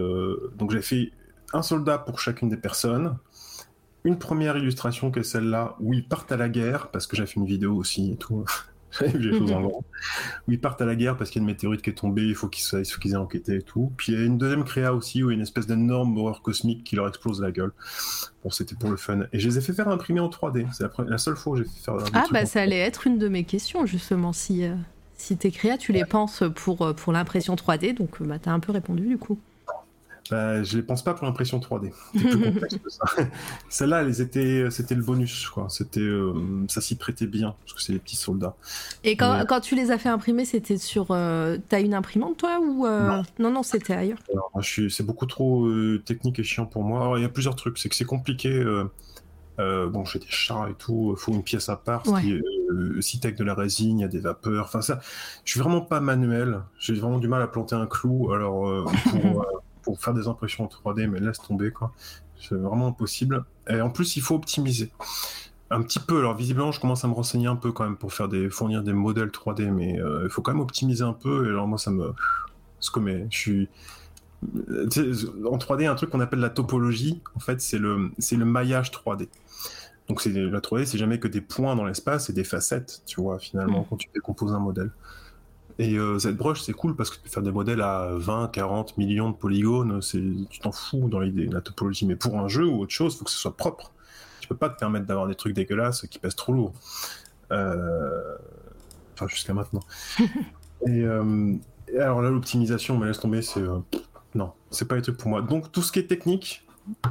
Donc, 0.56 0.72
j'ai 0.72 0.80
fait 0.80 1.12
un 1.52 1.60
soldat 1.60 1.98
pour 1.98 2.20
chacune 2.20 2.48
des 2.48 2.56
personnes. 2.56 3.18
Une 4.04 4.18
première 4.18 4.56
illustration 4.56 5.10
qui 5.12 5.18
est 5.20 5.24
celle-là, 5.24 5.76
où 5.78 5.92
ils 5.92 6.08
partent 6.08 6.32
à 6.32 6.38
la 6.38 6.48
guerre, 6.48 6.90
parce 6.90 7.06
que 7.06 7.16
j'ai 7.16 7.26
fait 7.26 7.38
une 7.38 7.44
vidéo 7.44 7.76
aussi 7.76 8.12
et 8.12 8.16
tout. 8.16 8.46
Les 9.14 9.38
choses 9.38 9.52
en 9.52 9.62
grand. 9.62 9.84
Où 10.48 10.52
ils 10.52 10.60
partent 10.60 10.80
à 10.82 10.86
la 10.86 10.94
guerre 10.94 11.16
parce 11.16 11.30
qu'il 11.30 11.40
y 11.40 11.42
a 11.42 11.44
une 11.44 11.52
météorite 11.52 11.82
qui 11.82 11.90
est 11.90 11.94
tombée, 11.94 12.24
il 12.24 12.34
faut 12.34 12.48
qu'ils 12.48 12.82
qu'ils 12.82 13.12
aient 13.12 13.16
enquêté 13.16 13.56
et 13.56 13.62
tout. 13.62 13.92
Puis 13.96 14.12
il 14.12 14.18
y 14.18 14.22
a 14.22 14.24
une 14.24 14.38
deuxième 14.38 14.64
créa 14.64 14.94
aussi, 14.94 15.22
où 15.22 15.30
il 15.30 15.32
y 15.32 15.34
a 15.34 15.36
une 15.36 15.42
espèce 15.42 15.66
d'énorme 15.66 16.16
horreur 16.18 16.42
cosmique 16.42 16.84
qui 16.84 16.96
leur 16.96 17.08
explose 17.08 17.40
la 17.40 17.52
gueule. 17.52 17.72
Bon, 18.42 18.50
c'était 18.50 18.74
pour 18.74 18.90
le 18.90 18.96
fun. 18.96 19.20
Et 19.32 19.38
je 19.38 19.48
les 19.48 19.58
ai 19.58 19.60
fait 19.60 19.72
faire 19.72 19.88
imprimer 19.88 20.20
en 20.20 20.28
3D. 20.28 20.66
C'est 20.72 20.84
la, 21.06 21.18
seule 21.18 21.36
fois 21.36 21.54
où 21.54 21.56
j'ai 21.56 21.64
fait 21.64 21.84
faire. 21.84 21.96
des 21.96 22.04
Ah, 22.12 22.24
bah, 22.30 22.46
ça 22.46 22.60
allait 22.60 22.78
être 22.78 23.06
une 23.06 23.18
de 23.18 23.28
mes 23.28 23.44
questions, 23.44 23.86
justement. 23.86 24.32
Si, 24.32 24.64
euh, 24.64 24.74
si 25.16 25.36
tes 25.36 25.50
créas, 25.50 25.78
tu 25.78 25.92
les 25.92 26.04
penses 26.04 26.42
pour, 26.54 26.82
euh, 26.82 26.92
pour 26.92 27.12
l'impression 27.12 27.54
3D, 27.54 27.94
donc 27.94 28.20
euh, 28.20 28.24
bah, 28.24 28.38
t'as 28.40 28.52
un 28.52 28.60
peu 28.60 28.72
répondu, 28.72 29.06
du 29.06 29.18
coup. 29.18 29.38
Bah, 30.30 30.62
je 30.62 30.76
les 30.76 30.82
pense 30.82 31.02
pas 31.02 31.14
pour 31.14 31.26
l'impression 31.26 31.58
3D. 31.58 31.92
C'est 32.14 32.20
plus 32.20 32.40
complexe 32.40 32.76
que 32.78 32.90
ça. 32.90 33.04
Celle-là, 33.68 34.04
étaient, 34.08 34.70
c'était 34.70 34.94
le 34.94 35.02
bonus, 35.02 35.48
quoi. 35.48 35.66
C'était, 35.68 36.00
euh, 36.00 36.32
ça 36.68 36.80
s'y 36.80 36.96
prêtait 36.96 37.26
bien 37.26 37.54
parce 37.60 37.74
que 37.74 37.82
c'est 37.82 37.92
des 37.92 37.98
petits 37.98 38.16
soldats. 38.16 38.54
Et 39.04 39.16
quand, 39.16 39.44
quand 39.48 39.60
tu 39.60 39.74
les 39.74 39.90
as 39.90 39.98
fait 39.98 40.08
imprimer, 40.08 40.44
c'était 40.44 40.78
sur. 40.78 41.08
euh, 41.10 41.58
T'as 41.68 41.80
une 41.80 41.92
imprimante, 41.94 42.36
toi 42.38 42.60
ou 42.60 42.86
euh, 42.86 43.08
Non. 43.08 43.22
non, 43.38 43.50
non, 43.50 43.62
c'était 43.62 43.94
ailleurs. 43.94 44.18
Suis, 44.60 44.90
c'est 44.90 45.02
beaucoup 45.02 45.26
trop 45.26 45.66
euh, 45.66 46.00
technique 46.04 46.38
et 46.38 46.44
chiant 46.44 46.66
pour 46.66 46.84
moi. 46.84 47.14
Il 47.18 47.22
y 47.22 47.26
a 47.26 47.28
plusieurs 47.28 47.56
trucs. 47.56 47.78
C'est 47.78 47.88
que 47.88 47.94
c'est 47.96 48.04
compliqué. 48.04 48.48
euh, 48.48 48.84
euh, 49.58 49.88
bon, 49.88 50.04
j'ai 50.04 50.18
des 50.18 50.26
chats 50.30 50.68
et 50.70 50.74
tout. 50.74 51.14
Il 51.16 51.20
faut 51.20 51.32
une 51.32 51.42
pièce 51.42 51.68
à 51.68 51.76
part. 51.76 52.06
Ouais. 52.08 52.22
Qui 52.22 52.32
euh, 52.32 53.00
si 53.00 53.20
t'as 53.20 53.30
de 53.32 53.44
la 53.44 53.54
résine, 53.54 53.98
il 53.98 54.02
y 54.02 54.04
a 54.04 54.08
des 54.08 54.20
vapeurs. 54.20 54.64
Enfin, 54.64 54.80
ça, 54.80 55.00
je 55.44 55.50
suis 55.50 55.60
vraiment 55.60 55.82
pas 55.82 56.00
manuel. 56.00 56.60
J'ai 56.78 56.94
vraiment 56.94 57.18
du 57.18 57.28
mal 57.28 57.42
à 57.42 57.46
planter 57.48 57.74
un 57.74 57.86
clou. 57.86 58.32
Alors, 58.32 58.66
euh, 58.68 58.84
pour, 59.10 59.42
euh, 59.42 59.46
pour 59.82 60.00
faire 60.00 60.14
des 60.14 60.28
impressions 60.28 60.64
en 60.64 60.68
3D, 60.68 61.06
mais 61.08 61.20
laisse 61.20 61.38
tomber, 61.38 61.70
quoi. 61.70 61.92
C'est 62.40 62.54
vraiment 62.54 62.88
impossible. 62.88 63.44
Et 63.68 63.80
en 63.80 63.90
plus, 63.90 64.16
il 64.16 64.22
faut 64.22 64.34
optimiser. 64.34 64.90
Un 65.70 65.82
petit 65.82 66.00
peu. 66.00 66.18
Alors, 66.18 66.34
visiblement, 66.34 66.72
je 66.72 66.80
commence 66.80 67.04
à 67.04 67.08
me 67.08 67.14
renseigner 67.14 67.46
un 67.46 67.56
peu 67.56 67.72
quand 67.72 67.84
même 67.84 67.96
pour 67.96 68.12
faire 68.12 68.28
des, 68.28 68.50
fournir 68.50 68.82
des 68.82 68.92
modèles 68.92 69.28
3D, 69.28 69.70
mais 69.70 70.00
euh, 70.00 70.22
il 70.24 70.30
faut 70.30 70.42
quand 70.42 70.52
même 70.52 70.60
optimiser 70.60 71.04
un 71.04 71.12
peu. 71.14 71.46
Et 71.46 71.48
alors, 71.48 71.66
moi, 71.66 71.78
ça 71.78 71.90
me. 71.90 72.12
Ce 72.80 72.90
que 72.90 73.00
mais 73.00 73.26
je 73.30 73.38
suis. 73.38 73.68
En 74.42 75.56
3D, 75.56 75.86
un 75.86 75.94
truc 75.94 76.10
qu'on 76.10 76.20
appelle 76.20 76.40
la 76.40 76.50
topologie, 76.50 77.22
en 77.36 77.38
fait, 77.40 77.60
c'est 77.60 77.78
le, 77.78 78.10
c'est 78.18 78.36
le 78.36 78.44
maillage 78.44 78.90
3D. 78.90 79.28
Donc, 80.08 80.20
c'est, 80.20 80.32
la 80.32 80.60
3D, 80.60 80.84
c'est 80.84 80.98
jamais 80.98 81.20
que 81.20 81.28
des 81.28 81.40
points 81.40 81.76
dans 81.76 81.84
l'espace 81.84 82.28
et 82.28 82.32
des 82.32 82.44
facettes, 82.44 83.02
tu 83.06 83.20
vois, 83.20 83.38
finalement, 83.38 83.82
Mm. 83.82 83.86
quand 83.88 83.96
tu 83.96 84.08
décomposes 84.12 84.52
un 84.52 84.58
modèle. 84.58 84.90
Et 85.78 85.96
euh, 85.96 86.18
ZBrush, 86.18 86.62
c'est 86.62 86.72
cool 86.72 86.94
parce 86.96 87.10
que 87.10 87.16
tu 87.16 87.22
peux 87.22 87.28
faire 87.30 87.42
des 87.42 87.52
modèles 87.52 87.80
à 87.82 88.10
20, 88.14 88.48
40 88.52 88.98
millions 88.98 89.30
de 89.30 89.36
polygones, 89.36 90.02
c'est, 90.02 90.22
tu 90.50 90.58
t'en 90.60 90.72
fous 90.72 91.08
dans 91.08 91.20
l'idée, 91.20 91.46
la 91.46 91.60
topologie. 91.60 92.06
Mais 92.06 92.16
pour 92.16 92.38
un 92.38 92.48
jeu 92.48 92.66
ou 92.66 92.80
autre 92.82 92.92
chose, 92.92 93.14
il 93.14 93.18
faut 93.18 93.24
que 93.24 93.30
ce 93.30 93.38
soit 93.38 93.56
propre. 93.56 93.92
Tu 94.40 94.48
peux 94.48 94.56
pas 94.56 94.68
te 94.68 94.78
permettre 94.78 95.06
d'avoir 95.06 95.28
des 95.28 95.34
trucs 95.34 95.54
dégueulasses 95.54 96.06
qui 96.08 96.18
pèsent 96.18 96.36
trop 96.36 96.52
lourd. 96.52 96.72
Euh, 97.52 98.36
Enfin, 99.14 99.28
jusqu'à 99.28 99.54
maintenant. 99.54 99.82
et, 100.86 101.02
euh, 101.02 101.54
et 101.92 101.98
alors 101.98 102.22
là, 102.22 102.30
l'optimisation, 102.30 102.98
mais 102.98 103.06
laisse 103.06 103.20
tomber, 103.20 103.42
c'est. 103.42 103.60
euh, 103.60 103.78
Non, 104.34 104.52
c'est 104.70 104.86
pas 104.88 104.96
les 104.96 105.02
trucs 105.02 105.18
pour 105.18 105.28
moi. 105.28 105.42
Donc, 105.42 105.70
tout 105.70 105.82
ce 105.82 105.92
qui 105.92 105.98
est 105.98 106.06
technique, 106.06 106.66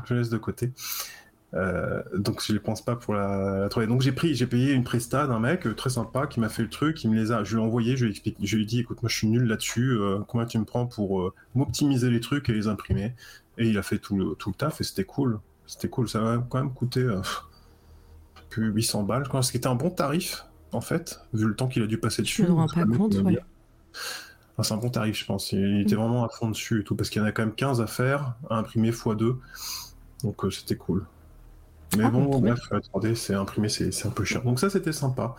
je 0.05 0.15
laisse 0.15 0.29
de 0.29 0.37
côté. 0.37 0.71
Euh, 1.53 2.01
donc 2.15 2.41
je 2.41 2.53
les 2.53 2.59
pense 2.59 2.81
pas 2.81 2.95
pour 2.95 3.13
la, 3.13 3.59
la 3.59 3.67
3D. 3.67 3.87
Donc 3.87 4.01
j'ai 4.01 4.13
pris, 4.13 4.35
j'ai 4.35 4.47
payé 4.47 4.71
une 4.71 4.83
presta 4.85 5.27
d'un 5.27 5.39
mec 5.39 5.67
euh, 5.67 5.75
très 5.75 5.89
sympa 5.89 6.25
qui 6.27 6.39
m'a 6.39 6.47
fait 6.47 6.61
le 6.63 6.69
truc, 6.69 7.03
il 7.03 7.09
me 7.11 7.15
les 7.15 7.31
a, 7.33 7.43
je 7.43 7.55
lui 7.55 7.61
ai 7.61 7.65
envoyé, 7.65 7.97
je 7.97 8.05
lui 8.05 8.09
ai 8.09 8.11
expliqué, 8.11 8.37
je 8.41 8.55
lui 8.55 8.63
ai 8.63 8.65
dit 8.65 8.79
écoute 8.79 9.01
moi 9.03 9.09
je 9.09 9.17
suis 9.17 9.27
nul 9.27 9.43
là-dessus, 9.43 9.91
euh, 9.91 10.19
combien 10.27 10.45
tu 10.47 10.57
me 10.59 10.63
prends 10.65 10.85
pour 10.85 11.33
m'optimiser 11.55 12.09
les 12.09 12.21
trucs 12.21 12.47
et 12.49 12.53
les 12.53 12.67
imprimer? 12.67 13.15
Et 13.57 13.67
il 13.67 13.77
a 13.77 13.83
fait 13.83 13.97
tout 13.99 14.15
le, 14.15 14.35
tout 14.35 14.49
le 14.49 14.55
taf 14.55 14.79
et 14.79 14.85
c'était 14.85 15.03
cool, 15.03 15.39
c'était 15.67 15.89
cool, 15.89 16.07
ça 16.07 16.21
m'a 16.21 16.37
quand 16.49 16.59
même 16.59 16.73
coûté 16.73 17.05
plus 18.49 18.67
800 18.71 19.03
balles, 19.03 19.27
quoi, 19.27 19.41
ce 19.41 19.51
qui 19.51 19.57
était 19.57 19.67
un 19.67 19.75
bon 19.75 19.89
tarif 19.89 20.45
en 20.71 20.81
fait, 20.81 21.19
vu 21.33 21.45
le 21.45 21.55
temps 21.55 21.67
qu'il 21.67 21.83
a 21.83 21.87
dû 21.87 21.97
passer 21.97 22.21
dessus. 22.21 22.43
me 22.43 22.51
rends 22.51 22.67
C'est 22.67 22.85
pas 22.85 22.97
compte, 22.97 23.15
ouais. 23.15 23.39
Enfin, 24.53 24.63
c'est 24.63 24.73
un 24.73 24.77
bon 24.77 24.89
tarif 24.89 25.17
je 25.19 25.25
pense, 25.25 25.51
il 25.51 25.81
était 25.81 25.95
Mm. 25.95 25.99
vraiment 25.99 26.23
à 26.23 26.29
fond 26.29 26.49
dessus 26.49 26.79
et 26.81 26.83
tout, 26.85 26.95
parce 26.95 27.09
qu'il 27.09 27.21
y 27.21 27.25
en 27.25 27.27
a 27.27 27.31
quand 27.33 27.43
même 27.43 27.55
15 27.55 27.81
à 27.81 27.87
faire, 27.87 28.35
à 28.49 28.57
imprimer 28.57 28.91
x2, 28.91 29.35
donc 30.23 30.41
c'était 30.51 30.75
cool. 30.75 31.05
Mais 31.97 32.03
Ah, 32.05 32.09
bon, 32.09 32.39
bref, 32.39 32.59
3D, 32.93 33.15
c'est 33.15 33.33
imprimé, 33.33 33.69
c'est 33.69 34.05
un 34.05 34.09
peu 34.11 34.23
cher. 34.23 34.41
Donc 34.43 34.59
ça, 34.59 34.69
c'était 34.69 34.93
sympa. 34.93 35.35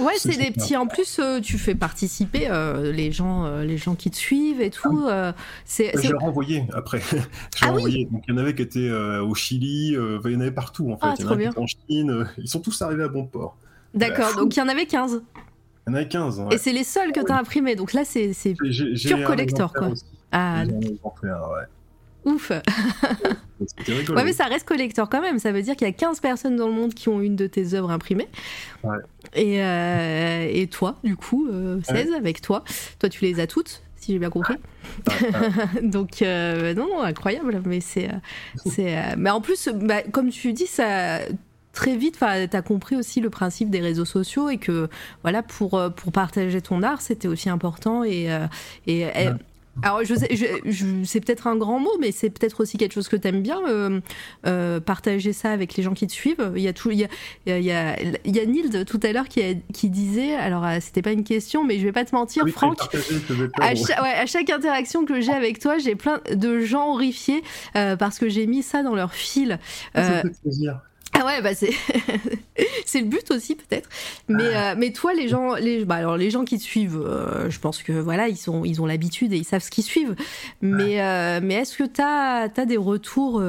Ouais, 0.00 0.14
C'est 0.18 0.36
des 0.36 0.50
petits. 0.50 0.76
En 0.76 0.88
plus, 0.88 1.20
euh, 1.20 1.40
tu 1.40 1.56
fais 1.56 1.76
participer 1.76 2.48
euh, 2.50 2.90
les 2.90 3.12
gens, 3.12 3.44
euh, 3.44 3.62
les 3.64 3.76
gens 3.76 3.94
qui 3.94 4.10
te 4.10 4.16
suivent 4.16 4.60
et 4.60 4.70
tout. 4.70 5.06
euh, 5.06 5.32
c'est, 5.64 5.92
Je 5.96 6.08
l'ai 6.08 6.14
renvoyé 6.18 6.64
après. 6.72 7.00
je 7.10 7.14
Ah 7.62 7.66
oui 7.66 7.74
renvoyé. 7.76 8.04
Donc 8.06 8.24
il 8.26 8.32
y 8.32 8.34
en 8.34 8.38
avait 8.38 8.54
qui 8.56 8.62
étaient 8.62 8.90
au 8.90 9.34
Chili, 9.36 9.90
il 9.92 10.30
y 10.32 10.36
en 10.36 10.40
avait 10.40 10.50
partout 10.50 10.90
en 10.90 10.96
fait. 10.96 11.06
Ah, 11.06 11.14
il 11.16 11.20
y 11.20 11.24
en 11.24 11.26
trop 11.26 11.34
a 11.34 11.36
qui 11.36 11.38
bien. 11.42 11.50
étaient 11.50 11.60
en 11.60 11.66
Chine, 11.66 12.26
ils 12.38 12.48
sont 12.48 12.60
tous 12.60 12.82
arrivés 12.82 13.04
à 13.04 13.08
bon 13.08 13.24
port. 13.24 13.56
D'accord. 13.94 14.34
Donc 14.34 14.56
il 14.56 14.58
y 14.58 14.62
en 14.62 14.68
avait 14.68 14.86
15. 14.86 15.22
Il 15.86 15.90
y 15.90 15.92
en 15.92 15.94
avait 15.94 16.08
15. 16.08 16.40
ouais. 16.40 16.54
Et 16.54 16.58
c'est 16.58 16.72
les 16.72 16.82
seuls 16.82 17.12
que 17.12 17.20
Ah 17.20 17.24
t'as 17.28 17.38
imprimés. 17.38 17.76
Donc 17.76 17.92
là, 17.92 18.04
c'est, 18.04 18.32
c'est 18.32 18.56
J'ai- 18.64 18.96
j'ai 18.96 19.10
pur 19.10 19.18
un 19.18 19.22
collector, 19.24 19.72
quoi. 19.72 19.88
aussi. 19.90 20.02
ah 20.32 20.64
J'ai 20.64 20.72
un 20.72 20.78
ouais. 20.78 21.64
Ouf. 22.24 22.52
C'était 23.66 23.92
rigolo. 23.92 24.18
Ouais, 24.18 24.24
mais 24.24 24.32
ça 24.32 24.44
reste 24.44 24.66
collector 24.66 25.08
quand 25.08 25.20
même. 25.20 25.38
Ça 25.38 25.52
veut 25.52 25.62
dire 25.62 25.76
qu'il 25.76 25.86
y 25.86 25.90
a 25.90 25.92
15 25.92 26.20
personnes 26.20 26.56
dans 26.56 26.68
le 26.68 26.74
monde 26.74 26.94
qui 26.94 27.08
ont 27.08 27.20
une 27.20 27.36
de 27.36 27.46
tes 27.46 27.74
œuvres 27.74 27.90
imprimées. 27.90 28.28
Ouais. 28.82 28.96
Et, 29.34 29.62
euh, 29.62 30.48
et 30.50 30.66
toi, 30.66 30.96
du 31.04 31.16
coup, 31.16 31.48
euh, 31.48 31.80
16 31.82 32.12
avec 32.12 32.40
toi. 32.40 32.64
Toi, 32.98 33.08
tu 33.08 33.24
les 33.24 33.40
as 33.40 33.46
toutes, 33.46 33.82
si 33.96 34.12
j'ai 34.12 34.18
bien 34.18 34.30
compris. 34.30 34.56
Donc, 35.82 36.20
non, 36.22 36.88
non, 36.88 37.02
incroyable. 37.02 37.62
Mais 37.64 37.80
c'est. 37.80 38.10
c'est 38.64 39.16
mais 39.16 39.30
en 39.30 39.40
plus, 39.40 39.68
bah, 39.68 40.02
comme 40.02 40.30
tu 40.30 40.52
dis, 40.52 40.66
ça 40.66 41.20
très 41.72 41.96
vite, 41.96 42.18
tu 42.18 42.24
as 42.56 42.62
compris 42.62 42.94
aussi 42.94 43.20
le 43.20 43.30
principe 43.30 43.68
des 43.68 43.80
réseaux 43.80 44.04
sociaux 44.04 44.48
et 44.48 44.58
que 44.58 44.88
voilà 45.22 45.42
pour 45.42 45.82
pour 45.96 46.12
partager 46.12 46.60
ton 46.60 46.84
art, 46.84 47.00
c'était 47.00 47.26
aussi 47.26 47.48
important 47.48 48.04
et, 48.04 48.28
et, 48.86 49.08
alors, 49.82 50.04
je 50.04 50.14
sais, 50.14 50.28
c'est 51.04 51.20
peut-être 51.20 51.46
un 51.46 51.56
grand 51.56 51.80
mot, 51.80 51.92
mais 52.00 52.12
c'est 52.12 52.30
peut-être 52.30 52.60
aussi 52.60 52.78
quelque 52.78 52.92
chose 52.92 53.08
que 53.08 53.16
tu 53.16 53.28
aimes 53.28 53.42
bien, 53.42 53.60
euh, 53.68 54.00
euh, 54.46 54.80
partager 54.80 55.32
ça 55.32 55.50
avec 55.50 55.74
les 55.74 55.82
gens 55.82 55.94
qui 55.94 56.06
te 56.06 56.12
suivent. 56.12 56.52
Il 56.54 56.62
y 56.62 56.68
a, 56.68 56.72
tout, 56.72 56.90
il 56.90 56.98
y 56.98 57.04
a, 57.04 57.08
il 57.46 57.64
y 57.64 57.72
a, 57.72 58.00
il 58.00 58.36
y 58.36 58.40
a 58.40 58.46
Nild 58.46 58.84
tout 58.84 59.00
à 59.02 59.12
l'heure 59.12 59.28
qui, 59.28 59.42
qui 59.72 59.90
disait, 59.90 60.34
alors 60.34 60.64
euh, 60.64 60.78
c'était 60.80 61.02
pas 61.02 61.12
une 61.12 61.24
question, 61.24 61.64
mais 61.64 61.78
je 61.78 61.84
vais 61.84 61.92
pas 61.92 62.04
te 62.04 62.14
mentir, 62.14 62.46
Franck, 62.48 62.78
à, 63.60 63.74
chaque, 63.74 64.02
ouais, 64.02 64.14
à 64.14 64.26
chaque 64.26 64.50
interaction 64.50 65.04
que 65.04 65.20
j'ai 65.20 65.32
avec 65.32 65.58
toi, 65.58 65.78
j'ai 65.78 65.96
plein 65.96 66.20
de 66.32 66.60
gens 66.60 66.92
horrifiés 66.92 67.42
parce 67.72 68.18
que 68.18 68.28
j'ai 68.28 68.46
mis 68.46 68.62
ça 68.62 68.82
dans 68.82 68.94
leur 68.94 69.12
fil. 69.12 69.58
ça 69.94 70.22
fait 70.22 70.40
plaisir. 70.42 70.80
Ah 71.14 71.24
ouais, 71.24 71.42
bah 71.42 71.54
c'est 71.54 71.70
c'est 72.86 73.00
le 73.00 73.06
but 73.06 73.30
aussi 73.30 73.54
peut-être. 73.54 73.88
Mais 74.28 74.54
ah. 74.54 74.72
euh, 74.72 74.74
mais 74.76 74.92
toi 74.92 75.14
les 75.14 75.28
gens 75.28 75.54
les 75.54 75.84
bah 75.84 75.96
alors 75.96 76.16
les 76.16 76.30
gens 76.30 76.44
qui 76.44 76.58
te 76.58 76.62
suivent, 76.62 77.00
euh, 77.00 77.48
je 77.50 77.58
pense 77.60 77.82
que 77.82 77.92
voilà 77.92 78.28
ils 78.28 78.36
sont 78.36 78.64
ils 78.64 78.82
ont 78.82 78.86
l'habitude 78.86 79.32
et 79.32 79.36
ils 79.36 79.44
savent 79.44 79.62
ce 79.62 79.70
qu'ils 79.70 79.84
suivent. 79.84 80.16
Mais 80.60 81.00
euh, 81.00 81.40
mais 81.42 81.54
est-ce 81.54 81.76
que 81.76 81.84
t'as 81.84 82.48
as 82.48 82.66
des 82.66 82.76
retours 82.76 83.42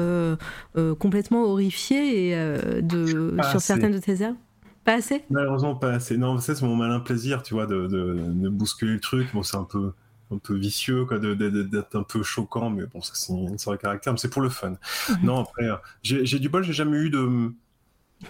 complètement 0.98 1.44
horrifiés 1.44 2.30
et, 2.30 2.82
de 2.82 3.36
sur 3.50 3.60
certaines 3.60 3.92
de 3.92 3.98
tes 3.98 4.22
œuvres? 4.22 4.36
Pas 4.84 4.94
assez? 4.94 5.24
Malheureusement 5.30 5.74
pas 5.74 5.90
assez. 5.90 6.16
Non, 6.16 6.38
c'est 6.38 6.62
mon 6.62 6.76
malin 6.76 7.00
plaisir, 7.00 7.42
tu 7.42 7.54
vois, 7.54 7.66
de, 7.66 7.88
de, 7.88 8.14
de 8.14 8.48
bousculer 8.48 8.92
le 8.92 9.00
truc. 9.00 9.26
Bon, 9.34 9.42
c'est 9.42 9.56
un 9.56 9.64
peu 9.64 9.90
un 10.30 10.38
peu 10.38 10.54
vicieux, 10.54 11.04
quoi, 11.04 11.18
d'être 11.18 11.96
un 11.96 12.02
peu 12.02 12.22
choquant, 12.22 12.70
mais 12.70 12.86
bon, 12.86 13.00
ça 13.00 13.12
c'est 13.14 13.32
une 13.32 13.58
sorte 13.58 13.76
de 13.76 13.82
caractère, 13.82 14.12
mais 14.12 14.18
c'est 14.18 14.30
pour 14.30 14.42
le 14.42 14.48
fun. 14.48 14.74
Non, 15.22 15.40
après, 15.40 15.68
j'ai 16.02 16.38
du 16.38 16.48
bol, 16.48 16.64
j'ai 16.64 16.72
jamais 16.72 16.98
eu 16.98 17.10
de. 17.10 17.52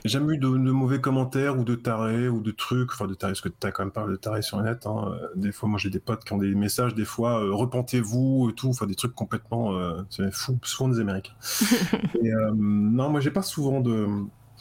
Jamais 0.05 0.35
eu 0.35 0.39
de, 0.39 0.49
mauvais 0.49 1.01
commentaires 1.01 1.57
ou 1.57 1.63
de 1.63 1.77
tarés 1.77 2.29
ou 2.29 2.41
de 2.41 2.51
trucs, 2.51 2.93
enfin 2.93 3.07
de 3.07 3.15
tarés, 3.15 3.35
parce 3.35 3.41
que 3.41 3.49
tu 3.49 3.67
as 3.69 3.71
quand 3.71 3.85
même 3.85 3.93
pas 3.93 4.05
de 4.05 4.17
tarés 4.17 4.43
sur 4.43 4.59
le 4.59 4.65
net. 4.65 4.85
Hein. 4.85 5.17
Des 5.37 5.53
fois, 5.53 5.69
moi 5.69 5.79
j'ai 5.79 5.91
des 5.91 6.01
potes 6.01 6.25
qui 6.25 6.33
ont 6.33 6.39
des 6.39 6.57
messages, 6.57 6.93
des 6.95 7.05
fois, 7.05 7.41
euh, 7.45 7.55
repentez-vous 7.55 8.49
et 8.51 8.55
tout, 8.55 8.69
enfin 8.69 8.87
des 8.87 8.97
trucs 8.97 9.15
complètement 9.15 9.79
euh, 9.79 10.03
c'est 10.11 10.35
fou, 10.35 10.59
souvent 10.65 10.89
des 10.89 10.99
Américains. 10.99 11.35
et, 12.21 12.33
euh, 12.33 12.51
non, 12.57 13.11
moi 13.11 13.21
j'ai 13.21 13.31
pas 13.31 13.43
souvent 13.43 13.81
de, 13.81 14.09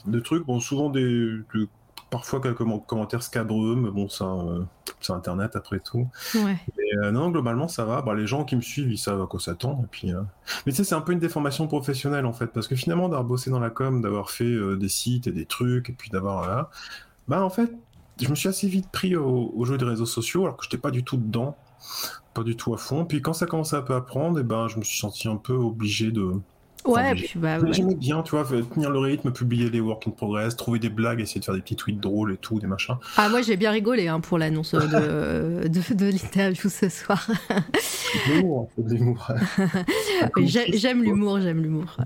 de 0.06 0.20
trucs, 0.20 0.46
bon, 0.46 0.60
souvent 0.60 0.92
des, 0.92 1.40
parfois 2.10 2.40
quelques 2.40 2.64
commentaires 2.86 3.24
scabreux, 3.24 3.76
mais 3.76 3.90
bon, 3.90 4.10
ça, 4.10 4.26
euh, 4.26 4.64
c'est 5.02 5.14
Internet 5.14 5.56
après 5.56 5.80
tout. 5.80 6.08
Ouais. 6.36 6.58
Euh, 6.98 7.12
non, 7.12 7.30
globalement, 7.30 7.68
ça 7.68 7.86
va. 7.86 8.02
Bah, 8.02 8.14
les 8.16 8.28
gens 8.28 8.44
qui 8.44 8.56
me 8.56 8.62
suivent, 8.62 8.92
ils 8.92 8.98
savent 8.98 9.22
à 9.22 9.28
quoi 9.28 9.40
s'attendre. 9.40 9.84
Et 9.84 9.88
puis, 9.90 10.14
euh, 10.14 10.22
Mais 10.66 10.72
tu 10.72 10.78
sais, 10.78 10.84
c'est 10.84 10.96
un 10.96 11.02
peu 11.02 11.12
une 11.12 11.20
déformation 11.20 11.68
professionnelle, 11.68 12.26
en 12.26 12.34
fait, 12.34 12.48
parce 12.48 12.68
que 12.68 12.76
finalement, 12.76 13.10
d'avoir 13.10 13.26
bossé 13.26 13.50
dans 13.50 13.60
la 13.60 13.70
com, 13.70 14.02
d'avoir 14.02 14.30
fait 14.30 14.78
des 14.78 14.90
sites 14.90 15.28
et 15.28 15.32
des 15.32 15.46
trucs, 15.46 15.90
et 15.90 15.94
puis 15.94 16.10
d'avoir... 16.10 16.70
bah, 17.28 17.44
en 17.44 17.50
fait, 17.50 17.72
je 18.22 18.30
me 18.30 18.36
suis 18.36 18.48
assez 18.48 18.68
vite 18.68 18.90
pris 18.92 19.16
au, 19.16 19.66
jeu 19.66 19.78
des 19.78 19.86
réseaux 19.86 20.06
sociaux, 20.06 20.44
alors 20.44 20.58
que 20.58 20.64
je 20.64 20.70
n'étais 20.70 20.78
pas 20.78 20.92
du 20.92 21.04
tout 21.04 21.18
dedans, 21.18 21.58
pas 22.34 22.44
du 22.44 22.56
tout 22.56 22.74
à 22.74 22.78
fond. 22.78 23.06
Puis 23.06 23.22
quand 23.22 23.34
ça 23.34 23.46
commençait 23.46 23.76
un 23.76 23.82
peu 23.82 23.96
à 23.96 24.02
prendre, 24.02 24.40
et 24.40 24.44
ben, 24.44 24.68
je 24.68 24.78
me 24.78 24.84
suis 24.84 25.00
senti 25.00 25.28
un 25.28 25.38
peu 25.38 25.54
obligé 25.54 26.12
de 26.12 26.32
Ouais, 26.86 27.16
puis 27.16 27.32
bah. 27.36 27.58
J'aimais 27.72 27.96
bien, 27.96 28.22
tu 28.22 28.32
vois, 28.32 28.46
tenir 28.46 28.92
le 28.92 29.00
rythme, 29.00 29.32
publier 29.32 29.70
des 29.70 29.80
work 29.80 30.08
in 30.08 30.12
progress, 30.12 30.56
trouver 30.56 30.80
des 30.80 30.90
blagues, 30.90 31.20
essayer 31.20 31.40
de 31.40 31.46
faire 31.46 31.56
des 31.56 31.62
petits 31.62 31.76
tweets 31.76 32.00
drôles 32.00 32.34
et 32.34 32.38
tout, 32.38 32.60
des 32.60 32.68
machins. 32.68 32.96
Ah, 33.18 33.30
moi 33.30 33.42
j'ai 33.42 33.58
bien 33.58 33.72
rigolé 33.72 34.08
hein, 34.08 34.20
pour 34.20 34.38
l'annonce 34.38 34.74
de, 34.74 35.68
de, 35.68 35.94
de 35.94 36.06
l'interview 36.06 36.70
ce 36.70 36.90
soir. 36.90 37.28
L'humour, 38.28 38.70
l'humour. 38.78 39.32
j'aime 40.38 41.04
l'humour, 41.04 41.40
j'aime 41.42 41.62
l'humour. 41.62 41.98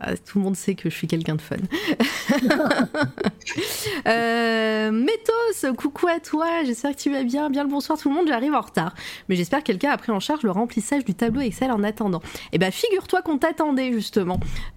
Ah, 0.00 0.16
tout 0.16 0.38
le 0.38 0.44
monde 0.44 0.56
sait 0.56 0.74
que 0.74 0.90
je 0.90 0.94
suis 0.94 1.06
quelqu'un 1.06 1.36
de 1.36 1.40
fun. 1.40 1.56
euh, 4.06 4.90
Métos, 4.90 5.74
coucou 5.76 6.08
à 6.08 6.20
toi, 6.20 6.64
j'espère 6.64 6.92
que 6.92 7.00
tu 7.00 7.10
vas 7.10 7.22
bien. 7.22 7.50
Bien 7.50 7.64
le 7.64 7.70
bonsoir 7.70 7.98
tout 7.98 8.08
le 8.08 8.14
monde, 8.14 8.26
j'arrive 8.28 8.54
en 8.54 8.60
retard. 8.60 8.94
Mais 9.28 9.36
j'espère 9.36 9.60
que 9.60 9.64
quelqu'un 9.64 9.90
a 9.90 9.96
pris 9.96 10.12
en 10.12 10.20
charge 10.20 10.42
le 10.42 10.50
remplissage 10.50 11.04
du 11.04 11.14
tableau 11.14 11.40
Excel 11.40 11.70
en 11.70 11.82
attendant. 11.82 12.22
Eh 12.52 12.58
ben, 12.58 12.70
figure-toi 12.70 13.22
qu'on 13.22 13.38
t'attendait 13.38 13.92
justement 13.92 14.23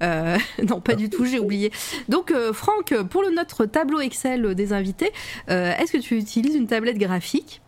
euh, 0.03 0.37
non, 0.69 0.81
pas 0.81 0.95
du 0.95 1.09
tout, 1.09 1.25
j'ai 1.25 1.39
oublié. 1.39 1.71
Donc, 2.09 2.31
euh, 2.31 2.53
Franck, 2.53 2.93
pour 3.09 3.23
le, 3.23 3.29
notre 3.29 3.65
tableau 3.65 3.99
Excel 3.99 4.55
des 4.55 4.73
invités, 4.73 5.11
euh, 5.49 5.73
est-ce 5.77 5.93
que 5.93 5.97
tu 5.97 6.17
utilises 6.17 6.55
une 6.55 6.67
tablette 6.67 6.97
graphique? 6.97 7.61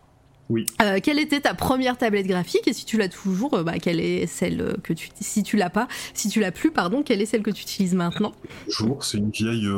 Oui. 0.51 0.65
quelle 1.03 1.19
était 1.19 1.41
ta 1.41 1.53
première 1.53 1.95
tablette 1.95 2.26
graphique? 2.26 2.68
Et 2.68 2.73
si 2.73 2.84
tu 2.84 2.97
l'as 2.97 3.07
toujours, 3.07 3.64
bah, 3.64 3.77
quelle 3.77 3.99
est 3.99 4.26
celle 4.26 4.77
que 4.81 4.93
tu, 4.93 5.10
si 5.22 5.43
tu 5.43 5.57
l'as 5.57 5.69
pas, 5.69 5.88
si 6.15 6.27
tu 6.27 6.39
l'as 6.39 6.51
plus, 6.51 6.72
pardon, 6.72 7.03
quelle 7.03 7.22
est 7.22 7.27
celle 7.27 7.43
que 7.43 7.51
tu 7.51 7.61
utilises 7.61 7.93
maintenant? 7.93 8.31
Toujours, 8.65 9.03
c'est 9.03 9.19
une 9.19 9.30
vieille 9.30 9.69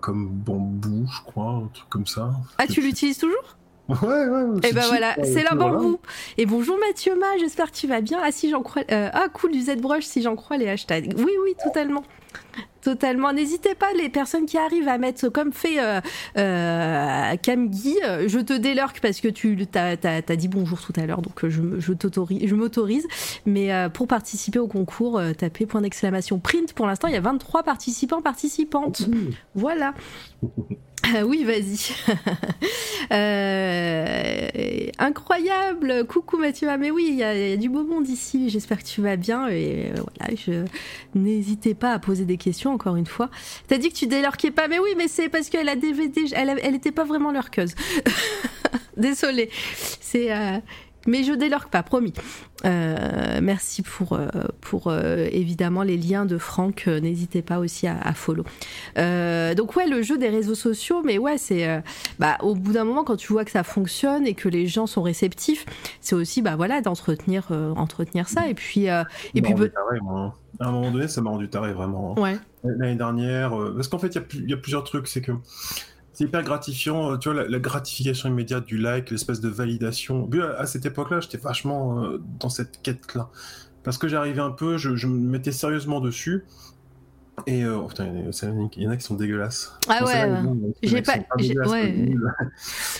comme 0.00 0.28
bambou, 0.28 1.08
je 1.10 1.22
crois, 1.24 1.64
un 1.64 1.70
truc 1.74 1.88
comme 1.88 2.06
ça. 2.06 2.30
Ah, 2.58 2.68
tu 2.68 2.82
l'utilises 2.82 3.18
toujours? 3.18 3.56
Ouais, 3.88 3.96
ouais. 3.98 4.68
Et 4.68 4.72
ben 4.72 4.84
voilà, 4.86 5.14
c'est 5.22 5.42
la 5.42 5.54
bambou. 5.54 5.98
Et 6.38 6.46
bonjour 6.46 6.78
Mathieu 6.78 7.14
Ma, 7.18 7.36
j'espère 7.38 7.70
que 7.70 7.76
tu 7.76 7.86
vas 7.86 8.00
bien. 8.00 8.18
Ah 8.22 8.32
si 8.32 8.48
j'en 8.48 8.62
crois, 8.62 8.82
euh, 8.90 9.10
ah 9.12 9.28
cool 9.32 9.52
du 9.52 9.60
ZBrush 9.60 10.04
si 10.04 10.22
j'en 10.22 10.36
crois 10.36 10.56
les 10.56 10.68
hashtags. 10.68 11.12
Oui 11.18 11.32
oui 11.42 11.54
totalement. 11.62 12.02
Totalement. 12.82 13.32
N'hésitez 13.32 13.74
pas, 13.74 13.94
les 13.96 14.10
personnes 14.10 14.44
qui 14.44 14.58
arrivent 14.58 14.88
à 14.88 14.98
mettre 14.98 15.30
comme 15.30 15.54
fait 15.54 15.80
euh, 15.80 16.02
euh, 16.36 17.34
Camgui, 17.42 17.96
euh, 18.04 18.28
je 18.28 18.38
te 18.40 18.52
délurque 18.52 19.00
parce 19.00 19.22
que 19.22 19.28
tu 19.28 19.56
as, 19.74 20.36
dit 20.36 20.48
bonjour 20.48 20.78
tout 20.78 20.92
à 20.96 21.06
l'heure, 21.06 21.22
donc 21.22 21.48
je, 21.48 21.62
je 21.80 22.54
m'autorise. 22.54 23.06
Mais 23.46 23.70
pour 23.94 24.06
participer 24.06 24.58
au 24.58 24.68
concours, 24.68 25.18
tapez 25.38 25.64
point 25.64 25.80
d'exclamation 25.80 26.38
print. 26.38 26.74
Pour 26.74 26.86
l'instant, 26.86 27.08
il 27.08 27.14
y 27.14 27.16
a 27.16 27.20
23 27.20 27.62
participants, 27.62 28.20
participantes. 28.20 29.08
Voilà. 29.54 29.94
Ah 31.06 31.24
oui, 31.24 31.44
vas-y. 31.44 31.94
Euh, 33.12 34.48
incroyable. 34.98 36.06
Coucou 36.06 36.38
Mathieu. 36.38 36.68
Ah, 36.70 36.78
mais 36.78 36.90
oui, 36.90 37.08
il 37.10 37.16
y, 37.16 37.22
a 37.22 37.56
du 37.56 37.68
beau 37.68 37.84
monde 37.84 38.08
ici. 38.08 38.48
J'espère 38.48 38.78
que 38.78 38.88
tu 38.88 39.02
vas 39.02 39.16
bien. 39.16 39.46
Et 39.48 39.90
euh, 39.90 39.94
voilà, 39.94 40.34
je... 40.34 40.64
n'hésitez 41.14 41.74
pas 41.74 41.92
à 41.92 41.98
poser 41.98 42.24
des 42.24 42.38
questions 42.38 42.72
encore 42.72 42.96
une 42.96 43.06
fois. 43.06 43.28
T'as 43.68 43.76
dit 43.76 43.90
que 43.90 43.94
tu 43.94 44.06
délurquais 44.06 44.50
pas, 44.50 44.68
mais 44.68 44.78
oui, 44.78 44.90
mais 44.96 45.06
c'est 45.06 45.28
parce 45.28 45.50
qu'elle 45.50 45.68
a 45.68 45.76
DVD. 45.76 46.24
Elle, 46.32 46.74
était 46.74 46.92
pas 46.92 47.04
vraiment 47.04 47.30
lurqueuse. 47.30 47.74
Désolée. 48.96 49.50
C'est. 50.00 50.32
Euh, 50.32 50.58
mais 51.06 51.22
je 51.22 51.32
délorque 51.32 51.70
pas, 51.70 51.82
promis. 51.82 52.12
Euh, 52.64 53.40
merci 53.42 53.82
pour, 53.82 54.14
euh, 54.14 54.28
pour 54.60 54.86
euh, 54.86 55.28
évidemment 55.30 55.82
les 55.82 55.96
liens 55.96 56.24
de 56.24 56.38
Franck. 56.38 56.86
N'hésitez 56.86 57.42
pas 57.42 57.58
aussi 57.58 57.86
à, 57.86 58.12
follow. 58.14 58.44
donc 58.96 59.76
ouais, 59.76 59.86
le 59.86 60.02
jeu 60.02 60.18
des 60.18 60.28
réseaux 60.28 60.54
sociaux, 60.54 61.02
mais 61.04 61.18
ouais, 61.18 61.38
c'est 61.38 61.82
bah, 62.18 62.38
au 62.40 62.54
bout 62.54 62.72
d'un 62.72 62.84
moment 62.84 63.04
quand 63.04 63.16
tu 63.16 63.32
vois 63.32 63.44
que 63.44 63.50
ça 63.50 63.62
fonctionne 63.62 64.26
et 64.26 64.34
que 64.34 64.48
les 64.48 64.66
gens 64.66 64.86
sont 64.86 65.02
réceptifs, 65.02 65.66
c'est 66.00 66.14
aussi 66.14 66.42
bah 66.42 66.56
voilà 66.56 66.80
d'entretenir 66.80 67.50
entretenir 67.76 68.28
ça 68.28 68.48
et 68.48 68.54
puis 68.54 68.86
et 68.86 69.42
puis 69.42 69.54
taré, 69.54 70.00
moi. 70.02 70.34
à 70.60 70.68
un 70.68 70.72
moment 70.72 70.90
donné, 70.90 71.08
ça 71.08 71.20
m'a 71.20 71.30
rendu 71.30 71.48
taré 71.48 71.72
vraiment. 71.72 72.18
Ouais. 72.18 72.36
L'année 72.62 72.96
dernière, 72.96 73.50
parce 73.74 73.88
qu'en 73.88 73.98
fait, 73.98 74.14
il 74.14 74.46
y, 74.46 74.50
y, 74.50 74.54
a 74.54 74.56
plusieurs 74.56 74.84
trucs, 74.84 75.06
c'est 75.06 75.20
que 75.20 75.32
c'est 76.14 76.24
hyper 76.24 76.44
gratifiant, 76.44 77.12
euh, 77.12 77.16
tu 77.18 77.30
vois, 77.30 77.46
la, 77.46 77.58
gratification 77.58 78.28
immédiate 78.28 78.64
du 78.64 78.78
like, 78.78 79.10
l'espèce 79.10 79.40
de 79.40 79.48
validation. 79.48 80.30
À, 80.56 80.64
cette 80.66 80.86
époque-là, 80.86 81.18
j'étais 81.20 81.38
vachement 81.38 82.04
euh, 82.04 82.22
dans 82.38 82.48
cette 82.48 82.80
quête-là. 82.82 83.28
Parce 83.82 83.98
que 83.98 84.06
j'arrivais 84.06 84.40
un 84.40 84.52
peu, 84.52 84.78
je, 84.78 85.06
me 85.06 85.28
mettais 85.28 85.50
sérieusement 85.50 86.00
dessus. 86.00 86.44
Et 87.48 87.64
euh, 87.64 87.78
oh 87.78 87.88
putain, 87.88 88.06
il 88.06 88.82
y 88.82 88.86
en 88.86 88.90
a 88.92 88.96
qui 88.96 89.02
sont 89.02 89.16
dégueulasses. 89.16 89.76
Ah 89.88 90.04
ouais, 90.04 90.30
j'ai 90.84 91.02
pas. 91.02 91.14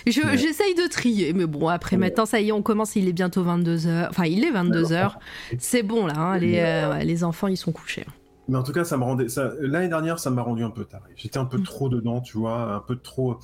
J'essaye 0.07 0.75
de 0.75 0.89
trier, 0.91 1.33
mais 1.33 1.47
bon, 1.47 1.69
après 1.69 1.97
maintenant, 1.97 2.27
ça 2.27 2.41
y 2.41 2.49
est, 2.49 2.53
on 2.53 2.63
commence, 2.63 2.97
il 2.97 3.07
est 3.07 3.13
bientôt 3.13 3.45
22h. 3.45 4.09
Enfin, 4.11 4.25
il 4.25 4.45
est 4.45 4.51
22h. 4.51 5.13
C'est 5.59 5.85
bon 5.85 6.07
là, 6.07 6.19
hein, 6.19 6.39
les, 6.39 7.05
les 7.05 7.23
enfants, 7.23 7.47
ils 7.47 7.57
sont 7.57 7.71
couchés. 7.71 8.05
Mais 8.49 8.59
en 8.59 8.63
tout 8.63 8.73
cas, 8.73 8.85
ça 8.85 8.97
me 8.97 9.05
rendait. 9.05 9.29
Ça... 9.29 9.53
L'année 9.61 9.89
dernière, 9.89 10.19
ça 10.19 10.31
m'a 10.31 10.43
rendu 10.43 10.65
un 10.65 10.71
peu 10.71 10.85
taré. 10.85 11.11
J'étais 11.17 11.39
un 11.39 11.47
peu 11.47 11.59
mm. 11.59 11.63
trop 11.63 11.89
dedans, 11.89 12.21
tu 12.21 12.39
vois, 12.39 12.75
un 12.75 12.81
peu 12.81 12.97
trop. 12.97 13.39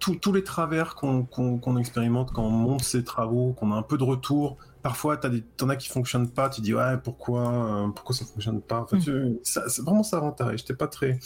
tous 0.00 0.32
les 0.32 0.42
travers 0.42 0.94
qu'on 0.96 1.76
expérimente 1.76 2.32
quand 2.32 2.44
on 2.44 2.50
monte 2.50 2.82
ses 2.82 3.04
travaux, 3.04 3.52
qu'on 3.52 3.72
a 3.72 3.76
un 3.76 3.82
peu 3.82 3.96
de 3.96 4.04
retour. 4.04 4.56
Parfois, 4.82 5.16
t'as 5.16 5.28
des... 5.28 5.42
t'en 5.42 5.68
as 5.68 5.76
qui 5.76 5.88
fonctionnent 5.88 6.30
pas. 6.30 6.48
Tu 6.48 6.60
dis 6.60 6.74
ouais, 6.74 6.96
pourquoi, 7.02 7.52
euh, 7.52 7.88
pourquoi 7.88 8.14
ça 8.14 8.24
fonctionne 8.24 8.60
pas? 8.60 8.86
En 8.90 8.96
mm. 8.96 9.38
ça, 9.42 9.62
vraiment 9.82 10.02
ça 10.02 10.18
rend 10.18 10.32
taré. 10.32 10.56
J'étais 10.56 10.74
pas 10.74 10.88
très, 10.88 11.18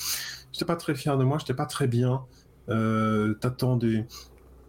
j'étais 0.52 0.66
pas 0.66 0.77
très 0.77 0.94
fier 0.94 1.16
de 1.16 1.24
moi. 1.24 1.39
J'étais 1.39 1.55
pas 1.55 1.66
très 1.66 1.86
bien. 1.86 2.23
Euh, 2.69 3.35
t'attends 3.35 3.77
des, 3.77 4.05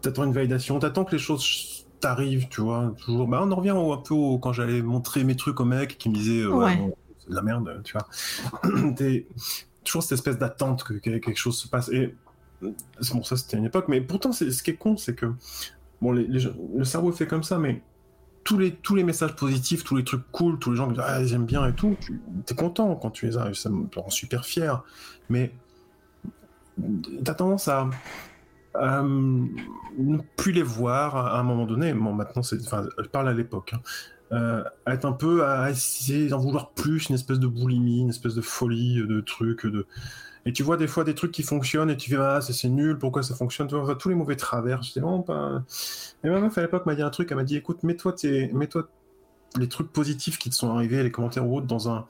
t'attends 0.01 0.23
une 0.23 0.33
validation. 0.33 0.79
T'attends 0.79 1.03
que 1.03 1.11
les 1.11 1.19
choses 1.21 1.85
t'arrivent, 1.99 2.47
tu 2.49 2.61
vois. 2.61 2.93
Toujours. 3.03 3.27
Bah, 3.27 3.41
on 3.43 3.51
en 3.51 3.55
revient 3.55 3.69
un 3.71 3.97
peu 3.97 4.15
quand 4.41 4.53
j'allais 4.53 4.81
montrer 4.81 5.25
mes 5.25 5.35
trucs 5.35 5.59
aux 5.59 5.65
mecs 5.65 5.97
qui 5.97 6.09
me 6.09 6.15
disaient 6.15 6.41
euh, 6.41 6.53
ouais 6.53 6.93
la 7.27 7.41
merde, 7.41 7.81
tu 7.83 7.93
vois. 7.93 8.07
T'es 8.95 9.27
toujours 9.83 10.03
cette 10.03 10.13
espèce 10.13 10.37
d'attente 10.37 10.83
que, 10.83 10.93
quelque 10.93 11.35
chose 11.35 11.57
se 11.57 11.67
passe. 11.67 11.89
Et 11.89 12.15
bon, 12.61 13.23
ça 13.23 13.35
c'était 13.35 13.57
une 13.57 13.65
époque, 13.65 13.87
mais 13.87 14.01
pourtant, 14.01 14.31
ce 14.31 14.45
qui 14.45 14.71
est 14.71 14.75
con, 14.75 14.97
c'est 14.97 15.15
que 15.15 15.31
bon, 16.01 16.11
le 16.11 16.83
cerveau 16.83 17.11
fait 17.11 17.27
comme 17.27 17.43
ça, 17.43 17.57
mais 17.57 17.81
tous 18.43 18.57
les, 18.57 18.71
tous 18.71 18.95
les 18.95 19.03
messages 19.03 19.35
positifs, 19.35 19.83
tous 19.83 19.95
les 19.95 20.03
trucs 20.03 20.29
cool, 20.31 20.59
tous 20.59 20.71
les 20.71 20.77
gens 20.77 20.87
qui 20.87 20.93
disent 20.93 21.03
ah, 21.05 21.23
j'aime 21.25 21.45
bien 21.45 21.65
et 21.65 21.73
tout, 21.73 21.95
tu 22.01 22.19
es 22.49 22.55
content 22.55 22.95
quand 22.95 23.11
tu 23.11 23.25
les 23.27 23.37
as, 23.37 23.53
ça 23.53 23.69
me 23.69 23.87
rend 23.95 24.09
super 24.09 24.45
fier. 24.45 24.83
Mais 25.29 25.53
t'as 27.23 27.33
tendance 27.33 27.67
à, 27.67 27.89
ne 28.75 30.17
plus 30.35 30.51
les 30.51 30.63
voir 30.63 31.15
à 31.15 31.39
un 31.39 31.43
moment 31.43 31.65
donné. 31.65 31.93
Bon, 31.93 32.13
maintenant, 32.13 32.43
c'est, 32.43 32.59
enfin, 32.61 32.87
je 32.97 33.07
parle 33.07 33.29
à 33.29 33.33
l'époque. 33.33 33.73
Hein. 33.73 33.81
Euh, 34.33 34.63
être 34.87 35.05
un 35.05 35.11
peu 35.11 35.45
à 35.45 35.69
essayer 35.69 36.27
d'en 36.27 36.39
vouloir 36.39 36.71
plus, 36.71 37.09
une 37.09 37.15
espèce 37.15 37.39
de 37.39 37.47
boulimie, 37.47 38.01
une 38.01 38.09
espèce 38.09 38.35
de 38.35 38.41
folie 38.41 39.05
de 39.05 39.21
trucs, 39.21 39.67
et 40.45 40.51
tu 40.51 40.63
vois 40.63 40.75
des 40.75 40.87
fois 40.87 41.03
des 41.03 41.15
trucs 41.15 41.31
qui 41.31 41.43
fonctionnent 41.43 41.89
et 41.89 41.97
tu 41.97 42.09
fais 42.09 42.17
ah 42.17 42.41
c'est 42.41 42.67
nul, 42.67 42.97
pourquoi 42.97 43.23
ça 43.23 43.35
fonctionne, 43.35 43.67
tu 43.67 43.75
vois 43.75 43.95
tous 43.95 44.09
les 44.09 44.15
mauvais 44.15 44.35
travers. 44.35 44.81
Je 44.81 44.93
dis 44.93 44.99
non 44.99 45.21
pas. 45.21 45.63
Et 46.23 46.29
ma 46.29 46.39
meuf 46.39 46.57
à 46.57 46.61
l'époque 46.61 46.85
m'a 46.85 46.95
dit 46.95 47.01
un 47.01 47.09
truc, 47.09 47.31
elle 47.31 47.37
m'a 47.37 47.43
dit 47.43 47.55
écoute 47.55 47.83
mets-toi 47.83 48.15
les 49.57 49.69
trucs 49.69 49.91
positifs 49.91 50.37
qui 50.37 50.49
te 50.49 50.55
sont 50.55 50.69
arrivés, 50.75 51.03
les 51.03 51.11
commentaires 51.11 51.47
ou 51.47 51.57
autres 51.57 51.67
dans 51.67 51.87
un 51.87 52.05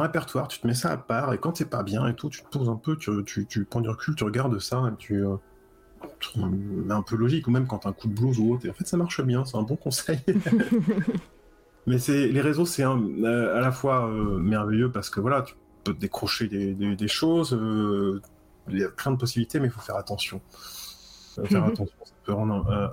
répertoire, 0.00 0.48
tu 0.48 0.60
te 0.60 0.66
mets 0.66 0.74
ça 0.74 0.90
à 0.90 0.96
part 0.96 1.32
et 1.32 1.38
quand 1.38 1.56
c'est 1.56 1.70
pas 1.70 1.82
bien 1.82 2.06
et 2.06 2.14
tout, 2.14 2.28
tu 2.28 2.42
te 2.42 2.48
poses 2.48 2.68
un 2.68 2.76
peu, 2.76 2.96
tu, 2.96 3.64
prends 3.64 3.80
du 3.80 3.88
recul, 3.88 4.14
tu 4.14 4.24
regardes 4.24 4.58
ça 4.58 4.82
et 4.92 4.96
tu 4.96 5.24
euh, 5.24 5.36
un 6.90 7.02
peu 7.02 7.16
logique, 7.16 7.48
ou 7.48 7.50
même 7.50 7.66
quand 7.66 7.78
t'as 7.78 7.88
un 7.88 7.92
coup 7.92 8.08
de 8.08 8.14
blues 8.14 8.38
ou 8.38 8.52
autre. 8.52 8.66
Et 8.66 8.70
en 8.70 8.74
fait, 8.74 8.86
ça 8.86 8.96
marche 8.96 9.20
bien, 9.22 9.44
c'est 9.44 9.56
un 9.56 9.62
bon 9.62 9.76
conseil. 9.76 10.20
Mais 11.86 11.98
c'est 11.98 12.28
les 12.28 12.40
réseaux, 12.40 12.66
c'est 12.66 12.84
euh, 12.84 13.56
à 13.56 13.60
la 13.60 13.72
fois 13.72 14.06
euh, 14.06 14.38
merveilleux 14.38 14.90
parce 14.90 15.10
que 15.10 15.20
voilà, 15.20 15.42
tu 15.42 15.54
peux 15.84 15.94
décrocher 15.94 16.48
des, 16.48 17.08
choses, 17.08 17.54
euh, 17.54 18.20
il 18.68 18.78
y 18.78 18.84
a 18.84 18.88
plein 18.88 19.12
de 19.12 19.16
possibilités, 19.16 19.58
mais 19.58 19.68
il 19.68 19.70
faut 19.70 19.80
faire 19.80 19.96
attention. 19.96 20.40
faire 21.44 21.62
mhm. 21.62 21.70
attention, 21.70 21.96
ça 22.04 22.14
peut 22.24 22.32
rendre 22.32 22.92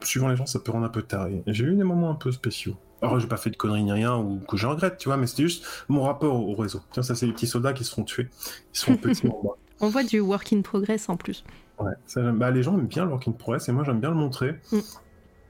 suivant 0.00 0.28
les 0.28 0.36
gens, 0.36 0.46
ça 0.46 0.60
peut 0.60 0.72
rendre 0.72 0.86
un 0.86 0.90
peu 0.90 1.02
taré. 1.02 1.42
J'ai 1.46 1.64
eu 1.64 1.74
des 1.74 1.84
moments 1.84 2.10
un 2.10 2.14
peu 2.14 2.32
spéciaux. 2.32 2.76
Alors, 3.00 3.20
j'ai 3.20 3.28
pas 3.28 3.36
fait 3.36 3.50
de 3.50 3.56
conneries 3.56 3.84
ni 3.84 3.92
rien 3.92 4.16
ou 4.16 4.40
que 4.40 4.56
je 4.56 4.66
regrette, 4.66 4.98
tu 4.98 5.08
vois, 5.08 5.16
mais 5.16 5.26
c'était 5.26 5.44
juste 5.44 5.64
mon 5.88 6.02
rapport 6.02 6.34
au 6.34 6.54
réseau. 6.54 6.80
Tiens, 6.90 7.02
ça, 7.02 7.14
c'est 7.14 7.26
les 7.26 7.32
petits 7.32 7.46
soldats 7.46 7.72
qui 7.72 7.84
se 7.84 7.94
font 7.94 8.02
tuer. 8.02 8.28
Ils 8.74 8.78
sont 8.78 8.96
petits 8.96 9.28
On 9.80 9.88
voit 9.88 10.02
du 10.02 10.18
work 10.18 10.52
in 10.52 10.62
progress 10.62 11.08
en 11.08 11.16
plus. 11.16 11.44
Ouais, 11.78 11.92
bah, 12.32 12.50
les 12.50 12.64
gens 12.64 12.76
aiment 12.76 12.88
bien 12.88 13.04
le 13.04 13.10
work 13.10 13.28
in 13.28 13.32
progress 13.32 13.68
et 13.68 13.72
moi 13.72 13.84
j'aime 13.84 14.00
bien 14.00 14.10
le 14.10 14.16
montrer. 14.16 14.56
Mm. 14.72 14.78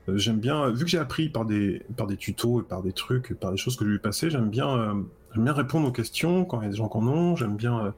Euh, 0.08 0.16
j'aime 0.16 0.38
bien, 0.38 0.70
vu 0.70 0.84
que 0.84 0.90
j'ai 0.90 0.98
appris 0.98 1.28
par 1.28 1.44
des, 1.44 1.82
par 1.96 2.06
des 2.06 2.16
tutos 2.16 2.60
et 2.60 2.64
par 2.64 2.82
des 2.82 2.92
trucs, 2.92 3.30
et 3.30 3.34
par 3.34 3.50
des 3.50 3.56
choses 3.56 3.76
que 3.76 3.84
j'ai 3.84 3.90
vu 3.90 3.98
passer, 3.98 4.30
j'aime 4.30 4.48
bien, 4.48 4.68
euh, 4.68 4.94
bien 5.36 5.52
répondre 5.52 5.88
aux 5.88 5.92
questions 5.92 6.44
quand 6.44 6.60
il 6.60 6.64
y 6.64 6.66
a 6.66 6.70
des 6.70 6.76
gens 6.76 6.88
qui 6.88 6.96
en 6.96 7.06
ont. 7.06 7.36
J'aime 7.36 7.56
bien. 7.56 7.86
Euh, 7.86 7.90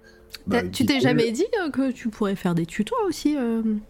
bah, 0.47 0.63
tu 0.63 0.87
t'es 0.87 1.01
jamais 1.01 1.31
dit 1.33 1.47
que 1.73 1.91
tu 1.91 2.09
pourrais 2.09 2.37
faire 2.37 2.55
des 2.55 2.67
tutos 2.67 2.95
aussi 3.07 3.37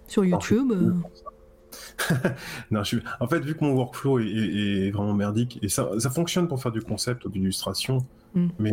sur 0.06 0.24
YouTube 0.24 0.72
non, 2.70 2.82
je 2.82 2.96
En 3.20 3.28
fait, 3.28 3.40
vu 3.40 3.54
que 3.54 3.62
mon 3.62 3.72
workflow 3.72 4.18
est, 4.20 4.90
vraiment 4.90 5.12
merdique, 5.14 5.58
et 5.62 5.68
ça, 5.68 5.90
ça, 5.98 6.10
fonctionne 6.10 6.48
pour 6.48 6.60
faire 6.60 6.72
du 6.72 6.80
concept 6.80 7.26
ou 7.26 7.28
d'illustration, 7.28 7.98
mm. 8.34 8.48
mais 8.58 8.72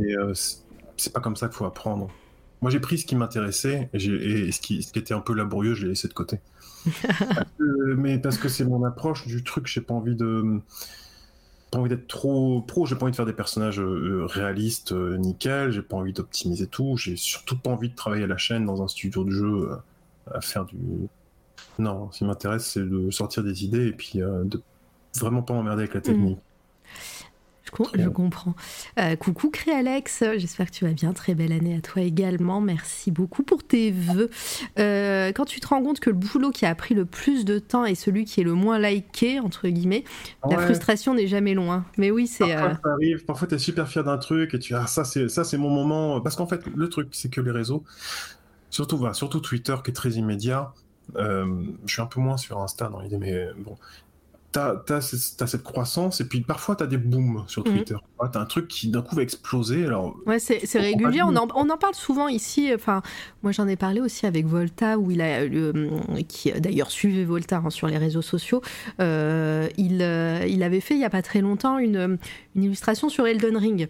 c'est 0.95 1.11
pas 1.11 1.19
comme 1.19 1.36
ça 1.36 1.48
qu'il 1.48 1.57
faut 1.57 1.65
apprendre. 1.65 2.10
Moi, 2.61 2.72
j'ai 2.72 2.80
pris 2.80 2.98
ce 2.98 3.06
qui 3.06 3.15
m'intéressait 3.15 3.90
et, 3.94 3.99
ce, 3.99 4.61
qui, 4.61 4.82
ce 4.82 4.91
qui 4.91 4.99
était 4.99 5.14
un 5.14 5.19
peu 5.19 5.34
laborieux, 5.34 5.74
je 5.74 5.84
l'ai 5.84 5.90
laissé 5.90 6.07
de 6.07 6.14
côté. 6.14 6.40
Mais 7.98 8.20
parce 8.20 8.38
que 8.38 8.49
c'est 8.49 8.66
mon 8.66 8.84
approche 8.84 9.28
du 9.28 9.44
truc, 9.44 9.68
j'ai 9.68 9.82
pas 9.82 9.94
envie 9.94 10.16
de. 10.16 10.62
Pas 11.72 11.80
envie 11.80 11.90
d'être 11.90 12.08
trop 12.08 12.62
pro, 12.62 12.86
j'ai 12.86 12.95
pas 12.95 13.04
envie 13.04 13.12
de 13.12 13.18
faire 13.18 13.26
des 13.26 13.34
personnages 13.34 13.82
euh, 13.82 14.26
réalistes, 14.26 14.94
euh, 14.94 15.18
nickel, 15.18 15.72
j'ai 15.72 15.82
pas 15.82 15.98
envie 15.98 16.14
d'optimiser 16.14 16.66
tout, 16.66 16.95
j'ai 16.95 17.18
surtout 17.18 17.58
pas 17.58 17.72
envie 17.72 17.90
de 17.90 17.95
travailler 17.95 18.24
à 18.24 18.28
la 18.28 18.38
chaîne 18.38 18.66
dans 18.66 18.82
un 18.82 18.88
studio 18.88 19.26
de 19.26 19.32
jeu 19.32 19.72
euh, 19.72 19.76
à 20.34 20.40
faire 20.40 20.64
du. 20.64 20.78
Non, 21.78 22.10
ce 22.12 22.20
qui 22.20 22.26
m'intéresse, 22.26 22.66
c'est 22.72 22.88
de 22.88 23.12
sortir 23.12 23.44
des 23.44 23.66
idées 23.66 23.88
et 23.88 23.91
puis 23.91 24.20
de 24.20 24.62
vraiment 25.20 25.41
pas 25.41 25.54
m'emmerder 25.54 25.84
avec 25.84 25.94
la 25.94 26.02
technique. 26.02 26.40
Je, 27.94 28.10
comprends. 28.10 28.56
Euh, 28.99 29.15
coucou 29.15 29.49
Créalex, 29.49 30.23
j'espère 30.38 30.68
que 30.68 30.72
tu 30.72 30.85
vas 30.85 30.91
bien. 30.91 31.14
Très 31.14 31.35
belle 31.35 31.52
année 31.52 31.76
à 31.76 31.81
toi 31.81 32.02
également. 32.02 32.61
Merci 32.61 33.11
beaucoup 33.11 33.44
pour 33.44 33.64
tes 33.64 33.91
vœux. 33.91 34.30
Euh, 34.80 35.31
quand 35.34 35.45
tu 35.45 35.60
te 35.60 35.68
rends 35.68 35.84
compte 35.84 35.99
que 35.99 36.10
le 36.10 36.15
boulot 36.15 36.52
qui 36.52 36.65
a 36.65 36.73
pris 36.76 36.95
le 36.95 37.06
plus 37.06 37.45
de 37.45 37.60
temps 37.60 37.85
est 37.85 37.95
celui 37.95 38.26
qui 38.26 38.41
est 38.41 38.44
le 38.44 38.53
moins 38.53 38.80
liké, 38.80 39.39
entre 39.39 39.68
guillemets, 39.68 40.03
la 40.49 40.57
frustration 40.57 41.14
n'est 41.14 41.27
jamais 41.27 41.53
loin. 41.53 41.85
Mais 41.98 42.11
oui, 42.11 42.27
c'est. 42.27 42.48
Parfois, 42.48 42.69
euh, 42.69 42.76
ça 42.84 42.89
arrive. 42.91 43.26
Parfois, 43.26 43.48
tu 43.48 43.56
es 43.56 43.60
super 43.60 43.88
fier 43.88 44.03
d'un 44.03 44.18
truc 44.18 44.53
et 44.53 44.60
tu 44.60 44.73
dis, 44.73 44.80
ah, 44.80 44.88
ça, 44.88 45.03
c'est, 45.03 45.30
ça, 45.30 45.44
c'est 45.44 45.57
mon 45.57 45.69
moment. 45.69 46.22
Parce 46.22 46.35
qu'en 46.35 46.48
fait, 46.48 46.61
le 46.73 46.89
truc, 46.89 47.10
c'est 47.11 47.30
que 47.30 47.41
les 47.41 47.52
réseaux, 47.52 47.84
surtout, 48.69 48.98
va 48.98 49.14
surtout 49.14 49.39
Twitter 49.39 49.76
qui 49.84 49.91
est 49.91 49.94
très 49.94 50.11
immédiat, 50.11 50.73
je 51.15 51.64
suis 51.88 52.02
un 52.02 52.06
peu 52.06 52.19
moins 52.19 52.38
sur 52.38 52.60
Insta 52.60 52.89
dans 52.89 52.99
l'idée, 52.99 53.18
mais 53.18 53.48
bon, 53.57 53.77
t'as 54.86 54.96
as, 54.98 55.02
cette 55.48 55.64
croissance 55.64 56.22
et 56.22 56.26
puis 56.26 56.42
parfois 56.42 56.76
t'as 56.76 56.88
des 56.88 56.98
booms 56.98 57.44
sur 57.48 57.66
mhm. 57.66 57.76
Twitter. 57.76 57.96
T'as 58.32 58.40
un 58.40 58.46
truc 58.46 58.68
qui 58.68 58.90
d'un 58.90 59.02
coup 59.02 59.16
va 59.16 59.22
exploser. 59.22 59.86
Alors, 59.86 60.16
ouais, 60.26 60.40
c'est 60.40 60.80
régulier. 60.80 61.22
On 61.22 61.36
en, 61.36 61.48
on 61.56 61.70
en, 61.70 61.78
parle 61.78 61.94
souvent 61.94 62.28
ici. 62.28 62.72
Enfin, 62.74 63.02
moi 63.44 63.52
j'en 63.52 63.68
ai 63.68 63.76
parlé 63.76 64.02
aussi 64.02 64.26
avec 64.26 64.46
Volta, 64.48 64.98
où 64.98 65.12
il 65.12 65.22
a, 65.22 65.42
euh, 65.42 65.90
qui 66.28 66.52
d'ailleurs 66.52 66.92
suivait 66.92 67.26
Volta 67.26 67.62
hein, 67.64 67.70
sur 67.70 67.88
les 67.88 67.98
réseaux 67.98 68.22
sociaux. 68.22 68.62
Euh, 69.00 69.68
il, 69.78 70.02
euh, 70.02 70.46
il 70.48 70.64
avait 70.64 70.80
fait 70.80 70.96
il 70.96 71.02
y 71.02 71.06
a 71.06 71.10
pas 71.10 71.22
très 71.22 71.42
longtemps 71.42 71.78
une, 71.78 72.18
une 72.56 72.64
illustration 72.64 73.10
sur 73.10 73.28
Elden 73.28 73.58
Ring 73.58 73.88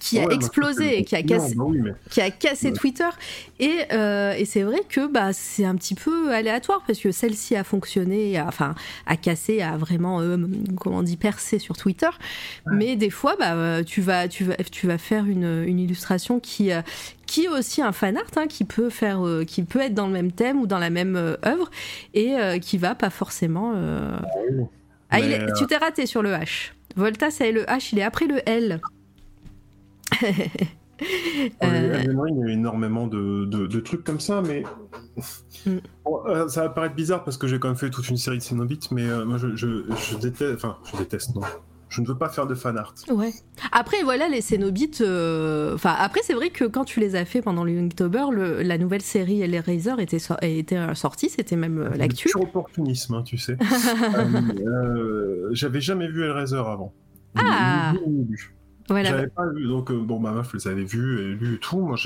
qui 0.00 0.18
a 0.18 0.26
bah, 0.26 0.34
explosé, 0.34 1.04
qui 1.04 1.16
a 1.16 1.22
cassé, 1.22 1.54
bah 1.54 1.64
qui 2.10 2.20
a 2.20 2.30
cassé 2.30 2.72
Twitter. 2.72 3.08
Et, 3.58 3.80
euh, 3.92 4.34
et 4.36 4.44
c'est 4.44 4.62
vrai 4.62 4.80
que 4.88 5.06
bah, 5.06 5.32
c'est 5.32 5.64
un 5.64 5.74
petit 5.74 5.94
peu 5.94 6.32
aléatoire 6.32 6.82
parce 6.86 6.98
que 6.98 7.10
celle-ci 7.10 7.56
a 7.56 7.64
fonctionné, 7.64 8.38
a, 8.38 8.46
enfin, 8.46 8.74
a 9.06 9.16
cassé, 9.16 9.62
a 9.62 9.76
vraiment, 9.76 10.20
euh, 10.20 10.36
comment 10.78 10.98
on 10.98 11.02
dit, 11.02 11.16
percé 11.16 11.58
sur 11.58 11.76
Twitter. 11.76 12.08
Mais 12.66 12.96
des 12.96 13.10
fois, 13.10 13.36
bah, 13.38 13.82
tu, 13.84 14.00
vas, 14.00 14.28
tu, 14.28 14.44
vas, 14.44 14.56
tu 14.56 14.86
vas 14.86 14.98
faire 14.98 15.24
une, 15.24 15.64
une 15.66 15.78
illustration 15.78 16.40
qui, 16.40 16.72
euh, 16.72 16.82
qui 17.26 17.44
est 17.44 17.48
aussi 17.48 17.82
un 17.82 17.92
fan 17.92 18.16
art, 18.16 18.24
hein, 18.36 18.46
qui, 18.46 18.64
peut 18.64 18.90
faire, 18.90 19.22
qui 19.46 19.62
peut 19.62 19.80
être 19.80 19.94
dans 19.94 20.06
le 20.06 20.12
même 20.12 20.32
thème 20.32 20.60
ou 20.60 20.66
dans 20.66 20.78
la 20.78 20.90
même 20.90 21.16
œuvre 21.16 21.70
et 22.14 22.36
qui 22.60 22.78
va 22.78 22.94
pas 22.94 23.10
forcément. 23.10 23.74
Ah, 25.10 25.18
ah 25.22 25.52
tu 25.56 25.66
t'es 25.66 25.76
raté 25.76 26.06
sur 26.06 26.22
le 26.22 26.32
H. 26.32 26.72
Volta, 26.96 27.30
c'est 27.30 27.52
le 27.52 27.64
H, 27.64 27.90
il 27.92 27.98
est 27.98 28.02
après 28.02 28.26
le 28.26 28.40
L. 28.48 28.80
euh... 30.22 32.02
Il 32.02 32.38
y 32.38 32.50
a 32.50 32.52
énormément 32.52 33.06
de, 33.06 33.44
de, 33.44 33.80
trucs 33.80 34.04
comme 34.04 34.20
ça, 34.20 34.42
mais 34.42 34.64
mm. 35.66 35.76
euh, 36.06 36.48
ça 36.48 36.62
va 36.62 36.68
paraître 36.70 36.94
bizarre 36.94 37.24
parce 37.24 37.36
que 37.36 37.46
j'ai 37.46 37.58
quand 37.58 37.68
même 37.68 37.76
fait 37.76 37.90
toute 37.90 38.08
une 38.08 38.16
série 38.16 38.38
de 38.38 38.42
Cénobites, 38.42 38.90
mais 38.90 39.04
euh, 39.04 39.24
moi 39.24 39.38
je, 39.38 39.54
je, 39.54 40.16
déteste, 40.16 40.54
enfin 40.54 40.78
je 40.90 40.98
déteste, 40.98 41.34
non. 41.34 41.42
Je 41.90 42.02
ne 42.02 42.06
veux 42.06 42.18
pas 42.18 42.28
faire 42.28 42.46
de 42.46 42.54
fan 42.54 42.76
art. 42.76 42.94
Ouais. 43.10 43.32
Après, 43.72 44.02
voilà, 44.02 44.28
les 44.28 44.42
Cénobites. 44.42 45.00
Euh, 45.00 45.74
enfin, 45.74 45.94
après, 45.98 46.20
c'est 46.22 46.34
vrai 46.34 46.50
que 46.50 46.66
quand 46.66 46.84
tu 46.84 47.00
les 47.00 47.16
as 47.16 47.24
fait 47.24 47.40
pendant 47.40 47.64
le 47.64 47.72
Youngtober, 47.72 48.26
la 48.62 48.76
nouvelle 48.76 49.00
série 49.00 49.46
Les 49.48 49.60
Razor 49.60 49.98
était, 49.98 50.18
était 50.42 50.94
sortie, 50.94 51.30
c'était 51.30 51.56
même 51.56 51.90
l'actu. 51.96 52.28
C'est 52.28 52.38
opportunisme, 52.38 53.14
hein, 53.14 53.22
tu 53.22 53.38
sais. 53.38 53.56
J'avais 55.52 55.80
jamais 55.80 56.08
vu 56.08 56.24
Hellraiser 56.24 56.58
avant. 56.58 56.92
Ah! 57.36 57.94
Voilà. 58.88 59.10
J'avais 59.10 59.28
pas 59.28 59.46
vu, 59.46 59.66
donc 59.66 59.90
euh, 59.90 59.98
bon, 59.98 60.18
ma 60.18 60.32
meuf 60.32 60.54
les 60.54 60.66
avait 60.66 60.84
vus 60.84 61.20
et 61.20 61.34
lu 61.34 61.56
et 61.56 61.58
tout, 61.58 61.80
moi, 61.80 61.96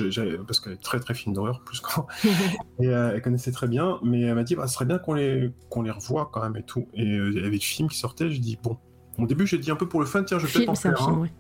parce 0.47 0.61
qu'elle 0.61 0.73
est 0.73 0.83
très 0.83 0.99
très 0.99 1.15
fine 1.15 1.33
d'horreur, 1.33 1.61
plus 1.61 1.81
quand. 1.81 2.07
et 2.81 2.89
euh, 2.89 3.13
elle 3.15 3.23
connaissait 3.23 3.53
très 3.53 3.69
bien, 3.69 4.01
mais 4.03 4.23
elle 4.23 4.35
m'a 4.35 4.43
dit, 4.43 4.57
bah, 4.57 4.67
ce 4.67 4.75
serait 4.75 4.85
bien 4.85 4.99
qu'on 4.99 5.15
les, 5.15 5.53
qu'on 5.71 5.83
les 5.83 5.93
revoie 5.93 6.29
quand 6.33 6.43
même 6.43 6.57
et 6.57 6.65
tout. 6.65 6.89
Et 6.95 7.07
euh, 7.07 7.31
il 7.31 7.37
y 7.37 7.39
avait 7.39 7.51
des 7.51 7.59
films 7.59 7.89
qui 7.89 7.99
sortaient, 7.99 8.31
je 8.31 8.41
dis, 8.41 8.59
bon. 8.63 8.77
Au 9.19 9.27
début, 9.27 9.47
j'ai 9.47 9.59
dit 9.59 9.71
un 9.71 9.77
peu 9.77 9.87
pour 9.87 10.01
le 10.01 10.07
fun, 10.07 10.25
tiens, 10.25 10.39
je 10.39 10.47
vais 10.47 10.53
peut-être 10.53 10.69
en 10.71 10.75
faire 10.75 11.01
un. 11.01 11.05
Film, 11.05 11.21
ouais. 11.21 11.31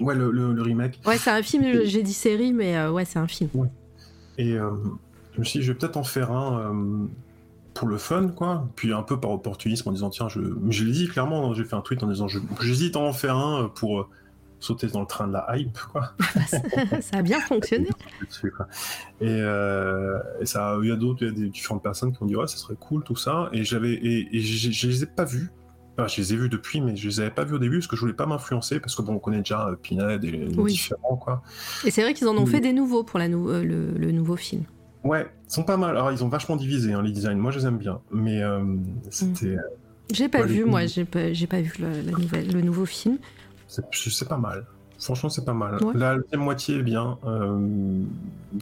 ouais 0.00 0.14
le, 0.14 0.30
le, 0.30 0.62
remake. 0.62 0.98
Ouais, 1.06 1.18
c'est 1.18 1.30
un 1.30 1.42
film, 1.42 1.64
j'ai 1.84 2.02
dit 2.02 2.14
série, 2.14 2.52
mais 2.52 2.88
ouais, 2.88 3.04
c'est 3.04 3.18
un 3.18 3.28
film. 3.28 3.50
Ouais. 3.54 3.68
Et 4.38 4.54
je 4.54 5.38
me 5.38 5.44
suis 5.44 5.60
dit, 5.60 5.64
je 5.64 5.72
vais 5.72 5.78
peut-être 5.78 5.98
en 5.98 6.04
faire 6.04 6.32
un 6.32 7.08
pour 7.74 7.86
le 7.86 7.98
fun, 7.98 8.28
quoi. 8.28 8.66
Puis 8.74 8.92
un 8.92 9.02
peu 9.02 9.20
par 9.20 9.30
opportunisme 9.30 9.90
en 9.90 9.92
disant, 9.92 10.10
tiens, 10.10 10.28
je, 10.28 10.40
je 10.70 10.84
l'ai 10.84 10.92
dit 10.92 11.08
clairement, 11.08 11.52
j'ai 11.52 11.64
fait 11.64 11.76
un 11.76 11.82
tweet 11.82 12.02
en 12.02 12.08
disant, 12.08 12.26
j'hésite 12.60 12.96
à 12.96 13.00
en 13.00 13.12
faire 13.12 13.36
un 13.36 13.68
pour 13.68 14.08
sauter 14.60 14.86
dans 14.88 15.00
le 15.00 15.06
train 15.06 15.26
de 15.26 15.32
la 15.32 15.46
hype, 15.54 15.78
quoi. 15.92 16.12
ça 17.00 17.18
a 17.18 17.22
bien 17.22 17.40
fonctionné. 17.40 17.88
Euh, 19.22 20.18
et, 20.40 20.46
ça, 20.46 20.76
il 20.82 20.88
y 20.88 20.92
a 20.92 20.96
d'autres, 20.96 21.22
il 21.22 21.28
y 21.28 21.30
a 21.30 21.34
des 21.34 21.48
différentes 21.48 21.82
personnes 21.82 22.12
qui 22.12 22.22
ont 22.22 22.26
dit 22.26 22.36
ouais, 22.36 22.46
ça 22.46 22.56
serait 22.56 22.76
cool 22.78 23.04
tout 23.04 23.16
ça. 23.16 23.48
Et 23.52 23.64
j'avais, 23.64 23.92
et, 23.92 24.40
je 24.40 24.86
les 24.88 25.02
ai 25.02 25.06
pas 25.06 25.24
vus. 25.24 25.50
Enfin, 25.98 26.08
je 26.08 26.20
les 26.20 26.34
ai 26.34 26.36
vus 26.36 26.48
depuis, 26.48 26.80
mais 26.80 26.94
je 26.94 27.08
les 27.08 27.20
avais 27.20 27.30
pas 27.30 27.44
vus 27.44 27.54
au 27.54 27.58
début 27.58 27.78
parce 27.78 27.86
que 27.86 27.96
je 27.96 28.02
voulais 28.02 28.12
pas 28.12 28.26
m'influencer 28.26 28.80
parce 28.80 28.94
que 28.94 29.02
bon, 29.02 29.14
on 29.14 29.18
connaît 29.18 29.38
déjà 29.38 29.66
euh, 29.66 29.76
Pinhead 29.76 30.24
et 30.24 30.30
les 30.30 30.46
différents, 30.48 31.16
quoi. 31.16 31.42
Et 31.86 31.90
c'est 31.90 32.02
vrai 32.02 32.12
qu'ils 32.12 32.28
en 32.28 32.36
ont 32.36 32.46
fait 32.46 32.60
des 32.60 32.74
nouveaux 32.74 33.02
pour 33.02 33.18
la 33.18 33.26
euh, 33.26 33.64
le, 33.64 34.12
nouveau 34.12 34.36
film. 34.36 34.64
Ouais, 35.04 35.26
ils 35.48 35.52
sont 35.52 35.62
pas 35.62 35.76
mal. 35.76 35.96
Alors 35.96 36.12
ils 36.12 36.22
ont 36.22 36.28
vachement 36.28 36.56
divisé 36.56 36.92
hein, 36.92 37.02
les 37.02 37.12
designs. 37.12 37.36
Moi, 37.36 37.50
je 37.50 37.60
les 37.60 37.66
aime 37.66 37.78
bien, 37.78 38.00
mais 38.10 38.42
c'était. 39.10 39.56
J'ai 40.12 40.28
pas 40.28 40.42
vu, 40.42 40.64
moi, 40.64 40.86
j'ai 40.86 41.04
pas, 41.04 41.30
pas 41.50 41.60
vu 41.60 41.72
la 41.80 42.12
nouvelle, 42.12 42.52
le 42.52 42.60
nouveau 42.60 42.86
film. 42.86 43.18
C'est 43.68 44.28
pas 44.28 44.36
mal. 44.38 44.64
Franchement, 44.98 45.28
c'est 45.28 45.44
pas 45.44 45.52
mal. 45.52 45.74
Ouais. 45.84 45.92
La 45.94 46.16
deuxième 46.16 46.40
moitié 46.40 46.78
est 46.78 46.82
bien. 46.82 47.18
Euh, 47.26 47.58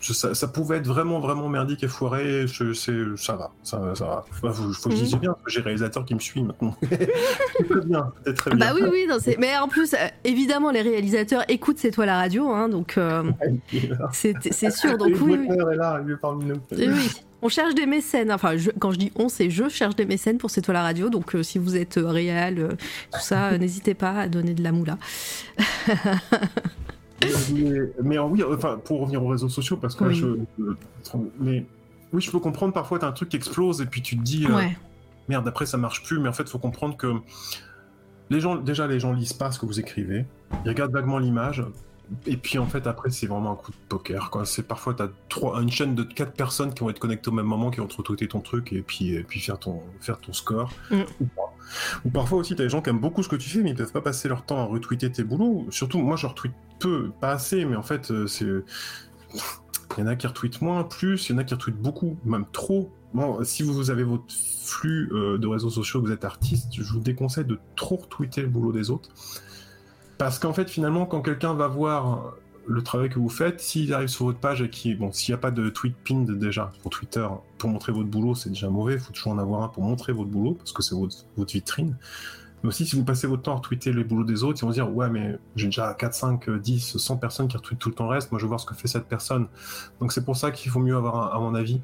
je- 0.03 0.13
ça, 0.13 0.35
ça 0.35 0.49
pouvait 0.49 0.79
être 0.79 0.87
vraiment, 0.89 1.21
vraiment 1.21 1.49
merdique 1.49 1.85
et 1.85 1.89
foiré. 1.89 2.49
Je, 2.49 2.73
c'est- 2.73 3.05
ça 3.17 3.37
va, 3.37 3.53
ça 3.63 3.79
va, 3.79 3.95
ça 3.95 4.05
va. 4.05 4.25
Faut, 4.33 4.53
faut- 4.53 4.73
faut 4.73 4.89
que 4.89 4.97
je 4.97 5.01
Mhm. 5.03 5.07
dise 5.07 5.17
bien, 5.21 5.37
j'ai 5.47 5.61
réalisateur 5.61 6.05
qui 6.05 6.13
me 6.13 6.19
suit 6.19 6.43
maintenant. 6.43 6.75
c'est 6.91 7.85
bien, 7.87 8.13
c'est 8.27 8.35
très 8.35 8.51
bien. 8.51 8.59
Bah 8.67 8.73
oui, 8.75 8.83
oui, 8.91 9.07
non, 9.09 9.19
mais 9.39 9.57
en 9.59 9.69
plus, 9.69 9.95
euh, 9.95 9.99
évidemment, 10.25 10.73
les 10.73 10.83
réalisateurs 10.83 11.45
écoutent 11.49 11.79
C'est 11.79 11.93
toi 11.93 12.05
la 12.05 12.17
radio, 12.17 12.51
hein, 12.51 12.69
donc 12.69 12.99
euh, 12.99 13.23
c'est 14.13 14.35
sûr. 14.73 14.99
Donc 14.99 15.13
oui, 15.21 15.35
est 15.35 15.77
là, 15.77 16.01
il 16.05 16.13
est 16.13 16.17
parmi 16.17 16.47
nous. 16.47 16.57
Et 16.73 16.89
oui. 16.89 17.11
On 17.45 17.49
cherche 17.49 17.75
des 17.75 17.85
mécènes. 17.87 18.33
Enfin, 18.33 18.57
je- 18.57 18.71
quand 18.71 18.91
je 18.91 18.99
dis 18.99 19.13
on, 19.17 19.29
c'est 19.29 19.51
je 19.51 19.69
cherche 19.69 19.95
des 19.97 20.07
mécènes 20.07 20.39
pour 20.39 20.51
C'est 20.51 20.63
toi 20.63 20.73
la 20.75 20.83
radio. 20.83 21.11
Donc, 21.11 21.35
euh, 21.35 21.43
si 21.43 21.59
vous 21.59 21.77
êtes 21.77 21.99
euh, 21.99 22.09
réel, 22.09 22.59
euh, 22.59 22.69
tout 23.13 23.21
ça, 23.21 23.57
n'hésitez 23.59 23.93
pas 23.95 24.13
à 24.21 24.29
donner 24.29 24.55
de 24.55 24.63
la 24.63 24.73
moula. 24.73 24.97
Mais, 27.55 27.71
mais, 28.03 28.19
oui, 28.19 28.43
enfin, 28.53 28.79
pour 28.85 29.01
revenir 29.01 29.23
aux 29.25 29.29
réseaux 29.29 29.49
sociaux, 29.49 29.77
parce 29.79 29.95
que 29.95 30.05
Oui. 30.05 30.15
je, 30.15 30.27
je- 30.59 31.17
mais 31.39 31.65
oui, 32.13 32.21
je 32.21 32.31
peux 32.31 32.39
comprendre 32.41 32.75
parfois, 32.75 32.99
t'as 32.99 33.09
un 33.09 33.13
truc 33.13 33.31
qui 33.31 33.37
explose 33.37 33.81
et 33.81 33.87
puis 33.87 34.03
tu 34.03 34.19
te 34.19 34.23
dis, 34.23 34.45
euh, 34.47 34.61
merde, 35.29 35.49
après 35.49 35.65
ça 35.65 35.79
marche 35.79 36.03
plus, 36.03 36.19
mais 36.19 36.29
en 36.29 36.35
fait, 36.35 36.47
faut 36.51 36.59
comprendre 36.59 36.97
que 36.99 37.15
les 38.29 38.41
gens, 38.41 38.57
déjà, 38.57 38.87
les 38.87 39.01
gens 39.01 39.13
lisent 39.15 39.33
pas 39.33 39.51
ce 39.53 39.59
que 39.59 39.65
vous 39.65 39.81
écrivez, 39.81 40.27
ils 40.65 40.69
regardent 40.69 40.93
vaguement 40.93 41.19
l'image, 41.19 41.65
et 42.27 42.37
puis 42.37 42.59
en 42.59 42.67
fait, 42.67 42.87
après, 42.87 43.11
c'est 43.11 43.27
vraiment 43.27 43.53
un 43.53 43.57
coup 43.57 43.73
de 43.73 43.77
poker, 43.89 44.31
quoi. 44.31 44.45
C'est 44.45 44.63
parfois, 44.63 44.95
t'as 44.95 45.09
trois, 45.29 45.61
une 45.61 45.71
chaîne 45.71 45.95
de 45.95 46.03
quatre 46.03 46.33
personnes 46.33 46.73
qui 46.75 46.81
vont 46.81 46.91
être 46.91 46.99
connectées 46.99 47.29
au 47.29 47.33
même 47.33 47.47
moment, 47.47 47.71
qui 47.71 47.81
vont 47.81 47.87
te 47.87 47.97
retweeter 47.97 48.29
ton 48.29 48.41
truc, 48.41 48.73
et 48.73 48.83
puis, 48.83 49.15
et 49.15 49.23
puis 49.23 49.41
faire 49.41 49.59
ton, 49.59 49.81
faire 50.01 50.19
ton 50.19 50.33
score. 50.33 50.71
Mm. 50.91 51.03
Ou 51.21 51.27
pas. 51.27 51.55
Ou 52.05 52.11
parfois 52.11 52.39
aussi, 52.39 52.55
t'as 52.57 52.65
des 52.65 52.69
gens 52.69 52.83
qui 52.83 52.91
aiment 52.91 53.01
beaucoup 53.01 53.23
ce 53.23 53.29
que 53.29 53.37
tu 53.37 53.49
fais, 53.49 53.63
mais 53.63 53.71
ils 53.71 53.77
peuvent 53.77 53.93
pas 53.93 54.01
passer 54.01 54.29
leur 54.29 54.45
temps 54.45 54.59
à 54.59 54.65
retweeter 54.65 55.11
tes 55.11 55.25
boulots. 55.25 55.67
Surtout, 55.71 55.99
moi, 55.99 56.17
je 56.17 56.27
retweete 56.27 56.55
peu, 56.79 57.11
pas 57.21 57.33
assez, 57.33 57.65
mais 57.65 57.77
en 57.77 57.83
fait, 57.83 58.11
euh, 58.11 58.27
c'est. 58.27 58.47
Il 59.97 60.01
y 60.01 60.03
en 60.03 60.07
a 60.07 60.17
qui 60.17 60.27
retweetent 60.27 60.61
moins, 60.61 60.83
plus, 60.85 61.29
il 61.29 61.33
y 61.33 61.35
en 61.37 61.39
a 61.39 61.45
qui 61.45 61.55
retweetent 61.55 61.81
beaucoup, 61.81 62.17
même 62.25 62.47
trop. 62.53 62.93
Bon, 63.13 63.45
si 63.45 63.63
vous 63.63 63.91
avez 63.91 64.03
votre 64.03 64.25
flux 64.65 65.09
euh, 65.13 65.39
de 65.39 65.47
réseaux 65.47 65.71
sociaux, 65.71 66.03
que 66.03 66.07
vous 66.07 66.13
êtes 66.13 66.25
artiste, 66.25 66.69
je 66.73 66.93
vous 66.93 66.99
déconseille 66.99 67.45
de 67.45 67.59
trop 67.77 67.97
retweeter 67.97 68.43
le 68.43 68.49
boulot 68.49 68.73
des 68.73 68.91
autres. 68.91 69.11
Parce 70.19 70.39
qu'en 70.39 70.53
fait, 70.53 70.71
finalement, 70.71 71.07
quand 71.07 71.23
quelqu'un 71.23 71.55
va 71.55 71.67
voir 71.69 72.35
le 72.67 72.83
travail 72.83 73.09
que 73.09 73.19
vous 73.19 73.29
faites, 73.29 73.61
s'il 73.61 73.93
arrive 73.93 74.09
sur 74.09 74.27
votre 74.27 74.39
page 74.39 74.63
et 74.63 74.71
qui, 74.71 74.95
bon, 74.95 75.13
s'il 75.13 75.33
n'y 75.33 75.39
a 75.39 75.41
pas 75.41 75.51
de 75.51 75.69
tweet 75.69 75.95
pinned 76.05 76.31
déjà 76.39 76.73
pour 76.83 76.91
Twitter 76.91 77.27
pour 77.59 77.71
montrer 77.71 77.93
votre 77.93 78.09
boulot, 78.09 78.35
c'est 78.35 78.51
déjà 78.51 78.69
mauvais. 78.71 78.95
Il 78.95 79.01
faut 79.01 79.13
toujours 79.13 79.33
en 79.33 79.39
avoir 79.39 79.63
un 79.63 79.69
pour 79.69 79.83
montrer 79.83 80.13
votre 80.13 80.31
boulot 80.31 80.55
parce 80.55 80.73
que 80.73 80.83
c'est 80.83 80.95
votre, 80.95 81.25
vitrine. 81.53 81.97
Mais 82.63 82.69
aussi, 82.69 82.87
si 82.87 82.97
vous 82.97 83.05
passez 83.05 83.27
votre 83.27 83.43
temps 83.43 83.53
à 83.53 83.57
retweeter 83.57 83.93
les 83.93 84.05
boulots 84.05 84.25
des 84.25 84.43
autres, 84.43 84.61
ils 84.63 84.65
vont 84.65 84.71
dire 84.71 84.95
Ouais, 84.95 85.11
mais 85.11 85.39
j'ai 85.57 85.67
déjà 85.67 85.93
4, 85.93 86.15
5, 86.15 86.51
10, 86.51 86.97
100 86.97 87.17
personnes 87.19 87.49
qui 87.49 87.57
retweetent 87.57 87.79
tout 87.79 87.91
le 87.91 87.95
temps 87.95 88.09
reste. 88.09 88.33
Moi, 88.33 88.39
je 88.39 88.45
veux 88.45 88.49
voir 88.49 88.61
ce 88.61 88.67
que 88.67 88.75
fait 88.75 88.89
cette 88.89 89.07
personne. 89.07 89.49
Donc, 90.01 90.13
c'est 90.13 90.25
pour 90.25 90.37
ça 90.37 90.51
qu'il 90.51 90.71
faut 90.71 90.81
mieux 90.81 90.97
avoir, 90.97 91.35
à 91.35 91.39
mon 91.41 91.55
avis, 91.55 91.83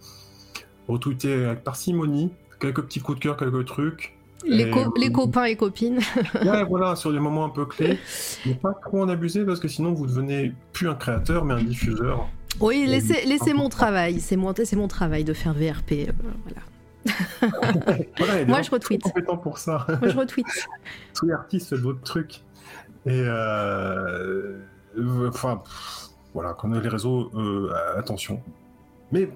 retweeter 0.89 1.44
avec 1.44 1.65
parcimonie, 1.65 2.32
quelques 2.59 2.82
petits 2.82 3.01
coups 3.01 3.19
de 3.19 3.23
cœur, 3.23 3.36
quelques 3.36 3.66
trucs. 3.66 4.16
Les, 4.47 4.71
co- 4.71 4.93
les 4.97 5.12
copains 5.12 5.45
et 5.45 5.57
copines. 5.57 5.99
Ouais, 6.45 6.65
voilà, 6.65 6.97
sur 6.97 7.12
des 7.12 7.19
moments 7.21 7.45
un 7.45 7.51
peu 7.51 7.67
clés. 7.67 7.99
Mais 8.47 8.55
pas 8.55 8.73
trop 8.85 9.03
en 9.03 9.09
abuser 9.09 9.45
parce 9.45 9.61
que 9.61 9.69
sinon, 9.69 9.93
vous 9.93 10.07
devenez 10.07 10.53
plus 10.73 10.89
un 10.89 10.95
créateur, 10.95 11.45
mais 11.45 11.55
un 11.55 11.62
diffuseur. 11.62 12.27
Oui, 12.61 12.85
laissez, 12.87 13.25
laissez 13.27 13.53
mon 13.53 13.69
travail. 13.69 14.21
C'est 14.21 14.37
mon, 14.37 14.53
mon 14.77 14.89
travail 14.89 15.25
de 15.25 15.33
faire 15.33 15.53
VRP. 15.55 15.93
euh, 15.93 16.12
voilà. 16.45 16.62
Moi, 18.47 18.62
je 18.62 18.71
retweet. 18.71 19.03
pour 19.43 19.59
ça. 19.59 19.87
Moi, 20.01 20.09
je 20.11 20.17
retweet. 20.17 20.47
tous 21.15 21.27
les 21.27 21.33
artistes 21.33 21.71
faites 21.71 21.79
votre 21.81 22.01
truc. 22.03 22.41
Et 23.07 23.11
euh, 23.12 24.59
euh, 24.99 25.29
enfin, 25.29 25.57
pff, 25.65 26.09
voilà, 26.35 26.53
quand 26.55 26.69
on 26.69 26.73
a 26.75 26.81
les 26.81 26.89
réseaux, 26.89 27.31
euh, 27.35 27.73
attention. 27.97 28.43
Mais 29.12 29.29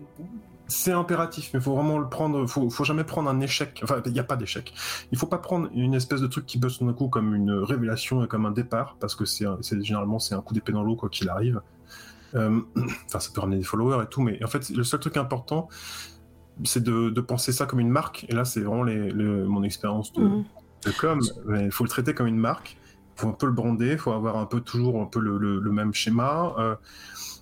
c'est 0.74 0.92
impératif, 0.92 1.50
mais 1.54 1.60
il 1.60 1.62
faut 1.62 1.74
vraiment 1.74 1.98
le 1.98 2.08
prendre. 2.08 2.46
Faut, 2.46 2.68
faut 2.70 2.84
jamais 2.84 3.04
prendre 3.04 3.30
un 3.30 3.40
échec. 3.40 3.80
Enfin, 3.82 4.02
il 4.04 4.12
n'y 4.12 4.18
a 4.20 4.24
pas 4.24 4.36
d'échec. 4.36 4.72
Il 5.12 5.18
faut 5.18 5.26
pas 5.26 5.38
prendre 5.38 5.68
une 5.74 5.94
espèce 5.94 6.20
de 6.20 6.26
truc 6.26 6.46
qui 6.46 6.58
buzz 6.58 6.78
tout 6.78 6.86
d'un 6.86 6.92
coup 6.92 7.08
comme 7.08 7.34
une 7.34 7.50
révélation 7.52 8.24
et 8.24 8.28
comme 8.28 8.46
un 8.46 8.50
départ, 8.50 8.96
parce 9.00 9.14
que 9.14 9.24
c'est 9.24 9.46
généralement 9.82 10.18
c'est 10.18 10.34
un 10.34 10.40
coup 10.42 10.54
d'épée 10.54 10.72
dans 10.72 10.82
l'eau 10.82 10.96
quoi 10.96 11.08
qu'il 11.08 11.28
arrive. 11.28 11.60
Euh, 12.34 12.60
Enfin, 13.06 13.20
ça 13.20 13.30
peut 13.32 13.40
ramener 13.40 13.58
des 13.58 13.64
followers 13.64 14.02
et 14.04 14.06
tout, 14.08 14.20
mais 14.22 14.42
en 14.44 14.48
fait, 14.48 14.68
le 14.70 14.82
seul 14.84 14.98
truc 15.00 15.16
important, 15.16 15.68
c'est 16.64 16.82
de, 16.82 17.10
de 17.10 17.20
penser 17.20 17.52
ça 17.52 17.66
comme 17.66 17.80
une 17.80 17.90
marque. 17.90 18.26
Et 18.28 18.32
là, 18.34 18.44
c'est 18.44 18.60
vraiment 18.60 18.82
les, 18.84 19.10
les- 19.10 19.24
mon 19.44 19.62
expérience 19.62 20.12
de, 20.12 20.22
de 20.86 20.90
com, 21.00 21.20
il 21.60 21.70
faut 21.70 21.84
le 21.84 21.90
traiter 21.90 22.14
comme 22.14 22.26
une 22.26 22.38
marque. 22.38 22.76
Il 23.16 23.20
faut 23.20 23.28
un 23.28 23.32
peu 23.32 23.46
le 23.46 23.52
brander, 23.52 23.92
il 23.92 23.98
faut 23.98 24.12
avoir 24.12 24.36
un 24.36 24.46
peu 24.46 24.60
toujours 24.60 25.00
un 25.00 25.06
peu 25.06 25.20
le, 25.20 25.38
le- 25.38 25.60
le 25.60 25.70
même 25.72 25.94
schéma, 25.94 26.52
euh, 26.58 26.74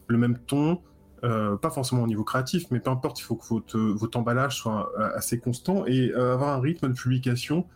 le 0.08 0.18
même 0.18 0.36
ton, 0.38 0.80
euh, 1.24 1.56
pas 1.56 1.70
forcément 1.70 2.02
au 2.02 2.06
niveau 2.06 2.24
créatif, 2.24 2.64
mais 2.70 2.80
peu 2.80 2.90
importe, 2.90 3.20
il 3.20 3.22
faut 3.22 3.36
que 3.36 3.76
votre, 3.92 4.16
emballage 4.16 4.56
soit 4.56 4.92
euh, 4.98 5.10
assez 5.14 5.38
constant 5.38 5.86
et 5.86 6.10
euh, 6.10 6.34
avoir 6.34 6.56
un 6.56 6.60
rythme 6.60 6.88
de 6.88 6.94
publication. 6.94 7.66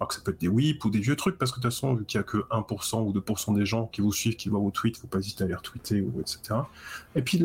Alors 0.00 0.08
que 0.08 0.14
ça 0.14 0.20
peut 0.24 0.32
être 0.32 0.40
des 0.40 0.48
whips 0.48 0.84
ou 0.84 0.90
des 0.90 1.00
vieux 1.00 1.16
trucs, 1.16 1.38
parce 1.38 1.50
que 1.50 1.58
de 1.58 1.62
toute 1.62 1.72
façon, 1.72 1.94
vu 1.94 2.04
qu'il 2.04 2.20
n'y 2.20 2.22
a 2.22 2.24
que 2.24 2.38
1% 2.38 3.02
ou 3.04 3.12
2% 3.12 3.54
des 3.56 3.66
gens 3.66 3.86
qui 3.86 4.00
vous 4.00 4.12
suivent, 4.12 4.36
qui 4.36 4.48
voient 4.48 4.60
vos 4.60 4.70
tweets, 4.70 4.96
faut 4.96 5.08
pas 5.08 5.18
hésiter 5.18 5.42
à 5.44 5.46
les 5.48 5.56
retweeter, 5.56 6.04
etc. 6.20 6.60
Et 7.16 7.22
puis, 7.22 7.44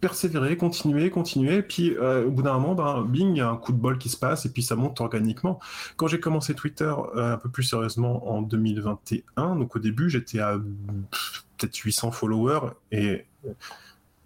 persévérer, 0.00 0.56
continuer, 0.56 1.10
continuer, 1.10 1.56
et 1.56 1.62
puis 1.62 1.98
au 1.98 2.30
bout 2.30 2.42
d'un 2.42 2.54
moment, 2.54 2.76
ben, 2.76 3.02
bing, 3.02 3.34
il 3.34 3.38
y 3.38 3.40
a 3.40 3.48
un 3.48 3.56
coup 3.56 3.72
de 3.72 3.78
bol 3.78 3.98
qui 3.98 4.08
se 4.08 4.16
passe, 4.16 4.46
et 4.46 4.50
puis 4.50 4.62
ça 4.62 4.76
monte 4.76 5.00
organiquement. 5.00 5.58
Quand 5.96 6.06
j'ai 6.06 6.20
commencé 6.20 6.54
Twitter 6.54 6.94
un 7.16 7.36
peu 7.36 7.48
plus 7.48 7.64
sérieusement 7.64 8.30
en 8.30 8.42
2021, 8.42 9.56
donc 9.56 9.74
au 9.74 9.80
début 9.80 10.08
j'étais 10.08 10.38
à 10.38 10.58
peut-être 11.56 11.76
800 11.76 12.12
followers 12.12 12.68
et, 12.92 13.24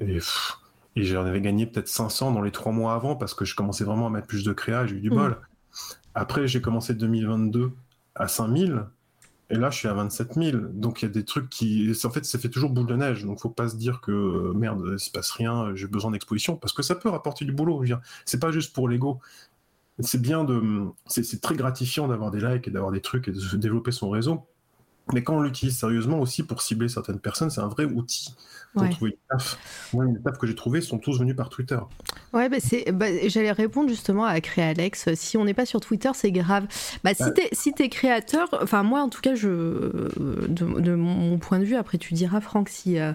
et, 0.00 0.14
pff, 0.14 0.58
et 0.96 1.04
j'en 1.04 1.24
avais 1.24 1.40
gagné 1.40 1.66
peut-être 1.66 1.88
500 1.88 2.32
dans 2.32 2.42
les 2.42 2.50
trois 2.50 2.72
mois 2.72 2.94
avant 2.94 3.16
parce 3.16 3.34
que 3.34 3.44
je 3.44 3.54
commençais 3.54 3.84
vraiment 3.84 4.06
à 4.06 4.10
mettre 4.10 4.26
plus 4.26 4.44
de 4.44 4.52
créa, 4.52 4.86
j'ai 4.86 4.96
eu 4.96 5.00
du 5.00 5.10
Mhm. 5.10 5.16
bol. 5.16 5.38
Après 6.14 6.48
j'ai 6.48 6.60
commencé 6.60 6.94
2022 6.94 7.72
à 8.14 8.28
5000 8.28 8.84
et 9.50 9.54
là 9.56 9.70
je 9.70 9.78
suis 9.78 9.88
à 9.88 9.94
27 9.94 10.34
000. 10.34 10.58
Donc 10.72 11.02
il 11.02 11.06
y 11.06 11.08
a 11.08 11.12
des 11.12 11.24
trucs 11.24 11.48
qui... 11.48 11.92
En 12.04 12.10
fait 12.10 12.24
ça 12.24 12.38
fait 12.38 12.48
toujours 12.48 12.70
boule 12.70 12.86
de 12.86 12.96
neige, 12.96 13.24
donc 13.24 13.40
faut 13.40 13.48
pas 13.50 13.68
se 13.68 13.76
dire 13.76 14.00
que 14.00 14.10
euh, 14.10 14.52
merde, 14.54 14.84
il 14.92 14.98
se 14.98 15.10
passe 15.10 15.30
rien, 15.30 15.74
j'ai 15.74 15.86
besoin 15.86 16.10
d'exposition 16.10 16.56
parce 16.56 16.72
que 16.72 16.82
ça 16.82 16.94
peut 16.96 17.08
rapporter 17.08 17.44
du 17.44 17.52
boulot. 17.52 17.84
C'est 18.24 18.40
pas 18.40 18.50
juste 18.50 18.74
pour 18.74 18.88
l'ego 18.88 19.20
c'est 20.02 20.20
bien 20.20 20.44
de. 20.44 20.86
C'est 21.06 21.40
très 21.40 21.54
gratifiant 21.56 22.08
d'avoir 22.08 22.30
des 22.30 22.40
likes 22.40 22.68
et 22.68 22.70
d'avoir 22.70 22.92
des 22.92 23.00
trucs 23.00 23.28
et 23.28 23.32
de 23.32 23.40
se 23.40 23.56
développer 23.56 23.92
son 23.92 24.10
réseau. 24.10 24.46
Mais 25.12 25.22
quand 25.22 25.36
on 25.36 25.42
l'utilise 25.42 25.76
sérieusement 25.78 26.20
aussi 26.20 26.42
pour 26.42 26.62
cibler 26.62 26.88
certaines 26.88 27.18
personnes, 27.20 27.50
c'est 27.50 27.60
un 27.60 27.68
vrai 27.68 27.84
outil 27.84 28.34
pour 28.74 28.82
Ouais. 28.82 28.90
trouver 28.90 29.10
une 29.12 29.16
taf. 29.38 29.58
Moi, 29.92 30.04
les 30.04 30.22
tafs 30.22 30.38
que 30.38 30.46
j'ai 30.46 30.54
trouvés 30.54 30.80
sont 30.80 30.98
tous 30.98 31.18
venus 31.18 31.34
par 31.34 31.48
Twitter. 31.48 31.78
Ouais, 32.32 32.48
bah 32.48 32.58
bah, 32.92 33.06
j'allais 33.26 33.50
répondre 33.50 33.88
justement 33.88 34.24
à 34.24 34.40
Créa 34.40 34.68
Alex. 34.68 35.12
Si 35.14 35.36
on 35.36 35.44
n'est 35.44 35.54
pas 35.54 35.66
sur 35.66 35.80
Twitter, 35.80 36.10
c'est 36.14 36.30
grave. 36.30 36.66
Bah, 37.02 37.12
si 37.14 37.24
Ouais. 37.24 37.32
t'es 37.32 37.48
si 37.52 37.72
t'es 37.72 37.88
créateur, 37.88 38.48
enfin 38.62 38.84
moi 38.84 39.00
en 39.02 39.08
tout 39.08 39.20
cas, 39.20 39.34
je, 39.34 39.48
de, 40.48 40.80
de 40.80 40.94
mon 40.94 41.38
point 41.38 41.58
de 41.58 41.64
vue, 41.64 41.74
après 41.74 41.98
tu 41.98 42.14
diras 42.14 42.40
Franck 42.40 42.68
si 42.68 42.98
euh, 43.00 43.12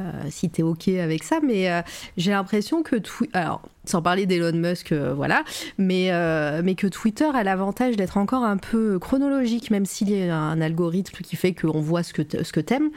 euh, 0.00 0.10
si 0.30 0.48
t'es 0.48 0.62
ok 0.62 0.88
avec 0.88 1.22
ça, 1.22 1.40
mais 1.46 1.70
euh, 1.70 1.82
j'ai 2.16 2.30
l'impression 2.30 2.82
que 2.82 2.96
alors 3.34 3.60
sans 3.84 4.02
parler 4.02 4.26
d'Elon 4.26 4.56
Musk, 4.56 4.92
euh, 4.92 5.14
voilà, 5.14 5.44
mais 5.78 6.08
euh, 6.10 6.62
mais 6.64 6.74
que 6.74 6.86
Twitter 6.86 7.28
a 7.32 7.42
l'avantage 7.44 7.96
d'être 7.96 8.16
encore 8.16 8.44
un 8.44 8.56
peu 8.56 8.98
chronologique, 8.98 9.70
même 9.70 9.86
s'il 9.86 10.10
y 10.10 10.28
a 10.28 10.36
un 10.36 10.60
algorithme 10.60 11.18
qui 11.22 11.36
fait 11.36 11.54
qu'on 11.54 11.80
voit 11.80 12.02
ce 12.02 12.12
que 12.12 12.60
t'aimes. 12.60 12.90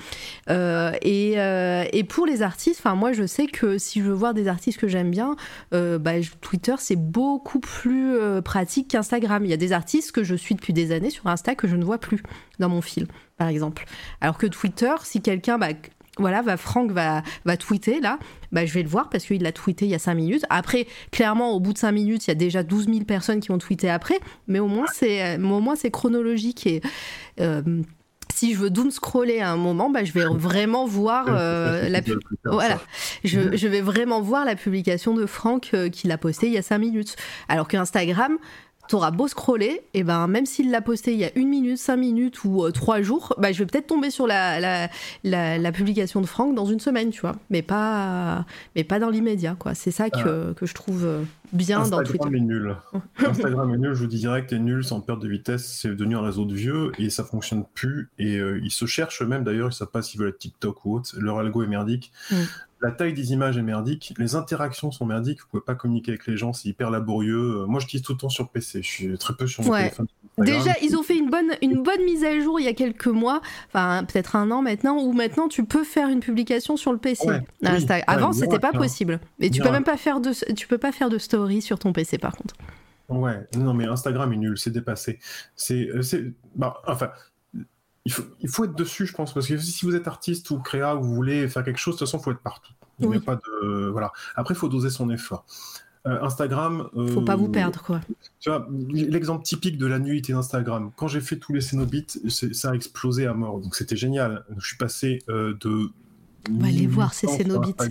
Euh, 0.49 0.91
et, 1.01 1.33
et 1.97 2.03
pour 2.03 2.25
les 2.25 2.41
artistes, 2.41 2.83
moi 2.95 3.11
je 3.11 3.25
sais 3.25 3.47
que 3.47 3.77
si 3.77 3.99
je 3.99 4.05
veux 4.05 4.13
voir 4.13 4.33
des 4.33 4.47
artistes 4.47 4.79
que 4.79 4.87
j'aime 4.87 5.11
bien, 5.11 5.35
bah, 5.71 6.11
Twitter 6.41 6.75
c'est 6.79 6.95
beaucoup 6.95 7.59
plus 7.59 8.17
pratique 8.43 8.89
qu'Instagram. 8.89 9.45
Il 9.45 9.51
y 9.51 9.53
a 9.53 9.57
des 9.57 9.73
artistes 9.73 10.11
que 10.11 10.23
je 10.23 10.35
suis 10.35 10.55
depuis 10.55 10.73
des 10.73 10.91
années 10.91 11.09
sur 11.09 11.27
Insta 11.27 11.55
que 11.55 11.67
je 11.67 11.75
ne 11.75 11.83
vois 11.83 11.97
plus 11.97 12.21
dans 12.59 12.69
mon 12.69 12.81
fil, 12.81 13.07
par 13.37 13.47
exemple. 13.47 13.85
Alors 14.21 14.37
que 14.37 14.47
Twitter, 14.47 14.93
si 15.03 15.21
quelqu'un, 15.21 15.57
bah, 15.57 15.69
voilà, 16.19 16.41
va, 16.41 16.57
Franck 16.57 16.91
va, 16.91 17.23
va 17.45 17.57
tweeter 17.57 17.99
là, 17.99 18.19
bah, 18.51 18.65
je 18.65 18.73
vais 18.73 18.83
le 18.83 18.89
voir 18.89 19.09
parce 19.09 19.25
qu'il 19.25 19.41
l'a 19.43 19.51
tweeté 19.51 19.85
il 19.85 19.91
y 19.91 19.95
a 19.95 19.99
5 19.99 20.13
minutes. 20.15 20.45
Après, 20.49 20.87
clairement, 21.11 21.51
au 21.51 21.59
bout 21.59 21.73
de 21.73 21.77
5 21.77 21.91
minutes, 21.91 22.27
il 22.27 22.29
y 22.29 22.31
a 22.31 22.35
déjà 22.35 22.63
12 22.63 22.85
000 22.85 22.99
personnes 23.05 23.39
qui 23.39 23.51
ont 23.51 23.57
tweeté 23.57 23.89
après, 23.89 24.19
mais 24.47 24.59
au 24.59 24.67
moins 24.67 24.85
c'est, 24.93 25.37
euh, 25.37 25.43
au 25.43 25.59
moins, 25.59 25.75
c'est 25.75 25.91
chronologique 25.91 26.67
et. 26.67 26.81
euh, 27.39 27.61
si 28.33 28.53
je 28.53 28.59
veux 28.59 28.69
doom 28.69 28.91
scroller 28.91 29.39
à 29.39 29.51
un 29.51 29.57
moment, 29.57 29.89
bah, 29.89 30.03
je 30.03 30.11
vais 30.11 30.25
vraiment 30.25 30.85
voir 30.85 31.25
euh, 31.29 31.89
la. 31.89 32.01
Voilà, 32.45 32.79
je, 33.23 33.55
je 33.55 33.67
vais 33.67 33.81
vraiment 33.81 34.21
voir 34.21 34.45
la 34.45 34.55
publication 34.55 35.15
de 35.15 35.25
Franck 35.25 35.71
euh, 35.73 35.89
qu'il 35.89 36.11
a 36.11 36.17
postée 36.17 36.47
il 36.47 36.53
y 36.53 36.57
a 36.57 36.61
5 36.61 36.77
minutes. 36.77 37.15
Alors 37.47 37.67
qu'Instagram, 37.67 38.37
t'auras 38.87 39.11
beau 39.11 39.27
scroller, 39.27 39.81
et 39.93 40.03
ben 40.03 40.27
même 40.27 40.45
s'il 40.45 40.71
l'a 40.71 40.81
posté 40.81 41.13
il 41.13 41.19
y 41.19 41.25
a 41.25 41.31
une 41.37 41.49
minute, 41.49 41.77
cinq 41.77 41.97
minutes 41.97 42.43
ou 42.43 42.63
euh, 42.63 42.71
trois 42.71 43.01
jours, 43.01 43.33
bah, 43.37 43.51
je 43.51 43.59
vais 43.59 43.65
peut-être 43.65 43.87
tomber 43.87 44.09
sur 44.09 44.27
la, 44.27 44.59
la, 45.23 45.57
la, 45.57 45.71
publication 45.71 46.21
de 46.21 46.25
Franck 46.25 46.55
dans 46.55 46.65
une 46.65 46.79
semaine, 46.79 47.09
tu 47.09 47.21
vois. 47.21 47.35
Mais 47.49 47.61
pas, 47.61 48.45
mais 48.75 48.83
pas 48.83 48.99
dans 48.99 49.09
l'immédiat, 49.09 49.55
quoi. 49.57 49.73
C'est 49.73 49.91
ça 49.91 50.09
que, 50.09 50.53
que, 50.53 50.65
je 50.65 50.73
trouve 50.73 51.05
euh, 51.05 51.23
bien 51.53 51.81
Instagram 51.81 52.03
dans 52.03 52.09
Twitter. 52.09 52.37
Est 52.37 52.41
nul. 52.41 52.75
Instagram 53.25 53.73
est 53.73 53.77
nul, 53.77 53.93
je 53.93 53.99
vous 53.99 54.07
dis 54.07 54.19
direct, 54.19 54.51
est 54.53 54.59
nul, 54.59 54.83
sans 54.83 55.01
perte 55.01 55.21
de 55.21 55.27
vitesse, 55.27 55.65
c'est 55.65 55.89
devenu 55.89 56.15
un 56.15 56.21
réseau 56.21 56.45
de 56.45 56.53
vieux 56.53 56.91
et 56.97 57.09
ça 57.09 57.23
fonctionne 57.23 57.65
plus. 57.73 58.09
Et 58.17 58.37
euh, 58.37 58.59
ils 58.63 58.71
se 58.71 58.85
cherchent 58.85 59.21
eux-mêmes 59.21 59.43
d'ailleurs, 59.43 59.69
ils 59.69 59.75
savent 59.75 59.91
pas 59.91 60.01
s'ils 60.01 60.19
veulent 60.19 60.29
être 60.29 60.39
TikTok 60.39 60.85
ou 60.85 60.95
autre. 60.95 61.11
Leur 61.17 61.39
algo 61.39 61.63
est 61.63 61.67
merdique. 61.67 62.11
Mm 62.31 62.35
la 62.81 62.91
taille 62.91 63.13
des 63.13 63.33
images 63.33 63.57
est 63.57 63.63
merdique, 63.63 64.13
les 64.17 64.35
interactions 64.35 64.91
sont 64.91 65.05
merdiques, 65.05 65.41
vous 65.41 65.47
pouvez 65.47 65.63
pas 65.63 65.75
communiquer 65.75 66.11
avec 66.11 66.27
les 66.27 66.37
gens, 66.37 66.53
c'est 66.53 66.69
hyper 66.69 66.91
laborieux. 66.91 67.61
Euh, 67.61 67.65
moi, 67.65 67.79
je 67.79 67.87
dis 67.87 68.01
tout 68.01 68.13
le 68.13 68.17
temps 68.17 68.29
sur 68.29 68.49
PC, 68.49 68.81
je 68.83 68.87
suis 68.87 69.17
très 69.17 69.33
peu 69.33 69.47
sur 69.47 69.63
mon 69.63 69.73
téléphone. 69.73 70.07
Déjà, 70.37 70.73
ils 70.83 70.95
ont 70.95 71.01
fait 71.01 71.17
une 71.17 71.29
bonne, 71.29 71.51
une 71.63 71.81
bonne 71.81 72.03
mise 72.05 72.23
à 72.23 72.39
jour 72.39 72.59
il 72.59 72.65
y 72.65 72.69
a 72.69 72.73
quelques 72.73 73.07
mois, 73.07 73.41
enfin 73.69 74.03
peut-être 74.03 74.35
un 74.35 74.51
an 74.51 74.61
maintenant, 74.61 75.01
où 75.01 75.11
maintenant 75.11 75.47
tu 75.47 75.65
peux 75.65 75.83
faire 75.83 76.09
une 76.09 76.19
publication 76.19 76.77
sur 76.77 76.91
le 76.91 76.99
PC. 76.99 77.27
Avant, 78.05 78.33
c'était 78.33 78.59
pas 78.59 78.71
possible. 78.71 79.19
Et 79.39 79.49
tu 79.49 79.61
peux 79.61 79.71
même 79.71 79.83
pas 79.83 79.97
faire 79.97 80.19
de, 80.19 80.31
tu 80.53 80.67
peux 80.67 80.77
pas 80.77 80.91
faire 80.91 81.09
de 81.09 81.17
story 81.17 81.61
sur 81.61 81.79
ton 81.79 81.93
PC 81.93 82.17
par 82.17 82.35
contre. 82.35 82.55
Ouais, 83.09 83.47
non 83.57 83.73
mais 83.73 83.85
Instagram 83.85 84.33
est 84.33 84.37
nul, 84.37 84.57
c'est 84.57 84.69
dépassé. 84.69 85.19
C'est, 85.55 85.87
euh, 85.89 86.33
bah, 86.55 86.81
enfin, 86.87 87.11
il 88.41 88.49
faut, 88.49 88.63
être 88.63 88.75
dessus, 88.75 89.05
je 89.05 89.13
pense, 89.13 89.33
parce 89.33 89.47
que 89.47 89.57
si 89.57 89.85
vous 89.85 89.95
êtes 89.95 90.07
artiste 90.07 90.49
ou 90.51 90.59
créa, 90.59 90.95
ou 90.95 91.03
vous 91.03 91.13
voulez 91.13 91.47
faire 91.47 91.63
quelque 91.63 91.79
chose, 91.79 91.95
de 91.95 91.99
toute 91.99 92.07
façon, 92.07 92.19
il 92.19 92.23
faut 92.23 92.31
être 92.31 92.39
partout. 92.39 92.73
Il 92.99 93.15
a 93.15 93.19
pas 93.19 93.35
de, 93.35 93.89
voilà. 93.89 94.11
Après, 94.35 94.53
il 94.53 94.57
faut 94.57 94.69
doser 94.69 94.89
son 94.89 95.09
effort. 95.09 95.45
Euh, 96.07 96.21
Instagram. 96.21 96.89
Euh, 96.95 97.07
faut 97.09 97.21
pas 97.21 97.35
vous 97.35 97.49
perdre, 97.49 97.81
quoi. 97.83 97.99
Tu 98.39 98.49
vois, 98.49 98.67
l'exemple 98.91 99.43
typique 99.43 99.77
de 99.77 99.85
la 99.85 99.99
nuit 99.99 100.21
d'Instagram. 100.21 100.91
Quand 100.95 101.07
j'ai 101.07 101.19
fait 101.19 101.37
tous 101.37 101.53
les 101.53 101.61
Cénobites, 101.61 102.19
ça 102.29 102.71
a 102.71 102.73
explosé 102.73 103.25
à 103.27 103.33
mort. 103.33 103.59
Donc 103.59 103.75
c'était 103.75 103.97
génial. 103.97 104.45
Je 104.57 104.67
suis 104.67 104.77
passé 104.77 105.19
euh, 105.27 105.53
de 105.59 105.89
on 106.49 106.61
va 106.61 106.67
aller 106.67 106.87
voir 106.87 107.13
ces 107.13 107.27
Cénobites. 107.27 107.81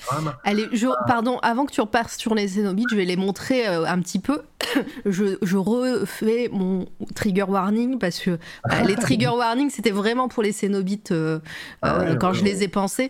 Allez, 0.45 0.67
je, 0.73 0.87
pardon, 1.07 1.39
avant 1.43 1.67
que 1.67 1.73
tu 1.73 1.81
repasses 1.81 2.17
sur 2.17 2.35
les 2.35 2.49
Cénobites, 2.49 2.89
je 2.91 2.97
vais 2.97 3.05
les 3.05 3.17
montrer 3.17 3.67
euh, 3.67 3.87
un 3.87 4.01
petit 4.01 4.19
peu. 4.19 4.43
je, 5.07 5.37
je, 5.43 5.57
refais 5.57 6.49
mon 6.53 6.87
trigger 7.15 7.45
warning 7.45 7.99
parce 7.99 8.19
que 8.19 8.39
bah, 8.69 8.83
les 8.83 8.97
trigger 8.97 9.29
warnings, 9.29 9.71
c'était 9.71 9.91
vraiment 9.91 10.29
pour 10.29 10.43
les 10.43 10.53
Cénobites 10.53 11.13
euh, 11.13 11.39
ah 11.83 12.01
euh, 12.01 12.17
quand 12.17 12.33
je 12.33 12.45
les 12.45 12.63
ai 12.63 12.69
pensés. 12.69 13.09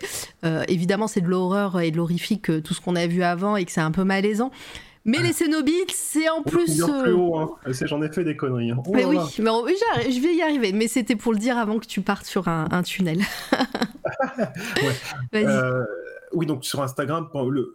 évidemment, 0.69 1.09
c'est 1.09 1.21
de 1.21 1.29
l'horreur 1.29 1.81
et 1.81 1.91
de 1.91 1.97
l'horrifique, 1.97 2.63
tout 2.63 2.75
ce 2.75 2.81
qu'on 2.81 2.97
a 2.97 3.07
vu 3.07 3.23
avant, 3.23 3.57
et 3.57 3.65
que 3.65 3.73
c'est 3.73 3.81
un 3.81 3.91
peu 3.91 4.05
malaisant. 4.05 4.51
Mais 5.07 5.19
les 5.19 5.33
Cénobites, 5.33 5.93
c'est 5.95 6.29
en 6.29 6.43
plus. 6.43 6.83
Hein. 6.83 7.49
J'en 7.65 8.03
ai 8.03 8.11
fait 8.11 8.25
des 8.25 8.37
conneries. 8.37 8.73
Hein. 8.73 8.83
mais 8.93 9.05
oui, 9.05 9.19
mais 9.39 9.51
je 10.11 10.21
vais 10.21 10.35
y 10.35 10.43
arriver. 10.43 10.73
Mais 10.73 10.89
c'était 10.89 11.15
pour 11.15 11.33
le 11.33 11.39
dire 11.39 11.57
avant 11.57 11.79
que 11.79 11.87
tu 11.87 12.01
partes 12.01 12.27
sur 12.27 12.49
un, 12.49 12.83
tunnel. 12.83 13.21
Euh, 15.35 15.85
oui, 16.33 16.47
donc 16.47 16.65
sur 16.65 16.81
Instagram, 16.83 17.29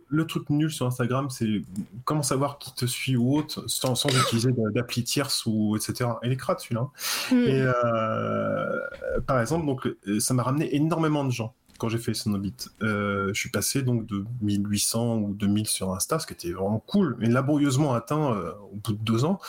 le, 0.09 0.25
truc 0.25 0.49
nul 0.49 0.71
sur 0.71 0.85
Instagram, 0.85 1.29
c'est 1.29 1.61
comment 2.05 2.23
savoir 2.23 2.57
qui 2.57 2.73
te 2.73 2.85
suit 2.85 3.15
ou 3.15 3.35
autre 3.37 3.65
sans, 3.67 4.05
utiliser 4.05 4.51
d'appli 4.73 5.03
tierce 5.03 5.45
ou 5.45 5.75
etc. 5.75 6.09
Elle 6.23 6.31
est 6.31 6.37
crade 6.37 6.59
celui-là. 6.59 6.81
Hein. 6.81 7.35
Mm. 7.35 7.47
Et 7.47 7.61
euh, 7.61 8.79
par 9.27 9.41
exemple, 9.41 9.65
donc 9.65 9.89
ça 10.19 10.33
m'a 10.33 10.43
ramené 10.43 10.73
énormément 10.75 11.23
de 11.25 11.31
gens 11.31 11.53
quand 11.81 11.89
j'ai 11.89 11.97
fait 11.97 12.13
Sonobit. 12.13 12.53
Euh, 12.83 13.31
je 13.33 13.39
suis 13.39 13.49
passé 13.49 13.81
donc 13.81 14.05
de 14.05 14.23
1800 14.41 15.17
ou 15.17 15.33
2000 15.33 15.65
sur 15.65 15.91
Insta, 15.91 16.19
ce 16.19 16.27
qui 16.27 16.33
était 16.33 16.51
vraiment 16.51 16.77
cool, 16.77 17.15
mais 17.17 17.27
laborieusement 17.27 17.95
atteint 17.95 18.35
euh, 18.35 18.51
au 18.71 18.75
bout 18.75 18.93
de 18.93 18.99
deux 18.99 19.25
ans 19.25 19.39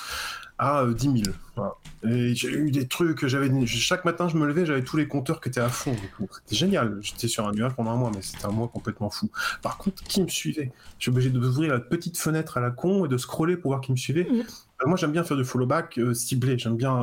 à 0.58 0.86
10 0.86 1.08
euh, 1.08 1.22
000. 1.24 1.66
Et 2.04 2.34
j'ai 2.34 2.48
eu 2.48 2.70
des 2.70 2.88
trucs, 2.88 3.26
j'avais 3.26 3.66
chaque 3.66 4.06
matin 4.06 4.28
je 4.28 4.38
me 4.38 4.46
levais, 4.46 4.64
j'avais 4.64 4.82
tous 4.82 4.96
les 4.96 5.06
compteurs 5.08 5.42
qui 5.42 5.50
étaient 5.50 5.60
à 5.60 5.68
fond. 5.68 5.94
C'était 6.18 6.56
génial. 6.56 7.00
J'étais 7.02 7.28
sur 7.28 7.46
un 7.46 7.52
nuage 7.52 7.74
pendant 7.74 7.90
un 7.90 7.96
mois, 7.96 8.10
mais 8.14 8.22
c'était 8.22 8.46
un 8.46 8.50
mois 8.50 8.68
complètement 8.68 9.10
fou. 9.10 9.30
Par 9.60 9.76
contre, 9.76 10.02
qui 10.02 10.22
me 10.22 10.28
suivait? 10.28 10.72
Je 10.98 11.04
suis 11.04 11.10
obligé 11.10 11.28
d'ouvrir 11.28 11.74
la 11.74 11.80
petite 11.80 12.16
fenêtre 12.16 12.56
à 12.56 12.62
la 12.62 12.70
con 12.70 13.04
et 13.04 13.08
de 13.08 13.18
scroller 13.18 13.58
pour 13.58 13.72
voir 13.72 13.82
qui 13.82 13.92
me 13.92 13.98
suivait. 13.98 14.24
Mmh. 14.24 14.86
moi, 14.86 14.96
j'aime 14.96 15.12
bien 15.12 15.24
faire 15.24 15.36
du 15.36 15.44
follow 15.44 15.66
back 15.66 16.00
ciblé. 16.14 16.58
J'aime 16.58 16.76
bien 16.76 16.96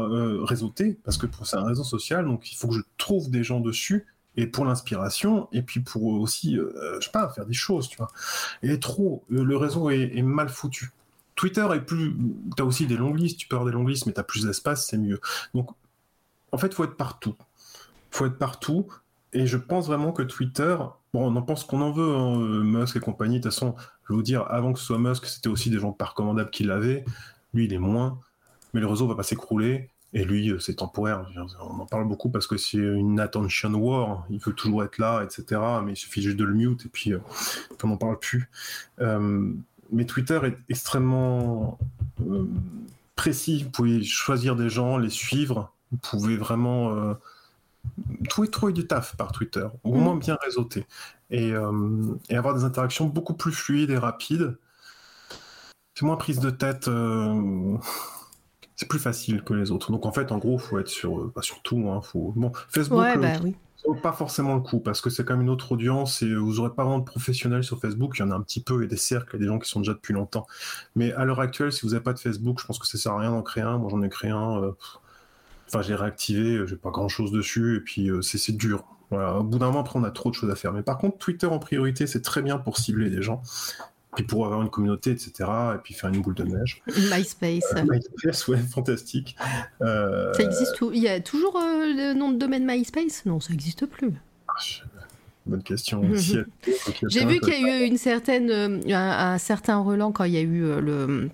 réseauter 0.44 0.98
parce 1.04 1.18
que 1.18 1.28
c'est 1.44 1.58
un 1.58 1.66
réseau 1.66 1.84
social, 1.84 2.26
donc 2.26 2.52
il 2.52 2.56
faut 2.56 2.70
que 2.70 2.74
je 2.74 2.82
trouve 2.98 3.30
des 3.30 3.44
gens 3.44 3.60
dessus 3.60 4.08
et 4.36 4.48
pour 4.48 4.66
l'inspiration, 4.66 5.48
et 5.52 5.62
puis 5.62 5.80
pour 5.82 6.04
aussi, 6.04 6.58
euh, 6.58 6.98
je 7.00 7.06
sais 7.06 7.12
pas, 7.12 7.30
faire 7.30 7.46
des 7.46 7.54
choses, 7.54 7.90
tu 7.90 7.98
vois. 7.98 8.10
Et 8.64 8.80
trop, 8.80 9.24
euh, 9.32 9.44
le 9.44 9.58
réseau 9.58 9.90
est, 9.90 10.22
mal 10.22 10.50
foutu. 10.50 10.92
Twitter 11.36 11.68
est 11.74 11.82
plus, 11.82 12.16
tu 12.56 12.62
as 12.62 12.66
aussi 12.66 12.86
des 12.86 12.98
longues 12.98 13.20
listes, 13.20 13.40
tu 13.40 13.48
peux 13.48 13.56
avoir 13.56 13.66
des 13.66 13.74
longues 13.74 13.90
listes, 13.90 14.06
mais 14.06 14.14
tu 14.14 14.20
as 14.20 14.24
plus 14.24 14.46
d'espace, 14.46 14.88
c'est 14.88 14.98
mieux. 14.98 15.20
Donc, 15.54 15.70
en 16.52 16.58
fait, 16.58 16.74
faut 16.74 16.84
être 16.84 16.98
partout. 16.98 17.36
faut 18.12 18.26
être 18.26 18.38
partout, 18.38 18.88
et 19.34 19.46
je 19.46 19.58
pense 19.58 19.88
vraiment 19.88 20.12
que 20.12 20.24
Twitter, 20.24 20.76
bon, 21.14 21.32
on 21.32 21.36
en 21.36 21.42
pense 21.42 21.64
qu'on 21.64 21.82
en 21.82 21.92
veut, 21.92 22.16
hein, 22.16 22.64
Musk 22.64 22.96
et 22.96 23.00
compagnie, 23.00 23.40
de 23.40 23.44
toute 23.44 23.54
façon, 23.54 23.76
je 24.04 24.14
vais 24.14 24.16
vous 24.16 24.24
dire, 24.24 24.46
avant 24.50 24.74
que 24.74 24.80
ce 24.80 24.86
soit 24.86 24.98
Musk, 24.98 25.26
c'était 25.26 25.50
aussi 25.50 25.70
des 25.70 25.80
gens 25.80 25.92
pas 25.92 26.06
recommandables 26.06 26.50
qui 26.50 26.64
l'avaient, 26.64 27.06
lui, 27.54 27.66
il 27.66 27.74
est 27.74 27.80
moins, 27.80 28.20
mais 28.74 28.82
le 28.82 28.88
réseau 28.88 29.08
va 29.08 29.16
pas 29.16 29.24
s'écrouler, 29.24 29.90
et 30.14 30.24
lui, 30.24 30.52
euh, 30.52 30.60
c'est 30.60 30.76
temporaire. 30.76 31.26
On 31.62 31.80
en 31.80 31.86
parle 31.86 32.08
beaucoup 32.08 32.30
parce 32.30 32.48
que 32.48 32.58
c'est 32.58 32.78
une 32.78 33.20
attention 33.20 33.74
war. 33.76 34.26
Il 34.30 34.40
veut 34.40 34.54
toujours 34.54 34.84
être 34.84 34.98
là, 34.98 35.24
etc. 35.24 35.62
Mais 35.84 35.94
il 35.94 35.98
suffit 35.98 36.22
juste 36.22 36.38
de 36.38 36.46
le 36.46 36.54
mute 36.54 36.86
et 36.86 36.90
puis 36.90 37.14
euh, 37.14 37.20
on 37.84 37.88
n'en 37.88 37.98
parle 37.98 38.18
plus. 38.18 38.50
Euh, 39.00 39.52
mais 39.92 40.06
Twitter 40.06 40.40
est 40.44 40.58
extrêmement 40.68 41.78
précis. 43.16 43.64
Vous 43.64 43.70
pouvez 43.70 44.04
choisir 44.04 44.56
des 44.56 44.70
gens, 44.70 44.98
les 44.98 45.10
suivre. 45.10 45.74
Vous 45.92 45.98
pouvez 45.98 46.38
vraiment 46.38 47.16
trouver, 48.30 48.50
trouver 48.50 48.74
du 48.74 48.86
taf 48.86 49.16
par 49.16 49.32
Twitter, 49.32 49.66
au 49.84 49.96
mm. 49.96 50.00
moins 50.00 50.16
bien 50.16 50.38
réseauter. 50.44 50.86
Et, 51.32 51.50
et, 52.30 52.36
avoir 52.36 52.54
des 52.54 52.64
interactions 52.64 53.06
beaucoup 53.08 53.34
plus 53.34 53.52
fluides 53.52 53.90
et 53.90 53.98
rapides. 53.98 54.56
C'est 55.96 56.06
moins 56.06 56.18
prise 56.18 56.40
de 56.40 56.52
tête 56.52 56.88
c'est 58.80 58.88
plus 58.88 59.00
facile 59.00 59.44
que 59.44 59.54
les 59.54 59.72
autres. 59.72 59.92
Donc 59.92 60.06
en 60.06 60.14
fait, 60.14 60.32
en 60.32 60.38
gros, 60.38 60.58
faut 60.58 60.80
être 60.80 60.88
sur, 60.88 61.20
euh, 61.20 61.32
pas 61.36 61.42
sur 61.42 61.62
tout. 61.62 61.90
Hein, 61.90 62.00
faut... 62.02 62.32
Bon, 62.38 62.54
Facebook, 62.70 63.02
ouais, 63.02 63.18
bah, 63.18 63.34
oui. 63.44 63.54
pas 64.02 64.14
forcément 64.14 64.56
le 64.56 64.62
coup 64.62 64.80
parce 64.80 65.02
que 65.02 65.10
c'est 65.10 65.26
quand 65.26 65.34
même 65.34 65.42
une 65.42 65.50
autre 65.50 65.74
audience 65.74 66.22
et 66.22 66.34
vous 66.34 66.62
aurez 66.62 66.74
pas 66.74 66.86
vraiment 66.86 67.00
de 67.00 67.04
professionnels 67.04 67.66
sur 67.66 67.78
Facebook. 67.82 68.14
Il 68.16 68.22
y 68.22 68.24
en 68.24 68.32
a 68.32 68.36
un 68.36 68.42
petit 68.42 68.64
peu 68.64 68.82
et 68.82 68.88
des 68.88 68.96
cercles 68.96 69.36
et 69.36 69.40
des 69.40 69.48
gens 69.48 69.60
qui 69.60 69.70
sont 69.70 69.82
déjà 69.82 69.92
depuis 69.92 70.14
longtemps. 70.14 70.48
Mais 70.96 71.12
à 71.12 71.26
l'heure 71.26 71.42
actuelle, 71.42 71.74
si 71.74 71.82
vous 71.82 71.90
n'avez 71.90 72.02
pas 72.02 72.14
de 72.14 72.20
Facebook, 72.20 72.62
je 72.62 72.66
pense 72.66 72.80
que 72.80 72.88
ça 72.88 72.98
sert 72.98 73.12
à 73.12 73.20
rien 73.20 73.32
d'en 73.32 73.42
créer 73.42 73.64
un. 73.64 73.78
Moi, 73.80 73.90
j'en 73.92 74.02
ai 74.02 74.08
créé 74.08 74.32
un. 74.32 74.64
Euh, 74.64 74.72
enfin, 75.68 75.82
j'ai 75.82 75.96
réactivé. 75.96 76.66
J'ai 76.66 76.78
pas 76.78 76.92
grand 76.92 77.10
chose 77.10 77.34
dessus 77.34 77.76
et 77.76 77.80
puis 77.82 78.10
euh, 78.10 78.22
c'est 78.22 78.56
dur. 78.56 78.86
Voilà. 79.12 79.40
Au 79.40 79.44
bout 79.44 79.60
d'un 79.60 79.66
moment, 79.66 79.82
après, 79.82 80.00
on 80.00 80.06
a 80.06 80.12
trop 80.12 80.30
de 80.30 80.36
choses 80.36 80.52
à 80.52 80.56
faire. 80.56 80.72
Mais 80.72 80.84
par 80.84 81.00
contre, 81.00 81.18
Twitter 81.18 81.48
en 81.48 81.60
priorité, 81.60 82.08
c'est 82.08 82.22
très 82.22 82.42
bien 82.42 82.58
pour 82.58 82.78
cibler 82.78 83.10
des 83.10 83.22
gens 83.22 83.42
pour 84.24 84.46
avoir 84.46 84.62
une 84.62 84.70
communauté, 84.70 85.12
etc. 85.12 85.32
Et 85.76 85.78
puis 85.84 85.94
faire 85.94 86.10
une 86.10 86.22
boule 86.22 86.36
de 86.36 86.44
neige. 86.44 86.82
MySpace. 86.88 87.64
Euh, 87.76 87.84
MySpace, 87.88 88.48
ouais, 88.48 88.58
fantastique. 88.58 89.36
Euh, 89.82 90.34
ça 90.34 90.44
existe 90.44 90.82
où 90.82 90.92
Il 90.94 91.02
y 91.02 91.08
a 91.08 91.20
toujours 91.20 91.58
euh, 91.58 91.86
le 91.86 92.14
nom 92.14 92.32
de 92.32 92.38
domaine 92.38 92.66
MySpace? 92.66 93.26
Non, 93.26 93.40
ça 93.40 93.52
n'existe 93.52 93.86
plus. 93.86 94.14
Ah, 94.48 94.54
bonne 95.46 95.64
question. 95.64 96.02
J'ai 96.14 97.26
vu 97.26 97.40
qu'il 97.40 97.62
y 97.62 97.70
a 97.70 97.82
eu 97.82 97.86
une 97.86 97.98
certaine, 97.98 98.82
un, 98.92 99.38
certain 99.38 99.78
relan 99.78 100.12
quand 100.12 100.24
il 100.24 100.34
y 100.34 100.38
a 100.38 100.42
eu 100.42 100.82
le. 100.82 101.30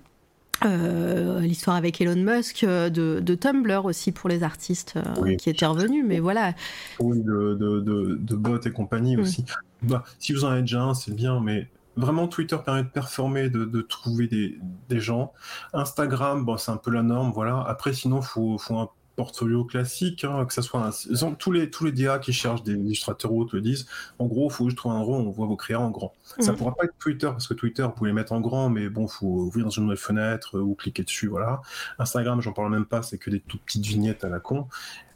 l'histoire 1.40 1.76
avec 1.76 2.00
Elon 2.00 2.16
Musk 2.16 2.64
de, 2.64 3.34
Tumblr 3.34 3.84
aussi 3.84 4.12
pour 4.12 4.28
les 4.28 4.42
artistes 4.42 4.94
qui 5.38 5.50
étaient 5.50 5.66
revenus, 5.66 6.04
mais 6.06 6.20
voilà. 6.20 6.54
Oui, 7.00 7.20
de, 7.20 7.54
de, 7.54 7.80
de 8.20 8.34
bots 8.36 8.60
et 8.60 8.70
compagnie 8.70 9.16
mm. 9.16 9.20
aussi. 9.20 9.44
Bah, 9.82 10.04
si 10.18 10.32
vous 10.32 10.44
en 10.44 10.48
avez 10.48 10.62
déjà 10.62 10.82
un, 10.82 10.94
c'est 10.94 11.14
bien, 11.14 11.40
mais 11.40 11.68
vraiment 11.96 12.28
Twitter 12.28 12.56
permet 12.64 12.82
de 12.82 12.88
performer, 12.88 13.48
de, 13.48 13.80
trouver 13.82 14.28
des, 14.28 15.00
gens. 15.00 15.32
Instagram, 15.72 16.44
bon, 16.44 16.56
c'est 16.56 16.70
un 16.70 16.76
peu 16.76 16.90
la 16.90 17.02
norme, 17.02 17.32
voilà. 17.32 17.64
Après, 17.66 17.92
sinon, 17.92 18.22
faut, 18.22 18.58
faut 18.58 18.78
un 18.78 18.90
portfolio 19.16 19.64
classique, 19.64 20.24
hein, 20.24 20.44
que 20.44 20.52
ça 20.52 20.62
soit 20.62 20.80
un... 20.80 21.32
tous 21.32 21.50
les 21.50 21.70
tous 21.70 21.84
les 21.86 21.92
DA 21.92 22.18
qui 22.18 22.32
cherchent 22.32 22.62
des 22.62 22.74
illustrateurs 22.74 23.32
ou 23.32 23.40
autres 23.40 23.56
le 23.56 23.62
disent. 23.62 23.86
En 24.18 24.26
gros, 24.26 24.48
il 24.48 24.52
faut 24.52 24.64
juste 24.66 24.76
trouver 24.76 24.94
un 24.94 25.00
rond, 25.00 25.18
on 25.26 25.30
voit 25.30 25.46
vos 25.46 25.56
créas 25.56 25.80
en 25.80 25.90
grand. 25.90 26.12
Ça 26.38 26.52
mhm. 26.52 26.58
pourra 26.58 26.74
pas 26.74 26.84
être 26.84 26.94
Twitter 26.98 27.26
parce 27.26 27.48
que 27.48 27.54
Twitter, 27.54 27.82
vous 27.82 27.90
pouvez 27.90 28.10
les 28.10 28.14
mettre 28.14 28.32
en 28.32 28.40
grand, 28.40 28.68
mais 28.68 28.88
bon, 28.88 29.08
faut 29.08 29.26
ouvrir 29.26 29.64
dans 29.64 29.70
une 29.70 29.84
nouvelle 29.84 29.98
fenêtre 29.98 30.58
euh, 30.58 30.60
ou 30.60 30.74
cliquer 30.74 31.02
dessus, 31.02 31.28
voilà. 31.28 31.62
Instagram, 31.98 32.40
j'en 32.40 32.52
parle 32.52 32.70
même 32.70 32.86
pas, 32.86 33.02
c'est 33.02 33.18
que 33.18 33.30
des 33.30 33.40
toutes 33.40 33.62
petites 33.62 33.86
vignettes 33.86 34.24
à 34.24 34.28
la 34.28 34.38
con. 34.38 34.68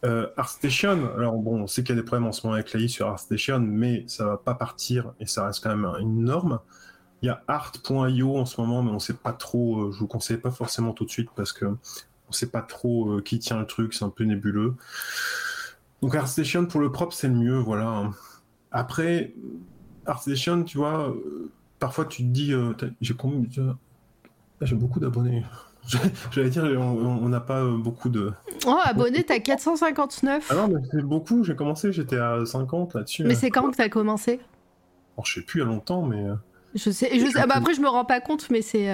Euh, 0.05 0.29
ArtStation, 0.37 1.11
alors 1.17 1.37
bon, 1.37 1.63
on 1.63 1.67
sait 1.67 1.83
qu'il 1.83 1.95
y 1.95 1.99
a 1.99 2.01
des 2.01 2.07
problèmes 2.07 2.27
en 2.27 2.33
ce 2.33 2.47
moment 2.47 2.55
avec 2.55 2.73
l'AI 2.73 2.89
sur 2.89 3.09
ArtStation, 3.09 3.61
mais 3.61 4.05
ça 4.07 4.25
va 4.25 4.37
pas 4.39 4.55
partir 4.55 5.13
et 5.21 5.27
ça 5.27 5.45
reste 5.45 5.63
quand 5.63 5.77
même 5.77 5.91
une 6.01 6.25
norme. 6.25 6.61
Il 7.23 7.27
y 7.27 7.29
a 7.29 7.43
art.io 7.49 8.39
en 8.39 8.47
ce 8.47 8.59
moment, 8.61 8.83
mais 8.83 8.91
on 8.91 8.99
sait 8.99 9.13
pas 9.15 9.35
trop. 9.35 9.83
Euh, 9.83 9.93
je 9.93 9.99
vous 9.99 10.07
conseille 10.07 10.39
pas 10.39 10.51
forcément 10.51 10.95
tout 10.95 11.05
de 11.05 11.11
suite 11.11 11.29
parce 11.37 11.53
que 11.53 11.67
on 12.31 12.33
sait 12.33 12.47
pas 12.47 12.63
trop 12.63 13.11
euh, 13.11 13.23
qui 13.23 13.39
tient 13.39 13.59
le 13.59 13.67
truc, 13.67 13.93
c'est 13.93 14.05
un 14.05 14.11
peu 14.11 14.25
nébuleux. 14.25 14.75
Donc 16.01 16.15
ArtStation 16.15 16.65
pour 16.65 16.81
le 16.81 16.91
propre 16.91 17.13
c'est 17.13 17.29
le 17.29 17.35
mieux, 17.35 17.59
voilà. 17.59 18.11
Après 18.73 19.35
ArtStation, 20.07 20.65
tu 20.65 20.79
vois, 20.79 21.15
parfois 21.79 22.07
tu 22.07 22.23
te 22.23 22.29
dis, 22.29 22.55
j'ai 23.01 23.15
combien 23.15 23.77
J'ai 24.63 24.77
beaucoup 24.77 25.01
d'abonnés. 25.01 25.45
J'allais 26.31 26.51
dire, 26.51 26.65
on 26.65 27.29
n'a 27.29 27.41
pas 27.41 27.63
euh, 27.63 27.77
beaucoup 27.77 28.09
de. 28.09 28.33
Oh, 28.67 28.79
abonné, 28.83 29.25
t'as 29.25 29.39
459. 29.39 30.47
Ah 30.51 30.55
non, 30.55 30.69
mais 30.69 30.81
c'est 30.91 31.03
beaucoup. 31.03 31.43
J'ai 31.45 31.57
commencé, 31.57 31.93
j'étais 31.93 32.19
à 32.19 32.45
50 32.45 32.95
là-dessus. 32.95 33.25
Mais 33.25 33.35
c'est 33.35 33.51
quand 33.51 33.71
que 33.71 33.77
t'as 33.77 33.89
commencé? 33.89 34.41
Oh, 35.17 35.23
Je 35.25 35.35
sais 35.35 35.41
plus, 35.43 35.61
il 35.61 35.65
y 35.65 35.67
a 35.67 35.69
longtemps, 35.69 36.03
mais. 36.03 36.23
Euh, 36.23 36.35
je 36.75 36.91
sais. 36.91 37.11
Je 37.19 37.27
sais 37.27 37.41
ah 37.41 37.47
bah 37.47 37.55
après, 37.57 37.75
je 37.75 37.81
me 37.81 37.89
rends 37.89 38.05
pas 38.05 38.21
compte, 38.21 38.51
mais 38.51 38.63
c'est. 38.63 38.89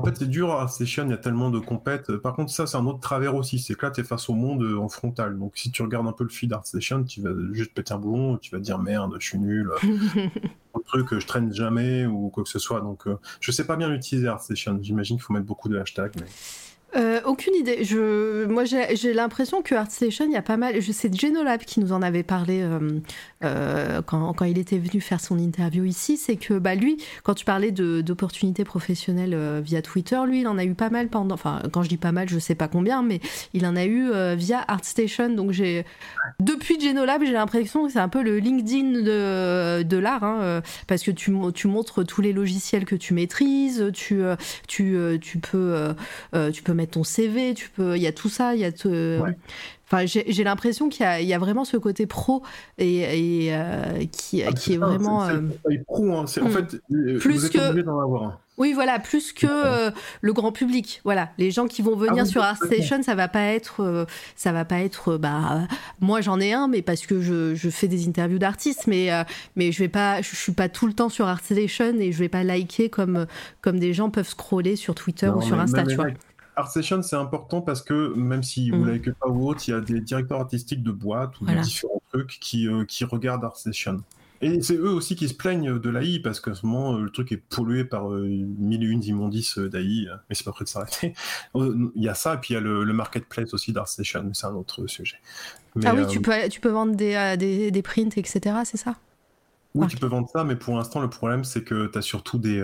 Euh, 0.00 0.02
en 0.02 0.04
fait, 0.04 0.16
c'est 0.18 0.28
dur 0.28 0.52
à 0.52 0.68
Station, 0.68 1.04
il 1.04 1.10
y 1.10 1.14
a 1.14 1.18
tellement 1.18 1.50
de 1.50 1.58
compètes. 1.58 2.16
Par 2.16 2.34
contre, 2.34 2.52
ça, 2.52 2.66
c'est 2.66 2.76
un 2.76 2.86
autre 2.86 3.00
travers 3.00 3.34
aussi. 3.34 3.58
C'est 3.58 3.74
que 3.74 3.86
là, 3.86 3.92
tu 3.92 4.00
es 4.00 4.04
face 4.04 4.28
au 4.28 4.34
monde 4.34 4.62
en 4.78 4.88
frontal. 4.88 5.38
Donc, 5.38 5.52
si 5.56 5.70
tu 5.70 5.82
regardes 5.82 6.06
un 6.06 6.12
peu 6.12 6.24
le 6.24 6.30
feed 6.30 6.54
Station, 6.64 7.04
tu 7.04 7.22
vas 7.22 7.30
juste 7.52 7.72
péter 7.74 7.92
un 7.92 7.98
boulon, 7.98 8.36
tu 8.36 8.50
vas 8.50 8.60
dire 8.60 8.78
merde, 8.78 9.16
je 9.18 9.26
suis 9.26 9.38
nul. 9.38 9.70
un 10.74 10.80
truc, 10.86 11.18
je 11.18 11.26
traîne 11.26 11.52
jamais 11.52 12.06
ou 12.06 12.28
quoi 12.28 12.44
que 12.44 12.50
ce 12.50 12.58
soit. 12.58 12.80
Donc, 12.80 13.04
je 13.40 13.52
sais 13.52 13.66
pas 13.66 13.76
bien 13.76 13.88
l'utiliser 13.88 14.30
Station. 14.38 14.78
J'imagine 14.82 15.16
qu'il 15.16 15.24
faut 15.24 15.32
mettre 15.32 15.46
beaucoup 15.46 15.68
de 15.68 15.78
hashtags. 15.78 16.12
Mais... 16.20 16.26
Euh, 16.96 17.20
aucune 17.24 17.54
idée. 17.54 17.84
Je, 17.84 18.46
moi, 18.46 18.64
j'ai 18.64 19.12
l'impression 19.12 19.62
que 19.62 19.74
ArtStation, 19.74 20.24
il 20.24 20.32
y 20.32 20.36
a 20.36 20.42
pas 20.42 20.56
mal. 20.56 20.80
Je 20.80 20.92
sais 20.92 21.10
Genolab 21.12 21.60
qui 21.60 21.78
nous 21.80 21.92
en 21.92 22.02
avait 22.02 22.24
parlé 22.24 22.62
euh, 22.62 22.98
euh, 23.44 24.02
quand, 24.02 24.32
quand, 24.34 24.44
il 24.44 24.58
était 24.58 24.78
venu 24.78 25.00
faire 25.00 25.20
son 25.20 25.38
interview 25.38 25.84
ici. 25.84 26.16
C'est 26.16 26.36
que 26.36 26.54
bah, 26.58 26.74
lui, 26.74 27.02
quand 27.22 27.34
tu 27.34 27.44
parlais 27.44 27.70
d'opportunités 27.70 28.64
professionnelles 28.64 29.60
via 29.62 29.82
Twitter, 29.82 30.20
lui, 30.26 30.40
il 30.40 30.48
en 30.48 30.58
a 30.58 30.64
eu 30.64 30.74
pas 30.74 30.90
mal 30.90 31.08
pendant. 31.08 31.34
Enfin, 31.34 31.62
quand 31.72 31.82
je 31.82 31.88
dis 31.88 31.96
pas 31.96 32.12
mal, 32.12 32.28
je 32.28 32.38
sais 32.38 32.54
pas 32.54 32.68
combien, 32.68 33.02
mais 33.02 33.20
il 33.54 33.66
en 33.66 33.76
a 33.76 33.84
eu 33.84 34.10
via 34.36 34.60
ArtStation. 34.66 35.30
Donc, 35.30 35.52
j'ai 35.52 35.84
depuis 36.40 36.80
Genolab, 36.80 37.22
j'ai 37.24 37.32
l'impression 37.32 37.86
que 37.86 37.92
c'est 37.92 37.98
un 37.98 38.08
peu 38.08 38.22
le 38.22 38.38
LinkedIn 38.38 39.02
de, 39.02 39.82
de 39.82 39.96
l'art, 39.96 40.24
hein, 40.24 40.62
parce 40.86 41.02
que 41.02 41.10
tu, 41.10 41.32
tu 41.54 41.68
montres 41.68 42.04
tous 42.04 42.20
les 42.20 42.32
logiciels 42.32 42.84
que 42.84 42.96
tu 42.96 43.14
maîtrises, 43.14 43.90
tu, 43.92 44.20
tu, 44.66 45.18
tu 45.20 45.38
peux, 45.38 45.94
tu 46.52 46.62
peux 46.62 46.74
mettre 46.74 46.92
ton 46.92 47.04
CV, 47.04 47.54
il 47.78 47.96
y 47.96 48.06
a 48.06 48.12
tout 48.12 48.28
ça, 48.28 48.54
il 48.54 48.60
y 48.60 48.64
a 48.64 48.72
Enfin, 49.92 50.06
j'ai 50.06 50.44
l'impression 50.44 50.88
qu'il 50.88 51.04
y, 51.04 51.24
y, 51.24 51.34
a 51.34 51.38
vraiment 51.38 51.64
ce 51.64 51.76
côté 51.76 52.06
pro 52.06 52.44
et, 52.78 53.46
et 53.46 53.48
euh, 53.52 54.04
qui, 54.12 54.40
ah, 54.40 54.52
qui 54.52 54.74
est, 54.74 54.76
vraiment. 54.76 55.26
C'est 55.26 55.32
euh, 55.32 55.82
pro, 55.84 56.12
hein. 56.12 56.26
en 56.40 56.44
hmm. 56.44 56.50
fait, 56.52 56.80
euh, 56.92 57.18
plus 57.18 57.34
vous 57.34 57.46
êtes 57.46 57.52
que. 57.52 57.80
d'en 57.82 57.98
avoir 57.98 58.38
Oui, 58.56 58.72
voilà, 58.72 59.00
plus 59.00 59.32
que 59.32 59.90
le 60.20 60.32
grand 60.32 60.52
public. 60.52 61.00
Voilà, 61.02 61.30
les 61.38 61.50
gens 61.50 61.66
qui 61.66 61.82
vont 61.82 61.96
venir 61.96 62.22
ah 62.22 62.24
sur 62.24 62.40
ArtStation, 62.40 63.02
ça 63.02 63.16
va 63.16 63.26
pas 63.26 63.46
être, 63.46 64.06
ça 64.36 64.52
va 64.52 64.64
pas 64.64 64.78
être. 64.78 65.16
Bah, 65.16 65.66
moi, 65.98 66.20
j'en 66.20 66.38
ai 66.38 66.52
un, 66.52 66.68
mais 66.68 66.82
parce 66.82 67.04
que 67.04 67.20
je, 67.20 67.56
je 67.56 67.68
fais 67.68 67.88
des 67.88 68.06
interviews 68.06 68.38
d'artistes, 68.38 68.86
mais 68.86 69.10
mais 69.56 69.72
je 69.72 69.80
vais 69.80 69.88
pas, 69.88 70.22
je 70.22 70.36
suis 70.36 70.52
pas 70.52 70.68
tout 70.68 70.86
le 70.86 70.92
temps 70.92 71.08
sur 71.08 71.26
ArtStation 71.26 71.98
et 71.98 72.12
je 72.12 72.18
vais 72.20 72.28
pas 72.28 72.44
liker 72.44 72.90
comme 72.90 73.26
comme 73.60 73.80
des 73.80 73.92
gens 73.92 74.08
peuvent 74.08 74.28
scroller 74.28 74.76
sur 74.76 74.94
Twitter 74.94 75.30
ou 75.30 75.42
sur 75.42 75.58
Insta, 75.58 75.82
tu 75.84 75.96
vois. 75.96 76.10
Art 76.60 76.70
Session, 76.70 77.02
c'est 77.02 77.16
important 77.16 77.60
parce 77.60 77.82
que 77.82 78.14
même 78.14 78.42
si 78.42 78.70
vous 78.70 78.84
mm. 78.84 79.00
que 79.00 79.10
pas 79.10 79.28
ou 79.28 79.48
autre, 79.48 79.66
il 79.66 79.72
y 79.72 79.74
a 79.74 79.80
des 79.80 80.00
directeurs 80.00 80.40
artistiques 80.40 80.82
de 80.82 80.92
boîtes 80.92 81.40
ou 81.40 81.46
de 81.46 81.54
différents 81.60 82.02
trucs 82.12 82.38
qui, 82.40 82.68
euh, 82.68 82.84
qui 82.84 83.04
regardent 83.04 83.44
Art 83.44 83.56
Session. 83.56 84.02
Et 84.42 84.62
c'est 84.62 84.76
eux 84.76 84.90
aussi 84.90 85.16
qui 85.16 85.28
se 85.28 85.34
plaignent 85.34 85.78
de 85.78 85.90
l'AI 85.90 86.18
parce 86.18 86.40
qu'en 86.40 86.54
ce 86.54 86.64
moment, 86.64 86.96
le 86.96 87.10
truc 87.10 87.30
est 87.32 87.36
pollué 87.36 87.84
par 87.84 88.10
euh, 88.10 88.26
mille 88.26 88.82
et 88.82 88.86
une 88.86 89.04
immondices 89.04 89.58
d'AI, 89.58 90.08
mais 90.28 90.34
c'est 90.34 90.44
pas 90.44 90.52
prêt 90.52 90.64
de 90.64 90.70
s'arrêter. 90.70 91.14
Il 91.54 91.90
y 91.96 92.08
a 92.08 92.14
ça, 92.14 92.34
et 92.34 92.38
puis 92.38 92.54
il 92.54 92.54
y 92.54 92.56
a 92.56 92.60
le, 92.60 92.92
marketplace 92.92 93.52
aussi 93.52 93.72
d'ArtStation, 93.72 94.22
mais 94.22 94.30
c'est 94.32 94.46
un 94.46 94.54
autre 94.54 94.86
sujet. 94.86 95.18
ah 95.84 95.94
oui, 95.94 96.06
tu, 96.06 96.18
euh, 96.18 96.22
peux, 96.22 96.48
tu 96.48 96.60
peux 96.60 96.70
vendre 96.70 96.94
des, 96.94 97.36
des, 97.38 97.70
des 97.70 97.82
prints, 97.82 98.16
etc., 98.16 98.56
c'est 98.64 98.78
ça? 98.78 98.96
Oui, 99.74 99.86
tu 99.86 99.98
peux 99.98 100.06
vendre 100.06 100.28
ça, 100.32 100.42
mais 100.42 100.56
pour 100.56 100.74
l'instant, 100.76 101.00
le 101.00 101.10
problème, 101.10 101.44
c'est 101.44 101.62
que 101.62 101.86
tu 101.86 101.98
as 101.98 102.02
surtout 102.02 102.38
des 102.38 102.60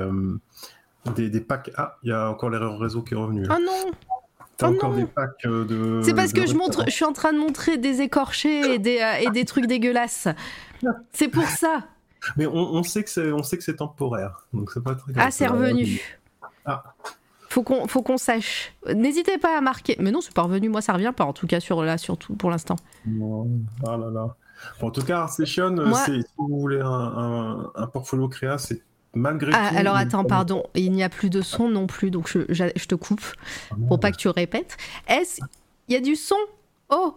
des, 1.13 1.41
packs. 1.41 1.71
Ah, 1.77 1.97
il 2.03 2.11
y 2.11 2.13
a 2.13 2.31
encore 2.31 2.51
l'erreur 2.51 2.79
réseau 2.79 3.03
qui 3.03 3.15
est 3.15 3.17
revenue. 3.17 3.47
Oh 3.51 3.59
non 3.61 3.93
T'as 4.57 4.71
oh 4.71 4.75
encore 4.75 4.95
des 4.95 5.05
packs 5.05 5.45
euh, 5.45 5.65
de. 5.65 6.01
C'est 6.03 6.15
parce 6.15 6.33
que 6.33 6.47
je 6.47 6.55
montre, 6.55 6.85
je 6.87 6.91
suis 6.91 7.05
en 7.05 7.13
train 7.13 7.33
de 7.33 7.39
montrer 7.39 7.77
des 7.77 8.01
écorchés 8.01 8.75
et 8.75 8.79
des, 8.79 9.01
euh, 9.01 9.27
et 9.27 9.31
des 9.31 9.45
trucs 9.45 9.67
dégueulasses. 9.67 10.29
C'est 11.13 11.29
pour 11.29 11.45
ça. 11.45 11.85
Mais 12.37 12.47
on, 12.47 12.83
sait 12.83 13.05
que 13.05 13.11
c'est, 13.11 13.31
on 13.31 13.43
sait 13.43 13.57
que 13.57 13.63
c'est 13.63 13.77
temporaire, 13.77 14.47
donc 14.53 14.71
c'est 14.73 14.83
pas 14.83 14.95
très. 14.95 15.13
Ah, 15.17 15.31
c'est 15.31 15.47
revenu. 15.47 16.01
Ah. 16.65 16.83
Faut 17.51 17.63
qu'on, 17.63 17.87
faut 17.87 18.03
qu'on 18.03 18.17
sache. 18.17 18.75
N'hésitez 18.93 19.39
pas 19.39 19.57
à 19.57 19.61
marquer. 19.61 19.97
Mais 20.01 20.11
non, 20.11 20.21
c'est 20.21 20.35
pas 20.35 20.43
revenu. 20.43 20.69
Moi, 20.69 20.81
ça 20.81 20.93
revient 20.93 21.13
pas. 21.15 21.25
En 21.25 21.33
tout 21.33 21.47
cas, 21.47 21.61
sur 21.61 21.83
là, 21.85 21.97
surtout 21.99 22.35
pour 22.35 22.51
l'instant. 22.51 22.77
Ah 23.87 23.97
là 23.97 24.11
là. 24.11 24.35
en 24.83 24.91
tout 24.91 25.03
cas, 25.03 25.29
Session, 25.29 25.77
si 26.05 26.25
vous 26.37 26.61
voulez 26.61 26.81
un, 26.81 26.87
un, 26.87 27.73
un 27.75 27.87
portfolio 27.87 28.29
créa, 28.29 28.59
c'est 28.59 28.83
malgré 29.17 29.51
ah, 29.53 29.71
Alors 29.77 29.97
attends, 29.97 30.25
pardon, 30.25 30.65
il 30.75 30.93
n'y 30.93 31.03
a 31.03 31.09
plus 31.09 31.31
de 31.31 31.43
son 31.43 31.69
non 31.69 31.87
plus, 31.87 32.11
donc 32.11 32.29
je, 32.29 32.41
je 32.49 32.87
te 32.87 32.95
coupe 32.95 33.25
ah, 33.71 33.75
pour 33.89 33.99
pas 33.99 34.13
que 34.13 34.17
tu 34.17 34.29
répètes. 34.29 34.77
Est-ce 35.09 35.41
il 35.89 35.95
y 35.95 35.97
a 35.97 36.01
du 36.01 36.17
son? 36.17 36.37
Oh 36.89 37.15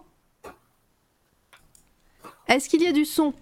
Est-ce 2.48 2.70
qu'il 2.70 2.82
y 2.84 2.88
a 2.88 2.92
du 2.92 3.06
son? 3.06 3.34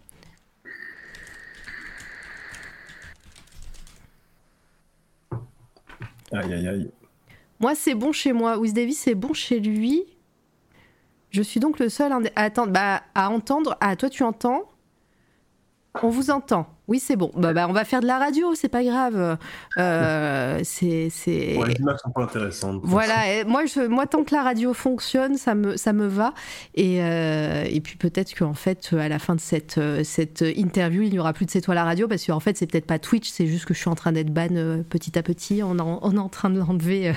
Aïe 6.32 6.54
aïe 6.54 6.68
aïe. 6.68 6.92
Moi, 7.60 7.74
c'est 7.76 7.96
bon 7.96 8.12
chez 8.12 8.34
moi. 8.34 8.58
Wiz 8.58 8.74
Davis, 8.74 9.00
c'est 9.00 9.16
bon 9.16 9.34
chez 9.34 9.60
lui. 9.60 10.06
Je 11.30 11.42
suis 11.42 11.60
donc 11.60 11.80
le 11.80 11.90
seul 11.90 12.12
à 12.12 12.20
attendre. 12.36 12.72
Bah, 12.72 13.04
à 13.16 13.30
entendre. 13.30 13.78
Ah, 13.82 13.96
toi, 13.96 14.10
tu 14.10 14.24
entends? 14.24 14.70
On 16.04 16.10
vous 16.10 16.30
entend. 16.30 16.68
Oui, 16.88 17.00
c'est 17.00 17.18
bon. 17.18 17.32
Bah, 17.36 17.52
bah, 17.52 17.68
on 17.68 17.74
va 17.74 17.84
faire 17.84 18.00
de 18.00 18.08
la 18.08 18.18
radio, 18.18 18.56
c'est 18.56 18.70
pas 18.70 18.84
grave. 18.84 19.38
Euh, 19.78 20.60
c'est, 20.64 21.10
c'est... 21.10 21.58
les 21.68 21.76
images 21.80 22.00
sont 22.02 22.12
pas 22.12 22.24
intéressantes. 22.24 22.80
Voilà, 22.84 23.44
moi, 23.46 23.66
je, 23.66 23.86
moi, 23.86 24.08
tant 24.08 24.24
que 24.24 24.34
la 24.34 24.42
radio 24.42 24.74
fonctionne, 24.74 25.36
ça 25.38 25.54
me, 25.54 25.76
ça 25.76 25.92
me 25.92 26.08
va. 26.08 26.34
Et, 26.76 27.04
euh, 27.04 27.66
et 27.70 27.82
puis 27.82 27.98
peut-être 27.98 28.34
qu'en 28.34 28.54
fait, 28.54 28.94
à 28.94 29.10
la 29.10 29.20
fin 29.20 29.36
de 29.36 29.42
cette, 29.42 29.80
cette 30.04 30.46
interview, 30.56 31.02
il 31.02 31.12
n'y 31.12 31.20
aura 31.20 31.34
plus 31.34 31.46
de 31.46 31.52
C'est 31.52 31.62
toi 31.62 31.76
la 31.76 31.84
radio, 31.84 32.08
parce 32.08 32.26
qu'en 32.26 32.40
fait, 32.40 32.56
c'est 32.56 32.68
peut-être 32.68 32.88
pas 32.88 33.00
Twitch, 33.00 33.30
c'est 33.30 33.48
juste 33.48 33.66
que 33.66 33.74
je 33.74 33.80
suis 33.80 33.90
en 33.90 33.96
train 33.96 34.14
d'être 34.14 34.34
ban 34.34 34.48
euh, 34.52 34.82
petit 34.84 35.20
à 35.20 35.24
petit. 35.24 35.62
On, 35.64 35.78
on 35.80 36.16
est 36.16 36.20
en 36.20 36.30
train 36.30 36.50
de 36.50 36.60
l'enlever. 36.60 37.12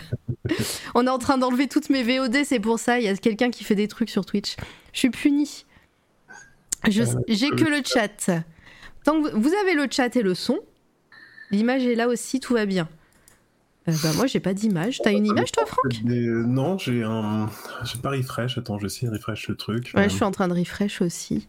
on 0.97 1.07
est 1.07 1.11
en 1.11 1.19
train 1.19 1.39
d'enlever 1.39 1.69
toutes 1.69 1.91
mes 1.91 2.03
VOD, 2.03 2.39
c'est 2.45 2.61
pour 2.61 2.81
ça. 2.81 2.99
Il 2.99 3.05
y 3.05 3.09
a 3.09 3.17
quelqu'un 3.17 3.51
qui 3.51 3.63
fait 3.63 3.77
des 3.77 3.87
trucs 3.87 4.11
sur 4.11 4.27
Twitch. 4.27 4.57
Je 4.93 4.99
suis 4.99 5.11
puni. 5.11 5.65
j'ai 6.89 7.51
que 7.51 7.65
le 7.65 7.83
chat. 7.85 8.43
Tant 9.05 9.23
que 9.23 9.31
vous 9.35 9.53
avez 9.55 9.75
le 9.75 9.87
chat 9.91 10.15
et 10.17 10.23
le 10.23 10.35
son, 10.35 10.59
l'image 11.51 11.85
est 11.85 11.95
là 11.95 12.09
aussi, 12.09 12.41
tout 12.41 12.55
va 12.55 12.67
bien. 12.67 12.89
Euh, 13.89 13.93
bah 14.03 14.11
moi 14.17 14.27
j'ai 14.27 14.41
pas 14.41 14.53
d'image. 14.53 15.01
T'as 15.03 15.13
une 15.13 15.27
image 15.27 15.53
toi 15.53 15.65
Franck? 15.65 16.03
Non, 16.05 16.77
j'ai 16.77 17.03
un. 17.03 17.49
J'ai 17.85 17.99
pas 17.99 18.11
refresh. 18.11 18.59
Attends, 18.59 18.79
je 18.79 18.89
sais 18.89 19.09
refresh 19.09 19.49
le 19.49 19.57
truc. 19.57 19.91
Ouais, 19.95 20.09
je 20.09 20.15
suis 20.15 20.25
en 20.25 20.31
train 20.31 20.49
de 20.49 20.55
refresh 20.55 21.01
aussi. 21.01 21.49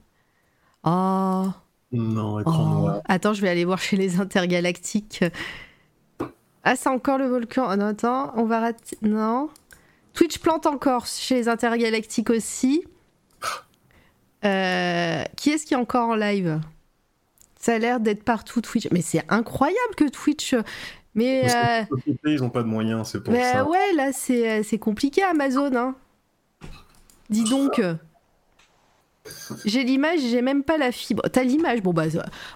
Oh. 0.84 1.48
Non, 1.91 2.40
écran 2.40 2.64
oh. 2.64 2.80
noir. 2.80 3.02
Attends, 3.06 3.34
je 3.34 3.41
vais 3.41 3.49
aller 3.49 3.65
voir 3.65 3.80
chez 3.80 3.98
les 3.98 4.19
intergalactiques. 4.22 5.26
Ah, 6.64 6.76
c'est 6.76 6.90
encore 6.90 7.18
le 7.18 7.28
volcan. 7.28 7.68
Oh, 7.69 7.76
non, 7.76 7.88
attends, 7.88 8.32
on 8.38 8.45
va 8.45 8.61
rater. 8.61 8.98
Non. 9.02 9.49
Twitch 10.14 10.40
plante 10.40 10.68
encore 10.68 11.06
chez 11.06 11.36
les 11.36 11.49
intergalactiques 11.49 12.30
aussi. 12.30 12.84
Euh, 14.45 15.23
qui 15.36 15.49
est-ce 15.52 15.65
qui 15.65 15.73
est 15.73 15.78
encore 15.78 16.10
en 16.10 16.15
live? 16.15 16.61
Ça 17.61 17.75
a 17.75 17.77
l'air 17.77 17.99
d'être 17.99 18.23
partout 18.23 18.61
Twitch. 18.61 18.88
Mais 18.91 19.01
c'est 19.01 19.23
incroyable 19.29 19.95
que 19.95 20.09
Twitch. 20.09 20.55
Mais. 21.15 21.43
Euh... 21.45 21.83
Ils 22.25 22.41
n'ont 22.41 22.49
pas 22.49 22.63
de 22.63 22.67
moyens, 22.67 23.09
c'est 23.09 23.23
pour 23.23 23.33
ça. 23.33 23.65
Ouais, 23.65 23.93
là, 23.95 24.11
c'est 24.11 24.59
euh, 24.59 24.77
compliqué 24.77 25.23
Amazon. 25.23 25.75
Hein. 25.75 25.95
Dis 27.29 27.43
donc. 27.43 27.81
J'ai 29.65 29.83
l'image, 29.83 30.19
j'ai 30.19 30.41
même 30.41 30.63
pas 30.63 30.77
la 30.77 30.91
fibre. 30.91 31.23
T'as 31.31 31.43
l'image, 31.43 31.81
bon 31.81 31.93
bah 31.93 32.05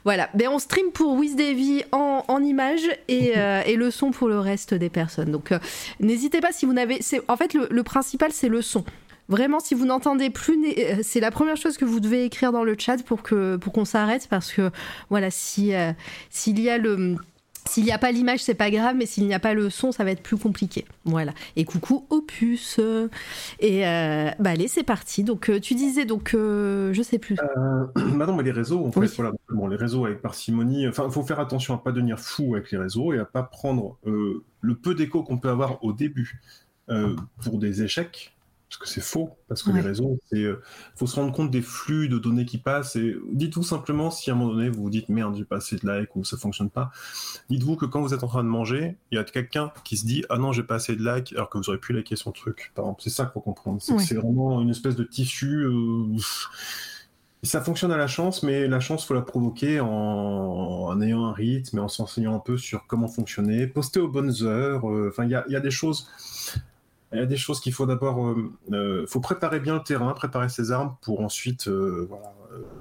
voilà. 0.04 0.30
Mais 0.34 0.48
on 0.48 0.58
stream 0.58 0.92
pour 0.92 1.14
WizDavy 1.14 1.84
en, 1.92 2.24
en 2.28 2.44
image 2.44 2.82
et, 3.08 3.34
euh, 3.38 3.62
et, 3.66 3.76
le 3.76 3.92
son 3.92 4.12
pour 4.12 4.28
le 4.28 4.40
reste 4.40 4.74
des 4.74 4.90
personnes. 4.90 5.32
Donc 5.32 5.52
euh, 5.52 5.60
n'hésitez 6.00 6.42
pas 6.42 6.52
si 6.52 6.66
vous 6.66 6.74
n'avez. 6.74 7.00
En 7.28 7.38
fait, 7.38 7.54
le, 7.54 7.68
le 7.70 7.84
principal 7.84 8.32
c'est 8.32 8.50
le 8.50 8.62
son. 8.62 8.84
Vraiment, 9.28 9.60
si 9.60 9.74
vous 9.74 9.86
n'entendez 9.86 10.30
plus, 10.30 10.58
euh, 10.78 11.00
c'est 11.02 11.20
la 11.20 11.32
première 11.32 11.58
chose 11.58 11.78
que 11.78 11.86
vous 11.86 12.00
devez 12.00 12.26
écrire 12.26 12.52
dans 12.52 12.64
le 12.64 12.76
chat 12.78 13.04
pour 13.04 13.24
que 13.24 13.56
pour 13.58 13.74
qu'on 13.74 13.86
s'arrête 13.86 14.28
parce 14.30 14.52
que 14.52 14.70
voilà, 15.10 15.32
si 15.32 15.74
euh, 15.74 15.94
s'il 16.30 16.60
y 16.60 16.70
a 16.70 16.78
le 16.78 17.16
s'il 17.68 17.84
n'y 17.84 17.92
a 17.92 17.98
pas 17.98 18.12
l'image, 18.12 18.44
c'est 18.44 18.54
pas 18.54 18.70
grave, 18.70 18.96
mais 18.96 19.08
s'il 19.08 19.26
n'y 19.26 19.34
a 19.34 19.40
pas 19.40 19.56
le 19.56 19.72
son, 19.72 19.92
ça 19.92 20.04
va 20.04 20.12
être 20.12 20.22
plus 20.22 20.38
compliqué. 20.38 20.86
Voilà. 21.04 21.34
Et 21.56 21.66
coucou 21.66 22.06
Opus. 22.12 22.80
Et 23.60 23.88
euh, 23.88 24.30
bah 24.38 24.52
allez, 24.52 24.68
c'est 24.68 24.84
parti. 24.84 25.24
Donc 25.24 25.50
tu 25.62 25.74
disais 25.74 26.06
donc 26.06 26.34
je 26.34 27.02
sais 27.04 27.18
plus. 27.18 27.36
Euh, 27.40 27.86
maintenant, 28.14 28.40
les 28.40 28.52
réseaux, 28.52 28.86
en 28.86 28.92
fait, 28.92 29.08
voilà, 29.16 29.32
bon, 29.50 29.66
les 29.66 29.78
réseaux 29.78 30.06
avec 30.06 30.22
parcimonie. 30.22 30.88
Enfin, 30.88 31.06
il 31.08 31.12
faut 31.12 31.24
faire 31.24 31.40
attention 31.40 31.74
à 31.74 31.80
pas 31.80 31.92
devenir 31.92 32.20
fou 32.20 32.54
avec 32.54 32.70
les 32.70 32.78
réseaux 32.78 33.14
et 33.14 33.18
à 33.18 33.26
pas 33.26 33.42
prendre 33.42 33.98
le 34.04 34.76
peu 34.76 34.94
d'écho 34.94 35.24
qu'on 35.24 35.40
peut 35.40 35.50
avoir 35.50 35.84
au 35.84 35.92
début 35.92 36.40
pour 37.42 37.58
des 37.58 37.82
échecs 37.82 38.35
parce 38.70 38.78
que 38.78 38.88
c'est 38.88 39.02
faux, 39.02 39.38
parce 39.48 39.62
que 39.64 39.72
les 39.72 39.82
réseaux, 39.82 40.20
c'est, 40.30 40.42
euh, 40.42 40.62
faut 40.96 41.08
se 41.08 41.16
rendre 41.16 41.32
compte 41.32 41.52
des 41.52 41.62
flux 41.62 42.10
de 42.10 42.18
données 42.18 42.46
qui 42.46 42.58
passent, 42.58 42.96
et 42.96 43.16
dites-vous 43.32 43.64
simplement 43.64 44.12
si 44.12 44.30
à 44.30 44.34
un 44.34 44.36
moment 44.36 44.54
donné 44.54 44.70
vous 44.70 44.84
vous 44.84 44.90
dites 44.90 45.10
merde, 45.10 45.36
j'ai 45.36 45.46
pas 45.46 45.58
assez 45.58 45.78
de 45.78 45.88
likes 45.88 46.16
ou 46.16 46.24
ça 46.24 46.38
fonctionne 46.38 46.70
pas, 46.70 46.92
dites-vous 47.50 47.76
que 47.76 47.86
quand 47.86 48.02
vous 48.02 48.14
êtes 48.14 48.24
en 48.24 48.28
train 48.28 48.44
de 48.44 48.50
manger, 48.50 48.98
il 49.12 49.16
y 49.16 49.20
a 49.20 49.24
quelqu'un 49.24 49.72
qui 49.84 49.98
se 49.98 50.06
dit 50.06 50.26
ah 50.30 50.38
non, 50.38 50.52
j'ai 50.52 50.64
pas 50.64 50.76
assez 50.76 50.96
de 50.96 51.04
likes, 51.04 51.34
alors 51.34 51.50
que 51.50 51.58
vous 51.58 51.70
aurez 51.70 51.80
pu 51.80 51.94
liker 51.94 52.16
son 52.16 52.32
truc, 52.32 52.72
par 52.76 52.86
exemple, 52.86 53.02
c'est 53.04 53.12
ça 53.12 53.26
qu'il 53.26 53.34
faut 53.34 53.42
comprendre, 53.42 53.82
c'est 53.82 53.98
c'est 54.00 54.16
vraiment 54.16 54.62
une 54.62 54.70
espèce 54.70 54.96
de 54.96 55.04
tissu, 55.04 55.64
euh, 55.66 56.18
ça 57.46 57.62
fonctionne 57.62 57.92
à 57.92 57.98
la 57.98 58.08
chance, 58.08 58.44
mais 58.44 58.68
la 58.68 58.80
chance, 58.80 59.06
faut 59.06 59.14
la 59.14 59.22
provoquer 59.22 59.80
en, 59.80 61.00
ayant 61.02 61.26
un 61.26 61.34
rythme 61.34 61.78
et 61.78 61.82
en 61.82 61.88
s'enseignant 61.88 62.36
un 62.36 62.40
peu 62.40 62.58
sur 62.58 62.88
comment 62.88 63.08
fonctionner, 63.08 63.68
poster 63.68 64.00
aux 64.00 64.08
bonnes 64.08 64.34
heures. 64.42 64.90
Euh, 64.90 65.10
enfin, 65.12 65.26
il 65.26 65.32
y 65.32 65.56
a, 65.56 65.60
des 65.60 65.72
choses. 65.72 66.08
Il 67.16 67.20
y 67.20 67.24
a 67.24 67.26
des 67.26 67.38
choses 67.38 67.60
qu'il 67.60 67.74
faut 67.74 67.86
d'abord, 67.86 68.26
euh, 68.26 68.52
euh, 68.72 69.06
faut 69.08 69.20
préparer 69.20 69.60
bien 69.60 69.76
le 69.76 69.84
terrain, 69.84 70.14
préparer 70.14 70.50
ses 70.50 70.72
armes 70.72 70.96
pour 71.02 71.22
ensuite 71.22 71.68
voilà, 71.68 72.34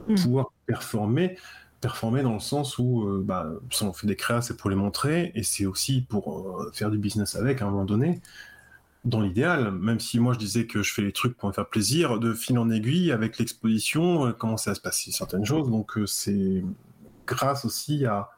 mm. 0.08 0.14
pouvoir 0.16 0.52
performer. 0.66 1.36
Performer 1.80 2.22
dans 2.22 2.32
le 2.32 2.40
sens 2.40 2.78
où, 2.78 3.06
bah, 3.22 3.46
si 3.70 3.82
on 3.82 3.92
fait 3.92 4.06
des 4.06 4.16
créas, 4.16 4.40
c'est 4.40 4.56
pour 4.56 4.70
les 4.70 4.76
montrer 4.76 5.32
et 5.34 5.42
c'est 5.42 5.66
aussi 5.66 6.00
pour 6.00 6.66
faire 6.72 6.90
du 6.90 6.96
business 6.96 7.36
avec 7.36 7.60
à 7.60 7.66
un 7.66 7.70
moment 7.70 7.84
donné 7.84 8.22
dans 9.04 9.20
l'idéal, 9.20 9.70
même 9.72 10.00
si 10.00 10.18
moi 10.18 10.32
je 10.32 10.38
disais 10.38 10.66
que 10.66 10.82
je 10.82 10.92
fais 10.92 11.02
les 11.02 11.12
trucs 11.12 11.36
pour 11.36 11.48
me 11.48 11.52
faire 11.52 11.68
plaisir, 11.68 12.18
de 12.18 12.32
fil 12.32 12.58
en 12.58 12.70
aiguille 12.70 13.12
avec 13.12 13.38
l'exposition, 13.38 14.26
euh, 14.26 14.32
comment 14.32 14.56
ça 14.56 14.70
à 14.72 14.74
se 14.74 14.80
passer 14.80 15.12
certaines 15.12 15.44
choses. 15.44 15.70
Donc 15.70 15.98
euh, 15.98 16.06
c'est 16.06 16.64
grâce 17.26 17.64
aussi 17.64 18.06
à, 18.06 18.30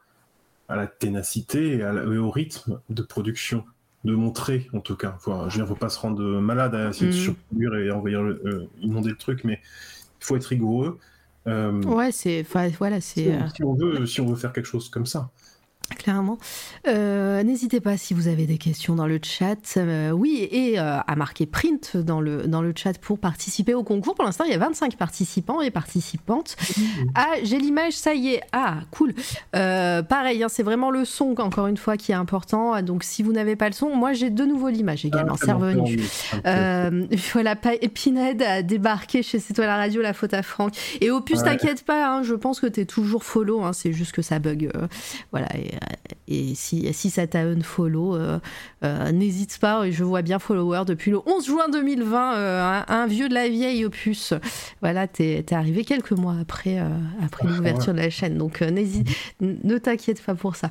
à 0.67 0.75
la 0.75 0.87
ténacité 0.87 1.77
et, 1.77 1.85
au 1.85 2.29
rythme 2.29 2.81
de 2.89 3.01
production, 3.01 3.63
de 4.03 4.15
montrer 4.15 4.69
en 4.73 4.79
tout 4.79 4.95
cas. 4.95 5.17
je 5.49 5.59
ne 5.59 5.65
veux 5.65 5.75
pas 5.75 5.89
se 5.89 5.99
rendre 5.99 6.21
malade 6.39 6.75
à 6.75 6.89
essayer 6.89 7.11
de 7.11 7.15
mm. 7.15 7.19
surproduire 7.19 7.75
et 7.75 7.91
envoyer 7.91 8.15
euh, 8.15 8.67
inonder 8.81 9.09
le 9.09 9.17
truc, 9.17 9.43
mais 9.43 9.59
il 10.21 10.25
faut 10.25 10.35
être 10.35 10.45
rigoureux. 10.45 10.99
ouais, 11.45 12.11
c'est 12.11 12.45
voilà, 12.77 13.01
c'est. 13.01 13.39
Si, 13.55 13.63
on 13.63 13.73
veut, 13.73 14.05
si 14.05 14.21
on 14.21 14.25
veut 14.25 14.35
faire 14.35 14.53
quelque 14.53 14.65
chose 14.67 14.89
comme 14.89 15.05
ça. 15.05 15.29
Clairement. 15.95 16.37
Euh, 16.87 17.43
n'hésitez 17.43 17.79
pas 17.79 17.95
si 17.95 18.13
vous 18.13 18.27
avez 18.27 18.45
des 18.45 18.57
questions 18.57 18.95
dans 18.95 19.07
le 19.07 19.19
chat. 19.23 19.77
Euh, 19.77 20.11
oui, 20.11 20.47
et 20.51 20.79
euh, 20.79 20.99
à 20.99 21.15
marquer 21.15 21.45
print 21.45 21.95
dans 21.95 22.19
le, 22.19 22.45
dans 22.45 22.61
le 22.61 22.73
chat 22.75 22.99
pour 22.99 23.19
participer 23.19 23.73
au 23.73 23.83
concours. 23.83 24.13
Pour 24.13 24.25
l'instant, 24.25 24.43
il 24.43 24.51
y 24.51 24.53
a 24.53 24.57
25 24.57 24.97
participants 24.97 25.61
et 25.61 25.71
participantes. 25.71 26.57
Mmh. 26.77 26.81
Ah, 27.15 27.27
j'ai 27.43 27.57
l'image, 27.57 27.93
ça 27.93 28.13
y 28.13 28.33
est. 28.33 28.41
Ah, 28.51 28.79
cool. 28.91 29.13
pareil, 29.51 30.43
hein, 30.43 30.49
c'est 30.49 30.63
vraiment 30.63 30.91
le 30.91 31.05
son, 31.05 31.35
encore 31.37 31.67
une 31.67 31.77
fois, 31.77 31.95
qui 31.95 32.11
est 32.11 32.15
important. 32.15 32.81
Donc, 32.81 33.03
si 33.03 33.23
vous 33.23 33.31
n'avez 33.31 33.55
pas 33.55 33.67
le 33.67 33.73
son, 33.73 33.95
moi, 33.95 34.13
j'ai 34.13 34.29
de 34.29 34.43
nouveau 34.43 34.67
l'image 34.67 35.05
également. 35.05 35.35
Ah, 35.35 35.45
c'est 35.45 35.51
revenu. 35.53 35.99
voilà, 37.33 37.55
Épinède 37.81 38.41
a 38.41 38.61
débarqué 38.61 39.23
chez 39.23 39.39
C'est 39.39 39.53
toi 39.53 39.65
la 39.65 39.77
radio, 39.77 40.01
la 40.01 40.13
faute 40.13 40.33
à 40.33 40.43
Franck. 40.43 40.73
Et 40.99 41.11
Opus, 41.11 41.43
t'inquiète 41.43 41.83
pas, 41.85 42.09
hein, 42.09 42.23
je 42.23 42.33
pense 42.33 42.59
que 42.59 42.67
tu 42.67 42.81
es 42.81 42.85
toujours 42.85 43.23
follow. 43.23 43.63
Hein, 43.63 43.71
c'est 43.71 43.93
juste 43.93 44.11
que 44.11 44.21
ça 44.21 44.39
bug. 44.39 44.69
voilà. 45.31 45.47
Et, 45.55 45.76
et 46.27 46.55
si, 46.55 46.93
si 46.93 47.09
ça 47.09 47.25
t'a 47.25 47.39
unfollow, 47.39 48.15
euh, 48.15 48.39
euh, 48.83 49.11
n'hésite 49.11 49.59
pas. 49.59 49.89
Je 49.89 50.03
vois 50.03 50.21
bien 50.21 50.39
follower 50.39 50.83
depuis 50.85 51.11
le 51.11 51.19
11 51.25 51.45
juin 51.45 51.69
2020, 51.69 52.35
euh, 52.35 52.81
un, 52.87 53.07
vieux 53.07 53.29
de 53.29 53.33
la 53.33 53.47
vieille 53.47 53.85
opus. 53.85 54.33
Voilà, 54.81 55.07
t'es 55.07 55.45
es 55.47 55.53
arrivé 55.53 55.85
quelques 55.85 56.11
mois 56.11 56.35
après, 56.39 56.79
après 57.23 57.47
l'ouverture 57.47 57.93
de 57.93 57.99
la 57.99 58.09
chaîne. 58.09 58.37
Donc 58.37 58.61
n'hésite, 58.61 59.09
ne 59.39 59.77
t'inquiète 59.77 60.21
pas 60.21 60.35
pour 60.35 60.55
ça. 60.55 60.69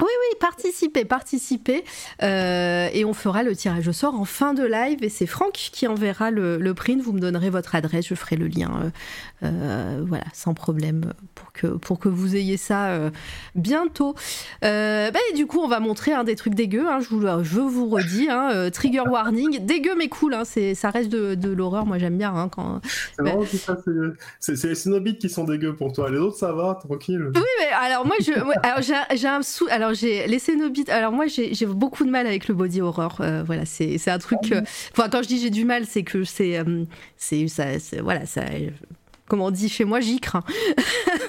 Oui, 0.00 0.08
oui, 0.08 0.36
participez, 0.40 1.04
participez. 1.04 1.84
et 2.22 3.04
on 3.04 3.12
fera 3.12 3.42
le 3.42 3.54
tirage 3.54 3.88
au 3.88 3.92
sort 3.92 4.14
en 4.14 4.24
fin 4.24 4.54
de 4.54 4.64
live. 4.64 5.04
Et 5.04 5.10
c'est 5.10 5.26
Franck 5.26 5.52
qui 5.52 5.86
enverra 5.86 6.30
le, 6.30 6.56
le, 6.56 6.74
print. 6.74 7.02
Vous 7.02 7.12
me 7.12 7.20
donnerez 7.20 7.50
votre 7.50 7.74
adresse, 7.74 8.08
je 8.08 8.14
ferai 8.14 8.36
le 8.36 8.48
lien 8.48 8.90
euh, 9.44 10.02
voilà, 10.06 10.24
sans 10.32 10.54
problème 10.54 11.12
pour 11.34 11.51
que, 11.52 11.66
pour 11.66 11.98
que 11.98 12.08
vous 12.08 12.36
ayez 12.36 12.56
ça 12.56 12.88
euh, 12.88 13.10
bientôt. 13.54 14.14
Euh, 14.64 15.10
bah, 15.10 15.18
et 15.30 15.36
du 15.36 15.46
coup, 15.46 15.60
on 15.60 15.68
va 15.68 15.80
montrer 15.80 16.12
un 16.12 16.24
des 16.24 16.36
trucs 16.36 16.54
dégueux. 16.54 16.88
Hein, 16.88 17.00
je, 17.00 17.08
vous, 17.08 17.22
je 17.42 17.60
vous 17.60 17.88
redis, 17.88 18.28
hein, 18.30 18.70
trigger 18.72 19.02
warning, 19.08 19.64
dégueu 19.64 19.94
mais 19.96 20.08
cool. 20.08 20.34
Hein, 20.34 20.44
ça 20.44 20.90
reste 20.90 21.10
de, 21.10 21.34
de 21.34 21.50
l'horreur. 21.50 21.86
Moi, 21.86 21.98
j'aime 21.98 22.18
bien. 22.18 22.34
Hein, 22.34 22.48
quand... 22.48 22.80
C'est. 24.40 24.54
C'est 24.54 24.68
les 24.68 24.74
Cénobites 24.74 25.18
qui 25.18 25.28
sont 25.28 25.44
dégueux 25.44 25.74
pour 25.74 25.92
toi. 25.92 26.10
Les 26.10 26.18
autres, 26.18 26.36
ça 26.36 26.52
va, 26.52 26.78
tranquille. 26.86 27.30
Oui, 27.34 27.42
mais 27.60 27.68
alors 27.72 28.06
moi, 28.06 28.16
je, 28.20 28.32
j'ai 29.16 29.28
un 29.28 29.42
sou. 29.42 29.66
Alors 29.70 29.94
j'ai 29.94 30.26
les 30.26 30.38
Cénobites. 30.38 30.88
Alors 30.88 31.12
moi, 31.12 31.26
j'ai 31.26 31.66
beaucoup 31.66 32.04
de 32.04 32.10
mal 32.10 32.26
avec 32.26 32.48
le 32.48 32.54
body 32.54 32.80
horror. 32.80 33.20
voilà, 33.44 33.64
c'est 33.64 34.08
un 34.08 34.18
truc. 34.18 34.38
Ah 34.52 34.60
enfin, 34.92 35.08
quand 35.08 35.22
je 35.22 35.28
dis 35.28 35.40
j'ai 35.40 35.50
du 35.50 35.64
mal, 35.64 35.86
c'est 35.86 36.02
que 36.02 36.24
c'est 36.24 36.62
c'est 37.16 37.48
ça. 37.48 37.64
Voilà, 38.02 38.26
ça 38.26 38.42
comme 39.32 39.40
on 39.40 39.50
dit 39.50 39.70
chez 39.70 39.86
moi, 39.86 40.00
j'y 40.00 40.20
crains. 40.20 40.44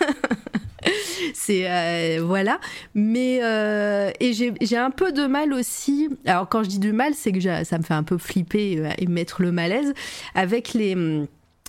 c'est 1.34 1.72
euh, 1.72 2.22
voilà 2.22 2.60
mais 2.94 3.40
euh, 3.42 4.12
et 4.20 4.34
j'ai 4.34 4.78
un 4.78 4.92
peu 4.92 5.14
de 5.14 5.26
mal 5.26 5.54
aussi 5.54 6.10
alors 6.26 6.50
quand 6.50 6.64
je 6.64 6.68
dis 6.68 6.80
du 6.80 6.92
mal 6.92 7.14
c'est 7.14 7.32
que 7.32 7.40
ça 7.64 7.78
me 7.78 7.84
fait 7.84 7.94
un 7.94 8.04
peu 8.04 8.18
flipper 8.18 8.78
euh, 8.78 8.90
et 8.98 9.08
mettre 9.08 9.42
le 9.42 9.54
malaise 9.54 9.94
avec 10.36 10.74
les 10.74 11.26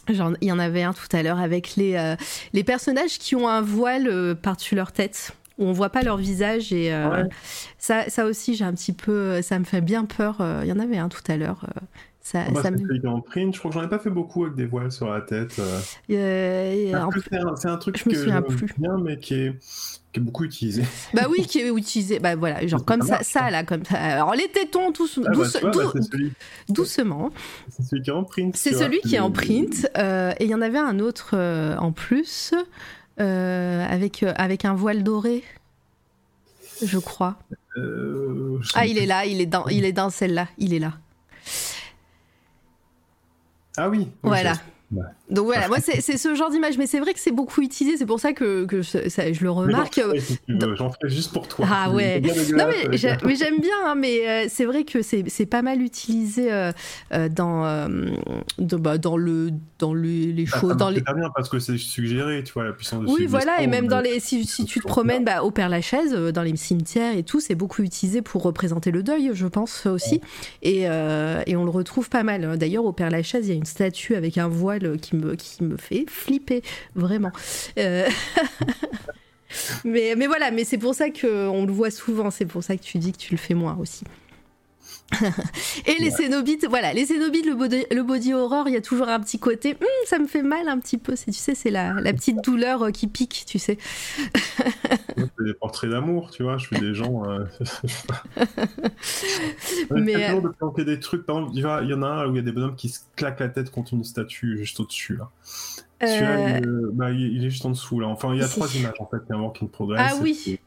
Genre, 0.08 0.32
il 0.40 0.48
y 0.48 0.52
en 0.52 0.58
avait 0.58 0.82
un 0.82 0.92
tout 0.92 1.16
à 1.16 1.22
l'heure 1.22 1.38
avec 1.38 1.76
les, 1.76 2.14
les 2.52 2.64
personnages 2.64 3.18
qui 3.18 3.36
ont 3.36 3.48
un 3.48 3.62
voile 3.62 4.36
par-dessus 4.42 4.74
leur 4.74 4.90
tête 4.90 5.30
où 5.56 5.66
on 5.66 5.72
voit 5.72 5.90
pas 5.90 6.02
leur 6.02 6.16
visage 6.16 6.72
et 6.72 6.92
ça, 7.78 8.10
ça 8.10 8.26
aussi 8.26 8.56
j'ai 8.56 8.64
un 8.64 8.74
petit 8.74 8.92
peu 8.92 9.40
ça 9.40 9.58
me 9.60 9.64
fait 9.64 9.80
bien 9.80 10.04
peur 10.04 10.38
il 10.62 10.68
y 10.68 10.72
en 10.72 10.80
avait 10.80 10.98
un 10.98 11.08
tout 11.08 11.22
à 11.28 11.36
l'heure 11.36 11.66
ça, 12.24 12.42
bah, 12.50 12.62
c'est 12.64 13.06
en 13.06 13.20
print. 13.20 13.54
Je 13.54 13.58
crois 13.58 13.70
que 13.70 13.74
j'en 13.74 13.84
ai 13.84 13.88
pas 13.88 13.98
fait 13.98 14.08
beaucoup 14.08 14.44
avec 14.44 14.56
des 14.56 14.64
voiles 14.64 14.90
sur 14.90 15.10
la 15.10 15.20
tête. 15.20 15.58
Euh. 15.58 15.80
Euh, 16.10 17.10
c'est 17.60 17.68
un, 17.68 17.76
truc 17.76 18.02
je 18.02 18.08
me 18.08 18.14
souviens 18.14 18.40
plus. 18.40 18.66
bien, 18.78 18.96
mais 18.96 19.18
qui 19.18 19.34
est, 19.34 19.52
qui 20.10 20.20
est 20.20 20.22
beaucoup 20.22 20.44
utilisé. 20.44 20.84
Bah 21.12 21.24
oui, 21.28 21.44
qui 21.46 21.58
est 21.58 21.68
utilisé. 21.68 22.20
Bah 22.20 22.34
voilà, 22.34 22.66
genre 22.66 22.82
comme 22.82 23.02
ça, 23.02 23.22
ça, 23.22 23.50
là, 23.50 23.62
comme 23.62 23.84
ça. 23.84 23.98
Alors 23.98 24.34
les 24.34 24.48
tétons, 24.48 24.88
ah, 24.88 24.92
douce, 24.96 25.18
bah, 25.18 25.32
bah, 25.34 25.44
celui... 25.44 26.32
doucement. 26.70 27.30
C'est 27.68 27.82
celui 27.82 28.02
qui 28.02 28.08
est 28.08 28.14
en 28.14 28.24
print. 28.24 28.56
C'est 28.56 28.72
celui 28.72 29.00
qui 29.00 29.16
est 29.16 29.20
en 29.20 29.30
print. 29.30 29.86
Euh, 29.98 30.32
et 30.40 30.44
il 30.44 30.50
y 30.50 30.54
en 30.54 30.62
avait 30.62 30.78
un 30.78 31.00
autre 31.00 31.36
en 31.78 31.92
plus 31.92 32.54
avec 33.18 34.22
avec 34.22 34.64
un 34.64 34.72
voile 34.72 35.02
doré, 35.02 35.44
je 36.82 36.98
crois. 36.98 37.36
ah, 37.76 38.86
il 38.86 38.96
est 38.96 39.04
là, 39.04 39.26
il 39.26 39.42
est 39.42 39.46
dans, 39.46 39.66
il 39.68 39.84
est 39.84 39.92
dans 39.92 40.08
celle-là, 40.08 40.48
il 40.56 40.72
est 40.72 40.78
là. 40.78 40.94
Ah 43.76 43.88
oui. 43.88 44.10
Voilà. 44.22 44.54
Donc 45.30 45.46
voilà, 45.46 45.68
moi 45.68 45.78
c'est 45.80 46.00
ce 46.00 46.34
genre 46.34 46.50
d'image, 46.50 46.76
mais 46.78 46.86
c'est 46.86 47.00
vrai 47.00 47.14
que 47.14 47.20
c'est 47.20 47.32
beaucoup 47.32 47.62
utilisé, 47.62 47.96
c'est 47.96 48.06
pour 48.06 48.20
ça 48.20 48.32
que, 48.32 48.66
que 48.66 48.82
je 48.82 49.42
le 49.42 49.50
remarque. 49.50 50.00
J'en 50.48 50.90
ferai 50.90 51.08
juste 51.08 51.32
pour 51.32 51.48
toi. 51.48 51.66
Ah 51.70 51.90
ouais. 51.90 52.20
non 52.20 52.66
mais 53.24 53.36
j'aime 53.36 53.58
bien, 53.60 53.74
hein, 53.86 53.94
mais 53.96 54.28
euh, 54.28 54.46
c'est 54.48 54.64
vrai 54.64 54.84
que 54.84 55.00
c'est 55.02 55.46
pas 55.46 55.62
mal 55.62 55.82
utilisé 55.82 56.52
euh, 56.52 56.72
euh, 57.12 57.28
dans, 57.28 57.88
bah, 58.58 58.98
dans 58.98 59.16
le 59.16 59.50
dans 59.78 59.94
les 59.94 60.46
ah, 60.52 60.60
choses. 60.60 60.76
dans 60.76 60.90
les... 60.90 61.00
bien 61.00 61.30
parce 61.34 61.48
que 61.48 61.58
c'est 61.58 61.78
suggéré, 61.78 62.42
tu 62.44 62.52
vois, 62.52 62.64
la 62.64 62.72
puissance 62.72 63.04
de 63.04 63.10
Oui, 63.10 63.26
voilà, 63.26 63.62
et 63.62 63.66
même 63.66 63.86
dans 63.86 64.00
les 64.00 64.20
si, 64.20 64.44
si 64.44 64.64
tu 64.64 64.80
te 64.80 64.86
promènes 64.86 65.24
bah, 65.24 65.42
au 65.42 65.50
Père 65.50 65.68
Lachaise, 65.68 66.12
dans 66.12 66.42
les 66.42 66.56
cimetières 66.56 67.16
et 67.16 67.22
tout, 67.22 67.40
c'est 67.40 67.54
beaucoup 67.54 67.82
utilisé 67.82 68.22
pour 68.22 68.42
représenter 68.42 68.90
le 68.90 69.02
deuil, 69.02 69.30
je 69.34 69.46
pense 69.46 69.86
aussi, 69.86 70.20
et, 70.62 70.82
et 70.82 71.56
on 71.56 71.64
le 71.64 71.70
retrouve 71.70 72.08
pas 72.08 72.22
mal. 72.22 72.58
D'ailleurs, 72.58 72.84
au 72.84 72.92
Père 72.92 73.10
Lachaise, 73.10 73.46
il 73.46 73.50
y 73.50 73.52
a 73.52 73.56
une 73.56 73.64
statue 73.64 74.14
avec 74.14 74.38
un 74.38 74.48
voile 74.48 74.83
qui 74.96 75.16
me, 75.16 75.34
qui 75.34 75.62
me 75.64 75.76
fait 75.76 76.04
flipper, 76.08 76.62
vraiment. 76.94 77.32
Euh, 77.78 78.08
mais, 79.84 80.14
mais 80.16 80.26
voilà, 80.26 80.50
mais 80.50 80.64
c'est 80.64 80.78
pour 80.78 80.94
ça 80.94 81.10
qu'on 81.10 81.66
le 81.66 81.72
voit 81.72 81.90
souvent, 81.90 82.30
c'est 82.30 82.46
pour 82.46 82.62
ça 82.62 82.76
que 82.76 82.82
tu 82.82 82.98
dis 82.98 83.12
que 83.12 83.18
tu 83.18 83.32
le 83.32 83.38
fais 83.38 83.54
moins 83.54 83.76
aussi. 83.80 84.04
et 85.86 86.02
les 86.02 86.10
Cénobites, 86.10 86.66
voilà, 86.68 86.92
les 86.92 87.06
Cénobites, 87.06 87.46
le 87.46 87.54
body, 87.54 87.84
le 87.90 88.02
body 88.02 88.34
horror, 88.34 88.68
il 88.68 88.74
y 88.74 88.76
a 88.76 88.80
toujours 88.80 89.08
un 89.08 89.20
petit 89.20 89.38
côté, 89.38 89.76
hum, 89.80 89.86
ça 90.06 90.18
me 90.18 90.26
fait 90.26 90.42
mal 90.42 90.68
un 90.68 90.78
petit 90.78 90.98
peu, 90.98 91.14
tu 91.14 91.32
sais, 91.32 91.54
c'est 91.54 91.70
la, 91.70 91.94
la, 91.94 92.12
petite 92.12 92.42
douleur 92.44 92.84
euh, 92.84 92.90
qui 92.90 93.06
pique, 93.06 93.44
tu 93.46 93.58
sais. 93.58 93.78
je 95.16 95.24
fais 95.24 95.44
des 95.44 95.54
portraits 95.54 95.90
d'amour, 95.90 96.30
tu 96.30 96.42
vois, 96.42 96.58
je 96.58 96.66
fais 96.66 96.78
des 96.78 96.94
gens. 96.94 97.24
Euh... 97.28 97.44
Mais. 99.90 100.14
toujours 100.14 100.42
de 100.42 100.48
planter 100.48 100.84
des 100.84 101.00
trucs, 101.00 101.26
par 101.26 101.38
exemple, 101.38 101.52
il 101.54 101.90
y 101.90 101.94
en 101.94 102.02
a 102.02 102.06
un 102.06 102.26
où 102.26 102.32
il 102.32 102.36
y 102.36 102.40
a 102.40 102.42
des 102.42 102.52
bonhommes 102.52 102.76
qui 102.76 102.88
se 102.88 103.00
claquent 103.16 103.40
la 103.40 103.48
tête 103.48 103.70
contre 103.70 103.94
une 103.94 104.04
statue 104.04 104.58
juste 104.58 104.80
au-dessus, 104.80 105.16
là. 105.16 105.30
Celui-là, 106.00 106.58
il, 106.58 106.68
euh, 106.68 106.90
bah, 106.92 107.10
il, 107.12 107.44
est 107.44 107.50
juste 107.50 107.64
en 107.64 107.70
dessous, 107.70 108.00
là. 108.00 108.08
Enfin, 108.08 108.34
il 108.34 108.40
y 108.40 108.44
a 108.44 108.48
trois 108.48 108.74
images, 108.74 108.94
en 108.98 109.06
fait, 109.06 109.18
il 109.26 109.30
y 109.30 109.32
a 109.32 109.36
un 109.36 109.40
work 109.40 109.62
in 109.62 109.66
progress. 109.66 110.12
Ah 110.12 110.18
oui! 110.20 110.58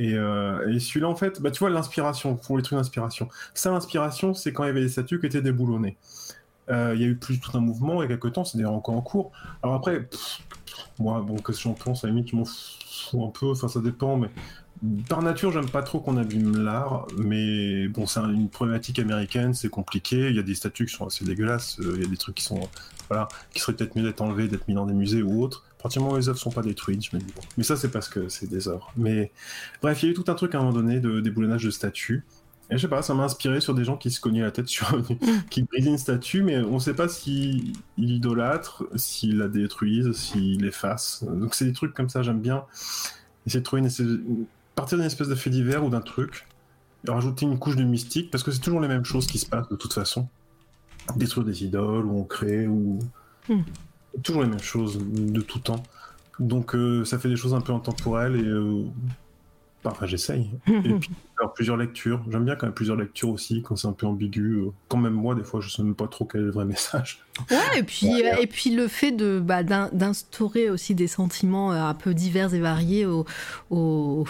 Euh, 0.00 0.68
et, 0.68 0.78
celui-là, 0.78 1.08
en 1.08 1.16
fait, 1.16 1.40
bah, 1.40 1.50
tu 1.50 1.60
vois, 1.60 1.70
l'inspiration, 1.70 2.36
pour 2.36 2.56
les 2.56 2.62
trucs 2.62 2.78
d'inspiration. 2.78 3.28
Ça, 3.54 3.70
l'inspiration, 3.70 4.34
c'est 4.34 4.52
quand 4.52 4.64
il 4.64 4.68
y 4.68 4.70
avait 4.70 4.82
des 4.82 4.88
statues 4.88 5.20
qui 5.20 5.26
étaient 5.26 5.42
déboulonnées. 5.42 5.96
Euh, 6.68 6.92
il 6.94 7.00
y 7.00 7.04
a 7.04 7.08
eu 7.08 7.16
plus 7.16 7.38
tout 7.38 7.56
un 7.56 7.60
mouvement, 7.60 8.02
il 8.02 8.10
y 8.10 8.12
a 8.12 8.16
quelques 8.16 8.32
temps, 8.32 8.44
c'est 8.44 8.62
encore 8.64 8.96
en 8.96 9.02
cours. 9.02 9.32
Alors 9.62 9.76
après, 9.76 10.08
Moi, 10.98 11.22
bon, 11.26 11.36
que 11.36 11.52
j'en 11.52 11.74
pense, 11.74 12.04
à 12.04 12.08
la 12.08 12.12
limite, 12.12 12.30
je 12.30 12.36
m'en 12.36 12.44
fous 12.44 13.24
un 13.24 13.30
peu, 13.30 13.50
enfin 13.50 13.68
ça 13.68 13.80
dépend, 13.80 14.16
mais 14.16 14.28
par 15.08 15.22
nature, 15.22 15.52
j'aime 15.52 15.68
pas 15.68 15.82
trop 15.82 16.00
qu'on 16.00 16.16
abîme 16.16 16.62
l'art, 16.62 17.06
mais 17.16 17.88
bon, 17.88 18.06
c'est 18.06 18.20
une 18.20 18.48
problématique 18.48 18.98
américaine, 18.98 19.54
c'est 19.54 19.68
compliqué. 19.68 20.28
Il 20.28 20.36
y 20.36 20.38
a 20.38 20.42
des 20.42 20.54
statues 20.54 20.86
qui 20.86 20.94
sont 20.94 21.06
assez 21.06 21.24
dégueulasses, 21.24 21.78
euh, 21.80 21.92
il 21.96 22.02
y 22.02 22.04
a 22.04 22.08
des 22.08 22.16
trucs 22.16 22.34
qui 22.34 22.44
sont, 22.44 22.60
voilà, 23.08 23.28
qui 23.52 23.60
seraient 23.60 23.74
peut-être 23.74 23.96
mieux 23.96 24.02
d'être 24.02 24.20
enlevés, 24.20 24.48
d'être 24.48 24.68
mis 24.68 24.74
dans 24.74 24.86
des 24.86 24.94
musées 24.94 25.22
ou 25.22 25.42
autres. 25.42 25.64
Pratiquement 25.86 26.16
les 26.16 26.28
œuvres 26.28 26.38
sont 26.38 26.50
pas 26.50 26.62
détruites, 26.62 27.04
je 27.04 27.14
me 27.14 27.20
dis 27.20 27.32
bon. 27.32 27.42
Mais 27.56 27.62
ça, 27.62 27.76
c'est 27.76 27.90
parce 27.90 28.08
que 28.08 28.28
c'est 28.28 28.50
des 28.50 28.66
œuvres. 28.66 28.90
Mais 28.96 29.30
bref, 29.80 30.02
il 30.02 30.06
y 30.06 30.08
a 30.08 30.10
eu 30.10 30.14
tout 30.14 30.24
un 30.26 30.34
truc 30.34 30.52
à 30.56 30.58
un 30.58 30.62
moment 30.62 30.72
donné 30.72 30.98
de 30.98 31.20
déboulonnage 31.20 31.62
de 31.62 31.70
statues. 31.70 32.24
Et 32.70 32.76
je 32.76 32.82
sais 32.82 32.88
pas, 32.88 33.02
ça 33.02 33.14
m'a 33.14 33.22
inspiré 33.22 33.60
sur 33.60 33.72
des 33.72 33.84
gens 33.84 33.96
qui 33.96 34.10
se 34.10 34.20
cognaient 34.20 34.42
la 34.42 34.50
tête 34.50 34.66
sur 34.66 35.00
qui 35.50 35.62
brisaient 35.62 35.90
une 35.90 35.96
statue, 35.96 36.42
mais 36.42 36.58
on 36.58 36.80
sait 36.80 36.94
pas 36.94 37.06
s'ils 37.06 37.72
idolâtrent, 37.98 38.84
s'ils 38.96 39.38
la 39.38 39.46
détruisent, 39.46 40.10
s'ils 40.10 40.60
l'effacent. 40.60 41.22
Donc 41.22 41.54
c'est 41.54 41.66
des 41.66 41.72
trucs 41.72 41.94
comme 41.94 42.08
ça, 42.08 42.24
j'aime 42.24 42.40
bien 42.40 42.64
essayer 43.46 43.60
de 43.60 43.64
trouver 43.64 43.82
une 43.82 44.46
partir 44.74 44.98
d'une 44.98 45.06
espèce 45.06 45.28
de 45.28 45.36
fait 45.36 45.50
divers 45.50 45.84
ou 45.84 45.88
d'un 45.88 46.00
truc, 46.00 46.48
et 47.06 47.10
rajouter 47.12 47.46
une 47.46 47.60
couche 47.60 47.76
de 47.76 47.84
mystique, 47.84 48.32
parce 48.32 48.42
que 48.42 48.50
c'est 48.50 48.58
toujours 48.58 48.80
les 48.80 48.88
mêmes 48.88 49.04
choses 49.04 49.28
qui 49.28 49.38
se 49.38 49.46
passent 49.46 49.68
de 49.68 49.76
toute 49.76 49.92
façon. 49.92 50.26
Détruire 51.14 51.46
des 51.46 51.62
idoles, 51.62 52.06
ou 52.06 52.18
on 52.18 52.24
crée, 52.24 52.66
ou. 52.66 52.98
Hmm. 53.48 53.62
Toujours 54.22 54.42
les 54.42 54.48
mêmes 54.48 54.60
choses 54.60 54.98
de 54.98 55.40
tout 55.40 55.58
temps. 55.58 55.82
Donc 56.38 56.74
euh, 56.74 57.04
ça 57.04 57.18
fait 57.18 57.28
des 57.28 57.36
choses 57.36 57.54
un 57.54 57.60
peu 57.60 57.72
intemporelles 57.72 58.36
et 58.36 58.44
euh, 58.44 58.84
Enfin, 59.90 60.06
j'essaye. 60.06 60.50
et 60.66 60.94
puis, 60.94 61.10
alors, 61.38 61.52
plusieurs 61.52 61.76
lectures. 61.76 62.22
J'aime 62.30 62.44
bien 62.44 62.56
quand 62.56 62.66
même 62.66 62.74
plusieurs 62.74 62.96
lectures 62.96 63.28
aussi, 63.28 63.62
quand 63.62 63.76
c'est 63.76 63.88
un 63.88 63.92
peu 63.92 64.06
ambigu. 64.06 64.54
Euh, 64.54 64.70
quand 64.88 64.96
même, 64.96 65.12
moi, 65.12 65.34
des 65.34 65.44
fois, 65.44 65.60
je 65.60 65.70
sais 65.70 65.82
même 65.82 65.94
pas 65.94 66.06
trop 66.06 66.24
quel 66.24 66.42
est 66.42 66.44
le 66.44 66.50
vrai 66.50 66.64
message. 66.66 67.20
Ouais, 67.50 67.78
et 67.78 67.82
puis, 67.82 68.24
euh, 68.24 68.36
et 68.40 68.46
puis 68.46 68.70
le 68.70 68.88
fait 68.88 69.12
de 69.12 69.38
bah, 69.38 69.62
d'instaurer 69.62 70.70
aussi 70.70 70.94
des 70.94 71.06
sentiments 71.06 71.72
euh, 71.72 71.82
un 71.82 71.94
peu 71.94 72.14
divers 72.14 72.54
et 72.54 72.60
variés 72.60 73.04
aux, 73.04 73.26
aux, 73.70 74.24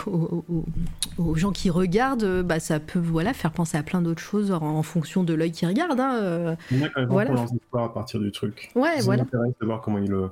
aux, 1.19 1.35
gens 1.37 1.53
qui 1.53 1.71
regardent, 1.71 2.43
bah, 2.43 2.59
ça 2.59 2.81
peut 2.81 2.99
voilà, 2.99 3.33
faire 3.33 3.53
penser 3.53 3.79
à 3.79 3.83
plein 3.83 4.03
d'autres 4.03 4.23
choses 4.23 4.51
en, 4.51 4.83
fonction 4.83 5.23
de 5.23 5.35
l'œil 5.35 5.53
qui 5.53 5.67
regarde. 5.67 6.01
Hein. 6.01 6.57
Y 6.71 6.85
a 6.85 6.89
quand 6.89 7.01
même 7.01 7.09
voilà. 7.09 7.35
à 7.75 7.89
partir 7.89 8.21
du 8.21 8.33
truc. 8.33 8.71
Ouais, 8.75 9.01
voilà. 9.03 9.25
de 9.25 9.67
voir 9.67 9.81
comment 9.81 9.99
il 9.99 10.11
le 10.11 10.29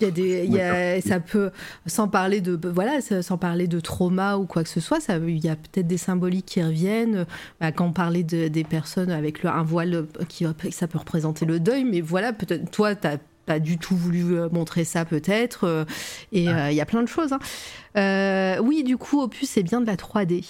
il 0.00 0.04
y 0.04 0.08
a 0.08 0.10
des, 0.10 0.44
il 0.44 0.52
y 0.52 0.60
a, 0.60 1.00
ça 1.00 1.20
peut, 1.20 1.50
sans 1.86 2.08
parler 2.08 2.40
de, 2.40 2.58
voilà, 2.68 3.00
sans 3.00 3.38
parler 3.38 3.66
de 3.66 3.80
trauma 3.80 4.36
ou 4.36 4.46
quoi 4.46 4.62
que 4.62 4.68
ce 4.68 4.80
soit, 4.80 5.00
ça, 5.00 5.16
il 5.16 5.44
y 5.44 5.48
a 5.48 5.56
peut-être 5.56 5.86
des 5.86 5.98
symboliques 5.98 6.46
qui 6.46 6.62
reviennent. 6.62 7.26
Bah, 7.60 7.72
quand 7.72 7.86
on 7.86 7.92
parlait 7.92 8.22
de, 8.22 8.48
des 8.48 8.64
personnes 8.64 9.10
avec 9.10 9.42
le, 9.42 9.50
un 9.50 9.62
voile, 9.62 10.06
qui, 10.28 10.46
ça 10.70 10.86
peut 10.86 10.98
représenter 10.98 11.46
le 11.46 11.60
deuil, 11.60 11.84
mais 11.84 12.00
voilà, 12.00 12.32
peut-être, 12.32 12.70
toi, 12.70 12.94
tu 12.94 13.08
pas 13.48 13.58
du 13.60 13.78
tout 13.78 13.96
voulu 13.96 14.36
euh, 14.36 14.48
montrer 14.52 14.84
ça 14.84 15.06
peut-être. 15.06 15.64
Euh, 15.64 15.84
et 16.32 16.50
euh, 16.50 16.70
il 16.70 16.76
y 16.76 16.82
a 16.82 16.84
plein 16.84 17.02
de 17.02 17.08
choses. 17.08 17.32
Hein. 17.32 18.58
oui, 18.62 18.84
du 18.84 18.98
coup, 18.98 19.22
Opus, 19.22 19.48
c'est 19.48 19.62
bien 19.62 19.80
de 19.80 19.86
la 19.86 19.96
3D. 19.96 20.44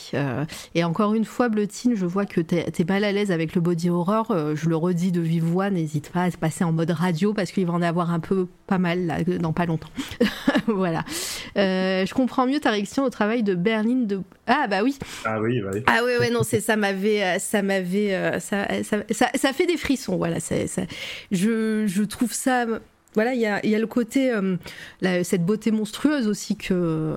et 0.74 0.84
encore 0.84 1.14
une 1.14 1.24
fois, 1.24 1.48
Blotine, 1.48 1.94
je 1.94 2.04
vois 2.04 2.26
que 2.26 2.40
tu 2.40 2.56
es, 2.56 2.84
mal 2.88 3.04
à 3.04 3.12
l'aise 3.12 3.30
avec 3.30 3.54
le 3.54 3.60
body 3.60 3.88
horror. 3.88 4.34
je 4.54 4.68
le 4.68 4.76
redis 4.76 5.12
de 5.12 5.20
vive 5.20 5.44
voix, 5.44 5.70
n'hésite 5.70 6.10
pas 6.10 6.24
à 6.24 6.30
se 6.30 6.36
passer 6.36 6.64
en 6.64 6.72
mode 6.72 6.90
radio 6.90 7.32
parce 7.32 7.52
qu'il 7.52 7.66
va 7.66 7.72
en 7.72 7.82
avoir 7.82 8.10
un 8.10 8.20
peu 8.20 8.48
pas 8.66 8.78
mal 8.78 9.06
là, 9.06 9.22
dans 9.22 9.52
pas 9.52 9.66
longtemps. 9.66 9.88
voilà. 10.66 11.04
je 11.54 12.12
comprends 12.12 12.46
mieux 12.46 12.60
ta 12.60 12.72
réaction 12.72 13.04
au 13.04 13.10
travail 13.10 13.44
de 13.44 13.54
Berlin 13.54 14.02
de. 14.06 14.20
Ah 14.48 14.66
bah 14.68 14.82
oui. 14.82 14.98
Ah 15.24 15.40
oui, 15.40 15.60
bah 15.60 15.70
oui. 15.72 15.82
Ah 15.86 16.00
oui, 16.04 16.12
ouais, 16.18 16.30
non, 16.30 16.42
c'est 16.42 16.60
ça 16.60 16.76
m'avait, 16.76 17.38
ça 17.38 17.62
m'avait, 17.62 18.40
ça, 18.40 18.66
ça, 18.82 19.28
ça, 19.34 19.52
fait 19.52 19.66
des 19.66 19.76
frissons. 19.76 20.16
Voilà, 20.16 20.40
ça, 20.40 20.56
je, 21.30 21.84
je 21.86 22.02
trouve 22.02 22.32
ça 22.32 22.66
voilà, 23.18 23.34
il 23.34 23.40
y 23.40 23.47
a, 23.74 23.78
le 23.80 23.86
côté, 23.88 24.32
euh, 24.32 24.56
cette 25.24 25.44
beauté 25.44 25.72
monstrueuse 25.72 26.28
aussi 26.28 26.55
que, 26.55 27.16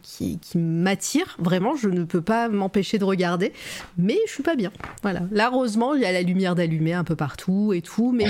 qui, 0.00 0.38
m'attire. 0.54 1.36
Vraiment, 1.40 1.74
je 1.74 1.88
ne 1.88 2.04
peux 2.04 2.20
pas 2.20 2.48
m'empêcher 2.48 2.98
de 2.98 3.04
regarder, 3.04 3.52
mais 3.98 4.16
je 4.28 4.34
suis 4.34 4.44
pas 4.44 4.54
bien. 4.54 4.70
Voilà. 5.02 5.22
Là, 5.32 5.50
heureusement, 5.52 5.94
il 5.94 6.02
y 6.02 6.04
a 6.04 6.12
la 6.12 6.22
lumière 6.22 6.54
d'allumée 6.54 6.92
un 6.92 7.02
peu 7.02 7.16
partout 7.16 7.72
et 7.72 7.82
tout, 7.82 8.12
mais 8.12 8.26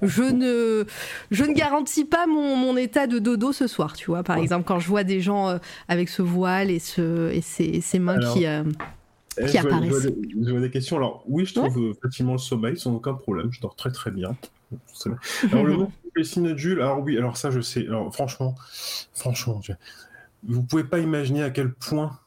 je, 0.00 0.22
ne, 0.22 0.84
je 1.32 1.42
ne 1.42 1.54
garantis 1.54 2.04
pas 2.04 2.28
mon, 2.28 2.76
état 2.76 3.08
de 3.08 3.18
dodo 3.18 3.50
ce 3.50 3.66
soir, 3.66 3.94
tu 3.94 4.06
vois. 4.06 4.22
Par 4.22 4.36
exemple, 4.36 4.64
quand 4.64 4.78
je 4.78 4.86
vois 4.86 5.02
des 5.02 5.20
gens 5.20 5.48
euh, 5.48 5.58
avec 5.88 6.08
ce 6.08 6.22
voile 6.22 6.70
et, 6.70 6.78
ce, 6.78 7.32
et 7.32 7.40
ces, 7.40 7.98
mains 7.98 8.20
qui. 8.32 8.46
Euh, 8.46 8.62
eh, 9.38 9.46
qui 9.46 9.58
apparaissent. 9.58 10.02
Je 10.04 10.50
vois, 10.52 10.60
des, 10.60 10.70
questions. 10.70 10.98
Alors, 10.98 11.24
oui, 11.26 11.46
je 11.46 11.54
trouve 11.54 11.94
facilement 12.00 12.34
le 12.34 12.38
sommeil 12.38 12.78
sans 12.78 12.94
aucun 12.94 13.14
problème. 13.14 13.48
Je 13.50 13.60
dors 13.60 13.74
très 13.74 13.90
très 13.90 14.12
bien. 14.12 14.36
Alors, 15.52 15.64
le 15.64 15.86
de 16.14 16.56
Jules, 16.56 16.80
alors 16.80 17.00
oui, 17.00 17.16
alors 17.16 17.36
ça, 17.38 17.50
je 17.50 17.60
sais. 17.60 17.86
Alors, 17.86 18.12
franchement, 18.14 18.54
franchement, 19.14 19.60
vous 20.44 20.62
pouvez 20.62 20.84
pas 20.84 20.98
imaginer 20.98 21.42
à 21.42 21.50
quel 21.50 21.72
point 21.72 22.18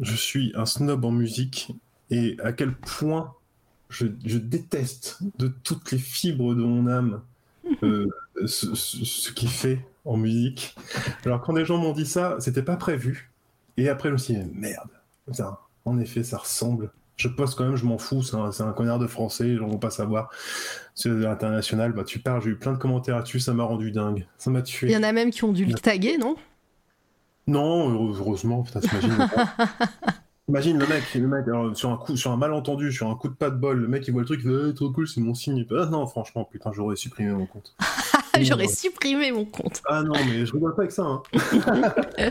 je 0.00 0.16
suis 0.16 0.52
un 0.56 0.66
snob 0.66 1.04
en 1.04 1.12
musique 1.12 1.72
et 2.10 2.36
à 2.42 2.52
quel 2.52 2.74
point 2.74 3.34
je, 3.90 4.06
déteste 4.06 5.18
de 5.38 5.48
toutes 5.48 5.92
les 5.92 5.98
fibres 5.98 6.54
de 6.54 6.62
mon 6.62 6.88
âme 6.88 7.22
euh, 7.82 8.08
ce, 8.46 8.74
ce, 8.74 9.30
qu'il 9.32 9.48
fait 9.50 9.86
en 10.04 10.16
musique. 10.16 10.74
Alors, 11.24 11.40
quand 11.40 11.52
des 11.52 11.64
gens 11.64 11.78
m'ont 11.78 11.92
dit 11.92 12.06
ça, 12.06 12.36
c'était 12.40 12.62
pas 12.62 12.76
prévu. 12.76 13.30
Et 13.76 13.88
après, 13.88 14.08
je 14.08 14.14
me 14.14 14.18
suis 14.18 14.34
dit, 14.34 14.50
merde, 14.52 14.90
en 15.84 15.98
effet, 15.98 16.24
ça 16.24 16.38
ressemble 16.38 16.90
je 17.18 17.28
poste 17.28 17.58
quand 17.58 17.64
même, 17.64 17.76
je 17.76 17.84
m'en 17.84 17.98
fous, 17.98 18.22
c'est 18.22 18.62
un, 18.62 18.72
connard 18.72 18.98
de 18.98 19.06
français, 19.06 19.56
gens 19.56 19.66
vont 19.66 19.78
pas 19.78 19.90
savoir. 19.90 20.30
C'est 20.94 21.10
l'international, 21.10 21.92
bah 21.92 22.04
tu 22.04 22.20
parles, 22.20 22.42
j'ai 22.42 22.50
eu 22.50 22.56
plein 22.56 22.72
de 22.72 22.78
commentaires 22.78 23.16
là-dessus, 23.16 23.40
ça 23.40 23.52
m'a 23.52 23.64
rendu 23.64 23.90
dingue, 23.90 24.26
ça 24.38 24.50
m'a 24.50 24.62
tué. 24.62 24.86
Il 24.86 24.92
y 24.92 24.96
en 24.96 25.02
a 25.02 25.12
même 25.12 25.30
qui 25.30 25.44
ont 25.44 25.52
dû 25.52 25.64
le 25.64 25.74
taguer, 25.74 26.16
non? 26.16 26.36
Non, 27.46 27.90
heureusement, 27.90 28.62
putain, 28.62 28.80
t'imagines. 28.80 29.28
Imagine 30.48 30.78
le 30.78 30.86
mec, 30.86 31.02
le 31.14 31.28
mec 31.28 31.44
sur 31.76 31.90
un 31.90 31.98
coup, 31.98 32.16
sur 32.16 32.30
un 32.30 32.38
malentendu, 32.38 32.90
sur 32.90 33.10
un 33.10 33.16
coup 33.16 33.28
de 33.28 33.34
pas 33.34 33.50
de 33.50 33.56
bol, 33.56 33.80
le 33.80 33.88
mec 33.88 34.06
il 34.08 34.12
voit 34.12 34.22
le 34.22 34.26
truc, 34.26 34.40
il 34.42 34.50
fait 34.50 34.70
eh, 34.70 34.74
trop 34.74 34.90
cool, 34.90 35.06
c'est 35.06 35.20
mon 35.20 35.34
signe. 35.34 35.66
Ah 35.70 35.86
non, 35.86 36.06
franchement, 36.06 36.48
putain, 36.50 36.72
j'aurais 36.72 36.96
supprimé 36.96 37.32
mon 37.32 37.44
compte. 37.44 37.74
j'aurais 38.44 38.68
supprimé 38.68 39.32
mon 39.32 39.44
compte. 39.44 39.82
Ah 39.86 40.02
non, 40.02 40.14
mais 40.26 40.46
je 40.46 40.52
rigole 40.52 40.74
pas 40.74 40.82
avec 40.82 40.92
ça. 40.92 41.02
Hein. 41.02 41.22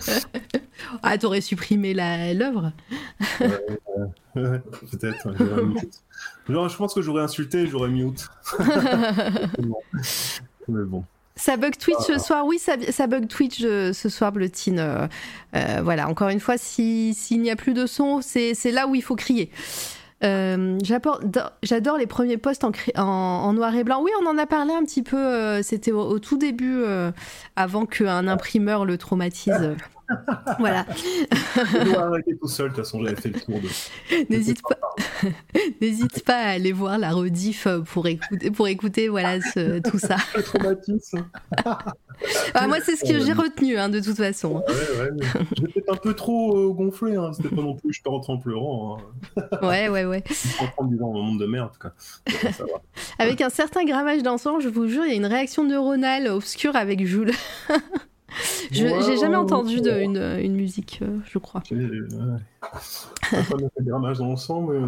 ah, 1.03 1.17
t'aurais 1.17 1.41
supprimé 1.41 1.93
l'œuvre 1.93 2.71
Peut-être. 4.33 5.29
Genre, 6.49 6.69
je 6.69 6.77
pense 6.77 6.93
que 6.93 7.01
j'aurais 7.01 7.23
insulté, 7.23 7.67
j'aurais 7.67 7.89
mute. 7.89 8.27
mais 10.67 10.83
bon. 10.83 11.03
Ça 11.37 11.55
bug 11.55 11.77
Twitch 11.77 11.99
ce 11.99 12.17
soir, 12.17 12.45
oui, 12.45 12.59
ça, 12.59 13.07
bug 13.07 13.27
Twitch 13.27 13.59
euh, 13.63 13.93
ce 13.93 14.09
soir, 14.09 14.31
Blotine. 14.31 14.79
Euh, 14.79 15.07
euh, 15.55 15.81
voilà, 15.83 16.09
encore 16.09 16.29
une 16.29 16.39
fois, 16.39 16.57
s'il 16.57 17.13
n'y 17.29 17.51
a 17.51 17.55
plus 17.55 17.73
de 17.73 17.85
son, 17.85 18.21
c'est 18.21 18.71
là 18.71 18.87
où 18.87 18.95
il 18.95 19.03
faut 19.03 19.15
crier. 19.15 19.51
J'adore 20.21 21.97
les 21.97 22.07
premiers 22.07 22.37
posts 22.37 22.63
en, 22.63 22.71
en, 22.95 23.53
noir 23.53 23.75
et 23.75 23.83
blanc. 23.83 24.01
Oui, 24.01 24.11
on 24.21 24.27
en 24.27 24.37
a 24.37 24.45
parlé 24.45 24.73
un 24.73 24.83
petit 24.83 25.03
peu. 25.03 25.61
C'était 25.61 25.91
au, 25.91 26.19
tout 26.19 26.37
début, 26.37 26.83
avant 27.55 27.85
qu'un 27.85 28.27
imprimeur 28.27 28.85
le 28.85 28.97
traumatise. 28.97 29.75
Voilà. 30.59 30.85
Je 31.55 31.91
dois 31.91 32.03
arrêter 32.03 32.37
tout 32.37 32.47
seul, 32.47 32.69
de 32.69 32.75
toute 32.75 32.83
façon, 32.83 33.03
j'avais 33.03 33.19
fait 33.19 33.29
le 33.29 33.39
tour 33.39 33.59
de. 33.59 33.67
N'hésite 34.29 34.61
pas, 34.61 34.77
n'hésite 35.81 36.23
pas 36.23 36.37
à 36.37 36.49
aller 36.51 36.71
voir 36.71 36.97
la 36.97 37.11
rediff 37.11 37.67
pour 37.85 38.07
écouter, 38.07 38.51
pour 38.51 38.67
écouter 38.67 39.07
voilà, 39.09 39.41
ce, 39.41 39.79
tout 39.79 39.99
ça. 39.99 40.17
Le 40.35 40.43
traumatisme. 40.43 41.25
ah, 42.53 42.67
moi, 42.67 42.77
c'est 42.83 42.95
ce 42.95 43.03
que 43.03 43.19
j'ai 43.19 43.33
retenu, 43.33 43.77
hein, 43.77 43.89
de 43.89 43.99
toute 43.99 44.17
façon. 44.17 44.63
Ouais, 44.67 45.09
ouais, 45.09 45.27
J'étais 45.57 45.91
un 45.91 45.95
peu 45.95 46.13
trop 46.13 46.57
euh, 46.57 46.73
gonflé, 46.73 47.15
hein. 47.15 47.31
c'était 47.33 47.53
pas 47.53 47.61
non 47.61 47.75
plus 47.75 47.93
je 47.93 48.01
peux 48.01 48.09
rentrer 48.09 48.33
en 48.33 48.37
pleurant. 48.37 48.97
Hein. 49.37 49.41
ouais, 49.61 49.89
ouais, 49.89 50.05
ouais. 50.05 50.23
En 50.77 50.85
disant 50.85 51.09
un 51.09 51.21
monde 51.21 51.39
de 51.39 51.45
merde, 51.45 51.69
en 51.69 51.73
tout 51.73 51.79
cas. 51.79 52.51
Ça 52.51 52.63
va. 52.63 52.81
Avec 53.19 53.41
un 53.41 53.49
certain 53.49 53.85
grammage 53.85 54.23
d'ensemble, 54.23 54.61
je 54.61 54.69
vous 54.69 54.87
jure, 54.87 55.05
il 55.05 55.09
y 55.09 55.13
a 55.13 55.15
une 55.15 55.25
réaction 55.25 55.63
neuronale 55.63 56.27
obscure 56.27 56.75
avec 56.75 57.05
Jules. 57.05 57.31
Je 58.71 58.87
j'ai 59.05 59.17
jamais 59.17 59.35
entendu 59.35 59.81
de, 59.81 59.91
une, 59.91 60.17
une, 60.17 60.55
musique, 60.55 60.99
euh, 61.01 61.17
je 61.25 61.37
crois. 61.37 61.63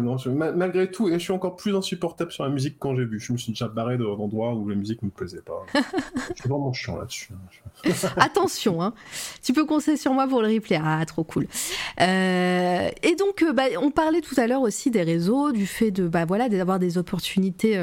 Non, 0.00 0.16
malgré 0.56 0.90
tout, 0.90 1.08
et 1.08 1.14
je 1.14 1.18
suis 1.18 1.32
encore 1.32 1.56
plus 1.56 1.74
insupportable 1.74 2.32
sur 2.32 2.44
la 2.44 2.50
musique 2.50 2.76
quand 2.78 2.96
j'ai 2.96 3.04
vu. 3.04 3.20
Je 3.20 3.32
me 3.32 3.38
suis 3.38 3.52
déjà 3.52 3.68
barré 3.68 3.98
d'endroits 3.98 4.54
où 4.54 4.68
la 4.68 4.74
musique 4.74 5.02
me 5.02 5.10
plaisait 5.10 5.42
pas. 5.42 5.64
je 5.74 6.40
suis 6.40 6.48
vraiment 6.48 6.72
chiant 6.72 6.96
là-dessus. 6.96 7.30
Hein, 7.32 7.90
Attention, 8.16 8.82
hein. 8.82 8.94
tu 9.42 9.52
peux 9.52 9.64
compter 9.64 9.96
sur 9.96 10.12
moi 10.12 10.26
pour 10.26 10.42
le 10.42 10.48
replay. 10.48 10.80
Ah, 10.82 11.04
trop 11.06 11.24
cool. 11.24 11.46
Euh, 12.00 12.88
et 13.02 13.14
donc, 13.16 13.42
euh, 13.42 13.52
bah, 13.52 13.64
on 13.80 13.90
parlait 13.90 14.20
tout 14.20 14.34
à 14.38 14.46
l'heure 14.46 14.62
aussi 14.62 14.90
des 14.90 15.02
réseaux, 15.02 15.52
du 15.52 15.66
fait 15.66 15.90
de, 15.90 16.08
bah, 16.08 16.24
voilà, 16.24 16.48
d'avoir 16.48 16.78
des 16.78 16.98
opportunités 16.98 17.80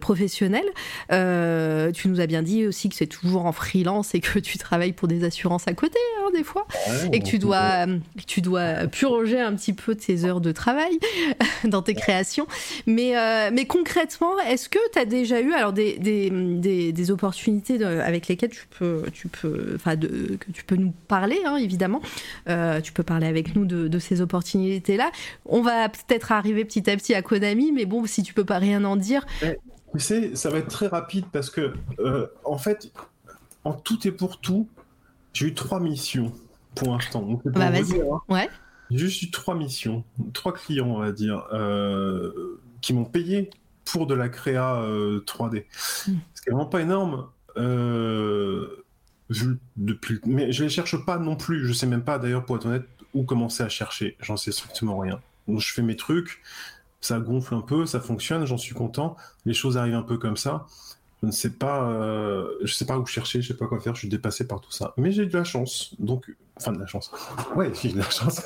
professionnelles. 0.00 0.68
tu 1.08 2.08
nous 2.08 2.20
as 2.20 2.26
bien 2.26 2.42
dit 2.42 2.66
aussi 2.66 2.88
que 2.88 2.96
c'est 2.96 3.06
toujours 3.06 3.46
en 3.46 3.52
freelance 3.52 4.14
et 4.14 4.20
que 4.20 4.38
tu 4.38 4.58
travailles 4.58 4.92
pour 4.92 5.08
des 5.08 5.24
assurances 5.24 5.66
à 5.66 5.72
côté, 5.72 5.98
hein, 6.20 6.30
des 6.34 6.44
fois, 6.44 6.66
et 7.12 7.20
que 7.20 7.24
tu 7.26 7.38
dois, 7.38 7.86
que 7.86 8.24
tu 8.26 8.40
dois 8.40 8.86
purger 9.18 9.40
un 9.40 9.54
petit 9.54 9.72
peu 9.72 9.94
tes 9.94 10.24
heures 10.24 10.40
de 10.40 10.52
travail 10.52 10.98
dans 11.64 11.82
tes 11.82 11.94
créations. 11.94 12.46
Mais, 12.86 13.14
mais 13.52 13.66
concrètement, 13.66 14.38
est-ce 14.40 14.68
que 14.68 14.78
tu 14.92 14.98
as 14.98 15.04
déjà 15.04 15.40
eu 15.40 15.52
alors 15.52 15.72
des, 15.72 15.98
des, 15.98 16.92
des, 16.92 17.10
opportunités 17.10 17.82
avec 17.84 18.28
lesquelles 18.28 18.50
tu 18.50 18.66
peux, 18.78 19.04
tu 19.12 19.28
peux, 19.28 19.72
enfin, 19.74 19.96
que 19.96 20.50
tu 20.52 20.64
peux 20.64 20.76
nous 20.76 20.92
parler, 21.08 21.38
hein, 21.44 21.56
évidemment. 21.56 22.00
tu 22.82 22.92
peux 22.92 23.02
parler 23.02 23.26
avec 23.26 23.54
nous 23.56 23.64
de, 23.64 23.88
de 23.88 23.98
ces 23.98 24.20
opportunités-là. 24.20 25.10
On 25.46 25.62
va 25.62 25.88
peut-être 25.88 26.32
arriver 26.32 26.64
petit 26.64 26.88
à 26.90 26.96
petit 26.96 27.14
à 27.14 27.22
Konami, 27.22 27.72
mais 27.72 27.86
bon, 27.86 28.06
si 28.06 28.22
tu 28.22 28.34
peux 28.34 28.44
pas 28.44 28.58
rien 28.58 28.84
en 28.84 28.96
dire. 28.96 29.26
Tu 29.92 30.00
sais, 30.00 30.36
ça 30.36 30.50
va 30.50 30.58
être 30.58 30.68
très 30.68 30.86
rapide 30.86 31.24
parce 31.32 31.50
que, 31.50 31.72
euh, 31.98 32.26
en 32.44 32.58
fait, 32.58 32.92
en 33.64 33.72
tout 33.72 34.06
et 34.06 34.12
pour 34.12 34.38
tout, 34.38 34.68
j'ai 35.32 35.46
eu 35.46 35.54
trois 35.54 35.80
missions 35.80 36.32
pour 36.74 36.92
l'instant. 36.92 37.40
Bah, 37.44 37.70
vas-y. 37.70 38.00
Hein. 38.00 38.20
Ouais. 38.28 38.48
J'ai 38.90 38.98
juste 38.98 39.22
eu 39.22 39.30
trois 39.30 39.54
missions, 39.54 40.04
trois 40.32 40.52
clients, 40.52 40.88
on 40.88 40.98
va 40.98 41.12
dire, 41.12 41.46
euh, 41.52 42.60
qui 42.80 42.94
m'ont 42.94 43.04
payé 43.04 43.50
pour 43.84 44.06
de 44.06 44.14
la 44.14 44.28
créa 44.28 44.82
3D. 45.26 45.56
Euh, 45.56 46.12
hmm. 46.12 46.18
Ce 46.34 46.42
qui 46.42 46.48
est 46.48 46.52
vraiment 46.52 46.66
pas 46.66 46.80
énorme. 46.80 47.28
depuis, 49.76 50.20
mais 50.24 50.52
je 50.52 50.64
les 50.64 50.70
cherche 50.70 50.96
pas 51.04 51.18
non 51.18 51.36
plus. 51.36 51.66
Je 51.66 51.72
sais 51.72 51.86
même 51.86 52.04
pas, 52.04 52.18
d'ailleurs, 52.18 52.44
pour 52.44 52.56
être 52.56 52.66
honnête, 52.66 52.86
où 53.14 53.24
commencer 53.24 53.62
à 53.62 53.68
chercher. 53.68 54.16
J'en 54.20 54.36
sais 54.36 54.52
strictement 54.52 54.98
rien. 54.98 55.20
Donc, 55.46 55.60
je 55.60 55.72
fais 55.72 55.82
mes 55.82 55.96
trucs 55.96 56.42
ça 57.00 57.20
gonfle 57.20 57.54
un 57.54 57.60
peu, 57.60 57.86
ça 57.86 58.00
fonctionne, 58.00 58.44
j'en 58.44 58.58
suis 58.58 58.74
content. 58.74 59.16
Les 59.44 59.54
choses 59.54 59.76
arrivent 59.76 59.94
un 59.94 60.02
peu 60.02 60.18
comme 60.18 60.36
ça. 60.36 60.66
Je 61.22 61.26
ne 61.26 61.32
sais 61.32 61.50
pas, 61.50 61.90
euh, 61.90 62.46
je 62.62 62.72
sais 62.72 62.86
pas 62.86 62.98
où 62.98 63.04
chercher, 63.06 63.42
je 63.42 63.48
sais 63.48 63.56
pas 63.56 63.66
quoi 63.66 63.80
faire. 63.80 63.94
Je 63.94 64.00
suis 64.00 64.08
dépassé 64.08 64.46
par 64.46 64.60
tout 64.60 64.70
ça. 64.70 64.94
Mais 64.96 65.10
j'ai 65.10 65.26
de 65.26 65.36
la 65.36 65.44
chance, 65.44 65.94
donc, 65.98 66.32
enfin 66.56 66.72
de 66.72 66.78
la 66.78 66.86
chance. 66.86 67.10
Ouais, 67.56 67.72
j'ai 67.80 67.92
de 67.92 67.98
la 67.98 68.08
chance. 68.08 68.42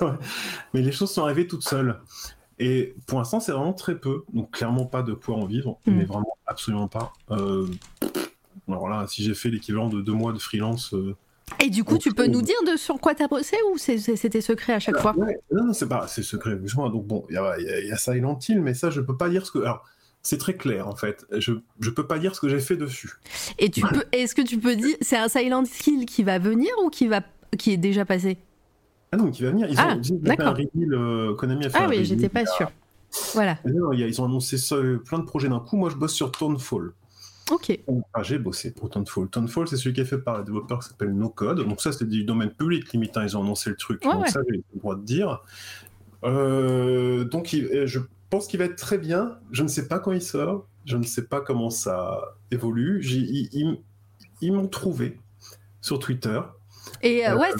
Mais 0.72 0.80
les 0.80 0.92
choses 0.92 1.10
sont 1.10 1.22
arrivées 1.22 1.46
toutes 1.46 1.64
seules. 1.64 2.00
Et 2.58 2.94
pour 3.06 3.18
l'instant, 3.18 3.40
c'est 3.40 3.52
vraiment 3.52 3.72
très 3.72 3.98
peu. 3.98 4.24
Donc 4.32 4.50
clairement 4.52 4.86
pas 4.86 5.02
de 5.02 5.12
quoi 5.14 5.36
en 5.36 5.46
vivre, 5.46 5.78
mm. 5.86 5.92
mais 5.92 6.04
vraiment 6.04 6.36
absolument 6.46 6.88
pas. 6.88 7.12
Euh, 7.30 7.66
alors 8.68 8.88
là, 8.88 9.06
si 9.08 9.22
j'ai 9.22 9.34
fait 9.34 9.50
l'équivalent 9.50 9.88
de 9.88 10.00
deux 10.00 10.12
mois 10.12 10.32
de 10.32 10.38
freelance. 10.38 10.94
Euh, 10.94 11.16
et 11.60 11.68
du 11.68 11.84
coup, 11.84 11.98
tu 11.98 12.12
peux 12.12 12.26
nous 12.26 12.40
dire 12.40 12.56
de 12.66 12.76
sur 12.76 12.98
quoi 13.00 13.14
tu 13.14 13.22
as 13.22 13.28
bossé 13.28 13.56
ou 13.70 13.78
c'était 13.78 14.40
secret 14.40 14.74
à 14.74 14.78
chaque 14.78 14.98
fois? 14.98 15.14
Non, 15.50 15.66
non, 15.66 15.72
c'est 15.72 15.88
pas, 15.88 16.06
c'est 16.06 16.22
secret. 16.22 16.56
Donc 16.56 17.06
bon, 17.06 17.26
il 17.28 17.34
y 17.34 17.38
a, 17.38 17.58
y 17.58 17.92
a, 17.92 17.96
Silent 17.96 18.38
Hill, 18.48 18.62
mais 18.62 18.74
ça, 18.74 18.90
je 18.90 19.00
peux 19.00 19.16
pas 19.16 19.28
dire 19.28 19.44
ce 19.44 19.52
que. 19.52 19.58
Alors, 19.58 19.84
c'est 20.22 20.38
très 20.38 20.54
clair 20.54 20.88
en 20.88 20.94
fait. 20.94 21.26
Je, 21.36 21.52
je 21.80 21.90
peux 21.90 22.06
pas 22.06 22.18
dire 22.18 22.34
ce 22.34 22.40
que 22.40 22.48
j'ai 22.48 22.60
fait 22.60 22.76
dessus. 22.76 23.12
Et 23.58 23.70
tu 23.70 23.82
peux, 23.82 24.04
est-ce 24.12 24.34
que 24.34 24.42
tu 24.42 24.58
peux 24.58 24.76
dire, 24.76 24.96
c'est 25.00 25.16
un 25.16 25.28
Silent 25.28 25.64
Hill 25.86 26.06
qui 26.06 26.22
va 26.22 26.38
venir 26.38 26.70
ou 26.84 26.90
qui 26.90 27.08
va, 27.08 27.22
qui 27.58 27.72
est 27.72 27.76
déjà 27.76 28.04
passé? 28.04 28.38
Ah 29.10 29.16
non, 29.16 29.30
qui 29.30 29.42
va 29.42 29.50
venir. 29.50 29.68
Ils 29.68 29.78
ah, 29.78 29.96
ont 29.96 30.02
fait 30.02 30.42
un 30.42 30.50
reveal, 30.50 30.94
euh, 30.94 31.34
Konami 31.34 31.66
a 31.66 31.70
fait 31.70 31.78
Ah 31.78 31.86
oui, 31.88 32.04
j'étais 32.04 32.30
pas 32.30 32.46
sûr. 32.46 32.70
Voilà. 33.34 33.58
Ils 33.66 34.22
ont 34.22 34.24
annoncé 34.24 34.56
plein 35.04 35.18
de 35.18 35.24
projets 35.24 35.48
d'un 35.48 35.60
coup. 35.60 35.76
Moi, 35.76 35.90
je 35.90 35.96
bosse 35.96 36.14
sur 36.14 36.32
Townfall. 36.32 36.92
Ok. 37.50 37.78
Ah, 38.14 38.22
j'ai 38.22 38.38
bossé 38.38 38.72
pour 38.72 38.88
Townfall. 38.88 39.28
Townfall, 39.28 39.68
c'est 39.68 39.76
celui 39.76 39.94
qui 39.94 40.00
est 40.00 40.06
fait 40.06 40.18
par 40.18 40.36
un 40.36 40.42
développeur 40.42 40.78
qui 40.78 40.88
s'appelle 40.88 41.12
No 41.12 41.28
Code. 41.28 41.66
Donc 41.68 41.82
ça, 41.82 41.92
c'était 41.92 42.06
du 42.06 42.24
domaine 42.24 42.50
public 42.50 42.90
limite. 42.92 43.18
Ils 43.22 43.36
ont 43.36 43.42
annoncé 43.42 43.68
le 43.68 43.76
truc. 43.76 44.02
donc 44.02 44.28
ça, 44.28 44.40
j'ai 44.48 44.56
le 44.56 44.78
droit 44.78 44.96
de 44.96 45.02
dire. 45.02 45.42
Euh, 46.24 47.24
donc 47.24 47.48
je 47.48 47.98
pense 48.32 48.46
qu'il 48.46 48.58
va 48.58 48.64
être 48.64 48.76
très 48.76 48.96
bien. 48.96 49.38
Je 49.50 49.62
ne 49.62 49.68
sais 49.68 49.88
pas 49.88 49.98
quand 49.98 50.10
il 50.10 50.22
sort. 50.22 50.66
Je 50.86 50.96
ne 50.96 51.02
sais 51.02 51.26
pas 51.26 51.42
comment 51.42 51.68
ça 51.68 52.18
évolue. 52.50 53.04
Ils, 53.04 54.52
m'ont 54.52 54.68
trouvé 54.68 55.20
sur 55.82 55.98
Twitter. 55.98 56.40
Et 57.02 57.28
euh, 57.28 57.36
ouais, 57.36 57.50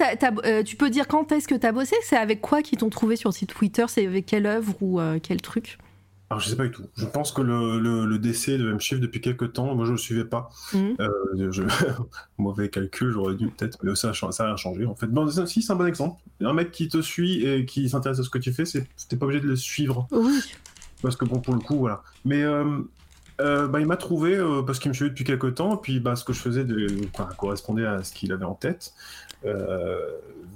euh, 0.46 0.62
tu 0.62 0.76
peux 0.76 0.88
dire 0.88 1.06
quand 1.06 1.30
est-ce 1.30 1.46
que 1.46 1.54
tu 1.54 1.66
as 1.66 1.72
bossé? 1.72 1.94
C'est 2.02 2.16
avec 2.16 2.40
quoi 2.40 2.62
qu'ils 2.62 2.78
t'ont 2.78 2.88
trouvé 2.88 3.16
sur 3.16 3.28
le 3.28 3.34
site 3.34 3.50
Twitter? 3.50 3.84
C'est 3.86 4.06
avec 4.06 4.24
quelle 4.24 4.46
œuvre 4.46 4.74
ou 4.80 4.98
quel 5.22 5.42
truc? 5.42 5.76
Alors, 6.32 6.40
je 6.40 6.48
sais 6.48 6.56
pas 6.56 6.64
du 6.64 6.70
tout. 6.70 6.84
Je 6.96 7.04
pense 7.04 7.30
que 7.30 7.42
le, 7.42 7.78
le, 7.78 8.18
décès 8.18 8.56
de 8.56 8.70
M-Shift 8.70 9.02
depuis 9.02 9.20
quelques 9.20 9.52
temps, 9.52 9.74
moi 9.74 9.84
je 9.84 9.92
le 9.92 9.98
suivais 9.98 10.24
pas. 10.24 10.48
Mhm. 10.72 10.96
Euh, 10.98 11.52
mauvais 12.38 12.70
calcul, 12.70 13.10
j'aurais 13.10 13.34
dû 13.34 13.48
peut-être, 13.48 13.76
mais 13.82 13.94
ça, 13.94 14.14
ça 14.14 14.44
a 14.44 14.46
rien 14.46 14.56
changé 14.56 14.86
en 14.86 14.94
fait. 14.94 15.08
Bon, 15.08 15.28
si, 15.46 15.60
c'est 15.60 15.72
un 15.74 15.76
bon 15.76 15.84
exemple. 15.84 16.22
Un 16.40 16.54
mec 16.54 16.70
qui 16.72 16.88
te 16.88 17.02
suit 17.02 17.46
et 17.46 17.66
qui 17.66 17.86
s'intéresse 17.90 18.18
à 18.18 18.22
ce 18.22 18.30
que 18.30 18.38
tu 18.38 18.50
fais, 18.50 18.64
t'es 18.64 19.16
pas 19.16 19.26
obligé 19.26 19.42
de 19.42 19.46
le 19.46 19.56
suivre. 19.56 20.08
Oui. 20.10 20.40
Parce 21.02 21.16
que 21.16 21.26
bon, 21.26 21.38
pour 21.40 21.52
le 21.52 21.60
coup, 21.60 21.76
voilà. 21.76 22.02
Mais 22.24 22.42
euh, 22.42 22.80
euh, 23.42 23.68
bah, 23.68 23.80
il 23.80 23.86
m'a 23.86 23.98
trouvé 23.98 24.38
parce 24.64 24.78
qu'il 24.78 24.88
me 24.88 24.94
suivait 24.94 25.10
depuis 25.10 25.24
quelques 25.24 25.56
temps, 25.56 25.74
et 25.74 25.80
puis 25.82 26.00
bah, 26.00 26.16
ce 26.16 26.24
que 26.24 26.32
je 26.32 26.40
faisais 26.40 26.64
de, 26.64 26.86
correspondait 27.36 27.84
à 27.84 28.02
ce 28.02 28.14
qu'il 28.14 28.32
avait 28.32 28.46
en 28.46 28.54
tête. 28.54 28.94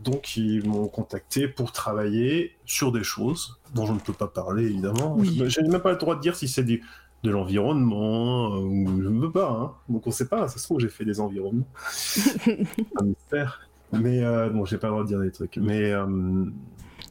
Donc 0.05 0.37
ils 0.37 0.67
m'ont 0.67 0.87
contacté 0.87 1.49
pour 1.49 1.73
travailler 1.73 2.57
sur 2.65 2.93
des 2.93 3.03
choses 3.03 3.59
dont 3.75 3.87
je 3.87 3.93
ne 3.93 3.99
peux 3.99 4.13
pas 4.13 4.29
parler, 4.29 4.65
évidemment. 4.65 5.17
Je 5.23 5.61
n'ai 5.61 5.69
même 5.69 5.81
pas 5.81 5.93
le 5.93 5.99
droit 5.99 6.15
de 6.15 6.21
dire 6.21 6.37
si 6.37 6.49
c'est 6.49 6.65
de 6.65 6.81
l'environnement 7.31 8.55
euh, 8.55 8.61
ou 8.61 9.03
je 9.03 9.09
ne 9.09 9.21
veux 9.21 9.33
pas. 9.33 9.51
Hein. 9.51 9.73
Donc 9.89 10.07
on 10.07 10.11
ne 10.11 10.15
sait 10.15 10.29
pas, 10.29 10.49
ça 10.49 10.59
se 10.59 10.65
trouve, 10.65 10.81
j'ai 10.81 10.89
fait 10.89 11.05
des 11.05 11.21
environnements. 11.21 11.67
un 13.01 13.05
mystère. 13.05 13.69
Mais 13.93 14.23
euh, 14.23 14.49
bon, 14.49 14.65
j'ai 14.65 14.79
pas 14.79 14.89
le 14.89 14.93
droit 14.93 15.03
de 15.03 15.09
dire 15.09 15.21
des 15.21 15.31
trucs. 15.31 15.57
Mais. 15.57 15.93
Euh, 15.93 16.07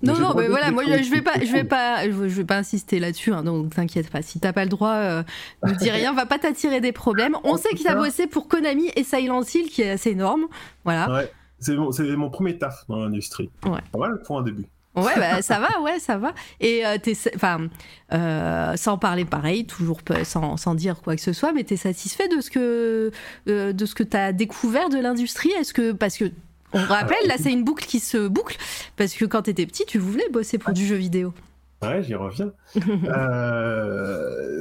non, 0.04 0.20
non, 0.20 0.34
mais 0.36 0.50
voilà, 0.50 0.72
moi 0.72 0.84
je 0.84 1.10
vais 1.10 1.22
pas, 1.22 1.40
je 1.40 1.52
vais 1.52 1.64
pas, 1.64 2.08
je 2.08 2.12
vais 2.12 2.44
pas 2.44 2.58
insister 2.58 3.00
là-dessus, 3.00 3.32
hein, 3.32 3.44
donc 3.44 3.74
t'inquiète 3.74 4.10
pas. 4.10 4.22
Si 4.22 4.40
t'as 4.40 4.54
pas 4.54 4.64
le 4.64 4.70
droit, 4.70 4.94
euh, 4.94 5.24
ne 5.64 5.74
dis 5.74 5.90
rien, 5.90 6.14
va 6.14 6.26
pas 6.26 6.38
t'attirer 6.38 6.82
des 6.82 6.92
problèmes. 6.92 7.38
On 7.44 7.58
sait 7.58 7.70
qu'il 7.70 7.88
a 7.88 7.96
bossé 7.96 8.28
pour 8.28 8.48
Konami 8.48 8.92
et 8.96 9.04
Silent 9.04 9.42
Hill, 9.42 9.70
qui 9.70 9.82
est 9.82 9.92
assez 9.92 10.12
énorme, 10.12 10.48
voilà. 10.84 11.12
Ouais, 11.12 11.32
c'est 11.60 11.76
mon, 11.76 11.92
mon, 12.18 12.30
premier 12.30 12.58
taf 12.58 12.86
dans 12.88 13.04
l'industrie. 13.04 13.50
Ouais. 13.66 13.80
Pas 13.92 14.00
mal 14.00 14.22
pour 14.24 14.38
un 14.38 14.44
début. 14.44 14.68
Ouais, 14.96 15.14
bah, 15.18 15.42
ça 15.42 15.60
va, 15.60 15.82
ouais, 15.82 16.00
ça 16.00 16.18
va. 16.18 16.34
Et 16.60 16.86
euh, 16.86 16.98
enfin, 17.36 17.68
euh, 18.14 18.76
sans 18.76 18.98
parler 18.98 19.26
pareil, 19.26 19.66
toujours 19.66 20.00
sans, 20.24 20.58
sans, 20.58 20.76
dire 20.76 21.02
quoi 21.02 21.16
que 21.16 21.22
ce 21.22 21.34
soit, 21.34 21.54
mais 21.54 21.64
tu 21.64 21.74
es 21.74 21.78
satisfait 21.78 22.28
de 22.28 22.42
ce 22.42 22.50
que 22.50 23.12
euh, 23.50 23.74
de 23.74 23.86
ce 23.86 23.96
que 23.96 24.04
tu 24.04 24.18
as 24.18 24.32
découvert 24.32 24.90
de 24.90 24.98
l'industrie? 24.98 25.52
Est-ce 25.52 25.74
que 25.74 25.92
parce 25.92 26.18
que 26.18 26.26
on 26.74 26.84
rappelle, 26.84 27.26
là, 27.28 27.36
c'est 27.38 27.54
une 27.54 27.64
boucle 27.64 27.86
qui 27.86 28.00
se 28.00 28.28
boucle 28.28 28.58
parce 28.98 29.14
que 29.14 29.24
quand 29.24 29.44
tu 29.44 29.52
étais 29.52 29.66
petit, 29.66 29.86
tu 29.86 29.98
voulais 29.98 30.28
bosser 30.30 30.58
pour 30.58 30.74
du 30.74 30.86
jeu 30.86 30.96
vidéo. 30.96 31.34
Ouais, 31.82 32.04
j'y 32.04 32.16
reviens. 32.16 32.52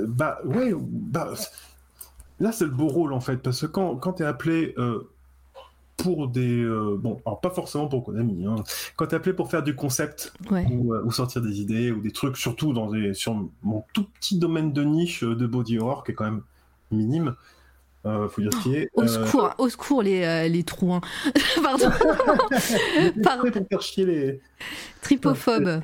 bah 0.09 0.39
ouais, 0.45 0.73
bah 0.77 1.33
là 2.41 2.51
c'est 2.53 2.65
le 2.65 2.71
beau 2.71 2.89
rôle 2.89 3.13
en 3.13 3.21
fait 3.21 3.37
parce 3.37 3.61
que 3.61 3.67
quand 3.67 3.97
quand 3.97 4.21
es 4.21 4.25
appelé 4.25 4.75
pour 5.97 6.29
des 6.29 6.63
euh, 6.63 6.97
bon 6.99 7.21
alors 7.25 7.41
pas 7.41 7.51
forcément 7.51 7.87
pour 7.87 8.05
Konami 8.05 8.47
hein. 8.47 8.57
quand 8.97 9.07
t'es 9.07 9.17
appelé 9.17 9.33
pour 9.33 9.51
faire 9.51 9.63
du 9.63 9.77
concept 9.77 10.33
euh, 10.51 11.03
ou, 11.05 11.11
sortir 11.13 11.41
des 11.43 11.61
idées 11.61 11.93
ou 11.93 12.01
des 12.01 12.11
trucs 12.11 12.37
surtout 12.37 12.73
dans 12.73 12.91
des 12.91 13.15
sur 13.15 13.35
mon 13.63 13.85
tout 13.93 14.05
petit 14.05 14.39
domaine 14.39 14.73
de 14.73 14.83
niche 14.83 15.23
euh, 15.23 15.37
de 15.37 15.47
body 15.47 15.79
horror 15.79 16.05
qui 16.05 16.13
est 16.13 16.15
quand 16.15 16.25
même 16.25 16.43
minime 16.91 17.37
euh, 18.07 18.29
faut 18.29 18.43
dire 18.43 18.51
qui 18.63 18.75
est. 18.75 18.91
Au 18.93 19.07
secours, 19.07 19.55
au 19.57 19.67
secours 19.71 20.03
les, 20.03 20.47
les 20.51 20.63
trous. 20.63 21.01
Pardon. 21.63 21.91
Pardon. 23.23 23.51
Pour 23.51 23.67
faire 23.67 23.81
chier 23.81 24.05
les. 24.05 24.41
Tripophobes. 25.01 25.81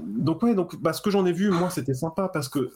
donc 0.00 0.42
ouais, 0.42 0.54
donc 0.54 0.80
bah, 0.80 0.94
ce 0.94 1.02
que 1.02 1.10
j'en 1.10 1.26
ai 1.26 1.32
vu, 1.32 1.50
moi, 1.50 1.68
c'était 1.68 1.92
sympa 1.92 2.30
parce 2.32 2.48
que 2.48 2.70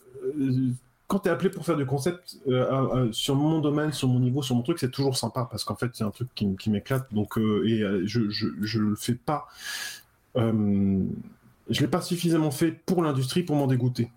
quand 1.07 1.21
tu 1.21 1.29
es 1.29 1.33
appelé 1.33 1.51
pour 1.51 1.65
faire 1.65 1.77
du 1.77 1.87
concept 1.87 2.39
euh, 2.49 3.11
sur 3.13 3.37
mon 3.37 3.61
domaine, 3.61 3.93
sur 3.93 4.09
mon 4.09 4.19
niveau, 4.19 4.43
sur 4.43 4.57
mon 4.57 4.63
truc, 4.63 4.79
c'est 4.79 4.91
toujours 4.91 5.17
sympa 5.17 5.47
parce 5.49 5.63
qu'en 5.63 5.77
fait, 5.77 5.91
c'est 5.95 6.05
un 6.05 6.11
truc 6.11 6.29
qui, 6.35 6.71
m'éclate. 6.71 7.13
Donc, 7.15 7.39
euh, 7.39 7.65
et 7.67 7.83
euh, 7.83 8.03
je, 8.07 8.29
je, 8.29 8.49
je, 8.61 8.81
le 8.81 8.97
fais 8.97 9.15
pas. 9.15 9.47
je 10.35 11.81
l'ai 11.81 11.89
pas 11.89 12.01
suffisamment 12.01 12.51
fait 12.51 12.73
pour 12.73 13.03
l'industrie 13.03 13.43
pour 13.45 13.57
m'en 13.57 13.67
dégoûter. 13.67 14.11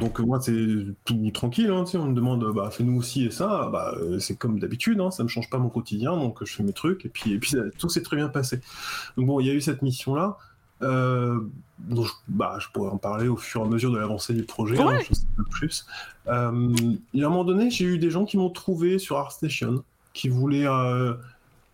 Donc 0.00 0.20
moi 0.20 0.38
c'est 0.38 0.52
tout 1.06 1.30
tranquille, 1.32 1.70
hein, 1.70 1.84
on 1.94 2.04
me 2.04 2.14
demande 2.14 2.44
bah 2.54 2.68
fais-nous 2.70 2.98
aussi 2.98 3.24
et 3.24 3.30
ça, 3.30 3.70
bah 3.72 3.96
c'est 4.18 4.36
comme 4.36 4.58
d'habitude, 4.58 5.00
hein, 5.00 5.10
ça 5.10 5.22
me 5.22 5.28
change 5.28 5.48
pas 5.48 5.56
mon 5.56 5.70
quotidien, 5.70 6.14
donc 6.14 6.44
je 6.44 6.52
fais 6.52 6.62
mes 6.62 6.74
trucs 6.74 7.06
et 7.06 7.08
puis 7.08 7.32
et 7.32 7.38
puis 7.38 7.54
tout 7.78 7.88
s'est 7.88 8.02
très 8.02 8.16
bien 8.16 8.28
passé. 8.28 8.60
Donc 9.16 9.24
bon 9.24 9.40
il 9.40 9.46
y 9.46 9.50
a 9.50 9.54
eu 9.54 9.62
cette 9.62 9.80
mission 9.80 10.14
là, 10.14 10.36
euh, 10.82 11.40
donc, 11.78 12.06
je, 12.06 12.12
bah, 12.28 12.58
je 12.60 12.66
pourrais 12.72 12.90
en 12.90 12.98
parler 12.98 13.28
au 13.28 13.36
fur 13.36 13.62
et 13.62 13.64
à 13.64 13.66
mesure 13.66 13.92
de 13.92 13.98
l'avancée 13.98 14.34
du 14.34 14.42
projet, 14.42 14.80
hein, 14.80 14.98
je 15.08 15.14
sais 15.14 15.26
pas 15.36 15.44
plus. 15.48 15.86
Euh, 16.26 16.74
et 17.14 17.22
à 17.22 17.26
un 17.26 17.30
moment 17.30 17.44
donné, 17.44 17.70
j'ai 17.70 17.84
eu 17.84 17.98
des 17.98 18.10
gens 18.10 18.24
qui 18.24 18.36
m'ont 18.36 18.50
trouvé 18.50 18.98
sur 18.98 19.18
ArtStation, 19.18 19.84
qui 20.12 20.28
voulaient. 20.28 20.66
Euh, 20.66 21.14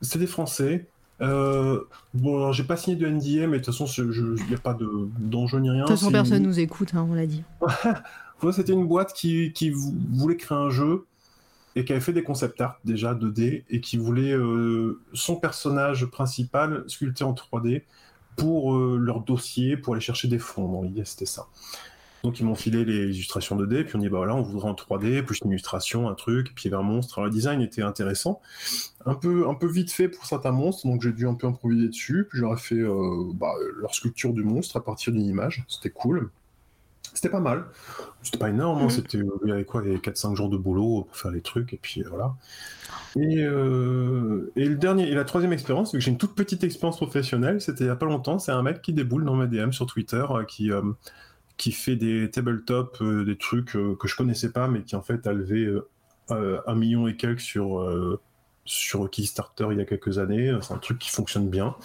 C'était 0.03 0.21
des 0.21 0.27
Français. 0.27 0.87
Euh, 1.21 1.81
bon, 2.13 2.53
j'ai 2.53 2.65
pas 2.65 2.77
signé 2.77 2.97
de 2.97 3.07
NDA, 3.07 3.47
mais 3.47 3.59
de 3.59 3.65
toute 3.65 3.75
façon, 3.75 3.87
il 3.87 4.47
n'y 4.49 4.55
a 4.55 4.59
pas 4.59 4.77
d'enjeu 5.19 5.59
ni 5.59 5.71
rien. 5.71 5.85
De 5.85 5.89
toute 5.89 5.97
façon, 5.99 6.13
personne 6.13 6.43
nous 6.43 6.61
écoute, 6.61 6.91
hein, 6.95 7.07
on 7.09 7.15
l'a 7.15 7.27
dit. 7.27 7.43
C'était 8.53 8.75
une 8.75 8.87
boîte 8.87 9.15
qui, 9.15 9.53
qui, 9.55 9.71
voulait 9.71 10.37
créer 10.37 10.59
un 10.59 10.69
jeu 10.69 11.07
et 11.77 11.87
qui 11.87 11.93
avait 11.93 12.03
fait 12.03 12.13
des 12.13 12.23
concept 12.23 12.61
art 12.61 12.79
déjà 12.85 13.15
2D 13.15 13.65
et 13.71 13.81
qui 13.81 13.97
voulait 13.97 14.37
son 15.15 15.37
personnage 15.37 16.05
principal 16.07 16.85
sculpté 16.87 17.25
en 17.25 17.33
3D 17.33 17.85
pour 18.37 18.75
euh, 18.75 18.99
leur 19.01 19.21
dossier, 19.21 19.77
pour 19.77 19.95
aller 19.95 20.01
chercher 20.01 20.29
des 20.29 20.39
fonds. 20.39 20.83
L'idée, 20.83 21.05
c'était 21.05 21.27
ça. 21.27 21.47
Donc 22.25 22.41
ils 22.41 22.47
m'ont 22.47 22.55
filé 22.55 22.87
les 22.87 23.15
illustrations 23.15 23.55
2D, 23.55 23.85
puis 23.85 23.97
on 23.97 23.99
dit 23.99 24.09
bah 24.09 24.17
voilà, 24.17 24.35
on 24.35 24.41
voudrait 24.41 24.71
en 24.71 24.73
3D, 24.73 25.23
plus 25.23 25.41
une 25.45 25.51
illustration, 25.51 26.09
un 26.09 26.15
truc, 26.15 26.55
puis 26.55 26.71
il 26.71 26.75
un 26.75 26.81
monstre. 26.81 27.19
Alors 27.19 27.27
le 27.27 27.31
design 27.31 27.61
était 27.61 27.83
intéressant, 27.83 28.41
un 29.05 29.15
peu, 29.15 29.47
un 29.47 29.53
peu 29.53 29.67
vite 29.67 29.93
fait 29.93 30.09
pour 30.09 30.25
certains 30.25 30.51
monstres, 30.51 30.87
donc 30.87 31.03
j'ai 31.03 31.13
dû 31.13 31.29
un 31.29 31.35
peu 31.35 31.47
improviser 31.47 31.89
dessus, 31.89 32.27
puis 32.31 32.39
j'aurais 32.39 32.57
fait 32.57 32.77
euh, 32.77 33.31
bah, 33.35 33.53
leur 33.77 33.95
sculpture 33.95 34.33
du 34.33 34.43
monstre 34.43 34.79
à 34.79 34.83
partir 34.83 35.13
d'une 35.13 35.27
image, 35.27 35.65
c'était 35.69 35.91
cool. 35.91 36.31
C'était 37.15 37.31
pas 37.31 37.41
mal. 37.41 37.67
C'était 38.23 38.39
pas 38.39 38.51
énorme, 38.51 38.83
hein, 38.83 38.89
Mhm. 38.89 38.91
c'était 38.91 39.19
il 39.45 39.49
y 39.49 39.53
avait 39.53 39.65
quoi, 39.65 39.83
il 39.85 39.89
y 39.89 39.91
avait 39.93 40.01
4-5 40.01 40.35
jours 40.37 40.49
de 40.51 40.57
boulot 40.57 41.05
pour 41.05 41.17
faire 41.17 41.31
les 41.31 41.43
trucs, 41.43 41.73
et 41.73 41.79
puis 41.81 42.03
euh, 42.03 42.09
voilà. 42.11 42.35
Et, 43.17 43.39
euh, 43.43 44.53
et 44.57 44.67
le 44.67 44.77
dernier, 44.77 45.09
et 45.09 45.15
la 45.15 45.25
troisième 45.25 45.53
expérience, 45.53 45.93
vu 45.93 45.99
que 45.99 46.05
j'ai 46.05 46.11
une 46.11 46.19
toute 46.19 46.35
petite 46.35 46.65
expérience 46.65 46.97
professionnelle, 46.99 47.61
c'était 47.61 47.85
il 47.85 47.87
y 47.89 47.91
a 47.91 47.97
pas 47.97 48.07
longtemps, 48.07 48.39
c'est 48.39 48.53
un 48.53 48.63
mec 48.63 48.83
qui 48.83 48.93
déboule 48.93 49.25
dans 49.25 49.37
mes 49.37 49.47
DM 49.47 49.73
sur 49.73 49.87
Twitter, 49.87 50.25
euh, 50.31 50.45
qui, 50.45 50.73
euh, 50.73 50.83
qui 51.57 51.73
fait 51.73 51.97
des 51.97 52.31
tabletop, 52.31 52.99
euh, 53.03 53.25
des 53.25 53.37
trucs 53.39 53.77
euh, 53.77 53.97
que 53.97 54.09
je 54.09 54.17
connaissais 54.17 54.53
pas, 54.53 54.69
mais 54.69 54.83
qui 54.83 54.97
en 54.97 55.03
fait 55.03 55.27
a 55.27 55.33
levé 55.33 55.65
euh, 55.67 55.89
euh, 56.33 56.61
un 56.67 56.75
million 56.75 57.09
et 57.09 57.17
quelques 57.17 57.41
sur, 57.41 57.81
euh, 57.81 58.21
sur 58.65 59.11
Kickstarter 59.11 59.69
il 59.73 59.79
y 59.79 59.81
a 59.83 59.85
quelques 59.85 60.19
années. 60.19 60.57
C'est 60.63 60.75
un 60.75 60.79
truc 60.79 60.99
qui 60.99 61.11
fonctionne 61.11 61.49
bien, 61.51 61.77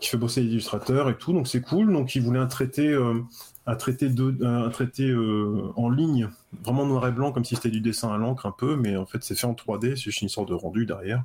qui 0.00 0.08
fait 0.10 0.16
bosser 0.18 0.42
les 0.42 0.48
illustrateurs 0.48 1.10
et 1.10 1.16
tout, 1.18 1.32
donc 1.32 1.48
c'est 1.48 1.60
cool. 1.62 1.92
Donc 1.92 2.14
il 2.14 2.22
voulait 2.22 2.38
un 2.40 2.46
traité, 2.46 2.88
euh, 2.88 3.20
un 3.66 3.76
traité, 3.76 4.08
de, 4.08 4.44
un 4.44 4.70
traité 4.70 5.08
euh, 5.08 5.70
en 5.76 5.88
ligne, 5.88 6.28
vraiment 6.64 6.84
noir 6.84 7.06
et 7.06 7.12
blanc, 7.12 7.30
comme 7.32 7.44
si 7.44 7.54
c'était 7.54 7.70
du 7.70 7.80
dessin 7.80 8.12
à 8.12 8.16
l'encre 8.18 8.46
un 8.46 8.50
peu, 8.52 8.74
mais 8.76 8.96
en 8.96 9.06
fait 9.06 9.22
c'est 9.22 9.34
fait 9.36 9.46
en 9.46 9.52
3D, 9.54 9.90
c'est 9.90 9.96
juste 9.96 10.22
une 10.22 10.28
sorte 10.28 10.48
de 10.48 10.54
rendu 10.54 10.84
derrière. 10.86 11.22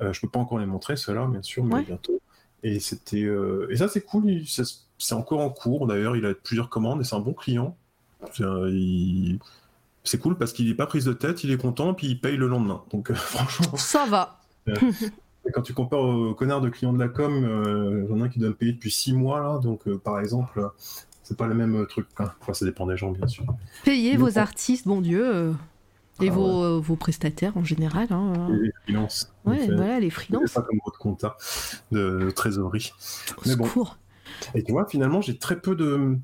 Euh, 0.00 0.12
je 0.12 0.20
peux 0.20 0.28
pas 0.28 0.40
encore 0.40 0.58
les 0.58 0.66
montrer, 0.66 0.96
ceux-là, 0.96 1.26
bien 1.26 1.42
sûr, 1.42 1.64
mais 1.64 1.74
Ouais. 1.76 1.82
bientôt. 1.84 2.20
Et 2.64 2.80
c'était 2.80 3.22
euh, 3.22 3.68
et 3.70 3.76
ça 3.76 3.86
c'est 3.88 4.00
cool, 4.00 4.42
c'est 4.98 5.14
encore 5.14 5.38
en 5.40 5.50
cours 5.50 5.86
d'ailleurs, 5.86 6.16
il 6.16 6.26
a 6.26 6.34
plusieurs 6.34 6.68
commandes 6.68 7.00
et 7.00 7.04
c'est 7.04 7.14
un 7.14 7.20
bon 7.20 7.32
client. 7.34 7.76
C'est 8.32 8.42
il- 8.68 9.38
cool 10.20 10.36
parce 10.36 10.52
qu'il 10.52 10.66
n'est 10.66 10.74
pas 10.74 10.86
prise 10.86 11.04
de 11.04 11.12
tête, 11.12 11.44
il 11.44 11.50
est 11.52 11.56
content, 11.58 11.94
puis 11.94 12.08
il 12.08 12.20
paye 12.20 12.36
le 12.36 12.48
lendemain. 12.48 12.82
Donc 12.90 13.10
euh, 13.10 13.14
franchement, 13.14 13.76
Ça 13.76 14.06
va. 14.06 14.40
quand 15.52 15.62
tu 15.62 15.72
compares 15.74 16.00
aux 16.00 16.34
connards 16.34 16.60
de 16.60 16.68
clients 16.68 16.92
de 16.92 16.98
la 16.98 17.08
com, 17.08 17.44
euh, 17.44 18.06
j'en 18.08 18.18
ai 18.18 18.22
un 18.22 18.28
qui 18.28 18.38
doit 18.40 18.48
me 18.48 18.54
payer 18.54 18.72
depuis 18.72 18.90
6 18.90 19.12
mois 19.12 19.38
là, 19.40 19.58
donc 19.62 19.86
euh, 19.86 19.96
par 19.96 20.18
exemple, 20.18 20.68
c'est 21.28 21.36
pas 21.36 21.46
le 21.46 21.54
même 21.54 21.86
truc. 21.86 22.06
hein. 22.18 22.32
Enfin, 22.40 22.54
ça 22.54 22.64
dépend 22.64 22.86
des 22.86 22.96
gens 22.96 23.10
bien 23.10 23.26
sûr. 23.26 23.44
Payez 23.84 24.12
Mais 24.12 24.16
vos 24.16 24.38
artistes, 24.38 24.88
bon 24.88 25.00
Dieu, 25.02 25.22
euh, 25.24 25.52
et 26.20 26.30
Ah 26.30 26.32
vos, 26.32 26.64
euh, 26.64 26.80
vos 26.80 26.96
prestataires 26.96 27.56
en 27.56 27.64
général. 27.64 28.06
hein. 28.10 28.48
Et 28.54 28.66
les 28.66 28.72
freelances. 28.84 29.32
Ouais, 29.44 29.58
fait. 29.58 29.74
voilà, 29.74 30.00
les 30.00 30.08
C'est 30.08 30.14
freelances. 30.16 30.52
pas 30.52 30.62
comme 30.62 30.78
votre 30.84 30.98
compta 30.98 31.36
de, 31.92 32.18
de 32.24 32.30
trésorerie. 32.30 32.92
Au 33.36 33.42
mais 33.46 33.56
bon. 33.56 33.68
Et 34.54 34.62
tu 34.64 34.72
vois, 34.72 34.86
finalement, 34.88 35.20
j'ai 35.20 35.36
très 35.38 35.60
peu 35.60 35.76
de 35.76 36.16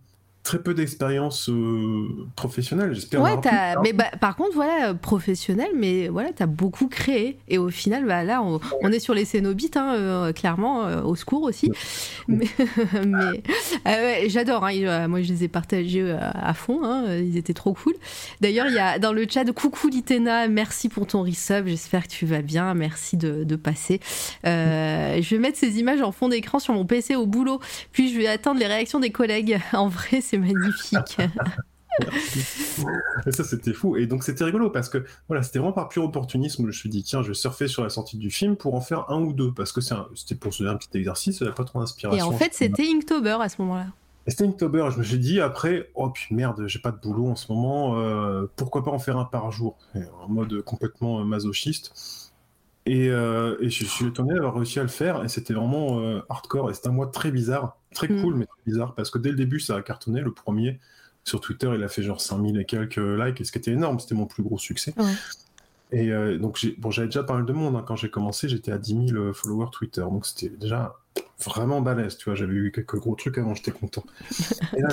très 0.45 0.63
peu 0.63 0.75
d'expérience 0.75 1.49
euh, 1.49 2.07
professionnelle. 2.37 2.95
J'espère. 2.95 3.23
Ouais, 3.23 3.41
tard. 3.41 3.81
mais 3.83 3.95
bah, 3.95 4.11
par 4.21 4.37
contre, 4.37 4.55
voilà, 4.55 4.91
euh, 4.91 4.95
professionnel, 4.95 5.71
mais 5.75 6.09
voilà, 6.09 6.31
t'as 6.37 6.47
beaucoup 6.47 6.87
créé. 6.87 7.39
Et 7.49 7.57
au 7.57 7.71
final, 7.71 8.05
bah, 8.05 8.25
là, 8.25 8.43
on, 8.43 8.61
on 8.83 8.93
est 8.93 9.01
sur 9.01 9.15
les 9.15 9.25
Cénobites, 9.25 9.79
hein, 9.79 9.95
euh, 9.95 10.33
clairement, 10.35 10.85
euh, 10.85 11.03
au 11.03 11.17
secours 11.17 11.43
aussi. 11.43 11.73
Mais, 12.29 12.47
mais 13.05 13.43
ouais, 13.85 14.25
j'adore, 14.29 14.65
hein, 14.65 15.09
moi 15.09 15.21
je 15.21 15.31
les 15.31 15.45
ai 15.45 15.49
partagés 15.49 16.11
à 16.11 16.55
fond, 16.55 16.83
hein, 16.83 17.17
ils 17.19 17.37
étaient 17.37 17.53
trop 17.53 17.75
cool. 17.75 17.93
D'ailleurs, 18.41 18.67
il 18.69 18.75
y 18.75 18.79
a 18.79 18.99
dans 18.99 19.13
le 19.13 19.27
chat, 19.29 19.45
coucou 19.53 19.89
Litena, 19.89 20.49
merci 20.49 20.89
pour 20.89 21.07
ton 21.07 21.23
resub, 21.23 21.67
j'espère 21.67 22.05
que 22.05 22.13
tu 22.13 22.25
vas 22.25 22.41
bien, 22.41 22.73
merci 22.73 23.19
de, 23.19 23.45
de 23.45 23.57
passer. 23.57 24.01
Je 24.45 25.31
vais 25.31 25.39
mettre 25.39 25.59
ces 25.59 25.79
images 25.79 26.01
en 26.01 26.13
fond 26.13 26.29
d'écran 26.29 26.59
sur 26.59 26.73
mon 26.73 26.87
PC 26.87 27.15
au 27.15 27.27
boulot, 27.27 27.61
puis 27.93 28.11
je 28.11 28.19
vais 28.19 28.27
attendre 28.27 28.59
les 28.59 28.67
réactions 28.67 29.01
des 29.01 29.11
collègues. 29.11 29.61
En 29.75 29.89
vrai, 29.89 30.21
c'est 30.23 30.34
magnifique. 30.39 31.19
Et 33.27 33.33
ça, 33.33 33.45
c'était 33.45 33.73
fou. 33.73 33.97
Et 33.97 34.07
donc, 34.07 34.25
c'était 34.25 34.45
rigolo 34.45 34.69
parce 34.71 34.89
que 34.89 35.05
voilà, 35.29 35.43
c'était 35.43 35.61
vraiment 35.61 35.73
par 35.73 35.89
pur 35.89 36.03
opportunisme. 36.05 36.63
Je 36.63 36.67
me 36.67 36.73
suis 36.73 36.89
dit, 36.89 37.03
tiens, 37.05 37.23
je 37.23 37.29
vais 37.29 37.35
surfer 37.35 37.69
sur 37.69 37.83
la 37.85 37.91
sortie 37.91 38.17
du 38.19 38.31
film 38.31 38.57
pour 38.57 38.75
en 38.75 38.81
faire 38.81 39.11
un 39.11 39.21
ou 39.21 39.33
deux 39.33 39.53
parce 39.53 39.71
que 39.73 39.81
c'est 39.81 39.95
c'était 40.15 40.35
pour 40.35 40.53
se 40.53 40.63
donner 40.63 40.75
un 40.75 40.79
petit 40.79 40.89
exercice, 40.99 41.41
n'y 41.41 41.47
avait 41.47 41.55
pas 41.55 41.65
trop 41.65 41.79
Et 41.79 41.83
d'inspiration. 41.83 42.27
en 42.29 42.33
fait, 42.33 42.53
c'était 42.53 42.85
Inktober 42.89 43.37
à 43.41 43.49
ce 43.49 43.61
moment-là. 43.63 43.87
Et 44.27 44.31
C'était 44.31 44.45
Inktober. 44.47 44.89
Je 44.93 44.99
me 44.99 45.05
suis 45.05 45.19
dit 45.19 45.41
après, 45.41 45.91
oh 45.95 46.11
puis 46.11 46.35
merde, 46.35 46.65
j'ai 46.67 46.79
pas 46.79 46.91
de 46.91 46.99
boulot 47.01 47.29
en 47.29 47.37
ce 47.37 47.53
moment. 47.53 47.97
euh, 47.99 48.47
pourquoi 48.57 48.83
pas 48.83 48.91
en 48.91 48.99
faire 48.99 49.19
un 49.19 49.25
par 49.25 49.53
jour? 49.53 49.77
Et 49.95 50.01
En 50.25 50.29
mode 50.29 50.63
complètement 50.63 51.21
euh, 51.21 51.25
masochiste. 51.25 52.33
Et, 52.87 53.09
euh, 53.09 53.57
et 53.61 53.71
je 53.71 53.85
suis 53.85 54.07
étonné 54.07 54.35
d'avoir 54.35 54.55
réussi 54.57 54.79
à 54.79 54.83
le 54.83 54.89
faire. 54.89 55.25
Et 55.25 55.29
c'était 55.29 55.55
vraiment 55.55 56.01
euh, 56.01 56.21
hardcore. 56.29 56.71
Et 56.71 56.75
c'était 56.75 56.89
un 56.89 56.93
mois 56.93 57.07
très 57.07 57.31
bizarre, 57.31 57.79
très 57.95 58.09
Mm. 58.09 58.21
cool, 58.23 58.35
mais 58.35 58.47
très 58.47 58.61
bizarre 58.67 58.95
parce 58.95 59.11
que 59.11 59.19
dès 59.19 59.31
le 59.31 59.37
début, 59.37 59.61
ça 59.61 59.77
a 59.77 59.83
cartonné. 59.83 60.21
Le 60.21 60.33
premier 60.33 60.79
sur 61.25 61.41
Twitter, 61.41 61.71
il 61.75 61.83
a 61.83 61.89
fait 61.89 62.03
genre 62.03 62.21
5000 62.21 62.59
et 62.59 62.65
quelques 62.67 62.97
likes, 62.99 63.41
et 63.41 63.45
ce 63.45 63.53
qui 63.53 63.59
était 63.59 63.71
énorme. 63.73 63.99
C'était 64.01 64.15
mon 64.15 64.27
plus 64.27 64.43
gros 64.43 64.59
succès. 64.59 64.93
Ouais. 64.99 65.13
Et 65.93 66.11
euh, 66.13 66.39
donc, 66.39 66.57
j'ai- 66.59 66.75
bon, 66.79 66.91
j'avais 66.91 67.09
déjà 67.09 67.23
pas 67.23 67.35
mal 67.35 67.47
de 67.47 67.53
monde. 67.53 67.77
hein. 67.77 67.85
Quand 67.87 67.97
j'ai 67.97 68.11
commencé, 68.11 68.49
j'étais 68.49 68.73
à 68.73 68.79
10 68.79 69.09
000 69.11 69.33
followers 69.33 69.71
Twitter. 69.73 70.01
Donc, 70.03 70.27
c'était 70.27 70.49
déjà 70.55 70.97
vraiment 71.45 71.81
balèze. 71.81 72.17
Tu 72.19 72.25
vois, 72.27 72.35
j'avais 72.35 72.55
eu 72.55 72.73
quelques 72.73 72.97
gros 72.97 73.15
trucs 73.15 73.39
avant, 73.39 73.55
j'étais 73.55 73.71
content. 73.71 74.05
Et 74.77 74.83
là. 74.83 74.89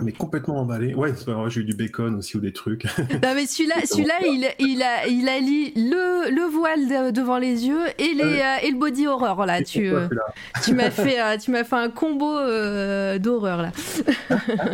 Mais 0.00 0.12
complètement 0.12 0.56
emballé. 0.58 0.94
Ouais, 0.94 1.12
j'ai 1.48 1.60
eu 1.60 1.64
du 1.64 1.74
bacon 1.74 2.14
aussi 2.14 2.38
ou 2.38 2.40
des 2.40 2.52
trucs. 2.54 2.84
Non 3.22 3.34
mais 3.34 3.44
celui-là, 3.46 3.74
celui-là, 3.84 4.14
il, 4.24 4.48
il 4.58 4.82
a, 4.82 5.06
il 5.06 5.28
a 5.28 5.38
li- 5.38 5.72
le, 5.76 6.30
le 6.34 6.42
voile 6.50 6.88
de- 6.88 7.10
devant 7.10 7.36
les 7.38 7.66
yeux 7.66 7.82
et 7.98 8.14
les, 8.14 8.24
Ouais. 8.24 8.42
euh, 8.42 8.66
et 8.66 8.70
le 8.70 8.78
body 8.78 9.06
horror 9.06 9.44
là. 9.44 9.62
Tu, 9.62 9.92
euh, 9.92 10.08
là 10.10 10.22
tu 10.64 10.72
m'as 10.74 10.90
fait, 10.90 11.20
euh, 11.20 11.36
tu 11.36 11.50
m'as 11.50 11.64
fait 11.64 11.76
un 11.76 11.90
combo 11.90 12.38
euh, 12.38 13.18
d'horreur 13.18 13.60
là. 13.62 13.72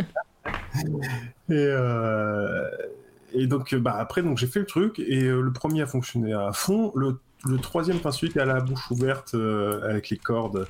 Et, 1.49 1.53
euh, 1.55 2.63
et 3.33 3.47
donc, 3.47 3.73
euh, 3.73 3.79
bah, 3.79 3.95
après, 3.99 4.21
donc, 4.21 4.37
j'ai 4.37 4.47
fait 4.47 4.59
le 4.59 4.65
truc 4.65 4.99
et 4.99 5.23
euh, 5.23 5.41
le 5.41 5.51
premier 5.51 5.81
a 5.81 5.85
fonctionné 5.87 6.33
à 6.33 6.51
fond. 6.53 6.91
Le, 6.95 7.19
le 7.47 7.57
troisième, 7.57 7.97
enfin, 7.97 8.11
celui 8.11 8.31
qui 8.31 8.39
a 8.39 8.45
la 8.45 8.59
bouche 8.61 8.89
ouverte 8.91 9.33
euh, 9.33 9.81
avec 9.89 10.09
les 10.09 10.17
cordes, 10.17 10.67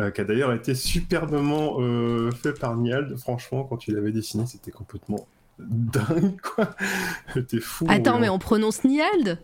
euh, 0.00 0.10
qui 0.10 0.20
a 0.20 0.24
d'ailleurs 0.24 0.52
été 0.52 0.74
superbement 0.74 1.76
euh, 1.80 2.30
fait 2.32 2.52
par 2.58 2.76
Niald. 2.76 3.16
Franchement, 3.18 3.64
quand 3.64 3.76
tu 3.76 3.92
l'avais 3.92 4.12
dessiné, 4.12 4.44
c'était 4.46 4.70
complètement 4.70 5.26
dingue, 5.58 6.40
quoi. 6.40 6.74
C'était 7.34 7.60
fou. 7.60 7.86
Attends, 7.88 8.18
mais 8.18 8.28
on 8.28 8.38
prononce 8.38 8.82
Niald? 8.84 9.38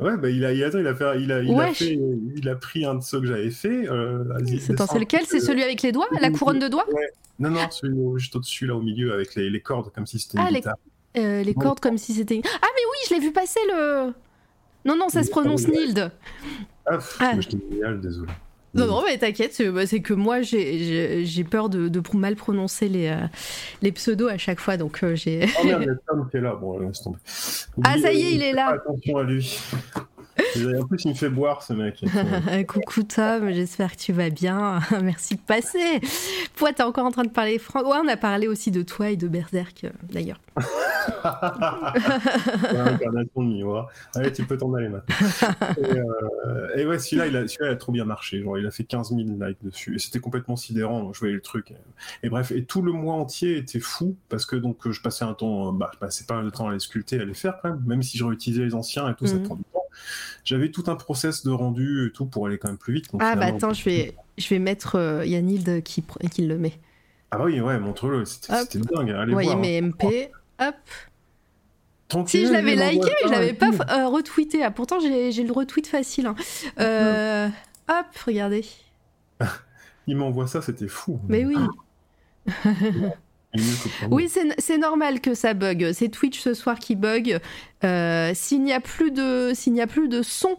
Ouais, 0.00 0.16
bah, 0.16 0.30
il 0.30 0.44
a, 0.44 0.52
il 0.52 0.64
a, 0.64 0.68
il 0.68 0.86
a 0.86 0.94
fait, 0.94 1.20
il 1.22 1.30
a, 1.30 1.42
il 1.42 1.50
a 1.52 1.56
Wesh. 1.56 1.78
fait, 1.78 1.98
il 2.36 2.48
a 2.48 2.56
pris 2.56 2.84
un 2.84 2.96
de 2.96 3.02
ceux 3.02 3.20
que 3.20 3.26
j'avais 3.26 3.50
fait. 3.50 3.88
Euh, 3.88 4.24
C'est 4.58 4.98
lequel? 4.98 5.24
C'est 5.26 5.38
celui 5.40 5.62
avec 5.62 5.82
les 5.82 5.92
doigts 5.92 6.08
La 6.20 6.30
couronne 6.30 6.58
de 6.58 6.66
doigts? 6.68 6.86
Non, 7.38 7.50
non, 7.50 7.70
celui 7.70 7.96
juste 8.18 8.34
au-dessus, 8.36 8.66
là, 8.66 8.74
au 8.74 8.82
milieu, 8.82 9.12
avec 9.12 9.34
les, 9.36 9.48
les 9.48 9.60
cordes, 9.60 9.92
comme 9.92 10.06
si 10.06 10.18
c'était 10.18 10.38
une 10.38 10.44
Ah, 10.46 10.50
les-. 10.50 10.62
Euh, 11.18 11.42
Les 11.42 11.54
cordes 11.54 11.78
comme 11.80 11.98
si 11.98 12.14
c'était. 12.14 12.40
Ah 12.44 12.66
mais 12.74 12.82
oui, 12.90 12.98
je 13.08 13.14
l'ai 13.14 13.20
vu 13.20 13.32
passer 13.32 13.60
le. 13.68 14.12
Non 14.84 14.96
non, 14.96 15.08
ça 15.08 15.22
se 15.22 15.30
prononce. 15.30 15.68
Nild. 15.68 16.10
Ah, 16.86 16.96
pff, 16.96 17.16
Ah. 17.20 17.32
moi, 17.34 17.42
je 17.42 17.94
désolé. 17.96 18.32
Non, 18.74 18.86
non, 18.86 19.02
mais 19.04 19.18
t'inquiète, 19.18 19.52
c'est 19.52 19.68
bah, 19.70 19.86
que 19.86 20.14
moi 20.14 20.40
j'ai- 20.42 21.24
peur 21.44 21.68
de, 21.68 21.88
de 21.88 22.00
mal 22.16 22.36
prononcer 22.36 22.88
les, 22.88 23.08
euh, 23.08 23.16
les 23.82 23.92
pseudos 23.92 24.28
à 24.28 24.38
chaque 24.38 24.60
fois, 24.60 24.76
donc 24.76 25.02
euh, 25.02 25.14
j'ai. 25.14 25.46
Oh 25.60 25.66
merde, 25.66 25.82
il 25.86 25.86
y 25.88 25.90
a 25.90 25.94
Tom 26.08 26.28
qui 26.30 26.36
est 26.38 26.40
là. 26.40 26.54
Bon, 26.54 26.78
laisse 26.78 27.02
tomber. 27.02 27.18
Ah, 27.84 27.98
ça 27.98 28.12
y 28.12 28.22
est, 28.22 28.32
il 28.34 28.42
est 28.42 28.52
là. 28.52 28.68
Attention 28.68 29.18
à 29.18 29.24
lui. 29.24 29.58
En 30.56 30.86
plus, 30.86 31.04
il 31.04 31.10
me 31.10 31.14
fait 31.14 31.28
boire, 31.28 31.62
ce 31.62 31.72
mec. 31.72 32.04
Coucou 32.68 33.02
Tom, 33.02 33.50
j'espère 33.52 33.92
que 33.92 34.00
tu 34.00 34.12
vas 34.12 34.30
bien. 34.30 34.80
Merci 35.02 35.36
de 35.36 35.40
passer. 35.40 36.00
Toi, 36.56 36.72
t'es 36.72 36.82
encore 36.82 37.06
en 37.06 37.10
train 37.10 37.24
de 37.24 37.30
parler 37.30 37.58
français. 37.58 37.86
Ouais, 37.86 37.96
on 38.04 38.08
a 38.08 38.16
parlé 38.16 38.48
aussi 38.48 38.70
de 38.70 38.82
toi 38.82 39.10
et 39.10 39.16
de 39.16 39.28
Berserk, 39.28 39.84
euh, 39.84 39.90
d'ailleurs. 40.12 40.40
Incarnation 42.74 43.42
de 43.42 43.48
Miwa. 43.48 43.88
Allez, 44.14 44.32
tu 44.32 44.44
peux 44.44 44.56
t'en 44.56 44.72
aller 44.74 44.88
maintenant. 44.88 45.16
et, 45.78 45.98
euh, 45.98 46.76
et 46.76 46.86
ouais, 46.86 46.98
celui-là, 46.98 47.26
il 47.26 47.46
il 47.60 47.66
a 47.66 47.76
trop 47.76 47.92
bien 47.92 48.04
marché. 48.04 48.42
Genre, 48.42 48.58
il 48.58 48.66
a 48.66 48.70
fait 48.70 48.84
15 48.84 49.10
000 49.10 49.20
likes 49.40 49.58
dessus. 49.62 49.94
Et 49.96 49.98
c'était 49.98 50.20
complètement 50.20 50.56
sidérant. 50.56 51.12
Je 51.12 51.18
voyais 51.20 51.34
le 51.34 51.40
truc. 51.40 51.72
Et 52.22 52.28
bref, 52.28 52.50
et 52.52 52.64
tout 52.64 52.82
le 52.82 52.92
mois 52.92 53.14
entier 53.14 53.56
était 53.56 53.80
fou 53.80 54.16
parce 54.28 54.46
que 54.46 54.56
donc 54.56 54.90
je 54.90 55.00
passais 55.00 55.24
un 55.24 55.34
temps, 55.34 55.72
bah, 55.72 55.90
je 55.94 55.98
passais 55.98 56.24
pas 56.24 56.34
mal 56.36 56.44
de 56.44 56.50
temps 56.50 56.68
à 56.68 56.72
les 56.72 56.78
sculpter, 56.80 57.20
à 57.20 57.24
les 57.24 57.34
faire 57.34 57.58
quand 57.62 57.70
même. 57.70 57.82
Même 57.86 58.02
si 58.02 58.18
je 58.18 58.24
réutilisais 58.24 58.64
les 58.64 58.74
anciens 58.74 59.08
et 59.08 59.14
tout, 59.14 59.26
ça 59.26 59.36
Mhm. 59.36 59.42
prend 59.44 59.54
du 59.56 59.62
temps. 59.64 59.78
J'avais 60.44 60.70
tout 60.70 60.84
un 60.88 60.96
process 60.96 61.44
de 61.44 61.50
rendu 61.50 62.06
et 62.08 62.12
tout 62.12 62.26
pour 62.26 62.46
aller 62.46 62.58
quand 62.58 62.68
même 62.68 62.78
plus 62.78 62.92
vite. 62.94 63.12
Donc, 63.12 63.20
Ah 63.24 63.36
bah 63.36 63.46
attends, 63.46 63.72
je 63.72 63.84
vais, 63.84 64.14
je 64.38 64.48
vais 64.48 64.58
mettre 64.58 64.96
euh, 64.96 65.24
Yannild 65.24 65.82
qui, 65.84 66.04
qui 66.32 66.46
le 66.46 66.58
met. 66.58 66.72
Ah 67.30 67.44
oui, 67.44 67.60
ouais, 67.60 67.78
montre-le. 67.78 68.24
C'était 68.24 68.78
dingue. 68.80 69.10
Allez 69.10 69.32
voyez 69.32 69.48
voir. 69.48 69.58
hein. 69.58 69.60
mes 69.60 69.80
MP. 69.80 70.30
Hop. 70.60 70.74
Tranquille, 72.08 72.40
Si 72.40 72.46
je 72.46 72.52
l'avais 72.52 72.74
liké, 72.76 73.06
mais 73.22 73.28
je 73.28 73.32
l'avais 73.32 73.52
pas 73.54 73.70
euh, 73.70 74.08
retweeté. 74.08 74.62
Ah, 74.64 74.70
pourtant, 74.70 74.98
j'ai 75.00 75.32
j'ai 75.32 75.44
le 75.44 75.52
retweet 75.52 75.86
facile. 75.86 76.26
hein. 76.26 76.34
Euh, 76.78 77.48
hop, 77.88 78.06
regardez. 78.26 78.64
Il 80.06 80.16
m'envoie 80.16 80.46
ça, 80.48 80.60
c'était 80.60 80.88
fou. 80.88 81.20
Mais 81.28 81.44
oui. 81.46 81.56
Oui, 84.10 84.30
c'est 84.58 84.78
normal 84.78 85.20
que 85.20 85.34
ça 85.34 85.54
bug. 85.54 85.92
C'est 85.92 86.08
Twitch 86.08 86.40
ce 86.40 86.54
soir 86.54 86.78
qui 86.78 86.96
bug. 86.96 87.38
Euh, 87.84 88.32
S'il 88.34 88.62
n'y 88.62 88.72
a 88.72 88.80
plus 88.80 89.10
de, 89.10 89.52
s'il 89.54 89.72
n'y 89.74 89.82
a 89.82 89.86
plus 89.86 90.08
de 90.08 90.22
son, 90.22 90.56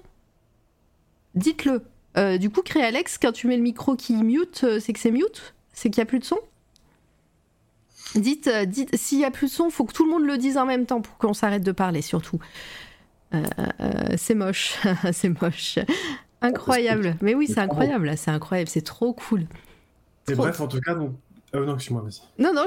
dites-le. 1.35 1.81
Euh, 2.17 2.38
du 2.38 2.49
coup, 2.51 2.61
Créalex, 2.61 3.17
quand 3.17 3.31
tu 3.31 3.47
mets 3.47 3.57
le 3.57 3.63
micro 3.63 3.95
qui 3.95 4.13
mute, 4.13 4.63
euh, 4.63 4.80
c'est 4.80 4.93
que 4.93 4.99
c'est 4.99 5.09
mute? 5.11 5.55
C'est 5.73 5.89
qu'il 5.89 5.99
n'y 6.01 6.03
a 6.03 6.05
plus 6.05 6.19
de 6.19 6.25
son? 6.25 6.38
Dites, 8.15 8.47
dites 8.67 8.95
s'il 8.95 9.19
y 9.19 9.25
a 9.25 9.31
plus 9.31 9.47
de 9.47 9.51
son, 9.53 9.69
faut 9.72 9.85
que 9.85 9.93
tout 9.93 10.05
le 10.05 10.11
monde 10.11 10.25
le 10.25 10.38
dise 10.38 10.57
en 10.57 10.65
même 10.67 10.85
temps 10.85 11.01
pour 11.01 11.17
qu'on 11.17 11.33
s'arrête 11.33 11.63
de 11.63 11.72
parler, 11.72 12.03
surtout. 12.03 12.39
Euh, 13.33 13.43
c'est 14.17 14.35
moche, 14.35 14.77
c'est 15.11 15.30
moche. 15.41 15.80
Incroyable. 16.41 17.15
Mais 17.22 17.33
oui, 17.33 17.47
c'est 17.47 17.59
incroyable, 17.59 18.15
c'est 18.17 18.30
incroyable, 18.30 18.69
c'est 18.69 18.83
trop 18.83 19.13
cool. 19.13 19.47
Et 20.27 20.33
Trop. 20.33 20.43
bref, 20.43 20.61
en 20.61 20.67
tout 20.67 20.80
cas, 20.80 20.93
donc. 20.93 21.15
Ah 21.56 21.59
non, 21.59 21.75
excuse-moi, 21.75 22.01
vas-y. 22.01 22.41
Non, 22.41 22.51
non, 22.53 22.65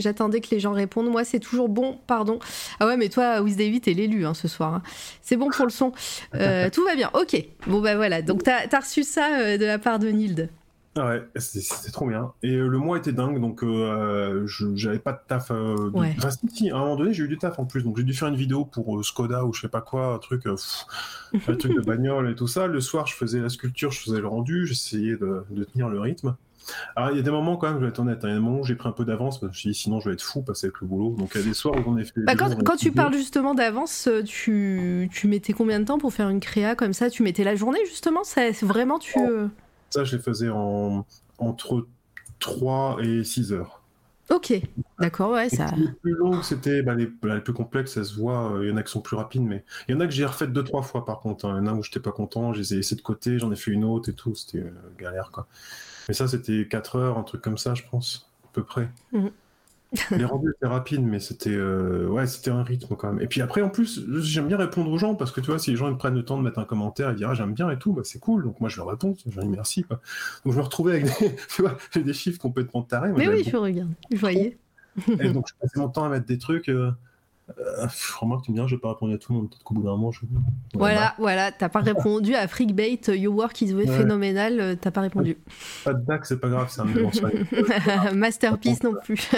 j'attendais 0.00 0.40
que 0.40 0.48
les 0.50 0.58
gens 0.58 0.72
répondent. 0.72 1.08
Moi, 1.10 1.24
c'est 1.24 1.38
toujours 1.38 1.68
bon, 1.68 1.98
pardon. 2.08 2.40
Ah 2.80 2.86
ouais, 2.86 2.96
mais 2.96 3.08
toi, 3.08 3.40
Wiz 3.40 3.56
David, 3.56 3.84
t'es 3.84 3.92
l'élu 3.94 4.26
hein, 4.26 4.34
ce 4.34 4.48
soir. 4.48 4.74
hein. 4.74 4.82
C'est 5.22 5.36
bon 5.36 5.48
pour 5.50 5.64
le 5.64 5.70
son. 5.70 5.92
Euh, 6.34 6.68
tout 6.72 6.84
va 6.84 6.96
bien, 6.96 7.08
ok. 7.14 7.36
Bon, 7.68 7.80
bah 7.80 7.94
voilà. 7.94 8.22
Donc, 8.22 8.42
t'as 8.42 8.66
as 8.70 8.80
reçu 8.80 9.04
ça 9.04 9.38
euh, 9.40 9.58
de 9.58 9.64
la 9.64 9.78
part 9.78 10.00
de 10.00 10.08
Nild. 10.08 10.50
Ah 10.98 11.08
ouais, 11.08 11.22
c'était 11.36 11.92
trop 11.92 12.08
bien. 12.08 12.32
Et 12.42 12.54
euh, 12.54 12.68
le 12.68 12.78
mois 12.78 12.96
était 12.98 13.12
dingue, 13.12 13.38
donc 13.38 13.62
j'avais 14.74 14.98
pas 14.98 15.12
de 15.12 15.18
taf. 15.28 15.50
de... 15.50 15.90
Ouais. 15.90 16.14
Enfin, 16.18 16.30
si, 16.52 16.70
à 16.70 16.76
un 16.76 16.78
moment 16.80 16.96
donné, 16.96 17.12
j'ai 17.12 17.22
eu 17.24 17.28
du 17.28 17.38
taf 17.38 17.58
en 17.60 17.64
plus. 17.66 17.82
Donc 17.84 17.96
j'ai 17.98 18.02
dû 18.02 18.14
faire 18.14 18.28
une 18.28 18.34
vidéo 18.36 18.64
pour 18.64 19.04
Skoda 19.04 19.44
ou 19.44 19.52
je 19.52 19.60
sais 19.60 19.68
pas 19.68 19.82
quoi, 19.82 20.14
un 20.14 20.18
truc, 20.18 20.44
pff, 20.44 20.86
un 21.48 21.54
truc 21.54 21.74
de 21.76 21.80
bagnole 21.82 22.30
et 22.30 22.34
tout 22.34 22.48
ça. 22.48 22.66
Le 22.66 22.80
soir, 22.80 23.06
je 23.06 23.14
faisais 23.14 23.38
la 23.40 23.50
sculpture, 23.50 23.92
je 23.92 24.00
faisais 24.00 24.20
le 24.20 24.26
rendu, 24.26 24.66
j'essayais 24.66 25.16
de, 25.16 25.44
de 25.50 25.64
tenir 25.64 25.88
le 25.90 26.00
rythme. 26.00 26.34
Alors 26.96 27.10
il 27.10 27.16
y 27.16 27.20
a 27.20 27.22
des 27.22 27.30
moments 27.30 27.56
quand 27.56 27.68
même, 27.68 27.78
je 27.78 27.82
vais 27.84 27.88
être 27.90 27.98
honnête, 28.00 28.18
hein, 28.24 28.28
il 28.28 28.30
y 28.30 28.32
a 28.32 28.36
des 28.36 28.40
moments 28.42 28.60
où 28.60 28.64
j'ai 28.64 28.74
pris 28.74 28.88
un 28.88 28.92
peu 28.92 29.04
d'avance, 29.04 29.38
parce 29.40 29.52
que 29.52 29.56
je 29.56 29.68
me 29.68 29.72
suis 29.72 29.72
dit 29.72 29.74
sinon 29.78 30.00
je 30.00 30.08
vais 30.08 30.14
être 30.14 30.22
fou 30.22 30.42
passer 30.42 30.66
avec 30.66 30.80
le 30.80 30.86
boulot. 30.86 31.14
Donc 31.16 31.30
il 31.34 31.38
y 31.40 31.44
a 31.44 31.46
des 31.46 31.54
soirs 31.54 31.74
où 31.76 31.82
j'en 31.82 31.96
ai 31.96 32.04
fait. 32.04 32.20
Bah, 32.22 32.34
quand, 32.36 32.76
tu 32.76 32.92
parles 32.92 33.14
justement 33.14 33.54
d'avance, 33.54 34.08
euh, 34.08 34.22
tu, 34.22 35.08
tu 35.12 35.28
mettais 35.28 35.52
combien 35.52 35.80
de 35.80 35.84
temps 35.84 35.98
pour 35.98 36.12
faire 36.12 36.28
une 36.28 36.40
créa 36.40 36.74
comme 36.74 36.92
ça? 36.92 37.10
Tu 37.10 37.22
mettais 37.22 37.44
la 37.44 37.54
journée 37.56 37.78
justement? 37.86 38.24
Ça, 38.24 38.52
c'est 38.52 38.66
Vraiment, 38.66 38.98
tu. 38.98 39.18
euh, 39.18 39.48
Ça, 39.90 40.04
je 40.04 40.16
les 40.16 40.22
faisais 40.22 40.48
en... 40.48 41.06
entre 41.38 41.86
3 42.38 42.98
et 43.02 43.24
6 43.24 43.52
heures. 43.52 43.82
Ok, 44.28 44.52
d'accord, 44.98 45.30
ouais, 45.30 45.48
ça. 45.48 45.66
Les 45.76 45.86
plus 46.02 46.14
longues, 46.14 46.42
c'était 46.42 46.82
bah, 46.82 46.94
les, 46.96 47.06
bah, 47.06 47.36
les 47.36 47.40
plus 47.40 47.52
complexes, 47.52 47.92
ça 47.94 48.02
se 48.02 48.14
voit. 48.16 48.52
euh, 48.54 48.64
Il 48.64 48.70
y 48.70 48.72
en 48.72 48.76
a 48.76 48.82
qui 48.82 48.90
sont 48.90 49.00
plus 49.00 49.16
rapides, 49.16 49.42
mais 49.42 49.64
il 49.88 49.92
y 49.92 49.94
en 49.96 50.00
a 50.00 50.06
que 50.06 50.12
j'ai 50.12 50.24
refaites 50.24 50.52
deux, 50.52 50.64
trois 50.64 50.82
fois 50.82 51.04
par 51.04 51.20
contre. 51.20 51.44
hein. 51.46 51.60
Il 51.62 51.66
y 51.66 51.68
en 51.70 51.72
a 51.72 51.78
où 51.78 51.82
j'étais 51.84 52.00
pas 52.00 52.10
content, 52.10 52.52
je 52.52 52.58
les 52.58 52.72
ai 52.74 52.76
laissés 52.78 52.96
de 52.96 53.02
côté, 53.02 53.38
j'en 53.38 53.52
ai 53.52 53.56
fait 53.56 53.70
une 53.70 53.84
autre 53.84 54.08
et 54.08 54.14
tout. 54.14 54.34
C'était 54.34 54.58
euh, 54.58 54.72
galère 54.98 55.30
quoi. 55.30 55.46
Mais 56.08 56.14
ça, 56.14 56.28
c'était 56.28 56.66
4 56.68 56.96
heures, 56.96 57.18
un 57.18 57.22
truc 57.22 57.42
comme 57.42 57.58
ça, 57.58 57.74
je 57.74 57.82
pense, 57.90 58.30
à 58.44 58.48
peu 58.52 58.62
près. 58.62 58.88
Mhm. 59.12 59.30
les 60.10 60.24
rendus 60.24 60.50
étaient 60.50 60.66
rapides, 60.66 61.02
mais 61.02 61.20
c'était 61.20 61.54
euh, 61.54 62.08
ouais, 62.08 62.26
c'était 62.26 62.50
un 62.50 62.62
rythme 62.62 62.96
quand 62.96 63.12
même. 63.12 63.22
Et 63.22 63.28
puis 63.28 63.40
après, 63.40 63.62
en 63.62 63.68
plus, 63.68 64.04
j'aime 64.20 64.48
bien 64.48 64.56
répondre 64.56 64.90
aux 64.90 64.98
gens 64.98 65.14
parce 65.14 65.30
que 65.30 65.40
tu 65.40 65.46
vois, 65.46 65.58
si 65.58 65.70
les 65.70 65.76
gens 65.76 65.88
ils 65.88 65.96
prennent 65.96 66.14
le 66.14 66.24
temps 66.24 66.36
de 66.36 66.42
mettre 66.42 66.58
un 66.58 66.64
commentaire 66.64 67.10
et 67.10 67.14
dire 67.14 67.30
ah, 67.30 67.34
j'aime 67.34 67.54
bien 67.54 67.70
et 67.70 67.78
tout, 67.78 67.92
bah, 67.92 68.02
c'est 68.04 68.18
cool. 68.18 68.44
Donc 68.44 68.60
moi, 68.60 68.68
je 68.68 68.76
leur 68.76 68.88
réponds, 68.88 69.16
je 69.24 69.34
leur 69.34 69.44
dis 69.44 69.50
merci. 69.50 69.84
Quoi. 69.84 70.00
Donc 70.44 70.52
je 70.54 70.58
me 70.58 70.64
retrouvais 70.64 70.92
avec 70.92 71.04
des, 71.04 71.36
tu 71.54 71.62
vois, 71.62 71.76
j'ai 71.92 72.02
des 72.02 72.12
chiffres 72.12 72.38
complètement 72.38 72.82
tarés. 72.82 73.10
Moi, 73.10 73.18
Mais 73.18 73.28
oui, 73.28 73.44
je 73.48 73.56
regarde. 73.56 73.92
Je 74.10 74.18
voyais. 74.18 74.58
et 75.20 75.30
donc, 75.30 75.46
je 75.48 75.54
passais 75.60 75.78
mon 75.78 75.88
temps 75.88 76.04
à 76.04 76.08
mettre 76.08 76.26
des 76.26 76.38
trucs. 76.38 76.68
Euh, 76.68 76.90
euh, 77.58 77.86
remarque, 78.20 78.44
tu 78.44 78.50
me 78.50 78.56
dis, 78.56 78.68
je 78.68 78.74
vais 78.74 78.80
pas 78.80 78.88
répondre 78.88 79.14
à 79.14 79.18
tout 79.18 79.32
le 79.32 79.38
monde. 79.38 79.48
Peut-être 79.48 79.62
qu'au 79.62 79.74
bout 79.74 79.82
d'un 79.82 79.90
moment, 79.90 80.10
je. 80.10 80.20
Voilà, 80.74 81.14
voilà, 81.18 81.52
t'as 81.52 81.68
pas 81.68 81.80
répondu 81.80 82.34
à 82.34 82.48
Freakbait, 82.48 82.98
euh, 83.08 83.16
Your 83.16 83.34
Work 83.36 83.62
is 83.62 83.72
Ouais. 83.72 83.86
phénoménal, 83.86 84.60
euh, 84.60 84.74
t'as 84.74 84.90
pas 84.90 85.00
répondu. 85.00 85.38
Pas 85.84 85.94
de 85.94 86.02
bac, 86.04 86.26
c'est 86.26 86.40
pas 86.40 86.48
grave, 86.48 86.66
c'est 86.68 86.80
un 86.80 86.84
moment 86.86 87.10
Masterpiece 88.14 88.82
non 88.82 88.94
plus. 89.02 89.30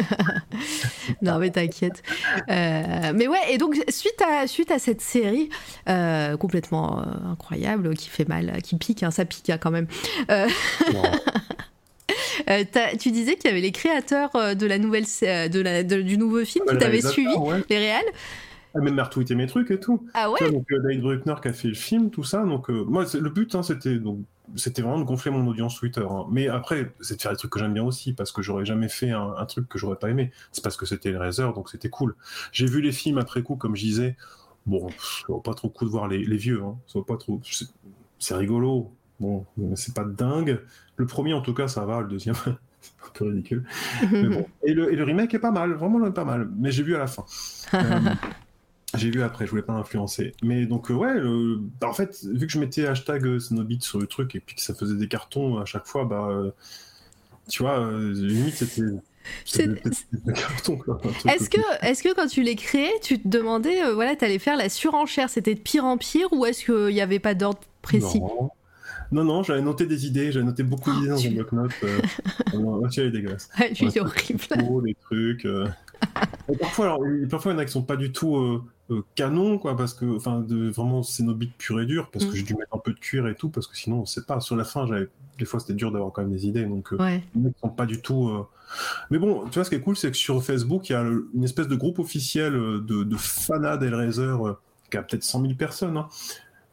non 1.23 1.39
mais 1.39 1.51
t'inquiète. 1.51 2.03
Euh, 2.51 3.13
mais 3.15 3.29
ouais, 3.29 3.53
et 3.53 3.59
donc 3.59 3.77
suite 3.89 4.23
à, 4.27 4.47
suite 4.47 4.71
à 4.71 4.79
cette 4.79 5.03
série 5.03 5.51
euh, 5.89 6.37
complètement 6.39 7.01
euh, 7.01 7.05
incroyable, 7.33 7.95
qui 7.95 8.09
fait 8.09 8.27
mal, 8.29 8.63
qui 8.63 8.77
pique, 8.77 9.03
hein, 9.03 9.11
ça 9.11 9.27
pique 9.27 9.51
hein, 9.51 9.59
quand 9.59 9.71
même. 9.71 9.87
Euh, 12.51 12.65
tu 12.99 13.11
disais 13.11 13.37
qu'il 13.37 13.49
y 13.51 13.53
avait 13.53 13.61
les 13.61 13.73
créateurs 13.73 14.35
euh, 14.37 14.55
de 14.55 14.67
la 14.67 14.79
nouvelle, 14.79 15.05
euh, 15.23 15.49
de 15.49 15.61
la, 15.61 15.83
de- 15.85 16.01
du 16.03 16.17
nouveau 16.19 16.45
film 16.45 16.65
qui 16.67 16.79
t'avaient 16.79 17.03
suivi, 17.03 17.35
Ouais. 17.37 17.63
les 17.69 17.79
réals. 17.79 18.05
Ah, 18.75 18.81
même 18.81 18.95
m'a 18.95 19.05
retweeté 19.05 19.35
mes 19.35 19.47
trucs 19.47 19.71
et 19.71 19.81
tout. 19.81 20.07
Ah 20.15 20.31
ouais? 20.31 20.51
Donc, 20.51 20.65
euh, 20.73 20.79
David 20.83 21.01
Bruckner 21.01 21.35
qui 21.43 21.49
a 21.49 21.53
fait 21.53 21.69
le 21.69 21.75
film, 21.75 22.11
tout 22.11 22.23
ça. 22.25 22.43
Donc, 22.45 22.69
euh, 22.71 22.85
moi, 22.85 23.05
le 23.19 23.31
but, 23.31 23.55
hein, 23.55 23.63
c'était 23.63 23.97
donc 23.97 24.21
c'était 24.57 24.81
vraiment 24.81 24.99
de 24.99 25.05
gonfler 25.05 25.31
mon 25.31 25.47
audience 25.47 25.79
Twitter. 25.79 26.05
hein. 26.09 26.25
Mais 26.31 26.49
après, 26.49 26.91
c'est 27.01 27.17
de 27.17 27.23
faire 27.23 27.33
des 27.33 27.37
trucs 27.37 27.51
que 27.51 27.59
j'aime 27.59 27.75
bien 27.75 27.85
aussi, 27.85 28.13
parce 28.15 28.33
que 28.33 28.41
j'aurais 28.41 28.65
jamais 28.65 28.89
fait 28.89 29.11
un, 29.11 29.35
un 29.37 29.45
truc 29.47 29.69
que 29.69 29.79
j'aurais 29.79 29.97
pas 29.97 30.09
aimé. 30.09 30.31
C'est 30.53 30.63
parce 30.65 30.77
que 30.79 30.87
c'était 30.87 31.11
le 31.11 31.19
Razer, 31.19 31.53
donc 31.53 31.69
c'était 31.71 31.91
cool. 31.91 32.15
J'ai 32.53 32.65
vu 32.67 32.81
les 32.81 32.93
films 32.93 33.19
après 33.19 33.43
coup, 33.43 33.57
comme 33.57 33.75
je 33.77 33.83
disais. 33.83 34.17
Bon, 34.65 34.87
pff, 34.87 35.25
pas 35.45 35.55
trop 35.55 35.69
coup 35.69 35.85
de 35.87 35.91
voir 35.91 36.09
les, 36.09 36.25
les 36.25 36.37
vieux. 36.37 36.63
Hein. 36.63 36.77
Pas 37.07 37.17
trop. 37.17 37.41
C'est 38.19 38.35
rigolo. 38.35 38.91
Bon, 39.21 39.45
c'est 39.75 39.95
pas 39.95 40.05
dingue. 40.05 40.61
Le 40.97 41.07
premier, 41.07 41.35
en 41.35 41.41
tout 41.41 41.55
cas, 41.55 41.69
ça 41.69 41.85
va. 41.85 42.01
Le 42.01 42.09
deuxième, 42.09 42.35
c'est 42.35 42.51
un 43.07 43.11
peu 43.15 43.25
ridicule. 43.27 43.65
Mais 44.11 44.29
bon. 44.29 44.47
Et, 44.63 44.73
le, 44.73 44.93
et 44.93 44.97
le 44.97 45.05
remake 45.05 45.35
est 45.35 45.39
pas 45.39 45.51
mal, 45.51 45.73
vraiment 45.73 46.11
pas 46.13 46.25
mal. 46.25 46.49
Mais 46.57 46.71
j'ai 46.71 46.83
vu 46.83 46.95
à 46.95 46.99
la 46.99 47.07
fin. 47.07 47.25
Euh, 47.75 48.99
j'ai 48.99 49.11
vu 49.11 49.23
après, 49.23 49.45
je 49.45 49.51
voulais 49.51 49.63
pas 49.63 49.75
influencer. 49.75 50.33
Mais 50.43 50.65
donc, 50.65 50.91
euh, 50.91 50.95
ouais, 50.95 51.15
bah, 51.79 51.89
en 51.89 51.93
fait, 51.93 52.25
vu 52.25 52.47
que 52.47 52.53
je 52.53 52.59
mettais 52.59 52.87
hashtag 52.87 53.27
euh, 53.27 53.39
Snowbeat 53.39 53.83
sur 53.83 53.99
le 53.99 54.07
truc 54.07 54.35
et 54.35 54.41
puis 54.41 54.57
que 54.57 54.63
ça 54.63 54.75
faisait 54.75 54.97
des 54.97 55.09
cartons 55.09 55.59
à 55.59 55.67
chaque 55.67 55.87
fois, 55.87 56.07
bah, 56.07 56.29
euh, 56.31 56.53
tu 57.49 57.63
vois, 57.63 57.91
limite, 57.91 58.55
c'était. 58.55 58.83
Est-ce 61.27 61.51
que, 61.51 61.61
est-ce 61.83 62.03
que 62.03 62.15
quand 62.15 62.27
tu 62.27 62.43
les 62.43 62.57
créais, 62.57 62.93
tu 63.03 63.21
te 63.21 63.29
demandais, 63.29 63.85
euh, 63.85 63.95
voilà, 63.95 64.17
t'allais 64.17 64.39
faire 64.39 64.57
la 64.57 64.69
surenchère, 64.69 65.31
c'était 65.31 65.55
de 65.55 65.61
pire 65.61 65.85
en 65.85 65.99
pire, 65.99 66.33
ou 66.33 66.47
est-ce 66.47 66.65
qu'il 66.65 66.95
n'y 66.95 67.01
avait 67.01 67.19
pas 67.19 67.35
d'ordre 67.35 67.61
précis? 67.83 68.21
Non, 68.21 68.51
non, 69.13 69.25
non, 69.25 69.43
j'avais 69.43 69.63
noté 69.63 69.87
des 69.87 70.07
idées, 70.07 70.33
j'avais 70.33 70.45
noté 70.47 70.63
beaucoup 70.63 70.93
d'idées 70.93 71.09
dans 71.09 71.17
tu- 71.17 71.29
un 71.29 71.33
bloc-notes. 71.33 71.73
Euh, 71.85 71.99
vois, 72.55 72.89
il 72.97 73.01
est 73.01 73.11
dégueulasse. 73.11 73.49
Ouais, 73.59 73.71
lui, 73.71 73.87
est 73.87 74.01
horrible. 74.01 74.41
trop, 74.41 74.83
des 74.83 74.95
trucs. 74.95 75.45
euh. 75.47 75.67
Et 76.53 76.57
parfois, 76.57 76.87
alors, 76.87 77.07
il- 77.07 77.29
parfois, 77.29 77.53
il 77.53 77.55
y 77.55 77.59
en 77.59 77.61
a 77.61 77.65
qui 77.65 77.73
sont 77.73 77.83
pas 77.83 77.97
du 77.97 78.13
tout 78.13 78.37
euh, 78.37 78.63
euh, 78.91 79.03
canons, 79.15 79.59
quoi, 79.59 79.77
parce 79.77 79.93
que, 79.95 80.05
enfin, 80.17 80.41
de 80.41 80.69
vraiment 80.71 81.03
Cénobite 81.03 81.53
pur 81.59 81.81
et 81.81 81.87
dur, 81.87 82.09
parce 82.13 82.25
Mm. 82.27 82.31
que 82.31 82.37
j'ai 82.37 82.43
dû 82.43 82.55
mettre 82.55 82.75
un 82.75 82.79
peu 82.79 82.93
de 82.93 82.99
cuir 82.99 83.27
et 83.29 83.35
tout, 83.35 83.49
parce 83.51 83.67
que 83.67 83.77
sinon, 83.77 84.01
on 84.01 84.07
sait 84.07 84.25
pas. 84.25 84.41
Sur 84.41 84.57
la 84.57 84.65
fin, 84.65 84.87
j'avais, 84.87 85.09
des 85.39 85.45
fois, 85.45 85.61
c'était 85.61 85.75
dur 85.75 85.91
d'avoir 85.93 86.13
quand 86.13 86.23
même 86.23 86.31
des 86.33 86.47
idées, 86.47 86.65
donc, 86.65 86.93
euh, 86.93 86.97
Ouais. 86.97 87.23
mecs 87.35 87.55
sont 87.61 87.69
pas 87.69 87.87
du 87.87 88.01
tout. 88.01 88.29
euh, 88.29 88.47
Mais 89.11 89.19
bon, 89.19 89.45
tu 89.47 89.55
vois, 89.55 89.65
ce 89.65 89.71
qui 89.71 89.77
est 89.77 89.81
cool, 89.81 89.97
c'est 89.97 90.11
que 90.11 90.17
sur 90.17 90.43
Facebook, 90.43 90.89
il 90.91 90.93
y 90.93 90.97
a 90.97 91.03
une 91.03 91.45
espèce 91.45 91.69
de 91.69 91.75
groupe 91.77 91.99
officiel 91.99 92.55
euh, 92.55 92.81
de, 92.81 93.03
de 93.03 93.17
fanats 93.17 93.77
d'Hellraiser, 93.79 94.23
euh, 94.23 94.53
qui 94.91 94.97
a 94.97 95.03
peut-être 95.03 95.25
100 95.25 95.43
000 95.43 95.55
personnes, 95.55 95.97
hein, 95.99 96.09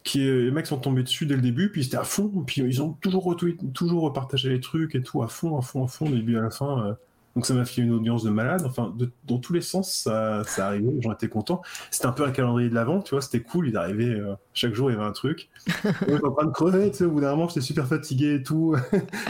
qui 0.06 0.20
les 0.20 0.52
mecs 0.52 0.68
sont 0.68 0.80
tombés 0.80 1.04
dessus 1.04 1.26
dès 1.26 1.36
le 1.36 1.42
début, 1.42 1.72
puis 1.72 1.84
c'était 1.84 1.98
à 1.98 2.06
fond, 2.06 2.30
puis 2.46 2.62
ils 2.62 2.82
ont 2.82 2.94
toujours 2.94 3.26
retweet, 3.26 3.74
toujours 3.74 4.14
partagé 4.14 4.50
les 4.50 4.62
trucs 4.62 4.96
et 4.96 5.02
tout, 5.02 5.24
à 5.24 5.28
fond, 5.28 5.58
à 5.58 5.62
fond, 5.62 5.84
à 5.84 5.88
fond, 5.88 6.10
début 6.10 6.38
à 6.38 6.42
la 6.42 6.52
fin. 6.52 6.98
Donc 7.36 7.46
ça 7.46 7.54
m'a 7.54 7.66
fait 7.66 7.82
une 7.82 7.92
audience 7.92 8.24
de 8.24 8.30
malade. 8.30 8.64
Enfin, 8.66 8.94
de- 8.98 9.12
dans 9.26 9.40
tous 9.40 9.52
les 9.52 9.60
sens, 9.60 9.92
ça, 9.94 10.44
ça 10.46 10.68
arrivait. 10.68 10.90
Les 10.92 11.02
gens 11.02 11.12
étaient 11.12 11.28
contents. 11.28 11.62
C'était 11.92 12.06
un 12.06 12.14
peu 12.14 12.24
un 12.24 12.32
calendrier 12.32 12.70
de 12.70 12.76
l'avant, 12.76 13.02
tu 13.02 13.12
vois. 13.14 13.22
C'était 13.22 13.42
cool. 13.42 13.68
Il 13.68 13.76
arrivait 13.76 14.06
euh, 14.06 14.36
chaque 14.54 14.74
jour, 14.74 14.90
il 14.90 14.94
y 14.94 14.96
avait 14.96 15.06
un 15.06 15.12
truc. 15.12 15.50
J'étais 15.84 16.24
en 16.26 16.32
train 16.32 16.46
de 16.46 16.52
crever. 16.52 16.92
Tu 16.92 16.98
sais, 17.00 17.04
au 17.06 17.12
bout 17.12 17.20
d'un 17.20 17.32
moment, 17.32 17.50
j'étais 17.50 17.60
super 17.62 17.88
fatigué 17.88 18.36
et 18.36 18.44
tout. 18.44 18.76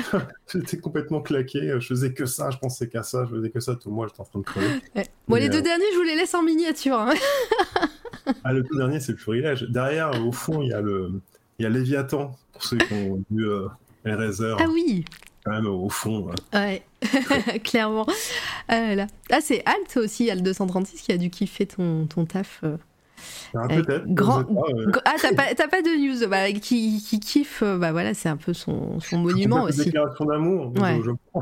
j'étais 0.54 0.78
complètement 0.78 1.22
claqué. 1.22 1.78
Je 1.80 1.88
faisais 1.88 2.14
que 2.14 2.26
ça. 2.28 2.52
Je 2.52 2.58
pensais 2.58 2.88
qu'à 2.88 3.02
ça. 3.04 3.26
Je 3.30 3.36
faisais 3.36 3.50
que 3.50 3.60
ça. 3.60 3.76
Tout 3.76 3.90
moi, 3.90 4.06
j'étais 4.08 4.22
en 4.22 4.26
train 4.26 4.40
de 4.40 4.44
crever. 4.46 4.68
Ouais. 4.96 5.08
Bon, 5.28 5.36
les 5.38 5.50
deux 5.50 5.58
euh, 5.58 5.62
derniers, 5.62 5.86
je 5.94 5.98
vous 5.98 6.04
les 6.04 6.16
laisse 6.16 6.34
en 6.36 6.44
miniature. 6.44 7.00
hein. 7.00 7.14
Ah, 8.44 8.54
le 8.54 8.64
tout 8.64 8.76
dernier, 8.76 9.00
c'est 9.00 9.12
le 9.12 9.20
florilège. 9.20 9.64
Derrière, 9.70 10.12
au 10.26 10.32
fond, 10.32 10.64
il 10.64 10.70
y 10.70 10.74
a 10.74 10.82
le, 10.82 11.12
il 11.60 11.64
y 11.64 11.66
a 11.66 11.70
Léviathan 11.70 12.36
pour 12.54 12.64
ceux 12.64 12.78
qui 12.78 12.92
ont 12.94 13.24
vu 13.30 13.48
euh, 13.48 13.68
Hellraiser. 14.04 14.56
Ah 14.60 14.66
oui, 14.68 15.06
Quand 15.44 15.52
même, 15.52 15.68
au 15.68 15.90
fond. 15.90 16.30
euh. 16.30 16.58
ouais, 16.58 16.84
clairement. 17.64 18.06
Ah, 18.68 18.96
là. 18.96 19.08
Ah, 19.32 19.40
c'est 19.42 19.64
Alt 19.66 19.98
aussi, 19.98 20.30
Alt 20.30 20.44
236, 20.44 21.02
qui 21.02 21.12
a 21.12 21.18
dû 21.18 21.30
kiffer 21.30 21.66
ton, 21.66 22.06
ton 22.08 22.26
taf. 22.26 22.62
euh. 22.64 22.78
Ah, 23.56 23.68
grand- 24.08 24.42
je 24.42 24.48
sais 24.48 24.54
pas, 24.54 24.92
euh. 24.92 25.02
Ah, 25.06 25.14
t'as 25.56 25.68
pas, 25.68 25.82
de 25.82 25.98
news 25.98 26.28
bah, 26.30 26.52
qui, 26.52 27.02
qui 27.02 27.20
kiffe, 27.20 27.64
euh, 27.64 27.78
bah 27.78 27.92
voilà, 27.92 28.14
c'est 28.14 28.30
un 28.30 28.36
peu 28.38 28.54
son, 28.54 29.00
son 29.00 29.18
monument 29.20 29.64
aussi. 29.64 29.86
Déclaration 29.86 30.26
d'amour. 30.26 30.74
Ouais. 30.80 31.00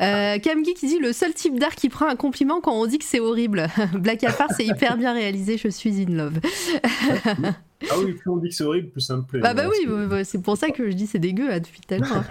Euh, 0.00 0.38
qui 0.38 0.86
dit 0.86 0.98
le 0.98 1.12
seul 1.12 1.32
type 1.32 1.58
d'art 1.60 1.76
qui 1.76 1.88
prend 1.88 2.08
un 2.08 2.16
compliment 2.16 2.60
quand 2.60 2.72
on 2.72 2.86
dit 2.86 2.98
que 2.98 3.04
c'est 3.04 3.20
horrible. 3.20 3.68
Black 3.94 4.24
à 4.24 4.32
part, 4.32 4.48
c'est 4.56 4.66
hyper 4.66 4.96
bien 4.96 5.12
réalisé, 5.12 5.56
je 5.56 5.68
suis 5.68 6.02
in 6.02 6.10
love. 6.10 6.40
Ah 7.90 7.94
oui, 7.98 8.12
plus 8.12 8.30
on 8.30 8.36
dit 8.38 8.48
que 8.48 8.54
c'est 8.54 8.64
horrible, 8.64 8.90
plus 8.90 9.00
ça 9.00 9.16
me 9.16 9.22
plaît. 9.22 9.40
Bah, 9.40 9.54
bah 9.54 9.64
oui, 9.70 9.76
c'est- 9.82 9.86
bah, 9.88 10.06
bah, 10.06 10.24
c'est 10.24 10.42
pour 10.42 10.56
ça 10.56 10.70
que 10.70 10.90
je 10.90 10.94
dis 10.96 11.06
c'est 11.06 11.18
dégueu 11.20 11.48
là, 11.48 11.60
depuis 11.60 11.80
hein. 11.90 12.24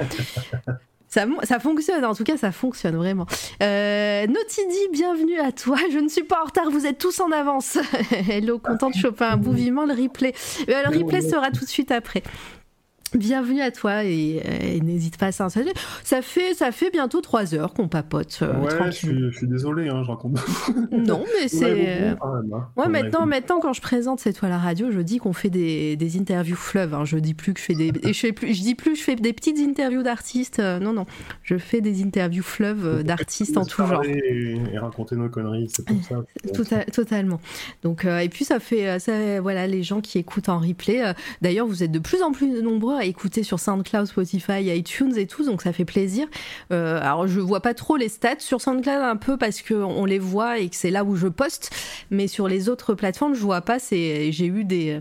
Ça, 1.13 1.25
ça 1.43 1.59
fonctionne, 1.59 2.05
en 2.05 2.15
tout 2.15 2.23
cas 2.23 2.37
ça 2.37 2.53
fonctionne 2.53 2.95
vraiment. 2.95 3.25
Euh, 3.61 4.25
dit, 4.27 4.87
bienvenue 4.93 5.39
à 5.39 5.51
toi. 5.51 5.77
Je 5.91 5.99
ne 5.99 6.07
suis 6.07 6.23
pas 6.23 6.41
en 6.41 6.45
retard, 6.45 6.69
vous 6.71 6.85
êtes 6.85 6.99
tous 6.99 7.19
en 7.19 7.31
avance. 7.31 7.77
Hello, 8.29 8.59
content 8.59 8.89
de 8.89 8.95
choper 8.95 9.25
un 9.25 9.35
bout 9.35 9.51
vivement 9.51 9.85
le 9.85 9.93
replay. 9.93 10.33
Euh, 10.69 10.83
le 10.89 10.97
replay 10.97 11.19
sera 11.19 11.51
tout 11.51 11.65
de 11.65 11.69
suite 11.69 11.91
après. 11.91 12.23
Bienvenue 13.13 13.59
à 13.59 13.71
toi 13.71 14.05
et, 14.05 14.79
n'hésite 14.81 15.17
pas 15.17 15.27
à 15.27 15.31
s'installer. 15.33 15.73
Ça 16.05 16.21
fait, 16.21 16.53
ça 16.53 16.71
fait 16.71 16.89
bientôt 16.91 17.19
trois 17.19 17.53
heures 17.53 17.73
qu'on 17.73 17.89
papote. 17.89 18.39
Euh, 18.41 18.53
ouais, 18.61 18.85
je 18.85 18.91
suis, 18.91 19.31
je 19.31 19.35
suis, 19.35 19.47
désolé, 19.47 19.89
hein, 19.89 20.01
je 20.03 20.09
raconte. 20.09 20.39
non, 20.93 21.25
mais 21.37 21.47
c'est. 21.49 22.03
Hein. 22.03 22.17
Ouais, 22.77 22.87
maintenant, 22.87 23.25
maintenant, 23.25 23.59
quand 23.59 23.73
je 23.73 23.81
présente 23.81 24.21
cette 24.21 24.37
toile 24.37 24.53
à 24.53 24.55
la 24.55 24.61
radio, 24.61 24.91
je 24.91 24.99
dis 25.01 25.17
qu'on 25.17 25.33
fait 25.33 25.49
des, 25.49 25.97
des, 25.97 26.17
interviews 26.17 26.55
fleuves. 26.55 26.93
Hein. 26.93 27.03
Je 27.03 27.17
dis 27.17 27.33
plus 27.33 27.53
que 27.53 27.59
je 27.59 27.65
fais 27.65 27.73
des. 27.73 27.91
Et 28.03 28.13
je, 28.13 28.31
plus, 28.31 28.53
je 28.53 28.61
dis 28.61 28.75
plus 28.75 28.95
je 28.95 29.03
fais 29.03 29.17
des 29.17 29.33
petites 29.33 29.59
interviews 29.59 30.03
d'artistes. 30.03 30.59
Euh, 30.59 30.79
non, 30.79 30.93
non. 30.93 31.05
Je 31.43 31.57
fais 31.57 31.81
des 31.81 32.01
interviews 32.03 32.43
fleuves 32.43 32.87
euh, 32.87 33.03
d'artistes 33.03 33.57
en 33.57 33.65
tout 33.65 33.85
genre. 33.85 34.05
Et, 34.05 34.57
raconter 34.77 35.17
nos 35.17 35.27
conneries, 35.27 35.67
c'est 35.69 35.85
comme 35.85 36.01
ça. 36.01 36.23
Tota-, 36.53 36.85
totalement. 36.85 37.41
Donc, 37.83 38.05
et 38.05 38.29
puis, 38.29 38.45
ça 38.45 38.61
fait. 38.61 38.99
Ça, 38.99 39.41
voilà, 39.41 39.67
les 39.67 39.83
gens 39.83 39.99
qui 39.99 40.17
écoutent 40.17 40.47
en 40.47 40.59
replay. 40.59 41.13
D'ailleurs, 41.41 41.67
vous 41.67 41.83
êtes 41.83 41.91
de 41.91 41.99
plus 41.99 42.23
en 42.23 42.31
plus 42.31 42.61
nombreux 42.61 43.00
écouter 43.05 43.43
sur 43.43 43.59
SoundCloud, 43.59 44.05
Spotify, 44.05 44.63
iTunes 44.75 45.13
et 45.17 45.27
tout, 45.27 45.45
donc 45.45 45.61
ça 45.61 45.73
fait 45.73 45.85
plaisir. 45.85 46.27
Euh, 46.71 46.99
alors 47.01 47.27
je 47.27 47.39
vois 47.39 47.61
pas 47.61 47.73
trop 47.73 47.97
les 47.97 48.09
stats 48.09 48.39
sur 48.39 48.61
SoundCloud 48.61 49.01
un 49.01 49.15
peu 49.15 49.37
parce 49.37 49.61
qu'on 49.61 50.05
les 50.05 50.19
voit 50.19 50.59
et 50.59 50.69
que 50.69 50.75
c'est 50.75 50.91
là 50.91 51.03
où 51.03 51.15
je 51.15 51.27
poste, 51.27 51.71
mais 52.09 52.27
sur 52.27 52.47
les 52.47 52.69
autres 52.69 52.93
plateformes 52.93 53.33
je 53.33 53.41
vois 53.41 53.61
pas. 53.61 53.77
J'ai 53.91 54.45
eu 54.45 54.63
des 54.63 54.99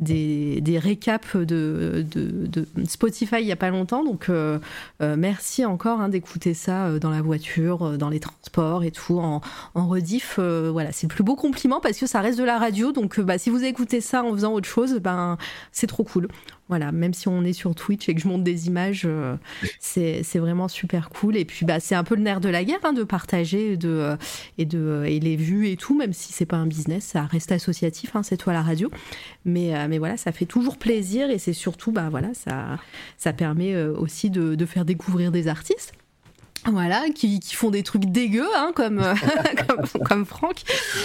des, 0.00 0.60
des 0.60 0.78
récaps 0.78 1.36
de, 1.36 2.04
de, 2.12 2.66
Spotify 2.86 3.36
il 3.40 3.46
y 3.46 3.52
a 3.52 3.56
pas 3.56 3.70
longtemps, 3.70 4.04
donc 4.04 4.28
euh, 4.28 4.58
euh, 5.02 5.16
merci 5.18 5.64
encore 5.64 6.00
hein, 6.00 6.08
d'écouter 6.08 6.54
ça 6.54 6.98
dans 6.98 7.10
la 7.10 7.22
voiture, 7.22 7.98
dans 7.98 8.08
les 8.08 8.20
transports 8.20 8.84
et 8.84 8.90
tout 8.90 9.18
en, 9.18 9.40
en 9.74 9.88
rediff. 9.88 10.38
voilà, 10.38 10.92
c'est 10.92 11.08
le 11.08 11.14
plus 11.14 11.24
beau 11.24 11.36
compliment 11.36 11.80
parce 11.80 11.98
que 11.98 12.06
ça 12.06 12.20
reste 12.20 12.38
de 12.38 12.44
la 12.44 12.58
radio, 12.58 12.92
donc 12.92 13.20
bah, 13.20 13.38
si 13.38 13.50
vous 13.50 13.64
écoutez 13.64 14.00
ça 14.00 14.22
en 14.24 14.32
faisant 14.32 14.52
autre 14.52 14.68
chose, 14.68 14.94
ben 15.00 15.36
c'est 15.72 15.86
trop 15.86 16.04
cool. 16.04 16.28
Voilà, 16.68 16.92
même 16.92 17.14
si 17.14 17.28
on 17.28 17.44
est 17.44 17.54
sur 17.54 17.74
Twitch 17.74 18.08
et 18.08 18.14
que 18.14 18.20
je 18.20 18.28
monte 18.28 18.44
des 18.44 18.66
images, 18.66 19.04
euh, 19.06 19.36
c'est 19.80 20.38
vraiment 20.38 20.68
super 20.68 21.08
cool. 21.08 21.36
Et 21.36 21.44
puis, 21.44 21.64
bah, 21.64 21.80
c'est 21.80 21.94
un 21.94 22.04
peu 22.04 22.14
le 22.14 22.22
nerf 22.22 22.40
de 22.40 22.48
la 22.48 22.64
guerre 22.64 22.80
hein, 22.84 22.92
de 22.92 23.04
partager 23.04 23.76
de, 23.76 23.88
euh, 23.88 24.16
et, 24.58 24.66
de, 24.66 24.78
euh, 24.78 25.04
et 25.04 25.18
les 25.18 25.36
vues 25.36 25.68
et 25.68 25.76
tout, 25.76 25.96
même 25.96 26.12
si 26.12 26.32
c'est 26.32 26.46
pas 26.46 26.56
un 26.56 26.66
business, 26.66 27.04
ça 27.04 27.22
reste 27.22 27.52
associatif, 27.52 28.14
hein, 28.14 28.22
c'est 28.22 28.36
toi 28.36 28.52
la 28.52 28.62
radio. 28.62 28.90
Mais, 29.44 29.88
mais 29.88 29.98
voilà, 29.98 30.16
ça 30.16 30.32
fait 30.32 30.44
toujours 30.44 30.76
plaisir 30.76 31.30
et 31.30 31.38
c'est 31.38 31.52
surtout, 31.52 31.90
bah, 31.90 32.08
voilà, 32.10 32.34
ça, 32.34 32.78
ça 33.16 33.32
permet 33.32 33.76
aussi 33.82 34.30
de, 34.30 34.54
de 34.54 34.66
faire 34.66 34.84
découvrir 34.84 35.32
des 35.32 35.48
artistes. 35.48 35.94
Voilà, 36.70 37.08
qui, 37.14 37.40
qui, 37.40 37.54
font 37.54 37.70
des 37.70 37.82
trucs 37.82 38.04
dégueux, 38.04 38.48
hein, 38.56 38.72
comme, 38.74 38.98
euh, 38.98 39.14
comme, 39.68 40.02
comme, 40.04 40.26
Franck. 40.26 40.62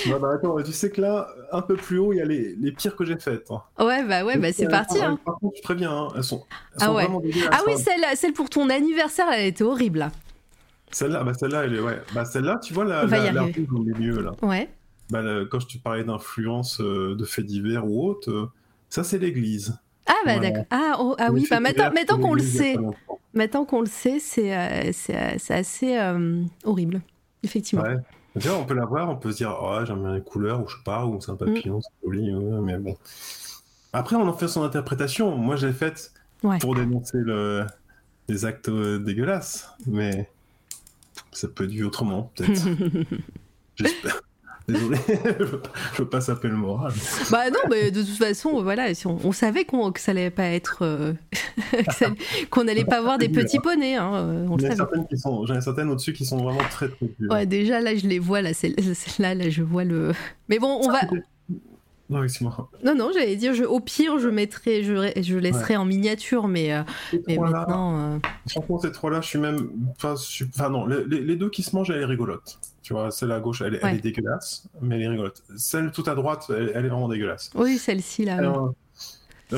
Bah, 0.07 0.17
bah, 0.19 0.29
attends, 0.35 0.61
tu 0.61 0.73
sais 0.73 0.89
que 0.89 1.01
là, 1.01 1.27
un 1.51 1.61
peu 1.61 1.75
plus 1.75 1.99
haut, 1.99 2.13
il 2.13 2.17
y 2.17 2.21
a 2.21 2.25
les, 2.25 2.55
les 2.55 2.71
pires 2.71 2.95
que 2.95 3.05
j'ai 3.05 3.17
faites. 3.17 3.49
Hein. 3.49 3.61
Ouais, 3.79 4.03
bah 4.03 4.25
ouais, 4.25 4.37
bah 4.37 4.51
c'est 4.51 4.67
parti. 4.67 4.99
Hein. 4.99 5.19
Par 5.23 5.39
contre, 5.39 5.55
je 5.57 5.61
préviens, 5.61 5.91
hein, 5.91 6.07
elles 6.15 6.23
sont, 6.23 6.43
elles 6.73 6.77
ah, 6.81 6.85
sont 6.85 6.95
ouais. 6.95 7.03
vraiment 7.05 7.21
Ah 7.51 7.61
oui, 7.67 7.73
celle, 7.77 8.05
celle 8.15 8.33
pour 8.33 8.49
ton 8.49 8.69
anniversaire, 8.69 9.27
elle 9.31 9.47
était 9.47 9.63
horrible. 9.63 9.99
Là. 9.99 10.11
Celle-là, 10.91 11.23
bah 11.23 11.33
celle-là, 11.33 11.63
elle 11.65 11.75
est, 11.75 11.79
ouais. 11.79 12.01
Bah 12.13 12.25
celle-là, 12.25 12.59
tu 12.61 12.73
vois, 12.73 12.85
la, 12.85 13.05
la, 13.05 13.31
la 13.31 13.41
rouge 13.43 13.55
au 13.71 13.79
milieu, 13.79 14.21
là. 14.21 14.31
Ouais. 14.41 14.69
Bah, 15.09 15.21
quand 15.49 15.59
je 15.59 15.67
te 15.67 15.77
parlais 15.77 16.03
d'influence 16.03 16.81
euh, 16.81 17.15
de 17.15 17.25
faits 17.25 17.45
divers 17.45 17.85
ou 17.85 18.09
autre, 18.09 18.31
euh, 18.31 18.51
ça, 18.89 19.03
c'est 19.03 19.17
l'église. 19.17 19.77
Ah 20.05 20.13
bah 20.25 20.39
d'accord. 20.39 20.65
Ah, 20.69 20.97
oh, 20.99 21.15
ah 21.17 21.31
oui, 21.31 21.47
bah 21.49 21.59
maintenant, 21.59 21.91
maintenant 21.93 22.19
qu'on 22.19 22.33
le 22.33 22.41
sait, 22.41 22.75
maintenant 23.33 23.65
qu'on 23.65 23.81
le 23.81 23.87
sait, 23.87 24.19
c'est 24.19 24.55
euh, 24.55 24.91
c'est 24.93 25.53
assez 25.53 25.97
euh, 25.97 26.43
horrible, 26.63 27.01
effectivement. 27.43 27.83
Ouais. 27.83 27.97
Déjà, 28.35 28.55
on 28.55 28.65
peut 28.65 28.73
la 28.73 28.85
voir, 28.85 29.09
on 29.09 29.15
peut 29.15 29.31
se 29.31 29.37
dire, 29.37 29.55
oh, 29.61 29.79
j'aime 29.85 30.01
bien 30.01 30.15
les 30.15 30.21
couleurs, 30.21 30.63
ou 30.63 30.67
je 30.67 30.75
sais 30.75 30.83
pas, 30.83 31.05
ou 31.05 31.21
c'est 31.21 31.31
un 31.31 31.35
papillon, 31.35 31.77
mm. 31.77 31.81
c'est 31.81 32.07
joli, 32.07 32.33
mais 32.63 32.77
bon. 32.79 32.97
Après, 33.93 34.15
on 34.15 34.27
en 34.27 34.33
fait 34.33 34.47
son 34.47 34.63
interprétation. 34.63 35.37
Moi, 35.37 35.55
je 35.55 35.67
l'ai 35.67 35.73
faite 35.73 36.13
pour 36.59 36.75
dénoncer 36.75 37.19
le... 37.19 37.65
les 38.27 38.45
actes 38.45 38.69
euh, 38.69 38.97
dégueulasses, 38.97 39.69
mais 39.85 40.29
ça 41.31 41.47
peut 41.47 41.65
être 41.65 41.71
vu 41.71 41.85
autrement, 41.85 42.31
peut-être. 42.35 42.63
J'espère. 43.75 44.21
Désolé, 44.67 44.97
je 45.07 45.97
veux 45.97 46.09
pas 46.09 46.21
saper 46.21 46.47
le 46.47 46.55
moral. 46.55 46.93
Bah 47.31 47.49
non, 47.49 47.59
mais 47.69 47.91
de 47.91 48.01
toute 48.01 48.17
façon, 48.17 48.63
voilà, 48.63 48.87
on, 49.05 49.31
savait 49.33 49.65
qu'on, 49.65 49.91
que 49.91 49.99
ça 49.99 50.11
allait 50.11 50.29
pas 50.29 50.45
être, 50.45 50.83
euh, 50.83 51.13
qu'on 52.49 52.67
allait 52.69 52.85
pas 52.85 53.01
voir 53.01 53.17
des 53.17 53.27
petits 53.27 53.59
poneys. 53.59 53.97
Hein, 53.97 54.13
euh, 54.15 54.47
on 54.49 54.57
j'en 54.57 54.69
ai 54.69 54.75
certaines 54.75 55.07
qui 55.07 55.17
sont, 55.17 55.45
j'en 55.45 55.55
ai 55.55 55.61
certaines 55.61 55.89
au-dessus 55.89 56.13
qui 56.13 56.25
sont 56.25 56.37
vraiment 56.37 56.63
très 56.69 56.87
très 56.87 57.07
dures. 57.19 57.31
Ouais, 57.31 57.45
déjà 57.45 57.81
là, 57.81 57.93
je 57.95 58.07
les 58.07 58.19
vois 58.19 58.41
là, 58.41 58.53
c'est 58.53 58.73
là, 59.19 59.35
là, 59.35 59.49
je 59.49 59.63
vois 59.63 59.83
le. 59.83 60.13
Mais 60.47 60.59
bon, 60.59 60.79
on 60.81 60.89
va. 60.89 61.01
Non, 62.09 62.23
excuse-moi. 62.23 62.69
Non, 62.83 62.95
non, 62.95 63.11
j'allais 63.13 63.35
dire, 63.35 63.53
je, 63.53 63.63
au 63.63 63.79
pire, 63.79 64.19
je 64.19 64.27
mettrai, 64.27 64.83
je, 64.83 65.11
je 65.21 65.37
laisserai 65.37 65.77
en 65.77 65.85
miniature, 65.85 66.47
mais, 66.47 66.73
euh, 66.73 66.83
mais 67.27 67.37
maintenant. 67.37 68.19
Franchement, 68.49 68.79
ces 68.79 68.91
trois-là, 68.91 69.21
je 69.21 69.27
suis 69.27 69.39
même. 69.39 69.69
Enfin, 69.95 70.69
non, 70.69 70.85
les, 70.85 71.21
les, 71.21 71.35
deux 71.35 71.49
qui 71.49 71.63
se 71.63 71.75
mangent, 71.75 71.89
elle 71.89 72.01
est 72.01 72.05
rigolote. 72.05 72.59
Tu 72.81 72.93
vois, 72.93 73.09
celle 73.11 73.31
à 73.31 73.39
gauche, 73.39 73.61
elle, 73.61 73.75
est 73.75 74.01
dégueulasse, 74.01 74.67
mais 74.81 74.95
elle 74.95 75.03
est 75.03 75.07
rigolote. 75.07 75.41
Celle 75.55 75.91
tout 75.91 76.03
à 76.07 76.15
droite, 76.15 76.51
elle, 76.55 76.69
est 76.69 76.89
vraiment 76.89 77.07
dégueulasse. 77.07 77.49
Oui, 77.55 77.77
celle-ci, 77.77 78.25
là. 78.25 78.37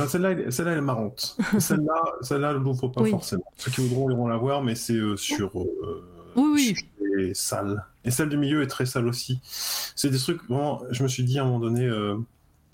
celle-là, 0.08 0.52
celle-là, 0.52 0.72
elle 0.72 0.78
est 0.78 0.82
marrante. 0.82 1.38
celle-là, 1.60 2.04
celle-là, 2.22 2.54
je 2.54 2.60
ne 2.60 2.64
l'ouvre 2.64 2.90
pas 2.90 3.04
forcément. 3.06 3.52
Ceux 3.58 3.72
qui 3.72 3.82
voudront 3.82 4.12
iront 4.12 4.28
la 4.28 4.38
voir, 4.38 4.62
mais 4.62 4.76
c'est 4.76 4.94
euh, 4.94 5.18
sur. 5.18 5.60
Euh, 5.60 6.04
oui, 6.36 6.76
oui. 7.02 7.32
sale. 7.34 7.84
Et 8.04 8.12
celle 8.12 8.30
du 8.30 8.38
milieu 8.38 8.62
est 8.62 8.68
très 8.68 8.86
sale 8.86 9.08
aussi. 9.08 9.40
C'est 9.44 10.10
des 10.10 10.20
trucs, 10.20 10.44
vraiment, 10.48 10.84
je 10.92 11.02
me 11.02 11.08
suis 11.08 11.24
dit 11.24 11.40
à 11.40 11.42
un 11.42 11.46
moment 11.46 11.60
donné, 11.60 11.86
euh, 11.86 12.18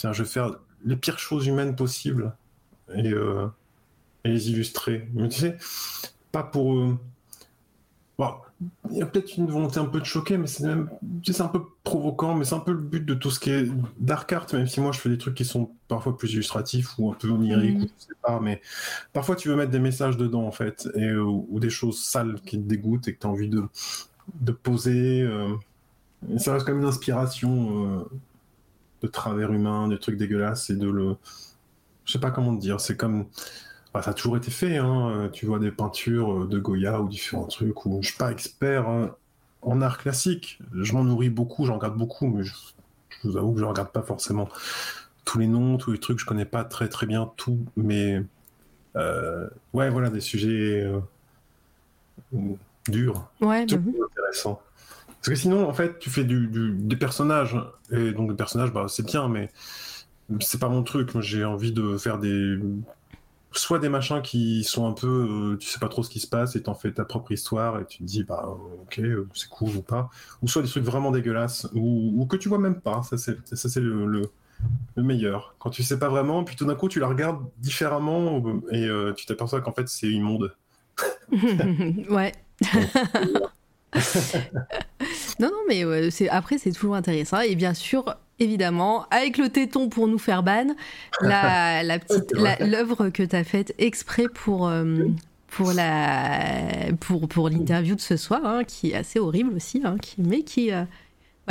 tiens, 0.01 0.13
je 0.13 0.23
vais 0.23 0.29
faire 0.29 0.55
les 0.83 0.95
pires 0.95 1.19
choses 1.19 1.47
humaines 1.47 1.75
possibles 1.75 2.33
et, 2.95 3.13
et 4.23 4.29
les 4.29 4.49
illustrer. 4.49 5.07
Mais 5.13 5.29
tu 5.29 5.39
sais, 5.39 5.57
pas 6.31 6.43
pour. 6.43 6.97
Bon, 8.17 8.33
il 8.91 8.97
y 8.97 9.01
a 9.01 9.05
peut-être 9.05 9.35
une 9.37 9.47
volonté 9.47 9.79
un 9.79 9.85
peu 9.85 9.99
de 9.99 10.05
choquer, 10.05 10.37
mais 10.37 10.47
c'est 10.47 10.65
même, 10.65 10.89
c'est 11.25 11.41
un 11.41 11.47
peu 11.47 11.61
provoquant, 11.83 12.35
mais 12.35 12.45
c'est 12.45 12.55
un 12.55 12.59
peu 12.59 12.71
le 12.71 12.79
but 12.79 13.03
de 13.03 13.13
tout 13.13 13.31
ce 13.31 13.39
qui 13.39 13.49
est 13.49 13.67
dark 13.99 14.31
art, 14.31 14.45
même 14.53 14.67
si 14.67 14.79
moi 14.79 14.91
je 14.91 14.99
fais 14.99 15.09
des 15.09 15.17
trucs 15.17 15.33
qui 15.33 15.45
sont 15.45 15.71
parfois 15.87 16.15
plus 16.15 16.33
illustratifs 16.33 16.97
ou 16.99 17.09
un 17.11 17.15
peu 17.15 17.29
oniriques, 17.29 17.79
mm. 17.79 17.87
je 17.99 18.05
sais 18.05 18.19
pas, 18.21 18.39
mais 18.39 18.61
parfois 19.13 19.35
tu 19.35 19.49
veux 19.49 19.55
mettre 19.55 19.71
des 19.71 19.79
messages 19.79 20.17
dedans 20.17 20.45
en 20.45 20.51
fait, 20.51 20.87
et, 20.95 21.11
ou, 21.13 21.59
des 21.59 21.71
choses 21.71 22.03
sales 22.03 22.39
qui 22.45 22.57
te 22.57 22.67
dégoûtent 22.67 23.07
et 23.07 23.15
que 23.15 23.19
tu 23.19 23.27
as 23.27 23.29
envie 23.29 23.49
de, 23.49 23.63
de 24.39 24.51
poser. 24.51 25.21
Euh, 25.21 25.55
ça 26.37 26.53
reste 26.53 26.67
comme 26.67 26.79
une 26.79 26.85
inspiration 26.85 28.01
euh, 28.01 28.03
de 29.01 29.07
travers 29.07 29.51
humain, 29.51 29.87
des 29.87 29.99
trucs 29.99 30.17
dégueulasses, 30.17 30.69
et 30.69 30.75
de 30.75 30.89
le. 30.89 31.15
Je 32.05 32.13
sais 32.13 32.19
pas 32.19 32.31
comment 32.31 32.55
te 32.55 32.61
dire, 32.61 32.79
c'est 32.79 32.97
comme 32.97 33.25
bah, 33.93 34.01
ça 34.01 34.11
a 34.11 34.13
toujours 34.13 34.37
été 34.37 34.51
fait. 34.51 34.77
Hein. 34.77 35.09
Euh, 35.09 35.29
tu 35.29 35.45
vois 35.45 35.59
des 35.59 35.71
peintures 35.71 36.43
euh, 36.43 36.47
de 36.47 36.59
Goya 36.59 37.01
ou 37.01 37.09
différents 37.09 37.45
trucs. 37.45 37.85
Où 37.85 37.99
je 38.01 38.09
suis 38.09 38.17
pas 38.17 38.31
expert 38.31 38.87
hein, 38.87 39.15
en 39.61 39.81
art 39.81 39.97
classique. 39.97 40.59
Je 40.73 40.93
m'en 40.93 41.03
nourris 41.03 41.29
beaucoup, 41.29 41.65
j'en 41.65 41.75
regarde 41.75 41.97
beaucoup, 41.97 42.27
mais 42.27 42.43
je, 42.43 42.53
vous 43.23 43.37
avoue 43.37 43.53
que 43.53 43.59
je 43.59 43.65
regarde 43.65 43.91
pas 43.91 44.01
forcément 44.01 44.47
tous 45.25 45.39
les 45.39 45.47
noms, 45.47 45.77
tous 45.77 45.91
les 45.91 45.99
trucs. 45.99 46.19
Je 46.19 46.25
connais 46.25 46.45
pas 46.45 46.63
très 46.63 46.87
très 46.89 47.05
bien 47.05 47.31
tout, 47.37 47.59
mais 47.75 48.23
euh, 48.95 49.47
ouais, 49.73 49.89
voilà 49.89 50.09
des 50.09 50.21
sujets 50.21 50.89
durs. 52.87 53.29
Ouais. 53.41 53.65
Tout 53.65 53.77
bah 53.77 53.91
intéressant. 54.11 54.61
Parce 55.21 55.29
que 55.29 55.35
sinon, 55.35 55.69
en 55.69 55.73
fait, 55.73 55.99
tu 55.99 56.09
fais 56.09 56.23
du, 56.23 56.49
des 56.49 56.95
personnages 56.95 57.55
et 57.91 58.11
donc 58.11 58.31
des 58.31 58.35
personnages, 58.35 58.73
bah, 58.73 58.85
c'est 58.87 59.05
bien, 59.05 59.27
mais 59.27 59.51
c'est 60.39 60.59
pas 60.59 60.69
mon 60.69 60.81
truc. 60.81 61.11
J'ai 61.19 61.45
envie 61.45 61.71
de 61.71 61.97
faire 61.97 62.17
des 62.17 62.57
soit 63.51 63.79
des 63.79 63.89
machins 63.89 64.21
qui 64.21 64.63
sont 64.63 64.87
un 64.87 64.93
peu, 64.93 65.07
euh, 65.53 65.57
tu 65.57 65.67
sais 65.67 65.79
pas 65.79 65.89
trop 65.89 66.03
ce 66.03 66.09
qui 66.09 66.19
se 66.19 66.27
passe 66.27 66.55
et 66.55 66.63
t'en 66.63 66.73
fais 66.73 66.91
ta 66.91 67.03
propre 67.03 67.31
histoire 67.31 67.79
et 67.79 67.85
tu 67.85 67.99
te 67.99 68.03
dis 68.03 68.23
bah 68.23 68.57
ok 68.83 68.99
euh, 68.99 69.27
c'est 69.33 69.49
cool 69.49 69.75
ou 69.75 69.81
pas, 69.81 70.09
ou 70.41 70.47
soit 70.47 70.61
des 70.61 70.69
trucs 70.69 70.83
vraiment 70.83 71.11
dégueulasses 71.11 71.67
ou, 71.73 72.25
que 72.29 72.37
tu 72.37 72.49
vois 72.49 72.59
même 72.59 72.79
pas, 72.79 73.01
ça 73.03 73.17
c'est 73.17 73.79
le, 73.79 74.21
meilleur. 74.95 75.55
Quand 75.59 75.69
tu 75.69 75.83
sais 75.83 75.99
pas 75.99 76.07
vraiment, 76.07 76.43
puis 76.43 76.55
tout 76.55 76.65
d'un 76.65 76.75
coup 76.75 76.87
tu 76.87 76.99
la 76.99 77.07
regardes 77.07 77.43
différemment 77.57 78.41
et 78.71 78.85
euh, 78.85 79.13
tu 79.13 79.25
t'aperçois 79.25 79.61
qu'en 79.61 79.73
fait 79.73 79.89
c'est 79.89 80.07
immonde. 80.07 80.55
ouais. 82.09 82.31
non, 85.41 85.47
non, 85.47 85.63
mais 85.67 86.11
c'est 86.11 86.29
après, 86.29 86.57
c'est 86.57 86.71
toujours 86.71 86.95
intéressant. 86.95 87.41
Et 87.41 87.55
bien 87.55 87.73
sûr, 87.73 88.15
évidemment, 88.39 89.05
avec 89.11 89.37
le 89.37 89.49
téton 89.49 89.89
pour 89.89 90.07
nous 90.07 90.17
faire 90.17 90.43
ban, 90.43 90.67
la, 91.21 91.83
la 91.83 91.99
petite, 91.99 92.31
l'œuvre 92.59 93.09
que 93.09 93.23
tu 93.23 93.35
as 93.35 93.43
faite 93.43 93.73
exprès 93.77 94.27
pour, 94.33 94.67
euh, 94.67 95.05
pour, 95.47 95.73
la, 95.73 96.91
pour, 96.99 97.27
pour 97.27 97.49
l'interview 97.49 97.95
de 97.95 98.01
ce 98.01 98.17
soir, 98.17 98.41
hein, 98.45 98.63
qui 98.63 98.91
est 98.91 98.95
assez 98.95 99.19
horrible 99.19 99.55
aussi, 99.55 99.81
hein, 99.83 99.95
qui, 100.01 100.15
mais 100.19 100.43
qui, 100.43 100.71
euh, 100.71 100.83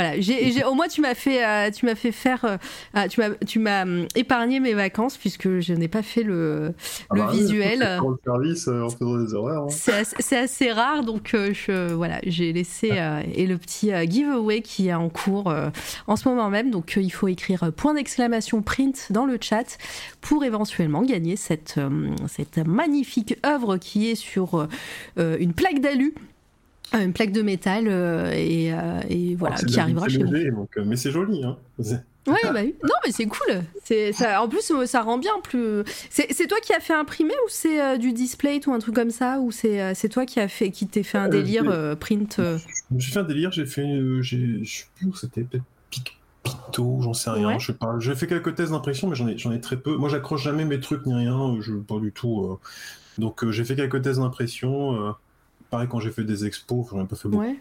Voilà, 0.01 0.19
j'ai, 0.19 0.63
au 0.63 0.73
moins 0.73 0.87
tu 0.87 0.99
m'as 1.01 1.13
fait, 1.13 1.45
euh, 1.45 1.69
tu 1.69 1.85
m'as 1.85 1.93
fait 1.93 2.11
faire, 2.11 2.43
euh, 2.45 2.57
ah, 2.95 3.07
tu 3.07 3.19
m'as, 3.19 3.29
tu 3.45 3.59
m'as 3.59 3.85
épargné 4.15 4.59
mes 4.59 4.73
vacances 4.73 5.15
puisque 5.15 5.59
je 5.59 5.73
n'ai 5.73 5.87
pas 5.87 6.01
fait 6.01 6.23
le, 6.23 6.73
Ah 7.11 7.13
le 7.15 7.21
bah 7.21 7.31
visuel. 7.31 7.79
le 8.01 8.17
service 8.25 8.67
euh, 8.67 8.81
en 8.83 8.89
faisant 8.89 9.17
des 9.17 9.33
horaires. 9.35 9.61
hein. 9.61 9.67
C'est 10.19 10.37
assez, 10.37 10.71
rare, 10.71 11.03
donc 11.03 11.35
euh, 11.35 11.53
je, 11.53 11.93
voilà, 11.93 12.19
j'ai 12.25 12.51
laissé 12.51 12.89
euh, 12.93 13.21
et 13.35 13.45
le 13.45 13.59
petit 13.59 13.91
euh, 13.93 14.03
giveaway 14.05 14.61
qui 14.61 14.87
est 14.87 14.93
en 14.95 15.09
cours 15.09 15.51
euh, 15.51 15.69
en 16.07 16.15
ce 16.15 16.27
moment 16.27 16.49
même. 16.49 16.71
Donc 16.71 16.97
euh, 16.97 17.01
il 17.01 17.11
faut 17.11 17.27
écrire 17.27 17.61
euh, 17.63 17.71
point 17.71 17.93
d'exclamation 17.93 18.63
print 18.63 19.11
dans 19.11 19.25
le 19.27 19.37
chat 19.39 19.77
pour 20.19 20.43
éventuellement 20.43 21.03
gagner 21.03 21.35
cette, 21.35 21.75
euh, 21.77 22.09
cette 22.27 22.57
magnifique 22.57 23.37
œuvre 23.45 23.77
qui 23.77 24.09
est 24.09 24.15
sur 24.15 24.55
euh, 24.61 24.67
euh, 25.19 25.37
une 25.39 25.53
plaque 25.53 25.79
d'alu. 25.79 26.15
Euh, 26.93 26.99
Une 27.05 27.13
plaque 27.13 27.31
de 27.31 27.41
métal 27.41 27.85
euh, 27.87 28.31
et, 28.33 28.73
euh, 28.73 28.99
et 29.09 29.35
voilà 29.35 29.55
qui 29.55 29.79
arrivera 29.79 30.07
chez 30.09 30.23
vous. 30.23 30.31
léger, 30.31 30.51
donc, 30.51 30.69
euh, 30.77 30.83
mais 30.85 30.95
c'est 30.95 31.11
joli. 31.11 31.43
Hein. 31.43 31.57
Ouais, 32.27 32.37
bah 32.43 32.59
oui. 32.61 32.75
Non, 32.83 32.93
mais 33.05 33.11
c'est 33.11 33.25
cool. 33.25 33.63
C'est 33.83 34.11
ça. 34.13 34.43
En 34.43 34.47
plus, 34.47 34.71
ça 34.85 35.01
rend 35.01 35.17
bien 35.17 35.31
plus. 35.43 35.83
C'est 36.11 36.47
toi 36.47 36.59
qui 36.61 36.71
as 36.73 36.79
fait 36.79 36.93
imprimer 36.93 37.33
ou 37.45 37.49
c'est 37.49 37.81
euh, 37.81 37.97
du 37.97 38.13
display 38.13 38.59
ou 38.67 38.73
un 38.73 38.79
truc 38.79 38.93
comme 38.93 39.09
ça 39.09 39.39
ou 39.39 39.51
c'est 39.51 39.95
c'est 39.95 40.09
toi 40.09 40.25
qui 40.27 40.39
a 40.39 40.47
fait 40.47 40.69
qui 40.69 40.85
t'es 40.85 41.01
fait 41.03 41.17
un 41.17 41.29
délire 41.29 41.63
euh, 41.67 41.95
print. 41.95 42.37
euh, 42.39 42.57
J'ai 42.95 43.11
fait 43.11 43.19
un 43.19 43.23
délire, 43.23 43.51
j'ai 43.51 43.65
fait. 43.65 43.99
Je 44.21 44.63
sais 44.65 44.85
plus 44.95 45.07
où 45.07 45.15
c'était, 45.15 45.41
peut-être 45.41 45.63
Pic- 45.89 46.15
Picto, 46.43 46.99
j'en 47.01 47.13
sais 47.13 47.29
rien, 47.31 47.47
Ouais. 47.47 47.59
je 47.59 47.67
sais 47.67 47.73
pas. 47.73 47.95
J'ai 47.99 48.13
fait 48.15 48.27
quelques 48.27 48.53
tests 48.53 48.71
d'impression, 48.71 49.07
mais 49.07 49.15
j'en 49.15 49.27
ai, 49.27 49.37
j'en 49.37 49.51
ai 49.51 49.59
très 49.59 49.77
peu. 49.77 49.95
Moi, 49.95 50.07
j'accroche 50.09 50.43
jamais 50.43 50.65
mes 50.65 50.79
trucs 50.79 51.05
ni 51.07 51.13
rien, 51.15 51.55
je 51.61 51.73
pas 51.73 51.99
du 51.99 52.11
tout. 52.11 52.59
Donc, 53.17 53.49
j'ai 53.49 53.63
fait 53.63 53.75
quelques 53.75 54.01
tests 54.03 54.19
d'impression. 54.19 55.15
Euh, 55.71 55.77
Pareil, 55.77 55.87
quand 55.89 55.99
j'ai 55.99 56.11
fait 56.11 56.23
des 56.23 56.45
expos, 56.45 56.87
j'en 56.91 57.03
ai 57.03 57.07
pas 57.07 57.15
fait 57.15 57.29
beaucoup. 57.29 57.43
Ouais. 57.43 57.59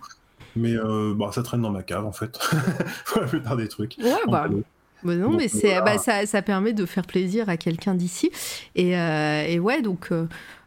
Mais 0.57 0.75
euh, 0.75 1.15
bah, 1.17 1.31
ça 1.33 1.43
traîne 1.43 1.63
dans 1.63 1.71
ma 1.71 1.83
cave, 1.83 2.05
en 2.05 2.13
fait. 2.13 2.39
Pour 3.07 3.21
la 3.23 3.27
plupart 3.29 3.57
des 3.57 3.69
trucs. 3.69 3.97
Ouais, 4.03 4.11
bah. 4.29 4.49
Donc, 4.49 4.59
euh, 4.59 4.63
bah 5.05 5.15
non, 5.15 5.31
Donc, 5.31 5.39
mais 5.41 5.49
c'est 5.49 5.69
voilà. 5.69 5.81
bah, 5.83 5.99
ça, 5.99 6.27
ça 6.27 6.43
permet 6.43 6.73
de 6.73 6.85
faire 6.87 7.07
plaisir 7.07 7.49
à 7.49 7.57
quelqu'un 7.57 7.95
d'ici. 7.95 8.31
Et, 8.75 8.99
euh, 8.99 9.45
et 9.47 9.59
ouais, 9.61 9.81
donc. 9.83 10.09
euh, 10.13 10.27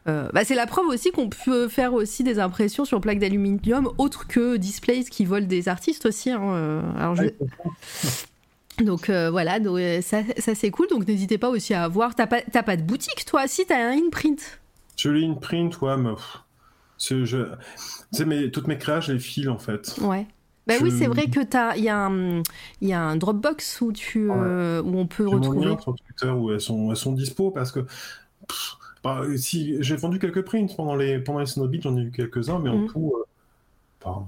euh, 0.10 0.28
bah, 0.34 0.44
c'est 0.44 0.56
la 0.56 0.66
preuve 0.68 0.88
aussi 0.88 1.12
qu'on 1.12 1.30
peut 1.30 1.70
faire 1.70 1.94
aussi 1.94 2.26
des 2.26 2.38
impressions 2.40 2.84
sur 2.84 3.00
plaque 3.00 3.20
d'aluminium 3.20 3.90
autres 3.98 4.28
que 4.28 4.58
displays 4.58 5.06
qui 5.06 5.24
volent 5.24 5.48
des 5.48 5.70
artistes 5.70 6.06
aussi. 6.06 6.30
hein, 6.30 6.42
euh. 6.44 6.82
Alors, 6.98 7.16
je- 7.16 7.24
Donc 8.84 9.10
euh, 9.10 9.30
voilà, 9.30 9.60
donc, 9.60 9.78
euh, 9.78 10.02
ça, 10.02 10.22
ça 10.40 10.56
c'est 10.56 10.72
cool. 10.72 10.88
Donc 10.90 11.08
n'hésitez 11.08 11.38
pas 11.38 11.50
aussi 11.50 11.74
à 11.74 11.88
voir. 11.88 12.16
T'as 12.16 12.26
pas, 12.28 12.42
pas 12.42 12.76
de 12.76 12.82
boutique 12.82 13.24
toi? 13.26 13.48
Si, 13.48 13.66
t'as 13.66 13.78
un 13.78 13.92
in-print. 13.92 14.60
Je 14.98 15.10
lis 15.10 15.22
une 15.24 15.40
print, 15.40 15.80
ouais, 15.82 15.96
mais. 15.96 16.10
Pff, 17.03 17.25
c'est- 17.25 17.25
je... 17.25 17.38
Tu 18.11 18.17
sais, 18.19 18.25
mes- 18.25 18.51
toutes 18.51 18.67
mes 18.67 18.77
créas, 18.77 19.01
je 19.01 19.14
les 19.14 19.19
file, 19.19 19.49
en 19.49 19.57
fait. 19.59 19.95
Ouais. 20.01 20.25
Bah 20.65 20.75
Je- 20.80 20.83
oui, 20.83 20.91
c'est 20.98 21.07
vrai 21.07 21.25
que 21.27 21.40
il 21.77 21.83
y 21.83 21.90
a 21.90 22.06
un, 22.06 22.41
y 22.82 22.93
a 22.93 23.01
un 23.01 23.15
Dropbox 23.17 23.82
où 23.82 23.91
tu, 23.91 24.30
euh, 24.32 24.82
où 24.82 24.98
on 24.98 25.07
peut 25.07 25.25
mon 25.25 25.32
retrouver. 25.32 25.65
lien 25.65 25.77
sur 25.80 25.93
Twitter 25.95 26.30
où 26.30 26.51
elles 26.51 26.61
sont, 26.61 26.90
elles 26.91 26.95
sont 26.95 27.11
dispo 27.11 27.51
parce 27.51 27.72
que 27.73 27.82
pff, 27.82 28.75
bah, 29.03 29.23
si 29.35 29.75
j'ai 29.83 29.98
vendu 29.98 30.19
quelques 30.19 30.43
prints 30.45 30.73
pendant 30.77 30.95
les 30.95 31.19
pendant 31.19 31.40
les 31.40 31.48
Snowbeats, 31.48 31.82
j'en 31.82 31.98
ai 31.98 32.01
eu 32.03 32.11
quelques-uns, 32.11 32.59
mais 32.59 32.69
en 32.69 32.77
Mhm. 32.77 32.88
tout, 32.88 33.14
euh, 33.17 33.25
bah, 34.06 34.25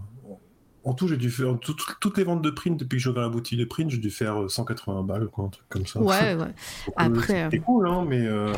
en 0.84 0.94
tout 0.94 1.08
j'ai 1.08 1.16
dû 1.16 1.30
faire 1.32 1.58
tout- 1.60 1.74
tout- 1.74 1.94
toutes 2.02 2.18
les 2.18 2.26
ventes 2.26 2.42
de 2.42 2.50
prints 2.50 2.76
depuis 2.78 2.98
que 2.98 3.02
j'ai 3.04 3.10
ouvert 3.10 3.24
la 3.24 3.30
boutique 3.30 3.58
de 3.58 3.64
prints, 3.66 3.90
j'ai 3.90 3.98
dû 3.98 4.12
faire 4.12 4.42
euh, 4.44 4.50
180 4.50 5.04
balles, 5.04 5.28
quoi, 5.28 5.46
un 5.46 5.50
truc 5.50 5.66
comme 5.70 5.86
ça. 5.86 6.02
Ouais, 6.02 6.06
ouais. 6.36 6.36
Donc, 6.36 6.54
Après, 6.98 7.48
c'est 7.50 7.60
cool, 7.60 7.88
hein, 7.88 8.04
mais 8.06 8.26
euh, 8.28 8.54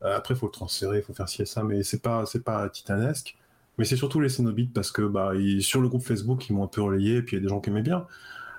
après 0.00 0.34
faut 0.34 0.46
le 0.46 0.52
transférer, 0.52 1.02
faut 1.02 1.12
faire 1.12 1.28
ci 1.28 1.42
et 1.42 1.46
ça, 1.46 1.62
mais 1.62 1.82
c'est 1.82 2.00
pas 2.00 2.24
c'est 2.24 2.42
pas 2.42 2.66
titanesque. 2.70 3.36
Mais 3.78 3.84
c'est 3.84 3.96
surtout 3.96 4.20
les 4.20 4.28
Cénobites 4.28 4.72
parce 4.74 4.90
que 4.90 5.02
bah, 5.02 5.32
ils- 5.36 5.62
sur 5.62 5.80
le 5.80 5.88
groupe 5.88 6.02
Facebook, 6.02 6.48
ils 6.48 6.52
m'ont 6.54 6.64
un 6.64 6.68
peu 6.68 6.82
relayé, 6.82 7.16
et 7.16 7.22
puis 7.22 7.36
il 7.36 7.38
y 7.38 7.42
a 7.42 7.44
des 7.44 7.48
gens 7.48 7.60
qui 7.60 7.70
aimaient 7.70 7.82
bien. 7.82 8.06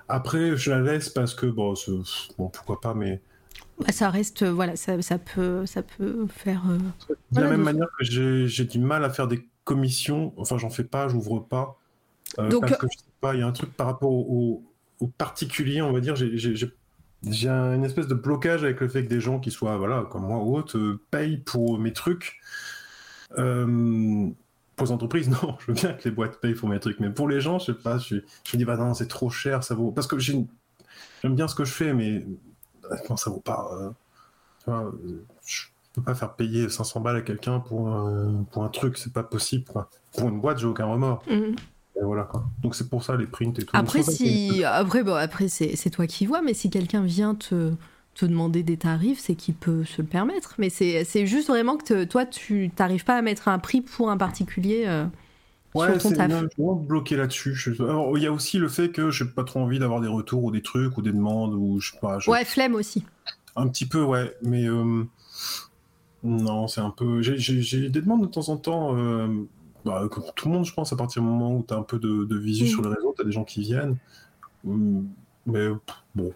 Après, 0.08 0.56
je 0.56 0.70
la 0.70 0.80
laisse 0.80 1.08
parce 1.08 1.34
que 1.34 1.46
bon, 1.46 1.74
pourquoi 2.36 2.80
pas, 2.80 2.94
mais 2.94 3.20
Bah, 3.78 3.92
ça 3.92 4.10
reste, 4.10 4.42
euh, 4.42 4.50
voilà, 4.52 4.76
ça, 4.76 5.00
ça 5.02 5.18
peut, 5.18 5.66
ça 5.66 5.82
peut 5.82 6.26
faire. 6.28 6.62
euh, 6.68 6.78
De 6.78 7.14
Voilà, 7.32 7.50
la 7.50 7.56
même 7.56 7.64
manière 7.64 7.86
que 7.98 8.04
j'ai 8.04 8.64
du 8.64 8.78
mal 8.78 9.04
à 9.04 9.10
faire 9.10 9.28
des 9.28 9.46
commissions, 9.64 10.32
enfin 10.36 10.58
j'en 10.58 10.70
fais 10.70 10.84
pas, 10.84 11.06
j'ouvre 11.08 11.40
pas. 11.40 11.76
euh, 12.38 12.48
Donc- 12.48 12.60
parce 12.62 12.76
que 12.78 12.86
je 12.92 12.98
sais 12.98 13.04
pas, 13.20 13.34
il 13.34 13.40
y 13.40 13.42
a 13.42 13.46
un 13.46 13.52
truc 13.52 13.72
par 13.76 13.86
rapport 13.88 14.10
au, 14.12 14.24
au- 15.00 15.04
au 15.04 15.06
particulier, 15.08 15.82
on 15.82 15.92
va 15.92 16.00
dire, 16.00 16.14
j'ai- 16.16 16.36
j'ai 16.38 16.54
j'ai- 16.56 16.72
j'ai 17.28 17.48
un- 17.48 17.74
une 17.74 17.84
espèce 17.84 18.06
de 18.06 18.14
blocage 18.14 18.62
avec 18.64 18.80
le 18.80 18.88
fait 18.88 19.04
que 19.04 19.08
des 19.08 19.20
gens 19.20 19.38
qui 19.40 19.50
soient, 19.50 19.76
voilà, 19.76 20.06
comme 20.10 20.26
moi 20.26 20.38
ou 20.38 20.56
autres, 20.56 20.98
payent 21.10 21.38
pour 21.38 21.78
mes 21.78 21.92
trucs. 21.92 22.40
Euh, 23.38 24.28
pour 24.80 24.86
les 24.86 24.92
entreprises, 24.92 25.28
non, 25.42 25.56
je 25.60 25.66
veux 25.66 25.74
bien 25.74 25.92
que 25.92 26.08
les 26.08 26.10
boîtes 26.14 26.40
payent 26.40 26.54
pour 26.54 26.68
mes 26.68 26.80
trucs, 26.80 27.00
mais 27.00 27.10
pour 27.10 27.28
les 27.28 27.40
gens, 27.42 27.58
je 27.58 27.66
sais 27.66 27.74
pas, 27.74 27.98
je, 27.98 28.16
je 28.16 28.56
me 28.56 28.58
dis, 28.58 28.64
bah 28.64 28.76
non, 28.78 28.94
c'est 28.94 29.08
trop 29.08 29.28
cher, 29.28 29.62
ça 29.62 29.74
vaut. 29.74 29.90
Parce 29.90 30.06
que 30.06 30.18
j'aime 30.18 30.46
bien 31.24 31.46
ce 31.48 31.54
que 31.54 31.64
je 31.64 31.72
fais, 31.72 31.92
mais 31.92 32.24
honnêtement, 32.90 33.16
ça 33.18 33.28
vaut 33.30 33.40
pas. 33.40 33.68
euh, 33.74 33.90
euh, 34.68 34.90
je 35.44 35.64
peux 35.92 36.02
pas 36.02 36.14
faire 36.14 36.32
payer 36.34 36.68
500 36.68 37.00
balles 37.00 37.16
à 37.16 37.20
quelqu'un 37.20 37.60
pour, 37.60 37.88
un- 37.88 38.44
pour 38.52 38.64
un 38.64 38.68
truc, 38.68 38.96
c'est 38.96 39.12
pas 39.12 39.22
possible. 39.22 39.64
Quoi. 39.64 39.90
Pour 40.16 40.28
une 40.28 40.40
boîte, 40.40 40.58
j'ai 40.58 40.66
aucun 40.66 40.86
remords. 40.86 41.22
mhm. 41.28 41.56
Et 41.96 42.02
voilà, 42.04 42.22
quoi. 42.22 42.44
Donc 42.62 42.74
c'est 42.76 42.88
pour 42.88 43.02
ça 43.04 43.16
les 43.16 43.26
prints 43.26 43.52
et 43.58 43.64
tout. 43.64 43.76
Après, 43.76 44.02
si, 44.02 44.64
après, 44.64 45.02
bon, 45.02 45.14
après, 45.14 45.48
c'est, 45.48 45.76
c'est 45.76 45.90
toi 45.90 46.06
qui 46.06 46.24
vois, 46.24 46.40
mais 46.40 46.54
si 46.54 46.70
quelqu'un 46.70 47.02
vient 47.02 47.34
te, 47.34 47.72
te 48.14 48.26
demander 48.26 48.62
des 48.62 48.76
tarifs, 48.76 49.18
c'est 49.20 49.34
qu'il 49.34 49.54
peut 49.54 49.84
se 49.84 50.02
le 50.02 50.08
permettre. 50.08 50.54
Mais 50.58 50.68
c'est, 50.70 51.04
juste 51.26 51.48
vraiment 51.48 51.76
que 51.76 51.84
te- 51.84 52.04
toi, 52.04 52.26
tu 52.26 52.70
t'arrives 52.74 53.04
pas 53.04 53.16
à 53.16 53.22
mettre 53.22 53.48
un 53.48 53.58
prix 53.58 53.80
pour 53.80 54.10
un 54.10 54.16
particulier 54.16 54.84
euh, 54.86 55.06
Ouais, 55.74 55.98
sur 55.98 56.10
ton 56.10 56.16
taf. 56.16 56.26
bien, 56.28 56.40
je 56.42 56.46
suis 56.48 56.62
vraiment 56.62 56.74
bloqué 56.74 57.16
là-dessus. 57.16 57.56
Alors, 57.78 58.18
il 58.18 58.24
y 58.24 58.26
a 58.26 58.32
aussi 58.32 58.58
le 58.58 58.68
fait 58.68 58.90
que 58.90 59.10
j'ai 59.10 59.24
pas 59.24 59.44
trop 59.44 59.60
envie 59.60 59.78
d'avoir 59.78 60.00
des 60.00 60.08
retours 60.08 60.42
ou 60.44 60.50
des 60.50 60.62
trucs 60.62 60.98
ou 60.98 61.02
des 61.02 61.12
demandes 61.12 61.54
ou 61.54 61.78
je 61.80 61.92
sais 61.92 61.98
pas. 62.00 62.18
je- 62.18 62.28
Ouais, 62.30 62.44
flemme 62.44 62.74
aussi. 62.74 63.04
Un 63.56 63.68
petit 63.68 63.86
peu, 63.86 64.02
ouais, 64.02 64.34
mais 64.42 64.66
euh, 64.68 65.04
non, 66.22 66.66
c'est 66.68 66.80
un 66.80 66.90
peu. 66.90 67.22
J'ai- 67.22 67.88
des 67.88 68.00
demandes 68.00 68.22
de 68.22 68.26
temps 68.26 68.48
en 68.48 68.56
temps. 68.56 68.96
euh, 68.96 69.28
bah, 69.84 70.06
comme 70.10 70.24
tout 70.36 70.48
le 70.48 70.54
monde, 70.54 70.66
je 70.66 70.74
pense, 70.74 70.92
à 70.92 70.96
partir 70.96 71.22
du 71.22 71.28
moment 71.28 71.56
où 71.56 71.64
tu 71.66 71.72
as 71.72 71.76
un 71.78 71.82
peu 71.82 71.98
de, 71.98 72.24
de 72.24 72.36
visu 72.36 72.64
Mm. 72.64 72.66
sur 72.66 72.82
les 72.82 72.88
réseaux, 72.88 73.14
tu 73.16 73.22
as 73.22 73.24
des 73.24 73.32
gens 73.32 73.44
qui 73.44 73.62
viennent. 73.62 73.96
Hum, 74.66 75.08
Mais 75.46 75.68
bon, 76.14 76.34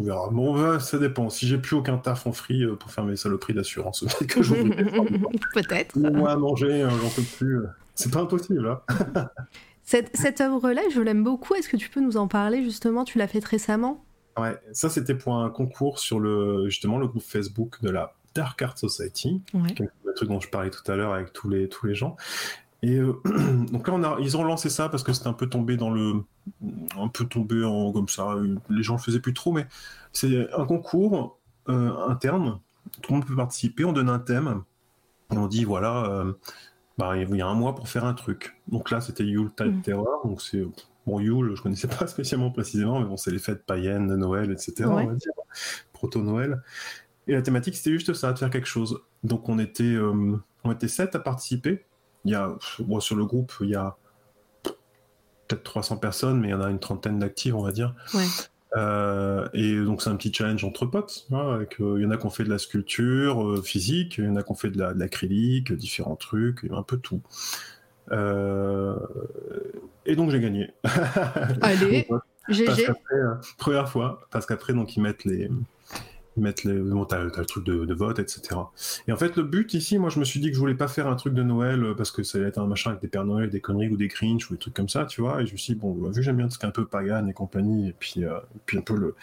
on 0.00 0.04
verra. 0.04 0.28
Bon, 0.30 0.56
ouais, 0.60 0.80
ça 0.80 0.98
dépend. 0.98 1.30
Si 1.30 1.46
j'ai 1.46 1.58
plus 1.58 1.76
aucun 1.76 1.98
taf 1.98 2.26
en 2.26 2.32
free 2.32 2.64
euh, 2.64 2.74
pour 2.74 2.90
faire 2.90 3.04
mes 3.04 3.16
saloperies 3.16 3.54
d'assurance, 3.54 4.00
peut-être 4.18 4.26
que 4.26 4.40
des 4.40 5.28
Peut-être. 5.54 5.96
Moi, 5.98 6.30
à 6.30 6.36
manger, 6.36 6.82
euh, 6.82 6.90
j'en 6.90 7.08
peux 7.10 7.22
plus. 7.22 7.58
euh. 7.58 7.66
C'est 7.94 8.12
pas 8.12 8.20
impossible, 8.20 8.66
hein. 8.68 8.80
Cette, 9.82 10.16
cette 10.16 10.40
œuvre-là, 10.40 10.82
je 10.94 11.00
l'aime 11.00 11.24
beaucoup. 11.24 11.54
Est-ce 11.56 11.68
que 11.68 11.76
tu 11.76 11.88
peux 11.90 12.00
nous 12.00 12.16
en 12.16 12.28
parler 12.28 12.62
justement? 12.62 13.04
Tu 13.04 13.18
l'as 13.18 13.26
faite 13.26 13.44
récemment? 13.44 14.04
Ouais, 14.38 14.56
ça 14.72 14.88
c'était 14.88 15.16
pour 15.16 15.34
un 15.34 15.50
concours 15.50 15.98
sur 15.98 16.20
le 16.20 16.66
justement 16.66 16.98
le 16.98 17.08
groupe 17.08 17.24
Facebook 17.24 17.82
de 17.82 17.90
la 17.90 18.14
Dark 18.36 18.62
Art 18.62 18.78
Society, 18.78 19.42
Ouais. 19.52 19.74
le 20.04 20.14
truc 20.14 20.28
dont 20.28 20.38
je 20.38 20.48
parlais 20.48 20.70
tout 20.70 20.88
à 20.90 20.94
l'heure 20.94 21.12
avec 21.12 21.32
tous 21.32 21.48
les 21.48 21.68
tous 21.68 21.86
les 21.86 21.96
gens. 21.96 22.16
Et 22.82 22.96
euh, 22.96 23.20
donc 23.72 23.86
là 23.88 23.94
on 23.94 24.02
a 24.02 24.16
ils 24.20 24.36
ont 24.36 24.44
lancé 24.44 24.70
ça 24.70 24.88
parce 24.88 25.02
que 25.02 25.12
c'était 25.12 25.28
un 25.28 25.34
peu 25.34 25.48
tombé 25.48 25.76
dans 25.76 25.90
le 25.90 26.22
un 26.98 27.08
peu 27.08 27.26
tombé 27.26 27.62
en 27.64 27.92
comme 27.92 28.08
ça, 28.08 28.34
les 28.70 28.82
gens 28.82 28.94
le 28.94 29.00
faisaient 29.00 29.20
plus 29.20 29.34
trop 29.34 29.52
mais 29.52 29.66
c'est 30.12 30.50
un 30.54 30.64
concours 30.64 31.38
euh, 31.68 31.94
interne, 32.08 32.58
tout 33.02 33.12
le 33.12 33.18
monde 33.18 33.26
peut 33.26 33.36
participer, 33.36 33.84
on 33.84 33.92
donne 33.92 34.08
un 34.08 34.18
thème 34.18 34.62
et 35.30 35.36
on 35.36 35.46
dit 35.46 35.64
voilà 35.64 36.04
euh, 36.06 36.32
bah, 36.96 37.16
il 37.16 37.36
y 37.36 37.42
a 37.42 37.46
un 37.46 37.54
mois 37.54 37.74
pour 37.74 37.88
faire 37.88 38.04
un 38.04 38.14
truc. 38.14 38.58
Donc 38.68 38.90
là 38.90 39.00
c'était 39.00 39.24
Yule 39.24 39.50
Tide 39.54 39.74
Mhm. 39.76 39.82
Terror, 39.82 40.26
donc 40.26 40.40
c'est 40.40 40.64
Bon, 41.06 41.18
Yule, 41.18 41.54
je 41.56 41.62
connaissais 41.62 41.88
pas 41.98 42.06
spécialement 42.06 42.50
précisément, 42.50 43.00
mais 43.00 43.06
bon, 43.06 43.16
c'est 43.16 43.30
les 43.30 43.38
fêtes 43.38 43.64
païennes 43.64 44.06
de 44.06 44.16
Noël, 44.16 44.50
etc. 44.52 44.84
Ouais. 44.84 45.02
On 45.04 45.06
va 45.06 45.14
dire. 45.14 45.32
Proto-Noël. 45.92 46.62
Et 47.26 47.32
la 47.32 47.42
thématique, 47.42 47.74
c'était 47.74 47.90
juste 47.90 48.12
ça, 48.12 48.32
de 48.32 48.38
faire 48.38 48.50
quelque 48.50 48.68
chose. 48.68 49.00
Donc, 49.24 49.48
on 49.48 49.58
était, 49.58 49.96
on 49.98 50.72
était 50.72 50.88
sept 50.88 51.14
à 51.14 51.18
participer. 51.18 51.86
Il 52.24 52.32
y 52.32 52.34
a, 52.34 52.54
bon, 52.80 53.00
sur 53.00 53.16
le 53.16 53.24
groupe, 53.24 53.52
il 53.62 53.70
y 53.70 53.74
a 53.74 53.96
peut-être 55.48 55.62
300 55.62 55.96
personnes, 55.96 56.40
mais 56.40 56.48
il 56.48 56.50
y 56.52 56.54
en 56.54 56.60
a 56.60 56.70
une 56.70 56.78
trentaine 56.78 57.18
d'actifs, 57.18 57.54
on 57.54 57.62
va 57.62 57.72
dire. 57.72 57.94
Ouais. 58.14 58.24
Euh, 58.76 59.48
et 59.52 59.76
donc, 59.84 60.00
c'est 60.00 60.10
un 60.10 60.16
petit 60.16 60.32
challenge 60.32 60.62
entre 60.64 60.86
potes. 60.86 61.26
hein, 61.32 61.54
avec, 61.54 61.80
euh, 61.80 61.96
il 61.98 62.02
y 62.02 62.06
en 62.06 62.10
a 62.12 62.16
qui 62.16 62.26
ont 62.26 62.30
fait 62.30 62.44
de 62.44 62.50
la 62.50 62.58
sculpture 62.58 63.44
euh, 63.44 63.62
physique, 63.62 64.16
il 64.18 64.26
y 64.26 64.28
en 64.28 64.36
a 64.36 64.42
qui 64.44 64.52
ont 64.52 64.54
fait 64.54 64.70
de 64.70 64.78
la- 64.78 64.94
de 64.94 65.00
l'acrylique, 65.00 65.72
différents 65.72 66.14
trucs, 66.16 66.64
un 66.70 66.82
peu 66.84 66.98
tout. 66.98 67.20
Et 70.06 70.16
donc, 70.16 70.30
j'ai 70.30 70.40
gagné. 70.40 70.70
Allez, 71.62 72.06
GG. 72.48 72.88
première 73.58 73.88
fois, 73.88 74.20
parce 74.30 74.46
qu'après, 74.46 74.72
donc, 74.72 74.96
ils 74.96 75.00
mettent 75.02 75.24
les. 75.24 75.50
Mettent 76.40 76.64
les. 76.64 76.78
Bon, 76.78 77.04
t'as, 77.04 77.22
le 77.22 77.30
truc 77.30 77.64
de, 77.64 77.94
vote, 77.94 78.18
etc. 78.18 78.56
Et 79.06 79.12
en 79.12 79.16
fait, 79.16 79.36
le 79.36 79.42
but 79.42 79.74
ici, 79.74 79.98
moi, 79.98 80.08
je 80.08 80.18
me 80.18 80.24
suis 80.24 80.40
dit 80.40 80.48
que 80.48 80.54
je 80.54 80.60
voulais 80.60 80.74
pas 80.74 80.88
faire 80.88 81.06
un 81.06 81.16
truc 81.16 81.34
de 81.34 81.42
Noël 81.42 81.84
euh, 81.84 81.94
parce 81.94 82.10
que 82.10 82.22
ça 82.22 82.38
allait 82.38 82.48
être 82.48 82.58
un 82.58 82.66
machin 82.66 82.90
avec 82.90 83.02
des 83.02 83.08
Pères 83.08 83.26
Noël, 83.26 83.50
des 83.50 83.60
conneries 83.60 83.88
ou 83.88 83.96
des 83.96 84.08
Grinch 84.08 84.50
ou 84.50 84.54
des 84.54 84.58
trucs 84.58 84.74
comme 84.74 84.88
ça, 84.88 85.04
tu 85.04 85.20
vois. 85.20 85.42
Et 85.42 85.46
je 85.46 85.52
me 85.52 85.58
suis 85.58 85.74
dit, 85.74 85.80
bon, 85.80 85.92
bah, 85.92 86.08
vu 86.12 86.22
j'aime 86.22 86.38
bien 86.38 86.46
tout 86.46 86.52
ce 86.52 86.58
qui 86.58 86.64
est 86.64 86.68
un 86.68 86.72
peu 86.72 86.86
pagan 86.86 87.26
et 87.26 87.32
compagnie, 87.34 87.88
et 87.88 87.92
puis, 87.98 88.24
euh, 88.24 88.38
puis 88.64 88.78
un 88.78 88.82
peu 88.82 88.96
le. 88.96 89.14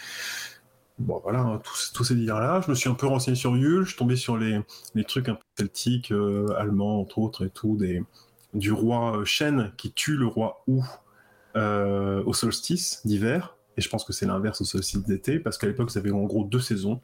Bon, 1.00 1.20
voilà, 1.24 1.40
hein, 1.40 1.62
tous, 1.64 1.92
tous 1.94 2.04
ces 2.04 2.16
délires-là. 2.16 2.62
Je 2.66 2.70
me 2.70 2.76
suis 2.76 2.90
un 2.90 2.94
peu 2.94 3.08
renseigné 3.08 3.36
sur 3.36 3.56
Yule, 3.56 3.84
je 3.84 3.90
suis 3.90 3.98
tombé 3.98 4.16
sur 4.16 4.38
les, 4.38 4.62
les 4.96 5.04
trucs 5.04 5.30
un 5.30 5.36
peu 5.36 5.44
celtiques, 5.58 6.12
euh, 6.12 6.48
allemands, 6.58 7.00
entre 7.02 7.20
autres, 7.20 7.46
et 7.46 7.50
tout, 7.50 7.78
des, 7.78 8.04
du 8.54 8.72
roi 8.72 9.18
euh, 9.18 9.26
Chêne 9.26 9.72
qui 9.78 9.92
tue 9.92 10.18
le 10.18 10.28
roi 10.28 10.64
Ou 10.68 10.84
au 11.56 12.34
solstice 12.34 13.02
d'hiver. 13.04 13.57
Et 13.78 13.82
je 13.82 13.90
pense 13.90 14.04
que 14.04 14.14
c'est 14.14 14.26
l'inverse 14.26 14.62
au 14.62 14.66
solstice 14.66 15.04
d'été, 15.04 15.40
parce 15.40 15.58
qu'à 15.58 15.68
l'époque, 15.68 15.92
ça 15.92 16.00
avait 16.00 16.12
en 16.12 16.24
gros 16.24 16.44
deux 16.44 16.60
saisons, 16.60 17.00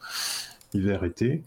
hiver-été. 0.74 1.44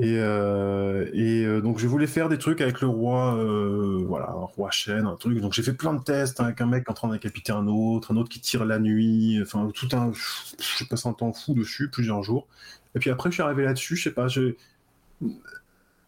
Et, 0.00 0.16
euh, 0.18 1.10
et 1.12 1.44
euh, 1.44 1.60
donc 1.60 1.78
je 1.78 1.86
voulais 1.86 2.06
faire 2.06 2.30
des 2.30 2.38
trucs 2.38 2.62
avec 2.62 2.80
le 2.80 2.86
roi, 2.88 3.36
euh, 3.36 4.02
voilà, 4.06 4.30
un 4.30 4.46
roi 4.46 4.70
chêne, 4.70 5.04
un 5.04 5.16
truc. 5.16 5.38
Donc 5.40 5.52
j'ai 5.52 5.62
fait 5.62 5.74
plein 5.74 5.92
de 5.92 6.02
tests 6.02 6.40
avec 6.40 6.62
un 6.62 6.66
mec 6.66 6.88
en 6.88 6.94
train 6.94 7.08
de 7.08 7.12
décapiter 7.12 7.52
un 7.52 7.66
autre, 7.66 8.14
un 8.14 8.16
autre 8.16 8.30
qui 8.30 8.40
tire 8.40 8.64
la 8.64 8.78
nuit, 8.78 9.38
enfin 9.42 9.70
tout 9.74 9.88
un, 9.92 10.10
je 10.14 10.84
passe 10.86 11.04
un 11.04 11.12
temps 11.12 11.34
fou 11.34 11.52
dessus, 11.52 11.90
plusieurs 11.90 12.22
jours. 12.22 12.46
Et 12.94 12.98
puis 12.98 13.10
après 13.10 13.30
je 13.30 13.34
suis 13.34 13.42
arrivé 13.42 13.64
là-dessus, 13.64 13.96
je 13.96 14.04
sais 14.04 14.14
pas, 14.14 14.28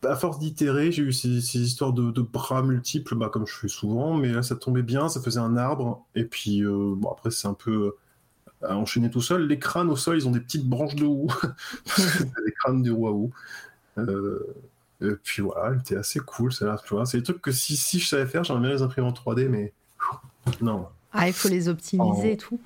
à 0.04 0.16
force 0.16 0.38
d'itérer, 0.38 0.90
j'ai 0.90 1.02
eu 1.02 1.12
ces, 1.12 1.60
histoires 1.60 1.92
de, 1.92 2.22
bras 2.22 2.62
multiples, 2.62 3.14
bah, 3.14 3.28
comme 3.30 3.46
je 3.46 3.54
fais 3.54 3.68
souvent, 3.68 4.16
mais 4.16 4.28
là 4.32 4.42
ça 4.42 4.56
tombait 4.56 4.82
bien, 4.82 5.10
ça 5.10 5.20
faisait 5.20 5.38
un 5.38 5.58
arbre. 5.58 6.06
Et 6.14 6.24
puis 6.24 6.62
bon 6.64 7.10
après 7.10 7.30
c'est 7.30 7.46
un 7.46 7.54
peu 7.54 7.94
à 8.62 8.76
enchaîner 8.76 9.10
tout 9.10 9.20
seul. 9.20 9.46
Les 9.46 9.58
crânes 9.58 9.90
au 9.90 9.96
sol, 9.96 10.16
ils 10.16 10.28
ont 10.28 10.30
des 10.30 10.40
petites 10.40 10.68
branches 10.68 10.94
de 10.94 11.04
houx, 11.04 11.28
les 12.46 12.52
crânes 12.52 12.82
du. 12.82 12.92
Euh, 13.98 14.54
et 15.00 15.14
puis 15.22 15.42
voilà, 15.42 15.76
était 15.76 15.96
assez 15.96 16.20
cool, 16.20 16.52
ça 16.52 16.76
tu 16.86 16.94
vois. 16.94 17.06
C'est 17.06 17.18
des 17.18 17.22
trucs 17.24 17.42
que 17.42 17.52
si, 17.52 17.76
si 17.76 17.98
je 17.98 18.08
savais 18.08 18.26
faire, 18.26 18.44
j'aimerais 18.44 18.62
bien 18.62 18.72
les 18.74 18.82
imprimer 18.82 19.08
en 19.08 19.12
3D, 19.12 19.48
mais 19.48 19.72
non. 20.60 20.86
Ah, 21.12 21.28
il 21.28 21.34
faut 21.34 21.48
les 21.48 21.68
optimiser 21.68 22.32
et 22.32 22.36
tout. 22.36 22.60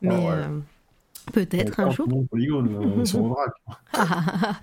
Mais 0.00 0.30
euh, 0.30 0.60
Peut-être 1.32 1.80
un 1.80 1.90
jour. 1.90 2.06
ils 2.34 3.06
sont 3.06 3.20
au 3.20 3.28
vrac. 3.28 3.52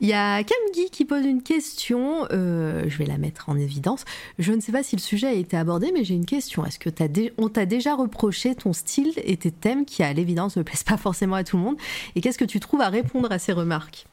Il 0.00 0.08
y 0.08 0.12
a 0.12 0.42
Camgui 0.44 0.90
qui 0.90 1.04
pose 1.04 1.24
une 1.24 1.42
question. 1.42 2.26
Euh, 2.30 2.84
je 2.88 2.98
vais 2.98 3.06
la 3.06 3.18
mettre 3.18 3.48
en 3.48 3.56
évidence. 3.56 4.04
Je 4.38 4.52
ne 4.52 4.60
sais 4.60 4.72
pas 4.72 4.82
si 4.82 4.94
le 4.94 5.00
sujet 5.00 5.26
a 5.26 5.32
été 5.32 5.56
abordé, 5.56 5.90
mais 5.92 6.04
j'ai 6.04 6.14
une 6.14 6.26
question. 6.26 6.64
Est-ce 6.64 6.78
que 6.78 6.90
on 7.36 7.48
t'a 7.48 7.66
déjà 7.66 7.94
reproché 7.94 8.54
ton 8.54 8.72
style 8.72 9.12
et 9.16 9.36
tes 9.36 9.50
thèmes 9.50 9.84
qui, 9.84 10.02
à 10.02 10.12
l'évidence, 10.12 10.56
ne 10.56 10.62
plaisent 10.62 10.84
pas 10.84 10.96
forcément 10.96 11.36
à 11.36 11.44
tout 11.44 11.56
le 11.56 11.62
monde? 11.62 11.76
Et 12.14 12.20
qu'est-ce 12.20 12.38
que 12.38 12.44
tu 12.44 12.60
trouves 12.60 12.80
à 12.80 12.88
répondre 12.88 13.30
à 13.32 13.38
ces 13.38 13.52
remarques? 13.52 14.06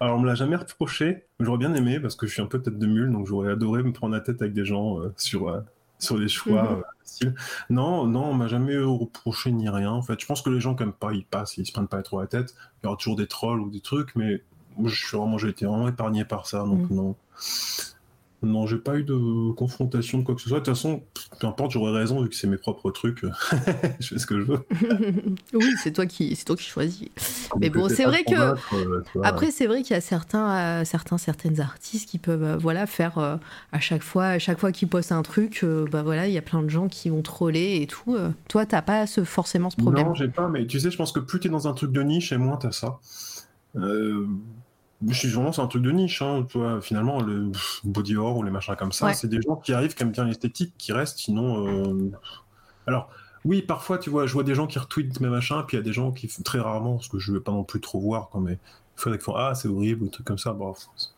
Alors, 0.00 0.16
on 0.16 0.20
me 0.20 0.26
l'a 0.26 0.34
jamais 0.34 0.56
reproché. 0.56 1.24
J'aurais 1.40 1.58
bien 1.58 1.74
aimé 1.74 2.00
parce 2.00 2.16
que 2.16 2.26
je 2.26 2.32
suis 2.32 2.42
un 2.42 2.46
peu 2.46 2.60
tête 2.60 2.78
de 2.78 2.86
mule, 2.86 3.10
donc 3.10 3.26
j'aurais 3.26 3.52
adoré 3.52 3.82
me 3.82 3.92
prendre 3.92 4.14
la 4.14 4.20
tête 4.20 4.42
avec 4.42 4.52
des 4.52 4.64
gens 4.64 5.00
euh, 5.00 5.12
sur 5.16 5.48
euh, 5.48 5.60
sur 5.98 6.18
les 6.18 6.28
choix 6.28 6.64
mhm. 6.64 6.78
euh, 6.78 6.82
style. 7.02 7.34
Non, 7.70 8.06
non, 8.06 8.26
on 8.26 8.34
m'a 8.34 8.48
jamais 8.48 8.76
reproché 8.78 9.52
ni 9.52 9.68
rien. 9.68 9.90
En 9.90 10.02
fait, 10.02 10.20
je 10.20 10.26
pense 10.26 10.42
que 10.42 10.50
les 10.50 10.60
gens 10.60 10.74
qui 10.74 10.84
pas, 10.98 11.12
ils 11.12 11.24
passent, 11.24 11.56
ils 11.56 11.66
se 11.66 11.72
prennent 11.72 11.88
pas 11.88 12.02
trop 12.02 12.20
la 12.20 12.26
tête. 12.26 12.54
Il 12.82 12.86
y 12.86 12.88
aura 12.88 12.96
toujours 12.96 13.16
des 13.16 13.26
trolls 13.26 13.60
ou 13.60 13.70
des 13.70 13.80
trucs, 13.80 14.14
mais 14.16 14.42
je 14.84 14.94
suis 14.94 15.16
vraiment, 15.16 15.38
j'ai 15.38 15.48
été 15.48 15.66
vraiment 15.66 15.88
épargné 15.88 16.24
par 16.24 16.46
ça, 16.46 16.58
donc 16.64 16.90
mhm. 16.90 16.96
non. 16.96 17.16
Non, 18.44 18.66
j'ai 18.66 18.76
pas 18.76 18.96
eu 18.96 19.04
de 19.04 19.52
confrontation 19.52 20.18
de 20.18 20.24
quoi 20.24 20.34
que 20.34 20.40
ce 20.40 20.48
soit. 20.48 20.60
De 20.60 20.64
toute 20.64 20.74
façon, 20.74 21.02
peu 21.40 21.46
importe, 21.46 21.72
j'aurais 21.72 21.92
raison 21.92 22.22
vu 22.22 22.28
que 22.28 22.34
c'est 22.34 22.46
mes 22.46 22.56
propres 22.56 22.90
trucs. 22.90 23.24
je 24.00 24.08
fais 24.08 24.18
ce 24.18 24.26
que 24.26 24.38
je 24.38 24.44
veux. 24.44 24.66
oui, 25.54 25.72
c'est 25.82 25.92
toi 25.92 26.06
qui, 26.06 26.34
c'est 26.36 26.44
toi 26.44 26.56
qui 26.56 26.64
choisis. 26.64 27.08
Mais 27.58 27.70
bon, 27.70 27.88
c'est 27.88 28.04
vrai 28.04 28.24
que 28.24 28.34
euh, 28.34 29.02
après, 29.22 29.50
c'est 29.50 29.66
vrai 29.66 29.82
qu'il 29.82 29.94
y 29.94 29.96
a 29.96 30.00
certains, 30.00 30.56
euh, 30.56 30.84
certains, 30.84 31.18
certaines 31.18 31.60
artistes 31.60 32.08
qui 32.08 32.18
peuvent, 32.18 32.42
euh, 32.42 32.56
voilà, 32.56 32.86
faire 32.86 33.18
à 33.72 33.80
chaque 33.80 34.02
fois, 34.02 34.26
à 34.26 34.38
chaque 34.38 34.58
fois 34.58 34.72
qu'ils 34.72 34.88
postent 34.88 35.12
un 35.12 35.22
truc, 35.22 35.64
bah 35.90 36.02
voilà, 36.02 36.26
il 36.26 36.34
y 36.34 36.38
a 36.38 36.42
plein 36.42 36.62
de 36.62 36.68
gens 36.68 36.88
qui 36.88 37.08
vont 37.10 37.22
troller 37.22 37.80
et 37.80 37.86
tout. 37.86 38.16
toi, 38.48 38.66
t'as 38.66 38.82
pas 38.82 39.06
ce, 39.06 39.24
forcément 39.24 39.70
ce 39.70 39.76
problème? 39.76 40.08
Non, 40.08 40.14
j'ai 40.14 40.28
pas. 40.28 40.48
Mais 40.48 40.66
tu 40.66 40.80
sais, 40.80 40.90
je 40.90 40.96
pense 40.96 41.12
que 41.12 41.20
plus 41.20 41.40
t'es 41.40 41.48
dans 41.48 41.68
un 41.68 41.72
truc 41.72 41.92
de 41.92 42.02
niche, 42.02 42.32
et 42.32 42.36
moins 42.36 42.56
t'as 42.56 42.72
ça. 42.72 42.98
Je 45.06 45.14
suis 45.14 45.28
vraiment, 45.28 45.52
c'est 45.52 45.60
un 45.60 45.66
truc 45.66 45.82
de 45.82 45.90
niche. 45.90 46.22
Hein, 46.22 46.46
finalement, 46.80 47.20
le 47.20 47.50
body 47.84 48.16
horror 48.16 48.38
ou 48.38 48.42
les 48.42 48.50
machins 48.50 48.76
comme 48.76 48.92
ça, 48.92 49.12
c'est 49.12 49.28
des 49.28 49.40
gens 49.42 49.56
qui 49.56 49.72
arrivent, 49.72 49.94
qui 49.94 50.02
aiment 50.02 50.12
bien 50.12 50.24
l'esthétique, 50.24 50.74
qui 50.78 50.92
restent, 50.92 51.18
sinon. 51.18 51.66
Euh, 51.66 52.10
alors, 52.86 53.10
oui, 53.44 53.62
parfois, 53.62 53.98
tu 53.98 54.10
vois, 54.10 54.26
je 54.26 54.32
vois 54.32 54.44
des 54.44 54.54
gens 54.54 54.66
qui 54.66 54.78
retweetent 54.78 55.20
mes 55.20 55.28
machins, 55.28 55.62
puis 55.66 55.76
il 55.76 55.80
y 55.80 55.82
a 55.82 55.84
des 55.84 55.92
gens 55.92 56.12
qui, 56.12 56.28
très 56.42 56.60
rarement, 56.60 56.94
parce 56.94 57.08
que 57.08 57.18
je 57.18 57.30
ne 57.30 57.36
vais 57.36 57.42
pas 57.42 57.52
non 57.52 57.64
plus 57.64 57.80
trop 57.80 58.00
voir, 58.00 58.30
quand 58.30 58.40
mais 58.40 58.54
il 58.54 58.58
faudrait 59.00 59.18
qu'ils 59.18 59.24
font 59.24 59.36
Ah, 59.36 59.54
c'est 59.54 59.68
horrible, 59.68 60.02
ou 60.02 60.04
des 60.06 60.10
trucs 60.10 60.26
comme 60.26 60.38
ça, 60.38 60.52
bon, 60.52 60.74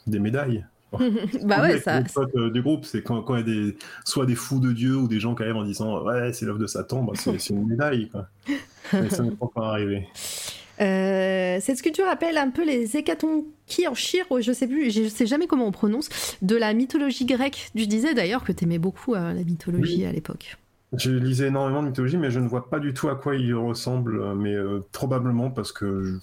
des 0.06 0.18
médailles. 0.18 0.66
bah 1.42 1.62
ouais, 1.62 1.80
ça. 1.80 2.02
Potes 2.14 2.34
euh, 2.36 2.50
du 2.50 2.62
groupe, 2.62 2.84
c'est 2.84 3.02
quand, 3.02 3.22
quand 3.22 3.36
il 3.36 3.38
y 3.38 3.42
a 3.42 3.44
des, 3.44 3.78
soit 4.04 4.24
des 4.24 4.36
fous 4.36 4.60
de 4.60 4.72
Dieu 4.72 4.96
ou 4.96 5.08
des 5.08 5.20
gens 5.20 5.34
qui 5.34 5.42
arrivent 5.42 5.56
en 5.56 5.64
disant 5.64 6.02
Ouais, 6.02 6.32
c'est 6.32 6.46
l'œuvre 6.46 6.58
de 6.58 6.66
Satan, 6.66 7.02
bah, 7.02 7.12
c'est 7.16 7.50
une 7.50 7.66
médaille, 7.66 8.08
quoi. 8.08 8.28
Mais 8.92 9.10
ça 9.10 9.22
n'est 9.22 9.32
pas 9.32 9.68
arrivé. 9.68 10.08
Euh, 10.80 11.58
cette 11.60 11.78
sculpture 11.78 12.06
rappelle 12.06 12.36
un 12.36 12.50
peu 12.50 12.64
les 12.64 12.86
qui 13.66 13.88
en 13.88 13.94
chire, 13.94 14.26
je 14.40 14.52
sais 14.52 14.66
plus, 14.66 14.90
je 14.90 15.08
sais 15.08 15.26
jamais 15.26 15.46
comment 15.46 15.66
on 15.66 15.72
prononce, 15.72 16.08
de 16.42 16.56
la 16.56 16.74
mythologie 16.74 17.24
grecque. 17.24 17.70
Tu 17.74 17.86
disais 17.86 18.14
d'ailleurs 18.14 18.44
que 18.44 18.52
tu 18.52 18.64
aimais 18.64 18.78
beaucoup 18.78 19.14
euh, 19.14 19.32
la 19.32 19.42
mythologie 19.42 20.04
à 20.04 20.12
l'époque. 20.12 20.56
Je 20.92 21.10
lisais 21.10 21.48
énormément 21.48 21.82
de 21.82 21.88
mythologie, 21.88 22.16
mais 22.16 22.30
je 22.30 22.40
ne 22.40 22.48
vois 22.48 22.70
pas 22.70 22.78
du 22.78 22.94
tout 22.94 23.08
à 23.08 23.16
quoi 23.16 23.34
il 23.34 23.54
ressemble, 23.54 24.34
mais 24.36 24.54
euh, 24.54 24.80
probablement 24.92 25.50
parce 25.50 25.72
que. 25.72 26.18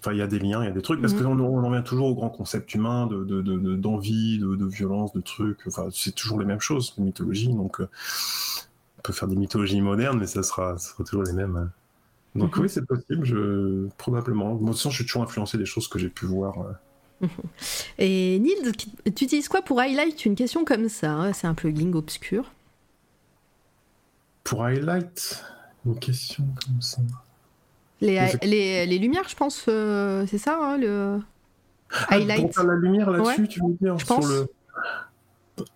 Enfin, 0.00 0.12
il 0.12 0.18
y 0.18 0.22
a 0.22 0.26
des 0.26 0.40
liens, 0.40 0.62
il 0.62 0.66
y 0.66 0.68
a 0.68 0.72
des 0.72 0.82
trucs, 0.82 1.00
parce 1.00 1.14
mhm. 1.14 1.22
qu'on 1.22 1.38
on 1.38 1.62
en 1.62 1.68
revient 1.68 1.84
toujours 1.84 2.08
au 2.08 2.14
grand 2.16 2.30
concept 2.30 2.74
humain, 2.74 3.06
d'envie, 3.06 4.38
de, 4.40 4.46
de, 4.48 4.56
de, 4.56 4.66
violence, 4.66 5.12
de 5.12 5.20
trucs. 5.20 5.60
Enfin, 5.68 5.86
c'est 5.92 6.12
toujours 6.12 6.40
les 6.40 6.44
mêmes 6.44 6.60
choses, 6.60 6.92
la 6.98 7.04
mythologie. 7.04 7.54
Donc, 7.54 7.78
on 7.80 9.02
peut 9.04 9.12
faire 9.12 9.28
des 9.28 9.36
mythologies 9.36 9.80
modernes, 9.80 10.18
mais 10.18 10.26
ça 10.26 10.42
sera, 10.42 10.76
ça 10.76 10.90
sera 10.92 11.04
toujours 11.04 11.22
les 11.22 11.32
mêmes. 11.32 11.70
Donc 12.34 12.56
mhm. 12.56 12.62
oui, 12.62 12.68
c'est 12.68 12.86
possible, 12.86 13.24
je... 13.24 13.88
probablement. 13.98 14.54
Moi, 14.54 14.72
je 14.74 14.88
suis 14.88 15.04
toujours 15.04 15.22
influencé 15.22 15.58
des 15.58 15.66
choses 15.66 15.88
que 15.88 15.98
j'ai 15.98 16.08
pu 16.08 16.26
voir. 16.26 16.54
Euh. 17.22 17.26
Et 17.98 18.38
Nils, 18.38 18.72
tu 18.76 18.88
utilises 19.04 19.48
quoi 19.48 19.62
pour 19.62 19.80
highlight 19.80 20.24
une 20.24 20.34
question 20.34 20.64
comme 20.64 20.88
ça 20.88 21.12
hein? 21.12 21.32
C'est 21.32 21.46
un 21.46 21.54
plugin 21.54 21.92
obscur. 21.92 22.50
Pour 24.44 24.64
highlight 24.64 25.44
une 25.84 25.98
question 25.98 26.44
comme 26.64 26.80
ça. 26.80 27.02
Les, 28.00 28.20
les, 28.42 28.86
les 28.86 28.98
lumières, 28.98 29.28
je 29.28 29.36
pense, 29.36 29.66
euh, 29.68 30.26
c'est 30.26 30.38
ça, 30.38 30.58
hein, 30.60 30.76
le 30.76 31.20
ah, 31.92 32.14
highlight. 32.14 32.40
Pour 32.40 32.54
faire 32.54 32.64
la 32.64 32.76
lumière 32.76 33.10
là-dessus, 33.10 33.46
tu 33.48 33.60
veux 33.60 33.76
dire 33.80 33.98
Je 33.98 34.06
pense. 34.06 34.28
Le... 34.28 34.48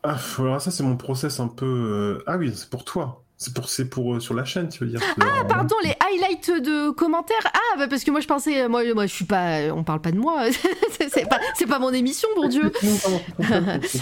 Ah, 0.02 0.16
alors 0.38 0.60
ça, 0.60 0.70
c'est 0.70 0.82
mon 0.82 0.96
process 0.96 1.38
un 1.38 1.48
peu. 1.48 1.66
Euh, 1.66 2.24
ah 2.26 2.36
oui, 2.36 2.52
c'est 2.54 2.68
pour 2.68 2.84
toi. 2.84 3.22
C'est 3.38 3.52
pour, 3.52 3.68
c'est 3.68 3.84
pour 3.84 4.14
euh, 4.14 4.20
sur 4.20 4.32
la 4.32 4.46
chaîne, 4.46 4.70
tu 4.70 4.82
veux 4.82 4.90
dire 4.90 5.00
Ah, 5.20 5.44
pardon, 5.46 5.76
les 5.84 5.94
highlights 6.00 6.50
de 6.62 6.90
commentaires. 6.90 7.52
Ah, 7.52 7.76
bah 7.76 7.86
parce 7.86 8.02
que 8.02 8.10
moi 8.10 8.20
je 8.20 8.26
pensais, 8.26 8.66
moi, 8.66 8.82
moi 8.94 9.04
je 9.04 9.12
suis 9.12 9.26
pas, 9.26 9.74
on 9.74 9.84
parle 9.84 10.00
pas 10.00 10.10
de 10.10 10.16
moi. 10.16 10.44
c'est 10.98 11.28
pas, 11.28 11.38
pas 11.68 11.78
mon 11.78 11.92
émission, 11.92 12.28
bon 12.34 12.48
Dieu. 12.48 12.72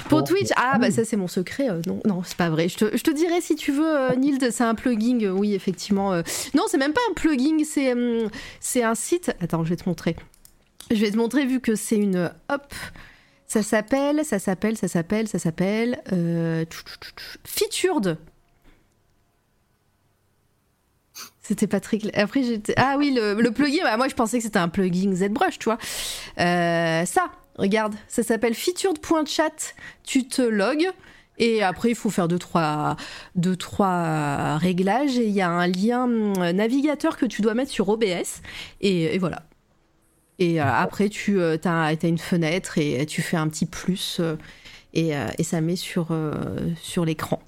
pour 0.09 0.23
Twitch, 0.23 0.51
ah 0.55 0.79
bah 0.79 0.93
ça 0.93 1.05
c'est 1.05 1.17
mon 1.17 1.27
secret. 1.27 1.69
Euh, 1.69 1.81
non, 1.89 2.01
non, 2.05 2.23
c'est 2.25 2.37
pas 2.37 2.49
vrai. 2.49 2.69
Je 2.69 2.77
te, 2.77 2.97
je 2.97 3.03
te 3.03 3.11
dirai 3.11 3.41
si 3.41 3.57
tu 3.57 3.73
veux, 3.73 3.97
euh, 3.97 4.15
Nild, 4.15 4.53
c'est 4.53 4.63
un 4.63 4.77
plugin. 4.77 5.33
oui, 5.33 5.55
effectivement. 5.55 6.15
Non, 6.55 6.65
c'est 6.69 6.79
même 6.79 6.93
pas 6.93 7.01
un 7.11 7.15
plugin, 7.15 7.65
c'est, 7.65 7.93
c'est 8.61 8.85
un 8.85 8.95
site. 8.95 9.35
Attends, 9.41 9.65
je 9.65 9.71
vais 9.71 9.77
te 9.77 9.89
montrer. 9.89 10.15
Je 10.93 11.01
vais 11.01 11.11
te 11.11 11.17
montrer 11.17 11.45
vu 11.45 11.59
que 11.59 11.75
c'est 11.75 11.97
une, 11.97 12.31
hop. 12.51 12.73
Ça 13.49 13.65
s'appelle, 13.65 14.25
ça 14.25 14.39
s'appelle, 14.39 14.77
ça 14.77 14.87
s'appelle, 14.87 15.27
ça 15.27 15.41
s'appelle 15.41 16.01
Featured 17.45 18.17
C'était 21.47 21.67
pas 21.67 21.79
très 21.79 21.99
Après, 22.15 22.43
j'étais. 22.43 22.73
Ah 22.79 22.97
oui, 22.99 23.15
le, 23.15 23.51
plugin, 23.51 23.85
bah, 23.85 23.99
moi 23.99 24.09
je 24.09 24.15
pensais 24.15 24.39
que 24.39 24.45
c'était 24.45 24.59
un 24.59 24.71
plugin 24.71 25.15
ZBrush, 25.15 25.59
tu 25.59 25.67
vois. 25.67 25.77
Euh, 26.41 27.05
ça, 27.05 27.31
regarde, 27.57 27.95
ça 28.09 28.23
s'appelle 28.23 28.55
featured.chat. 28.55 29.75
Tu 30.05 30.27
te 30.27 30.41
logs. 30.41 30.91
Et 31.37 31.63
après, 31.63 31.91
il 31.91 31.97
faut 31.97 32.09
faire 32.09 32.29
deux 32.29 32.39
trois, 32.39 32.97
deux, 33.35 33.57
trois 33.57 34.57
réglages. 34.57 35.19
Et 35.19 35.27
il 35.27 35.33
y 35.33 35.43
a 35.43 35.51
un 35.51 35.67
lien 35.67 36.09
euh, 36.09 36.53
navigateur 36.53 37.19
que 37.19 37.27
tu 37.27 37.43
dois 37.43 37.53
mettre 37.53 37.71
sur 37.71 37.91
OBS. 37.91 38.41
Et, 38.81 39.19
voilà. 39.19 39.43
Et 40.39 40.63
euh, 40.63 40.65
après, 40.65 41.11
tu 41.11 41.43
as, 41.43 41.95
une 42.05 42.19
fenêtre 42.19 42.79
et 42.79 43.05
tu 43.05 43.21
fais 43.21 43.37
un 43.37 43.49
petit 43.49 43.67
plus. 43.67 44.19
et, 44.95 45.11
et, 45.11 45.45
ça 45.45 45.61
met 45.61 45.77
sur, 45.77 46.09
sur 46.81 47.05
l'écran. 47.05 47.43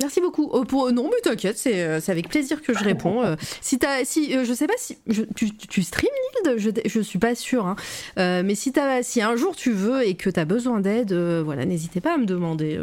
Merci 0.00 0.20
beaucoup. 0.20 0.48
Pour... 0.64 0.92
Non, 0.92 1.10
mais 1.10 1.20
t'inquiète, 1.22 1.58
c'est, 1.58 1.82
euh, 1.82 2.00
c'est 2.00 2.12
avec 2.12 2.28
plaisir 2.28 2.62
que 2.62 2.72
je 2.72 2.84
réponds. 2.84 3.24
Euh, 3.24 3.34
si 3.60 3.78
t'as, 3.78 4.04
si, 4.04 4.36
euh, 4.36 4.44
je 4.44 4.52
sais 4.52 4.68
pas 4.68 4.74
si 4.76 4.96
tu, 5.34 5.50
tu 5.56 5.82
stream 5.82 6.10
Nild, 6.44 6.58
je, 6.58 6.70
je 6.88 7.00
suis 7.00 7.18
pas 7.18 7.34
sûre. 7.34 7.66
Hein. 7.66 7.76
mais 8.16 8.54
si, 8.54 8.72
t'as, 8.72 9.02
si 9.02 9.20
un 9.22 9.34
jour 9.34 9.56
tu 9.56 9.72
veux 9.72 10.06
et 10.06 10.14
que 10.14 10.30
tu 10.30 10.38
as 10.38 10.44
besoin 10.44 10.80
d'aide, 10.80 11.12
voilà, 11.12 11.64
n'hésitez 11.64 12.00
pas 12.00 12.14
à 12.14 12.16
me 12.16 12.26
demander. 12.26 12.80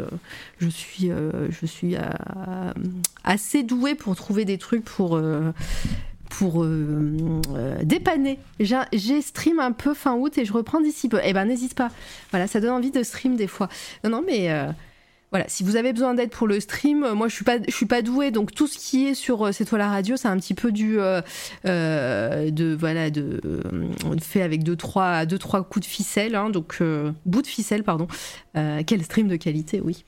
je 0.58 0.68
suis, 0.68 1.10
je 1.48 1.66
suis 1.66 1.96
assez 3.24 3.62
douée 3.62 3.94
pour 3.94 4.14
trouver 4.14 4.44
des 4.44 4.58
trucs 4.58 4.84
pour 4.84 5.20
pour 6.28 6.66
dépanner. 7.82 8.38
J'ai, 8.60 8.78
j'ai 8.92 9.22
stream 9.22 9.58
un 9.58 9.72
peu 9.72 9.94
fin 9.94 10.16
août 10.16 10.36
et 10.36 10.44
je 10.44 10.52
reprends 10.52 10.80
d'ici 10.80 11.08
peu. 11.08 11.20
Eh 11.24 11.32
ben 11.32 11.46
n'hésite 11.46 11.74
pas. 11.74 11.90
Voilà, 12.30 12.46
ça 12.46 12.60
donne 12.60 12.72
envie 12.72 12.90
de 12.90 13.02
stream 13.02 13.36
des 13.36 13.46
fois. 13.46 13.68
Non, 14.04 14.10
non, 14.10 14.24
mais 14.26 14.50
voilà, 15.30 15.44
si 15.48 15.64
vous 15.64 15.76
avez 15.76 15.92
besoin 15.92 16.14
d'aide 16.14 16.30
pour 16.30 16.46
le 16.46 16.60
stream, 16.60 17.02
euh, 17.02 17.14
moi 17.14 17.28
je 17.28 17.34
suis 17.34 17.44
pas, 17.44 17.58
je 17.66 17.74
suis 17.74 17.86
pas 17.86 18.00
douée, 18.02 18.30
donc 18.30 18.54
tout 18.54 18.66
ce 18.66 18.78
qui 18.78 19.06
est 19.06 19.14
sur 19.14 19.46
euh, 19.46 19.52
C'est 19.52 19.64
toi 19.64 19.78
la 19.78 19.88
radio, 19.88 20.16
c'est 20.16 20.28
un 20.28 20.38
petit 20.38 20.54
peu 20.54 20.70
du, 20.70 20.98
euh, 21.00 21.20
de 21.64 22.76
voilà, 22.78 23.10
de 23.10 23.40
fait 24.20 24.42
avec 24.42 24.62
deux 24.62 24.76
trois, 24.76 25.26
deux 25.26 25.38
trois 25.38 25.64
coups 25.64 25.86
de 25.86 25.90
ficelle, 25.90 26.34
hein, 26.36 26.50
donc 26.50 26.82
bout 27.24 27.42
de 27.42 27.46
ficelle, 27.46 27.82
pardon. 27.82 28.06
quel 28.54 29.02
stream 29.02 29.28
de 29.28 29.36
qualité, 29.36 29.80
oui. 29.80 30.04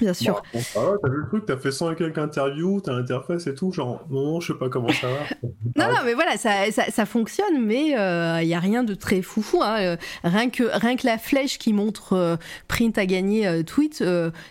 Bien 0.00 0.14
sûr. 0.14 0.42
Bon, 0.52 0.60
ça 0.60 0.80
va, 0.80 0.92
t'as 1.02 1.10
vu 1.10 1.18
le 1.18 1.28
truc, 1.28 1.44
t'as 1.46 1.58
fait 1.58 1.70
100 1.70 1.92
et 1.92 1.96
quelques 1.96 2.18
interviews, 2.18 2.80
t'as 2.80 2.92
l'interface 2.92 3.46
et 3.46 3.54
tout, 3.54 3.70
genre, 3.70 4.06
non, 4.10 4.40
je 4.40 4.52
sais 4.52 4.58
pas 4.58 4.70
comment 4.70 4.88
ça 4.88 5.08
va. 5.08 5.18
non, 5.76 5.94
non, 5.94 6.00
mais 6.04 6.14
voilà, 6.14 6.38
ça, 6.38 6.70
ça, 6.72 6.90
ça 6.90 7.04
fonctionne, 7.04 7.64
mais 7.64 7.88
il 7.88 7.96
euh, 7.96 8.42
n'y 8.42 8.54
a 8.54 8.60
rien 8.60 8.82
de 8.82 8.94
très 8.94 9.20
foufou. 9.20 9.62
Hein. 9.62 9.76
Euh, 9.80 9.96
rien, 10.24 10.48
que, 10.48 10.64
rien 10.72 10.96
que 10.96 11.06
la 11.06 11.18
flèche 11.18 11.58
qui 11.58 11.74
montre 11.74 12.14
euh, 12.14 12.36
print 12.66 12.96
à 12.96 13.04
gagner 13.04 13.62
tweet, 13.64 14.02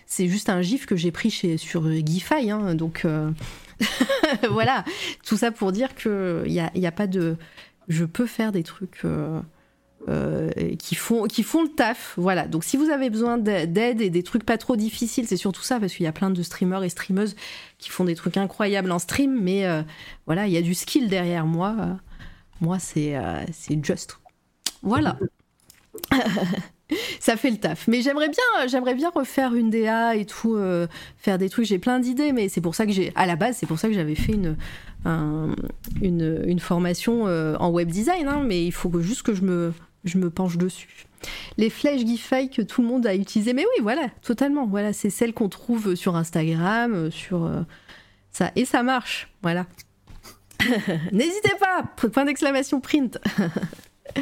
c'est 0.06 0.28
juste 0.28 0.50
un 0.50 0.62
gif 0.62 0.86
que 0.86 0.96
j'ai 0.96 1.12
pris 1.12 1.32
chez, 1.32 1.58
sur 1.58 1.90
Gify. 2.06 2.52
Hein, 2.52 2.76
donc 2.76 3.06
voilà, 4.52 4.84
tout 5.26 5.38
ça 5.38 5.52
pour 5.52 5.72
dire 5.72 5.96
qu'il 5.96 6.44
n'y 6.48 6.60
a, 6.60 6.72
y 6.76 6.86
a 6.86 6.92
pas 6.92 7.08
de. 7.08 7.36
Je 7.88 8.06
peux 8.06 8.28
faire 8.28 8.52
des 8.52 8.64
trucs. 8.64 9.04
Euh, 10.08 10.50
qui 10.78 10.96
font 10.96 11.26
qui 11.26 11.44
font 11.44 11.62
le 11.62 11.68
taf. 11.70 12.14
Voilà. 12.16 12.48
Donc 12.48 12.64
si 12.64 12.78
vous 12.78 12.90
avez 12.90 13.10
besoin 13.10 13.38
d'a- 13.38 13.66
d'aide 13.66 14.00
et 14.00 14.10
des 14.10 14.24
trucs 14.24 14.46
pas 14.46 14.58
trop 14.58 14.78
difficiles 14.78 15.28
c'est 15.28 15.36
surtout 15.38 15.62
ça 15.62 15.78
parce 15.80 15.94
qu'il 15.94 16.06
y 16.06 16.08
a 16.08 16.14
plein 16.14 16.30
de 16.30 16.42
streamers 16.42 16.84
et 16.86 16.90
streameuses 16.90 17.36
qui 17.80 17.90
font 17.90 18.06
des 18.06 18.16
trucs 18.16 18.38
incroyables 18.38 18.92
en 18.94 19.00
stream 19.00 19.38
mais 19.42 19.66
euh, 19.66 19.82
voilà 20.26 20.48
il 20.48 20.54
y 20.54 20.58
a 20.58 20.62
du 20.62 20.74
skill 20.74 21.10
derrière 21.10 21.46
moi. 21.46 21.76
Euh, 21.80 21.94
moi 22.62 22.80
c'est 22.80 23.18
euh, 23.18 23.44
just. 23.84 24.18
Voilà. 24.82 25.18
Ça 27.20 27.36
fait 27.36 27.52
le 27.52 27.58
taf. 27.58 27.88
Mais 27.88 28.02
j'aimerais 28.02 28.30
bien 28.30 28.94
bien 28.96 29.12
refaire 29.14 29.54
une 29.54 29.70
DA 29.70 30.16
et 30.16 30.26
tout 30.26 30.58
faire 31.18 31.38
des 31.38 31.50
trucs. 31.50 31.66
J'ai 31.66 31.78
plein 31.78 32.00
d'idées 32.00 32.32
mais 32.32 32.48
c'est 32.48 32.62
pour 32.62 32.74
ça 32.74 32.86
que 32.86 32.92
j'ai 32.94 33.12
à 33.16 33.26
la 33.26 33.36
base 33.36 33.58
c'est 33.58 33.68
pour 33.68 33.78
ça 33.78 33.90
que 33.90 33.94
j'avais 33.94 34.16
fait 34.16 34.32
une 34.34 34.56
un- 35.06 35.54
une, 36.02 36.60
formation 36.60 37.26
en 37.26 37.70
web 37.70 37.90
design 37.90 38.28
hein, 38.30 38.44
mais 38.46 38.66
il 38.66 38.72
faut 38.72 38.90
juste 39.02 39.24
que 39.24 39.34
je 39.36 39.42
me 39.44 39.74
je 40.04 40.18
me 40.18 40.30
penche 40.30 40.58
dessus. 40.58 41.06
Les 41.58 41.70
flèches 41.70 42.06
Gify 42.06 42.50
que 42.50 42.62
tout 42.62 42.82
le 42.82 42.88
monde 42.88 43.06
a 43.06 43.16
utilisées 43.16 43.54
mais 43.54 43.66
oui 43.66 43.84
voilà 43.84 44.08
totalement 44.22 44.66
voilà 44.66 44.94
c'est 44.94 45.10
celles 45.10 45.34
qu'on 45.34 45.50
trouve 45.50 45.96
sur 45.96 46.16
Instagram 46.16 46.94
euh, 46.94 47.12
sur 47.12 47.44
euh, 47.44 47.62
ça 48.32 48.52
et 48.56 48.66
ça 48.66 48.84
marche 48.84 49.30
voilà. 49.42 49.66
N'hésitez 51.12 51.54
pas 51.60 51.84
point 52.10 52.26
d'exclamation 52.26 52.80
print. 52.82 53.20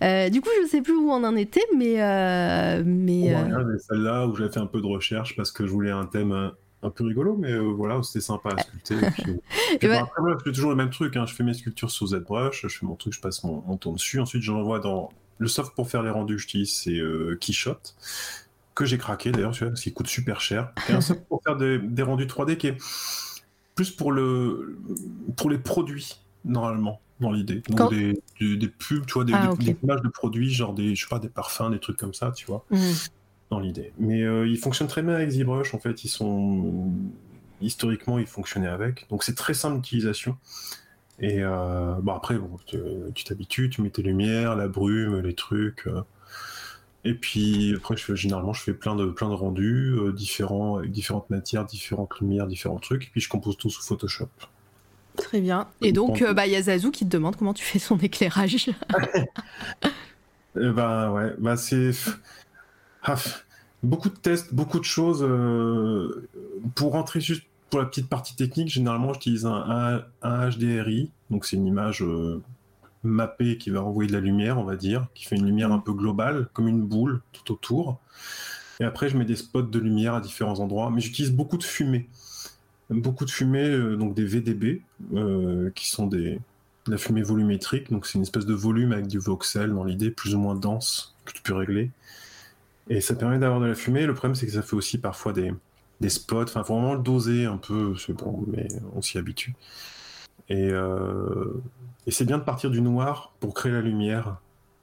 Euh, 0.00 0.28
du 0.28 0.40
coup, 0.40 0.48
je 0.62 0.68
sais 0.68 0.80
plus 0.80 0.94
où 0.94 1.10
on 1.10 1.24
en 1.24 1.34
était, 1.34 1.64
mais 1.76 2.00
euh, 2.00 2.84
mais 2.86 3.34
euh, 3.34 3.76
celle-là 3.78 4.28
où 4.28 4.36
j'avais 4.36 4.52
fait 4.52 4.60
un 4.60 4.66
peu 4.66 4.80
de 4.80 4.86
recherche 4.86 5.34
parce 5.34 5.50
que 5.50 5.66
je 5.66 5.72
voulais 5.72 5.90
un 5.90 6.06
thème 6.06 6.52
un, 6.82 6.90
peu 6.90 7.04
rigolo, 7.04 7.36
mais 7.36 7.52
euh, 7.52 7.60
voilà, 7.60 8.02
c'était 8.02 8.20
sympa 8.20 8.50
à 8.56 8.62
sculpter. 8.62 8.94
Et 8.94 9.10
puis, 9.10 9.32
Et 9.80 9.86
bon, 9.86 9.92
ouais. 9.92 9.98
après, 9.98 10.20
voilà, 10.20 10.36
je 10.38 10.44
fais 10.44 10.52
toujours 10.52 10.70
le 10.70 10.76
même 10.76 10.90
truc, 10.90 11.16
hein, 11.16 11.26
je 11.26 11.34
fais 11.34 11.44
mes 11.44 11.54
sculptures 11.54 11.90
sur 11.90 12.06
ZBrush, 12.06 12.62
je 12.62 12.68
fais 12.68 12.86
mon 12.86 12.94
truc, 12.96 13.12
je 13.12 13.20
passe 13.20 13.42
mon, 13.44 13.62
mon 13.66 13.76
tour 13.76 13.92
dessus, 13.92 14.20
ensuite 14.20 14.42
j'envoie 14.42 14.80
dans... 14.80 15.10
Le 15.40 15.46
soft 15.46 15.72
pour 15.76 15.88
faire 15.88 16.02
les 16.02 16.10
rendus 16.10 16.34
que 16.34 16.40
j'utilise, 16.42 16.74
c'est 16.74 16.98
euh, 16.98 17.36
Keyshot, 17.40 17.78
que 18.74 18.84
j'ai 18.84 18.98
craqué 18.98 19.30
d'ailleurs, 19.30 19.56
parce 19.56 19.80
qu'il 19.80 19.94
coûte 19.94 20.08
super 20.08 20.40
cher. 20.40 20.72
Et 20.88 20.92
un 20.92 21.00
soft 21.00 21.20
pour 21.28 21.40
faire 21.44 21.56
des, 21.56 21.78
des 21.78 22.02
rendus 22.02 22.26
3D 22.26 22.56
qui 22.56 22.66
est 22.66 22.76
plus 23.76 23.92
pour, 23.92 24.10
le, 24.10 24.76
pour 25.36 25.48
les 25.48 25.58
produits, 25.58 26.18
normalement, 26.44 27.00
dans 27.20 27.30
l'idée. 27.30 27.62
Donc 27.68 27.78
Quand- 27.78 27.90
des, 27.90 28.20
des, 28.40 28.56
des 28.56 28.68
pubs, 28.68 29.06
tu 29.06 29.14
vois, 29.14 29.24
des, 29.24 29.32
Ah, 29.32 29.54
des- 29.60 29.76
images 29.84 30.02
de 30.02 30.08
produits, 30.08 30.50
genre 30.52 30.74
des, 30.74 30.96
je 30.96 31.02
sais 31.04 31.08
pas, 31.08 31.20
des 31.20 31.28
parfums, 31.28 31.70
des 31.70 31.78
trucs 31.78 31.96
comme 31.96 32.14
ça, 32.14 32.32
tu 32.32 32.46
vois 32.46 32.64
hmm. 32.70 32.92
Dans 33.50 33.60
l'idée. 33.60 33.92
Mais 33.98 34.22
euh, 34.22 34.46
il 34.46 34.58
fonctionne 34.58 34.88
très 34.88 35.02
bien 35.02 35.14
avec 35.14 35.30
ZBrush. 35.30 35.74
En 35.74 35.78
fait, 35.78 36.04
ils 36.04 36.08
sont 36.08 36.92
historiquement, 37.60 38.18
ils 38.18 38.26
fonctionnaient 38.26 38.68
avec. 38.68 39.06
Donc 39.10 39.24
c'est 39.24 39.34
très 39.34 39.54
simple 39.54 39.76
d'utilisation. 39.76 40.36
Et 41.20 41.38
euh, 41.42 41.94
bon 42.02 42.12
après, 42.14 42.38
bon, 42.38 42.56
tu 42.66 42.78
tu 43.14 43.24
t'habitues, 43.24 43.70
tu 43.70 43.82
mets 43.82 43.90
tes 43.90 44.02
lumières, 44.02 44.56
la 44.56 44.68
brume, 44.68 45.20
les 45.20 45.34
trucs. 45.34 45.86
euh. 45.88 46.02
Et 47.04 47.14
puis 47.14 47.74
après, 47.76 47.96
je 47.96 48.04
fais, 48.04 48.16
généralement, 48.16 48.52
je 48.52 48.62
fais 48.62 48.74
plein 48.74 48.96
de 48.96 49.06
plein 49.06 49.28
de 49.28 49.34
rendus 49.34 49.94
euh, 49.98 50.12
différents 50.12 50.76
avec 50.78 50.90
différentes 50.92 51.30
matières, 51.30 51.64
différentes 51.64 52.18
lumières, 52.20 52.46
différents 52.46 52.78
trucs. 52.80 53.04
Et 53.06 53.10
puis 53.10 53.20
je 53.20 53.28
compose 53.28 53.56
tout 53.56 53.70
sous 53.70 53.82
Photoshop. 53.82 54.28
très 55.16 55.40
bien. 55.40 55.68
Et 55.82 55.92
donc, 55.92 56.22
bah, 56.34 56.46
il 56.46 56.52
y 56.52 56.56
a 56.56 56.62
Zazu 56.62 56.90
qui 56.90 57.04
te 57.04 57.10
demande 57.10 57.36
comment 57.36 57.54
tu 57.54 57.64
fais 57.64 57.78
son 57.78 57.98
éclairage. 57.98 58.70
Ben 60.54 61.12
ouais, 61.12 61.34
bah 61.38 61.56
c'est 61.56 61.92
Beaucoup 63.82 64.08
de 64.08 64.16
tests, 64.16 64.52
beaucoup 64.52 64.80
de 64.80 64.84
choses. 64.84 65.22
euh, 65.22 66.28
Pour 66.74 66.92
rentrer 66.92 67.20
juste 67.20 67.44
pour 67.70 67.80
la 67.80 67.86
petite 67.86 68.08
partie 68.08 68.34
technique, 68.34 68.68
généralement 68.68 69.12
j'utilise 69.12 69.46
un, 69.46 70.02
HDRI, 70.22 71.10
donc 71.30 71.44
c'est 71.44 71.56
une 71.56 71.66
image 71.66 72.02
euh, 72.02 72.42
mappée 73.04 73.58
qui 73.58 73.70
va 73.70 73.82
envoyer 73.82 74.08
de 74.08 74.14
la 74.14 74.20
lumière, 74.20 74.58
on 74.58 74.64
va 74.64 74.74
dire, 74.74 75.06
qui 75.14 75.26
fait 75.26 75.36
une 75.36 75.44
lumière 75.44 75.70
un 75.70 75.78
peu 75.78 75.92
globale, 75.92 76.48
comme 76.54 76.66
une 76.66 76.82
boule 76.82 77.20
tout 77.32 77.52
autour. 77.52 78.00
Et 78.80 78.84
après 78.84 79.08
je 79.08 79.16
mets 79.16 79.26
des 79.26 79.36
spots 79.36 79.62
de 79.62 79.78
lumière 79.78 80.14
à 80.14 80.20
différents 80.20 80.60
endroits, 80.60 80.90
mais 80.90 81.00
j'utilise 81.00 81.30
beaucoup 81.30 81.58
de 81.58 81.64
fumée. 81.64 82.08
Beaucoup 82.90 83.26
de 83.26 83.30
fumée, 83.30 83.68
euh, 83.68 83.96
donc 83.96 84.14
des 84.14 84.24
VDB, 84.24 84.82
qui 85.74 85.88
sont 85.88 86.06
des, 86.06 86.40
de 86.86 86.90
la 86.90 86.98
fumée 86.98 87.22
volumétrique, 87.22 87.90
donc 87.90 88.06
c'est 88.06 88.14
une 88.14 88.22
espèce 88.22 88.46
de 88.46 88.54
volume 88.54 88.92
avec 88.92 89.06
du 89.06 89.18
voxel 89.18 89.72
dans 89.72 89.84
l'idée, 89.84 90.10
plus 90.10 90.34
ou 90.34 90.38
moins 90.38 90.54
dense, 90.54 91.14
que 91.26 91.32
tu 91.32 91.42
peux 91.42 91.54
régler. 91.54 91.90
Et 92.90 93.00
ça 93.00 93.14
permet 93.14 93.38
d'avoir 93.38 93.60
de 93.60 93.66
la 93.66 93.74
fumée. 93.74 94.06
Le 94.06 94.14
problème, 94.14 94.34
c'est 94.34 94.46
que 94.46 94.52
ça 94.52 94.62
fait 94.62 94.76
aussi 94.76 94.98
parfois 94.98 95.32
des, 95.32 95.52
des 96.00 96.08
spots. 96.08 96.42
Enfin, 96.42 96.64
faut 96.64 96.74
vraiment 96.74 96.94
le 96.94 97.02
doser 97.02 97.46
un 97.46 97.56
peu, 97.56 97.94
c'est 97.96 98.14
bon, 98.14 98.44
mais 98.46 98.68
on 98.94 99.02
s'y 99.02 99.18
habitue. 99.18 99.54
Et, 100.48 100.70
euh, 100.70 101.62
et 102.06 102.10
c'est 102.10 102.24
bien 102.24 102.38
de 102.38 102.44
partir 102.44 102.70
du 102.70 102.80
noir 102.80 103.32
pour 103.40 103.54
créer 103.54 103.72
la 103.72 103.82
lumière, 103.82 104.36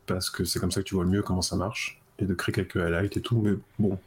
parce 0.06 0.30
que 0.30 0.44
c'est 0.44 0.60
comme 0.60 0.72
ça 0.72 0.82
que 0.82 0.86
tu 0.86 0.96
vois 0.96 1.04
le 1.04 1.10
mieux 1.10 1.24
comment 1.24 1.42
ça 1.42 1.56
marche, 1.56 2.02
et 2.20 2.26
de 2.26 2.34
créer 2.34 2.54
quelques 2.54 2.78
highlights 2.78 3.18
et 3.18 3.22
tout. 3.22 3.42
Mais 3.42 3.54
bon, 3.80 3.98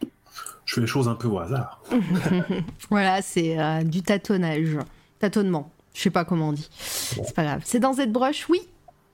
je 0.64 0.74
fais 0.74 0.80
les 0.80 0.86
choses 0.86 1.08
un 1.08 1.14
peu 1.14 1.28
au 1.28 1.38
hasard. 1.38 1.82
voilà, 2.90 3.22
c'est 3.22 3.58
euh, 3.58 3.82
du 3.82 4.02
tâtonnage. 4.02 4.76
Tâtonnement. 5.18 5.72
Je 5.94 6.02
sais 6.02 6.10
pas 6.10 6.24
comment 6.24 6.50
on 6.50 6.52
dit. 6.52 6.68
C'est 6.78 7.34
pas 7.34 7.42
grave. 7.42 7.62
C'est 7.64 7.80
dans 7.80 7.94
ZBrush, 7.94 8.48
oui? 8.48 8.60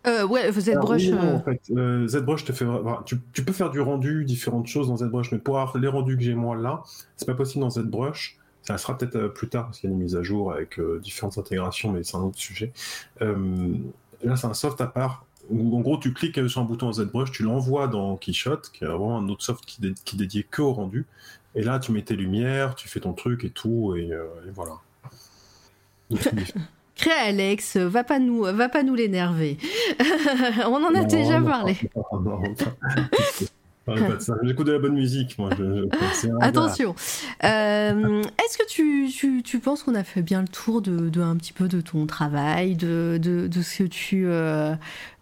Euh, 0.06 0.26
ouais, 0.26 0.52
ZBrush. 0.52 0.68
Alors, 0.68 0.90
oui, 0.90 1.10
non, 1.12 1.18
euh, 1.22 1.34
en 1.36 1.42
fait, 1.42 1.60
euh, 1.70 2.06
ZBrush 2.08 2.44
te 2.44 2.52
fait. 2.52 2.66
enfin, 2.66 3.02
tu, 3.06 3.16
tu 3.32 3.44
peux 3.44 3.52
faire 3.52 3.70
du 3.70 3.80
rendu, 3.80 4.24
différentes 4.24 4.66
choses 4.66 4.88
dans 4.88 4.96
ZBrush, 4.98 5.32
mais 5.32 5.38
pour 5.38 5.58
avoir 5.58 5.76
les 5.78 5.88
rendus 5.88 6.16
que 6.16 6.22
j'ai 6.22 6.34
moi 6.34 6.56
là, 6.56 6.82
c'est 7.16 7.26
pas 7.26 7.34
possible 7.34 7.62
dans 7.62 7.70
ZBrush. 7.70 8.36
Ça 8.62 8.78
sera 8.78 8.96
peut-être 8.96 9.28
plus 9.28 9.48
tard 9.48 9.66
parce 9.66 9.78
qu'il 9.80 9.90
y 9.90 9.92
a 9.92 9.96
une 9.96 10.02
mise 10.02 10.16
à 10.16 10.22
jour 10.22 10.52
avec 10.52 10.78
euh, 10.78 10.98
différentes 11.02 11.36
intégrations, 11.38 11.90
mais 11.92 12.02
c'est 12.02 12.16
un 12.16 12.20
autre 12.22 12.38
sujet. 12.38 12.72
Là, 13.20 14.36
c'est 14.36 14.46
un 14.46 14.54
soft 14.54 14.80
à 14.80 14.86
part 14.86 15.26
où 15.50 15.76
en 15.76 15.80
gros 15.82 15.98
tu 15.98 16.14
cliques 16.14 16.40
sur 16.48 16.62
un 16.62 16.64
bouton 16.64 16.90
ZBrush, 16.90 17.30
tu 17.30 17.42
l'envoies 17.42 17.86
dans 17.88 18.16
Keyshot, 18.16 18.60
qui 18.72 18.84
est 18.84 18.86
vraiment 18.86 19.18
un 19.18 19.28
autre 19.28 19.42
soft 19.42 19.66
qui, 19.66 19.82
dé- 19.82 19.92
qui 20.04 20.16
est 20.16 20.18
dédié 20.18 20.46
que 20.50 20.62
au 20.62 20.72
rendu. 20.72 21.04
Et 21.54 21.62
là, 21.62 21.78
tu 21.78 21.92
mets 21.92 22.02
tes 22.02 22.16
lumières, 22.16 22.74
tu 22.74 22.88
fais 22.88 23.00
ton 23.00 23.12
truc 23.12 23.44
et 23.44 23.50
tout, 23.50 23.94
et, 23.96 24.08
et 24.08 24.50
voilà. 24.54 24.76
Crée 26.96 27.10
Alex, 27.10 27.76
va 27.76 28.04
pas 28.04 28.18
nous, 28.18 28.42
va 28.44 28.68
pas 28.68 28.82
nous 28.82 28.94
l'énerver. 28.94 29.58
on 30.66 30.74
en 30.74 30.94
a 30.94 31.00
Non, 31.00 31.06
déjà 31.06 31.40
non, 31.40 31.46
parlé. 31.46 31.76
J'écoute 34.44 34.66
de 34.66 34.72
la 34.72 34.78
bonne 34.78 34.94
musique, 34.94 35.36
moi. 35.38 35.50
je- 35.58 35.86
je-. 36.22 36.28
Attention. 36.40 36.94
Euh, 37.44 38.22
Est-ce 38.42 38.56
que 38.56 38.66
tu, 38.66 39.10
tu, 39.14 39.42
tu 39.42 39.58
penses 39.58 39.82
qu'on 39.82 39.94
a 39.94 40.04
fait 40.04 40.22
bien 40.22 40.40
le 40.40 40.48
tour 40.48 40.80
de, 40.80 41.10
de 41.10 41.20
un 41.20 41.36
petit 41.36 41.52
peu 41.52 41.68
de 41.68 41.82
ton 41.82 42.06
travail, 42.06 42.76
de, 42.76 43.18
de, 43.20 43.46
de 43.46 43.62
ce 43.62 43.82
que 43.82 43.88
tu 43.88 44.24
euh, 44.26 44.74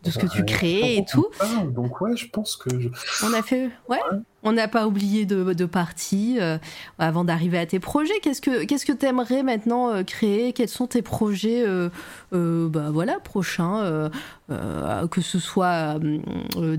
de 0.05 0.11
ce 0.11 0.19
que 0.19 0.27
tu 0.27 0.45
crées 0.45 0.97
et 0.97 1.05
tout. 1.05 1.27
Donc 1.75 2.01
ouais, 2.01 2.17
je 2.17 2.29
pense 2.29 2.57
que 2.57 2.71
je... 2.81 2.89
On 3.25 3.33
a 3.33 3.43
fait, 3.43 3.71
ouais. 3.89 4.01
On 4.45 4.51
n'a 4.53 4.67
pas 4.67 4.89
oublié 4.89 5.25
de, 5.25 5.53
de 5.53 5.65
partie 5.67 6.39
euh, 6.41 6.59
avant 6.99 7.23
d'arriver 7.23 7.59
à 7.59 7.67
tes 7.67 7.79
projets. 7.79 8.19
Qu'est-ce 8.23 8.41
que 8.41 8.65
qu'est-ce 8.65 8.85
que 8.85 8.93
t'aimerais 8.93 9.45
maintenant 9.45 9.91
euh, 9.91 10.03
créer? 10.03 10.53
Quels 10.53 10.69
sont 10.69 10.89
tes 10.89 11.03
projets, 11.03 11.65
euh, 11.65 11.89
bah 12.69 12.91
voilà, 12.91 13.21
prochains, 13.21 14.11
que 14.49 15.21
ce 15.21 15.39
soit 15.39 16.01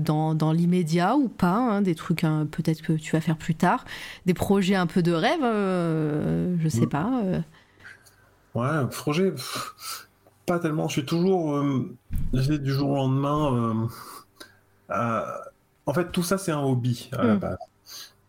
dans, 0.00 0.34
dans 0.34 0.52
l'immédiat 0.52 1.16
ou 1.16 1.28
pas, 1.28 1.54
hein, 1.56 1.80
des 1.80 1.94
trucs 1.94 2.24
hein, 2.24 2.46
peut-être 2.50 2.82
que 2.82 2.92
tu 2.92 3.12
vas 3.12 3.22
faire 3.22 3.38
plus 3.38 3.54
tard, 3.54 3.86
des 4.26 4.34
projets 4.34 4.74
un 4.74 4.86
peu 4.86 5.00
de 5.02 5.12
rêve, 5.12 5.40
je 6.60 6.68
sais 6.68 6.84
Mm. 6.84 6.88
pas. 6.90 7.10
ouais, 8.54 8.66
un 8.68 8.84
projet, 8.86 9.32
pas 10.46 10.58
tellement. 10.58 10.88
Je 10.88 10.92
suis 10.94 11.04
toujours, 11.06 11.56
euh, 11.56 11.96
du 12.32 12.72
jour 12.72 12.90
au 12.90 12.94
lendemain. 12.96 13.54
euh, 13.56 13.86
à- 14.88 15.40
En 15.86 15.92
fait, 15.92 16.10
tout 16.12 16.22
ça, 16.22 16.38
c'est 16.38 16.50
un 16.52 16.62
hobby 16.62 17.10
à 17.12 17.24
la 17.26 17.34
Mm. 17.34 17.38
base. 17.40 17.58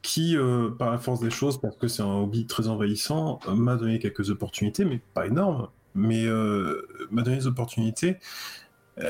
Qui, 0.02 0.38
euh, 0.38 0.70
par 0.70 0.92
la 0.92 0.98
force 0.98 1.20
des 1.22 1.30
choses, 1.32 1.60
parce 1.60 1.78
que 1.78 1.88
c'est 1.88 2.04
un 2.04 2.14
hobby 2.22 2.46
très 2.46 2.68
envahissant, 2.68 3.40
euh, 3.48 3.56
m'a 3.56 3.76
donné 3.76 3.98
quelques 3.98 4.30
opportunités, 4.30 4.84
mais 4.86 5.00
pas 5.14 5.26
énormes. 5.28 5.70
Mais 5.96 6.26
euh, 6.28 6.86
m'a 7.12 7.22
donné 7.22 7.38
des 7.38 7.48
opportunités 7.48 8.18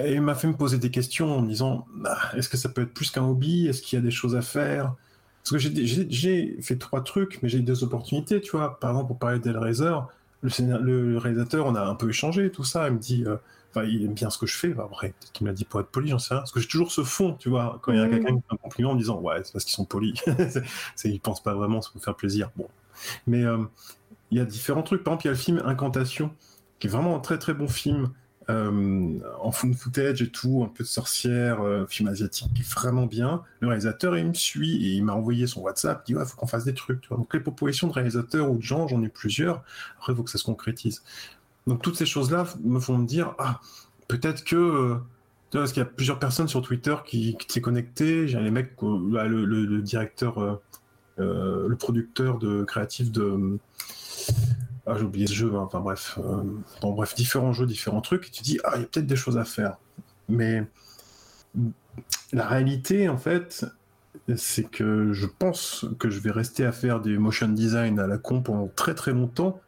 et 0.03 0.19
m'a 0.19 0.35
fait 0.35 0.47
me 0.47 0.55
poser 0.55 0.77
des 0.77 0.91
questions 0.91 1.37
en 1.37 1.41
me 1.41 1.47
disant 1.47 1.85
Ah, 2.05 2.31
est-ce 2.37 2.49
que 2.49 2.57
ça 2.57 2.69
peut 2.69 2.83
être 2.83 2.93
plus 2.93 3.09
qu'un 3.11 3.23
hobby? 3.23 3.67
Est-ce 3.67 3.81
qu'il 3.81 3.97
y 3.97 4.01
a 4.01 4.03
des 4.05 4.11
choses 4.11 4.35
à 4.35 4.41
faire? 4.41 4.93
Parce 5.43 5.63
que 5.63 5.69
j'ai 6.09 6.57
fait 6.61 6.77
trois 6.77 7.03
trucs, 7.03 7.39
mais 7.43 7.49
j'ai 7.49 7.57
eu 7.59 7.63
deux 7.63 7.83
opportunités, 7.83 8.39
tu 8.41 8.51
vois. 8.51 8.79
Par 8.79 8.91
exemple, 8.91 9.07
pour 9.07 9.19
parler 9.19 9.39
d'Hellraiser, 9.39 9.95
le, 10.41 10.49
scénar- 10.49 10.79
le, 10.81 11.11
le 11.11 11.17
réalisateur, 11.17 11.65
on 11.65 11.75
a 11.75 11.81
un 11.81 11.95
peu 11.95 12.09
échangé 12.09 12.51
tout 12.51 12.63
ça. 12.63 12.87
Il 12.87 12.93
me 12.95 12.99
dit 12.99 13.23
euh, 13.25 13.37
Enfin, 13.71 13.85
il 13.85 14.05
aime 14.05 14.13
bien 14.13 14.29
ce 14.29 14.37
que 14.37 14.45
je 14.45 14.55
fais. 14.57 14.69
Bah, 14.69 14.83
après, 14.85 15.09
peut-être 15.09 15.31
qu'il 15.33 15.45
me 15.45 15.51
l'a 15.51 15.55
dit 15.55 15.65
pour 15.65 15.81
être 15.81 15.89
poli, 15.89 16.09
j'en 16.09 16.19
sais 16.19 16.33
rien. 16.33 16.41
Parce 16.41 16.51
que 16.53 16.61
j'ai 16.61 16.67
toujours 16.67 16.91
ce 16.91 17.03
fond, 17.03 17.33
tu 17.33 17.49
vois, 17.49 17.79
quand 17.81 17.91
il 17.91 17.97
y 17.97 18.01
a 18.01 18.05
Mhm. 18.05 18.09
quelqu'un 18.11 18.27
qui 18.29 18.33
me 18.35 18.39
fait 18.39 18.53
un 18.53 18.57
compliment 18.57 18.91
en 18.91 18.93
me 18.95 18.99
disant 18.99 19.19
Ouais, 19.19 19.41
c'est 19.43 19.51
parce 19.53 19.65
qu'ils 19.65 19.75
sont 19.75 19.85
polis. 19.85 20.13
c'est, 20.95 21.09
ils 21.09 21.19
pensent 21.19 21.43
pas 21.43 21.53
vraiment, 21.53 21.81
ça 21.81 21.89
me 21.95 21.99
faire 21.99 22.15
plaisir. 22.15 22.51
Bon. 22.55 22.67
Mais 23.27 23.43
euh, 23.43 23.59
il 24.31 24.37
y 24.37 24.41
a 24.41 24.45
différents 24.45 24.83
trucs. 24.83 25.03
Par 25.03 25.13
exemple, 25.13 25.25
il 25.25 25.27
y 25.27 25.29
a 25.29 25.33
le 25.33 25.37
film 25.37 25.61
Incantation, 25.65 26.31
qui 26.79 26.87
est 26.87 26.89
vraiment 26.89 27.15
un 27.15 27.19
très 27.19 27.37
très 27.39 27.53
bon 27.53 27.67
film. 27.67 28.11
Euh, 28.49 29.19
en 29.41 29.51
footage 29.51 30.21
et 30.21 30.29
tout, 30.29 30.63
un 30.63 30.71
peu 30.71 30.83
de 30.83 30.87
sorcière, 30.87 31.61
euh, 31.61 31.87
film 31.87 32.09
asiatique 32.09 32.53
qui 32.53 32.61
est 32.61 32.73
vraiment 32.73 33.07
bien. 33.07 33.43
Le 33.59 33.67
réalisateur, 33.69 34.15
il 34.17 34.27
me 34.27 34.33
suit 34.33 34.85
et 34.85 34.93
il 34.93 35.03
m'a 35.03 35.13
envoyé 35.13 35.47
son 35.47 35.61
WhatsApp, 35.61 36.03
il 36.05 36.13
dit 36.13 36.19
ouais, 36.19 36.25
faut 36.25 36.37
qu'on 36.37 36.45
fasse 36.45 36.65
des 36.65 36.75
trucs. 36.75 37.09
Donc 37.09 37.33
les 37.33 37.39
propositions 37.39 37.87
de 37.87 37.93
réalisateurs 37.93 38.51
ou 38.51 38.57
de 38.57 38.61
gens, 38.61 38.87
j'en 38.87 39.01
ai 39.01 39.09
plusieurs. 39.09 39.63
Après, 39.97 40.13
il 40.13 40.15
faut 40.15 40.23
que 40.23 40.29
ça 40.29 40.37
se 40.37 40.43
concrétise. 40.43 41.03
Donc 41.65 41.81
toutes 41.81 41.95
ces 41.95 42.05
choses-là 42.05 42.45
me 42.63 42.79
font 42.79 42.99
me 42.99 43.07
dire 43.07 43.33
ah 43.39 43.61
peut-être 44.07 44.43
que 44.43 44.55
euh, 44.55 44.95
parce 45.49 45.71
qu'il 45.71 45.81
y 45.81 45.85
a 45.85 45.89
plusieurs 45.89 46.19
personnes 46.19 46.47
sur 46.47 46.61
Twitter 46.61 46.95
qui, 47.05 47.37
qui 47.37 47.51
s'est 47.51 47.61
connecté. 47.61 48.27
J'ai 48.27 48.39
les 48.41 48.51
mecs, 48.51 48.73
là, 48.81 49.25
le, 49.25 49.81
directeur, 49.81 50.59
le 51.17 51.75
producteur 51.75 52.39
de 52.39 52.63
créatif 52.63 53.09
de 53.09 53.57
ah, 54.85 54.95
j'ai 54.97 55.03
oublié 55.03 55.27
ce 55.27 55.33
jeu, 55.33 55.53
hein, 55.55 55.61
enfin 55.61 55.79
bref, 55.79 56.19
euh, 56.23 56.43
bon, 56.81 56.93
bref, 56.93 57.15
différents 57.15 57.53
jeux, 57.53 57.65
différents 57.65 58.01
trucs, 58.01 58.27
et 58.27 58.31
tu 58.31 58.43
dis, 58.43 58.59
ah, 58.63 58.73
il 58.75 58.81
y 58.81 58.83
a 58.83 58.87
peut-être 58.87 59.07
des 59.07 59.15
choses 59.15 59.37
à 59.37 59.45
faire. 59.45 59.77
Mais 60.29 60.63
la 62.33 62.47
réalité, 62.47 63.09
en 63.09 63.17
fait, 63.17 63.65
c'est 64.35 64.69
que 64.69 65.13
je 65.13 65.27
pense 65.27 65.85
que 65.99 66.09
je 66.09 66.19
vais 66.19 66.31
rester 66.31 66.65
à 66.65 66.71
faire 66.71 66.99
des 66.99 67.17
motion 67.17 67.49
design 67.49 67.99
à 67.99 68.07
la 68.07 68.17
con 68.17 68.41
pendant 68.41 68.69
très 68.75 68.95
très 68.95 69.11
longtemps, 69.11 69.61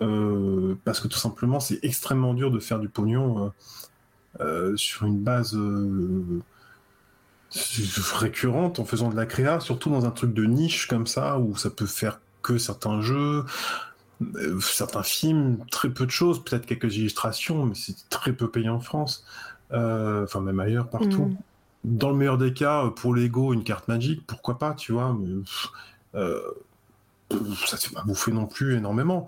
euh, 0.00 0.76
parce 0.84 1.00
que 1.00 1.08
tout 1.08 1.18
simplement, 1.18 1.60
c'est 1.60 1.78
extrêmement 1.82 2.34
dur 2.34 2.50
de 2.50 2.58
faire 2.58 2.78
du 2.78 2.88
pognon 2.88 3.46
euh, 3.46 3.50
euh, 4.40 4.76
sur 4.76 5.06
une 5.06 5.18
base 5.18 5.58
récurrente 8.14 8.78
en 8.78 8.84
faisant 8.84 9.10
de 9.10 9.16
la 9.16 9.26
créa, 9.26 9.60
surtout 9.60 9.90
dans 9.90 10.04
un 10.06 10.10
truc 10.10 10.32
de 10.34 10.44
niche 10.44 10.86
comme 10.86 11.06
ça, 11.06 11.38
où 11.38 11.56
ça 11.56 11.70
peut 11.70 11.86
faire 11.86 12.20
que 12.42 12.58
certains 12.58 13.00
jeux, 13.00 13.44
euh, 14.22 14.60
certains 14.60 15.02
films, 15.02 15.58
très 15.70 15.90
peu 15.90 16.06
de 16.06 16.10
choses, 16.10 16.42
peut-être 16.44 16.66
quelques 16.66 16.96
illustrations, 16.96 17.66
mais 17.66 17.74
c'est 17.74 18.08
très 18.08 18.32
peu 18.32 18.50
payé 18.50 18.68
en 18.68 18.80
France, 18.80 19.24
Euh, 19.70 20.24
enfin 20.24 20.40
même 20.40 20.60
ailleurs, 20.60 20.88
partout. 20.88 21.26
Mm. 21.26 21.36
Dans 21.84 22.10
le 22.10 22.16
meilleur 22.16 22.38
des 22.38 22.54
cas, 22.54 22.86
euh, 22.86 22.90
pour 22.90 23.14
Lego, 23.14 23.52
une 23.52 23.64
carte 23.64 23.86
magique, 23.86 24.26
pourquoi 24.26 24.58
pas, 24.58 24.72
tu 24.74 24.92
vois, 24.92 25.14
mais 25.18 25.28
ça 26.14 27.76
ne 27.76 27.80
fait 27.80 27.94
pas 27.94 28.02
bouffer 28.02 28.32
non 28.32 28.46
plus 28.46 28.76
énormément. 28.76 29.26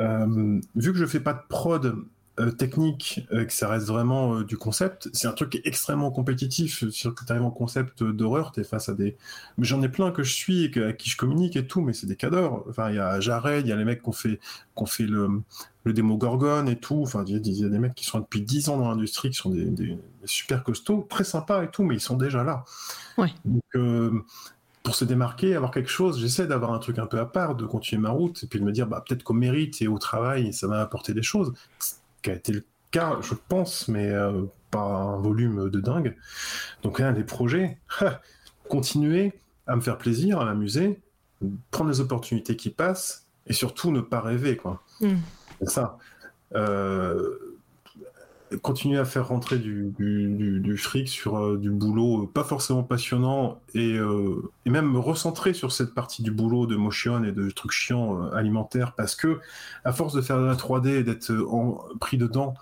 Vu 0.00 0.92
que 0.92 0.98
je 0.98 1.06
fais 1.06 1.20
pas 1.20 1.32
de 1.32 1.42
prod 1.48 1.96
euh, 2.38 2.50
technique, 2.52 3.26
euh, 3.32 3.44
que 3.44 3.52
ça 3.52 3.68
reste 3.68 3.86
vraiment 3.86 4.36
euh, 4.36 4.44
du 4.44 4.56
concept, 4.56 5.08
c'est 5.12 5.26
un 5.28 5.32
truc 5.32 5.60
extrêmement 5.64 6.10
compétitif. 6.10 6.88
Sur 6.90 7.14
que 7.14 7.24
tu 7.24 7.32
arrives 7.32 7.44
en 7.44 7.50
concept 7.50 8.02
d'horreur, 8.04 8.52
tu 8.52 8.60
es 8.60 8.64
face 8.64 8.88
à 8.88 8.94
des. 8.94 9.16
Mais 9.56 9.64
j'en 9.66 9.82
ai 9.82 9.88
plein 9.88 10.10
que 10.10 10.22
je 10.22 10.32
suis 10.34 10.64
et 10.64 10.70
que, 10.70 10.88
à 10.88 10.92
qui 10.92 11.10
je 11.10 11.16
communique 11.16 11.56
et 11.56 11.66
tout, 11.66 11.80
mais 11.80 11.92
c'est 11.92 12.06
des 12.06 12.16
cadors. 12.16 12.64
Enfin, 12.68 12.90
il 12.90 12.96
y 12.96 12.98
a 12.98 13.18
Jared, 13.20 13.66
il 13.66 13.70
y 13.70 13.72
a 13.72 13.76
les 13.76 13.84
mecs 13.84 14.02
qui 14.02 14.08
ont 14.08 14.12
fait, 14.12 14.38
qui 14.38 14.82
ont 14.82 14.86
fait 14.86 15.06
le, 15.06 15.28
le 15.84 15.92
démo 15.92 16.16
Gorgon 16.16 16.66
et 16.66 16.76
tout. 16.76 17.02
Enfin, 17.02 17.24
il 17.26 17.32
y, 17.32 17.36
a 17.36 17.40
des- 17.40 17.50
il 17.50 17.62
y 17.62 17.64
a 17.64 17.68
des 17.68 17.78
mecs 17.78 17.94
qui 17.94 18.04
sont 18.04 18.20
depuis 18.20 18.42
10 18.42 18.68
ans 18.68 18.78
dans 18.78 18.88
l'industrie, 18.88 19.30
qui 19.30 19.36
sont 19.36 19.50
des, 19.50 19.64
des- 19.64 19.86
des 19.96 19.98
super 20.26 20.62
costauds, 20.64 21.06
très 21.10 21.24
sympas 21.24 21.64
et 21.64 21.70
tout, 21.70 21.82
mais 21.82 21.94
ils 21.96 22.00
sont 22.00 22.16
déjà 22.16 22.44
là. 22.44 22.64
Ouais. 23.16 23.32
Donc, 23.44 23.62
pour 24.84 24.94
se 24.94 25.04
démarquer, 25.04 25.54
avoir 25.54 25.70
quelque 25.70 25.90
chose, 25.90 26.18
j'essaie 26.18 26.46
d'avoir 26.46 26.72
un 26.72 26.78
truc 26.78 26.98
un 26.98 27.06
peu 27.06 27.18
à 27.18 27.26
part, 27.26 27.54
de 27.56 27.66
continuer 27.66 28.00
ma 28.00 28.10
route, 28.10 28.42
et 28.44 28.46
puis 28.46 28.58
de 28.58 28.64
me 28.64 28.72
dire, 28.72 28.86
bah, 28.86 29.04
peut-être 29.06 29.22
qu'au 29.22 29.34
mérite 29.34 29.82
et 29.82 29.88
au 29.88 29.98
travail, 29.98 30.52
ça 30.54 30.66
va 30.66 30.80
apporter 30.80 31.12
des 31.12 31.22
choses. 31.22 31.52
Qui 32.22 32.30
a 32.30 32.34
été 32.34 32.52
le 32.52 32.64
cas, 32.90 33.18
je 33.20 33.34
pense, 33.34 33.88
mais 33.88 34.08
euh, 34.08 34.44
pas 34.70 34.80
un 34.80 35.18
volume 35.18 35.70
de 35.70 35.80
dingue. 35.80 36.16
Donc, 36.82 36.98
les 36.98 37.24
projets, 37.24 37.78
continuer 38.68 39.32
à 39.66 39.76
me 39.76 39.80
faire 39.80 39.98
plaisir, 39.98 40.40
à 40.40 40.44
m'amuser, 40.44 41.00
prendre 41.70 41.90
les 41.90 42.00
opportunités 42.00 42.56
qui 42.56 42.70
passent, 42.70 43.26
et 43.46 43.52
surtout 43.52 43.92
ne 43.92 44.00
pas 44.00 44.20
rêver, 44.20 44.56
quoi. 44.56 44.82
Mm. 45.00 45.16
C'est 45.60 45.70
ça. 45.70 45.98
Euh, 46.54 47.57
continuer 48.62 48.98
à 48.98 49.04
faire 49.04 49.28
rentrer 49.28 49.58
du, 49.58 50.76
fric 50.78 51.08
sur 51.08 51.38
euh, 51.38 51.58
du 51.58 51.70
boulot 51.70 52.24
euh, 52.24 52.26
pas 52.26 52.44
forcément 52.44 52.82
passionnant 52.82 53.60
et, 53.74 53.94
euh, 53.94 54.50
même 54.66 54.90
me 54.90 54.98
recentrer 54.98 55.54
sur 55.54 55.72
cette 55.72 55.94
partie 55.94 56.22
du 56.22 56.30
boulot 56.30 56.66
de 56.66 56.76
motion 56.76 57.22
et 57.24 57.32
de 57.32 57.50
trucs 57.50 57.72
chiants 57.72 58.30
alimentaires 58.30 58.92
parce 58.94 59.14
que 59.14 59.40
à 59.84 59.92
force 59.92 60.14
de 60.14 60.20
faire 60.20 60.38
de 60.38 60.44
la 60.44 60.54
3D 60.54 60.88
et 60.88 61.02
d'être 61.02 61.32
pris 62.00 62.16
dedans 62.16 62.54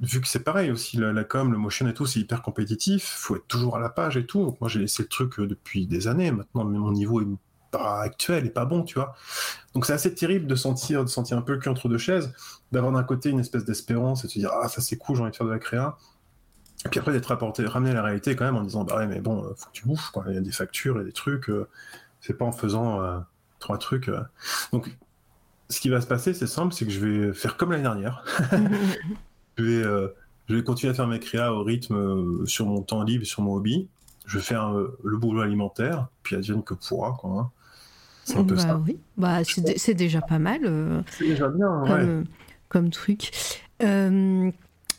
vu 0.00 0.20
que 0.20 0.28
c'est 0.28 0.44
pareil 0.44 0.70
aussi 0.70 0.96
la, 0.96 1.24
com 1.24 1.52
le 1.52 1.58
motion 1.58 1.86
et 1.88 1.94
tout 1.94 2.06
c'est 2.06 2.20
hyper 2.20 2.42
compétitif 2.42 3.04
faut 3.04 3.36
être 3.36 3.46
toujours 3.46 3.76
à 3.76 3.80
la 3.80 3.88
page 3.88 4.16
et 4.16 4.26
tout. 4.26 4.44
Donc 4.44 4.60
moi 4.60 4.68
j'ai 4.68 4.80
laissé 4.80 5.02
le 5.02 5.08
truc 5.08 5.40
depuis 5.40 5.86
des 5.86 6.08
années 6.08 6.30
maintenant 6.30 6.64
mais 6.64 6.78
mon 6.78 6.92
niveau 6.92 7.20
est 7.20 7.26
pas 7.70 8.00
actuel 8.00 8.46
et 8.46 8.50
pas 8.50 8.64
bon 8.64 8.82
tu 8.82 8.94
vois 8.94 9.14
donc 9.74 9.86
c'est 9.86 9.92
assez 9.92 10.14
terrible 10.14 10.46
de 10.46 10.54
sentir, 10.54 11.04
de 11.04 11.08
sentir 11.08 11.36
un 11.38 11.42
peu 11.42 11.52
le 11.52 11.58
cul 11.58 11.68
entre 11.68 11.88
deux 11.88 11.98
chaises, 11.98 12.32
d'avoir 12.72 12.92
d'un 12.92 13.04
côté 13.04 13.30
une 13.30 13.40
espèce 13.40 13.64
d'espérance 13.64 14.24
et 14.24 14.26
de 14.26 14.32
se 14.32 14.38
dire 14.38 14.50
ah 14.62 14.68
ça 14.68 14.80
c'est 14.80 14.96
cool, 14.96 15.16
j'ai 15.16 15.22
envie 15.22 15.30
de 15.30 15.36
faire 15.36 15.46
de 15.46 15.52
la 15.52 15.58
créa. 15.58 15.96
Et 16.86 16.88
puis 16.88 17.00
après 17.00 17.12
d'être 17.12 17.26
rapporté, 17.26 17.64
ramené 17.66 17.90
à 17.90 17.94
la 17.94 18.02
réalité 18.02 18.34
quand 18.36 18.44
même 18.44 18.56
en 18.56 18.62
disant 18.62 18.84
bah 18.84 18.96
ouais 18.96 19.06
mais 19.06 19.20
bon, 19.20 19.44
euh, 19.44 19.54
faut 19.56 19.66
que 19.66 19.72
tu 19.72 19.86
bouffes 19.86 20.10
quoi, 20.10 20.24
il 20.28 20.34
y 20.34 20.38
a 20.38 20.40
des 20.40 20.52
factures, 20.52 20.96
il 20.96 20.98
y 21.00 21.02
a 21.02 21.04
des 21.04 21.12
trucs, 21.12 21.50
euh, 21.50 21.68
c'est 22.20 22.34
pas 22.34 22.44
en 22.44 22.52
faisant 22.52 23.02
euh, 23.02 23.18
trois 23.58 23.78
trucs. 23.78 24.08
euh. 24.08 24.20
Donc 24.72 24.96
ce 25.70 25.80
qui 25.80 25.90
va 25.90 26.00
se 26.00 26.06
passer 26.06 26.34
c'est 26.34 26.46
simple, 26.46 26.72
c'est 26.74 26.86
que 26.86 26.92
je 26.92 27.00
vais 27.04 27.32
faire 27.32 27.56
comme 27.56 27.70
l'année 27.72 27.82
dernière. 27.84 28.24
je 29.58 29.62
vais, 29.64 29.82
je 30.48 30.54
vais 30.54 30.62
continuer 30.64 30.90
à 30.92 30.94
faire 30.94 31.06
mes 31.08 31.20
créas 31.20 31.52
au 31.52 31.62
rythme 31.62 32.46
sur 32.46 32.66
mon 32.66 32.82
temps 32.82 33.02
libre, 33.02 33.24
sur 33.26 33.42
mon 33.42 33.54
hobby. 33.54 33.88
Je 34.26 34.38
vais 34.38 34.44
faire 34.44 34.70
le 34.72 35.16
boulot 35.16 35.40
alimentaire, 35.42 36.08
puis 36.22 36.36
advienne 36.36 36.62
que 36.62 36.74
pourra 36.74 37.16
quoi. 37.18 37.30
hein. 37.30 37.50
C'est 38.28 38.38
un 38.38 38.44
peu 38.44 38.54
bah 38.54 38.62
ça. 38.62 38.82
oui, 38.86 38.98
bah, 39.16 39.44
c'est 39.44 39.60
dé- 39.62 39.78
c'est 39.78 39.94
déjà 39.94 40.20
pas 40.20 40.38
mal 40.38 40.60
euh, 40.64 41.00
C'est 41.10 41.26
déjà 41.26 41.48
bien, 41.48 41.66
ouais. 41.82 41.88
comme, 41.88 42.24
comme 42.68 42.90
truc. 42.90 43.30
Euh, 43.82 44.50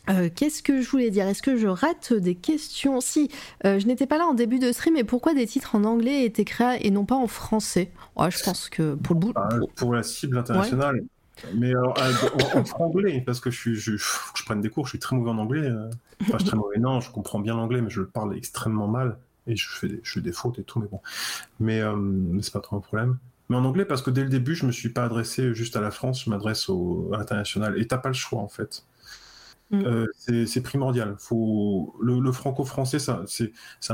euh, 0.08 0.28
Qu'est-ce 0.34 0.62
que 0.62 0.80
je 0.82 0.88
voulais 0.90 1.10
dire? 1.10 1.26
Est-ce 1.26 1.42
que 1.42 1.56
je 1.56 1.68
rate 1.68 2.12
des 2.12 2.34
questions? 2.34 3.00
Si, 3.00 3.30
euh, 3.64 3.78
je 3.78 3.86
n'étais 3.86 4.06
pas 4.06 4.18
là 4.18 4.26
en 4.26 4.34
début 4.34 4.58
de 4.58 4.72
stream, 4.72 4.94
mais 4.94 5.04
pourquoi 5.04 5.34
des 5.34 5.46
titres 5.46 5.76
en 5.76 5.84
anglais 5.84 6.24
étaient 6.24 6.44
créés 6.44 6.86
et 6.86 6.90
non 6.90 7.04
pas 7.04 7.14
en 7.16 7.26
français? 7.28 7.90
Ouais, 8.16 8.30
Je 8.30 8.42
pense 8.42 8.68
que 8.68 8.94
pour 8.94 9.14
le 9.14 9.20
bout. 9.20 9.32
Ah, 9.36 9.48
pour- 9.58 9.70
pour 9.70 9.94
la 9.94 10.02
cible 10.02 10.38
internationale. 10.38 11.02
Mais 11.54 11.70
alors, 11.70 11.96
en, 12.54 12.60
en 12.60 12.84
anglais, 12.84 13.22
parce 13.24 13.40
que 13.40 13.50
je 13.50 13.58
suis, 13.58 13.74
je, 13.76 13.96
je 13.96 14.44
prenne 14.44 14.60
des 14.60 14.68
cours, 14.68 14.86
je 14.86 14.90
suis 14.90 14.98
très 14.98 15.16
mauvais 15.16 15.30
en 15.30 15.38
anglais. 15.38 15.66
euh. 15.66 15.88
Enfin, 16.22 16.32
je 16.34 16.38
suis 16.38 16.48
très 16.48 16.56
mauvais, 16.58 16.78
non, 16.78 17.00
je 17.00 17.10
comprends 17.10 17.40
bien 17.40 17.54
l'anglais, 17.56 17.80
mais 17.80 17.88
je 17.90 18.00
le 18.00 18.08
parle 18.08 18.36
extrêmement 18.36 18.88
mal. 18.88 19.16
Et 19.46 19.56
je 19.56 19.68
fais, 19.68 19.88
des, 19.88 20.00
je 20.02 20.12
fais 20.12 20.20
des 20.20 20.32
fautes 20.32 20.58
et 20.58 20.64
tout, 20.64 20.80
mais 20.80 20.88
bon. 20.88 21.00
Mais, 21.58 21.80
euh, 21.80 21.96
mais 21.96 22.42
c'est 22.42 22.52
pas 22.52 22.60
trop 22.60 22.76
un 22.76 22.80
problème. 22.80 23.18
Mais 23.48 23.56
en 23.56 23.64
anglais, 23.64 23.84
parce 23.84 24.02
que 24.02 24.10
dès 24.10 24.22
le 24.22 24.28
début, 24.28 24.54
je 24.54 24.64
me 24.64 24.72
suis 24.72 24.90
pas 24.90 25.04
adressé 25.04 25.54
juste 25.54 25.74
à 25.76 25.80
la 25.80 25.90
France, 25.90 26.24
je 26.24 26.30
m'adresse 26.30 26.68
au, 26.68 27.10
à 27.12 27.18
l'international. 27.18 27.78
Et 27.80 27.86
t'as 27.86 27.98
pas 27.98 28.08
le 28.08 28.14
choix, 28.14 28.40
en 28.40 28.48
fait. 28.48 28.84
Mm. 29.70 29.82
Euh, 29.84 30.06
c'est 30.46 30.62
primordial. 30.62 31.16
Faut... 31.18 31.96
Le, 32.00 32.20
le 32.20 32.32
franco-français, 32.32 32.98
ça, 32.98 33.24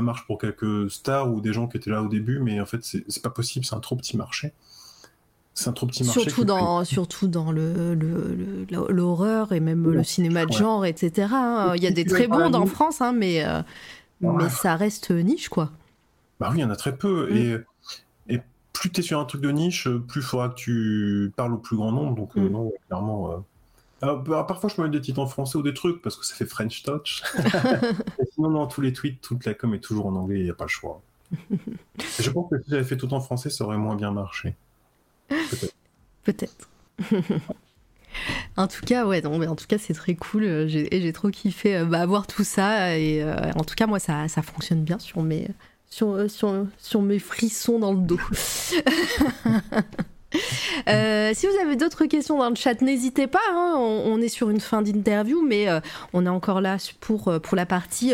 marche 0.01 0.25
pour 0.27 0.37
quelques 0.37 0.89
stars 0.91 1.31
ou 1.31 1.41
des 1.41 1.53
gens 1.53 1.67
qui 1.67 1.77
étaient 1.77 1.91
là 1.91 2.03
au 2.03 2.07
début, 2.07 2.39
mais 2.39 2.59
en 2.61 2.65
fait, 2.65 2.83
c'est 2.83 3.23
pas 3.23 3.29
possible, 3.29 3.65
c'est 3.65 3.75
un 3.75 3.79
trop 3.79 3.95
petit 3.95 4.17
marché. 4.17 4.53
C'est 5.53 5.69
un 5.69 5.73
trop 5.73 5.87
petit 5.87 6.03
marché. 6.03 6.21
Surtout 6.21 6.45
dans, 6.45 6.83
surtout 6.85 7.27
dans 7.27 7.51
le, 7.51 7.97
l'horreur 8.89 9.53
et 9.53 9.59
même 9.59 9.89
le 9.89 10.03
cinéma 10.03 10.45
de 10.45 10.51
Ouais. 10.51 10.57
genre, 10.57 10.85
etc. 10.85 11.29
hein. 11.31 11.73
Il 11.75 11.83
y 11.83 11.87
a 11.87 11.91
des 11.91 12.05
très 12.05 12.27
bons 12.27 12.53
en 12.53 12.65
France, 12.67 13.01
hein, 13.01 13.11
mais, 13.11 13.43
euh, 13.43 13.63
Ouais. 14.21 14.43
mais 14.43 14.49
ça 14.49 14.75
reste 14.75 15.11
niche, 15.11 15.49
quoi. 15.49 15.71
Bah 16.39 16.49
oui, 16.51 16.57
il 16.59 16.61
y 16.61 16.63
en 16.63 16.69
a 16.69 16.75
très 16.75 16.95
peu. 16.97 17.29
Mm. 17.31 17.35
Et, 17.37 18.35
et 18.35 18.41
plus 18.73 18.91
tu 18.91 18.99
es 19.01 19.03
sur 19.03 19.19
un 19.19 19.25
truc 19.25 19.41
de 19.41 19.51
niche, 19.51 19.87
plus 20.07 20.21
il 20.21 20.23
faudra 20.25 20.49
que 20.49 20.55
tu 20.55 21.31
parles 21.35 21.53
au 21.53 21.57
plus 21.57 21.75
grand 21.77 21.91
nombre. 21.91 22.15
Donc, 22.15 22.35
euh, 22.37 22.41
Mm. 22.41 22.51
non, 22.51 22.71
clairement. 22.87 23.31
euh. 23.31 23.37
Alors, 24.01 24.19
bah, 24.21 24.43
parfois, 24.47 24.69
je 24.75 24.79
me 24.81 24.87
mets 24.87 24.91
des 24.91 25.01
titres 25.01 25.19
en 25.19 25.25
français 25.27 25.57
ou 25.57 25.63
des 25.63 25.73
trucs 25.73 26.01
parce 26.03 26.15
que 26.15 26.25
ça 26.25 26.35
fait 26.35 26.45
French 26.45 26.83
touch. 26.83 27.23
Et 28.19 28.25
sinon, 28.33 28.49
non, 28.51 28.67
tous 28.67 28.81
les 28.81 28.93
tweets, 28.93 29.21
toute 29.21 29.45
la 29.45 29.53
com 29.55 29.73
est 29.73 29.79
toujours 29.79 30.05
en 30.07 30.15
anglais, 30.15 30.37
il 30.39 30.43
n'y 30.43 30.49
a 30.51 30.53
pas 30.53 30.65
le 30.65 30.69
choix. 30.69 31.01
Je 32.19 32.29
pense 32.29 32.49
que 32.49 32.61
si 32.63 32.69
j'avais 32.69 32.83
fait 32.83 32.97
tout 32.97 33.11
en 33.13 33.19
français, 33.19 33.49
ça 33.49 33.63
aurait 33.65 33.77
moins 33.77 33.95
bien 33.95 34.11
marché. 34.11 34.55
Peut-être. 36.23 36.69
en 38.57 38.67
tout 38.67 38.85
cas, 38.85 39.05
ouais, 39.05 39.21
en 39.25 39.55
tout 39.55 39.67
cas, 39.67 39.77
c'est 39.77 39.93
très 39.93 40.15
cool. 40.15 40.43
et 40.45 41.01
j'ai 41.01 41.13
trop 41.13 41.29
kiffé 41.29 41.77
euh, 41.77 41.85
bah, 41.85 42.05
voir 42.05 42.27
tout 42.27 42.43
ça. 42.43 42.97
Et 42.97 43.21
euh, 43.21 43.35
en 43.55 43.63
tout 43.63 43.75
cas, 43.75 43.87
moi, 43.87 43.99
ça, 43.99 44.27
fonctionne 44.27 44.83
bien 44.83 44.97
euh, 46.01 46.27
sur 46.27 47.01
mes 47.01 47.19
frissons 47.19 47.79
dans 47.79 47.93
le 47.93 47.99
dos. 47.99 48.19
Euh, 50.87 51.31
si 51.33 51.47
vous 51.47 51.53
avez 51.61 51.75
d'autres 51.75 52.05
questions 52.05 52.37
dans 52.37 52.49
le 52.49 52.55
chat, 52.55 52.81
n'hésitez 52.81 53.27
pas. 53.27 53.39
hein. 53.51 53.75
on, 53.77 54.21
est 54.21 54.27
sur 54.27 54.49
une 54.49 54.59
fin 54.59 54.81
d'interview, 54.81 55.41
mais 55.45 55.67
euh, 55.69 55.79
on 56.13 56.25
est 56.25 56.29
encore 56.29 56.61
là 56.61 56.77
pour, 56.99 57.27
euh, 57.27 57.39
pour 57.39 57.55
la 57.55 57.65
partie 57.65 58.13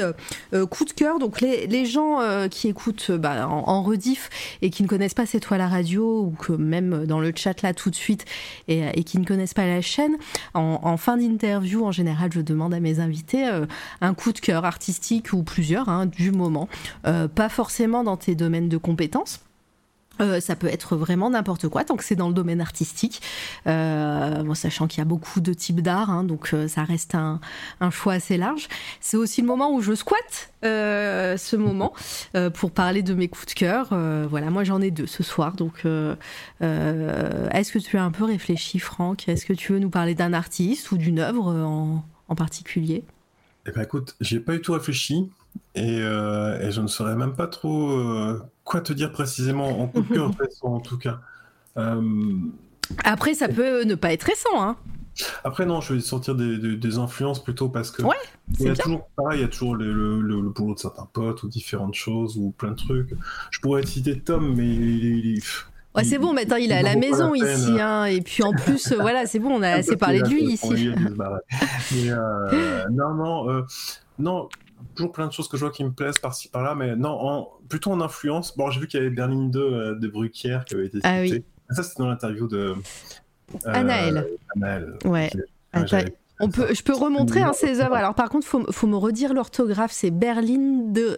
coup 0.69 0.85
de 0.85 0.92
cœur. 0.92 1.19
Donc 1.19 1.42
les, 1.42 1.67
les 1.67 1.85
gens 1.85 2.19
qui 2.50 2.67
écoutent 2.67 3.11
bah, 3.11 3.48
en, 3.48 3.83
rediff 3.83 4.30
et 4.61 4.69
qui 4.69 4.83
ne 4.83 4.88
connaissent 4.88 5.14
pas 5.14 5.25
C'est 5.25 5.40
toi 5.40 5.58
la 5.58 5.67
radio, 5.67 6.22
ou 6.22 6.32
que 6.32 6.53
même 6.53 7.06
dans 7.06 7.19
le 7.19 7.32
chat 7.35 7.61
là 7.61 7.74
tout 7.74 7.90
de 7.90 7.95
suite, 7.95 8.25
et, 8.67 8.83
et 8.93 9.03
qui 9.03 9.19
ne 9.19 9.25
connaissent 9.25 9.53
pas 9.53 9.66
la 9.66 9.82
chaîne, 9.82 10.17
en, 10.53 10.98
fin 10.98 11.17
d'interview, 11.17 11.85
en 11.85 11.92
général, 11.92 12.32
je 12.33 12.42
demande 12.42 12.74
à 12.74 12.80
mes 12.80 13.00
invités 13.00 13.50
un 14.01 14.14
coup 14.14 14.32
de 14.32 14.40
cœur 14.40 14.66
artistique 14.66 15.33
ou 15.33 15.43
plusieurs 15.43 15.90
hein, 15.90 16.06
du 16.06 16.32
moment. 16.32 16.67
Pas 17.03 17.50
forcément 17.50 18.03
dans 18.03 18.17
tes 18.17 18.35
domaines 18.35 18.69
de 18.69 18.77
compétences. 18.77 19.40
Euh, 20.22 20.40
ça 20.40 20.56
peut 20.56 20.67
être 20.67 20.95
vraiment 20.95 21.32
n'importe 21.32 21.67
quoi 21.67 21.83
tant 21.83 21.95
que 21.95 22.03
c'est 22.03 22.16
dans 22.16 22.27
le 22.27 22.35
domaine 22.35 22.61
artistique. 22.61 23.22
Euh, 23.66 24.43
bon, 24.43 24.53
sachant 24.53 24.88
qu'il 24.88 25.00
y 25.00 25.01
a 25.01 25.06
beaucoup 25.06 25.42
de 25.42 25.53
types 25.53 25.82
d'art, 25.82 26.11
hein, 26.11 26.24
donc 26.24 26.53
euh, 26.53 26.67
ça 26.67 26.83
reste 26.83 27.16
un, 27.16 27.40
un 27.80 27.90
choix 27.90 28.14
assez 28.14 28.38
large. 28.38 28.67
C'est 29.01 29.17
aussi 29.17 29.42
le 29.42 29.48
moment 29.48 29.74
où 29.74 29.82
je 29.82 29.95
squatte 29.95 30.51
euh, 30.64 31.35
ce 31.38 31.56
moment 31.56 31.93
euh, 32.35 32.51
pour 32.51 32.72
parler 32.72 33.01
de 33.01 33.14
mes 33.16 33.27
coups 33.27 33.48
de 33.48 33.53
cœur. 33.53 33.90
Euh, 33.92 34.27
voilà, 34.30 34.51
moi 34.51 34.64
j'en 34.64 34.82
ai 34.82 34.92
deux 34.92 35.08
ce 35.08 35.24
soir. 35.24 35.53
Donc, 35.53 35.82
euh, 35.85 36.16
euh, 36.61 37.50
est-ce 37.50 37.72
que 37.72 37.80
tu 37.80 37.98
as 37.98 38.03
un 38.03 38.11
peu 38.11 38.25
réfléchi, 38.25 38.77
Franck? 38.77 39.27
Est-ce 39.27 39.45
que 39.45 39.53
tu 39.53 39.74
veux 39.74 39.80
nous 39.80 39.90
parler 39.90 40.14
d'un 40.14 40.33
artiste 40.33 40.92
ou 40.92 40.98
d'une 40.98 41.19
œuvre 41.19 41.51
en, 41.51 42.06
en 42.27 42.35
particulier? 42.35 43.03
Eh 43.66 43.72
ben 43.72 43.82
écoute, 43.82 44.16
j'y 44.19 44.35
ai 44.35 44.40
pas 44.40 44.53
du 44.53 44.61
tout 44.61 44.74
réfléchi 44.74 45.32
et, 45.75 45.99
euh, 46.01 46.59
et 46.61 46.72
je 46.72 46.82
ne 46.82 46.88
saurais 46.88 47.15
même 47.15 47.33
pas 47.35 47.48
trop 47.48 47.90
euh, 47.91 48.41
quoi 48.64 48.82
te 48.82 48.93
dire 48.93 49.11
précisément 49.11 49.82
en 49.82 49.88
coup 49.88 50.01
de 50.01 50.14
cœur 50.14 50.32
récent 50.40 50.67
en 50.67 50.80
tout 50.80 50.98
cas. 50.98 51.19
Euh, 51.77 52.01
Après, 53.03 53.33
ça 53.33 53.48
peut 53.48 53.83
ne 53.83 53.95
pas 53.95 54.14
être 54.14 54.23
récent. 54.23 54.61
Hein. 54.61 54.75
après 55.43 55.65
non, 55.65 55.80
je 55.82 55.93
vais 55.93 55.99
sortir 55.99 56.35
des, 56.35 56.57
des- 56.57 56.75
des 56.75 56.98
influences 56.98 57.43
plutôt 57.43 57.69
parce 57.69 57.91
que 57.91 58.01
Ouais, 58.03 58.15
il 58.49 58.53
y 58.56 58.64
c'est 58.64 58.69
a 58.69 58.73
bien. 58.73 58.83
toujours 58.83 59.07
pareil, 59.15 59.40
il 59.40 59.41
y 59.41 59.45
a 59.45 59.48
toujours 59.48 59.75
le, 59.75 59.93
le, 59.93 60.22
le- 60.22 60.41
le 60.41 60.49
boulot 60.49 60.73
de 60.75 60.80
certains 60.80 61.07
potes 61.11 61.43
ou 61.43 61.48
différentes 61.49 61.93
choses 61.95 62.35
ou 62.38 62.51
plein 62.51 62.72
de 62.72 62.75
trucs. 62.77 63.14
Je 63.51 63.59
pourrais 63.59 63.82
te 63.82 63.88
citer 63.88 64.19
Tom, 64.19 64.56
mais 64.56 64.67
il, 64.67 65.06
il- 65.38 65.41
Ouais, 65.95 66.03
c'est 66.03 66.17
bon, 66.17 66.33
maintenant 66.33 66.56
il 66.56 66.72
est 66.72 66.75
à 66.75 66.82
la 66.82 66.95
maison 66.95 67.33
la 67.33 67.53
ici, 67.53 67.80
hein, 67.80 68.06
et 68.06 68.22
puis 68.22 68.41
en 68.41 68.51
plus, 68.51 68.91
euh, 68.91 68.98
voilà, 68.99 69.27
c'est 69.27 69.38
bon, 69.38 69.51
on 69.51 69.61
a 69.61 69.69
assez 69.77 69.95
parlé 69.95 70.23
de 70.23 70.27
lui 70.27 70.43
ici. 70.43 70.67
lui. 70.73 70.95
Mais, 71.91 72.09
euh, 72.09 72.85
non, 72.90 73.14
non, 73.14 73.49
euh, 73.51 73.61
non, 74.17 74.49
toujours 74.95 75.11
plein 75.11 75.27
de 75.27 75.31
choses 75.33 75.47
que 75.47 75.57
je 75.57 75.65
vois 75.65 75.71
qui 75.71 75.83
me 75.83 75.91
plaisent 75.91 76.19
par-ci 76.19 76.49
par-là, 76.49 76.75
mais 76.75 76.95
non, 76.95 77.47
plutôt 77.69 77.91
en 77.91 78.01
influence. 78.01 78.57
Bon, 78.57 78.69
j'ai 78.69 78.79
vu 78.79 78.87
qu'il 78.87 78.99
y 78.99 79.03
avait 79.03 79.13
Berlin 79.13 79.47
2 79.47 79.59
euh, 79.59 79.95
de 79.95 80.07
Bruquière 80.07 80.65
qui 80.65 80.75
avait 80.75 80.87
été 80.87 80.99
ah, 81.03 81.21
ah, 81.69 81.73
Ça, 81.73 81.83
c'était 81.83 82.03
dans 82.03 82.09
l'interview 82.09 82.47
de. 82.47 82.75
Euh, 83.55 83.59
Anaël. 83.65 84.27
Anaël. 84.55 84.97
Ouais. 85.05 85.29
Ah, 85.73 85.83
on 86.39 86.49
peut, 86.49 86.73
je 86.73 86.81
peux 86.83 86.95
remontrer 86.95 87.41
hein, 87.41 87.53
ces 87.53 87.79
œuvres. 87.79 87.95
Alors, 87.95 88.15
par 88.15 88.29
contre, 88.29 88.47
faut, 88.47 88.71
faut 88.71 88.87
me 88.87 88.97
redire 88.97 89.33
l'orthographe. 89.33 89.91
C'est 89.91 90.11
Berlin 90.11 90.81
2. 90.87 91.17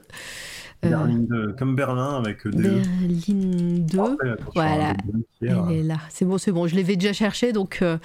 Berlin 0.83 1.17
2, 1.29 1.53
comme 1.53 1.75
Berlin 1.75 2.15
avec 2.17 2.45
euh, 2.45 2.51
des. 2.51 2.61
Berlin 2.69 3.79
2. 3.79 3.99
Après, 3.99 4.29
attention, 4.31 4.51
Voilà. 4.53 4.89
hein. 4.91 4.95
Elle 5.41 5.71
est 5.71 5.83
là. 5.83 5.97
C'est 6.09 6.25
bon, 6.25 6.37
c'est 6.37 6.51
bon. 6.51 6.67
Je 6.67 6.75
l'avais 6.75 6.95
déjà 6.95 7.11
cherché, 7.13 7.53
donc 7.53 7.79
euh, 7.81 7.97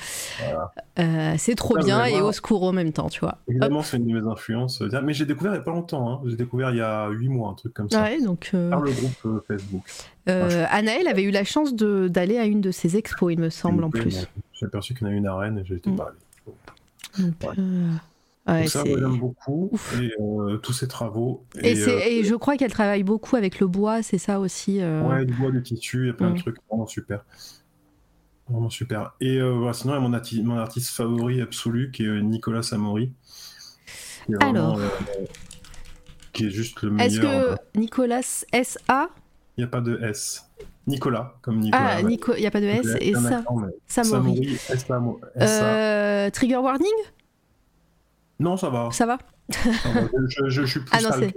euh, 0.98 1.34
c'est 1.38 1.54
trop 1.54 1.74
Ça, 1.74 1.82
bien 1.84 2.04
et 2.04 2.12
voir. 2.12 2.26
au 2.26 2.32
secours 2.32 2.62
en 2.64 2.72
même 2.72 2.92
temps, 2.92 3.08
tu 3.08 3.20
vois. 3.20 3.38
Évidemment, 3.48 3.82
c'est 3.82 3.96
une 3.98 4.06
de 4.06 4.20
mes 4.20 4.26
influences. 4.30 4.80
euh, 4.82 5.00
Mais 5.02 5.12
j'ai 5.12 5.26
découvert 5.26 5.52
il 5.52 5.56
n'y 5.56 5.60
a 5.60 5.64
pas 5.64 5.70
longtemps. 5.72 6.10
Hein. 6.10 6.20
J'ai 6.26 6.36
découvert 6.36 6.70
il 6.70 6.78
y 6.78 6.80
a 6.82 7.08
8 7.08 7.28
mois, 7.28 7.50
un 7.50 7.54
truc 7.54 7.74
comme 7.74 7.90
ça. 7.90 8.02
Ouais, 8.04 8.22
donc 8.22 8.50
euh, 8.54 8.70
Par 8.70 8.80
le 8.80 8.92
groupe 8.92 9.12
euh, 9.26 9.44
Facebook. 9.46 9.82
euh, 10.28 10.64
Anaël 10.70 11.06
avait 11.08 11.22
eu 11.22 11.30
la 11.30 11.44
chance 11.44 11.74
d'aller 11.74 12.38
à 12.38 12.44
une 12.46 12.60
de 12.60 12.70
ses 12.70 12.96
expos, 12.96 13.32
il 13.32 13.38
me 13.40 13.50
semble, 13.50 13.84
en 13.84 13.90
plus. 13.90 14.16
euh, 14.18 14.24
J'ai 14.58 14.66
aperçu 14.66 14.94
qu'il 14.94 15.06
y 15.06 15.10
en 15.10 15.12
a 15.12 15.16
une 15.16 15.26
arène 15.26 15.58
et 15.58 15.64
j'ai 15.64 15.74
été 15.76 15.90
Mm. 15.90 15.96
pas 15.96 16.04
allé. 16.04 17.26
Donc, 17.26 17.34
Ouais. 17.42 17.48
euh, 17.58 17.90
ouais, 18.48 18.66
ça, 18.66 18.84
moi, 18.84 18.98
j'aime 18.98 19.18
beaucoup. 19.18 19.70
Et 20.00 20.12
euh, 20.20 20.56
tous 20.58 20.72
ces 20.72 20.88
travaux. 20.88 21.44
Et, 21.62 21.70
Et, 21.72 21.76
c'est- 21.76 21.90
euh, 21.94 22.00
et 22.06 22.24
je 22.24 22.34
crois 22.34 22.56
qu'elle 22.56 22.72
travaille 22.72 23.02
beaucoup 23.02 23.36
avec 23.36 23.60
le 23.60 23.66
bois, 23.66 24.02
c'est 24.02 24.18
ça 24.18 24.40
aussi. 24.40 24.80
euh, 24.80 25.02
ouais, 25.02 25.24
du 25.24 25.34
bois, 25.34 25.50
du 25.50 25.62
tissu, 25.62 26.04
il 26.04 26.06
y 26.08 26.10
a 26.10 26.14
plein 26.14 26.30
Mm. 26.30 26.34
de 26.34 26.38
trucs 26.40 26.56
vraiment 26.68 26.86
super. 26.86 27.24
Vraiment 28.48 28.70
super. 28.70 29.14
Et 29.20 29.36
euh, 29.38 29.52
voilà, 29.52 29.72
sinon, 29.72 29.92
il 29.94 29.96
y 29.96 29.98
a 29.98 30.08
mon, 30.08 30.12
arti- 30.16 30.42
mon 30.42 30.56
artiste 30.56 30.90
favori 30.90 31.40
absolu 31.40 31.90
qui 31.92 32.04
est 32.04 32.20
Nicolas 32.22 32.62
Samori. 32.62 33.12
Qui 34.26 34.32
est 34.32 34.34
vraiment, 34.36 34.74
Alors. 34.74 34.78
euh, 34.80 35.24
qui 36.32 36.46
est 36.46 36.50
juste 36.50 36.82
le 36.82 36.90
meilleur. 36.90 37.24
Est-ce 37.24 37.56
que 37.56 37.78
Nicolas 37.78 38.44
S.A. 38.52 39.08
Il 39.56 39.60
n'y 39.60 39.64
a 39.64 39.68
pas 39.68 39.80
de 39.80 39.98
S. 40.02 40.46
Nicolas, 40.86 41.34
comme 41.42 41.60
Nicolas. 41.60 41.90
Ah, 41.92 41.96
ouais. 41.98 42.02
Nico, 42.02 42.32
il 42.34 42.40
n'y 42.40 42.46
a 42.46 42.50
pas 42.50 42.60
de 42.60 42.66
S 42.66 42.86
et 43.00 43.12
ça. 43.14 43.44
Samori. 43.86 44.58
S-A-M-O- 44.68 45.20
S-A. 45.36 46.30
Trigger 46.32 46.56
warning? 46.56 46.88
Non, 48.40 48.56
ça 48.56 48.70
va. 48.70 48.88
Ça 48.90 49.06
va. 49.06 49.18
Je, 49.50 50.48
je- 50.48 50.48
je 50.48 50.64
suis 50.66 50.80
plus 50.80 50.88
Ah 50.92 51.02
non, 51.02 51.10
sale 51.10 51.30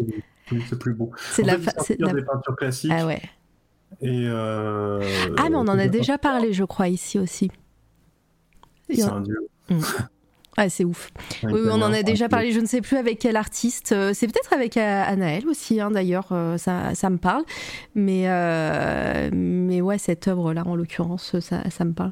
c'est- 0.66 0.76
plus 0.80 0.94
beau. 0.94 1.12
C'est 1.32 1.44
la, 1.44 1.58
fait, 1.60 1.96
la- 2.00 2.14
des 2.14 2.24
peintures 2.24 2.56
classiques. 2.56 2.92
Ah 2.94 3.06
ouais. 3.06 3.22
Et 4.02 4.26
euh, 4.28 5.00
Ah, 5.38 5.50
mais 5.50 5.56
on 5.56 5.60
en 5.60 5.78
a 5.78 5.86
euh, 5.86 5.90
déjà 5.90 6.18
parlé, 6.18 6.52
je 6.54 6.64
crois, 6.64 6.88
ici 6.88 7.20
aussi. 7.20 7.52
C'est 8.90 9.04
un 9.04 9.22
dieu. 9.22 9.38
Ah, 10.56 10.70
c'est 10.70 10.84
ouf. 10.86 11.10
Oui, 11.44 11.62
on 11.72 11.82
en 11.82 11.92
a 11.92 12.04
déjà 12.04 12.30
parlé, 12.30 12.52
je 12.52 12.60
ne 12.60 12.68
sais 12.68 12.82
plus 12.82 12.98
avec 12.98 13.18
quel 13.20 13.36
artiste. 13.38 13.92
Euh, 13.92 14.12
C'est 14.14 14.28
peut-être 14.28 14.54
avec 14.54 14.78
euh, 14.78 15.04
Anaël 15.06 15.48
aussi, 15.48 15.82
hein, 15.82 15.90
d'ailleurs, 15.90 16.28
euh, 16.32 16.58
ça, 16.60 16.94
ça 16.94 17.10
me 17.10 17.18
parle. 17.18 17.44
Mais, 17.96 18.26
euh, 18.28 19.30
mais 19.34 19.82
ouais, 19.82 19.98
cette 19.98 20.28
œuvre-là, 20.28 20.64
en 20.66 20.76
l'occurrence, 20.76 21.40
ça, 21.40 21.68
ça 21.72 21.86
me 21.86 21.94
parle. 21.94 22.12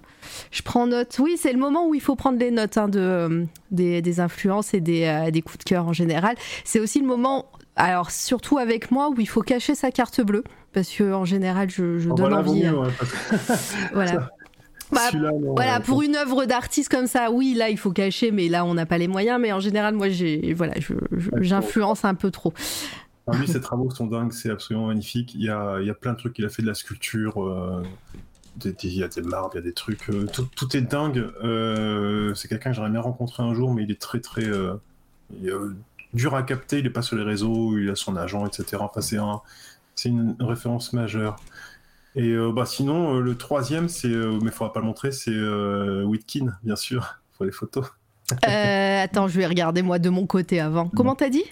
Je 0.50 0.64
prends 0.64 0.88
note. 0.88 1.16
Oui, 1.20 1.36
c'est 1.38 1.54
le 1.54 1.60
moment 1.60 1.88
où 1.88 1.94
il 1.94 2.02
faut 2.02 2.16
prendre 2.16 2.40
les 2.40 2.50
notes 2.50 2.78
hein, 2.78 2.88
de, 2.88 3.46
des, 3.70 4.02
des 4.02 4.20
influences 4.20 4.74
et 4.74 4.82
des, 4.82 5.30
des 5.32 5.42
coups 5.44 5.60
de 5.60 5.64
cœur 5.64 5.88
en 5.88 5.94
général. 5.94 6.36
C'est 6.64 6.80
aussi 6.80 7.00
le 7.00 7.06
moment, 7.06 7.46
alors 7.76 8.10
surtout 8.10 8.58
avec 8.58 8.90
moi, 8.90 9.10
où 9.10 9.16
il 9.20 9.28
faut 9.30 9.42
cacher 9.44 9.76
sa 9.76 9.92
carte 9.92 10.20
bleue. 10.22 10.44
Parce 10.74 10.90
que 10.90 11.12
en 11.14 11.26
général, 11.26 11.70
je, 11.70 12.00
je 12.00 12.10
donne 12.10 12.32
voilà, 12.32 12.40
envie. 12.40 12.64
mieux, 12.64 12.76
ouais, 12.80 12.90
parce 12.98 13.12
que 13.12 13.36
Voilà. 13.94 14.30
Bah, 14.92 15.10
non, 15.18 15.54
Voilà, 15.56 15.80
pour 15.80 16.02
une 16.02 16.16
œuvre 16.16 16.46
d'artiste 16.46 16.90
comme 16.90 17.08
ça, 17.08 17.32
oui, 17.32 17.54
là, 17.58 17.70
il 17.70 17.78
faut 17.78 17.92
cacher, 17.92 18.32
mais 18.32 18.50
là, 18.50 18.66
on 18.66 18.74
n'a 18.74 18.86
pas 18.86 18.98
les 18.98 19.08
moyens. 19.08 19.40
Mais 19.42 19.52
en 19.52 19.60
général, 19.60 19.94
moi, 19.96 20.10
j'ai, 20.10 20.54
voilà, 20.54 20.74
j'influence 21.40 22.04
un 22.06 22.16
peu 22.16 22.32
trop. 22.32 22.54
Enfin, 23.26 23.40
lui, 23.40 23.48
ses 23.48 23.62
travaux 23.62 23.90
sont 23.92 24.08
dingues, 24.08 24.32
c'est 24.32 24.50
absolument 24.50 24.88
magnifique. 24.88 25.34
Il 25.36 25.44
y 25.44 25.50
a, 25.50 25.78
il 25.80 25.88
y 25.88 25.90
a 25.90 25.94
plein 25.94 26.14
de 26.14 26.18
trucs. 26.18 26.38
Il 26.40 26.46
a 26.46 26.50
fait 26.50 26.62
de 26.62 26.68
la 26.68 26.74
sculpture, 26.74 27.44
euh, 27.44 27.84
des- 28.58 28.74
des- 28.74 28.88
il 28.88 28.96
y 28.98 29.04
a 29.04 29.08
des 29.08 29.22
marbres, 29.22 29.52
il 29.54 29.58
y 29.58 29.60
a 29.60 29.64
des 29.64 29.74
trucs. 29.74 30.10
euh, 30.10 30.26
tout, 30.26 30.48
tout 30.56 30.76
est 30.76 30.82
dingue. 30.82 31.26
Euh, 31.44 32.34
c'est 32.34 32.48
quelqu'un 32.48 32.72
que 32.72 32.76
j'aimerais 32.76 32.92
bien 32.92 33.02
rencontrer 33.02 33.44
un 33.44 33.54
jour, 33.54 33.74
mais 33.74 33.84
il 33.84 33.92
est 33.92 34.02
très, 34.02 34.20
très 34.20 34.44
il 35.40 35.48
est, 35.50 35.54
dur 36.14 36.36
à 36.36 36.44
capter. 36.44 36.80
Il 36.80 36.86
est 36.86 36.90
pas 36.90 37.02
sur 37.04 37.16
les 37.16 37.24
réseaux, 37.24 37.78
il 37.78 37.90
a 37.90 37.96
son 37.96 38.16
agent, 38.18 38.46
etc. 38.46 38.78
Enfin, 38.82 39.02
c'est 39.02 39.18
un, 39.18 39.42
c'est 39.96 40.10
une 40.10 40.36
référence 40.40 40.92
majeure. 40.92 41.38
Et 42.16 42.30
euh, 42.30 42.52
bah, 42.52 42.66
sinon, 42.66 43.16
euh, 43.16 43.22
le 43.22 43.38
troisième, 43.38 43.88
c'est, 43.88 44.10
euh, 44.10 44.38
mais 44.42 44.48
il 44.48 44.52
faudra 44.52 44.74
pas 44.74 44.82
le 44.82 44.86
montrer, 44.86 45.12
c'est 45.12 45.32
Whitkin, 46.04 46.58
bien 46.64 46.76
sûr. 46.76 47.20
Il 47.34 47.38
faut 47.38 47.46
les 47.46 47.52
photos. 47.52 47.86
Attends, 48.44 49.28
je 49.28 49.38
vais 49.38 49.48
regarder 49.48 49.82
moi 49.82 50.00
de 50.00 50.10
mon 50.10 50.26
côté 50.26 50.60
avant. 50.60 50.90
Comment 50.90 51.16
t'as 51.16 51.30
dit? 51.30 51.46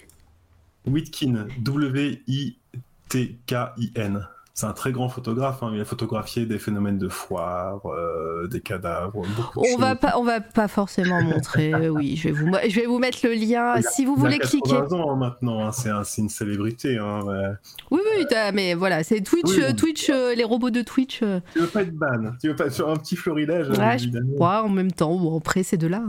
Whitkin, 0.86 1.46
W-I-T-K-I-N. 1.58 2.58
C'est 4.54 4.66
un 4.66 4.72
très 4.72 4.92
grand 4.92 5.08
photographe. 5.08 5.62
hein. 5.62 5.70
Il 5.74 5.80
a 5.80 5.84
photographié 5.84 6.44
des 6.44 6.58
phénomènes 6.58 6.98
de 6.98 7.08
foire, 7.08 7.80
euh, 7.86 8.46
des 8.48 8.60
cadavres, 8.60 9.22
beaucoup 9.36 9.60
de 9.62 9.66
On 9.74 9.78
va 9.78 9.94
pas, 9.96 10.14
on 10.18 10.24
va 10.24 10.40
pas 10.40 10.68
forcément 10.68 11.22
montrer. 11.22 11.72
euh, 11.72 11.88
Oui, 11.88 12.16
je 12.16 12.28
vais 12.28 12.32
vous, 12.34 12.50
je 12.68 12.80
vais 12.80 12.86
vous 12.86 12.98
mettre 12.98 13.18
le 13.24 13.32
lien. 13.32 13.72
A- 13.72 13.82
Si 13.82 14.04
vous 14.04 14.16
voulez 14.16 14.38
80 14.38 14.60
cliquer. 14.60 14.94
ans 14.94 15.12
hein, 15.12 15.16
maintenant. 15.16 15.66
hein. 15.66 15.72
C'est 15.72 15.88
un- 15.88 16.02
une 16.18 16.28
célébrité. 16.28 16.98
Hein. 16.98 17.20
Oui, 17.90 18.00
oui, 18.18 18.26
mais 18.52 18.74
voilà, 18.74 19.02
c'est 19.02 19.20
Twitch, 19.20 19.44
Oui, 19.48 19.62
euh, 19.62 19.68
oui. 19.68 19.76
Twitch, 19.76 20.10
euh, 20.10 20.34
les 20.34 20.44
robots 20.44 20.70
de 20.70 20.82
Twitch. 20.82 21.20
Tu 21.20 21.58
veux 21.58 21.66
pas 21.66 21.82
être 21.82 21.94
ban 21.94 22.32
Tu 22.40 22.48
veux 22.48 22.56
pas 22.56 22.68
faire 22.70 22.88
un 22.88 22.96
petit 22.96 23.16
florilège 23.16 23.68
Ouais, 23.70 23.98
je. 23.98 24.08
Ouais, 24.08 24.46
en 24.46 24.68
même 24.68 24.92
temps, 24.92 25.16
bon, 25.16 25.38
après 25.38 25.62
c'est 25.62 25.76
de 25.78 25.86
là. 25.86 26.02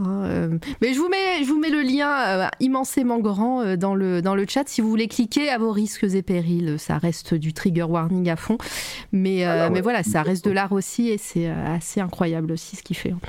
Mais 0.80 0.92
je 0.92 0.98
vous 0.98 1.08
mets, 1.08 1.42
je 1.44 1.48
vous 1.48 1.58
mets 1.58 1.70
le 1.70 1.80
lien 1.82 2.50
immensément 2.60 3.18
grand 3.20 3.76
dans 3.76 3.94
le 3.94 4.20
dans 4.20 4.34
le 4.34 4.44
chat 4.48 4.64
si 4.66 4.80
vous 4.80 4.88
voulez 4.88 5.08
cliquer 5.08 5.48
à 5.48 5.58
vos 5.58 5.70
risques 5.70 6.04
et 6.04 6.22
périls. 6.22 6.76
Ça 6.78 6.98
reste 6.98 7.34
du 7.34 7.52
trigger 7.54 7.84
warning 7.84 8.28
à 8.32 8.36
fond, 8.36 8.58
mais 9.12 9.46
euh, 9.46 9.50
Ah, 9.50 9.64
ouais. 9.64 9.70
mais 9.70 9.80
voilà, 9.80 10.02
ça 10.02 10.22
reste 10.22 10.44
de 10.44 10.50
l'art 10.50 10.72
aussi 10.72 11.08
et 11.08 11.18
c'est 11.18 11.48
euh, 11.48 11.66
assez 11.76 12.00
incroyable 12.00 12.52
aussi 12.52 12.76
ce 12.76 12.82
qu'il 12.82 12.96
fait. 12.96 13.12
hein. 13.12 13.20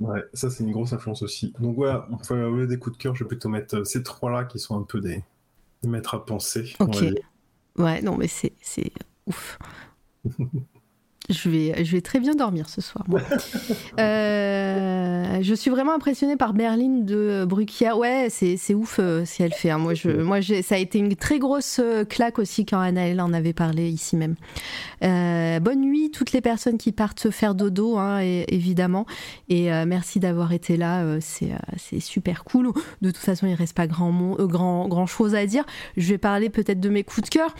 Ouais, 0.00 0.22
ça 0.34 0.50
c'est 0.50 0.62
une 0.64 0.72
grosse 0.72 0.92
influence 0.92 1.22
aussi. 1.22 1.54
Donc 1.58 1.76
voilà, 1.76 2.06
peut 2.28 2.34
avoir 2.44 2.66
des 2.66 2.78
coups 2.78 2.96
de 2.96 3.02
cœur. 3.02 3.14
Je 3.14 3.24
vais 3.24 3.28
plutôt 3.28 3.48
mettre 3.48 3.76
euh, 3.76 3.84
ces 3.84 4.02
trois-là 4.02 4.44
qui 4.44 4.58
sont 4.58 4.78
un 4.78 4.82
peu 4.82 5.00
des, 5.00 5.22
des 5.82 5.88
maîtres 5.88 6.14
à 6.14 6.24
penser. 6.24 6.74
Ok. 6.80 7.02
Ouais, 7.78 8.02
non, 8.02 8.16
mais 8.16 8.28
c'est 8.28 8.52
c'est 8.60 8.92
ouf. 9.26 9.58
je 11.28 11.48
vais, 11.48 11.84
je 11.84 11.92
vais 11.92 12.00
très 12.00 12.20
bien 12.20 12.34
dormir 12.34 12.68
ce 12.68 12.80
soir. 12.80 13.04
Euh, 13.98 15.38
je 15.40 15.54
suis 15.54 15.70
vraiment 15.70 15.94
impressionnée 15.94 16.36
par 16.36 16.52
Berlin 16.52 17.00
de 17.00 17.44
Bruckia. 17.46 17.96
Ouais, 17.96 18.28
c'est 18.30 18.74
ouf 18.74 18.98
euh, 18.98 19.24
si 19.24 19.42
elle 19.42 19.54
fait. 19.54 19.70
Hein. 19.70 19.78
Moi, 19.78 19.94
je, 19.94 20.10
moi 20.10 20.40
ça 20.42 20.74
a 20.74 20.78
été 20.78 20.98
une 20.98 21.16
très 21.16 21.38
grosse 21.38 21.80
euh, 21.82 22.04
claque 22.04 22.38
aussi 22.38 22.66
quand 22.66 22.82
elle 22.82 23.20
en 23.20 23.32
avait 23.32 23.52
parlé 23.52 23.88
ici 23.88 24.16
même. 24.16 24.34
bonne 25.00 25.80
nuit, 25.80 26.10
toutes 26.10 26.32
les 26.32 26.40
personnes 26.40 26.76
qui 26.78 26.92
partent 26.92 27.20
se 27.20 27.30
faire 27.30 27.54
dodo, 27.54 27.96
hein, 27.96 28.18
évidemment. 28.20 29.06
Et 29.48 29.70
merci 29.86 30.20
d'avoir 30.20 30.52
été 30.52 30.76
là. 30.76 31.04
c'est 31.20 32.00
super 32.00 32.44
cool. 32.44 32.72
De 33.00 33.10
toute 33.10 33.24
façon, 33.24 33.46
il 33.46 33.54
reste 33.54 33.76
pas 33.76 33.86
grand, 33.86 34.36
grand, 34.46 34.88
grand 34.88 35.06
chose 35.06 35.34
à 35.34 35.46
dire. 35.46 35.64
Je 35.96 36.08
vais 36.08 36.18
parler 36.18 36.50
peut-être 36.50 36.80
de 36.80 36.88
mes 36.88 37.04
coups 37.04 37.30
de 37.30 37.30
cœur. 37.30 37.54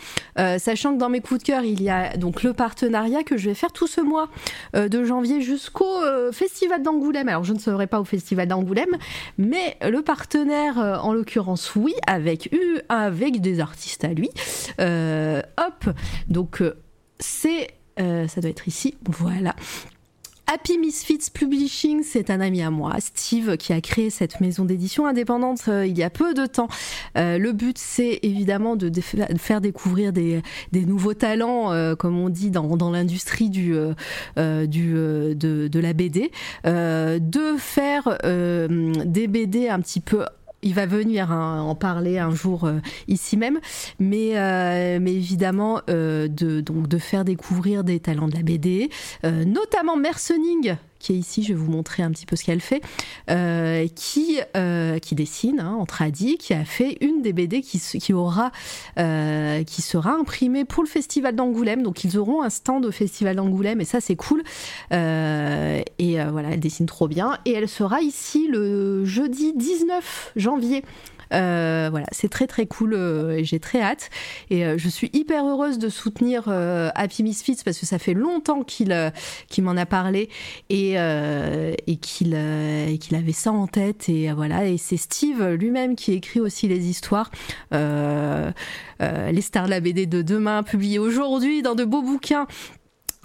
sachant 0.59 0.93
que 0.93 0.99
dans 0.99 1.09
mes 1.09 1.21
coups 1.21 1.39
de 1.41 1.45
cœur, 1.45 1.63
il 1.63 1.81
y 1.81 1.89
a 1.89 2.15
donc 2.17 2.43
le 2.43 2.53
partenariat 2.53 3.23
que 3.23 3.37
je 3.37 3.49
vais 3.49 3.55
faire 3.57 3.71
tout 3.71 3.87
ce 3.87 4.01
mois 4.01 4.29
euh, 4.75 4.87
de 4.87 5.03
janvier 5.03 5.41
jusqu'au 5.41 6.01
euh, 6.01 6.31
Festival 6.31 6.81
d'Angoulême. 6.83 7.27
Alors 7.27 7.43
je 7.43 7.53
ne 7.53 7.59
serai 7.59 7.87
pas 7.87 7.99
au 7.99 8.05
Festival 8.05 8.47
d'Angoulême, 8.47 8.97
mais 9.37 9.77
le 9.81 10.01
partenaire, 10.01 10.79
euh, 10.79 10.97
en 10.97 11.13
l'occurrence, 11.13 11.75
oui, 11.75 11.93
avec, 12.05 12.49
avec 12.89 13.41
des 13.41 13.59
artistes 13.59 14.03
à 14.03 14.13
lui. 14.13 14.29
hop, 14.79 15.89
donc 16.27 16.63
c'est... 17.19 17.67
ça 17.97 18.41
doit 18.41 18.49
être 18.49 18.67
ici, 18.67 18.95
voilà. 19.05 19.55
Happy 20.49 20.77
Misfits 20.77 21.29
Publishing, 21.33 22.03
c'est 22.03 22.29
un 22.29 22.39
ami 22.39 22.61
à 22.61 22.71
moi, 22.71 22.93
Steve, 22.99 23.57
qui 23.57 23.73
a 23.73 23.81
créé 23.81 24.09
cette 24.09 24.39
maison 24.39 24.63
d'édition 24.63 25.05
indépendante 25.05 25.65
euh, 25.67 25.85
il 25.85 25.97
y 25.97 26.03
a 26.03 26.09
peu 26.09 26.33
de 26.33 26.45
temps. 26.45 26.69
Euh, 27.17 27.37
le 27.37 27.51
but, 27.51 27.77
c'est 27.77 28.19
évidemment 28.23 28.77
de, 28.77 28.89
faire 29.01 29.59
découvrir 29.59 30.13
des, 30.13 30.41
nouveaux 30.71 31.13
talents, 31.13 31.73
euh, 31.73 31.95
comme 31.95 32.17
on 32.17 32.29
dit 32.29 32.49
dans, 32.49 32.89
l'industrie 32.89 33.49
du, 33.49 33.75
du 34.37 34.93
de, 34.93 35.67
de, 35.67 35.79
la 35.81 35.91
BD, 35.91 36.31
de 36.63 37.57
faire 37.57 38.17
des 38.23 39.27
BD 39.27 39.67
un 39.67 39.81
petit 39.81 39.99
peu 39.99 40.23
il 40.61 40.73
va 40.73 40.85
venir 40.85 41.31
hein, 41.31 41.61
en 41.61 41.75
parler 41.75 42.17
un 42.17 42.31
jour 42.31 42.65
euh, 42.65 42.79
ici 43.07 43.37
même, 43.37 43.59
mais, 43.99 44.37
euh, 44.37 44.99
mais 45.01 45.13
évidemment 45.13 45.81
euh, 45.89 46.27
de, 46.27 46.61
donc 46.61 46.87
de 46.87 46.97
faire 46.97 47.23
découvrir 47.25 47.83
des 47.83 47.99
talents 47.99 48.27
de 48.27 48.35
la 48.35 48.43
BD, 48.43 48.89
notamment 49.23 49.97
Mercening 49.97 50.75
qui 50.99 51.13
est 51.13 51.15
ici, 51.15 51.43
je 51.43 51.49
vais 51.49 51.59
vous 51.59 51.71
montrer 51.71 52.03
un 52.03 52.11
petit 52.11 52.25
peu 52.25 52.35
ce 52.35 52.43
qu'elle 52.43 52.61
fait, 52.61 52.81
euh, 53.29 53.87
qui, 53.95 54.39
euh, 54.55 54.99
qui 54.99 55.15
dessine 55.15 55.59
hein, 55.59 55.75
en 55.79 55.85
tradi, 55.85 56.37
qui 56.37 56.53
a 56.53 56.65
fait 56.65 56.97
une 57.01 57.21
des 57.21 57.33
BD 57.33 57.61
qui, 57.61 58.13
aura, 58.13 58.51
euh, 58.99 59.63
qui 59.63 59.81
sera 59.81 60.11
imprimée 60.11 60.65
pour 60.65 60.83
le 60.83 60.89
Festival 60.89 61.35
d'Angoulême. 61.35 61.83
Donc 61.83 62.03
ils 62.03 62.17
auront 62.17 62.41
un 62.41 62.49
stand 62.49 62.85
au 62.85 62.91
Festival 62.91 63.35
d'Angoulême 63.35 63.81
et 63.81 63.85
ça 63.85 64.01
c'est 64.01 64.15
cool. 64.15 64.43
et 64.91 66.17
voilà, 66.31 66.49
elle 66.51 66.59
dessine 66.59 66.85
trop 66.85 67.07
bien. 67.07 67.37
Et 67.45 67.53
elle 67.53 67.69
sera 67.69 68.01
ici 68.01 68.47
le 68.47 69.05
jeudi 69.05 69.53
19 69.53 70.33
janvier. 70.35 70.83
Euh, 71.33 71.87
voilà, 71.91 72.07
c'est 72.11 72.29
très 72.29 72.47
très 72.47 72.65
cool 72.65 72.93
euh, 72.93 73.37
et 73.37 73.43
j'ai 73.43 73.59
très 73.59 73.81
hâte. 73.81 74.09
Et 74.49 74.65
euh, 74.65 74.77
je 74.77 74.89
suis 74.89 75.09
hyper 75.13 75.45
heureuse 75.45 75.77
de 75.79 75.89
soutenir 75.89 76.47
Happy 76.47 77.23
Misfits 77.23 77.59
parce 77.63 77.79
que 77.79 77.85
ça 77.85 77.99
fait 77.99 78.13
longtemps 78.13 78.63
qu'il 78.63 78.89
m'en 79.59 79.77
a 79.77 79.85
parlé 79.85 80.29
et, 80.69 80.93
et 80.93 81.95
qu'il 81.97 82.37
qu'il 82.99 83.15
avait 83.15 83.31
ça 83.31 83.51
en 83.51 83.67
tête. 83.67 84.09
Et 84.09 84.31
voilà, 84.31 84.65
et 84.65 84.77
c'est 84.77 84.97
Steve 84.97 85.43
lui-même 85.53 85.95
qui 85.95 86.13
écrit 86.13 86.39
aussi 86.39 86.67
les 86.67 86.87
histoires. 86.87 87.31
les 87.71 88.51
stars 89.41 89.65
de 89.65 89.69
la 89.69 89.79
BD 89.79 90.05
de 90.05 90.21
demain, 90.21 90.63
publiées 90.63 90.99
aujourd'hui 90.99 91.61
dans 91.61 91.75
de 91.75 91.85
beaux 91.85 92.01
bouquins 92.01 92.47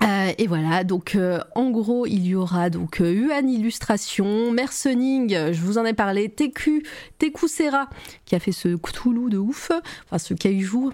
euh, 0.03 0.33
et 0.39 0.47
voilà, 0.47 0.85
donc 0.85 1.15
euh, 1.15 1.41
en 1.55 1.71
gros, 1.71 2.07
il 2.07 2.27
y 2.27 2.35
aura 2.35 2.71
donc 2.71 3.01
euh, 3.01 3.41
Illustration, 3.43 4.51
Mercening, 4.53 5.53
je 5.53 5.61
vous 5.61 5.79
en 5.79 5.85
ai 5.85 5.93
parlé, 5.93 6.29
TQ, 6.29 6.83
TQ 7.19 7.49
Serra, 7.49 7.89
qui 8.25 8.35
a 8.35 8.39
fait 8.39 8.53
ce 8.53 8.77
Cthulhu 8.77 9.31
de 9.31 9.39
ouf, 9.39 9.71
enfin 10.07 10.19
ce 10.19 10.35
Kaiju, 10.35 10.91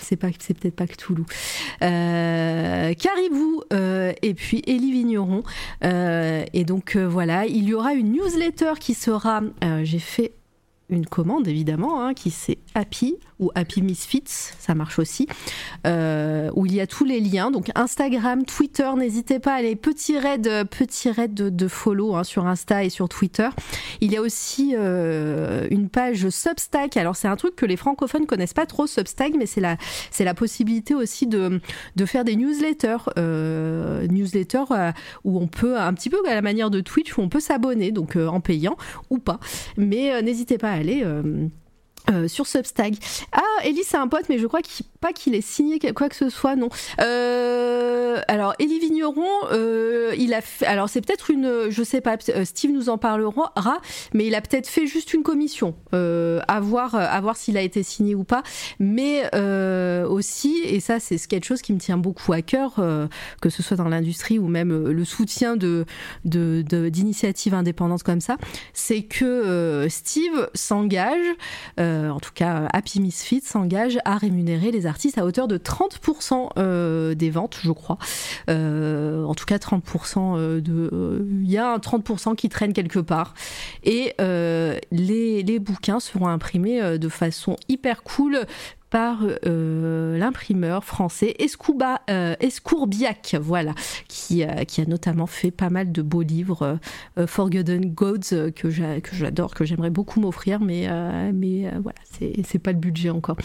c'est 0.00 0.16
pas, 0.16 0.28
c'est 0.38 0.58
peut-être 0.58 0.76
pas 0.76 0.86
Cthulhu, 0.86 1.24
Caribou, 1.80 3.62
et 3.70 4.34
puis 4.34 4.62
Elie 4.66 4.92
Vigneron. 4.92 5.42
et 5.82 6.64
donc 6.64 6.96
voilà, 6.96 7.46
il 7.46 7.64
y 7.68 7.74
aura 7.74 7.94
une 7.94 8.12
newsletter 8.12 8.74
qui 8.80 8.94
sera, 8.94 9.42
j'ai 9.82 9.98
fait 9.98 10.32
une 10.90 11.06
commande 11.06 11.48
évidemment, 11.48 12.02
hein, 12.02 12.14
qui 12.14 12.30
c'est 12.30 12.58
Happy 12.74 13.16
ou 13.38 13.50
Happy 13.54 13.82
Misfits, 13.82 14.22
ça 14.26 14.74
marche 14.74 14.98
aussi, 14.98 15.28
euh, 15.86 16.50
où 16.54 16.66
il 16.66 16.74
y 16.74 16.80
a 16.80 16.86
tous 16.86 17.04
les 17.04 17.20
liens. 17.20 17.50
Donc 17.50 17.70
Instagram, 17.74 18.44
Twitter, 18.44 18.90
n'hésitez 18.96 19.38
pas 19.38 19.52
à 19.52 19.56
aller 19.56 19.76
petit 19.76 20.18
raid, 20.18 20.48
petit 20.70 21.10
raid 21.10 21.34
de, 21.34 21.68
follow 21.68 22.16
hein, 22.16 22.24
sur 22.24 22.46
Insta 22.46 22.84
et 22.84 22.90
sur 22.90 23.08
Twitter. 23.08 23.48
Il 24.00 24.12
y 24.12 24.16
a 24.16 24.22
aussi 24.22 24.74
euh, 24.76 25.66
une 25.70 25.88
page 25.88 26.28
Substack. 26.28 26.96
Alors 26.96 27.16
c'est 27.16 27.28
un 27.28 27.36
truc 27.36 27.54
que 27.54 27.66
les 27.66 27.76
francophones 27.76 28.26
connaissent 28.26 28.54
pas 28.54 28.66
trop 28.66 28.86
Substack, 28.86 29.34
mais 29.38 29.46
c'est 29.46 29.60
la 29.60 29.76
c'est 30.10 30.24
la 30.24 30.34
possibilité 30.34 30.94
aussi 30.94 31.26
de, 31.26 31.60
de 31.96 32.06
faire 32.06 32.24
des 32.24 32.34
newsletters, 32.34 33.10
euh, 33.18 34.06
newsletters 34.08 34.64
où 35.24 35.38
on 35.38 35.46
peut 35.46 35.78
un 35.78 35.92
petit 35.92 36.10
peu 36.10 36.18
à 36.28 36.34
la 36.34 36.42
manière 36.42 36.70
de 36.70 36.80
Twitch 36.80 37.16
où 37.16 37.20
on 37.20 37.28
peut 37.28 37.40
s'abonner 37.40 37.92
donc 37.92 38.16
en 38.16 38.40
payant 38.40 38.76
ou 39.10 39.18
pas. 39.18 39.38
Mais 39.76 40.22
n'hésitez 40.22 40.58
pas 40.58 40.72
à 40.72 40.77
aller 40.78 41.02
euh, 42.10 42.28
sur 42.28 42.46
Substack. 42.46 42.94
Ah, 43.32 43.42
Ellie, 43.64 43.82
c'est 43.84 43.96
un 43.96 44.08
pote, 44.08 44.28
mais 44.28 44.38
je 44.38 44.46
crois 44.46 44.60
pas 45.00 45.12
qu'il 45.12 45.34
ait 45.34 45.40
signé 45.40 45.78
quoi 45.92 46.08
que 46.08 46.16
ce 46.16 46.30
soit, 46.30 46.56
non. 46.56 46.68
Euh, 47.00 48.20
alors, 48.28 48.54
Ellie 48.58 48.78
Vigneron, 48.78 49.26
euh, 49.52 50.14
il 50.16 50.32
a 50.32 50.40
fait. 50.40 50.66
Alors, 50.66 50.88
c'est 50.88 51.00
peut-être 51.00 51.30
une. 51.30 51.68
Je 51.68 51.82
sais 51.82 52.00
pas, 52.00 52.16
Steve 52.44 52.72
nous 52.72 52.88
en 52.88 52.98
parlera, 52.98 53.80
mais 54.14 54.26
il 54.26 54.34
a 54.34 54.40
peut-être 54.40 54.68
fait 54.68 54.86
juste 54.86 55.12
une 55.12 55.22
commission. 55.22 55.74
à 55.92 56.60
voir, 56.60 56.94
à 56.94 57.20
voir 57.20 57.36
s'il 57.36 57.56
a 57.56 57.62
été 57.62 57.82
signé 57.82 58.14
ou 58.14 58.24
pas. 58.24 58.42
Mais 58.78 59.30
aussi, 60.06 60.60
et 60.64 60.80
ça, 60.80 61.00
c'est 61.00 61.18
quelque 61.26 61.44
chose 61.44 61.62
qui 61.62 61.72
me 61.72 61.78
tient 61.78 61.98
beaucoup 61.98 62.32
à 62.32 62.42
cœur, 62.42 62.76
que 63.40 63.50
ce 63.50 63.62
soit 63.62 63.76
dans 63.76 63.88
l'industrie 63.88 64.38
ou 64.38 64.48
même 64.48 64.88
le 64.88 65.04
soutien 65.04 65.56
de 65.56 65.84
d'initiatives 66.24 67.52
de, 67.52 67.58
indépendantes 67.58 68.02
comme 68.02 68.20
ça, 68.20 68.36
c'est 68.72 69.02
que 69.02 69.86
Steve 69.88 70.48
s'engage. 70.54 71.36
Euh, 71.78 71.97
en 72.10 72.20
tout 72.20 72.32
cas 72.34 72.68
Happy 72.72 73.00
Misfit, 73.00 73.40
s'engage 73.40 73.98
à 74.04 74.16
rémunérer 74.16 74.70
les 74.70 74.86
artistes 74.86 75.18
à 75.18 75.24
hauteur 75.24 75.48
de 75.48 75.58
30% 75.58 76.50
euh, 76.58 77.14
des 77.14 77.30
ventes, 77.30 77.58
je 77.62 77.72
crois. 77.72 77.98
Euh, 78.50 79.24
en 79.24 79.34
tout 79.34 79.44
cas 79.44 79.56
30% 79.56 80.60
de... 80.60 81.26
Il 81.42 81.50
y 81.50 81.58
a 81.58 81.72
un 81.72 81.78
30% 81.78 82.36
qui 82.36 82.48
traîne 82.48 82.72
quelque 82.72 82.98
part. 82.98 83.34
Et 83.84 84.14
les 84.90 85.58
bouquins 85.58 86.00
seront 86.00 86.28
imprimés 86.28 86.98
de 86.98 87.08
façon 87.08 87.56
hyper 87.68 88.02
cool 88.02 88.46
par 88.90 89.20
l'imprimeur 89.44 90.84
français 90.84 91.34
Escouba, 91.38 92.00
Escourbiac, 92.40 93.36
voilà, 93.40 93.74
qui, 94.08 94.44
qui, 94.66 94.80
a 94.80 94.84
notamment 94.86 95.26
fait 95.26 95.50
pas 95.50 95.70
mal 95.70 95.92
de 95.92 96.02
beaux 96.02 96.22
livres, 96.22 96.78
Forgotten 97.26 97.92
Gods, 97.92 98.52
que 98.54 98.70
j'adore, 98.70 99.54
que 99.54 99.64
j'aimerais 99.64 99.90
beaucoup 99.90 100.20
m'offrir, 100.20 100.60
mais, 100.60 100.88
mais 101.32 101.70
voilà, 101.82 101.98
c'est 102.44 102.58
pas 102.58 102.72
le 102.72 102.78
budget 102.78 103.10
encore 103.10 103.36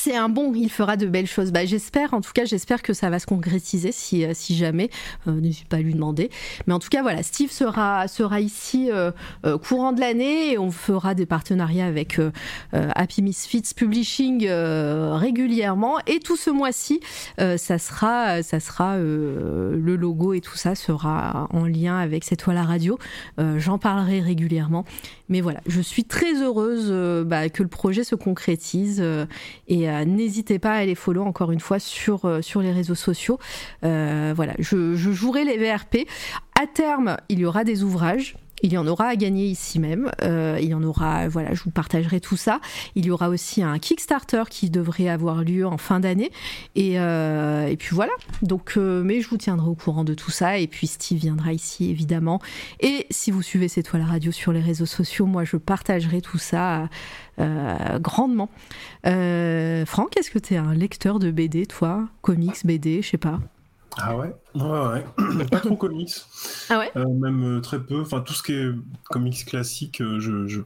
c'est 0.00 0.16
un 0.16 0.30
bon, 0.30 0.54
il 0.54 0.70
fera 0.70 0.96
de 0.96 1.06
belles 1.06 1.26
choses. 1.26 1.52
Bah, 1.52 1.66
j'espère, 1.66 2.14
en 2.14 2.22
tout 2.22 2.32
cas, 2.32 2.46
j'espère 2.46 2.80
que 2.80 2.94
ça 2.94 3.10
va 3.10 3.18
se 3.18 3.26
concrétiser 3.26 3.92
si, 3.92 4.24
euh, 4.24 4.30
si 4.32 4.56
jamais. 4.56 4.88
Euh, 5.28 5.40
N'hésite 5.40 5.68
pas 5.68 5.76
à 5.76 5.80
lui 5.80 5.92
demander. 5.92 6.30
Mais 6.66 6.72
en 6.72 6.78
tout 6.78 6.88
cas, 6.88 7.02
voilà, 7.02 7.22
Steve 7.22 7.50
sera, 7.50 8.08
sera 8.08 8.40
ici 8.40 8.90
euh, 8.90 9.10
courant 9.58 9.92
de 9.92 10.00
l'année 10.00 10.52
et 10.52 10.58
on 10.58 10.70
fera 10.70 11.14
des 11.14 11.26
partenariats 11.26 11.86
avec 11.86 12.18
Happy 12.72 13.22
Misfits 13.22 13.74
Publishing 13.76 14.48
régulièrement. 14.48 15.98
Et 16.06 16.20
tout 16.20 16.36
ce 16.36 16.50
mois-ci, 16.50 17.00
ça 17.38 17.78
sera, 17.78 18.42
ça 18.42 18.60
sera 18.60 18.96
le 18.98 19.96
logo 19.96 20.34
et 20.34 20.40
tout 20.40 20.56
ça 20.56 20.74
sera 20.74 21.48
en 21.50 21.66
lien 21.66 21.98
avec 21.98 22.24
cette 22.24 22.40
toile 22.40 22.58
à 22.58 22.64
radio. 22.64 22.98
J'en 23.56 23.78
parlerai 23.78 24.20
régulièrement. 24.20 24.84
Mais 25.28 25.40
voilà, 25.40 25.60
je 25.66 25.80
suis 25.80 26.04
très 26.04 26.42
heureuse 26.42 26.92
bah, 27.26 27.48
que 27.48 27.62
le 27.62 27.68
projet 27.68 28.04
se 28.04 28.14
concrétise 28.14 29.02
et 29.68 29.89
euh, 29.90 30.04
n'hésitez 30.04 30.58
pas 30.58 30.72
à 30.72 30.76
aller 30.76 30.94
follow 30.94 31.22
encore 31.22 31.52
une 31.52 31.60
fois 31.60 31.78
sur, 31.78 32.24
euh, 32.24 32.40
les 32.56 32.72
réseaux 32.72 32.94
sociaux. 32.94 33.38
Euh, 33.84 34.32
voilà, 34.34 34.54
je, 34.58 34.94
jouerai 34.94 35.44
les 35.44 35.56
VRP. 35.56 36.06
À 36.60 36.66
terme, 36.66 37.16
il 37.28 37.40
y 37.40 37.44
aura 37.44 37.64
des 37.64 37.82
ouvrages. 37.82 38.36
Il 38.62 38.72
y 38.72 38.78
en 38.78 38.86
aura 38.86 39.06
à 39.06 39.16
gagner 39.16 39.46
ici 39.46 39.78
même. 39.78 40.10
il 40.22 40.64
y 40.64 40.74
en 40.74 40.82
aura, 40.82 41.28
voilà, 41.28 41.54
je 41.54 41.62
vous 41.62 41.70
partagerai 41.70 42.20
tout 42.20 42.36
ça. 42.36 42.60
Il 42.94 43.06
y 43.06 43.10
aura 43.10 43.28
aussi 43.28 43.62
un 43.62 43.78
Kickstarter 43.78 44.44
qui 44.50 44.70
devrait 44.70 45.08
avoir 45.08 45.42
lieu 45.42 45.66
en 45.66 45.78
fin 45.78 46.00
d'année. 46.00 46.30
Et, 46.74 46.94
et, 46.94 47.76
puis 47.78 47.94
voilà. 47.94 48.12
Donc, 48.42 48.76
mais 48.76 49.20
je 49.20 49.28
vous 49.28 49.38
tiendrai 49.38 49.68
au 49.68 49.74
courant 49.74 50.04
de 50.04 50.14
tout 50.14 50.30
ça. 50.30 50.58
Et 50.58 50.66
puis 50.66 50.86
Steve 50.86 51.18
viendra 51.18 51.52
ici 51.52 51.90
évidemment. 51.90 52.40
Et 52.80 53.06
si 53.10 53.30
vous 53.30 53.42
suivez 53.42 53.68
cette 53.68 53.86
toile 53.86 54.02
radio 54.02 54.32
sur 54.32 54.52
les 54.52 54.60
réseaux 54.60 54.86
sociaux, 54.86 55.26
moi 55.26 55.44
je 55.44 55.56
partagerai 55.56 56.20
tout 56.20 56.38
ça 56.38 56.88
euh, 57.38 57.98
grandement. 57.98 58.50
Euh, 59.06 59.86
Franck, 59.86 60.16
est-ce 60.16 60.30
que 60.30 60.38
tu 60.38 60.54
es 60.54 60.56
un 60.56 60.74
lecteur 60.74 61.18
de 61.18 61.30
BD, 61.30 61.66
toi? 61.66 62.08
Comics, 62.22 62.64
BD, 62.64 63.02
je 63.02 63.08
sais 63.08 63.18
pas 63.18 63.40
Ah 63.98 64.16
ouais? 64.16 64.32
Ouais, 64.54 65.04
ouais. 65.40 65.44
pas 65.50 65.60
trop 65.60 65.76
comics. 65.76 66.14
Ah 66.68 66.78
ouais? 66.78 66.90
Euh, 66.96 67.06
Même 67.08 67.58
euh, 67.58 67.60
très 67.60 67.80
peu. 67.80 68.00
Enfin, 68.00 68.20
tout 68.20 68.32
ce 68.34 68.42
qui 68.42 68.52
est 68.52 68.70
comics 69.10 69.44
classique, 69.44 70.00
euh, 70.00 70.20
je. 70.20 70.46
je... 70.46 70.60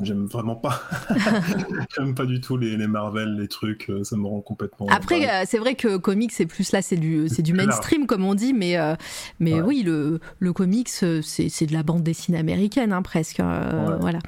J'aime 0.00 0.26
vraiment 0.26 0.56
pas. 0.56 0.82
J'aime 1.96 2.16
pas 2.16 2.26
du 2.26 2.40
tout 2.40 2.56
les, 2.56 2.76
les 2.76 2.88
Marvel, 2.88 3.36
les 3.38 3.46
trucs, 3.46 3.88
euh, 3.90 4.02
ça 4.02 4.16
me 4.16 4.26
rend 4.26 4.40
complètement. 4.40 4.86
Après, 4.88 5.30
euh, 5.30 5.44
c'est 5.46 5.58
vrai 5.58 5.76
que 5.76 5.98
comics, 5.98 6.32
c'est 6.32 6.46
plus 6.46 6.72
là, 6.72 6.82
c'est 6.82 6.96
du, 6.96 7.28
c'est 7.28 7.42
du 7.42 7.52
large. 7.52 7.68
mainstream, 7.68 8.06
comme 8.08 8.24
on 8.24 8.34
dit, 8.34 8.52
mais, 8.54 8.76
euh, 8.76 8.96
mais 9.38 9.54
Ouais. 9.54 9.60
oui, 9.60 9.82
le, 9.84 10.18
le 10.40 10.52
comics, 10.52 10.88
c'est, 10.88 11.22
c'est 11.22 11.66
de 11.66 11.72
la 11.72 11.84
bande 11.84 12.02
dessinée 12.02 12.38
américaine, 12.38 12.92
hein, 12.92 13.02
presque. 13.02 13.38
euh, 13.38 13.90
Ouais. 13.92 13.96
Voilà. 14.00 14.18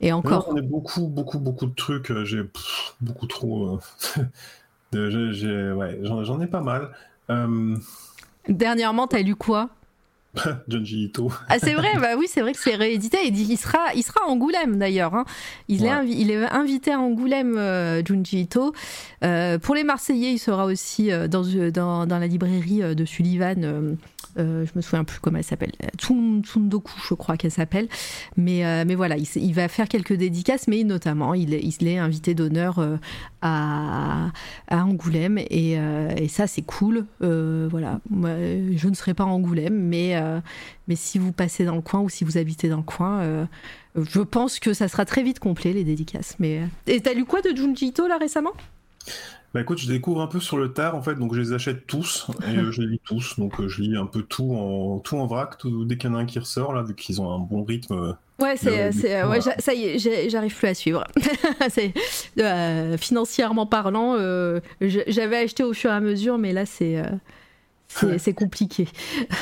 Et 0.00 0.12
encore. 0.12 0.48
on 0.50 0.56
a 0.56 0.60
beaucoup, 0.60 1.06
beaucoup, 1.06 1.38
beaucoup 1.38 1.66
de 1.66 1.74
trucs. 1.74 2.12
J'ai 2.24 2.42
pff, 2.42 2.96
beaucoup 3.00 3.28
trop. 3.28 3.76
euh, 4.16 4.22
de- 4.92 5.08
j'ai- 5.08 5.32
j'ai- 5.34 5.70
ouais, 5.72 6.00
j'en 6.02 6.24
j'en 6.24 6.40
ai 6.40 6.48
pas 6.48 6.62
mal. 6.62 6.90
Euh, 7.30 7.76
Dernièrement, 8.48 9.06
t'as 9.06 9.20
lu 9.22 9.34
quoi 9.36 9.68
Junji 10.68 11.04
Ito. 11.04 11.30
Ah, 11.50 11.58
c'est 11.58 11.74
vrai, 11.74 11.90
bah 12.00 12.16
oui, 12.18 12.24
c'est 12.26 12.40
vrai 12.40 12.52
que 12.52 12.58
c'est 12.58 12.74
réédité. 12.74 13.18
Il, 13.26 13.32
dit- 13.32 13.46
il 13.50 13.58
sera, 13.58 13.92
il 13.94 14.02
sera 14.02 14.20
à 14.24 14.28
Angoulême 14.30 14.78
d'ailleurs. 14.78 15.14
hein. 15.14 15.26
Il, 15.68 15.84
est 15.84 15.88
Ouais. 15.90 15.94
invi- 15.94 16.14
il 16.18 16.30
est 16.30 16.42
invité 16.46 16.90
à 16.92 16.98
Angoulême, 17.00 17.56
euh, 17.58 18.02
Junji 18.04 18.40
Ito. 18.40 18.72
Euh, 19.24 19.58
pour 19.58 19.74
les 19.74 19.84
Marseillais, 19.84 20.32
il 20.32 20.38
sera 20.38 20.64
aussi 20.64 21.12
euh, 21.12 21.28
dans, 21.28 21.42
dans, 21.70 22.06
dans 22.06 22.18
la 22.18 22.26
librairie 22.26 22.80
de 22.96 23.04
Sullivan. 23.04 23.96
Euh, 24.38 24.64
je 24.66 24.72
me 24.74 24.82
souviens 24.82 25.04
plus 25.04 25.20
comment 25.20 25.38
elle 25.38 25.44
s'appelle. 25.44 25.72
Tsun- 25.98 26.42
Tsundoku, 26.42 26.92
je 27.08 27.14
crois 27.14 27.36
qu'elle 27.36 27.50
s'appelle. 27.50 27.88
Mais, 28.36 28.64
euh, 28.64 28.84
mais 28.86 28.94
voilà, 28.94 29.16
il, 29.16 29.54
va 29.54 29.68
faire 29.68 29.88
quelques 29.88 30.14
dédicaces, 30.14 30.68
mais 30.68 30.84
notamment, 30.84 31.34
il 31.34 31.52
il 31.52 31.88
est 31.88 31.98
invité 31.98 32.34
d'honneur 32.34 32.78
euh, 32.78 32.96
à, 33.42 34.30
Angoulême. 34.70 35.38
Et, 35.38 35.78
ça, 36.28 36.46
c'est 36.46 36.62
cool. 36.62 37.06
Voilà. 37.20 38.00
Je 38.10 38.88
ne 38.88 38.94
serai 38.94 39.14
pas 39.14 39.24
à 39.24 39.26
Angoulême, 39.26 39.78
mais, 39.78 40.20
mais 40.88 40.96
si 40.96 41.18
vous 41.18 41.32
passez 41.32 41.64
dans 41.64 41.76
le 41.76 41.82
coin 41.82 42.00
ou 42.00 42.08
si 42.08 42.24
vous 42.24 42.38
habitez 42.38 42.68
dans 42.68 42.78
le 42.78 42.82
coin, 42.82 43.46
je 43.96 44.20
pense 44.20 44.58
que 44.58 44.72
ça 44.72 44.88
sera 44.88 45.04
très 45.04 45.22
vite 45.22 45.38
complet, 45.38 45.72
les 45.72 45.84
dédicaces. 45.84 46.36
Mais... 46.38 46.62
Et 46.86 47.00
t'as 47.00 47.12
lu 47.12 47.24
quoi 47.24 47.42
de 47.42 47.54
Junji 47.54 47.88
Ito, 47.88 48.06
là, 48.06 48.16
récemment? 48.18 48.52
Bah 49.54 49.60
écoute, 49.60 49.78
je 49.78 49.86
découvre 49.86 50.22
un 50.22 50.26
peu 50.26 50.40
sur 50.40 50.56
le 50.56 50.72
tard 50.72 50.94
en 50.94 51.02
fait, 51.02 51.14
donc 51.14 51.34
je 51.34 51.40
les 51.40 51.52
achète 51.52 51.86
tous 51.86 52.26
et 52.50 52.56
euh, 52.56 52.72
je 52.72 52.80
les 52.80 52.86
lis 52.88 53.00
tous. 53.04 53.38
Donc 53.38 53.60
euh, 53.60 53.68
je 53.68 53.82
lis 53.82 53.96
un 53.96 54.06
peu 54.06 54.22
tout 54.22 54.54
en 54.54 54.98
tout 54.98 55.18
en 55.18 55.26
vrac, 55.26 55.58
tout, 55.58 55.84
dès 55.84 55.98
qu'il 55.98 56.08
y 56.08 56.12
en 56.12 56.16
a 56.16 56.20
un 56.20 56.24
qui 56.26 56.38
ressort 56.38 56.72
là, 56.72 56.82
vu 56.82 56.94
qu'ils 56.94 57.20
ont 57.20 57.30
un 57.30 57.38
bon 57.38 57.62
rythme. 57.62 57.94
euh, 57.94 58.12
Ouais, 58.38 58.56
c'est, 58.56 58.90
ouais, 58.90 59.22
voilà. 59.22 59.40
ça 59.58 59.74
y 59.74 59.84
est, 59.84 60.28
j'arrive 60.28 60.56
plus 60.56 60.66
à 60.68 60.74
suivre. 60.74 61.04
financièrement 62.98 63.66
parlant, 63.66 64.16
j'avais 64.80 65.36
acheté 65.36 65.62
au 65.62 65.74
fur 65.74 65.90
et 65.90 65.94
à 65.94 66.00
mesure, 66.00 66.38
mais 66.38 66.52
là, 66.52 66.66
c'est, 66.66 67.02
c'est, 67.88 68.32
compliqué. 68.32 68.88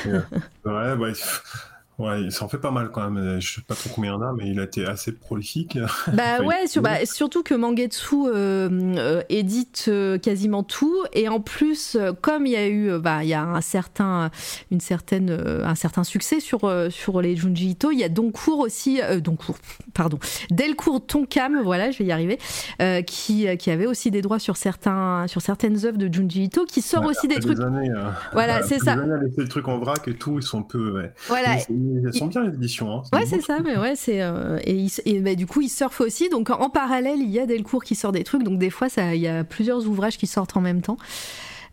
Ouais, 0.04 0.96
bah, 0.96 0.96
pff, 1.06 1.69
ouais, 2.00 2.30
ça 2.30 2.44
en 2.44 2.48
fait 2.48 2.58
pas 2.58 2.70
mal 2.70 2.90
quand 2.90 3.08
même. 3.10 3.40
Je 3.40 3.54
sais 3.56 3.60
pas 3.62 3.74
trop 3.74 3.90
combien 3.94 4.12
il 4.12 4.14
y 4.14 4.16
en 4.16 4.22
a, 4.22 4.32
mais 4.32 4.48
il 4.50 4.58
a 4.60 4.64
été 4.64 4.84
assez 4.86 5.12
prolifique. 5.12 5.78
Bah 6.12 6.22
Enfin, 6.38 6.44
ouais, 6.44 6.56
il- 6.64 6.68
sur- 6.68 6.82
bah, 6.82 7.04
surtout 7.04 7.42
que 7.42 7.54
Mangetsu 7.54 8.14
euh, 8.26 8.68
euh, 8.96 9.22
édite 9.28 9.86
euh, 9.88 10.18
quasiment 10.18 10.62
tout 10.62 10.96
et 11.12 11.28
en 11.28 11.40
plus 11.40 11.96
euh, 11.98 12.12
comme 12.20 12.46
il 12.46 12.52
y 12.52 12.56
a 12.56 12.66
eu 12.66 12.90
euh, 12.90 12.98
bah 12.98 13.22
il 13.22 13.28
y 13.28 13.34
a 13.34 13.42
un 13.42 13.60
certain 13.60 14.30
une 14.70 14.80
certaine 14.80 15.30
euh, 15.30 15.64
un 15.64 15.74
certain 15.74 16.04
succès 16.04 16.40
sur 16.40 16.64
euh, 16.64 16.90
sur 16.90 17.20
les 17.20 17.36
Junji 17.36 17.70
Ito, 17.70 17.90
il 17.90 17.98
y 17.98 18.04
a 18.04 18.08
Doncourt 18.08 18.58
aussi 18.60 19.00
euh, 19.02 19.20
Doncourt 19.20 19.58
pardon, 19.94 20.18
Delcourt 20.50 21.04
Tonkam, 21.06 21.60
voilà, 21.62 21.90
je 21.90 21.98
vais 21.98 22.04
y 22.06 22.12
arriver, 22.12 22.38
euh, 22.80 23.02
qui 23.02 23.46
qui 23.58 23.70
avait 23.70 23.86
aussi 23.86 24.10
des 24.10 24.22
droits 24.22 24.38
sur 24.38 24.56
certains 24.56 25.26
sur 25.28 25.40
certaines 25.42 25.84
œuvres 25.86 25.98
de 25.98 26.12
Junji 26.12 26.44
Ito 26.44 26.64
qui 26.64 26.82
sort 26.82 27.02
Ouais, 27.02 27.08
aussi 27.10 27.28
des 27.28 27.36
trucs 27.40 27.60
années, 27.60 27.90
euh, 27.90 28.10
Voilà, 28.32 28.62
c'est 28.66 28.78
ça. 28.78 28.92
Années 28.92 29.12
à 29.12 29.16
laisser 29.18 29.40
le 29.42 29.48
truc 29.48 29.68
en 29.68 29.78
vrac 29.78 30.06
et 30.08 30.14
tout, 30.14 30.38
ils 30.38 30.42
sont 30.42 30.60
un 30.60 30.62
peu. 30.62 30.92
Ouais. 30.98 31.12
voilà, 31.28 31.56
Elles 32.04 32.14
sont 32.14 32.26
bien 32.26 32.42
les 32.44 32.54
éditions. 32.54 32.90
Hein. 32.92 33.02
Ouais, 33.12 33.26
c'est 33.26 33.40
ça, 33.40 33.58
mais 33.64 33.76
ouais, 33.76 33.96
c'est 33.96 34.22
euh, 34.22 34.58
et, 34.64 34.74
il- 34.74 34.90
et 35.06 35.20
bah, 35.20 35.34
du 35.34 35.46
coup, 35.46 35.60
il 35.60 35.68
surfe 35.68 36.00
aussi. 36.00 36.28
Donc 36.28 36.50
en, 36.50 36.70
parallèle, 36.70 37.18
il 37.20 37.30
y 37.30 37.38
a 37.38 37.46
Delcourt 37.46 37.82
qui 37.84 37.94
sort 37.94 38.12
des 38.12 38.24
trucs. 38.24 38.42
Donc 38.42 38.58
des 38.58 38.70
fois, 38.70 38.88
ça, 38.88 39.14
il 39.14 39.20
y 39.20 39.28
a 39.28 39.44
plusieurs 39.44 39.86
ouvrages 39.86 40.16
qui 40.18 40.26
sortent 40.26 40.56
en 40.56 40.60
même 40.60 40.82
temps. 40.82 40.96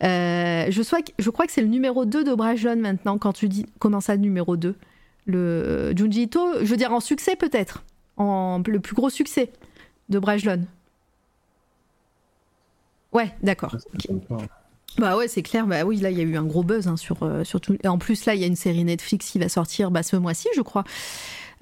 Euh, 0.03 0.65
je, 0.69 0.81
sois, 0.83 0.99
je 1.17 1.29
crois 1.29 1.45
que 1.47 1.51
c'est 1.51 1.61
le 1.61 1.67
numéro 1.67 2.05
2 2.05 2.23
de 2.23 2.33
Brajlon 2.35 2.75
maintenant. 2.77 3.17
Quand 3.17 3.33
tu 3.33 3.49
dis 3.49 3.65
comment 3.79 3.99
ça, 4.01 4.15
le 4.15 4.21
numéro 4.21 4.55
2 4.57 4.75
Le 5.25 5.37
euh, 5.39 5.95
Junji 5.97 6.23
Ito, 6.23 6.39
je 6.61 6.65
veux 6.65 6.77
dire 6.77 6.93
en 6.93 6.99
succès 6.99 7.35
peut-être, 7.35 7.83
en 8.17 8.61
le 8.65 8.79
plus 8.79 8.93
gros 8.95 9.09
succès 9.09 9.51
de 10.09 10.19
Brajlon. 10.19 10.61
Ouais, 13.13 13.31
d'accord. 13.41 13.75
Bah 14.97 15.15
ouais, 15.15 15.27
c'est 15.27 15.43
clair. 15.43 15.67
Bah 15.67 15.83
oui, 15.85 15.97
là, 15.97 16.09
il 16.09 16.17
y 16.17 16.21
a 16.21 16.23
eu 16.23 16.37
un 16.37 16.43
gros 16.43 16.63
buzz 16.63 16.87
hein, 16.87 16.97
sur, 16.97 17.21
euh, 17.21 17.43
Et 17.83 17.87
en 17.87 17.97
plus, 17.97 18.25
là, 18.25 18.33
il 18.33 18.41
y 18.41 18.43
a 18.43 18.47
une 18.47 18.55
série 18.55 18.83
Netflix 18.83 19.29
qui 19.29 19.39
va 19.39 19.47
sortir 19.47 19.91
bah, 19.91 20.03
ce 20.03 20.15
mois-ci, 20.15 20.47
je 20.55 20.61
crois. 20.61 20.83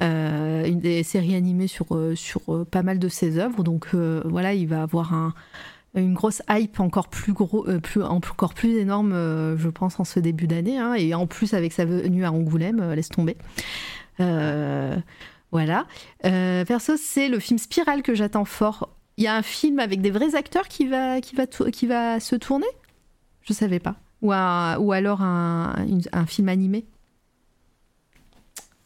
Euh, 0.01 0.65
une 0.65 0.79
des 0.79 1.03
séries 1.03 1.35
animées 1.35 1.67
sur, 1.67 1.95
euh, 1.95 2.15
sur 2.15 2.41
euh, 2.49 2.65
pas 2.65 2.83
mal 2.83 2.99
de 2.99 3.07
ses 3.07 3.37
œuvres. 3.37 3.63
Donc 3.63 3.93
voilà, 3.93 4.53
il 4.53 4.67
va 4.67 4.83
avoir 4.83 5.13
un, 5.13 5.33
une 5.95 6.13
grosse 6.13 6.41
hype 6.49 6.79
encore 6.79 7.07
plus 7.07 7.33
gros, 7.33 7.65
plus, 7.81 8.03
encore 8.03 8.53
plus 8.53 8.77
énorme, 8.77 9.11
je 9.57 9.69
pense, 9.69 9.99
en 9.99 10.03
ce 10.03 10.19
début 10.19 10.47
d'année. 10.47 10.77
hein. 10.77 10.93
et 10.93 11.13
en 11.13 11.27
plus, 11.27 11.53
avec 11.53 11.73
sa 11.73 11.85
venue 11.85 12.25
à 12.25 12.31
Angoulême, 12.31 12.93
laisse 12.93 13.09
tomber. 13.09 13.37
Voilà. 14.17 15.85
Perso, 16.21 16.93
c'est 16.97 17.29
le 17.29 17.39
film 17.39 17.59
Spirale 17.59 18.01
que 18.01 18.15
j'attends 18.15 18.45
fort. 18.45 18.89
Il 19.17 19.23
y 19.23 19.27
a 19.27 19.35
un 19.35 19.41
film 19.43 19.79
avec 19.79 20.01
des 20.01 20.11
vrais 20.11 20.35
acteurs 20.35 20.67
qui 20.67 20.87
va, 20.87 21.21
qui 21.21 21.35
va, 21.35 21.47
qui 21.47 21.87
va 21.87 22.19
se 22.19 22.35
tourner? 22.35 22.67
Je 23.45 23.53
savais 23.53 23.79
pas. 23.79 23.95
Ou, 24.21 24.33
un- 24.33 24.77
alors 24.91 25.21
un, 25.21 25.75
film 26.27 26.49
animé 26.49 26.85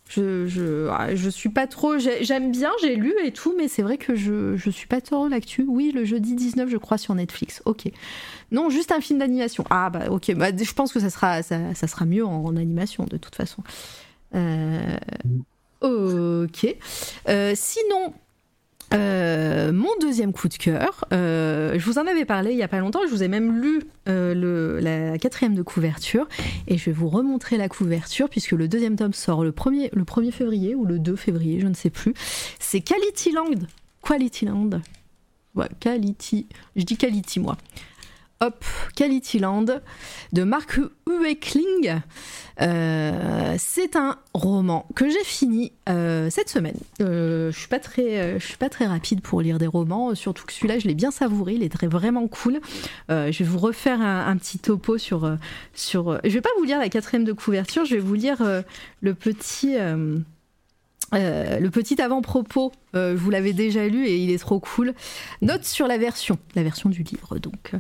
je, 0.10 0.48
je, 0.48 0.88
ah, 0.90 1.16
suis 1.30 1.50
pas 1.50 1.68
trop. 1.68 2.00
j'ai- 2.00 2.24
J'aime 2.24 2.52
bien, 2.52 2.72
j'ai 2.82 2.96
lu 2.96 3.14
et 3.24 3.32
tout, 3.32 3.54
mais 3.56 3.68
c'est 3.68 3.84
vrai 3.84 3.98
que 4.00 4.16
je, 4.16 4.56
je 4.56 4.70
suis 4.72 4.88
pas 4.88 5.02
trop 5.02 5.28
l'actu. 5.28 5.66
Oui, 5.68 5.92
le 5.94 6.04
jeudi 6.04 6.34
19, 6.34 6.68
je 6.68 6.78
crois, 6.78 6.98
sur 6.98 7.14
Netflix. 7.14 7.62
Ok. 7.66 7.92
Non, 8.52 8.72
juste 8.72 8.92
un 8.92 9.02
film 9.02 9.20
d'animation. 9.20 9.64
Ah, 9.70 9.92
bah, 9.92 10.10
ok. 10.10 10.34
Bah, 10.34 10.48
je 10.58 10.74
pense 10.74 10.92
que 10.92 11.00
ça 11.00 11.12
sera, 11.12 11.44
ça, 11.44 11.76
sera 11.76 12.06
mieux 12.06 12.26
en, 12.26 12.44
en 12.44 12.58
animation, 12.58 13.06
de 13.06 13.18
toute 13.18 13.36
façon. 13.36 13.62
Euh, 14.34 14.98
ok. 15.82 16.76
Euh, 17.28 17.54
sinon. 17.56 18.14
Euh, 18.94 19.72
mon 19.72 19.90
deuxième 20.02 20.34
coup 20.34 20.48
de 20.48 20.56
cœur, 20.56 21.06
euh, 21.14 21.78
je 21.78 21.86
vous 21.86 22.00
en 22.00 22.08
avais 22.08 22.26
parlé 22.26 22.52
il 22.52 22.58
y 22.58 22.64
a 22.64 22.68
pas 22.68 22.80
longtemps, 22.80 23.02
je 23.06 23.12
vous 23.12 23.22
ai 23.22 23.28
même 23.28 23.62
lu 23.62 23.84
euh, 24.08 24.34
le, 24.34 24.80
la 24.80 25.18
quatrième 25.20 25.54
de 25.54 25.62
couverture 25.62 26.28
et 26.68 26.78
je 26.78 26.86
vais 26.86 26.92
vous 26.92 27.10
remontrer 27.10 27.58
la 27.58 27.70
couverture 27.70 28.30
puisque 28.30 28.54
le 28.54 28.68
deuxième 28.68 28.96
tome 28.96 29.14
sort 29.14 29.44
le 29.44 29.52
1er, 29.52 29.90
le 29.94 30.04
1er 30.04 30.32
février 30.32 30.74
ou 30.74 30.86
le 30.86 30.98
2 30.98 31.16
février, 31.16 31.60
je 31.60 31.68
ne 31.68 31.76
sais 31.76 31.92
plus. 31.92 32.14
C'est 32.60 32.82
Quality 32.82 33.32
Land. 33.32 33.68
Quality 34.04 34.46
Land. 34.46 34.82
Quality. 35.80 36.48
Je 36.76 36.84
dis 36.84 36.98
Quality 36.98 37.40
moi. 37.40 37.58
Hop, 38.42 38.64
Quality 38.96 39.40
Land 39.40 39.66
de 40.32 40.44
Mark 40.44 40.80
Ueckling. 41.10 42.00
Euh, 42.62 43.56
c'est 43.58 43.98
un 43.98 44.16
roman 44.34 44.88
que 44.96 45.10
j'ai 45.10 45.26
fini 45.26 45.74
euh, 45.90 46.30
cette 46.30 46.48
semaine. 46.48 46.78
Euh, 47.02 47.52
je 47.52 47.58
suis 47.58 47.68
suis 48.40 48.58
pas 48.58 48.70
très 48.70 48.86
rapide 48.86 49.20
pour 49.20 49.42
lire 49.42 49.58
des 49.58 49.68
romans, 49.68 50.16
surtout 50.16 50.46
que 50.46 50.54
celui-là 50.54 50.80
je 50.80 50.88
l'ai 50.88 50.96
bien 50.96 51.12
savouré, 51.12 51.56
il 51.56 51.64
est 51.64 51.74
très 51.74 51.88
vraiment 51.88 52.30
cool. 52.30 52.62
Je 53.10 53.38
vais 53.38 53.46
vous 53.46 53.60
refaire 53.60 54.02
un, 54.02 54.28
un 54.28 54.38
petit 54.38 54.58
topo 54.58 54.98
sur 54.98 55.38
sur. 55.74 56.18
je 56.24 56.30
vais 56.30 56.42
pas 56.42 56.50
vous 56.58 56.64
lire 56.64 56.80
la 56.80 56.88
quatrième 56.88 57.26
de 57.26 57.34
couverture, 57.34 57.84
je 57.84 57.96
vais 57.96 58.02
vous 58.02 58.14
lire 58.14 58.42
le 59.02 59.14
petit. 59.14 59.76
Euh, 61.14 61.60
le 61.60 61.70
petit 61.70 62.02
avant-propos, 62.02 62.72
euh, 62.96 63.16
vous 63.18 63.30
l'avez 63.30 63.54
déjà 63.54 63.88
lu 63.88 64.06
et 64.06 64.18
il 64.18 64.32
est 64.32 64.38
trop 64.38 64.60
cool. 64.60 64.94
Note 65.42 65.66
sur 65.66 65.88
la 65.88 65.98
version, 65.98 66.38
la 66.56 66.64
version 66.64 66.90
du 66.90 67.04
livre 67.04 67.38
donc. 67.40 67.72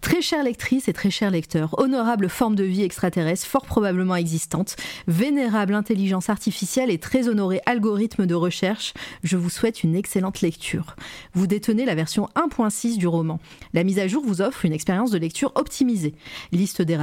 Très 0.00 0.20
chère 0.20 0.42
lectrice 0.42 0.88
et 0.88 0.92
très 0.92 1.10
cher 1.10 1.30
lecteur, 1.30 1.78
honorable 1.78 2.28
forme 2.28 2.54
de 2.54 2.64
vie 2.64 2.82
extraterrestre 2.82 3.46
fort 3.46 3.66
probablement 3.66 4.16
existante, 4.16 4.76
vénérable 5.06 5.74
intelligence 5.74 6.28
artificielle 6.28 6.90
et 6.90 6.98
très 6.98 7.28
honoré 7.28 7.60
algorithme 7.66 8.26
de 8.26 8.34
recherche, 8.34 8.94
je 9.22 9.36
vous 9.36 9.50
souhaite 9.50 9.84
une 9.84 9.94
excellente 9.94 10.40
lecture. 10.40 10.96
Vous 11.34 11.46
détenez 11.46 11.84
la 11.84 11.94
version 11.94 12.28
1.6 12.36 12.98
du 12.98 13.06
roman. 13.06 13.40
La 13.74 13.84
mise 13.84 13.98
à 13.98 14.08
jour 14.08 14.24
vous 14.24 14.42
offre 14.42 14.64
une 14.64 14.72
expérience 14.72 15.10
de 15.10 15.18
lecture 15.18 15.52
optimisée. 15.54 16.14
Liste 16.52 16.82
des, 16.82 16.96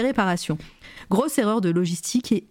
réparations. 0.00 0.58
Grosse 1.10 1.38
erreur 1.38 1.60
de 1.60 1.70
logistique 1.70 2.32
et 2.32 2.46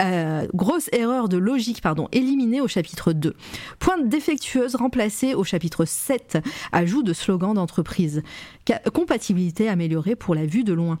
euh, 0.00 0.46
grosse 0.54 0.88
erreur 0.92 1.28
de 1.28 1.36
logique 1.36 1.80
pardon, 1.80 2.08
éliminée 2.12 2.60
au 2.60 2.68
chapitre 2.68 3.12
2. 3.12 3.34
Pointe 3.78 4.08
défectueuse 4.08 4.76
remplacée 4.76 5.34
au 5.34 5.44
chapitre 5.44 5.84
7. 5.84 6.38
Ajout 6.72 7.02
de 7.02 7.12
slogan 7.12 7.54
d'entreprise. 7.54 8.22
Compatibilité 8.92 9.68
améliorée 9.68 10.16
pour 10.16 10.34
la 10.34 10.46
vue 10.46 10.64
de 10.64 10.72
loin. 10.72 10.98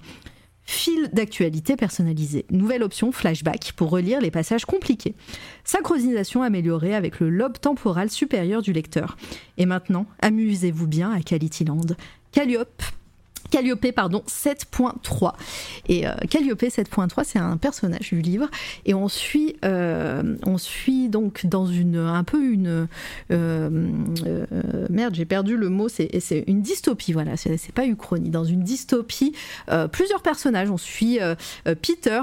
Fil 0.64 1.10
d'actualité 1.12 1.76
personnalisé. 1.76 2.44
Nouvelle 2.50 2.82
option 2.82 3.12
flashback 3.12 3.72
pour 3.76 3.90
relire 3.90 4.20
les 4.20 4.32
passages 4.32 4.64
compliqués. 4.64 5.14
Synchronisation 5.62 6.42
améliorée 6.42 6.96
avec 6.96 7.20
le 7.20 7.30
lobe 7.30 7.58
temporal 7.60 8.10
supérieur 8.10 8.62
du 8.62 8.72
lecteur. 8.72 9.16
Et 9.58 9.66
maintenant, 9.66 10.06
amusez-vous 10.20 10.88
bien 10.88 11.12
à 11.12 11.20
Qualityland. 11.20 11.94
Calliope 12.32 12.82
Calliope, 13.50 13.92
pardon, 13.92 14.22
7.3. 14.26 15.32
Et 15.88 16.06
euh, 16.06 16.12
Calliope 16.28 16.62
7.3, 16.62 17.24
c'est 17.24 17.38
un 17.38 17.56
personnage 17.56 18.10
du 18.10 18.20
livre. 18.20 18.48
Et 18.84 18.94
on 18.94 19.08
suit, 19.08 19.56
euh, 19.64 20.36
on 20.44 20.58
suit 20.58 21.08
donc 21.08 21.46
dans 21.46 21.66
une, 21.66 21.96
un 21.96 22.24
peu 22.24 22.42
une. 22.42 22.88
Euh, 23.30 23.68
merde, 24.90 25.14
j'ai 25.14 25.24
perdu 25.24 25.56
le 25.56 25.68
mot, 25.68 25.88
c'est 25.88 26.10
une 26.46 26.62
dystopie, 26.62 27.12
voilà, 27.12 27.36
c'est 27.36 27.72
pas 27.72 27.86
Uchronie. 27.86 28.30
Dans 28.30 28.44
une 28.44 28.62
dystopie, 28.62 29.34
plusieurs 29.92 30.22
personnages. 30.22 30.70
On 30.70 30.76
suit 30.76 31.18
Peter, 31.82 32.20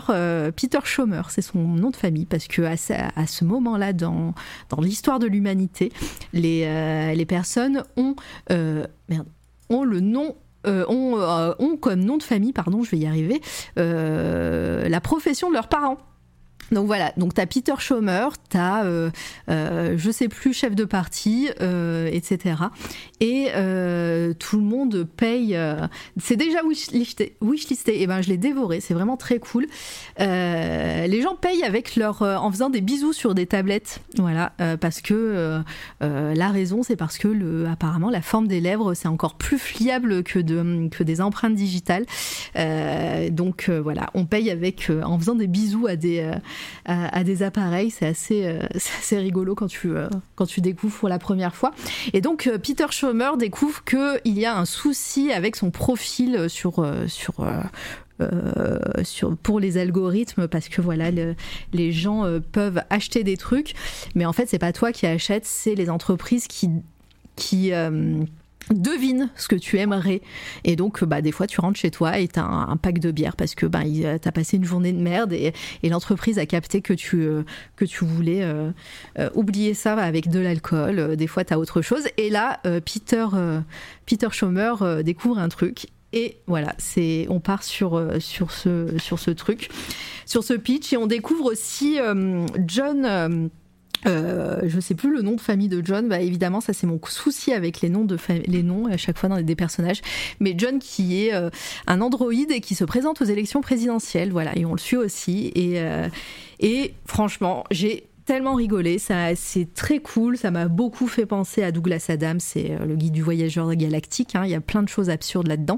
Peter 0.56 0.80
Schomer, 0.84 1.22
c'est 1.30 1.42
son 1.42 1.60
nom 1.60 1.90
de 1.90 1.96
famille, 1.96 2.26
parce 2.26 2.48
que 2.48 2.62
à, 2.62 2.78
ce 3.28 3.46
moment-là, 3.46 3.94
dans, 3.94 4.34
l'histoire 4.80 5.20
de 5.20 5.28
l'humanité, 5.28 5.92
les, 6.34 7.26
personnes 7.28 7.84
ont 7.96 8.16
le 8.50 10.00
nom 10.00 10.36
euh, 10.66 10.86
euh, 10.88 11.56
ont, 11.60 11.78
comme 11.78 12.00
nom 12.02 12.18
de 12.18 12.24
famille, 12.24 12.54
pardon, 12.54 12.84
je 12.84 12.92
vais 12.92 12.98
y 12.98 13.06
arriver, 13.06 13.42
euh, 13.78 14.88
la 14.88 15.02
profession 15.02 15.50
de 15.50 15.54
leurs 15.54 15.68
parents. 15.68 15.98
Donc 16.72 16.88
voilà, 16.88 17.14
donc 17.18 17.34
t'as 17.34 17.46
Peter 17.46 17.74
Schomer, 17.78 18.28
t'as, 18.50 18.86
euh, 18.86 19.10
euh, 19.50 19.96
je 19.98 20.12
sais 20.12 20.28
plus, 20.28 20.54
chef 20.54 20.76
de 20.76 20.86
parti, 20.86 21.50
etc. 21.50 22.56
Et 23.20 23.50
euh, 23.56 24.34
tout 24.34 24.58
le 24.58 24.64
monde 24.64 25.04
paye. 25.04 25.58
c'est 26.18 26.36
déjà 26.36 26.60
wishlisté, 26.64 28.02
et 28.02 28.08
ben 28.08 28.22
je 28.22 28.30
l'ai 28.30 28.38
dévoré, 28.38 28.80
c'est 28.80 28.94
vraiment 28.94 29.18
très 29.18 29.40
cool. 29.40 29.68
les 30.20 31.22
gens 31.22 31.36
payent 31.36 31.64
avec 31.64 31.96
leur, 31.96 32.22
en 32.22 32.52
faisant 32.52 32.70
des 32.70 32.82
bisous 32.82 33.14
sur 33.14 33.36
des 33.36 33.46
tablettes, 33.46 34.00
voilà, 34.18 34.54
parce 34.80 35.02
que 35.02 35.62
la 36.02 36.50
raison, 36.50 36.84
c'est 36.84 36.96
parce 36.96 37.18
que 37.18 37.66
apparemment 37.68 38.10
la 38.10 38.22
forme 38.22 38.48
des 38.48 38.60
lèvres 38.60 38.94
c'est 38.94 39.08
encore 39.08 39.36
plus 39.36 39.60
fiable 39.60 40.24
que 40.24 40.40
que 40.90 41.04
des 41.04 41.22
empreintes 41.22 41.56
digitales. 41.56 42.06
donc 43.32 43.70
voilà, 43.70 44.10
on 44.14 44.26
paye 44.26 44.50
avec 44.50 44.92
en 45.04 45.18
faisant 45.20 45.36
des 45.36 45.48
bisous 45.48 45.88
à 45.88 45.96
des 45.96 46.32
à, 46.86 47.24
des 47.24 47.44
appareils. 47.44 47.92
C'est 47.92 48.06
assez, 48.06 48.46
euh, 48.46 48.60
assez 48.76 49.18
rigolo 49.18 49.56
quand 49.56 49.68
tu, 49.68 49.90
euh, 49.90 50.10
quand 50.36 50.46
tu 50.46 50.62
découvres 50.62 50.98
pour 50.98 51.10
la 51.10 51.20
première 51.20 51.56
fois. 51.56 51.72
Et 52.14 52.22
donc, 52.22 52.48
euh, 52.48 52.58
Peter 52.58 52.86
Schomer 52.90 53.32
découvre 53.38 53.84
qu'il 53.84 54.40
y 54.40 54.46
a 54.46 54.58
un 54.58 54.66
souci 54.66 55.32
avec 55.32 55.56
son 55.56 55.72
profil 55.72 56.50
sur, 56.50 56.86
sur 57.08 57.46
sur, 59.04 59.36
pour 59.36 59.60
les 59.60 59.78
algorithmes 59.78 60.48
parce 60.48 60.70
que 60.70 60.82
voilà 60.82 61.10
les 61.74 61.92
gens 61.92 62.24
peuvent 62.54 62.82
acheter 62.90 63.26
des 63.26 63.36
trucs 63.36 63.74
mais 64.16 64.26
en 64.26 64.32
fait 64.32 64.48
c'est 64.48 64.60
pas 64.60 64.72
toi 64.72 64.94
qui 64.94 65.06
achètes 65.08 65.46
c'est 65.46 65.76
les 65.76 65.90
entreprises 65.90 66.48
qui 66.48 66.70
qui 67.36 67.74
devine 68.72 69.30
ce 69.36 69.48
que 69.48 69.56
tu 69.56 69.78
aimerais. 69.78 70.22
Et 70.64 70.76
donc 70.76 71.04
bah 71.04 71.22
des 71.22 71.32
fois 71.32 71.48
tu 71.48 71.60
rentres 71.60 71.80
chez 71.80 71.92
toi 71.92 72.20
et 72.20 72.28
t'as 72.28 72.44
un, 72.44 72.70
un 72.70 72.78
pack 72.78 73.00
de 73.00 73.12
bière 73.12 73.36
parce 73.36 73.56
que 73.56 73.66
bah 73.66 73.82
t'as 74.22 74.32
passé 74.32 74.58
une 74.58 74.64
journée 74.64 74.94
de 74.94 75.02
merde 75.02 75.34
et, 75.34 75.54
l'entreprise 75.84 76.40
a 76.40 76.46
capté 76.48 76.82
que 76.82 76.94
tu 76.94 77.22
euh, 77.22 77.44
que 77.76 77.86
tu 77.86 78.04
voulais 78.04 78.42
euh, 78.42 78.72
euh, 79.20 79.30
oublier 79.36 79.74
ça 79.74 79.94
avec 79.94 80.30
de 80.30 80.40
l'alcool. 80.40 81.16
Des 81.16 81.28
fois 81.28 81.44
t'as 81.44 81.58
autre 81.58 81.82
chose. 81.82 82.08
Et 82.18 82.30
là 82.30 82.60
Peter 82.64 83.28
Peter 84.06 84.28
Schomer 84.32 84.74
découvre 85.04 85.38
un 85.38 85.50
truc 85.50 85.88
et 86.14 86.38
voilà, 86.48 86.76
c'est 86.78 87.26
on 87.30 87.40
part 87.40 87.64
sur 87.64 88.02
sur 88.20 88.52
ce 88.52 88.98
sur 88.98 89.20
ce 89.20 89.32
truc, 89.32 89.70
sur 90.26 90.44
ce 90.44 90.54
pitch 90.54 90.94
et 90.94 90.98
on 90.98 91.08
découvre 91.08 91.46
aussi 91.46 91.98
John 92.66 93.50
euh, 94.06 94.62
je 94.64 94.80
sais 94.80 94.96
plus 94.96 95.14
le 95.14 95.22
nom 95.22 95.34
de 95.34 95.42
famille 95.42 95.70
de 95.70 95.82
John. 95.84 96.08
Bah 96.08 96.20
évidemment, 96.20 96.62
ça 96.62 96.74
c'est 96.74 96.88
mon 96.88 97.00
souci 97.06 97.54
avec 97.54 97.82
les 97.82 97.90
noms 97.90 98.06
de 98.06 98.18
les 98.48 98.64
noms 98.64 98.88
à 98.88 98.98
chaque 98.98 99.18
fois 99.18 99.30
dans 99.30 99.42
des 99.42 99.56
personnages. 99.56 100.02
Mais 100.40 100.56
John 100.58 100.80
qui 100.80 101.26
est 101.26 101.34
euh, 101.34 101.50
un 101.88 102.02
androïde 102.02 102.52
et 102.52 102.62
qui 102.62 102.76
se 102.76 102.84
présente 102.84 103.22
aux 103.22 103.26
élections 103.26 103.62
présidentielles, 103.62 104.32
voilà, 104.32 104.58
et 104.58 104.66
on 104.66 104.74
le 104.74 104.80
suit 104.80 104.98
aussi. 104.98 105.52
Et 105.56 105.80
euh, 105.80 106.08
et 106.60 106.94
franchement, 107.06 107.64
j'ai 107.72 108.08
tellement 108.26 108.56
rigolé, 108.56 109.00
ça 109.00 109.36
c'est 109.36 109.74
très 109.74 110.00
cool, 110.00 110.38
ça 110.38 110.50
m'a 110.50 110.70
beaucoup 110.70 111.08
fait 111.08 111.26
penser 111.26 111.62
à 111.62 111.74
Douglas 111.74 112.06
Adams, 112.08 112.40
c'est 112.40 112.72
euh, 112.72 112.86
le 112.86 112.96
guide 112.96 113.12
du 113.12 113.22
voyageur 113.22 113.74
galactique, 113.76 114.36
hein. 114.36 114.44
il 114.46 114.52
y 114.52 114.56
a 114.56 114.62
plein 114.62 114.82
de 114.82 114.88
choses 114.88 115.10
absurdes 115.10 115.48
là-dedans. 115.48 115.78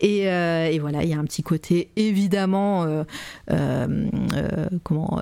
Et, 0.00 0.20
et, 0.22 0.78
voilà, 0.78 1.02
il 1.04 1.10
y 1.10 1.14
a 1.14 1.18
un 1.18 1.24
petit 1.24 1.42
côté 1.42 1.90
évidemment 1.96 2.86
comment 4.82 5.20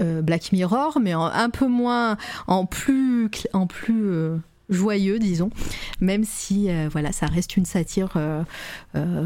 euh, 0.00 0.20
Black 0.20 0.52
Mirror, 0.52 0.98
mais 1.00 1.12
un 1.12 1.48
peu 1.48 1.66
moins, 1.66 2.18
en 2.46 2.66
plus, 2.66 3.30
en 3.54 3.66
plus 3.66 4.10
euh, 4.10 4.36
joyeux, 4.68 5.18
disons, 5.18 5.48
même 6.00 6.24
si 6.24 6.68
euh, 6.68 6.88
voilà, 6.92 7.12
ça 7.12 7.24
reste 7.26 7.56
une 7.56 7.64
satire 7.64 8.18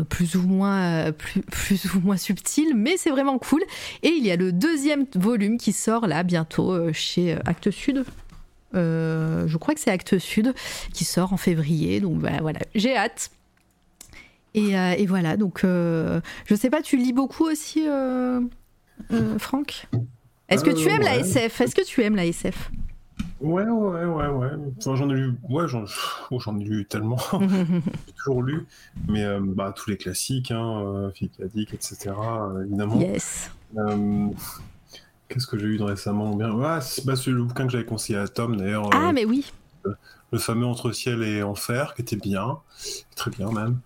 plus 0.09 0.37
ou 0.37 0.43
moins 0.43 1.11
plus, 1.11 1.41
plus 1.43 1.93
ou 1.95 2.01
moins 2.01 2.17
subtile, 2.17 2.77
mais 2.77 2.97
c'est 2.97 3.11
vraiment 3.11 3.39
cool. 3.39 3.63
Et 4.05 4.11
il 4.11 4.25
y 4.25 4.31
a 4.31 4.37
le 4.37 4.53
deuxième 4.53 5.07
volume 5.17 5.59
qui 5.59 5.73
sort 5.73 6.07
là 6.07 6.23
bientôt 6.23 6.93
chez 6.93 7.37
Actes 7.47 7.73
Sud. 7.73 8.05
je 8.75 9.57
crois 9.57 9.75
que 9.75 9.81
c'est 9.81 9.91
Actes 9.91 10.19
Sud 10.19 10.55
qui 10.93 11.05
sort 11.05 11.33
en 11.33 11.37
février, 11.37 12.01
donc 12.01 12.19
bah, 12.19 12.39
voilà, 12.41 12.61
j'ai 12.77 12.97
hâte. 12.97 13.33
Et, 14.55 15.07
voilà, 15.07 15.37
donc 15.37 15.63
je 15.65 16.55
sais 16.55 16.71
pas, 16.71 16.81
tu 16.81 16.97
lis 16.97 17.13
beaucoup 17.13 17.47
aussi, 17.47 17.87
Franck? 19.39 19.89
Est-ce 20.51 20.65
que 20.65 20.71
tu 20.71 20.89
aimes 20.89 21.03
la 21.03 21.19
SF 21.19 21.61
Est-ce 21.61 21.75
que 21.75 21.85
tu 21.85 22.03
aimes 22.03 22.17
la 22.17 22.27
SF 22.27 22.71
Ouais, 23.41 23.65
ouais, 23.65 24.05
ouais, 24.05 24.27
ouais. 24.27 24.51
j'en 24.85 25.09
ai 25.09 25.15
lu, 25.15 25.35
ouais, 25.49 25.67
j'en, 25.67 25.85
oh, 26.31 26.39
ai 26.39 26.65
lu 26.65 26.85
tellement. 26.85 27.17
J'ai 27.41 28.13
toujours 28.15 28.43
lu, 28.43 28.67
mais 29.09 29.25
euh, 29.25 29.41
bah, 29.43 29.73
tous 29.75 29.89
les 29.89 29.97
classiques, 29.97 30.51
hein, 30.51 30.83
euh, 30.83 31.11
Philippe 31.13 31.43
Dick, 31.55 31.73
etc. 31.73 32.11
Euh, 32.11 32.65
évidemment. 32.65 33.01
Yes. 33.01 33.51
qu'est-ce 35.29 35.47
que 35.47 35.59
j'ai 35.59 35.67
lu 35.67 35.83
récemment? 35.83 36.37
Bien, 36.37 36.81
c'est 36.83 37.07
bah, 37.07 37.15
le 37.27 37.43
bouquin 37.43 37.65
que 37.65 37.73
j'avais 37.73 37.87
conseillé 37.87 38.19
à 38.19 38.29
Tom 38.29 38.57
d'ailleurs. 38.57 38.91
Ah, 38.93 39.13
mais 39.15 39.25
oui. 39.25 39.51
Le 40.33 40.39
fameux 40.39 40.67
Entre 40.67 40.93
ciel 40.93 41.23
et 41.23 41.43
enfer, 41.43 41.95
qui 41.95 42.03
était 42.03 42.17
bien, 42.17 42.59
très 43.17 43.31
bien 43.31 43.51
même. 43.51 43.81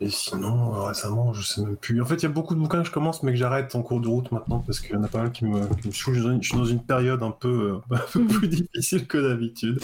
Et 0.00 0.10
sinon, 0.10 0.74
euh, 0.74 0.82
récemment, 0.84 1.32
je 1.32 1.42
sais 1.42 1.60
même 1.60 1.76
plus. 1.76 2.00
En 2.00 2.04
fait, 2.04 2.16
il 2.16 2.22
y 2.22 2.26
a 2.26 2.30
beaucoup 2.30 2.54
de 2.54 2.60
bouquins 2.60 2.82
que 2.82 2.86
je 2.86 2.92
commence, 2.92 3.22
mais 3.22 3.32
que 3.32 3.38
j'arrête 3.38 3.74
en 3.74 3.82
cours 3.82 4.00
de 4.00 4.08
route 4.08 4.30
maintenant, 4.30 4.60
parce 4.60 4.80
qu'il 4.80 4.94
y 4.94 4.96
en 4.96 5.02
a 5.02 5.08
pas 5.08 5.22
mal 5.22 5.32
qui 5.32 5.44
me, 5.44 5.66
qui 5.74 5.90
Je 5.90 6.40
suis 6.42 6.56
dans 6.56 6.64
une 6.64 6.82
période 6.82 7.22
un 7.22 7.32
peu, 7.32 7.82
euh, 7.90 7.94
un 7.96 8.12
peu 8.12 8.20
mm. 8.20 8.28
plus 8.28 8.48
difficile 8.48 9.06
que 9.06 9.18
d'habitude. 9.18 9.80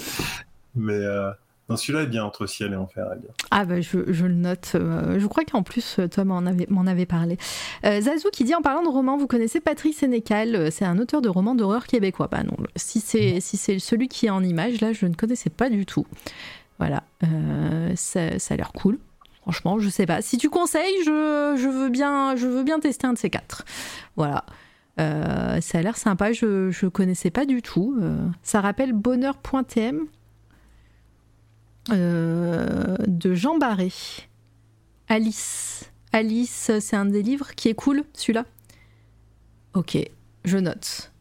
Mais 0.76 0.94
euh, 0.94 1.31
celui-là 1.75 2.02
est 2.02 2.07
bien, 2.07 2.25
entre 2.25 2.47
ciel 2.47 2.75
et 2.75 2.76
enfer. 2.76 3.07
Est 3.12 3.18
bien. 3.18 3.31
Ah, 3.51 3.65
bah, 3.65 3.81
je, 3.81 4.12
je 4.12 4.26
le 4.26 4.34
note. 4.34 4.73
Euh, 4.76 5.18
je 5.18 5.26
crois 5.26 5.44
qu'en 5.44 5.65
plus, 5.65 5.99
Tom 6.12 6.28
m'en 6.28 6.86
avait, 6.86 7.07
parlé. 7.07 7.36
Zazou 7.83 8.31
qui 8.33 8.44
dit 8.44 8.55
en 8.55 8.62
parlant 8.62 8.84
de 8.84 8.89
romans, 8.89 9.17
vous 9.17 9.26
connaissez 9.26 9.59
Patrick 9.59 9.94
Sénécal 9.94 10.70
C'est 10.70 10.84
un 10.84 10.99
auteur 10.99 11.23
de 11.23 11.28
romans 11.28 11.57
d'horreur 11.57 11.86
québécois. 11.89 12.28
Bah 12.31 12.44
non, 12.44 12.57
si 12.76 13.01
c'est, 13.01 13.41
si 13.41 13.57
c'est 13.57 13.81
celui 13.81 14.07
qui 14.07 14.26
est 14.26 14.31
en 14.31 14.44
image, 14.44 14.81
là, 14.81 14.93
je 14.93 15.07
ne 15.07 15.15
connaissais 15.15 15.51
pas 15.51 15.70
du 15.70 15.86
tout. 15.86 16.07
Voilà, 16.78 17.02
ça, 17.97 18.39
ça 18.39 18.55
a 18.55 18.57
l'air 18.57 18.73
cool. 18.73 18.99
Franchement, 19.44 19.78
je 19.78 19.90
sais 19.90 20.06
pas. 20.06 20.23
Si 20.23 20.39
tu 20.39 20.48
conseilles, 20.48 21.05
je, 21.05 21.68
veux, 21.68 21.90
bien, 21.90 22.34
je 22.34 22.81
tester 22.81 23.06
un 23.06 23.12
de 23.12 23.18
ces 23.18 23.28
quatre. 23.28 23.66
Voilà. 24.16 24.47
Euh, 24.98 25.60
ça 25.60 25.78
a 25.78 25.82
l'air 25.82 25.98
sympa, 25.98 26.32
je 26.32 26.68
ne 26.82 26.89
connaissais 26.89 27.31
pas 27.31 27.44
du 27.44 27.60
tout. 27.60 27.94
Euh, 28.00 28.26
ça 28.42 28.62
rappelle 28.62 28.94
bonheur.tm 28.94 30.06
euh, 31.90 32.97
de 33.06 33.34
Jean 33.34 33.58
Barré. 33.58 33.92
Alice. 35.08 35.90
Alice, 36.12 36.70
c'est 36.81 36.97
un 36.97 37.05
des 37.05 37.23
livres 37.23 37.55
qui 37.55 37.68
est 37.68 37.74
cool, 37.74 38.05
celui-là 38.14 38.47
Ok, 39.74 39.98
je 40.47 40.56
note. 40.56 41.12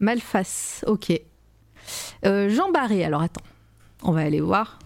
Malface, 0.00 0.84
ok. 0.88 1.12
Jean 2.24 2.72
Barré, 2.72 3.04
alors 3.04 3.22
attends, 3.22 3.44
on 4.02 4.10
va 4.10 4.22
aller 4.22 4.40
voir. 4.40 4.80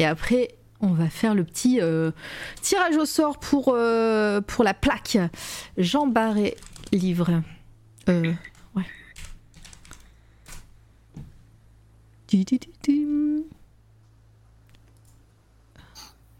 Et 0.00 0.06
après, 0.06 0.48
on 0.80 0.94
va 0.94 1.10
faire 1.10 1.34
le 1.34 1.44
petit 1.44 1.78
euh, 1.82 2.10
tirage 2.62 2.96
au 2.96 3.04
sort 3.04 3.38
pour, 3.38 3.74
euh, 3.74 4.40
pour 4.40 4.64
la 4.64 4.72
plaque. 4.72 5.18
Jean 5.76 6.06
Barré, 6.06 6.56
livre. 6.90 7.42
Euh. 8.08 8.32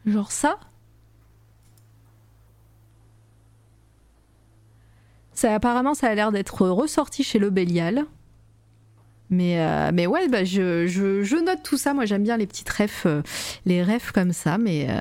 Genre 0.06 0.32
ça 0.32 0.58
Ça, 5.34 5.54
apparemment, 5.54 5.92
ça 5.92 6.08
a 6.08 6.14
l'air 6.14 6.32
d'être 6.32 6.66
ressorti 6.66 7.22
chez 7.24 7.38
le 7.38 7.50
Bélial. 7.50 8.06
Mais, 9.30 9.60
euh, 9.60 9.90
mais 9.94 10.06
ouais, 10.06 10.28
bah, 10.28 10.44
je, 10.44 10.86
je, 10.86 11.36
note 11.36 11.62
tout 11.62 11.78
ça. 11.78 11.94
Moi, 11.94 12.04
j'aime 12.04 12.24
bien 12.24 12.36
les 12.36 12.46
petites 12.46 12.68
refs, 12.68 13.06
euh, 13.06 13.22
les 13.64 13.82
refs 13.82 14.10
comme 14.12 14.32
ça. 14.32 14.58
Mais, 14.58 14.88
euh, 14.90 15.00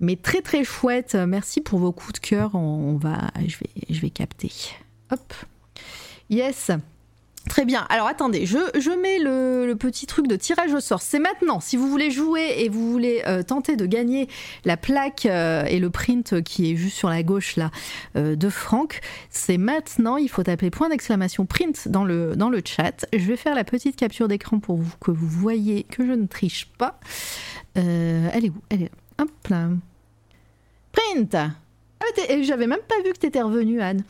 mais 0.00 0.16
très, 0.16 0.40
très 0.40 0.64
chouette. 0.64 1.14
Merci 1.14 1.60
pour 1.60 1.80
vos 1.80 1.92
coups 1.92 2.14
de 2.14 2.26
cœur. 2.26 2.54
On, 2.54 2.96
va, 2.96 3.30
je, 3.46 3.56
vais, 3.58 3.70
je 3.90 4.00
vais 4.00 4.10
capter. 4.10 4.52
Hop. 5.10 5.34
Yes. 6.30 6.70
Très 7.48 7.64
bien. 7.64 7.86
Alors 7.90 8.08
attendez, 8.08 8.44
je, 8.44 8.58
je 8.78 8.90
mets 8.90 9.18
le, 9.18 9.74
petit 9.78 10.06
truc 10.06 10.26
de 10.26 10.36
tirage 10.36 10.72
au 10.72 10.80
sort. 10.80 11.00
C'est 11.00 11.18
maintenant. 11.18 11.60
Si 11.60 11.76
vous 11.76 11.88
voulez 11.88 12.10
jouer 12.10 12.54
et 12.58 12.68
vous 12.68 12.90
voulez 12.90 13.22
euh, 13.26 13.42
tenter 13.42 13.76
de 13.76 13.86
gagner 13.86 14.28
la 14.64 14.76
plaque 14.76 15.26
euh, 15.26 15.64
et 15.64 15.78
le 15.78 15.90
print 15.90 16.42
qui 16.42 16.72
est 16.72 16.76
juste 16.76 16.96
sur 16.96 17.08
la 17.08 17.22
gauche 17.22 17.56
là 17.56 17.70
euh, 18.16 18.34
de 18.34 18.48
Franck, 18.48 19.00
c'est 19.30 19.58
maintenant. 19.58 20.16
Il 20.16 20.28
faut 20.28 20.42
taper 20.42 20.70
point 20.70 20.88
d'exclamation 20.88 21.46
print 21.46 21.88
dans 21.88 22.04
le, 22.04 22.34
dans 22.34 22.50
le 22.50 22.60
chat. 22.64 23.06
Je 23.12 23.24
vais 23.24 23.36
faire 23.36 23.54
la 23.54 23.64
petite 23.64 23.96
capture 23.96 24.28
d'écran 24.28 24.58
pour 24.58 24.76
vous, 24.76 24.94
que 25.00 25.10
vous 25.10 25.28
voyez 25.28 25.84
que 25.84 26.04
je 26.04 26.12
ne 26.12 26.26
triche 26.26 26.66
pas. 26.78 26.98
Elle 27.74 28.44
est 28.44 28.50
où? 28.50 28.62
Elle 28.70 28.84
est 28.84 28.90
hop 29.20 29.30
là. 29.50 29.68
Print. 30.92 31.34
Ah, 31.34 32.04
J'avais 32.42 32.66
même 32.66 32.80
pas 32.88 32.96
vu 33.04 33.12
que 33.12 33.18
t'étais 33.18 33.42
revenu 33.42 33.80
Anne. 33.80 34.02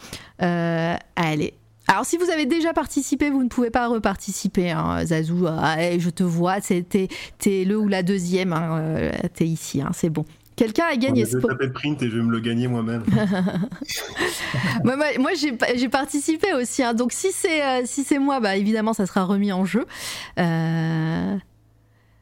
Allez. 1.16 1.55
Alors, 1.89 2.05
si 2.05 2.16
vous 2.16 2.31
avez 2.31 2.47
déjà 2.47 2.73
participé, 2.73 3.31
vous 3.31 3.42
ne 3.44 3.48
pouvez 3.48 3.70
pas 3.70 3.86
reparticiper, 3.89 4.70
hein, 4.73 5.05
Zazou. 5.05 5.47
Ah, 5.48 5.76
eh, 5.82 6.00
je 6.00 6.10
te 6.10 6.23
vois, 6.24 6.60
t'es 6.60 7.08
le 7.65 7.76
ou 7.78 7.89
la 7.89 8.02
deuxième. 8.02 8.52
hein, 8.52 8.78
euh, 8.78 9.12
t'es 9.34 9.47
ici, 9.47 9.81
hein, 9.81 9.90
c'est 9.92 10.10
bon. 10.10 10.24
Quelqu'un 10.56 10.84
a 10.90 10.97
gagné 10.97 11.26
je 11.26 11.36
vais 11.36 11.42
ce 11.42 11.66
print 11.68 12.02
et 12.02 12.08
je 12.08 12.16
vais 12.16 12.23
me 12.23 12.31
le 12.32 12.40
gagner 12.40 12.66
moi-même. 12.66 13.05
Moi, 14.84 14.97
moi, 14.97 15.06
moi, 15.18 15.31
j'ai 15.39 15.52
pa- 15.52 15.74
j'ai 15.76 15.89
participé 15.90 16.55
aussi. 16.55 16.82
hein. 16.82 16.94
Donc, 16.94 17.12
si 17.12 17.28
c'est 17.32 17.62
euh, 17.62 17.82
si 17.84 18.05
c'est 18.05 18.18
moi, 18.18 18.40
bah, 18.40 18.56
évidemment, 18.56 18.92
ça 18.94 19.05
sera 19.06 19.24
remis 19.24 19.52
en 19.52 19.65
jeu. 19.66 19.84
Euh, 20.39 21.36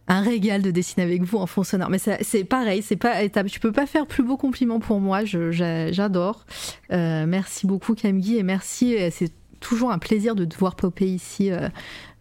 Un 0.08 0.20
régal 0.20 0.62
de 0.62 0.70
dessiner 0.72 1.04
avec 1.04 1.22
vous 1.22 1.38
en 1.38 1.46
fond 1.46 1.62
sonore. 1.62 1.90
Mais 1.90 1.98
c'est 1.98 2.44
pareil, 2.44 2.82
c'est 2.82 2.96
pas 2.96 3.22
étape. 3.22 3.46
Tu 3.46 3.60
peux 3.60 3.72
pas 3.72 3.86
faire 3.86 4.06
plus 4.06 4.22
beau 4.24 4.36
compliment 4.36 4.80
pour 4.80 4.98
moi. 5.00 5.20
J'adore. 5.24 6.44
Euh, 6.92 7.26
merci 7.26 7.66
beaucoup, 7.66 7.94
Camille, 7.94 8.36
et 8.38 8.42
merci. 8.42 8.96
C'est 9.12 9.30
toujours 9.64 9.90
un 9.90 9.98
plaisir 9.98 10.34
de 10.36 10.44
te 10.44 10.56
voir 10.58 10.76
popper 10.76 11.06
ici 11.06 11.50
euh, 11.50 11.68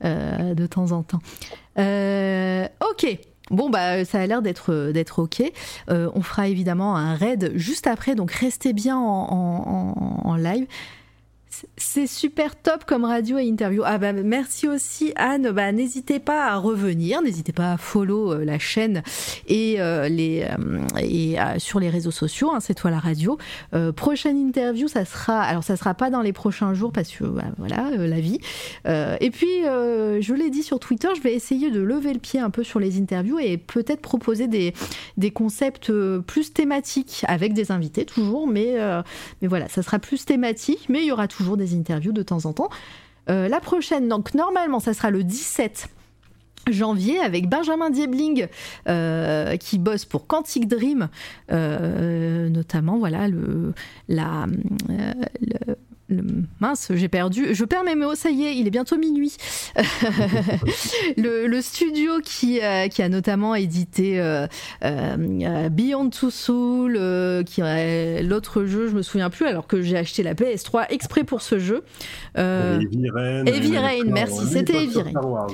euh, 0.06 0.54
de 0.56 0.66
temps 0.66 0.92
en 0.92 1.04
temps. 1.04 1.20
Euh, 1.78 2.66
ok. 2.90 3.18
Bon 3.52 3.70
bah 3.70 4.06
ça 4.06 4.22
a 4.22 4.26
l'air 4.26 4.42
d'être 4.42 4.92
d'être 4.94 5.20
ok. 5.20 5.44
On 5.90 6.22
fera 6.22 6.48
évidemment 6.48 6.96
un 6.96 7.14
raid 7.16 7.52
juste 7.56 7.88
après, 7.88 8.16
donc 8.16 8.32
restez 8.32 8.72
bien 8.74 8.98
en, 8.98 9.02
en- 9.04 10.24
en- 10.26 10.30
en 10.30 10.36
live. 10.38 10.66
C'est- 11.78 12.08
super 12.08 12.56
top 12.56 12.86
comme 12.86 13.06
radio 13.06 13.38
et 13.38 13.46
interview. 13.46 13.82
Ah 13.86 13.98
bah 13.98 14.14
merci 14.14 14.68
aussi 14.68 15.14
Anne. 15.16 15.52
Bah 15.52 15.72
n'hésitez 15.72 16.20
pas 16.20 16.48
à 16.48 16.58
revenir, 16.58 17.22
n'hésitez 17.22 17.54
pas 17.54 17.74
à 17.74 17.78
follow 17.78 18.34
euh, 18.34 18.46
la 18.46 18.60
chaîne 18.60 19.04
et 19.48 19.76
euh, 19.80 20.10
les 20.10 20.44
euh, 20.44 20.82
et 21.02 21.38
sur 21.60 21.80
les 21.80 21.90
réseaux 21.90 22.12
sociaux. 22.12 22.52
Hein, 22.54 22.60
c'est 22.60 22.74
toi 22.74 22.92
la 22.92 23.00
radio. 23.00 23.38
Prochaine 23.96 24.38
interview, 24.38 24.88
ça 24.88 25.06
sera 25.06 25.42
alors 25.42 25.64
ça 25.64 25.78
sera 25.78 25.94
pas 25.94 26.10
dans 26.10 26.22
les 26.22 26.34
prochains 26.34 26.74
jours 26.74 26.92
parce 26.92 27.10
que 27.10 27.24
bah, 27.24 27.46
voilà 27.58 27.92
la 27.92 28.20
vie. 28.20 28.40
Et 28.86 29.30
puis 29.32 29.48
je 29.64 30.34
l'ai 30.34 30.50
dit 30.50 30.64
sur 30.64 30.80
Twitter, 30.80 31.10
je 31.16 31.22
vais 31.22 31.34
essayer 31.34 31.72
de 31.72 31.82
lever 31.82 32.14
le 32.14 32.20
pied 32.20 32.40
un 32.40 32.50
peu 32.50 32.64
sur 32.64 32.80
les 32.80 32.98
interviews 33.00 33.40
et 33.40 33.58
peut-être 33.58 34.02
proposer 34.02 34.48
des 34.48 34.74
des 35.18 35.32
concepts 35.32 35.92
plus 36.22 36.54
thématiques 36.54 37.26
avec 37.28 37.54
des 37.54 37.72
invités 37.72 38.06
toujours, 38.06 38.48
mais 38.48 38.76
mais 39.42 39.48
voilà, 39.48 39.68
ça 39.70 39.82
sera 39.84 40.00
plus 40.00 40.26
thématique, 40.26 40.88
mais 40.90 41.02
il 41.02 41.08
y 41.08 41.12
aura 41.12 41.28
toujours 41.28 41.43
des 41.58 41.76
interviews 41.76 42.12
de 42.14 42.24
temps 42.24 42.46
en 42.46 42.54
temps. 42.54 42.70
Euh, 43.30 43.48
la 43.48 43.60
prochaine, 43.60 44.08
donc 44.10 44.34
normalement, 44.34 44.80
ça 44.80 44.94
sera 44.94 45.10
le 45.10 45.24
17 45.24 45.88
janvier 46.72 47.20
avec 47.20 47.50
Benjamin 47.50 47.90
Diebling 47.90 48.48
euh, 48.88 49.58
qui 49.58 49.78
bosse 49.78 50.06
pour 50.06 50.28
Quantic 50.28 50.68
Dream, 50.68 51.10
euh, 51.52 52.48
notamment 52.50 52.98
voilà 52.98 53.28
le 53.28 53.74
la 54.08 54.46
le- 54.88 55.76
le- 56.17 56.43
mince, 56.59 56.92
j'ai 56.93 57.08
perdu. 57.08 57.53
Je 57.53 57.66
perds 57.66 57.83
mes 57.83 57.95
mots, 57.95 58.16
ça 58.16 58.30
y 58.30 58.45
est, 58.45 58.56
il 58.56 58.67
est 58.67 58.72
bientôt 58.72 58.98
minuit. 58.98 59.35
le, 61.17 61.48
le 61.48 61.61
studio 61.61 62.19
qui, 62.24 62.59
euh, 62.61 62.88
qui 62.88 63.01
a 63.01 63.09
notamment 63.09 63.56
édité 63.56 64.19
euh, 64.19 64.48
euh, 64.83 65.69
Beyond 65.69 66.09
Two 66.09 66.30
Soul, 66.30 66.93
qui 67.45 67.61
l'autre 68.24 68.66
jeu, 68.66 68.88
je 68.88 68.95
me 68.95 69.01
souviens 69.01 69.30
plus, 69.30 69.45
alors 69.45 69.67
que 69.67 69.82
j'ai 69.82 69.98
acheté 69.98 70.24
la 70.24 70.33
PS3 70.33 70.85
exprès 70.90 71.24
pour 71.24 71.42
ce 71.42 71.59
jeu. 71.59 71.83
Heavy 72.35 73.09
Rain. 73.09 73.45
Heavy 73.45 73.77
Rain, 73.77 74.03
merci, 74.08 74.45
c'était 74.51 74.83
Heavy 74.83 75.01
Rain. 75.01 75.48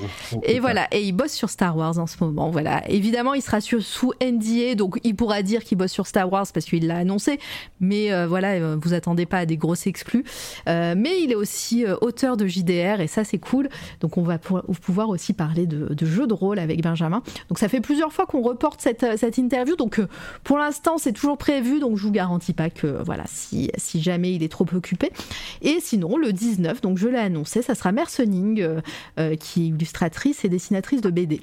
Et 0.43 0.59
voilà, 0.59 0.88
et 0.91 1.01
il 1.01 1.11
bosse 1.11 1.33
sur 1.33 1.49
Star 1.49 1.75
Wars 1.77 1.97
en 1.99 2.07
ce 2.07 2.15
moment. 2.21 2.49
Voilà, 2.49 2.81
évidemment, 2.89 3.33
il 3.33 3.41
sera 3.41 3.61
sur, 3.61 3.81
sous 3.81 4.13
NDA, 4.21 4.75
donc 4.75 4.99
il 5.03 5.15
pourra 5.15 5.41
dire 5.41 5.63
qu'il 5.63 5.77
bosse 5.77 5.91
sur 5.91 6.07
Star 6.07 6.31
Wars 6.31 6.45
parce 6.53 6.65
qu'il 6.65 6.88
l'a 6.88 6.97
annoncé. 6.97 7.39
Mais 7.79 8.25
voilà, 8.25 8.75
vous 8.75 8.93
attendez 8.93 9.25
pas 9.25 9.39
à 9.39 9.45
des 9.45 9.57
grosses 9.57 9.88
exclus. 9.88 10.23
Euh, 10.68 10.95
mais 10.98 11.22
il 11.22 11.32
est 11.32 11.36
aussi 11.36 11.86
euh, 11.86 11.95
auteur 12.02 12.38
de 12.38 12.48
JDR 12.48 13.02
et 13.02 13.08
ça 13.08 13.24
c'est 13.24 13.38
cool. 13.38 13.69
Donc 14.02 14.18
on 14.18 14.24
va 14.24 14.38
pouvoir 14.38 15.10
aussi 15.10 15.34
parler 15.34 15.66
de, 15.66 16.06
jeux 16.06 16.28
de 16.28 16.34
rôle 16.34 16.60
avec 16.60 16.82
Benjamin. 16.82 17.22
Donc 17.50 17.60
ça 17.60 17.68
fait 17.68 17.82
plusieurs 17.82 18.14
fois 18.14 18.26
qu'on 18.26 18.42
reporte 18.42 18.82
cette, 18.82 19.03
euh, 19.03 19.32
interview. 19.38 19.76
Donc 19.76 20.02
pour 20.44 20.58
l'instant 20.58 20.98
c'est 20.98 21.14
toujours 21.14 21.38
prévu. 21.38 21.80
Donc 21.80 21.98
je 21.98 22.03
vous 22.03 22.11
garantis 22.11 22.53
pas 22.53 22.69
que 22.69 22.88
voilà 23.03 23.24
si, 23.28 23.72
jamais 23.95 24.34
il 24.34 24.44
est 24.44 24.52
trop 24.52 24.66
occupé. 24.74 25.11
Et 25.61 25.80
sinon 25.80 26.18
le 26.18 26.34
19, 26.34 26.82
donc 26.82 26.98
je 26.98 27.08
l'ai 27.08 27.18
annoncé, 27.18 27.61
ça 27.61 27.76
sera 27.76 27.92
Mercening 27.92 28.66
qui 29.40 29.64
est 29.64 29.68
illustratrice 29.68 30.45
et 30.45 30.50
dessinatrice 30.50 31.02
de 31.02 31.10
BD. 31.10 31.42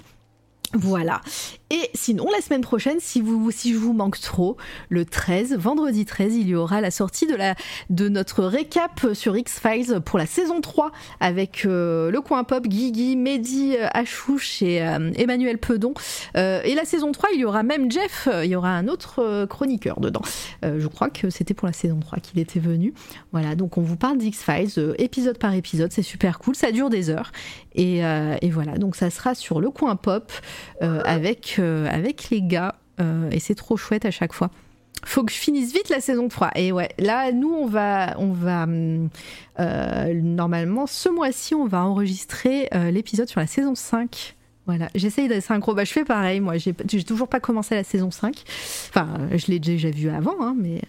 Voilà. 0.73 1.21
Et 1.71 1.91
sinon, 1.95 2.29
la 2.31 2.41
semaine 2.41 2.61
prochaine, 2.61 2.99
si, 3.01 3.21
vous, 3.21 3.51
si 3.51 3.73
je 3.73 3.79
vous 3.79 3.93
manque 3.93 4.21
trop, 4.21 4.57
le 4.89 5.05
13, 5.05 5.57
vendredi 5.57 6.05
13, 6.05 6.37
il 6.37 6.49
y 6.49 6.55
aura 6.55 6.81
la 6.81 6.93
sortie 6.93 7.27
de, 7.27 7.35
la, 7.35 7.57
de 7.91 8.09
notre 8.09 8.45
récap 8.45 9.05
sur 9.15 9.37
X-Files 9.37 10.01
pour 10.05 10.17
la 10.17 10.27
saison 10.27 10.61
3 10.61 10.93
avec 11.19 11.65
euh, 11.67 12.13
le 12.13 12.21
coin 12.21 12.45
pop, 12.45 12.69
Guigui, 12.69 13.17
Mehdi 13.17 13.77
euh, 13.77 13.89
Achouche 13.93 14.63
et 14.63 14.81
euh, 14.81 15.11
Emmanuel 15.17 15.59
Pedon. 15.59 15.95
Et 16.37 16.75
la 16.75 16.85
saison 16.85 17.11
3, 17.11 17.31
il 17.35 17.41
y 17.41 17.45
aura 17.45 17.63
même 17.63 17.91
Jeff, 17.91 18.29
il 18.45 18.51
y 18.51 18.57
aura 18.57 18.71
un 18.71 18.87
autre 18.87 19.47
chroniqueur 19.47 20.01
dedans. 20.01 20.23
Je 20.63 20.87
crois 20.87 21.11
que 21.11 21.31
c'était 21.31 21.55
pour 21.55 21.67
la 21.67 21.73
saison 21.73 21.99
3 21.99 22.21
qu'il 22.21 22.39
était 22.39 22.61
venu. 22.61 22.95
Voilà, 23.33 23.55
donc 23.55 23.79
on 23.79 23.83
vous 23.83 23.97
parle 23.97 24.19
d'X-Files, 24.19 24.95
épisode 24.99 25.39
par 25.39 25.55
épisode, 25.55 25.93
c'est 25.93 26.03
super 26.03 26.39
cool, 26.39 26.55
ça 26.55 26.73
dure 26.73 26.91
des 26.91 27.11
heures. 27.11 27.33
Et, 27.75 27.99
et 27.99 28.51
voilà, 28.51 28.79
donc 28.79 28.97
ça 28.97 29.11
sera 29.11 29.35
sur 29.35 29.61
le 29.61 29.71
coin 29.71 29.97
pop 29.97 30.33
euh, 30.83 31.01
avec, 31.57 31.59
euh, 31.59 31.89
avec 31.91 32.31
les 32.31 32.43
gars. 32.43 32.75
euh, 33.01 33.31
et 33.31 33.41
c'est 33.41 33.55
trop 33.55 33.77
chouette 33.77 34.05
à 34.05 34.11
chaque 34.11 34.33
fois. 34.33 34.51
Faut 35.05 35.23
que 35.23 35.33
je 35.33 35.37
finisse 35.37 35.73
vite 35.73 35.91
la 35.91 36.01
saison 36.01 36.29
3. 36.29 36.53
Et 36.57 36.73
ouais, 36.73 36.89
là, 36.99 37.31
nous, 37.31 37.53
on 37.53 37.67
va. 37.67 38.15
On 38.19 38.33
va 38.33 38.67
euh, 39.61 40.15
normalement, 40.15 40.87
ce 40.87 41.09
mois-ci, 41.09 41.55
on 41.55 41.67
va 41.67 41.85
enregistrer 41.85 42.69
l'épisode 42.91 43.29
sur 43.29 43.41
la 43.41 43.47
saison 43.47 43.75
5. 43.75 44.35
Voilà, 44.67 44.89
j'essaye 44.95 45.29
d'être 45.29 45.45
synchro. 45.45 45.75
Bah, 45.75 45.85
je 45.85 45.93
fais 45.93 46.05
pareil, 46.05 46.41
moi, 46.41 46.55
j'ai 46.57 46.73
toujours 47.05 47.29
pas 47.29 47.39
commencé 47.39 47.75
la 47.77 47.85
saison 47.85 48.11
5. 48.11 48.43
Enfin, 48.89 49.07
je 49.33 49.47
l'ai 49.49 49.61
déjà 49.61 49.91
vu 49.91 50.09
avant, 50.09 50.35
hein, 50.41 50.57
mais. 50.59 50.81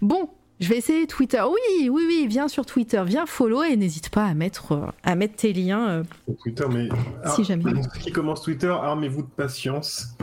Bon, 0.00 0.30
je 0.60 0.68
vais 0.68 0.76
essayer 0.78 1.06
Twitter. 1.06 1.42
Oui, 1.48 1.88
oui, 1.88 2.04
oui, 2.06 2.26
viens 2.28 2.48
sur 2.48 2.66
Twitter, 2.66 3.02
viens 3.06 3.26
follow 3.26 3.62
et 3.62 3.76
n'hésite 3.76 4.10
pas 4.10 4.24
à 4.24 4.34
mettre, 4.34 4.72
euh, 4.72 4.86
à 5.04 5.14
mettre 5.14 5.36
tes 5.36 5.52
liens. 5.52 5.88
euh, 5.88 6.02
Twitter, 6.42 6.64
mais 6.70 6.88
Si 7.34 7.44
jamais. 7.44 7.64
ceux 7.94 8.00
qui 8.00 8.12
commence 8.12 8.42
Twitter, 8.42 8.68
armez-vous 8.68 9.22
de 9.22 9.28
patience. 9.28 10.16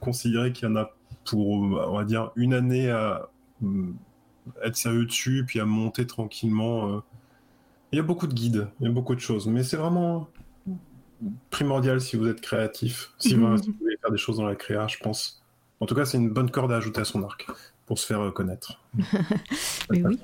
Considérez 0.00 0.52
qu'il 0.52 0.68
y 0.68 0.70
en 0.72 0.76
a 0.76 0.90
pour, 1.24 1.48
on 1.52 1.96
va 1.96 2.04
dire, 2.04 2.30
une 2.36 2.52
année 2.54 2.90
à 2.90 3.28
euh, 3.62 3.86
être 4.62 4.76
sérieux 4.76 5.06
dessus, 5.06 5.44
puis 5.46 5.60
à 5.60 5.64
monter 5.64 6.06
tranquillement. 6.06 7.02
Il 7.92 7.96
y 7.96 8.00
a 8.00 8.02
beaucoup 8.02 8.26
de 8.26 8.34
guides, 8.34 8.68
il 8.80 8.86
y 8.86 8.90
a 8.90 8.92
beaucoup 8.92 9.14
de 9.14 9.20
choses, 9.20 9.46
mais 9.46 9.62
c'est 9.62 9.76
vraiment 9.76 10.28
primordial 11.50 12.00
si 12.00 12.16
vous 12.16 12.26
êtes 12.28 12.40
créatif, 12.40 13.12
si, 13.18 13.36
Mhm. 13.36 13.46
vous, 13.56 13.62
si 13.62 13.70
vous 13.70 13.76
voulez 13.80 13.96
faire 14.00 14.10
des 14.10 14.18
choses 14.18 14.36
dans 14.36 14.46
la 14.46 14.56
créa, 14.56 14.86
je 14.88 14.98
pense. 14.98 15.42
En 15.80 15.86
tout 15.86 15.94
cas, 15.94 16.04
c'est 16.04 16.18
une 16.18 16.28
bonne 16.30 16.50
corde 16.50 16.72
à 16.72 16.76
ajouter 16.76 17.00
à 17.00 17.04
son 17.04 17.22
arc 17.22 17.46
pour 17.86 17.98
se 17.98 18.06
faire 18.06 18.20
euh, 18.20 18.30
connaître. 18.30 18.80
Mais 19.90 20.02
oui. 20.02 20.18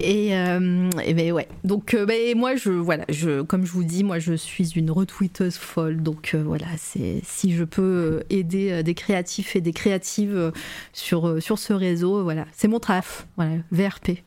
Et, 0.00 0.36
euh, 0.36 0.90
et 1.04 1.14
ben 1.14 1.32
ouais. 1.32 1.48
Donc 1.64 1.94
euh, 1.94 2.04
ben, 2.04 2.36
moi 2.36 2.56
je 2.56 2.70
voilà, 2.70 3.04
je 3.08 3.42
comme 3.42 3.64
je 3.64 3.72
vous 3.72 3.84
dis, 3.84 4.04
moi 4.04 4.18
je 4.18 4.34
suis 4.34 4.70
une 4.72 4.90
retweeteuse 4.90 5.56
folle. 5.56 6.02
Donc 6.02 6.32
euh, 6.34 6.42
voilà, 6.42 6.66
c'est 6.76 7.20
si 7.22 7.54
je 7.54 7.64
peux 7.64 8.24
aider 8.30 8.82
des 8.82 8.94
créatifs 8.94 9.56
et 9.56 9.60
des 9.60 9.72
créatives 9.72 10.52
sur 10.92 11.42
sur 11.42 11.58
ce 11.58 11.72
réseau, 11.72 12.22
voilà, 12.22 12.46
c'est 12.52 12.68
mon 12.68 12.80
traf. 12.80 13.26
Voilà, 13.36 13.56
VRP. 13.70 14.22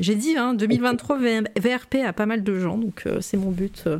J'ai 0.00 0.14
dit 0.14 0.36
hein, 0.36 0.54
2023 0.54 1.18
V- 1.18 1.42
VRP 1.58 1.96
à 2.06 2.12
pas 2.12 2.26
mal 2.26 2.42
de 2.42 2.58
gens, 2.58 2.76
donc 2.78 3.02
euh, 3.06 3.20
c'est 3.20 3.36
mon 3.36 3.50
but 3.50 3.84
euh, 3.86 3.98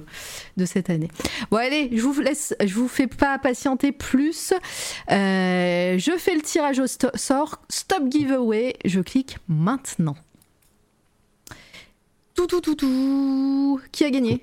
de 0.57 0.65
cette 0.65 0.91
année. 0.91 1.09
Bon 1.51 1.57
allez, 1.59 1.91
je 1.93 2.03
vous 2.03 2.21
laisse, 2.21 2.55
je 2.65 2.75
vous 2.75 2.89
fais 2.89 3.07
pas 3.07 3.39
patienter 3.39 3.93
plus. 3.93 4.53
Euh, 5.11 5.99
je 5.99 6.17
fais 6.19 6.35
le 6.35 6.43
tirage 6.43 6.79
au 6.81 6.87
sto- 6.87 7.17
sort, 7.17 7.61
stop 7.69 8.05
giveaway. 8.11 8.75
Je 8.85 9.01
clique 9.01 9.39
maintenant. 9.49 10.17
Tout, 12.35 12.47
tout, 12.47 12.61
tout, 12.61 12.75
tout. 12.75 13.81
Qui 13.93 14.05
a 14.05 14.11
gagné? 14.11 14.43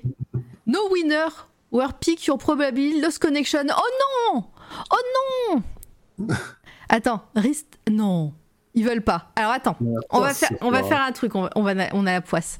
No 0.66 0.78
winner. 0.92 1.26
Were 1.72 1.92
pick 2.00 2.26
your 2.26 2.36
probability 2.38 3.00
lost 3.00 3.18
connection. 3.20 3.64
Oh 3.70 4.32
non 4.34 4.44
Oh 4.90 5.62
non 6.18 6.28
Attends, 6.88 7.22
rest... 7.36 7.78
Non. 7.88 8.32
Ils 8.74 8.84
veulent 8.84 9.02
pas. 9.02 9.30
Alors 9.36 9.50
attends, 9.52 9.76
on 10.10 10.20
va 10.20 10.32
faire, 10.34 10.50
on 10.60 10.70
va 10.70 10.82
faire 10.84 11.00
un 11.02 11.12
truc. 11.12 11.34
On, 11.34 11.42
va- 11.42 11.50
on 11.56 11.62
va, 11.62 11.74
on 11.92 12.06
a 12.06 12.12
la 12.12 12.20
poisse. 12.20 12.58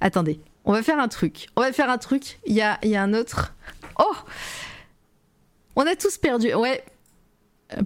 Attendez. 0.00 0.40
On 0.64 0.72
va 0.72 0.82
faire 0.82 0.98
un 0.98 1.08
truc. 1.08 1.48
On 1.56 1.60
va 1.60 1.72
faire 1.72 1.90
un 1.90 1.98
truc. 1.98 2.38
Il 2.46 2.54
y 2.54 2.62
a, 2.62 2.78
y 2.82 2.94
a 2.96 3.02
un 3.02 3.12
autre. 3.14 3.54
Oh 3.98 4.14
On 5.76 5.86
a 5.86 5.94
tous 5.96 6.16
perdu. 6.18 6.54
Ouais. 6.54 6.84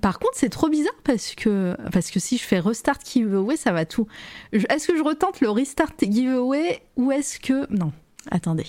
Par 0.00 0.18
contre, 0.18 0.32
c'est 0.36 0.48
trop 0.48 0.68
bizarre 0.68 0.94
parce 1.04 1.34
que, 1.34 1.76
parce 1.92 2.10
que 2.10 2.18
si 2.18 2.38
je 2.38 2.44
fais 2.44 2.58
restart 2.58 2.98
giveaway, 3.04 3.56
ça 3.56 3.70
va 3.72 3.84
tout. 3.84 4.06
Est-ce 4.52 4.86
que 4.88 4.96
je 4.96 5.02
retente 5.02 5.40
le 5.40 5.50
restart 5.50 5.92
giveaway 6.00 6.80
ou 6.96 7.12
est-ce 7.12 7.38
que. 7.38 7.66
Non, 7.72 7.92
attendez. 8.30 8.66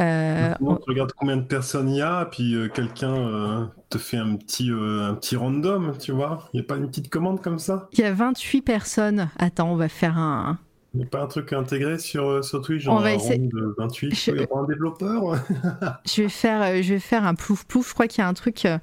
Euh, 0.00 0.54
Sinon, 0.58 0.76
tu 0.76 0.90
regardes 0.90 1.12
combien 1.12 1.36
de 1.36 1.42
personnes 1.42 1.90
il 1.90 1.96
y 1.98 2.02
a, 2.02 2.24
puis 2.24 2.54
euh, 2.54 2.68
quelqu'un 2.68 3.14
euh, 3.14 3.64
te 3.90 3.98
fait 3.98 4.16
un 4.16 4.36
petit, 4.36 4.70
un 4.70 5.14
petit 5.14 5.36
random, 5.36 5.92
tu 5.98 6.12
vois. 6.12 6.48
Il 6.52 6.56
n'y 6.60 6.64
a 6.64 6.66
pas 6.66 6.76
une 6.76 6.88
petite 6.88 7.10
commande 7.10 7.42
comme 7.42 7.58
ça? 7.58 7.88
Il 7.92 8.00
y 8.00 8.04
a 8.04 8.12
28 8.12 8.62
personnes. 8.62 9.28
Attends, 9.38 9.70
on 9.72 9.76
va 9.76 9.88
faire 9.88 10.16
un. 10.18 10.58
Il 10.94 10.98
n'y 11.00 11.04
a 11.06 11.08
pas 11.08 11.22
un 11.22 11.26
truc 11.26 11.52
intégré 11.52 11.98
sur, 11.98 12.44
sur 12.44 12.62
Twitch, 12.62 12.88
On 12.88 12.96
va 12.98 13.12
essayer- 13.12 13.38
de 13.38 13.74
28 13.78 14.12
Je- 14.14 14.30
Il 14.32 14.40
y 14.40 14.46
aura 14.50 14.62
un 14.62 14.66
développeur? 14.66 15.36
Je 16.06 16.22
vais 16.22 16.28
faire, 16.28 16.82
je 16.82 16.94
vais 16.94 16.98
faire 16.98 17.24
un 17.24 17.34
plouf 17.34 17.64
plouf. 17.64 17.88
Je 17.90 17.94
crois 17.94 18.06
qu'il 18.08 18.22
y 18.22 18.24
a 18.24 18.28
un 18.28 18.34
truc. 18.34 18.64
euh, 18.64 18.78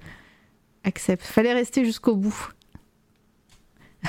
accept. 0.85 1.23
Fallait 1.23 1.51
rester 1.53 1.83
jusqu'au 1.83 2.15
bout. 2.15 2.49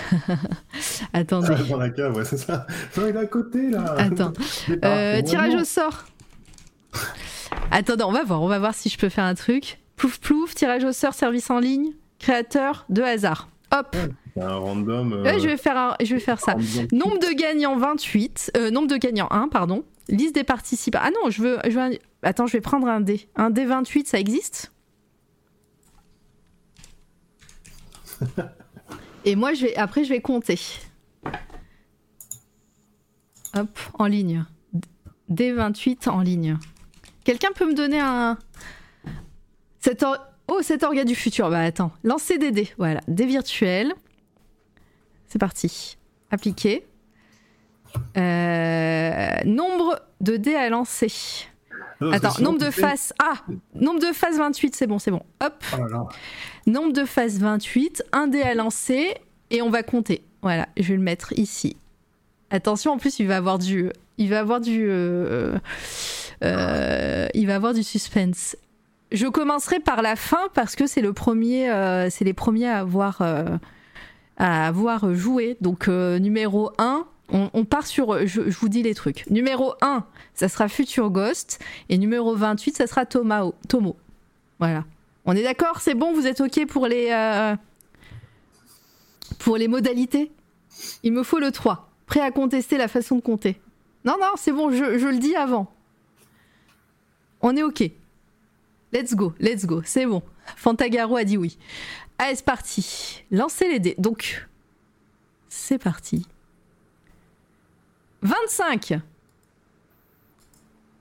Attendez. 1.13 1.49
dans 1.69 1.77
la 1.79 1.91
cave, 1.91 2.15
ouais, 2.17 2.25
c'est 2.25 2.37
ça. 2.37 2.67
Il 2.97 3.03
est 3.05 3.17
à 3.17 3.27
côté, 3.27 3.71
là 3.71 3.95
Attends. 3.99 4.33
Tirage 5.25 5.55
au 5.55 5.65
sort. 5.65 6.05
Attendez, 7.71 8.05
on 8.05 8.13
va 8.13 8.25
voir. 8.25 8.43
On 8.43 8.49
va 8.49 8.59
voir 8.59 8.75
si 8.75 8.89
je 8.89 8.99
peux 8.99 9.09
faire 9.09 9.25
un 9.25 9.35
truc. 9.35 9.79
Plouf 9.97 10.19
plouf. 10.21 10.55
Tirage 10.55 10.85
au 10.85 10.93
sort. 10.93 11.15
Service 11.15 11.51
en 11.51 11.59
ligne. 11.59 11.93
Créateur 12.19 12.85
de 12.89 13.03
hasard. 13.03 13.49
Hop. 13.73 13.95
C'est 14.35 14.43
un 14.43 14.57
random... 14.57 15.13
euh, 15.13 15.23
Ouais, 15.25 15.39
je 15.41 15.47
vais 15.47 15.57
faire, 15.57 15.77
un- 15.77 15.97
je 16.01 16.15
vais 16.15 16.21
faire 16.21 16.41
ça. 16.41 16.55
Nombre 16.93 17.19
de 17.19 17.35
gagnants 17.37 17.77
28. 17.77 18.53
Euh, 18.57 18.71
nombre 18.71 18.87
de 18.89 18.97
gagnants 18.97 19.29
1, 19.31 19.49
pardon. 19.49 19.85
Liste 20.09 20.35
des 20.35 20.45
participants. 20.45 21.01
Ah 21.03 21.11
non, 21.11 21.29
je 21.31 21.43
veux, 21.43 21.59
je 21.65 21.71
veux 21.71 21.81
un- 21.81 21.91
Attends, 22.23 22.47
je 22.47 22.53
vais 22.55 22.61
prendre 22.63 22.89
un 22.89 23.01
dé. 23.01 23.29
Un 23.37 23.51
dé 23.51 23.65
28, 23.67 24.07
ça 24.09 24.19
existe? 24.19 24.73
Et 29.25 29.37
moi, 29.37 29.53
je 29.53 29.67
vais, 29.67 29.77
après, 29.77 30.05
je 30.05 30.09
vais 30.09 30.21
compter. 30.21 30.59
Hop, 33.55 33.79
en 33.99 34.07
ligne. 34.07 34.45
Dé 35.29 35.53
28 35.53 36.09
en 36.09 36.21
ligne. 36.21 36.59
Quelqu'un 37.29 37.51
peut 37.55 37.67
me 37.67 37.75
donner 37.75 38.01
un. 38.01 38.39
Cet 39.81 40.03
or- 40.03 40.17
Oh, 40.51 40.61
cet 40.63 40.83
orga 40.83 41.05
du 41.05 41.15
futur. 41.15 41.51
Bah 41.51 41.61
attends. 41.61 41.93
Lancer 42.03 42.39
des 42.39 42.53
dés. 42.53 42.71
Voilà. 42.79 43.01
Dés 43.07 43.27
virtuels. 43.27 43.93
C'est 45.27 45.39
parti. 45.39 45.99
Appliquer. 46.31 46.87
Euh, 48.17 49.31
nombre 49.45 50.01
de 50.23 50.39
dés 50.39 50.55
à 50.55 50.71
lancer. 50.71 51.13
Non, 52.01 52.13
Attends, 52.13 52.41
nombre 52.41 52.59
de 52.61 52.71
faces. 52.71 53.13
Ah 53.19 53.35
Nombre 53.75 54.01
de 54.01 54.15
faces 54.15 54.39
28, 54.39 54.75
c'est 54.75 54.87
bon, 54.87 54.99
c'est 54.99 55.11
bon. 55.11 55.23
Hop 55.45 55.63
Oh 55.75 55.85
là. 55.87 56.07
Nombre 56.67 56.95
de 56.95 57.05
faces 57.05 57.37
28, 57.39 58.05
un 58.13 58.27
dé 58.27 58.41
à 58.41 58.55
lancer 58.55 59.17
et 59.51 59.61
on 59.61 59.69
va 59.69 59.83
compter. 59.83 60.23
Voilà, 60.41 60.67
je 60.79 60.89
vais 60.89 60.97
le 60.97 61.03
mettre 61.03 61.35
ici. 61.39 61.77
Attention, 62.49 62.93
en 62.93 62.97
plus, 62.97 63.19
il 63.19 63.27
va 63.27 63.37
avoir 63.37 63.59
du. 63.59 63.91
Il 64.17 64.31
va 64.31 64.39
avoir 64.41 64.63
du. 64.63 64.87
euh, 64.89 65.59
il 66.43 67.47
va 67.47 67.55
avoir 67.55 67.75
du 67.75 67.83
suspense. 67.83 68.57
Je 69.11 69.27
commencerai 69.27 69.81
par 69.81 70.03
la 70.03 70.17
fin 70.17 70.49
parce 70.55 70.77
que 70.77 70.87
c'est 70.87 71.01
le 71.01 71.13
premier. 71.13 71.71
euh, 71.71 72.11
c'est 72.11 72.25
les 72.25 72.35
premiers 72.35 72.69
à 72.69 72.79
avoir. 72.81 73.23
euh, 73.23 73.57
à 74.39 74.67
avoir 74.69 75.15
joué. 75.15 75.57
Donc, 75.61 75.89
euh, 75.89 76.19
numéro 76.19 76.71
1, 76.79 77.07
on, 77.31 77.65
part 77.65 77.87
sur. 77.87 78.27
Je, 78.27 78.41
vous 78.41 78.69
dis 78.69 78.83
les 78.83 78.95
trucs. 78.95 79.29
Numéro 79.29 79.75
1, 79.83 80.05
ça 80.35 80.49
sera 80.49 80.69
Future 80.69 81.11
Ghost. 81.11 81.59
Et 81.89 81.99
numéro 81.99 82.35
28, 82.35 82.77
ça 82.77 82.87
sera 82.87 83.05
Tomo. 83.05 83.97
Voilà. 84.59 84.85
On 85.27 85.33
est 85.35 85.43
d'accord? 85.43 85.81
C'est 85.81 85.95
bon? 85.95 86.15
Vous 86.15 86.27
êtes 86.27 86.41
OK 86.41 86.65
pour 86.67 86.87
les. 86.87 87.09
euh, 87.11 87.55
pour 89.39 89.57
les 89.57 89.69
modalités? 89.69 90.31
Il 91.03 91.13
me 91.13 91.23
faut 91.23 91.41
le 91.41 91.51
3. 91.51 91.91
Prêt 92.07 92.21
à 92.21 92.31
contester 92.31 92.79
la 92.79 92.89
façon 92.89 93.17
de 93.17 93.21
compter. 93.21 93.61
Non, 94.05 94.15
non, 94.21 94.33
c'est 94.37 94.53
bon, 94.53 94.71
je 94.71 94.85
le 95.07 95.19
dis 95.19 95.35
avant. 95.35 95.71
On 97.41 97.57
est 97.57 97.63
OK. 97.63 97.91
Let's 98.93 99.15
go, 99.15 99.35
let's 99.39 99.67
go, 99.67 99.83
c'est 99.85 100.07
bon. 100.07 100.23
Fantagaro 100.57 101.17
a 101.17 101.25
dit 101.25 101.37
oui. 101.37 101.59
Allez, 102.19 102.35
c'est 102.37 102.45
parti. 102.45 103.23
Lancez 103.31 103.69
les 103.69 103.79
dés. 103.81 103.95
Donc, 103.99 104.47
c'est 105.49 105.79
parti. 105.79 106.27
25 108.23 109.01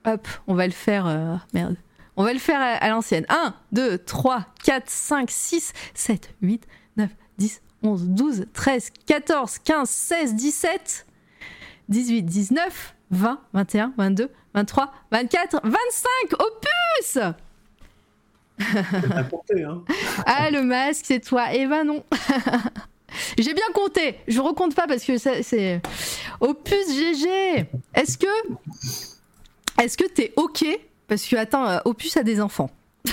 Hop, 0.04 0.28
on 0.46 0.54
va 0.54 0.66
le 0.66 0.72
faire. 0.72 1.06
euh, 1.06 1.36
merde. 1.52 1.76
On 2.16 2.24
va 2.24 2.32
le 2.32 2.38
faire 2.38 2.60
à, 2.60 2.74
à 2.74 2.88
l'ancienne. 2.88 3.26
1, 3.28 3.54
2, 3.72 3.98
3, 3.98 4.46
4, 4.64 4.88
5, 4.88 5.30
6, 5.30 5.72
7, 5.94 6.34
8, 6.42 6.66
9, 6.96 7.10
10, 7.38 7.62
11, 7.82 8.08
12, 8.08 8.46
13, 8.52 8.90
14, 9.06 9.58
15, 9.58 9.88
16, 9.88 10.34
17, 10.34 11.06
18, 11.88 12.22
19, 12.22 12.94
20, 13.10 13.40
21, 13.52 13.92
22, 13.96 14.30
23, 14.54 14.92
24, 15.10 15.60
25 15.64 16.40
Opus 16.40 17.16
hein 17.16 17.34
Ah, 20.26 20.50
le 20.50 20.62
masque, 20.62 21.04
c'est 21.06 21.20
toi. 21.20 21.46
Eh 21.52 21.66
ben 21.66 21.84
non. 21.84 22.04
J'ai 23.38 23.54
bien 23.54 23.70
compté. 23.72 24.16
Je 24.26 24.40
recompte 24.40 24.74
pas 24.74 24.86
parce 24.86 25.04
que 25.04 25.16
c'est. 25.16 25.80
Opus 26.40 26.88
GG. 26.88 27.66
Est-ce 27.94 28.18
que. 28.18 28.26
Est-ce 29.80 29.96
que 29.96 30.08
t'es 30.08 30.32
OK 30.36 30.64
Parce 31.06 31.24
que, 31.24 31.36
attends, 31.36 31.68
euh, 31.68 31.78
Opus 31.84 32.16
a 32.16 32.22
des 32.22 32.40
enfants? 32.40 32.70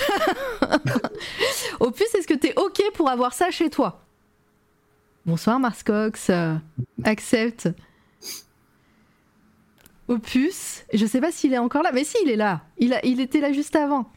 Opus, 1.80 2.14
est-ce 2.14 2.26
que 2.26 2.34
t'es 2.34 2.52
OK 2.56 2.82
pour 2.94 3.08
avoir 3.08 3.32
ça 3.32 3.50
chez 3.50 3.70
toi? 3.70 4.02
Bonsoir, 5.24 5.60
Marscox. 5.60 6.28
Euh, 6.30 6.54
accepte. 7.04 7.68
Opus. 10.08 10.84
Je 10.92 11.04
sais 11.06 11.20
pas 11.20 11.32
s'il 11.32 11.52
est 11.52 11.58
encore 11.58 11.82
là. 11.82 11.90
Mais 11.92 12.04
si, 12.04 12.16
il 12.24 12.30
est 12.30 12.36
là. 12.36 12.62
Il, 12.78 12.94
a, 12.94 13.04
il 13.04 13.20
était 13.20 13.40
là 13.40 13.52
juste 13.52 13.74
avant. 13.76 14.10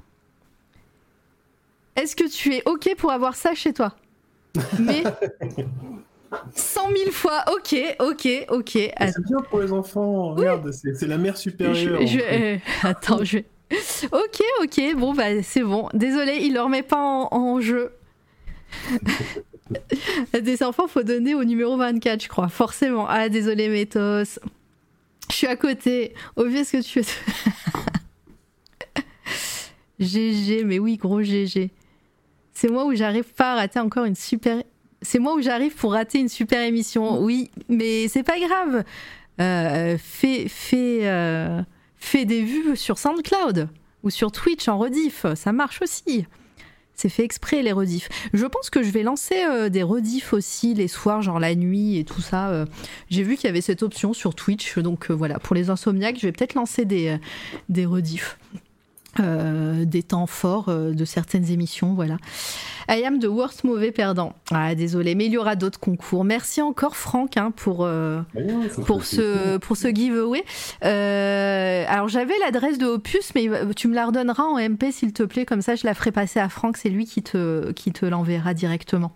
Est-ce 1.96 2.16
que 2.16 2.30
tu 2.30 2.54
es 2.56 2.64
OK 2.66 2.94
pour 2.98 3.12
avoir 3.12 3.36
ça 3.36 3.54
chez 3.56 3.74
toi? 3.74 3.96
Mais 4.80 5.04
100 6.56 6.82
000 6.96 7.12
fois, 7.12 7.44
OK, 7.54 7.76
OK, 8.00 8.28
OK. 8.50 8.70
C'est 8.72 9.26
bien 9.26 9.38
pour 9.50 9.60
les 9.62 9.72
enfants, 9.74 10.34
regarde, 10.36 10.72
c'est 10.72 11.08
la 11.08 11.18
mère 11.18 11.38
supérieure. 11.38 12.06
Je- 12.06 12.20
euh, 12.20 12.58
attends, 12.84 13.24
je 13.24 13.38
vais. 13.38 13.46
Ok, 14.12 14.42
ok, 14.64 14.96
bon, 14.96 15.14
bah 15.14 15.44
c'est 15.44 15.62
bon. 15.64 15.90
Désolé, 15.94 16.38
il 16.42 16.54
le 16.54 16.62
remet 16.62 16.82
pas 16.84 16.98
en, 16.98 17.28
en 17.32 17.60
jeu. 17.62 17.92
Des 20.42 20.64
enfants, 20.64 20.88
faut 20.88 21.04
donner 21.04 21.36
au 21.36 21.44
numéro 21.44 21.78
24, 21.78 22.24
je 22.24 22.28
crois, 22.30 22.48
forcément. 22.50 23.06
Ah, 23.08 23.30
désolé, 23.30 23.70
Métos. 23.70 24.40
Je 25.30 25.36
suis 25.36 25.48
à 25.48 25.56
côté. 25.56 26.14
Vu, 26.38 26.58
est-ce 26.58 26.78
que 26.78 26.82
tu 26.82 27.04
GG, 30.00 30.64
mais 30.66 30.80
oui, 30.80 30.98
gros 30.98 31.22
GG. 31.22 31.72
C'est 32.54 32.70
moi 32.70 32.86
où 32.86 32.94
j'arrive 32.94 33.32
pas 33.34 33.54
à 33.54 33.56
rater 33.56 33.80
encore 33.80 34.06
une 34.06 34.16
super. 34.16 34.64
C'est 35.02 35.20
moi 35.20 35.36
où 35.36 35.42
j'arrive 35.42 35.76
pour 35.76 35.94
rater 35.94 36.20
une 36.20 36.30
super 36.30 36.62
émission. 36.62 37.22
Oui, 37.22 37.52
mais 37.70 38.08
c'est 38.08 38.24
pas 38.24 38.40
grave. 38.40 38.84
Euh, 39.40 39.98
fais, 39.98 40.50
fais, 40.50 41.08
euh, 41.08 41.62
fais 41.96 42.26
des 42.26 42.42
vues 42.44 42.76
sur 42.76 42.98
SoundCloud 42.98 43.70
ou 44.04 44.10
sur 44.10 44.32
Twitch 44.32 44.68
en 44.68 44.78
rediff. 44.78 45.26
Ça 45.36 45.54
marche 45.54 45.82
aussi. 45.82 46.26
C'est 47.02 47.08
fait 47.08 47.24
exprès 47.24 47.62
les 47.62 47.72
rediffs. 47.72 48.10
Je 48.34 48.46
pense 48.46 48.70
que 48.70 48.84
je 48.84 48.90
vais 48.90 49.04
lancer 49.04 49.46
euh, 49.46 49.70
des 49.70 49.84
rediffs 49.84 50.34
aussi 50.34 50.74
les 50.74 50.90
soirs, 50.90 51.22
genre 51.22 51.40
la 51.40 51.56
nuit 51.56 51.98
et 51.98 52.04
tout 52.04 52.20
ça. 52.20 52.50
euh. 52.50 52.66
J'ai 53.10 53.24
vu 53.24 53.38
qu'il 53.38 53.46
y 53.46 53.50
avait 53.50 53.62
cette 53.62 53.84
option 53.84 54.12
sur 54.12 54.36
Twitch, 54.36 54.78
donc 54.80 55.10
euh, 55.10 55.14
voilà, 55.14 55.40
pour 55.40 55.56
les 55.56 55.70
insomniaques, 55.70 56.18
je 56.20 56.26
vais 56.28 56.34
peut-être 56.34 56.56
lancer 56.56 56.84
des, 56.84 57.18
des 57.70 57.86
rediffs. 57.86 58.38
Euh, 59.20 59.86
des 59.86 60.04
temps 60.04 60.28
forts 60.28 60.70
euh, 60.70 60.92
de 60.92 61.04
certaines 61.04 61.50
émissions, 61.50 61.96
voilà. 61.96 62.18
I 62.88 63.04
am 63.04 63.20
the 63.20 63.26
worst 63.26 63.64
mauvais 63.64 63.92
perdant. 63.92 64.34
Ah, 64.52 64.76
désolé, 64.76 65.16
mais 65.16 65.26
il 65.26 65.32
y 65.32 65.38
aura 65.38 65.56
d'autres 65.56 65.80
concours. 65.80 66.24
Merci 66.24 66.62
encore, 66.62 66.96
Franck, 66.96 67.36
hein, 67.36 67.52
pour, 67.56 67.84
euh, 67.84 68.22
pour 68.86 69.04
ce, 69.04 69.58
pour 69.58 69.78
ce 69.78 69.88
giveaway. 69.88 70.44
Alors 70.82 72.08
j'avais 72.08 72.38
l'adresse 72.40 72.78
de 72.78 72.86
Opus, 72.86 73.34
mais 73.34 73.50
tu 73.76 73.88
me 73.88 73.96
la 73.96 74.06
redonneras 74.06 74.44
en 74.44 74.58
MP 74.60 74.92
s'il 74.92 75.12
te 75.12 75.24
plaît, 75.24 75.46
comme 75.46 75.62
ça 75.62 75.76
je 75.76 75.86
la 75.86 75.96
ferai 75.96 76.12
passer 76.12 76.40
à 76.40 76.48
Franck, 76.48 76.78
c'est 76.78 76.90
lui 76.90 77.06
qui 77.06 77.24
te, 77.24 77.72
qui 77.72 77.92
te 77.92 78.06
l'enverra 78.06 78.54
directement. 78.54 79.12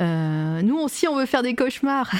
Euh, 0.00 0.62
nous 0.62 0.78
aussi 0.78 1.08
on 1.08 1.16
veut 1.16 1.26
faire 1.26 1.42
des 1.42 1.54
cauchemars. 1.54 2.10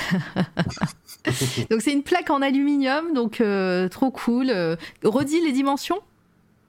donc 1.71 1.81
c'est 1.81 1.93
une 1.93 2.03
plaque 2.03 2.31
en 2.31 2.43
aluminium, 2.43 3.13
donc 3.15 3.41
euh, 3.41 3.89
trop 3.89 4.11
cool. 4.11 4.51
Euh, 4.51 4.77
redis 5.03 5.41
les 5.41 5.53
dimensions 5.53 5.99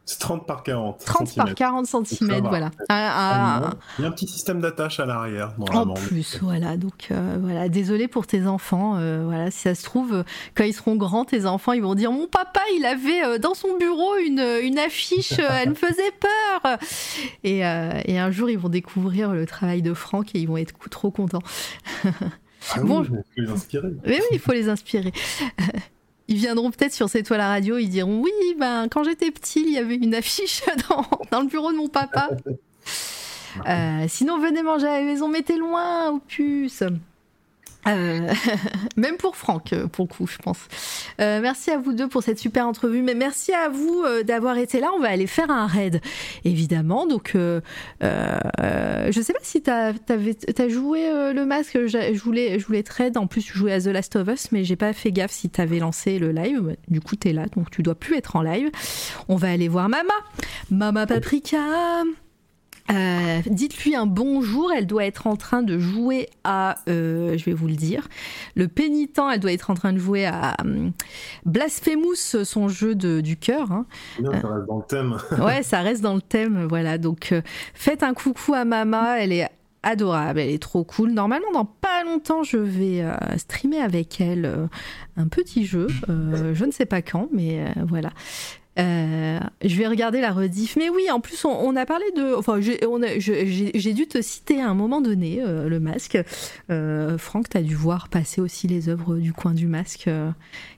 C'est 0.06 0.20
30 0.20 0.48
par 0.48 0.64
40 0.64 1.06
30 1.06 1.36
par 1.36 1.54
40 1.54 1.86
cm, 1.86 2.48
voilà. 2.48 2.72
Ah, 2.90 3.72
Il 4.00 4.02
y 4.02 4.06
a 4.06 4.08
un 4.08 4.12
petit 4.12 4.28
système 4.28 4.60
d'attache 4.60 5.00
à 5.00 5.06
l'arrière, 5.06 5.54
En 5.60 5.94
plus, 5.94 6.40
voilà. 6.42 6.76
Donc, 6.76 7.10
euh, 7.12 7.38
voilà. 7.40 7.70
Désolé 7.70 8.08
pour 8.08 8.26
tes 8.26 8.48
enfants. 8.48 8.98
Euh, 8.98 9.24
voilà, 9.26 9.52
si 9.52 9.60
ça 9.60 9.76
se 9.76 9.84
trouve, 9.84 10.24
quand 10.56 10.64
ils 10.64 10.74
seront 10.74 10.96
grands, 10.96 11.24
tes 11.24 11.46
enfants, 11.46 11.74
ils 11.74 11.84
vont 11.84 11.96
dire 11.96 12.12
Mon 12.12 12.28
papa, 12.28 12.62
il 12.76 12.86
avait 12.86 13.24
euh, 13.24 13.38
dans 13.38 13.54
son 13.54 13.78
bureau 13.78 14.16
une, 14.18 14.44
une 14.64 14.80
affiche, 14.80 15.34
elle 15.38 15.70
me 15.70 15.76
faisait 15.76 16.12
peur. 16.20 16.78
Et, 17.44 17.60
et, 17.60 18.20
un 18.20 18.32
jour, 18.32 18.50
ils 18.50 18.58
vont 18.58 18.70
découvrir 18.70 19.34
le 19.34 19.46
travail 19.46 19.82
de 19.82 19.94
Franck 19.94 20.36
et 20.36 20.40
ils 20.40 20.48
vont 20.48 20.58
être 20.58 20.74
trop 20.90 21.12
contents. 21.12 21.44
Ah 22.76 22.82
bon, 22.82 23.04
il 23.04 23.08
faut 23.08 23.16
les 23.38 23.50
inspirer. 23.50 23.88
Oui, 24.06 24.16
oui, 24.20 24.28
il 24.32 24.40
faut 24.40 24.52
les 24.52 24.70
inspirer 24.70 25.12
ils 26.28 26.38
viendront 26.38 26.72
peut-être 26.72 26.94
sur 26.94 27.10
cette 27.10 27.26
toile 27.26 27.42
à 27.42 27.50
radio, 27.50 27.78
ils 27.78 27.90
diront 27.90 28.22
oui, 28.22 28.32
ben 28.58 28.88
quand 28.90 29.04
j'étais 29.04 29.32
petit, 29.32 29.62
il 29.62 29.74
y 29.74 29.78
avait 29.78 29.96
une 29.96 30.16
affiche 30.16 30.64
dans, 30.90 31.06
dans 31.32 31.42
le 31.42 31.48
bureau 31.48 31.72
de 31.72 31.78
mon 31.78 31.88
papa. 31.88 32.30
Euh, 33.68 34.06
sinon, 34.08 34.40
venez 34.40 34.64
manger 34.64 34.88
à 34.88 35.00
la 35.00 35.06
maison, 35.06 35.28
mettez 35.28 35.58
loin, 35.58 36.10
au 36.10 36.20
puce. 36.20 36.84
Euh, 37.88 38.32
même 38.98 39.18
pour 39.18 39.36
Franck, 39.36 39.74
euh, 39.74 39.88
pour 39.88 40.06
le 40.06 40.14
coup, 40.14 40.28
je 40.28 40.38
pense. 40.38 40.60
Euh, 41.20 41.40
merci 41.42 41.72
à 41.72 41.78
vous 41.78 41.94
deux 41.94 42.08
pour 42.08 42.24
cette 42.24 42.40
super 42.40 42.68
entrevue, 42.68 43.02
mais 43.02 43.16
merci 43.16 43.54
à 43.54 43.70
vous 43.70 44.04
d'avoir 44.26 44.58
été 44.58 44.80
là. 44.80 44.90
On 44.96 45.00
va 45.00 45.10
aller 45.10 45.28
faire 45.28 45.50
un 45.50 45.68
raid, 45.68 46.02
évidemment. 46.46 47.08
Donc, 47.08 47.34
je 47.36 49.22
sais 49.22 49.34
pas 49.34 49.40
si 49.42 49.62
tu 49.62 49.70
as, 49.70 50.70
joué 50.70 51.34
le 51.34 51.46
masque. 51.46 51.78
Je 51.86 52.22
voulais, 52.22 52.60
je 52.60 52.66
voulais 52.66 52.84
raid. 52.88 53.18
En 53.18 53.28
plus, 53.28 53.42
jouer 53.42 53.74
à 53.74 53.82
The 53.82 53.88
Last 53.88 54.16
of 54.16 54.28
Us, 54.28 54.52
mais 54.52 54.64
j'ai 54.64 54.76
pas 54.76 54.94
fait 54.94 55.12
gaffe 55.12 55.32
si 55.32 55.50
tu 55.50 55.62
avais 55.62 55.80
lancé 55.80 56.20
le 56.20 56.32
live. 56.32 56.76
Du 56.88 57.02
coup, 57.02 57.16
tu 57.16 57.30
es 57.30 57.34
là, 57.34 57.46
donc 57.56 57.70
tu 57.72 57.84
dois 57.84 57.96
plus 57.96 58.16
être 58.16 58.36
en 58.36 58.42
live. 58.42 58.70
On 59.28 59.36
va 59.36 59.52
aller 59.52 59.68
voir 59.68 59.90
Mama. 59.90 60.14
Mama 60.70 61.06
Paprika. 61.06 61.58
Euh, 62.92 63.40
dites-lui 63.46 63.96
un 63.96 64.06
bonjour, 64.06 64.72
elle 64.72 64.88
doit 64.88 65.06
être 65.06 65.28
en 65.28 65.36
train 65.36 65.62
de 65.62 65.80
jouer 65.80 66.30
à, 66.44 66.78
euh, 66.90 67.38
je 67.38 67.46
vais 67.46 67.54
vous 67.54 67.68
le 67.68 67.76
dire, 67.76 68.08
le 68.56 68.68
pénitent, 68.68 69.20
elle 69.32 69.40
doit 69.40 69.52
être 69.52 69.70
en 69.70 69.76
train 69.76 69.94
de 69.94 69.98
jouer 69.98 70.26
à 70.26 70.56
um, 70.62 70.92
Blasphemous, 71.46 72.44
son 72.44 72.68
jeu 72.68 72.96
de, 72.96 73.22
du 73.22 73.38
cœur. 73.38 73.72
Hein. 73.72 73.86
ça 74.20 74.48
reste 74.48 74.68
dans 74.68 74.78
le 74.78 74.84
thème. 74.88 75.18
ouais, 75.44 75.64
ça 75.64 75.82
reste 75.82 76.02
dans 76.02 76.16
le 76.16 76.22
thème, 76.22 76.66
voilà. 76.68 76.98
Donc 76.98 77.34
faites 77.74 78.04
un 78.04 78.14
coucou 78.14 78.54
à 78.54 78.66
Mama, 78.66 79.20
elle 79.20 79.32
est 79.32 79.48
adorable, 79.84 80.40
elle 80.40 80.50
est 80.50 80.62
trop 80.62 80.84
cool. 80.84 81.12
Normalement, 81.12 81.52
dans 81.54 81.66
pas 81.66 82.04
longtemps, 82.04 82.44
je 82.44 82.58
vais 82.58 83.04
streamer 83.38 83.80
avec 83.80 84.22
elle 84.22 84.68
un 85.18 85.28
petit 85.28 85.66
jeu. 85.66 85.88
je 86.08 86.66
ne 86.66 86.72
sais 86.72 86.86
pas 86.86 87.02
quand, 87.02 87.30
mais 87.32 87.66
voilà. 87.88 88.12
Euh, 88.80 89.40
je 89.62 89.76
vais 89.76 89.88
regarder 89.88 90.22
la 90.22 90.32
rediff. 90.32 90.78
Mais 90.78 90.90
oui, 90.90 91.10
en 91.12 91.20
plus, 91.20 91.44
on, 91.46 91.76
a 91.76 91.86
parlé 91.86 92.06
de. 92.16 92.36
Enfin, 92.36 92.60
j'ai 92.62 93.94
dû 93.94 94.08
te 94.08 94.22
citer 94.22 94.62
à 94.62 94.70
un 94.70 94.74
moment 94.74 95.02
donné 95.02 95.42
euh, 95.42 95.68
le 95.68 95.80
masque. 95.80 96.18
Euh, 96.70 97.18
Franck, 97.18 97.50
tu 97.50 97.58
as 97.58 97.64
dû 97.64 97.76
voir 97.76 98.08
passer 98.08 98.40
aussi 98.40 98.68
les 98.68 98.90
œuvres 98.90 99.18
du 99.18 99.34
coin 99.34 99.54
du 99.54 99.68
masque. 99.68 100.10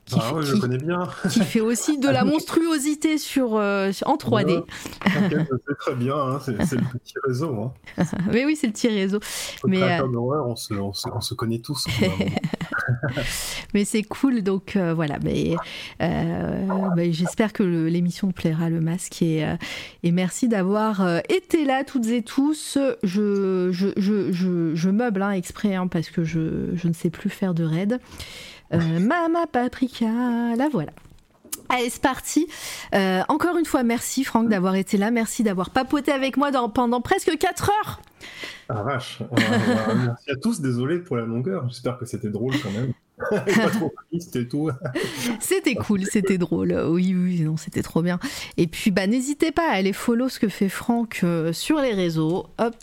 Qui, 0.05 0.19
ah 0.19 0.33
je 0.41 0.55
connais 0.55 0.77
bien. 0.77 1.07
qui 1.29 1.41
fait 1.41 1.61
aussi 1.61 1.97
de 1.97 2.09
la 2.09 2.23
monstruosité 2.25 3.17
sur, 3.17 3.53
en 3.53 3.89
3D. 3.89 4.63
c'est 5.03 5.77
très 5.77 5.95
bien, 5.95 6.15
hein, 6.15 6.39
c'est 6.43 6.51
le 6.51 6.97
petit 6.99 7.15
réseau. 7.25 7.71
Hein. 7.97 8.03
mais 8.31 8.45
oui, 8.45 8.55
c'est 8.55 8.67
le 8.67 8.73
petit 8.73 8.89
réseau. 8.89 9.19
mais 9.65 10.01
on 10.01 10.55
se, 10.55 10.73
on, 10.73 10.93
se, 10.93 11.07
on 11.09 11.21
se 11.21 11.33
connaît 11.33 11.59
tous. 11.59 11.87
mais 13.73 13.85
c'est 13.85 14.03
cool, 14.03 14.41
donc 14.41 14.77
voilà. 14.77 15.17
Mais, 15.23 15.55
j'espère 17.11 17.53
que 17.53 17.63
l'émission 17.63 18.31
plaira, 18.31 18.69
le 18.69 18.81
masque. 18.81 19.21
Et, 19.21 19.45
euh, 19.45 19.55
et 20.03 20.11
merci 20.11 20.47
d'avoir 20.47 21.01
euh, 21.01 21.19
été 21.29 21.65
là, 21.65 21.83
toutes 21.83 22.07
et 22.07 22.21
tous. 22.21 22.77
Je, 23.03 23.69
je, 23.71 23.93
je, 23.97 24.75
je, 24.75 24.89
meuble 24.89 25.21
hein, 25.21 25.31
exprès 25.31 25.75
hein, 25.75 25.87
parce 25.87 26.09
que 26.09 26.23
je, 26.23 26.75
je, 26.75 26.87
ne 26.87 26.93
sais 26.93 27.09
plus 27.09 27.29
faire 27.29 27.53
de 27.53 27.63
raid. 27.63 27.99
Euh, 28.73 28.99
Mama 28.99 29.47
Paprika, 29.51 30.05
la 30.57 30.69
voilà. 30.69 30.91
Allez, 31.69 31.89
c'est 31.89 32.01
parti. 32.01 32.47
encore 33.29 33.57
une 33.57 33.65
fois, 33.65 33.83
merci 33.83 34.23
Franck 34.23 34.49
d'avoir 34.49 34.75
été 34.75 34.97
là. 34.97 35.11
Merci 35.11 35.43
d'avoir 35.43 35.69
papoté 35.69 36.11
avec 36.11 36.37
moi 36.37 36.51
dans, 36.51 36.69
pendant 36.69 37.01
presque 37.01 37.37
4 37.37 37.69
heures. 37.69 38.01
Ah 38.69 38.83
vache. 38.83 39.19
merci 39.31 40.31
à 40.31 40.35
tous. 40.35 40.61
Désolé 40.61 40.99
pour 40.99 41.17
la 41.17 41.25
longueur. 41.25 41.67
J'espère 41.69 41.97
que 41.97 42.05
c'était 42.05 42.29
drôle 42.29 42.53
quand 42.61 42.71
même. 42.71 42.93
c'était 45.39 45.75
cool, 45.75 46.05
c'était 46.05 46.37
drôle. 46.37 46.73
Oui, 46.87 47.13
oui, 47.15 47.41
non, 47.41 47.57
c'était 47.57 47.81
trop 47.83 48.01
bien. 48.01 48.19
Et 48.57 48.67
puis, 48.67 48.91
bah, 48.91 49.07
n'hésitez 49.07 49.51
pas 49.51 49.69
à 49.69 49.73
aller 49.75 49.93
follow 49.93 50.29
ce 50.29 50.39
que 50.39 50.47
fait 50.49 50.69
Franck 50.69 51.21
euh, 51.23 51.53
sur 51.53 51.79
les 51.79 51.93
réseaux. 51.93 52.47
Hop, 52.57 52.75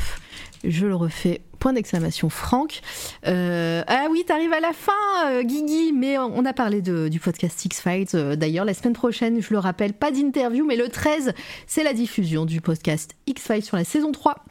je 0.65 0.87
le 0.87 0.95
refais. 0.95 1.43
Point 1.61 1.75
d'exclamation, 1.75 2.31
Franck. 2.31 2.81
Euh, 3.27 3.83
ah 3.87 4.07
oui, 4.11 4.25
t'arrives 4.27 4.53
à 4.53 4.61
la 4.61 4.73
fin, 4.73 4.93
euh, 5.27 5.43
Guigui, 5.43 5.93
mais 5.93 6.19
on 6.19 6.45
a 6.47 6.55
parlé 6.55 6.81
du 6.81 7.21
podcast 7.21 7.65
X-Files. 7.65 8.37
D'ailleurs, 8.37 8.65
la 8.65 8.75
semaine 8.75 8.95
prochaine, 8.95 9.41
je 9.41 9.53
le 9.53 9.59
rappelle, 9.59 9.93
pas 9.93 10.11
d'interview, 10.11 10.65
mais 10.65 10.77
le 10.77 10.89
13, 10.89 11.35
c'est 11.67 11.85
la 11.85 11.93
diffusion 11.93 12.47
du 12.47 12.63
podcast 12.63 13.15
X-Files 13.27 13.63
sur 13.63 13.77
la 13.77 13.85
saison 13.85 14.11
3 14.11 14.43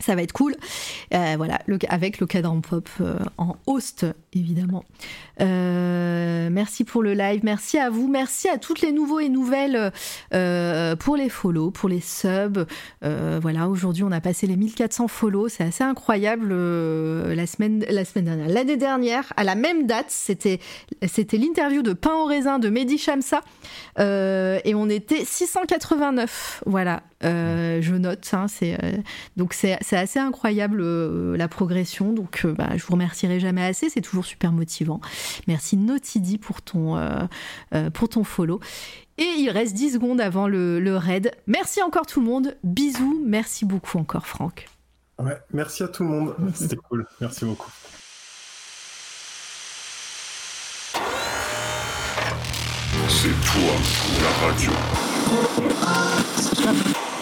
ça 0.00 0.14
va 0.14 0.22
être 0.22 0.32
cool. 0.32 0.54
Euh, 1.14 1.34
voilà, 1.36 1.58
avec 1.88 2.20
le 2.20 2.26
cadran 2.26 2.60
pop 2.60 2.88
euh, 3.00 3.18
en 3.38 3.56
host, 3.66 4.06
évidemment. 4.34 4.84
Euh, 5.40 6.48
merci 6.50 6.84
pour 6.84 7.02
le 7.02 7.14
live, 7.14 7.40
merci 7.44 7.78
à 7.78 7.90
vous, 7.90 8.08
merci 8.08 8.48
à 8.48 8.58
toutes 8.58 8.80
les 8.80 8.92
nouveaux 8.92 9.20
et 9.20 9.28
nouvelles 9.28 9.92
pour 10.98 11.16
les 11.16 11.28
follow, 11.28 11.70
pour 11.70 11.88
les 11.88 12.00
subs. 12.00 12.66
voilà, 13.02 13.68
aujourd'hui 13.68 14.02
on 14.02 14.12
a 14.12 14.20
passé 14.20 14.46
les 14.46 14.56
1400 14.56 15.08
follow, 15.08 15.48
c'est 15.48 15.64
assez 15.64 15.84
incroyable. 15.84 16.48
la 16.48 17.46
semaine, 17.46 17.84
la 17.88 18.04
semaine 18.04 18.24
dernière, 18.26 18.48
l'année 18.48 18.76
dernière, 18.76 19.32
à 19.36 19.44
la 19.44 19.54
même 19.54 19.86
date, 19.86 20.06
c'était 20.08 20.60
c'était 21.06 21.36
l'interview 21.36 21.82
de 21.82 21.92
Pain 21.92 22.14
au 22.14 22.24
raisin 22.24 22.58
de 22.58 22.68
Mehdi 22.68 22.98
Shamsa 22.98 23.40
et 23.98 24.74
on 24.74 24.88
était 24.88 25.24
689. 25.24 26.62
Voilà, 26.66 27.02
je 27.22 27.94
note. 27.94 28.28
Hein, 28.32 28.46
c'est 28.48 28.78
donc 29.36 29.52
c'est 29.54 29.78
c'est 29.80 29.96
assez 29.96 30.18
incroyable 30.18 30.80
euh, 30.80 31.36
la 31.36 31.48
progression. 31.48 32.12
Donc, 32.12 32.42
euh, 32.44 32.52
bah, 32.52 32.70
je 32.76 32.84
vous 32.84 32.92
remercierai 32.92 33.40
jamais 33.40 33.64
assez. 33.64 33.88
C'est 33.88 34.00
toujours 34.00 34.24
super 34.24 34.52
motivant. 34.52 35.00
Merci 35.46 35.76
Notidi 35.76 36.38
pour 36.38 36.62
ton, 36.62 36.96
euh, 36.96 37.90
pour 37.92 38.08
ton 38.08 38.24
follow. 38.24 38.60
Et 39.18 39.24
il 39.38 39.50
reste 39.50 39.74
10 39.74 39.94
secondes 39.94 40.20
avant 40.20 40.46
le, 40.46 40.78
le 40.78 40.96
raid. 40.96 41.32
Merci 41.46 41.82
encore 41.82 42.06
tout 42.06 42.20
le 42.20 42.26
monde. 42.26 42.56
Bisous. 42.64 43.22
Merci 43.24 43.64
beaucoup 43.64 43.98
encore, 43.98 44.26
Franck. 44.26 44.66
Ouais, 45.18 45.38
merci 45.52 45.82
à 45.82 45.88
tout 45.88 46.02
le 46.04 46.10
monde. 46.10 46.34
C'était 46.54 46.76
cool. 46.76 47.06
Merci 47.20 47.46
beaucoup. 47.46 47.70
C'est 53.08 53.28
toi, 53.28 53.72
la 54.22 54.46
radio. 54.46 54.72
Thank 55.28 56.96
you. 56.96 57.15